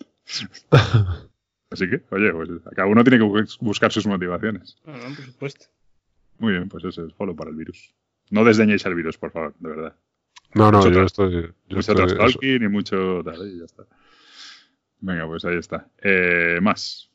Así 1.72 1.90
que, 1.90 2.02
oye, 2.12 2.32
pues 2.32 2.50
cada 2.76 2.88
uno 2.88 3.04
tiene 3.04 3.18
que 3.20 3.24
bu- 3.26 3.58
buscar 3.60 3.92
sus 3.92 4.08
motivaciones. 4.08 4.78
No, 4.86 4.94
no, 4.98 5.16
por 5.16 5.26
supuesto. 5.26 5.66
Muy 6.40 6.54
bien, 6.54 6.68
pues 6.70 6.84
eso 6.84 7.06
es 7.06 7.14
follow 7.14 7.36
para 7.36 7.50
el 7.50 7.56
virus. 7.56 7.94
No 8.30 8.44
desdeñéis 8.44 8.86
el 8.86 8.96
virus, 8.96 9.18
por 9.18 9.32
favor, 9.32 9.54
de 9.60 9.70
verdad. 9.70 9.96
no, 10.54 10.72
no, 10.72 10.80
mucho 10.80 10.92
yo 10.92 11.04
estoy. 11.04 11.32
Yo 11.70 11.76
mucho 11.78 11.94
estoy- 11.94 12.56
y 12.56 12.60
mucho 12.68 13.22
tal, 13.24 13.48
y 13.48 13.60
ya 13.60 13.66
está. 13.66 13.84
Venga, 15.00 15.28
pues 15.28 15.46
ahí 15.46 15.58
está. 15.58 15.88
Eh, 16.02 16.60
más. 16.62 17.10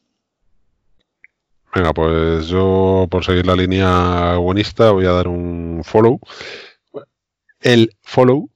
Venga, 1.75 1.93
pues 1.93 2.49
yo, 2.49 3.07
por 3.11 3.25
seguir 3.25 3.47
la 3.47 3.55
línea 3.57 4.37
buenista, 4.37 4.91
voy 4.91 5.07
a 5.07 5.13
dar 5.13 5.29
un 5.29 5.83
follow. 5.85 6.19
El 7.61 7.91
follow 8.03 8.51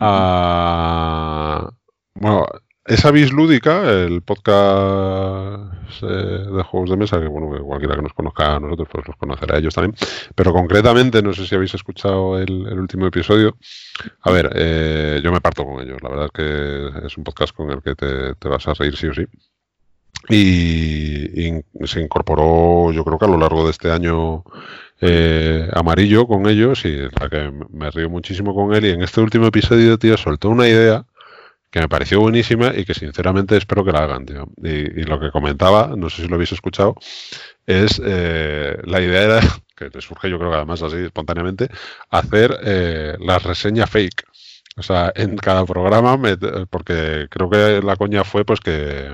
a. 0.00 1.70
Bueno, 2.14 2.46
esa 2.84 3.10
bis 3.10 3.32
lúdica, 3.32 3.90
el 3.90 4.22
podcast 4.22 5.72
eh, 6.02 6.06
de 6.06 6.62
juegos 6.62 6.90
de 6.90 6.96
mesa, 6.96 7.20
que 7.20 7.26
bueno, 7.26 7.64
cualquiera 7.64 7.96
que 7.96 8.02
nos 8.02 8.12
conozca 8.12 8.56
a 8.56 8.60
nosotros, 8.60 8.88
pues 8.90 9.06
los 9.06 9.16
conocerá 9.16 9.56
a 9.56 9.58
ellos 9.58 9.74
también. 9.74 9.94
Pero 10.34 10.52
concretamente, 10.52 11.22
no 11.22 11.32
sé 11.32 11.46
si 11.46 11.54
habéis 11.54 11.74
escuchado 11.74 12.38
el, 12.38 12.66
el 12.66 12.78
último 12.78 13.06
episodio. 13.06 13.56
A 14.22 14.30
ver, 14.30 14.50
eh, 14.54 15.20
yo 15.22 15.32
me 15.32 15.40
parto 15.40 15.64
con 15.64 15.80
ellos. 15.80 16.02
La 16.02 16.08
verdad 16.08 16.26
es 16.26 16.32
que 16.32 17.06
es 17.06 17.16
un 17.16 17.24
podcast 17.24 17.54
con 17.54 17.70
el 17.70 17.82
que 17.82 17.94
te, 17.94 18.34
te 18.34 18.48
vas 18.48 18.66
a 18.68 18.74
reír 18.74 18.96
sí 18.96 19.06
o 19.08 19.14
sí. 19.14 19.24
Y, 20.28 21.48
y 21.48 21.62
se 21.84 22.00
incorporó, 22.00 22.92
yo 22.92 23.04
creo 23.04 23.18
que 23.18 23.24
a 23.24 23.28
lo 23.28 23.38
largo 23.38 23.64
de 23.64 23.70
este 23.70 23.90
año 23.90 24.44
eh, 25.00 25.68
amarillo 25.74 26.26
con 26.26 26.48
ellos 26.48 26.84
y 26.84 26.96
la 26.96 27.28
que 27.30 27.52
me 27.70 27.90
río 27.90 28.10
muchísimo 28.10 28.54
con 28.54 28.74
él. 28.74 28.84
Y 28.84 28.90
en 28.90 29.02
este 29.02 29.20
último 29.20 29.46
episodio, 29.46 29.98
tío, 29.98 30.16
soltó 30.16 30.50
una 30.50 30.68
idea 30.68 31.04
que 31.70 31.80
me 31.80 31.88
pareció 31.88 32.20
buenísima 32.20 32.72
y 32.74 32.84
que 32.84 32.94
sinceramente 32.94 33.56
espero 33.56 33.84
que 33.84 33.92
la 33.92 34.04
hagan, 34.04 34.24
tío. 34.26 34.48
Y, 34.62 35.02
lo 35.04 35.20
que 35.20 35.30
comentaba, 35.30 35.94
no 35.96 36.08
sé 36.10 36.22
si 36.22 36.28
lo 36.28 36.36
habéis 36.36 36.52
escuchado, 36.52 36.94
es 37.66 38.00
eh, 38.04 38.78
la 38.84 39.00
idea 39.00 39.22
era, 39.22 39.40
que 39.76 39.90
te 39.90 40.00
surge 40.00 40.30
yo 40.30 40.38
creo 40.38 40.50
que 40.50 40.56
además 40.56 40.82
así 40.82 40.96
espontáneamente, 40.96 41.68
hacer 42.10 42.58
eh, 42.64 43.16
la 43.20 43.38
reseña 43.38 43.86
fake. 43.86 44.24
O 44.76 44.82
sea, 44.82 45.12
en 45.16 45.36
cada 45.36 45.64
programa, 45.66 46.16
me- 46.16 46.36
porque 46.70 47.26
creo 47.30 47.50
que 47.50 47.82
la 47.82 47.96
coña 47.96 48.24
fue 48.24 48.44
pues 48.44 48.60
que 48.60 49.10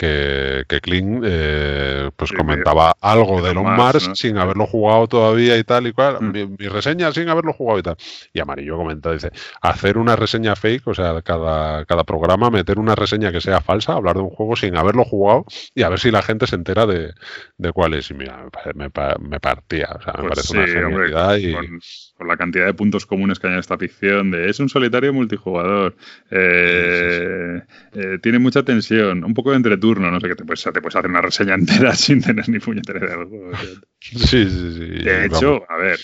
que, 0.00 0.64
que 0.66 0.80
Kling 0.80 1.20
eh, 1.24 2.10
pues 2.16 2.30
Sí, 2.30 2.36
comentaba 2.36 2.94
algo 3.02 3.36
que 3.36 3.42
de 3.42 3.50
Elon 3.50 3.76
más, 3.76 4.08
¿no? 4.08 4.14
sin 4.14 4.38
haberlo 4.38 4.66
jugado 4.66 5.06
todavía 5.08 5.58
y 5.58 5.64
tal 5.64 5.86
y 5.88 5.92
cual. 5.92 6.16
Mm. 6.20 6.32
Mi, 6.32 6.46
mi 6.46 6.68
reseña 6.68 7.12
sin 7.12 7.28
haberlo 7.28 7.52
jugado 7.52 7.78
y 7.80 7.82
tal. 7.82 7.96
Y 8.32 8.40
Amarillo 8.40 8.78
comenta, 8.78 9.12
dice, 9.12 9.30
hacer 9.60 9.98
una 9.98 10.16
reseña 10.16 10.56
fake, 10.56 10.86
o 10.86 10.94
sea, 10.94 11.20
cada, 11.20 11.84
cada 11.84 12.04
programa 12.04 12.48
meter 12.50 12.78
una 12.78 12.94
reseña 12.94 13.30
que 13.30 13.42
sea 13.42 13.60
falsa, 13.60 13.92
hablar 13.92 14.16
de 14.16 14.22
un 14.22 14.30
juego 14.30 14.56
sin 14.56 14.74
haberlo 14.78 15.04
jugado 15.04 15.44
y 15.74 15.82
a 15.82 15.90
ver 15.90 16.00
si 16.00 16.10
la 16.10 16.22
gente 16.22 16.46
se 16.46 16.56
entera 16.56 16.86
de, 16.86 17.12
de 17.58 17.72
cuál 17.72 17.92
es. 17.92 18.10
Y 18.10 18.14
mira, 18.14 18.46
me, 18.74 18.84
me 18.84 19.30
me 19.30 19.40
partía, 19.40 19.88
o 19.98 20.02
sea, 20.02 20.14
me 20.14 20.28
Pues 20.28 20.50
parece 20.50 20.78
una 20.78 20.86
hombre, 20.86 21.08
genialidad 21.08 21.36
y... 21.36 21.52
con, 21.52 21.80
con 22.16 22.28
la 22.28 22.36
cantidad 22.36 22.66
de 22.66 22.74
puntos 22.74 23.06
comunes 23.06 23.38
que 23.38 23.48
hay 23.48 23.52
en 23.54 23.58
esta 23.58 23.76
ficción 23.76 24.30
de 24.30 24.48
es 24.48 24.60
un 24.60 24.68
solitario 24.68 25.12
multijugador, 25.12 25.94
eh, 26.30 27.62
eh, 27.92 28.18
tiene 28.22 28.38
mucha 28.38 28.62
tensión, 28.62 29.24
un 29.24 29.34
poco 29.34 29.50
de 29.50 29.56
entreturno, 29.90 30.10
no 30.10 30.20
sé 30.20 30.28
qué, 30.28 30.34
te 30.34 30.44
puedes, 30.44 30.62
te 30.62 30.80
puedes 30.80 30.96
hacer 30.96 31.10
una 31.10 31.20
reseña 31.20 31.54
entera 31.54 31.94
sin 31.94 32.22
tener 32.22 32.48
ni 32.48 32.58
puñetera 32.58 32.98
idea 32.98 33.16
del 33.16 33.26
juego. 33.26 33.50
o 33.50 33.56
sea. 33.56 33.68
Sí, 34.00 34.50
sí, 34.50 34.72
sí. 34.72 35.04
De 35.04 35.28
vamos. 35.28 35.38
hecho, 35.38 35.70
a 35.70 35.76
ver, 35.76 35.98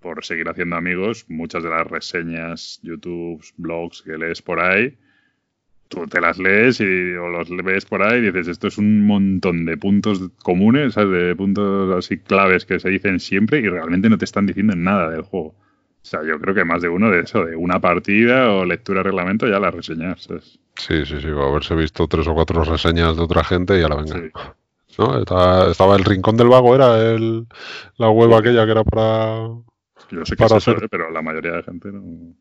por 0.00 0.24
seguir 0.24 0.48
haciendo 0.48 0.76
amigos, 0.76 1.26
muchas 1.28 1.62
de 1.62 1.70
las 1.70 1.86
reseñas, 1.86 2.80
YouTube, 2.82 3.44
blogs 3.56 4.02
que 4.02 4.16
lees 4.16 4.42
por 4.42 4.60
ahí, 4.60 4.96
tú 5.88 6.06
te 6.06 6.20
las 6.20 6.38
lees 6.38 6.80
y, 6.80 7.14
o 7.14 7.28
los 7.28 7.50
ves 7.64 7.84
por 7.84 8.02
ahí 8.02 8.18
y 8.18 8.26
dices, 8.26 8.48
esto 8.48 8.68
es 8.68 8.78
un 8.78 9.06
montón 9.06 9.64
de 9.64 9.76
puntos 9.76 10.30
comunes, 10.42 10.94
¿sabes? 10.94 11.28
de 11.28 11.36
puntos 11.36 11.96
así 11.96 12.18
claves 12.18 12.64
que 12.64 12.78
se 12.78 12.88
dicen 12.88 13.20
siempre 13.20 13.58
y 13.58 13.68
realmente 13.68 14.08
no 14.08 14.16
te 14.16 14.24
están 14.24 14.46
diciendo 14.46 14.74
nada 14.76 15.10
del 15.10 15.22
juego. 15.22 15.54
O 16.02 16.06
sea, 16.10 16.22
yo 16.24 16.40
creo 16.40 16.54
que 16.54 16.64
más 16.64 16.80
de 16.82 16.88
uno 16.88 17.10
de 17.10 17.20
eso, 17.20 17.44
de 17.44 17.54
una 17.56 17.78
partida 17.80 18.50
o 18.52 18.64
lectura 18.64 19.00
de 19.00 19.04
reglamento, 19.04 19.46
ya 19.46 19.60
la 19.60 19.70
reseñas. 19.70 20.22
¿sabes? 20.22 20.58
Sí, 20.76 21.04
sí, 21.04 21.20
sí, 21.20 21.28
o 21.28 21.42
haberse 21.42 21.74
visto 21.74 22.06
tres 22.08 22.26
o 22.26 22.34
cuatro 22.34 22.64
reseñas 22.64 23.16
de 23.16 23.22
otra 23.22 23.44
gente 23.44 23.78
y 23.78 23.82
a 23.82 23.88
la 23.88 23.96
venga. 23.96 24.14
Sí. 24.16 24.96
¿No? 24.98 25.18
Estaba, 25.18 25.70
estaba 25.70 25.96
el 25.96 26.04
Rincón 26.04 26.36
del 26.36 26.48
Vago, 26.48 26.74
era 26.74 26.98
el, 27.12 27.46
la 27.96 28.10
web 28.10 28.32
aquella 28.34 28.64
que 28.64 28.72
era 28.72 28.82
para... 28.84 29.48
Yo 30.10 30.24
sé 30.24 30.34
que 30.36 30.42
Para 30.44 30.56
es 30.56 30.62
eso, 30.62 30.72
hacer- 30.72 30.84
¿eh? 30.84 30.88
pero 30.90 31.10
la 31.10 31.22
mayoría 31.22 31.52
de 31.52 31.62
gente 31.62 31.90
no... 31.92 32.34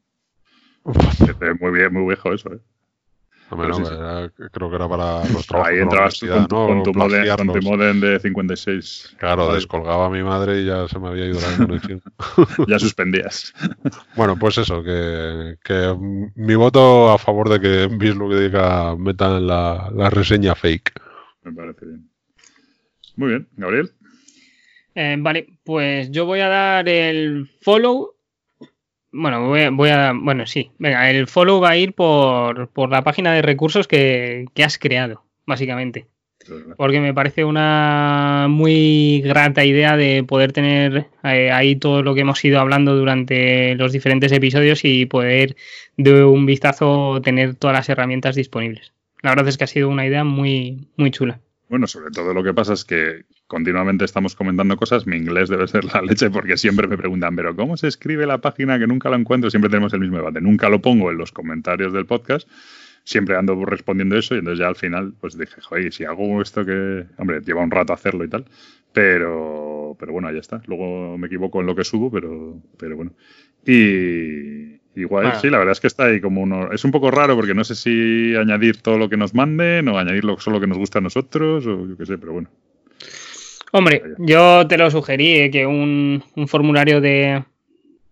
Es 1.20 1.62
muy, 1.62 1.72
bien, 1.72 1.94
muy 1.94 2.08
viejo 2.08 2.34
eso, 2.34 2.52
¿eh? 2.54 2.60
Hombre, 3.52 3.68
Pero 3.68 3.80
no, 3.80 3.86
sí, 3.86 3.92
sí. 3.92 4.00
era- 4.00 4.30
creo 4.52 4.70
que 4.70 4.76
era 4.76 4.88
para 4.88 5.24
los 5.34 5.48
trabajos 5.48 5.72
Ahí 5.74 5.80
entrabas 5.80 6.20
con, 6.20 6.48
tu- 6.48 6.56
¿no? 6.56 6.68
con 6.68 6.84
tu 6.84 6.94
modem, 6.94 7.36
con 7.36 7.48
tu 7.48 7.62
modem 7.62 8.00
de 8.00 8.20
56. 8.20 9.16
Claro, 9.18 9.46
Vale, 9.48 9.56
descolgaba 9.56 10.06
a 10.06 10.10
mi 10.10 10.22
madre 10.24 10.62
y 10.62 10.66
ya 10.66 10.88
se 10.88 11.00
me 11.00 11.08
había 11.08 11.26
ido 11.26 11.40
la 11.42 11.58
conexión. 11.66 12.02
Ya 12.68 12.78
suspendías. 12.78 13.54
bueno, 14.16 14.38
pues 14.38 14.58
eso, 14.60 14.84
que, 14.84 15.58
que 15.64 15.96
mi 16.36 16.56
voto 16.56 17.10
a 17.12 17.18
favor 17.18 17.50
de 17.50 17.60
que 17.60 17.84
en 17.84 17.98
Bislúdica 17.98 18.96
metan 18.98 19.48
la, 19.48 19.90
la 19.96 20.10
reseña 20.10 20.54
fake. 20.54 20.94
Me 21.44 21.52
parece 21.54 21.86
bien. 21.86 22.10
Muy 23.16 23.30
bien, 23.30 23.48
Gabriel. 23.58 23.92
Eh, 24.96 25.16
vale, 25.20 25.48
pues 25.64 26.12
yo 26.12 26.26
voy 26.26 26.40
a 26.42 26.48
dar 26.50 26.88
el 26.90 27.50
follow. 27.62 28.16
Bueno, 29.12 29.48
voy 29.48 29.62
a, 29.62 29.70
voy 29.72 29.90
a- 29.90 30.14
Bueno, 30.16 30.46
sí. 30.46 30.72
Venga, 30.78 31.10
el 31.10 31.28
follow 31.28 31.60
va 31.60 31.70
a 31.72 31.78
ir 31.78 31.94
por, 31.94 32.70
por 32.70 32.90
la 32.92 33.04
página 33.04 33.34
de 33.34 33.42
recursos 33.42 33.88
que, 33.88 34.46
que 34.54 34.64
has 34.64 34.78
creado, 34.78 35.24
básicamente. 35.46 36.08
Porque 36.78 37.00
me 37.02 37.14
parece 37.14 37.44
una 37.44 38.48
muy 38.50 39.22
grata 39.22 39.66
idea 39.66 39.98
de 39.98 40.24
poder 40.24 40.54
tener 40.54 41.08
eh, 41.24 41.52
ahí 41.52 41.76
todo 41.76 42.02
lo 42.02 42.16
que 42.16 42.22
hemos 42.22 42.44
ido 42.46 42.60
hablando 42.60 42.96
durante 42.96 43.76
los 43.76 43.92
diferentes 43.92 44.32
episodios 44.32 44.84
y 44.86 45.06
poder 45.06 45.56
de 45.98 46.24
un 46.24 46.46
vistazo 46.46 47.20
tener 47.22 47.56
todas 47.56 47.76
las 47.76 47.90
herramientas 47.90 48.36
disponibles. 48.36 48.94
La 49.22 49.32
verdad 49.32 49.48
es 49.50 49.58
que 49.58 49.66
ha 49.66 49.68
sido 49.68 49.90
una 49.90 50.06
idea 50.08 50.24
muy, 50.24 50.88
muy 50.96 51.12
chula. 51.12 51.42
Bueno, 51.70 51.86
sobre 51.86 52.10
todo 52.10 52.34
lo 52.34 52.44
que 52.44 52.52
pasa 52.52 52.74
es 52.74 52.84
que 52.84 53.26
continuamente 53.46 54.04
estamos 54.04 54.36
comentando 54.36 54.76
cosas. 54.76 55.06
Mi 55.06 55.18
inglés 55.18 55.50
debe 55.50 55.68
ser 55.68 55.86
la 55.86 56.02
leche 56.02 56.32
porque 56.32 56.58
siempre 56.58 56.88
me 56.88 56.98
preguntan, 56.98 57.36
pero 57.36 57.56
¿cómo 57.56 57.78
se 57.78 57.88
escribe 57.88 58.26
la 58.26 58.40
página 58.40 58.80
que 58.80 58.88
nunca 58.88 59.10
lo 59.10 59.16
encuentro? 59.16 59.52
Siempre 59.52 59.70
tenemos 59.70 59.94
el 59.94 60.00
mismo 60.00 60.18
debate. 60.18 60.42
Nunca 60.42 60.68
lo 60.68 60.82
pongo 60.82 61.12
en 61.12 61.18
los 61.20 61.32
comentarios 61.32 61.94
del 61.94 62.08
podcast. 62.08 62.50
Siempre 63.04 63.38
ando 63.38 63.64
respondiendo 63.66 64.18
eso 64.18 64.34
y 64.34 64.40
entonces 64.40 64.60
ya 64.60 64.68
al 64.68 64.76
final 64.76 65.14
pues 65.22 65.38
dije, 65.38 65.62
joder, 65.62 65.86
¿y 65.86 65.92
si 65.92 66.06
hago 66.06 66.42
esto 66.42 66.66
que... 66.66 67.06
Hombre, 67.18 67.42
lleva 67.42 67.62
un 67.62 67.70
rato 67.70 67.94
hacerlo 67.94 68.24
y 68.24 68.30
tal. 68.30 68.46
Pero, 68.92 69.96
pero 70.00 70.12
bueno, 70.12 70.32
ya 70.32 70.40
está. 70.40 70.64
Luego 70.66 71.20
me 71.20 71.28
equivoco 71.28 71.62
en 71.62 71.68
lo 71.68 71.76
que 71.76 71.84
subo, 71.84 72.10
pero, 72.10 72.64
pero 72.80 72.96
bueno. 72.96 73.14
Y 73.64 74.79
igual, 75.02 75.36
sí, 75.36 75.50
la 75.50 75.58
verdad 75.58 75.72
es 75.74 75.80
que 75.80 75.88
está 75.88 76.06
ahí 76.06 76.20
como 76.22 76.42
uno... 76.42 76.72
Es 76.72 76.84
un 76.86 76.92
poco 76.92 77.10
raro 77.12 77.36
porque 77.36 77.54
no 77.54 77.64
sé 77.64 77.76
si 77.76 78.36
añadir 78.36 78.82
todo 78.82 78.98
lo 78.98 79.10
que 79.10 79.18
nos 79.18 79.34
manden 79.34 79.88
o 79.90 79.98
añadir 79.98 80.24
lo- 80.26 80.40
solo 80.40 80.58
lo 80.58 80.62
que 80.62 80.68
nos 80.68 80.78
gusta 80.78 81.00
a 81.00 81.02
nosotros 81.02 81.66
o 81.66 81.88
yo 81.88 81.98
qué 81.98 82.06
sé, 82.06 82.18
pero 82.18 82.34
bueno. 82.34 82.50
Hombre, 83.72 84.02
yo 84.18 84.68
te 84.68 84.78
lo 84.78 84.90
sugerí, 84.90 85.28
eh, 85.36 85.52
que 85.52 85.66
un, 85.66 86.24
un 86.36 86.48
formulario 86.48 87.02
de 87.02 87.44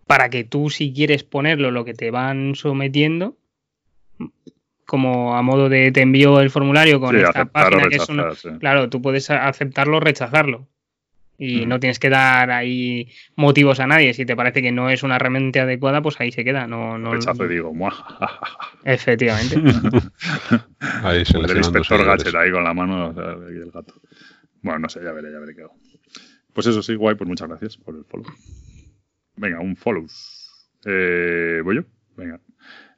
para 0.05 0.29
que 0.29 0.43
tú 0.43 0.69
si 0.69 0.93
quieres 0.93 1.23
ponerlo 1.23 1.71
lo 1.71 1.83
que 1.83 1.93
te 1.93 2.11
van 2.11 2.53
sometiendo, 2.55 3.35
como 4.85 5.35
a 5.35 5.41
modo 5.41 5.67
de 5.67 5.91
te 5.91 6.01
envío 6.01 6.39
el 6.39 6.49
formulario 6.49 6.99
con 6.99 7.15
Sí, 7.15 7.21
esta 7.21 7.45
página 7.45 7.89
que 7.89 7.95
es 7.97 8.07
una- 8.09 8.23
rechazar, 8.29 8.53
sí. 8.53 8.59
Claro, 8.59 8.89
tú 8.89 9.01
puedes 9.01 9.29
aceptarlo 9.29 9.97
o 9.97 9.99
rechazarlo. 9.99 10.67
Y 11.39 11.65
Mm. 11.65 11.69
no 11.69 11.79
tienes 11.79 11.99
que 11.99 12.09
dar 12.09 12.49
ahí 12.49 13.11
motivos 13.35 13.79
a 13.79 13.85
nadie. 13.87 14.13
Si 14.13 14.25
te 14.25 14.35
parece 14.35 14.61
que 14.61 14.71
no 14.71 14.89
es 14.89 15.03
una 15.03 15.17
herramienta 15.17 15.61
adecuada, 15.61 16.01
pues 16.01 16.19
ahí 16.19 16.31
se 16.31 16.43
queda. 16.43 16.65
No, 16.67 16.97
no, 16.97 17.13
Rechazo 17.13 17.45
y 17.45 17.49
digo, 17.49 17.73
¡muah! 17.73 17.93
Efectivamente. 18.83 19.55
Ahí 21.03 21.19
el 21.19 21.25
seleccionando 21.25 21.57
inspector 21.57 21.97
seguidores. 21.99 22.23
Gadget 22.23 22.35
ahí 22.35 22.51
con 22.51 22.63
la 22.63 22.73
mano 22.73 23.09
o 23.09 23.13
sea, 23.13 23.35
y 23.51 23.57
el 23.57 23.71
gato. 23.71 23.93
Bueno, 24.61 24.79
no 24.79 24.89
sé, 24.89 25.03
ya 25.03 25.11
veré, 25.11 25.31
ya 25.31 25.39
veré 25.39 25.55
qué 25.55 25.61
hago. 25.61 25.75
Pues 26.53 26.65
eso 26.67 26.81
sí, 26.81 26.95
guay, 26.95 27.15
pues 27.15 27.27
muchas 27.27 27.47
gracias 27.47 27.77
por 27.77 27.95
el 27.95 28.03
follow. 28.05 28.25
Venga, 29.35 29.59
un 29.59 29.75
follow. 29.75 30.07
Eh, 30.85 31.61
¿Voy 31.63 31.75
yo? 31.75 31.81
Venga. 32.15 32.39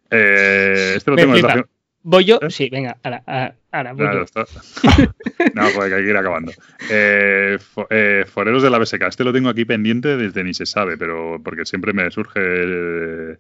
Eh, 0.10 0.94
este 0.96 1.12
lo 1.12 1.16
Me 1.18 1.22
tengo 1.24 1.34
flipa. 1.34 1.66
¿Voy 2.10 2.26
yo? 2.26 2.40
¿Eh? 2.42 2.50
Sí, 2.50 2.70
venga, 2.72 2.98
ahora, 3.04 3.22
ahora, 3.28 3.56
ahora, 3.72 3.94
voy 3.94 4.06
Ya, 4.08 4.14
yo. 4.14 4.26
no, 5.54 5.70
joder, 5.70 5.90
que 5.92 5.96
hay 5.96 6.04
que 6.04 6.10
ir 6.10 6.18
acabando. 6.18 6.52
Eh, 6.90 7.60
eh, 7.92 8.26
foreros 8.28 8.64
de 8.64 8.72
la 8.72 8.80
BSK. 8.80 9.04
Este 9.04 9.24
lo 9.24 9.32
tengo 9.32 9.48
aquí 9.50 9.64
pendiente 9.64 10.18
desde 10.18 10.44
ni 10.44 10.56
se 10.56 10.66
sabe, 10.66 10.98
pero 10.98 11.40
porque 11.44 11.66
siempre 11.68 11.94
me 11.94 12.10
surge 12.10 13.38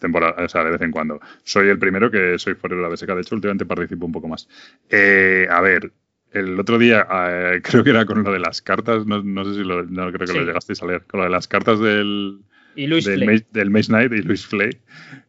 temporada, 0.00 0.44
o 0.44 0.48
sea, 0.48 0.64
de 0.64 0.72
vez 0.72 0.80
en 0.82 0.90
cuando. 0.90 1.20
Soy 1.44 1.68
el 1.68 1.78
primero 1.78 2.10
que 2.10 2.40
soy 2.40 2.54
forero 2.54 2.82
de 2.82 2.88
la 2.88 2.92
BSK. 2.92 3.06
De 3.14 3.20
hecho, 3.20 3.36
últimamente 3.36 3.66
participo 3.66 4.04
un 4.04 4.12
poco 4.12 4.26
más. 4.26 4.48
A 4.90 5.60
ver, 5.60 5.92
el 6.32 6.58
otro 6.58 6.76
día 6.76 7.06
creo 7.62 7.84
que 7.84 7.90
era 7.90 8.04
con 8.04 8.24
lo 8.24 8.32
de 8.32 8.40
las 8.40 8.62
cartas. 8.62 9.06
No, 9.06 9.22
no 9.22 9.44
sé 9.44 9.54
si 9.54 9.62
lo, 9.62 9.84
no 9.84 10.08
creo 10.08 10.26
que 10.26 10.26
Sí. 10.26 10.38
lo 10.38 10.44
llegasteis 10.44 10.82
a 10.82 10.86
leer. 10.86 11.02
Con 11.04 11.20
lo 11.20 11.24
de 11.24 11.30
las 11.30 11.46
cartas 11.46 11.78
del, 11.78 12.40
Y 12.74 12.86
Luis 12.86 13.04
del. 13.04 13.24
Maze, 13.26 13.46
del 13.52 13.70
Maze 13.70 13.88
Knight 13.88 14.12
y 14.12 14.22
Luis 14.22 14.46
Flay, 14.46 14.70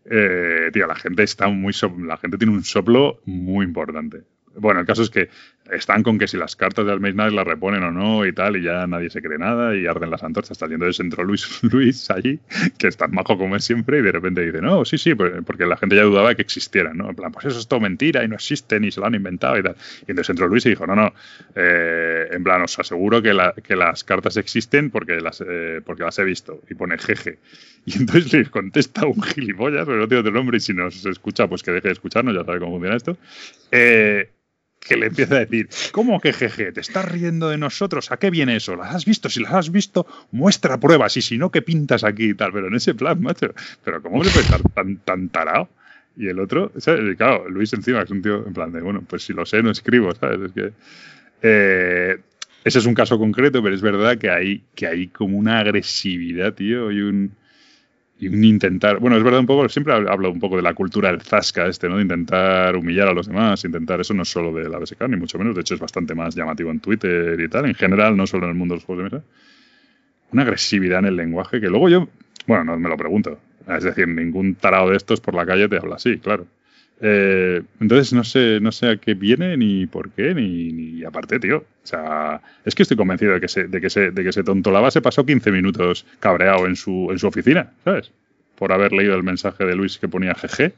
eh, 0.05 0.69
tío, 0.71 0.87
la 0.87 0.95
gente 0.95 1.23
está 1.23 1.47
muy 1.47 1.73
la 2.05 2.17
gente 2.17 2.37
tiene 2.37 2.53
un 2.53 2.63
soplo 2.63 3.21
muy 3.25 3.65
importante. 3.65 4.23
Bueno, 4.55 4.81
el 4.81 4.85
caso 4.85 5.01
es 5.01 5.09
que 5.09 5.29
están 5.71 6.03
con 6.03 6.17
que 6.19 6.27
si 6.27 6.37
las 6.37 6.55
cartas 6.55 6.85
Maze 6.99 7.13
Knight 7.13 7.33
las 7.33 7.45
reponen 7.47 7.83
o 7.83 7.91
no 7.91 8.25
y 8.25 8.33
tal, 8.33 8.57
y 8.57 8.63
ya 8.63 8.85
nadie 8.87 9.09
se 9.09 9.21
cree 9.21 9.37
nada 9.37 9.75
y 9.75 9.85
arden 9.87 10.09
las 10.11 10.23
antorchas. 10.23 10.59
Yendo 10.59 10.75
entonces 10.75 10.99
entró 10.99 11.23
Luis, 11.23 11.63
Luis 11.63 12.09
allí, 12.11 12.39
que 12.77 12.87
es 12.87 12.97
tan 12.97 13.11
majo 13.11 13.37
como 13.37 13.55
es 13.55 13.63
siempre, 13.63 13.99
y 13.99 14.01
de 14.01 14.11
repente 14.11 14.41
dice, 14.45 14.61
no, 14.61 14.83
sí, 14.85 14.97
sí, 14.97 15.15
porque 15.15 15.65
la 15.65 15.77
gente 15.77 15.95
ya 15.95 16.03
dudaba 16.03 16.29
de 16.29 16.35
que 16.35 16.41
existieran, 16.41 16.97
¿no? 16.97 17.09
En 17.09 17.15
plan, 17.15 17.31
pues 17.31 17.45
eso 17.45 17.59
es 17.59 17.67
todo 17.67 17.79
mentira 17.79 18.23
y 18.23 18.27
no 18.27 18.35
existen 18.35 18.83
y 18.83 18.91
se 18.91 18.99
lo 18.99 19.05
han 19.07 19.15
inventado 19.15 19.57
y 19.57 19.63
tal. 19.63 19.75
Y 20.01 20.11
entonces 20.11 20.29
entró 20.31 20.47
Luis 20.47 20.65
y 20.65 20.69
dijo, 20.69 20.85
no, 20.85 20.95
no, 20.95 21.13
eh, 21.55 22.27
en 22.31 22.43
plan, 22.43 22.61
os 22.61 22.77
aseguro 22.79 23.21
que, 23.21 23.33
la- 23.33 23.53
que 23.53 23.75
las 23.75 24.03
cartas 24.03 24.37
existen 24.37 24.89
porque 24.89 25.19
las, 25.21 25.43
eh, 25.47 25.81
porque 25.85 26.03
las 26.03 26.17
he 26.19 26.23
visto. 26.23 26.61
Y 26.69 26.75
pone 26.75 26.97
jeje. 26.97 27.39
Y 27.85 27.97
entonces 27.97 28.31
le 28.33 28.45
contesta 28.45 29.05
un 29.05 29.21
gilipollas, 29.21 29.85
pero 29.85 29.97
no 29.97 30.07
tiene 30.07 30.21
otro 30.21 30.31
nombre, 30.31 30.57
y 30.57 30.59
si 30.61 30.73
nos 30.73 31.05
escucha, 31.05 31.47
pues 31.47 31.63
que 31.63 31.71
deje 31.71 31.89
de 31.89 31.93
escucharnos, 31.93 32.33
ya 32.35 32.43
sabe 32.45 32.59
cómo 32.59 32.71
funciona 32.73 32.95
esto. 32.95 33.17
Eh, 33.71 34.29
que 34.83 34.97
le 34.97 35.07
empieza 35.07 35.35
a 35.35 35.39
decir, 35.39 35.69
¿cómo 35.91 36.19
que 36.19 36.33
jeje? 36.33 36.71
¿Te 36.71 36.81
estás 36.81 37.09
riendo 37.09 37.49
de 37.49 37.57
nosotros? 37.57 38.11
¿A 38.11 38.17
qué 38.17 38.29
viene 38.29 38.55
eso? 38.55 38.75
¿Las 38.75 38.93
has 38.93 39.05
visto? 39.05 39.29
Si 39.29 39.41
las 39.41 39.53
has 39.53 39.71
visto, 39.71 40.05
muestra 40.31 40.79
pruebas, 40.79 41.15
y 41.17 41.21
si 41.21 41.37
no, 41.37 41.51
¿qué 41.51 41.61
pintas 41.61 42.03
aquí 42.03 42.31
y 42.31 42.33
tal? 42.33 42.51
Pero 42.51 42.67
en 42.67 42.75
ese 42.75 42.93
plan, 42.93 43.21
macho. 43.21 43.53
Pero 43.83 44.01
¿cómo 44.01 44.23
se 44.23 44.31
puede 44.31 44.45
estar 44.45 44.61
tan, 44.73 44.97
tan 44.97 45.29
tarado? 45.29 45.69
Y 46.15 46.27
el 46.27 46.39
otro, 46.39 46.71
claro, 47.17 47.49
Luis 47.49 47.73
encima 47.73 48.01
es 48.03 48.11
un 48.11 48.21
tío 48.21 48.45
en 48.45 48.53
plan 48.53 48.71
de, 48.71 48.81
bueno, 48.81 49.03
pues 49.07 49.23
si 49.23 49.33
lo 49.33 49.45
sé, 49.45 49.63
no 49.63 49.71
escribo, 49.71 50.13
¿sabes? 50.13 50.41
Es 50.41 50.51
que... 50.51 50.71
eh, 51.41 52.17
ese 52.63 52.79
es 52.79 52.85
un 52.85 52.93
caso 52.93 53.17
concreto, 53.17 53.61
pero 53.61 53.75
es 53.75 53.81
verdad 53.81 54.17
que 54.17 54.29
hay, 54.29 54.63
que 54.73 54.87
hay 54.87 55.07
como 55.07 55.37
una 55.37 55.59
agresividad, 55.59 56.53
tío, 56.53 56.91
y 56.91 57.01
un, 57.01 57.31
intentar. 58.25 58.99
Bueno, 58.99 59.17
es 59.17 59.23
verdad 59.23 59.39
un 59.39 59.45
poco, 59.45 59.67
siempre 59.69 59.93
hablo 59.93 60.31
un 60.31 60.39
poco 60.39 60.55
de 60.55 60.61
la 60.61 60.73
cultura 60.73 61.11
del 61.11 61.21
zasca 61.21 61.67
este, 61.67 61.89
¿no? 61.89 61.97
De 61.97 62.03
intentar 62.03 62.75
humillar 62.75 63.07
a 63.07 63.13
los 63.13 63.27
demás, 63.27 63.63
intentar. 63.65 64.01
Eso 64.01 64.13
no 64.13 64.23
es 64.23 64.29
solo 64.29 64.53
de 64.53 64.69
la 64.69 64.79
BSK, 64.79 65.07
ni 65.09 65.17
mucho 65.17 65.37
menos. 65.37 65.55
De 65.55 65.61
hecho, 65.61 65.75
es 65.75 65.79
bastante 65.79 66.15
más 66.15 66.35
llamativo 66.35 66.71
en 66.71 66.79
Twitter 66.79 67.39
y 67.39 67.47
tal, 67.47 67.65
en 67.65 67.75
general, 67.75 68.15
no 68.15 68.27
solo 68.27 68.45
en 68.45 68.51
el 68.51 68.55
mundo 68.55 68.73
de 68.73 68.77
los 68.77 68.85
juegos 68.85 69.03
de 69.03 69.17
mesa. 69.17 69.27
Una 70.31 70.43
agresividad 70.43 70.99
en 70.99 71.05
el 71.05 71.15
lenguaje 71.15 71.61
que 71.61 71.67
luego 71.67 71.89
yo. 71.89 72.07
Bueno, 72.47 72.63
no 72.65 72.79
me 72.79 72.89
lo 72.89 72.97
pregunto. 72.97 73.39
Es 73.67 73.83
decir, 73.83 74.07
ningún 74.07 74.55
tarado 74.55 74.89
de 74.89 74.97
estos 74.97 75.21
por 75.21 75.35
la 75.35 75.45
calle 75.45 75.69
te 75.69 75.77
habla 75.77 75.95
así, 75.95 76.17
claro. 76.17 76.45
Eh, 77.01 77.61
entonces 77.81 78.13
no 78.13 78.23
sé, 78.23 78.59
no 78.61 78.71
sé 78.71 78.89
a 78.89 78.97
qué 78.97 79.13
viene, 79.13 79.57
ni 79.57 79.85
por 79.87 80.11
qué, 80.11 80.33
ni, 80.33 80.71
ni 80.71 81.03
aparte, 81.03 81.39
tío. 81.39 81.57
O 81.57 81.85
sea, 81.87 82.41
es 82.63 82.75
que 82.75 82.83
estoy 82.83 82.95
convencido 82.97 83.33
de 83.33 83.41
que 83.41 83.47
se, 83.47 83.65
de 83.65 83.81
que 83.81 83.89
se, 83.89 84.11
de 84.11 84.23
que 84.23 84.29
ese 84.29 84.43
tonto 84.43 84.71
lava 84.71 84.89
se 84.91 85.01
pasó 85.01 85.25
15 85.25 85.51
minutos 85.51 86.05
cabreado 86.19 86.65
en 86.65 86.75
su, 86.75 87.09
en 87.11 87.19
su 87.19 87.27
oficina, 87.27 87.71
¿sabes? 87.83 88.11
Por 88.55 88.71
haber 88.71 88.93
leído 88.93 89.15
el 89.15 89.23
mensaje 89.23 89.65
de 89.65 89.75
Luis 89.75 89.97
que 89.97 90.07
ponía 90.07 90.33
GG. 90.33 90.71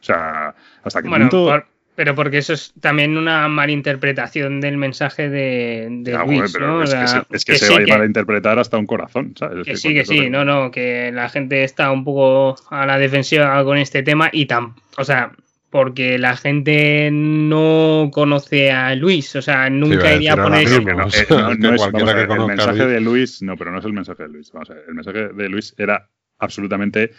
O 0.00 0.04
sea, 0.04 0.54
hasta 0.84 1.02
qué 1.02 1.08
Bueno, 1.08 1.28
punto. 1.28 1.46
por- 1.50 1.66
pero 1.96 2.14
porque 2.14 2.36
eso 2.38 2.52
es 2.52 2.74
también 2.78 3.16
una 3.16 3.48
malinterpretación 3.48 4.60
del 4.60 4.76
mensaje 4.76 5.30
de, 5.30 5.88
de 6.02 6.14
Ah, 6.14 6.24
Luis, 6.26 6.52
pero 6.52 6.66
¿no? 6.68 6.82
es, 6.82 6.94
que 6.94 7.06
se, 7.08 7.18
es 7.30 7.44
que 7.46 7.52
que 7.54 7.58
se 7.58 7.66
sí, 7.66 7.72
va 7.72 7.76
a 7.76 7.80
que- 7.80 7.86
llevar 7.86 8.02
a 8.02 8.06
interpretar 8.06 8.58
hasta 8.58 8.76
un 8.76 8.84
corazón, 8.86 9.32
¿sabes? 9.34 9.60
Es 9.60 9.64
Que 9.66 9.76
sí, 9.78 9.94
que 9.94 10.04
sí, 10.04 10.28
no, 10.28 10.44
no, 10.44 10.70
que 10.70 11.10
la 11.12 11.30
gente 11.30 11.64
está 11.64 11.90
un 11.90 12.04
poco 12.04 12.54
a 12.70 12.84
la 12.84 12.98
defensiva 12.98 13.64
con 13.64 13.78
este 13.78 14.02
tema 14.02 14.28
y 14.30 14.44
tan, 14.44 14.74
o 14.98 15.04
sea, 15.04 15.32
porque 15.76 16.18
la 16.18 16.36
gente 16.38 17.10
no 17.12 18.08
conoce 18.12 18.70
a 18.72 18.94
Luis, 18.94 19.36
o 19.36 19.42
sea, 19.42 19.68
nunca 19.68 20.14
iría 20.14 20.32
a 20.32 20.36
poner 20.42 20.62
eso. 20.66 20.80
No, 20.80 20.90
eh, 20.90 20.94
no, 20.94 21.50
que 21.50 21.58
no 21.58 21.74
es, 21.74 21.82
que 21.92 22.04
ver, 22.04 22.30
el 22.30 22.46
mensaje 22.46 22.78
Luis- 22.78 22.88
de 22.94 23.00
Luis, 23.02 23.42
no, 23.42 23.56
pero 23.58 23.72
no 23.72 23.78
es 23.78 23.84
el 23.84 23.92
mensaje 23.92 24.22
de 24.22 24.28
Luis. 24.30 24.50
Vamos 24.52 24.70
a 24.70 24.74
ver, 24.74 24.84
el 24.88 24.94
mensaje 24.94 25.28
de 25.28 25.48
Luis 25.50 25.74
era 25.76 26.08
absolutamente 26.38 27.10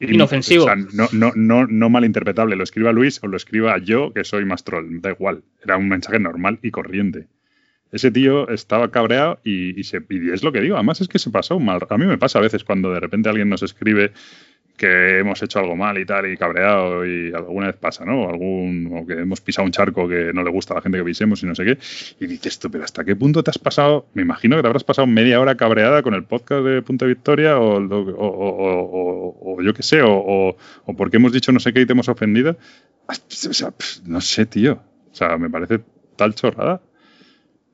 in- 0.00 0.14
Inofensivo. 0.14 0.64
o 0.64 0.66
sea, 0.66 0.74
no, 0.74 1.08
no, 1.12 1.32
no, 1.36 1.66
no 1.68 1.88
malinterpretable. 1.88 2.56
Lo 2.56 2.64
escriba 2.64 2.90
Luis 2.92 3.20
o 3.22 3.28
lo 3.28 3.36
escriba 3.36 3.78
yo, 3.78 4.12
que 4.12 4.24
soy 4.24 4.44
más 4.44 4.64
troll. 4.64 5.00
Da 5.00 5.10
igual. 5.10 5.44
Era 5.62 5.76
un 5.76 5.88
mensaje 5.88 6.18
normal 6.18 6.58
y 6.62 6.72
corriente. 6.72 7.28
Ese 7.92 8.10
tío 8.10 8.48
estaba 8.48 8.90
cabreado 8.90 9.38
y, 9.44 9.78
y 9.78 9.84
se, 9.84 10.02
y 10.10 10.30
es 10.30 10.42
lo 10.42 10.50
que 10.50 10.60
digo. 10.60 10.74
Además, 10.74 11.00
es 11.00 11.06
que 11.08 11.20
se 11.20 11.30
pasó 11.30 11.60
mal. 11.60 11.78
A 11.88 11.96
mí 11.98 12.04
me 12.06 12.18
pasa 12.18 12.40
a 12.40 12.42
veces 12.42 12.64
cuando 12.64 12.92
de 12.92 12.98
repente 12.98 13.28
alguien 13.28 13.48
nos 13.48 13.62
escribe 13.62 14.10
que 14.76 15.18
hemos 15.20 15.42
hecho 15.42 15.58
algo 15.58 15.74
mal 15.76 15.98
y 15.98 16.04
tal, 16.04 16.30
y 16.30 16.36
cabreado, 16.36 17.06
y 17.06 17.32
alguna 17.34 17.68
vez 17.68 17.76
pasa, 17.76 18.04
¿no? 18.04 18.22
O, 18.24 18.28
algún, 18.30 18.90
o 18.94 19.06
que 19.06 19.14
hemos 19.14 19.40
pisado 19.40 19.64
un 19.64 19.72
charco 19.72 20.06
que 20.08 20.32
no 20.34 20.42
le 20.42 20.50
gusta 20.50 20.74
a 20.74 20.76
la 20.76 20.82
gente 20.82 20.98
que 20.98 21.04
pisemos 21.04 21.42
y 21.42 21.46
no 21.46 21.54
sé 21.54 21.64
qué. 21.64 21.78
Y 22.20 22.26
dices 22.26 22.58
tú, 22.58 22.70
pero 22.70 22.84
¿hasta 22.84 23.04
qué 23.04 23.16
punto 23.16 23.42
te 23.42 23.50
has 23.50 23.58
pasado? 23.58 24.06
Me 24.14 24.22
imagino 24.22 24.56
que 24.56 24.62
te 24.62 24.68
habrás 24.68 24.84
pasado 24.84 25.06
media 25.06 25.40
hora 25.40 25.56
cabreada 25.56 26.02
con 26.02 26.14
el 26.14 26.24
podcast 26.24 26.64
de 26.64 26.82
Punto 26.82 27.04
de 27.06 27.14
Victoria, 27.14 27.58
o, 27.58 27.78
o, 27.78 29.56
o- 29.56 29.62
yo 29.62 29.72
qué 29.74 29.82
sé, 29.82 30.00
o, 30.04 30.56
porque 30.96 31.16
hemos 31.16 31.32
dicho 31.32 31.50
no 31.52 31.60
sé 31.60 31.72
qué 31.72 31.80
y 31.80 31.86
te 31.86 31.92
hemos 31.92 32.08
ofendido. 32.08 32.56
O 33.08 33.14
sea, 33.30 33.72
no 34.04 34.20
sé, 34.20 34.46
tío. 34.46 34.80
O 35.10 35.14
sea, 35.14 35.38
me 35.38 35.48
parece 35.48 35.80
tal 36.16 36.34
chorrada 36.34 36.80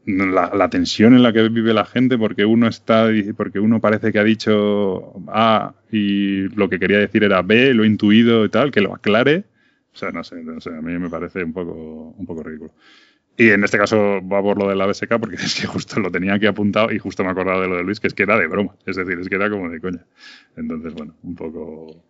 la, 0.07 0.53
la 0.55 0.69
tensión 0.69 1.15
en 1.15 1.23
la 1.23 1.33
que 1.33 1.49
vive 1.49 1.73
la 1.73 1.85
gente 1.85 2.19
porque 2.19 2.45
uno 2.45 2.67
está 2.69 3.09
porque 3.37 3.61
uno 3.61 3.81
parece 3.81 4.13
que 4.13 4.19
ha 4.19 4.25
dicho 4.25 5.15
A 5.29 5.75
y 5.91 6.49
lo 6.57 6.69
que 6.69 6.79
quería 6.79 6.99
decir 6.99 7.25
era 7.25 7.43
B, 7.43 7.75
lo 7.75 7.85
intuido 7.85 8.45
y 8.45 8.49
tal, 8.49 8.71
que 8.71 8.81
lo 8.81 8.95
aclare. 8.95 9.45
O 9.95 9.97
sea, 9.97 10.11
no 10.11 10.25
sé, 10.25 10.43
no 10.43 10.61
sé, 10.61 10.71
a 10.71 10.81
mí 10.81 10.99
me 10.99 11.11
parece 11.11 11.45
un 11.45 11.53
poco, 11.53 12.15
un 12.17 12.27
poco 12.27 12.43
ridículo. 12.43 12.73
Y 13.37 13.51
en 13.51 13.65
este 13.65 13.79
caso 13.79 14.21
va 14.27 14.43
por 14.43 14.59
lo 14.59 14.69
de 14.69 14.77
la 14.77 14.87
BSK 14.87 15.19
porque 15.19 15.37
es 15.43 15.61
que 15.61 15.67
justo 15.67 16.01
lo 16.01 16.11
tenía 16.11 16.35
aquí 16.35 16.47
apuntado 16.47 16.93
y 16.93 16.99
justo 16.99 17.23
me 17.23 17.31
he 17.31 17.33
acordado 17.33 17.63
de 17.63 17.69
lo 17.69 17.77
de 17.77 17.85
Luis, 17.85 18.01
que 18.01 18.09
es 18.09 18.15
que 18.15 18.25
era 18.25 18.39
de 18.39 18.47
broma. 18.47 18.75
Es 18.87 18.97
decir, 18.97 19.19
es 19.19 19.29
que 19.29 19.37
era 19.37 19.51
como 19.51 19.69
de 19.69 19.81
coña. 19.81 20.05
Entonces, 20.57 20.95
bueno, 20.95 21.15
un 21.23 21.35
poco, 21.35 22.05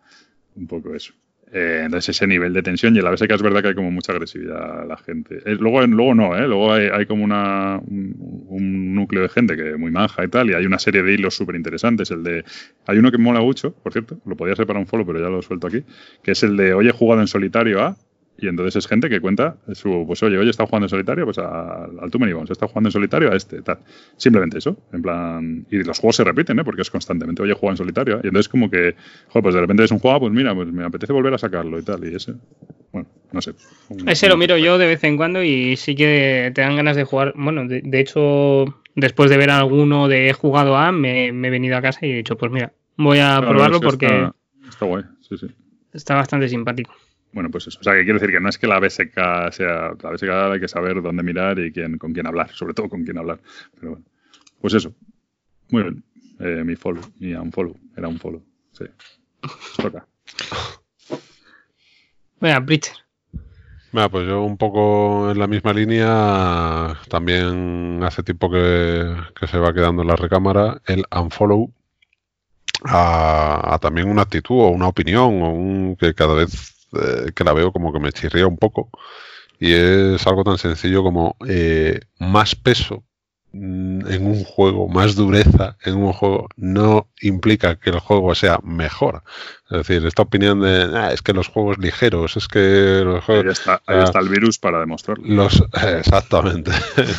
un 0.55 0.67
poco 0.67 0.95
eso. 0.95 1.13
Eh, 1.55 1.83
entonces 1.85 2.15
ese 2.15 2.25
nivel 2.25 2.51
de 2.51 2.63
tensión 2.63 2.95
y 2.95 2.99
en 2.99 3.05
la 3.05 3.11
BSK 3.11 3.29
es 3.29 3.41
verdad 3.43 3.61
que 3.61 3.67
hay 3.67 3.75
como 3.75 3.91
mucha 3.91 4.11
agresividad 4.11 4.81
a 4.81 4.85
la 4.85 4.97
gente. 4.97 5.37
Eh, 5.45 5.55
luego, 5.59 5.85
luego 5.85 6.15
no, 6.15 6.35
¿eh? 6.35 6.47
luego 6.47 6.73
hay, 6.73 6.87
hay 6.91 7.05
como 7.05 7.23
una, 7.23 7.79
un, 7.79 8.95
núcleo 8.95 9.21
de 9.21 9.29
gente 9.29 9.55
que 9.55 9.75
muy 9.75 9.91
manja 9.91 10.23
y 10.23 10.29
tal, 10.29 10.49
y 10.49 10.53
hay 10.53 10.65
una 10.65 10.79
serie 10.79 11.03
de 11.03 11.13
hilos 11.13 11.35
súper 11.35 11.55
interesantes. 11.55 12.09
El 12.09 12.23
de, 12.23 12.43
hay 12.87 12.97
uno 12.97 13.11
que 13.11 13.19
mola 13.19 13.41
mucho, 13.41 13.71
por 13.71 13.93
cierto, 13.93 14.19
lo 14.25 14.35
podía 14.35 14.55
ser 14.55 14.65
para 14.65 14.79
un 14.79 14.87
follow, 14.87 15.05
pero 15.05 15.19
ya 15.19 15.29
lo 15.29 15.43
suelto 15.43 15.67
aquí, 15.67 15.83
que 16.23 16.31
es 16.31 16.41
el 16.41 16.57
de, 16.57 16.73
oye, 16.73 16.89
he 16.89 16.93
jugado 16.93 17.21
en 17.21 17.27
solitario 17.27 17.81
a, 17.83 17.97
y 18.37 18.47
entonces 18.47 18.75
es 18.75 18.87
gente 18.87 19.09
que 19.09 19.19
cuenta 19.21 19.57
su, 19.73 20.03
pues 20.07 20.21
oye, 20.23 20.37
oye, 20.37 20.49
está 20.49 20.65
jugando 20.65 20.85
en 20.85 20.89
solitario, 20.89 21.25
pues 21.25 21.37
a- 21.37 21.85
al 21.85 22.09
Too 22.11 22.19
Many 22.19 22.33
Bones, 22.33 22.49
está 22.51 22.67
jugando 22.67 22.87
en 22.89 22.91
solitario 22.91 23.31
a 23.31 23.35
este, 23.35 23.61
tal. 23.61 23.79
Simplemente 24.17 24.57
eso, 24.57 24.77
en 24.91 25.01
plan, 25.01 25.65
y 25.69 25.83
los 25.83 25.99
juegos 25.99 26.15
se 26.15 26.23
repiten, 26.23 26.57
¿eh? 26.59 26.63
Porque 26.63 26.81
es 26.81 26.89
constantemente, 26.89 27.41
oye, 27.43 27.53
juega 27.53 27.73
en 27.73 27.77
solitario, 27.77 28.15
¿eh? 28.17 28.21
y 28.23 28.27
entonces 28.27 28.49
como 28.49 28.69
que, 28.69 28.95
joder, 29.29 29.43
pues 29.43 29.55
de 29.55 29.61
repente 29.61 29.83
es 29.83 29.91
un 29.91 29.99
juego, 29.99 30.21
pues 30.21 30.31
mira, 30.33 30.53
pues 30.55 30.67
me 30.71 30.83
apetece 30.83 31.13
volver 31.13 31.33
a 31.33 31.37
sacarlo 31.37 31.77
y 31.79 31.83
tal, 31.83 32.03
y 32.11 32.15
ese, 32.15 32.33
bueno, 32.91 33.07
no 33.31 33.41
sé. 33.41 33.53
Un- 33.89 34.09
Ese 34.09 34.27
lo 34.27 34.37
miro 34.37 34.57
yo 34.57 34.77
de 34.77 34.87
vez 34.87 35.03
en 35.03 35.15
cuando 35.17 35.43
y 35.43 35.75
sí 35.77 35.95
que 35.95 36.51
te 36.55 36.61
dan 36.61 36.75
ganas 36.75 36.95
de 36.95 37.03
jugar. 37.03 37.33
Bueno, 37.35 37.67
de, 37.67 37.81
de 37.83 37.99
hecho, 37.99 38.65
después 38.95 39.29
de 39.29 39.37
ver 39.37 39.49
alguno 39.51 40.07
de 40.07 40.29
he 40.29 40.33
jugado 40.33 40.75
a, 40.77 40.91
me, 40.91 41.31
me 41.31 41.47
he 41.47 41.51
venido 41.51 41.77
a 41.77 41.81
casa 41.81 42.05
y 42.05 42.11
he 42.11 42.15
dicho, 42.15 42.37
pues 42.37 42.51
mira, 42.51 42.73
voy 42.97 43.19
a 43.19 43.37
Claro, 43.37 43.49
probarlo 43.49 43.75
es 43.75 43.81
que 43.81 43.85
porque 43.85 44.05
Está, 44.05 44.35
está 44.69 44.85
guay, 44.85 45.03
sí, 45.21 45.37
sí. 45.37 45.47
está 45.93 46.15
bastante 46.15 46.47
simpático. 46.49 46.93
Bueno, 47.33 47.49
pues 47.49 47.67
eso. 47.67 47.79
O 47.79 47.83
sea, 47.83 47.93
que 47.93 48.03
quiero 48.03 48.19
decir 48.19 48.33
que 48.33 48.39
no 48.39 48.49
es 48.49 48.57
que 48.57 48.67
la 48.67 48.79
BSK 48.79 49.51
sea. 49.51 49.93
La 50.01 50.11
BSK 50.11 50.29
hay 50.53 50.59
que 50.59 50.67
saber 50.67 51.01
dónde 51.01 51.23
mirar 51.23 51.59
y 51.59 51.71
quién, 51.71 51.97
con 51.97 52.13
quién 52.13 52.27
hablar, 52.27 52.49
sobre 52.53 52.73
todo 52.73 52.87
con 52.89 53.03
quién 53.03 53.17
hablar. 53.17 53.39
Pero 53.75 53.91
bueno. 53.91 54.05
Pues 54.61 54.75
eso. 54.75 54.93
Muy 55.69 55.83
bien. 55.83 56.03
Eh, 56.39 56.63
mi 56.63 56.75
follow, 56.75 57.03
mi 57.19 57.33
unfollow. 57.33 57.75
Era 57.97 58.07
un 58.07 58.19
follow. 58.19 58.43
Sí. 58.71 58.85
Toca. 59.77 60.05
Venga, 62.39 62.65
Preacher. 62.65 62.95
Mira, 63.91 64.09
pues 64.09 64.27
yo 64.27 64.41
un 64.43 64.57
poco 64.57 65.29
en 65.31 65.37
la 65.37 65.45
misma 65.47 65.71
línea, 65.71 66.97
también 67.09 67.99
hace 68.03 68.23
tiempo 68.23 68.49
que, 68.49 69.15
que 69.39 69.47
se 69.47 69.59
va 69.59 69.73
quedando 69.73 70.01
en 70.01 70.07
la 70.07 70.15
recámara, 70.15 70.81
el 70.87 71.03
unfollow 71.15 71.71
a, 72.85 73.75
a 73.75 73.79
también 73.79 74.09
una 74.09 74.23
actitud 74.23 74.59
o 74.59 74.69
una 74.69 74.87
opinión 74.87 75.43
o 75.43 75.49
un 75.51 75.95
que 75.95 76.15
cada 76.15 76.33
vez 76.33 76.72
eh, 76.95 77.31
que 77.35 77.43
la 77.43 77.53
veo 77.53 77.71
como 77.71 77.91
que 77.93 77.99
me 77.99 78.11
chirría 78.11 78.47
un 78.47 78.57
poco 78.57 78.89
y 79.59 79.71
es 79.73 80.25
algo 80.27 80.43
tan 80.43 80.57
sencillo 80.57 81.03
como 81.03 81.35
eh, 81.47 81.99
más 82.19 82.55
peso 82.55 83.03
mm, 83.53 84.07
en 84.11 84.25
un 84.25 84.43
juego, 84.43 84.87
más 84.89 85.15
dureza 85.15 85.77
en 85.85 85.95
un 85.95 86.11
juego, 86.11 86.49
no 86.57 87.07
implica 87.21 87.75
que 87.79 87.91
el 87.91 87.99
juego 87.99 88.33
sea 88.35 88.59
mejor. 88.63 89.23
Es 89.69 89.77
decir, 89.87 90.05
esta 90.05 90.23
opinión 90.23 90.59
de 90.61 90.89
"Ah, 90.93 91.11
es 91.13 91.21
que 91.21 91.33
los 91.33 91.47
juegos 91.47 91.77
ligeros, 91.77 92.35
es 92.35 92.47
que 92.47 93.01
los 93.05 93.23
juegos. 93.23 93.45
Ahí 93.45 93.51
está, 93.51 93.73
ahí 93.87 93.97
Ah. 93.99 94.03
está 94.03 94.19
el 94.19 94.29
virus 94.29 94.59
para 94.59 94.79
demostrarlo. 94.79 95.23
Los, 95.27 95.63
exactamente. 95.97 96.71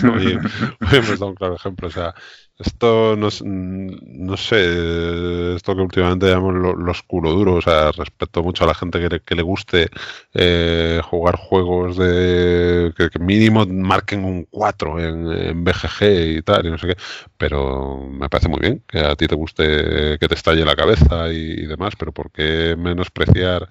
Muy- 0.03 0.37
muy 0.81 0.99
hemos 0.99 1.19
dado 1.21 1.29
un 1.29 1.35
claro 1.35 1.55
ejemplo. 1.57 1.89
O 1.89 1.91
sea, 1.91 2.15
esto 2.59 3.17
no, 3.17 3.29
mm, 3.29 4.27
no 4.27 4.37
sé, 4.37 5.55
esto 5.57 5.75
que 5.75 5.83
últimamente 5.83 6.27
llamamos 6.29 6.55
lo- 6.55 6.75
los 6.77 7.03
culo 7.03 7.33
duros, 7.33 7.59
o 7.67 7.71
sea, 7.71 7.91
respeto 7.93 8.43
mucho 8.43 8.65
a 8.65 8.67
la 8.69 8.75
gente 8.75 9.01
que 9.25 9.35
le, 9.35 9.43
guste 9.43 9.89
eh, 10.35 11.01
jugar 11.05 11.37
juegos 11.37 11.97
de 11.97 12.93
que, 12.97 13.11
mínimo 13.19 13.67
marquen 13.67 14.25
un 14.25 14.45
4 14.51 15.01
en, 15.01 15.31
en 15.33 15.65
BGG 15.65 16.37
y 16.39 16.43
tal, 16.43 16.67
y 16.67 16.71
no 16.71 16.79
sé 16.79 16.89
qué, 16.89 16.97
pero 17.37 17.99
me 18.09 18.29
parece 18.29 18.49
muy 18.49 18.61
bien 18.61 18.83
que 18.87 19.01
a 19.01 19.17
ti 19.17 19.27
te 19.27 19.35
guste 19.35 20.19
que 20.19 20.29
te 20.29 20.35
estalle 20.35 20.65
la 20.65 20.77
cabeza 20.77 21.29
y, 21.33 21.67
demás, 21.67 21.95
pero 21.99 22.13
¿por 22.13 22.31
qué 22.31 22.77
menospreciar 22.79 23.69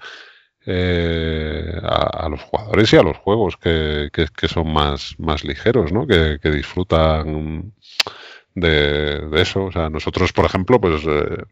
eh, 0.66 1.80
a, 1.84 2.26
a 2.26 2.30
los 2.30 2.42
jugadores 2.42 2.92
y 2.94 2.98
a 2.98 3.04
los 3.04 3.18
juegos 3.18 3.58
que, 3.58 4.10
que- 4.14 4.28
son 4.48 4.72
más, 4.74 5.16
más 5.20 5.44
ligeros, 5.44 5.92
¿no? 5.92 6.06
Que 6.08 6.38
disfrutan 6.52 7.74
de, 8.56 9.20
de 9.30 9.42
eso. 9.42 9.66
O 9.66 9.72
sea, 9.72 9.90
nosotros, 9.90 10.34
por 10.34 10.46
ejemplo, 10.46 10.80
pues 10.82 11.04
eh, 11.08 11.44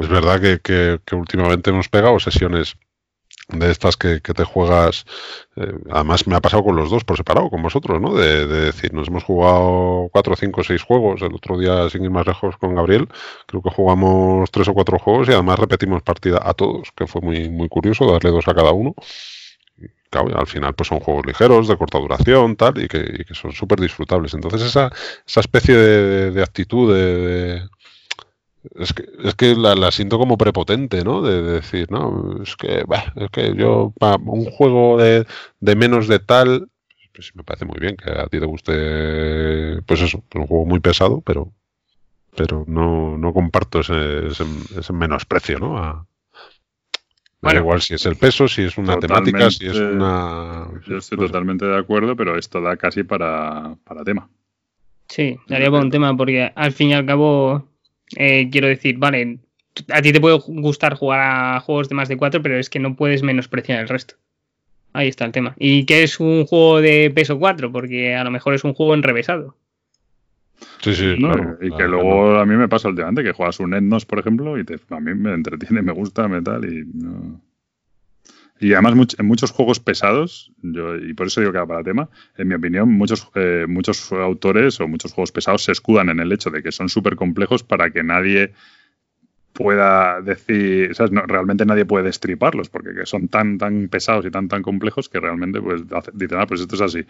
es 0.00 0.08
verdad 0.08 0.40
que, 0.40 0.60
que- 0.60 1.00
que 1.04 1.16
últimamente 1.16 1.70
hemos 1.70 1.88
pegado 1.88 2.18
sesiones 2.20 2.76
de 3.48 3.70
estas 3.70 3.96
que, 3.98 4.20
que 4.22 4.32
te 4.32 4.44
juegas, 4.44 5.04
eh, 5.56 5.74
además 5.90 6.26
me 6.26 6.34
ha 6.34 6.40
pasado 6.40 6.64
con 6.64 6.76
los 6.76 6.90
dos 6.90 7.04
por 7.04 7.16
separado, 7.18 7.50
con 7.50 7.62
vosotros, 7.62 8.00
¿no? 8.00 8.14
De, 8.14 8.46
de 8.46 8.60
decir, 8.66 8.94
nos 8.94 9.08
hemos 9.08 9.22
jugado 9.24 10.08
cuatro, 10.12 10.34
cinco, 10.36 10.64
seis 10.64 10.82
juegos, 10.82 11.20
el 11.22 11.34
otro 11.34 11.58
día 11.58 11.90
sin 11.90 12.04
ir 12.04 12.10
más 12.10 12.26
lejos 12.26 12.56
con 12.56 12.74
Gabriel, 12.74 13.08
creo 13.46 13.60
que 13.62 13.70
jugamos 13.70 14.50
tres 14.50 14.68
o 14.68 14.74
cuatro 14.74 14.98
juegos 14.98 15.28
y 15.28 15.32
además 15.32 15.58
repetimos 15.58 16.02
partida 16.02 16.40
a 16.42 16.54
todos, 16.54 16.90
que 16.96 17.06
fue 17.06 17.20
muy, 17.20 17.50
muy 17.50 17.68
curioso 17.68 18.10
darle 18.10 18.30
dos 18.30 18.48
a 18.48 18.54
cada 18.54 18.72
uno. 18.72 18.94
Claro, 20.10 20.38
al 20.38 20.46
final 20.46 20.74
pues 20.74 20.88
son 20.88 21.00
juegos 21.00 21.26
ligeros, 21.26 21.66
de 21.66 21.76
corta 21.76 21.98
duración, 21.98 22.54
tal, 22.54 22.80
y 22.80 22.86
que, 22.86 22.98
y 23.18 23.24
que 23.24 23.34
son 23.34 23.50
súper 23.52 23.80
disfrutables. 23.80 24.32
Entonces 24.34 24.62
esa, 24.62 24.92
esa 25.26 25.40
especie 25.40 25.76
de, 25.76 26.42
actitud 26.42 26.94
de, 26.94 27.62
es 28.76 28.92
que, 28.92 29.04
es 29.24 29.34
que 29.34 29.56
la, 29.56 29.90
siento 29.90 30.18
como 30.18 30.38
prepotente, 30.38 31.02
¿no? 31.02 31.20
De, 31.20 31.42
de 31.42 31.52
decir, 31.54 31.90
no, 31.90 32.40
es 32.42 32.54
que, 32.54 32.84
bah, 32.86 33.12
es 33.16 33.28
que 33.30 33.54
yo, 33.56 33.92
pa, 33.98 34.16
un 34.16 34.44
juego 34.44 34.98
de, 34.98 35.26
de 35.58 35.74
menos 35.74 36.06
de 36.06 36.20
tal, 36.20 36.68
pues 37.12 37.34
me 37.34 37.44
parece 37.44 37.64
muy 37.64 37.78
bien 37.80 37.96
que 37.96 38.10
a 38.10 38.26
ti 38.26 38.38
te 38.40 38.46
guste, 38.46 39.82
pues 39.82 40.00
eso, 40.00 40.22
un 40.34 40.46
juego 40.46 40.64
muy 40.64 40.80
pesado, 40.80 41.22
pero, 41.22 41.52
pero 42.36 42.64
no, 42.66 43.18
no 43.18 43.32
comparto 43.32 43.80
ese, 43.80 44.28
ese, 44.28 44.92
menosprecio, 44.92 45.58
¿no? 45.58 46.06
Me 47.44 47.52
da 47.52 47.60
Bueno. 47.60 47.60
igual 47.60 47.80
si 47.82 47.94
es 47.94 48.06
el 48.06 48.16
peso, 48.16 48.48
si 48.48 48.62
es 48.62 48.78
una 48.78 48.98
temática, 48.98 49.50
si 49.50 49.66
es 49.66 49.76
una... 49.76 50.68
Yo 50.86 50.98
estoy 50.98 51.18
totalmente 51.18 51.64
de 51.64 51.76
acuerdo, 51.76 52.16
pero 52.16 52.38
esto 52.38 52.60
da 52.60 52.76
casi 52.76 53.02
para, 53.02 53.76
para 53.84 54.04
tema. 54.04 54.28
Sí, 55.08 55.36
daría 55.46 55.70
por 55.70 55.80
un 55.80 55.90
tema 55.90 56.16
porque 56.16 56.50
al 56.54 56.72
fin 56.72 56.90
y 56.90 56.94
al 56.94 57.06
cabo, 57.06 57.68
eh, 58.16 58.48
quiero 58.50 58.68
decir, 58.68 58.98
vale, 58.98 59.38
a 59.90 60.02
ti 60.02 60.12
te 60.12 60.20
puede 60.20 60.38
gustar 60.46 60.94
jugar 60.94 61.20
a 61.20 61.60
juegos 61.60 61.88
de 61.88 61.94
más 61.94 62.08
de 62.08 62.16
4, 62.16 62.42
pero 62.42 62.58
es 62.58 62.70
que 62.70 62.78
no 62.78 62.96
puedes 62.96 63.22
menospreciar 63.22 63.80
el 63.80 63.88
resto. 63.88 64.14
Ahí 64.92 65.08
está 65.08 65.24
el 65.24 65.32
tema. 65.32 65.54
¿Y 65.58 65.86
qué 65.86 66.04
es 66.04 66.20
un 66.20 66.46
juego 66.46 66.80
de 66.80 67.10
peso 67.14 67.38
4? 67.38 67.72
Porque 67.72 68.14
a 68.14 68.24
lo 68.24 68.30
mejor 68.30 68.54
es 68.54 68.64
un 68.64 68.74
juego 68.74 68.94
enrevesado. 68.94 69.56
Sí, 70.80 70.94
sí, 70.94 71.16
¿no? 71.18 71.28
claro. 71.32 71.56
y 71.60 71.64
que 71.64 71.68
Claro, 71.76 71.88
luego 71.88 72.38
a 72.38 72.46
mí 72.46 72.56
me 72.56 72.68
pasa 72.68 72.88
últimamente 72.88 73.22
que 73.22 73.32
juegas 73.32 73.58
un 73.60 73.74
Etnos, 73.74 74.04
por 74.06 74.18
ejemplo, 74.18 74.58
y 74.58 74.64
te- 74.64 74.78
a 74.90 75.00
mí 75.00 75.14
me 75.14 75.32
entretiene, 75.34 75.82
me 75.82 75.92
gusta, 75.92 76.28
me 76.28 76.42
tal, 76.42 76.64
y 76.64 76.84
no- 76.94 77.40
Y 78.60 78.72
además 78.72 78.94
much- 78.94 79.18
en 79.18 79.26
muchos 79.26 79.50
juegos 79.50 79.80
pesados, 79.80 80.52
yo, 80.62 80.96
y 80.96 81.12
por 81.14 81.26
eso 81.26 81.40
digo 81.40 81.52
que 81.52 81.58
va 81.58 81.66
para 81.66 81.82
tema, 81.82 82.08
en 82.38 82.48
mi 82.48 82.54
opinión, 82.54 82.88
muchos, 82.92 83.28
eh, 83.34 83.66
muchos 83.68 84.12
autores 84.12 84.80
o 84.80 84.86
muchos 84.88 85.12
juegos 85.12 85.32
pesados 85.32 85.64
se 85.64 85.72
escudan 85.72 86.08
en 86.08 86.20
el 86.20 86.30
hecho 86.32 86.50
de 86.50 86.62
que 86.62 86.70
son 86.72 86.88
súper 86.88 87.16
complejos 87.16 87.62
para 87.64 87.90
que 87.90 88.02
nadie 88.04 88.52
pueda 89.52 90.20
decir, 90.20 90.94
¿sabes? 90.94 91.12
No, 91.12 91.22
realmente 91.22 91.64
nadie 91.64 91.84
puede 91.84 92.06
destriparlos, 92.06 92.68
porque 92.68 92.92
que 92.94 93.06
son 93.06 93.28
tan, 93.28 93.56
tan 93.58 93.88
pesados 93.88 94.24
y 94.26 94.30
tan, 94.30 94.48
tan 94.48 94.62
complejos 94.62 95.08
que 95.08 95.20
realmente 95.20 95.60
pues 95.60 95.82
dicen, 96.12 96.38
ah, 96.40 96.46
pues 96.46 96.60
esto 96.60 96.74
es 96.74 96.80
así. 96.80 97.04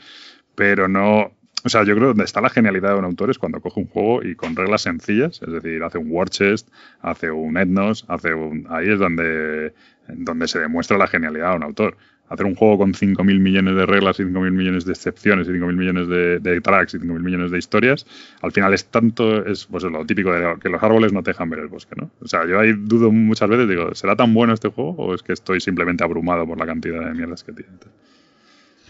Pero 0.54 0.86
no, 0.88 1.32
o 1.64 1.70
sea, 1.70 1.82
yo 1.82 1.94
creo 1.94 2.00
que 2.00 2.06
donde 2.08 2.24
está 2.24 2.42
la 2.42 2.50
genialidad 2.50 2.90
de 2.90 2.98
un 2.98 3.06
autor 3.06 3.30
es 3.30 3.38
cuando 3.38 3.58
coge 3.58 3.80
un 3.80 3.86
juego 3.86 4.22
y 4.22 4.34
con 4.34 4.54
reglas 4.54 4.82
sencillas, 4.82 5.40
es 5.40 5.50
decir, 5.50 5.82
hace 5.82 5.96
un 5.96 6.08
war 6.10 6.28
chest, 6.28 6.68
hace 7.00 7.30
un 7.30 7.56
etnos, 7.56 8.04
hace 8.08 8.34
un... 8.34 8.66
Ahí 8.68 8.90
es 8.90 8.98
donde, 8.98 9.72
donde 10.08 10.46
se 10.46 10.58
demuestra 10.58 10.98
la 10.98 11.06
genialidad 11.06 11.52
de 11.52 11.56
un 11.56 11.62
autor. 11.62 11.96
Hacer 12.28 12.44
un 12.44 12.54
juego 12.54 12.76
con 12.76 12.92
5.000 12.92 13.40
millones 13.40 13.76
de 13.76 13.86
reglas 13.86 14.20
y 14.20 14.24
5.000 14.24 14.50
millones 14.50 14.84
de 14.84 14.92
excepciones 14.92 15.48
y 15.48 15.52
5.000 15.52 15.74
millones 15.74 16.08
de, 16.08 16.38
de 16.38 16.60
tracks 16.60 16.94
y 16.94 16.98
5.000 16.98 17.20
millones 17.20 17.50
de 17.50 17.58
historias, 17.58 18.06
al 18.42 18.52
final 18.52 18.74
es 18.74 18.84
tanto, 18.86 19.46
es 19.46 19.64
pues 19.64 19.84
es 19.84 19.90
lo 19.90 20.04
típico 20.04 20.32
de 20.32 20.58
que 20.60 20.68
los 20.68 20.82
árboles 20.82 21.14
no 21.14 21.22
te 21.22 21.30
dejan 21.30 21.48
ver 21.48 21.60
el 21.60 21.68
bosque, 21.68 21.94
¿no? 21.96 22.10
O 22.20 22.28
sea, 22.28 22.46
yo 22.46 22.60
ahí 22.60 22.74
dudo 22.76 23.10
muchas 23.10 23.48
veces, 23.48 23.68
digo, 23.68 23.94
¿será 23.94 24.16
tan 24.16 24.34
bueno 24.34 24.52
este 24.52 24.68
juego 24.68 24.90
o 24.96 25.14
es 25.14 25.22
que 25.22 25.32
estoy 25.32 25.60
simplemente 25.60 26.04
abrumado 26.04 26.46
por 26.46 26.58
la 26.58 26.66
cantidad 26.66 27.06
de 27.06 27.14
mierdas 27.14 27.42
que 27.42 27.52
tiene? 27.52 27.72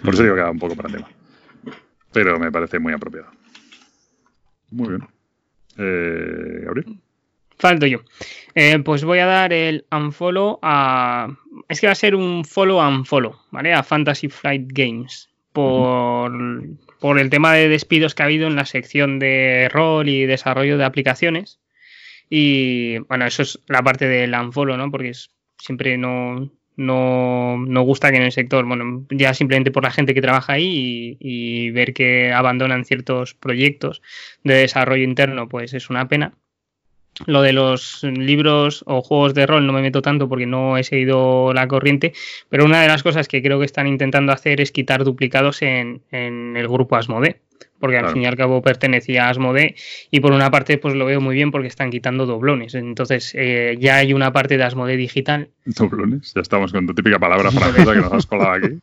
Por 0.02 0.14
eso 0.14 0.24
digo 0.24 0.34
que 0.34 0.42
va 0.42 0.50
un 0.50 0.58
poco 0.58 0.74
para 0.74 0.88
tema. 0.88 1.08
Pero 2.14 2.38
me 2.38 2.50
parece 2.50 2.78
muy 2.78 2.92
apropiado. 2.94 3.26
Muy 4.70 4.88
bien. 4.88 5.06
Eh, 5.76 6.60
Gabriel. 6.64 6.98
Falto 7.58 7.86
yo. 7.86 7.98
Eh, 8.54 8.78
pues 8.80 9.04
voy 9.04 9.18
a 9.18 9.26
dar 9.26 9.52
el 9.52 9.84
unfollow 9.92 10.58
a. 10.62 11.28
Es 11.68 11.80
que 11.80 11.86
va 11.86 11.92
a 11.92 11.96
ser 11.96 12.14
un 12.14 12.44
follow 12.44 12.80
unfollow, 12.86 13.36
¿vale? 13.50 13.72
A 13.74 13.82
Fantasy 13.82 14.28
Flight 14.28 14.66
Games. 14.72 15.28
Por, 15.52 16.32
por 16.98 17.18
el 17.20 17.30
tema 17.30 17.52
de 17.52 17.68
despidos 17.68 18.14
que 18.16 18.22
ha 18.24 18.26
habido 18.26 18.48
en 18.48 18.56
la 18.56 18.64
sección 18.66 19.20
de 19.20 19.68
rol 19.72 20.08
y 20.08 20.26
desarrollo 20.26 20.76
de 20.78 20.84
aplicaciones. 20.84 21.60
Y 22.28 22.98
bueno, 22.98 23.24
eso 23.26 23.42
es 23.42 23.60
la 23.68 23.80
parte 23.82 24.08
del 24.08 24.34
unfollow, 24.34 24.76
¿no? 24.76 24.90
Porque 24.90 25.10
es- 25.10 25.30
siempre 25.58 25.96
no, 25.96 26.50
no, 26.76 27.56
no 27.58 27.82
gusta 27.82 28.10
que 28.10 28.16
en 28.16 28.24
el 28.24 28.32
sector, 28.32 28.64
bueno, 28.64 29.06
ya 29.10 29.34
simplemente 29.34 29.70
por 29.70 29.84
la 29.84 29.90
gente 29.90 30.14
que 30.14 30.22
trabaja 30.22 30.54
ahí 30.54 31.16
y, 31.20 31.70
ver 31.70 31.94
que 31.94 32.32
abandonan 32.32 32.84
ciertos 32.84 33.34
proyectos 33.34 34.02
de 34.42 34.54
desarrollo 34.54 35.04
interno, 35.04 35.48
pues 35.48 35.74
es 35.74 35.90
una 35.90 36.08
pena. 36.08 36.34
Lo 37.26 37.42
de 37.42 37.52
los 37.52 38.02
libros 38.02 38.82
o 38.88 39.00
juegos 39.00 39.34
de 39.34 39.46
rol 39.46 39.66
no 39.66 39.72
me 39.72 39.82
meto 39.82 40.02
tanto 40.02 40.28
porque 40.28 40.46
no 40.46 40.76
he 40.76 40.82
seguido 40.82 41.52
la 41.52 41.68
corriente, 41.68 42.12
pero 42.48 42.64
una 42.64 42.82
de 42.82 42.88
las 42.88 43.04
cosas 43.04 43.28
que 43.28 43.40
creo 43.40 43.60
que 43.60 43.66
están 43.66 43.86
intentando 43.86 44.32
hacer 44.32 44.60
es 44.60 44.72
quitar 44.72 45.04
duplicados 45.04 45.62
en, 45.62 46.02
en 46.10 46.56
el 46.56 46.66
grupo 46.66 46.96
Asmode, 46.96 47.40
porque 47.80 47.98
al 47.98 48.08
fin 48.10 48.22
y 48.22 48.26
al 48.26 48.36
cabo 48.36 48.62
pertenecía 48.62 49.26
a 49.26 49.30
Asmode 49.30 49.74
y 50.10 50.20
por 50.20 50.32
una 50.32 50.50
parte 50.50 50.78
pues 50.78 50.94
lo 50.94 51.04
veo 51.04 51.20
muy 51.20 51.34
bien 51.34 51.50
porque 51.50 51.68
están 51.68 51.90
quitando 51.90 52.24
doblones, 52.24 52.74
entonces 52.74 53.32
eh, 53.36 53.76
ya 53.78 53.96
hay 53.96 54.12
una 54.14 54.32
parte 54.32 54.56
de 54.56 54.64
Asmode 54.64 54.96
digital. 54.96 55.50
Doblones. 55.66 56.32
Ya 56.34 56.40
estamos 56.40 56.72
con 56.72 56.86
tu 56.86 56.94
típica 56.94 57.18
palabra 57.18 57.50
francesa 57.50 57.92
que 57.92 58.00
nos 58.00 58.12
has 58.12 58.26
colado 58.26 58.52
aquí. 58.52 58.68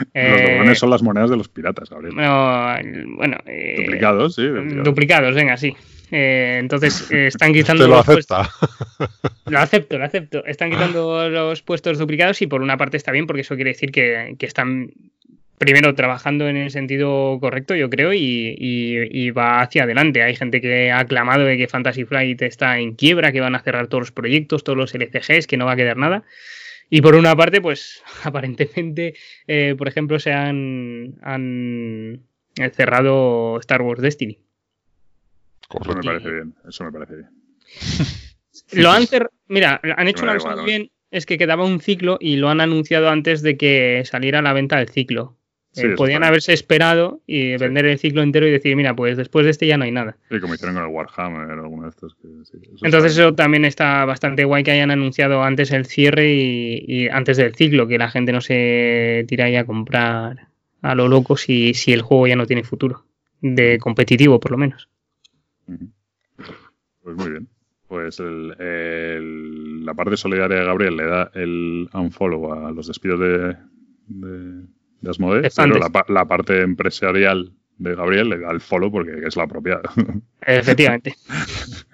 Los 0.00 0.08
eh, 0.14 0.46
doblones 0.54 0.78
son 0.78 0.88
las 0.88 1.02
monedas 1.02 1.28
de 1.28 1.36
los 1.36 1.48
piratas, 1.50 1.90
Gabriel. 1.90 2.14
no, 2.16 2.74
bueno, 3.16 3.36
eh, 3.44 3.82
Duplicados, 3.84 4.34
sí. 4.34 4.46
duplicados. 4.46 4.84
duplicados, 4.84 5.34
venga, 5.34 5.56
sí. 5.58 5.76
Eh, 6.10 6.56
entonces 6.58 7.10
eh, 7.10 7.26
están 7.26 7.52
quitando 7.52 7.84
Te 7.84 7.90
lo 7.90 7.96
los 7.96 8.06
puestos- 8.06 8.38
acepta. 8.48 9.28
Lo 9.50 9.58
acepto, 9.58 9.98
lo 9.98 10.04
acepto. 10.06 10.44
Están 10.46 10.70
quitando 10.70 11.28
los 11.28 11.60
puestos 11.60 11.98
duplicados 11.98 12.40
y 12.40 12.46
por 12.46 12.62
una 12.62 12.78
parte 12.78 12.96
está 12.96 13.12
bien 13.12 13.26
porque 13.26 13.42
eso 13.42 13.56
quiere 13.56 13.72
decir 13.72 13.90
que, 13.92 14.36
que 14.38 14.46
están 14.46 14.90
primero 15.60 15.94
trabajando 15.94 16.48
en 16.48 16.56
el 16.56 16.70
sentido 16.70 17.38
correcto, 17.38 17.76
yo 17.76 17.90
creo, 17.90 18.12
y, 18.14 18.56
y- 18.58 19.08
y 19.26 19.30
va 19.30 19.60
hacia 19.60 19.82
adelante. 19.84 20.22
Hay 20.22 20.34
gente 20.34 20.60
que 20.62 20.90
ha 20.90 21.00
aclamado 21.00 21.44
de 21.44 21.56
que 21.58 21.68
Fantasy 21.68 22.04
Flight 22.06 22.40
está 22.42 22.78
en 22.78 22.94
quiebra, 22.94 23.30
que 23.30 23.40
van 23.40 23.54
a 23.54 23.60
cerrar 23.62 23.86
todos 23.86 24.00
los 24.02 24.12
proyectos, 24.12 24.64
todos 24.64 24.78
los 24.78 24.94
LCGs, 24.94 25.46
que 25.46 25.58
no 25.58 25.66
va 25.66 25.72
a 25.72 25.76
quedar 25.76 25.98
nada. 25.98 26.22
Y 26.88 27.02
por 27.02 27.14
una 27.14 27.36
parte, 27.36 27.60
pues 27.60 28.02
aparentemente, 28.24 29.14
eh, 29.46 29.74
por 29.76 29.86
ejemplo, 29.86 30.18
se 30.18 30.32
han, 30.32 31.16
han 31.22 32.22
cerrado 32.72 33.58
Star 33.60 33.82
Wars 33.82 34.00
Destiny. 34.00 34.38
Eso 35.70 35.94
me 35.94 36.02
parece 36.02 36.30
bien. 36.32 36.54
Eso 36.68 36.84
me 36.84 36.92
parece 36.92 37.14
bien. 37.16 37.28
Lo 38.72 38.90
han 38.90 39.04
Mira, 39.46 39.80
han 39.96 40.08
hecho 40.08 40.22
una 40.24 40.34
cosa 40.34 40.56
muy 40.56 40.64
bien. 40.64 40.90
es 41.10 41.26
que 41.26 41.38
quedaba 41.38 41.64
un 41.64 41.80
ciclo 41.80 42.18
y 42.20 42.36
lo 42.36 42.48
han 42.48 42.60
anunciado 42.60 43.08
antes 43.10 43.42
de 43.42 43.56
que 43.56 44.02
saliera 44.04 44.38
a 44.38 44.42
la 44.42 44.52
venta 44.52 44.80
el 44.80 44.88
ciclo. 44.88 45.36
Sí, 45.72 45.86
Eh, 45.86 45.94
podían 45.96 46.24
haberse 46.24 46.52
esperado 46.52 47.20
y 47.28 47.56
vender 47.56 47.86
el 47.86 47.98
ciclo 47.98 48.22
entero 48.22 48.44
y 48.46 48.50
decir, 48.50 48.74
mira, 48.74 48.94
pues 48.96 49.16
después 49.16 49.44
de 49.44 49.52
este 49.52 49.68
ya 49.68 49.76
no 49.76 49.84
hay 49.84 49.92
nada. 49.92 50.16
Sí, 50.28 50.40
como 50.40 50.54
hicieron 50.54 50.74
con 50.74 50.84
el 50.84 50.90
Warhammer, 50.90 51.48
alguno 51.50 51.84
de 51.84 51.90
estos. 51.90 52.16
Que, 52.16 52.26
sí, 52.44 52.58
eso 52.74 52.84
Entonces 52.84 53.12
está 53.12 53.22
eso 53.22 53.34
también 53.34 53.64
está 53.64 54.04
bastante 54.04 54.44
guay 54.44 54.64
que 54.64 54.72
hayan 54.72 54.90
anunciado 54.90 55.44
antes 55.44 55.70
el 55.70 55.86
cierre 55.86 56.32
y, 56.34 56.84
y 56.86 57.08
antes 57.08 57.36
del 57.36 57.54
ciclo, 57.54 57.86
que 57.86 57.98
la 57.98 58.10
gente 58.10 58.32
no 58.32 58.40
se 58.40 59.24
tira 59.28 59.44
ahí 59.44 59.54
a 59.54 59.64
comprar 59.64 60.48
a 60.82 60.94
lo 60.96 61.06
loco 61.06 61.36
si, 61.36 61.72
si 61.74 61.92
el 61.92 62.02
juego 62.02 62.26
ya 62.26 62.34
no 62.36 62.46
tiene 62.46 62.64
futuro. 62.64 63.04
De 63.40 63.78
competitivo, 63.78 64.40
por 64.40 64.50
lo 64.50 64.58
menos. 64.58 64.88
Pues 67.02 67.16
muy 67.16 67.30
bien. 67.30 67.48
Pues 67.88 68.20
el- 68.20 68.54
el- 68.60 69.84
la 69.84 69.94
parte 69.94 70.16
solidaria 70.16 70.58
de 70.58 70.64
Gabriel 70.64 70.96
le 70.96 71.04
da 71.06 71.30
el 71.34 71.88
unfollow 71.92 72.52
a 72.52 72.70
los 72.72 72.86
despidos 72.86 73.18
de, 73.20 73.56
de, 74.06 74.66
de 75.00 75.10
Asmodee, 75.10 75.42
De 75.42 75.50
pero 75.54 75.78
la, 75.78 75.88
pa- 75.90 76.06
la 76.08 76.26
parte 76.26 76.60
empresarial 76.62 77.52
de 77.78 77.94
Gabriel 77.94 78.28
le 78.28 78.38
da 78.38 78.50
el 78.50 78.60
follow 78.60 78.90
porque 78.90 79.12
es 79.26 79.36
la 79.36 79.46
propia. 79.46 79.80
Efectivamente. 80.46 81.14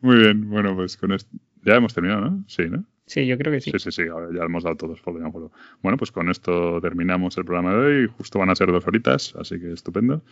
muy 0.00 0.16
bien, 0.18 0.48
bueno, 0.48 0.74
pues 0.74 0.96
con 0.96 1.12
esto. 1.12 1.30
Ya 1.64 1.76
hemos 1.76 1.94
terminado, 1.94 2.20
¿no? 2.22 2.44
Sí, 2.46 2.64
¿no? 2.70 2.84
Sí, 3.06 3.26
yo 3.26 3.38
creo 3.38 3.52
que 3.52 3.60
sí. 3.60 3.70
Sí, 3.72 3.78
sí, 3.78 3.92
sí, 3.92 4.02
ahora 4.08 4.28
ya 4.34 4.42
hemos 4.44 4.64
dado 4.64 4.76
todos 4.76 5.00
follow 5.00 5.20
y 5.20 5.24
unfollow. 5.24 5.50
Bueno, 5.82 5.96
pues 5.96 6.10
con 6.10 6.28
esto 6.28 6.80
terminamos 6.80 7.36
el 7.38 7.44
programa 7.44 7.72
de 7.74 7.78
hoy. 7.78 8.10
Justo 8.18 8.38
van 8.38 8.50
a 8.50 8.56
ser 8.56 8.70
dos 8.72 8.86
horitas, 8.86 9.34
así 9.38 9.60
que 9.60 9.72
estupendo. 9.72 10.22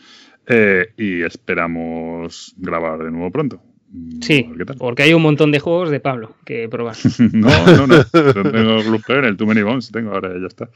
Eh, 0.46 0.88
y 0.96 1.22
esperamos 1.22 2.54
grabar 2.56 3.02
de 3.04 3.10
nuevo 3.12 3.30
pronto. 3.30 3.60
Mm, 3.90 4.20
Sí, 4.22 4.48
porque 4.78 5.04
hay 5.04 5.14
un 5.14 5.22
montón 5.22 5.52
de 5.52 5.60
juegos 5.60 5.90
de 5.90 6.00
Pablo 6.00 6.34
que 6.44 6.68
probar. 6.68 6.96
No, 7.32 7.48
no, 7.76 7.86
no. 7.86 7.96
Yo 8.12 8.50
tengo 8.50 8.82
Gloop 8.82 9.04
Player, 9.06 9.24
el 9.26 9.36
Too 9.36 9.46
Many 9.46 9.62
Bones 9.62 9.92
tengo 9.92 10.12
ahora, 10.12 10.32
ya 10.40 10.46
está. 10.48 10.68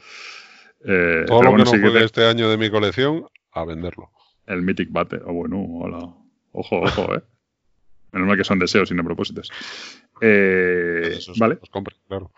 Eh, 0.85 1.25
Todo 1.27 1.43
lo 1.43 1.49
bueno, 1.51 1.65
que 1.65 1.69
sí 1.71 1.75
no 1.77 1.81
juegue 1.83 1.99
te- 1.99 2.05
este 2.05 2.25
año 2.25 2.49
de 2.49 2.57
mi 2.57 2.69
colección, 2.69 3.25
a 3.51 3.65
venderlo. 3.65 4.09
el 4.47 4.61
Mythic 4.61 4.91
Battle. 4.91 5.21
Oh, 5.25 5.33
bueno, 5.33 5.63
hola. 5.79 5.99
Ojo, 6.51 6.81
ojo, 6.81 7.15
eh. 7.15 7.21
Menos 8.11 8.27
mal 8.27 8.37
que 8.37 8.43
son 8.43 8.57
deseos 8.59 8.89
y 8.91 8.95
no 8.95 9.03
propósitos. 9.03 9.51
Eh, 10.21 11.13
Esos 11.17 11.37
vale. 11.37 11.55
los 11.59 11.69
compre, 11.69 11.95
claro. 12.07 12.31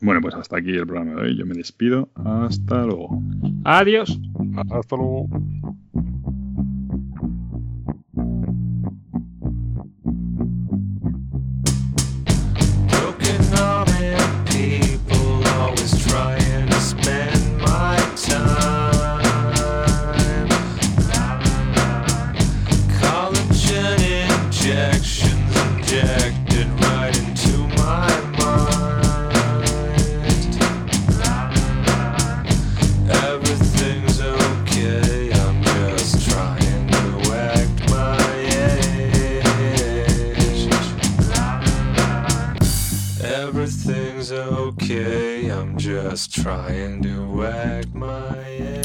Bueno, 0.00 0.20
pues 0.20 0.34
hasta 0.34 0.56
aquí 0.58 0.70
el 0.70 0.86
programa 0.86 1.14
de 1.20 1.28
hoy. 1.28 1.36
Yo 1.38 1.44
me 1.46 1.54
despido. 1.54 2.08
Hasta 2.14 2.84
luego. 2.84 3.20
Adiós. 3.64 4.18
Hasta 4.70 4.96
luego. 4.96 5.28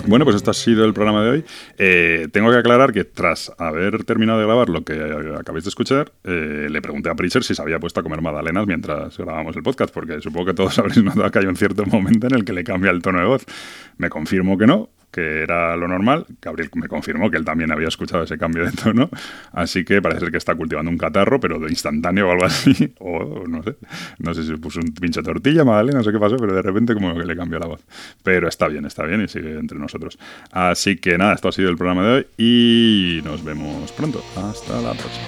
Bueno, 0.05 0.25
pues 0.25 0.35
esto 0.35 0.51
ha 0.51 0.53
sido 0.53 0.85
el 0.85 0.93
programa 0.93 1.23
de 1.23 1.29
hoy. 1.29 1.45
Eh, 1.77 2.27
tengo 2.31 2.51
que 2.51 2.57
aclarar 2.57 2.91
que 2.91 3.03
tras 3.03 3.51
haber 3.57 4.03
terminado 4.03 4.39
de 4.39 4.45
grabar 4.45 4.69
lo 4.69 4.83
que 4.83 4.93
acabáis 5.37 5.63
de 5.63 5.69
escuchar, 5.69 6.11
eh, 6.23 6.67
le 6.69 6.81
pregunté 6.81 7.09
a 7.09 7.15
Preacher 7.15 7.43
si 7.43 7.55
se 7.55 7.61
había 7.61 7.79
puesto 7.79 7.99
a 7.99 8.03
comer 8.03 8.21
magdalenas 8.21 8.67
mientras 8.67 9.17
grabábamos 9.17 9.55
el 9.55 9.63
podcast, 9.63 9.93
porque 9.93 10.21
supongo 10.21 10.47
que 10.47 10.53
todos 10.53 10.77
habréis 10.79 11.03
notado 11.03 11.31
que 11.31 11.39
hay 11.39 11.45
un 11.45 11.55
cierto 11.55 11.85
momento 11.85 12.27
en 12.27 12.35
el 12.35 12.45
que 12.45 12.53
le 12.53 12.63
cambia 12.63 12.91
el 12.91 13.01
tono 13.01 13.19
de 13.19 13.25
voz. 13.25 13.45
Me 13.97 14.09
confirmó 14.09 14.57
que 14.57 14.67
no, 14.67 14.89
que 15.13 15.43
era 15.43 15.77
lo 15.77 15.87
normal. 15.87 16.25
Gabriel 16.41 16.71
me 16.73 16.87
confirmó 16.87 17.29
que 17.29 17.37
él 17.37 17.45
también 17.45 17.71
había 17.71 17.87
escuchado 17.87 18.23
ese 18.23 18.37
cambio 18.37 18.65
de 18.65 18.71
tono. 18.71 19.09
Así 19.51 19.85
que 19.85 20.01
parece 20.01 20.21
ser 20.21 20.31
que 20.31 20.37
está 20.37 20.55
cultivando 20.55 20.89
un 20.89 20.97
catarro, 20.97 21.39
pero 21.39 21.59
de 21.59 21.69
instantáneo 21.69 22.27
o 22.27 22.31
algo 22.31 22.45
así. 22.45 22.73
O 23.05 23.45
no 23.47 23.61
sé. 23.63 23.75
No 24.19 24.33
sé 24.33 24.43
si 24.43 24.55
puso 24.55 24.79
un 24.79 24.93
pinche 24.93 25.21
tortilla, 25.21 25.63
Magdalena, 25.63 25.99
no 25.99 26.03
sé 26.03 26.11
qué 26.11 26.19
pasó, 26.19 26.37
pero 26.37 26.55
de 26.55 26.61
repente 26.61 26.93
como 26.93 27.13
que 27.13 27.25
le 27.25 27.35
cambió 27.35 27.59
la 27.59 27.67
voz. 27.67 27.85
Pero 28.23 28.47
está 28.47 28.67
bien, 28.67 28.85
está 28.85 29.03
bien 29.03 29.21
y 29.21 29.27
sigue 29.27 29.59
entre 29.59 29.77
nosotros. 29.77 30.17
Así 30.51 30.97
que 30.97 31.17
nada, 31.17 31.33
esto 31.33 31.49
ha 31.49 31.51
sido 31.51 31.69
el 31.69 31.77
programa 31.77 32.03
de 32.03 32.13
hoy 32.13 32.27
y 32.37 33.21
nos 33.23 33.43
vemos 33.43 33.91
pronto. 33.91 34.23
Hasta 34.35 34.81
la 34.81 34.93
próxima. 34.93 35.27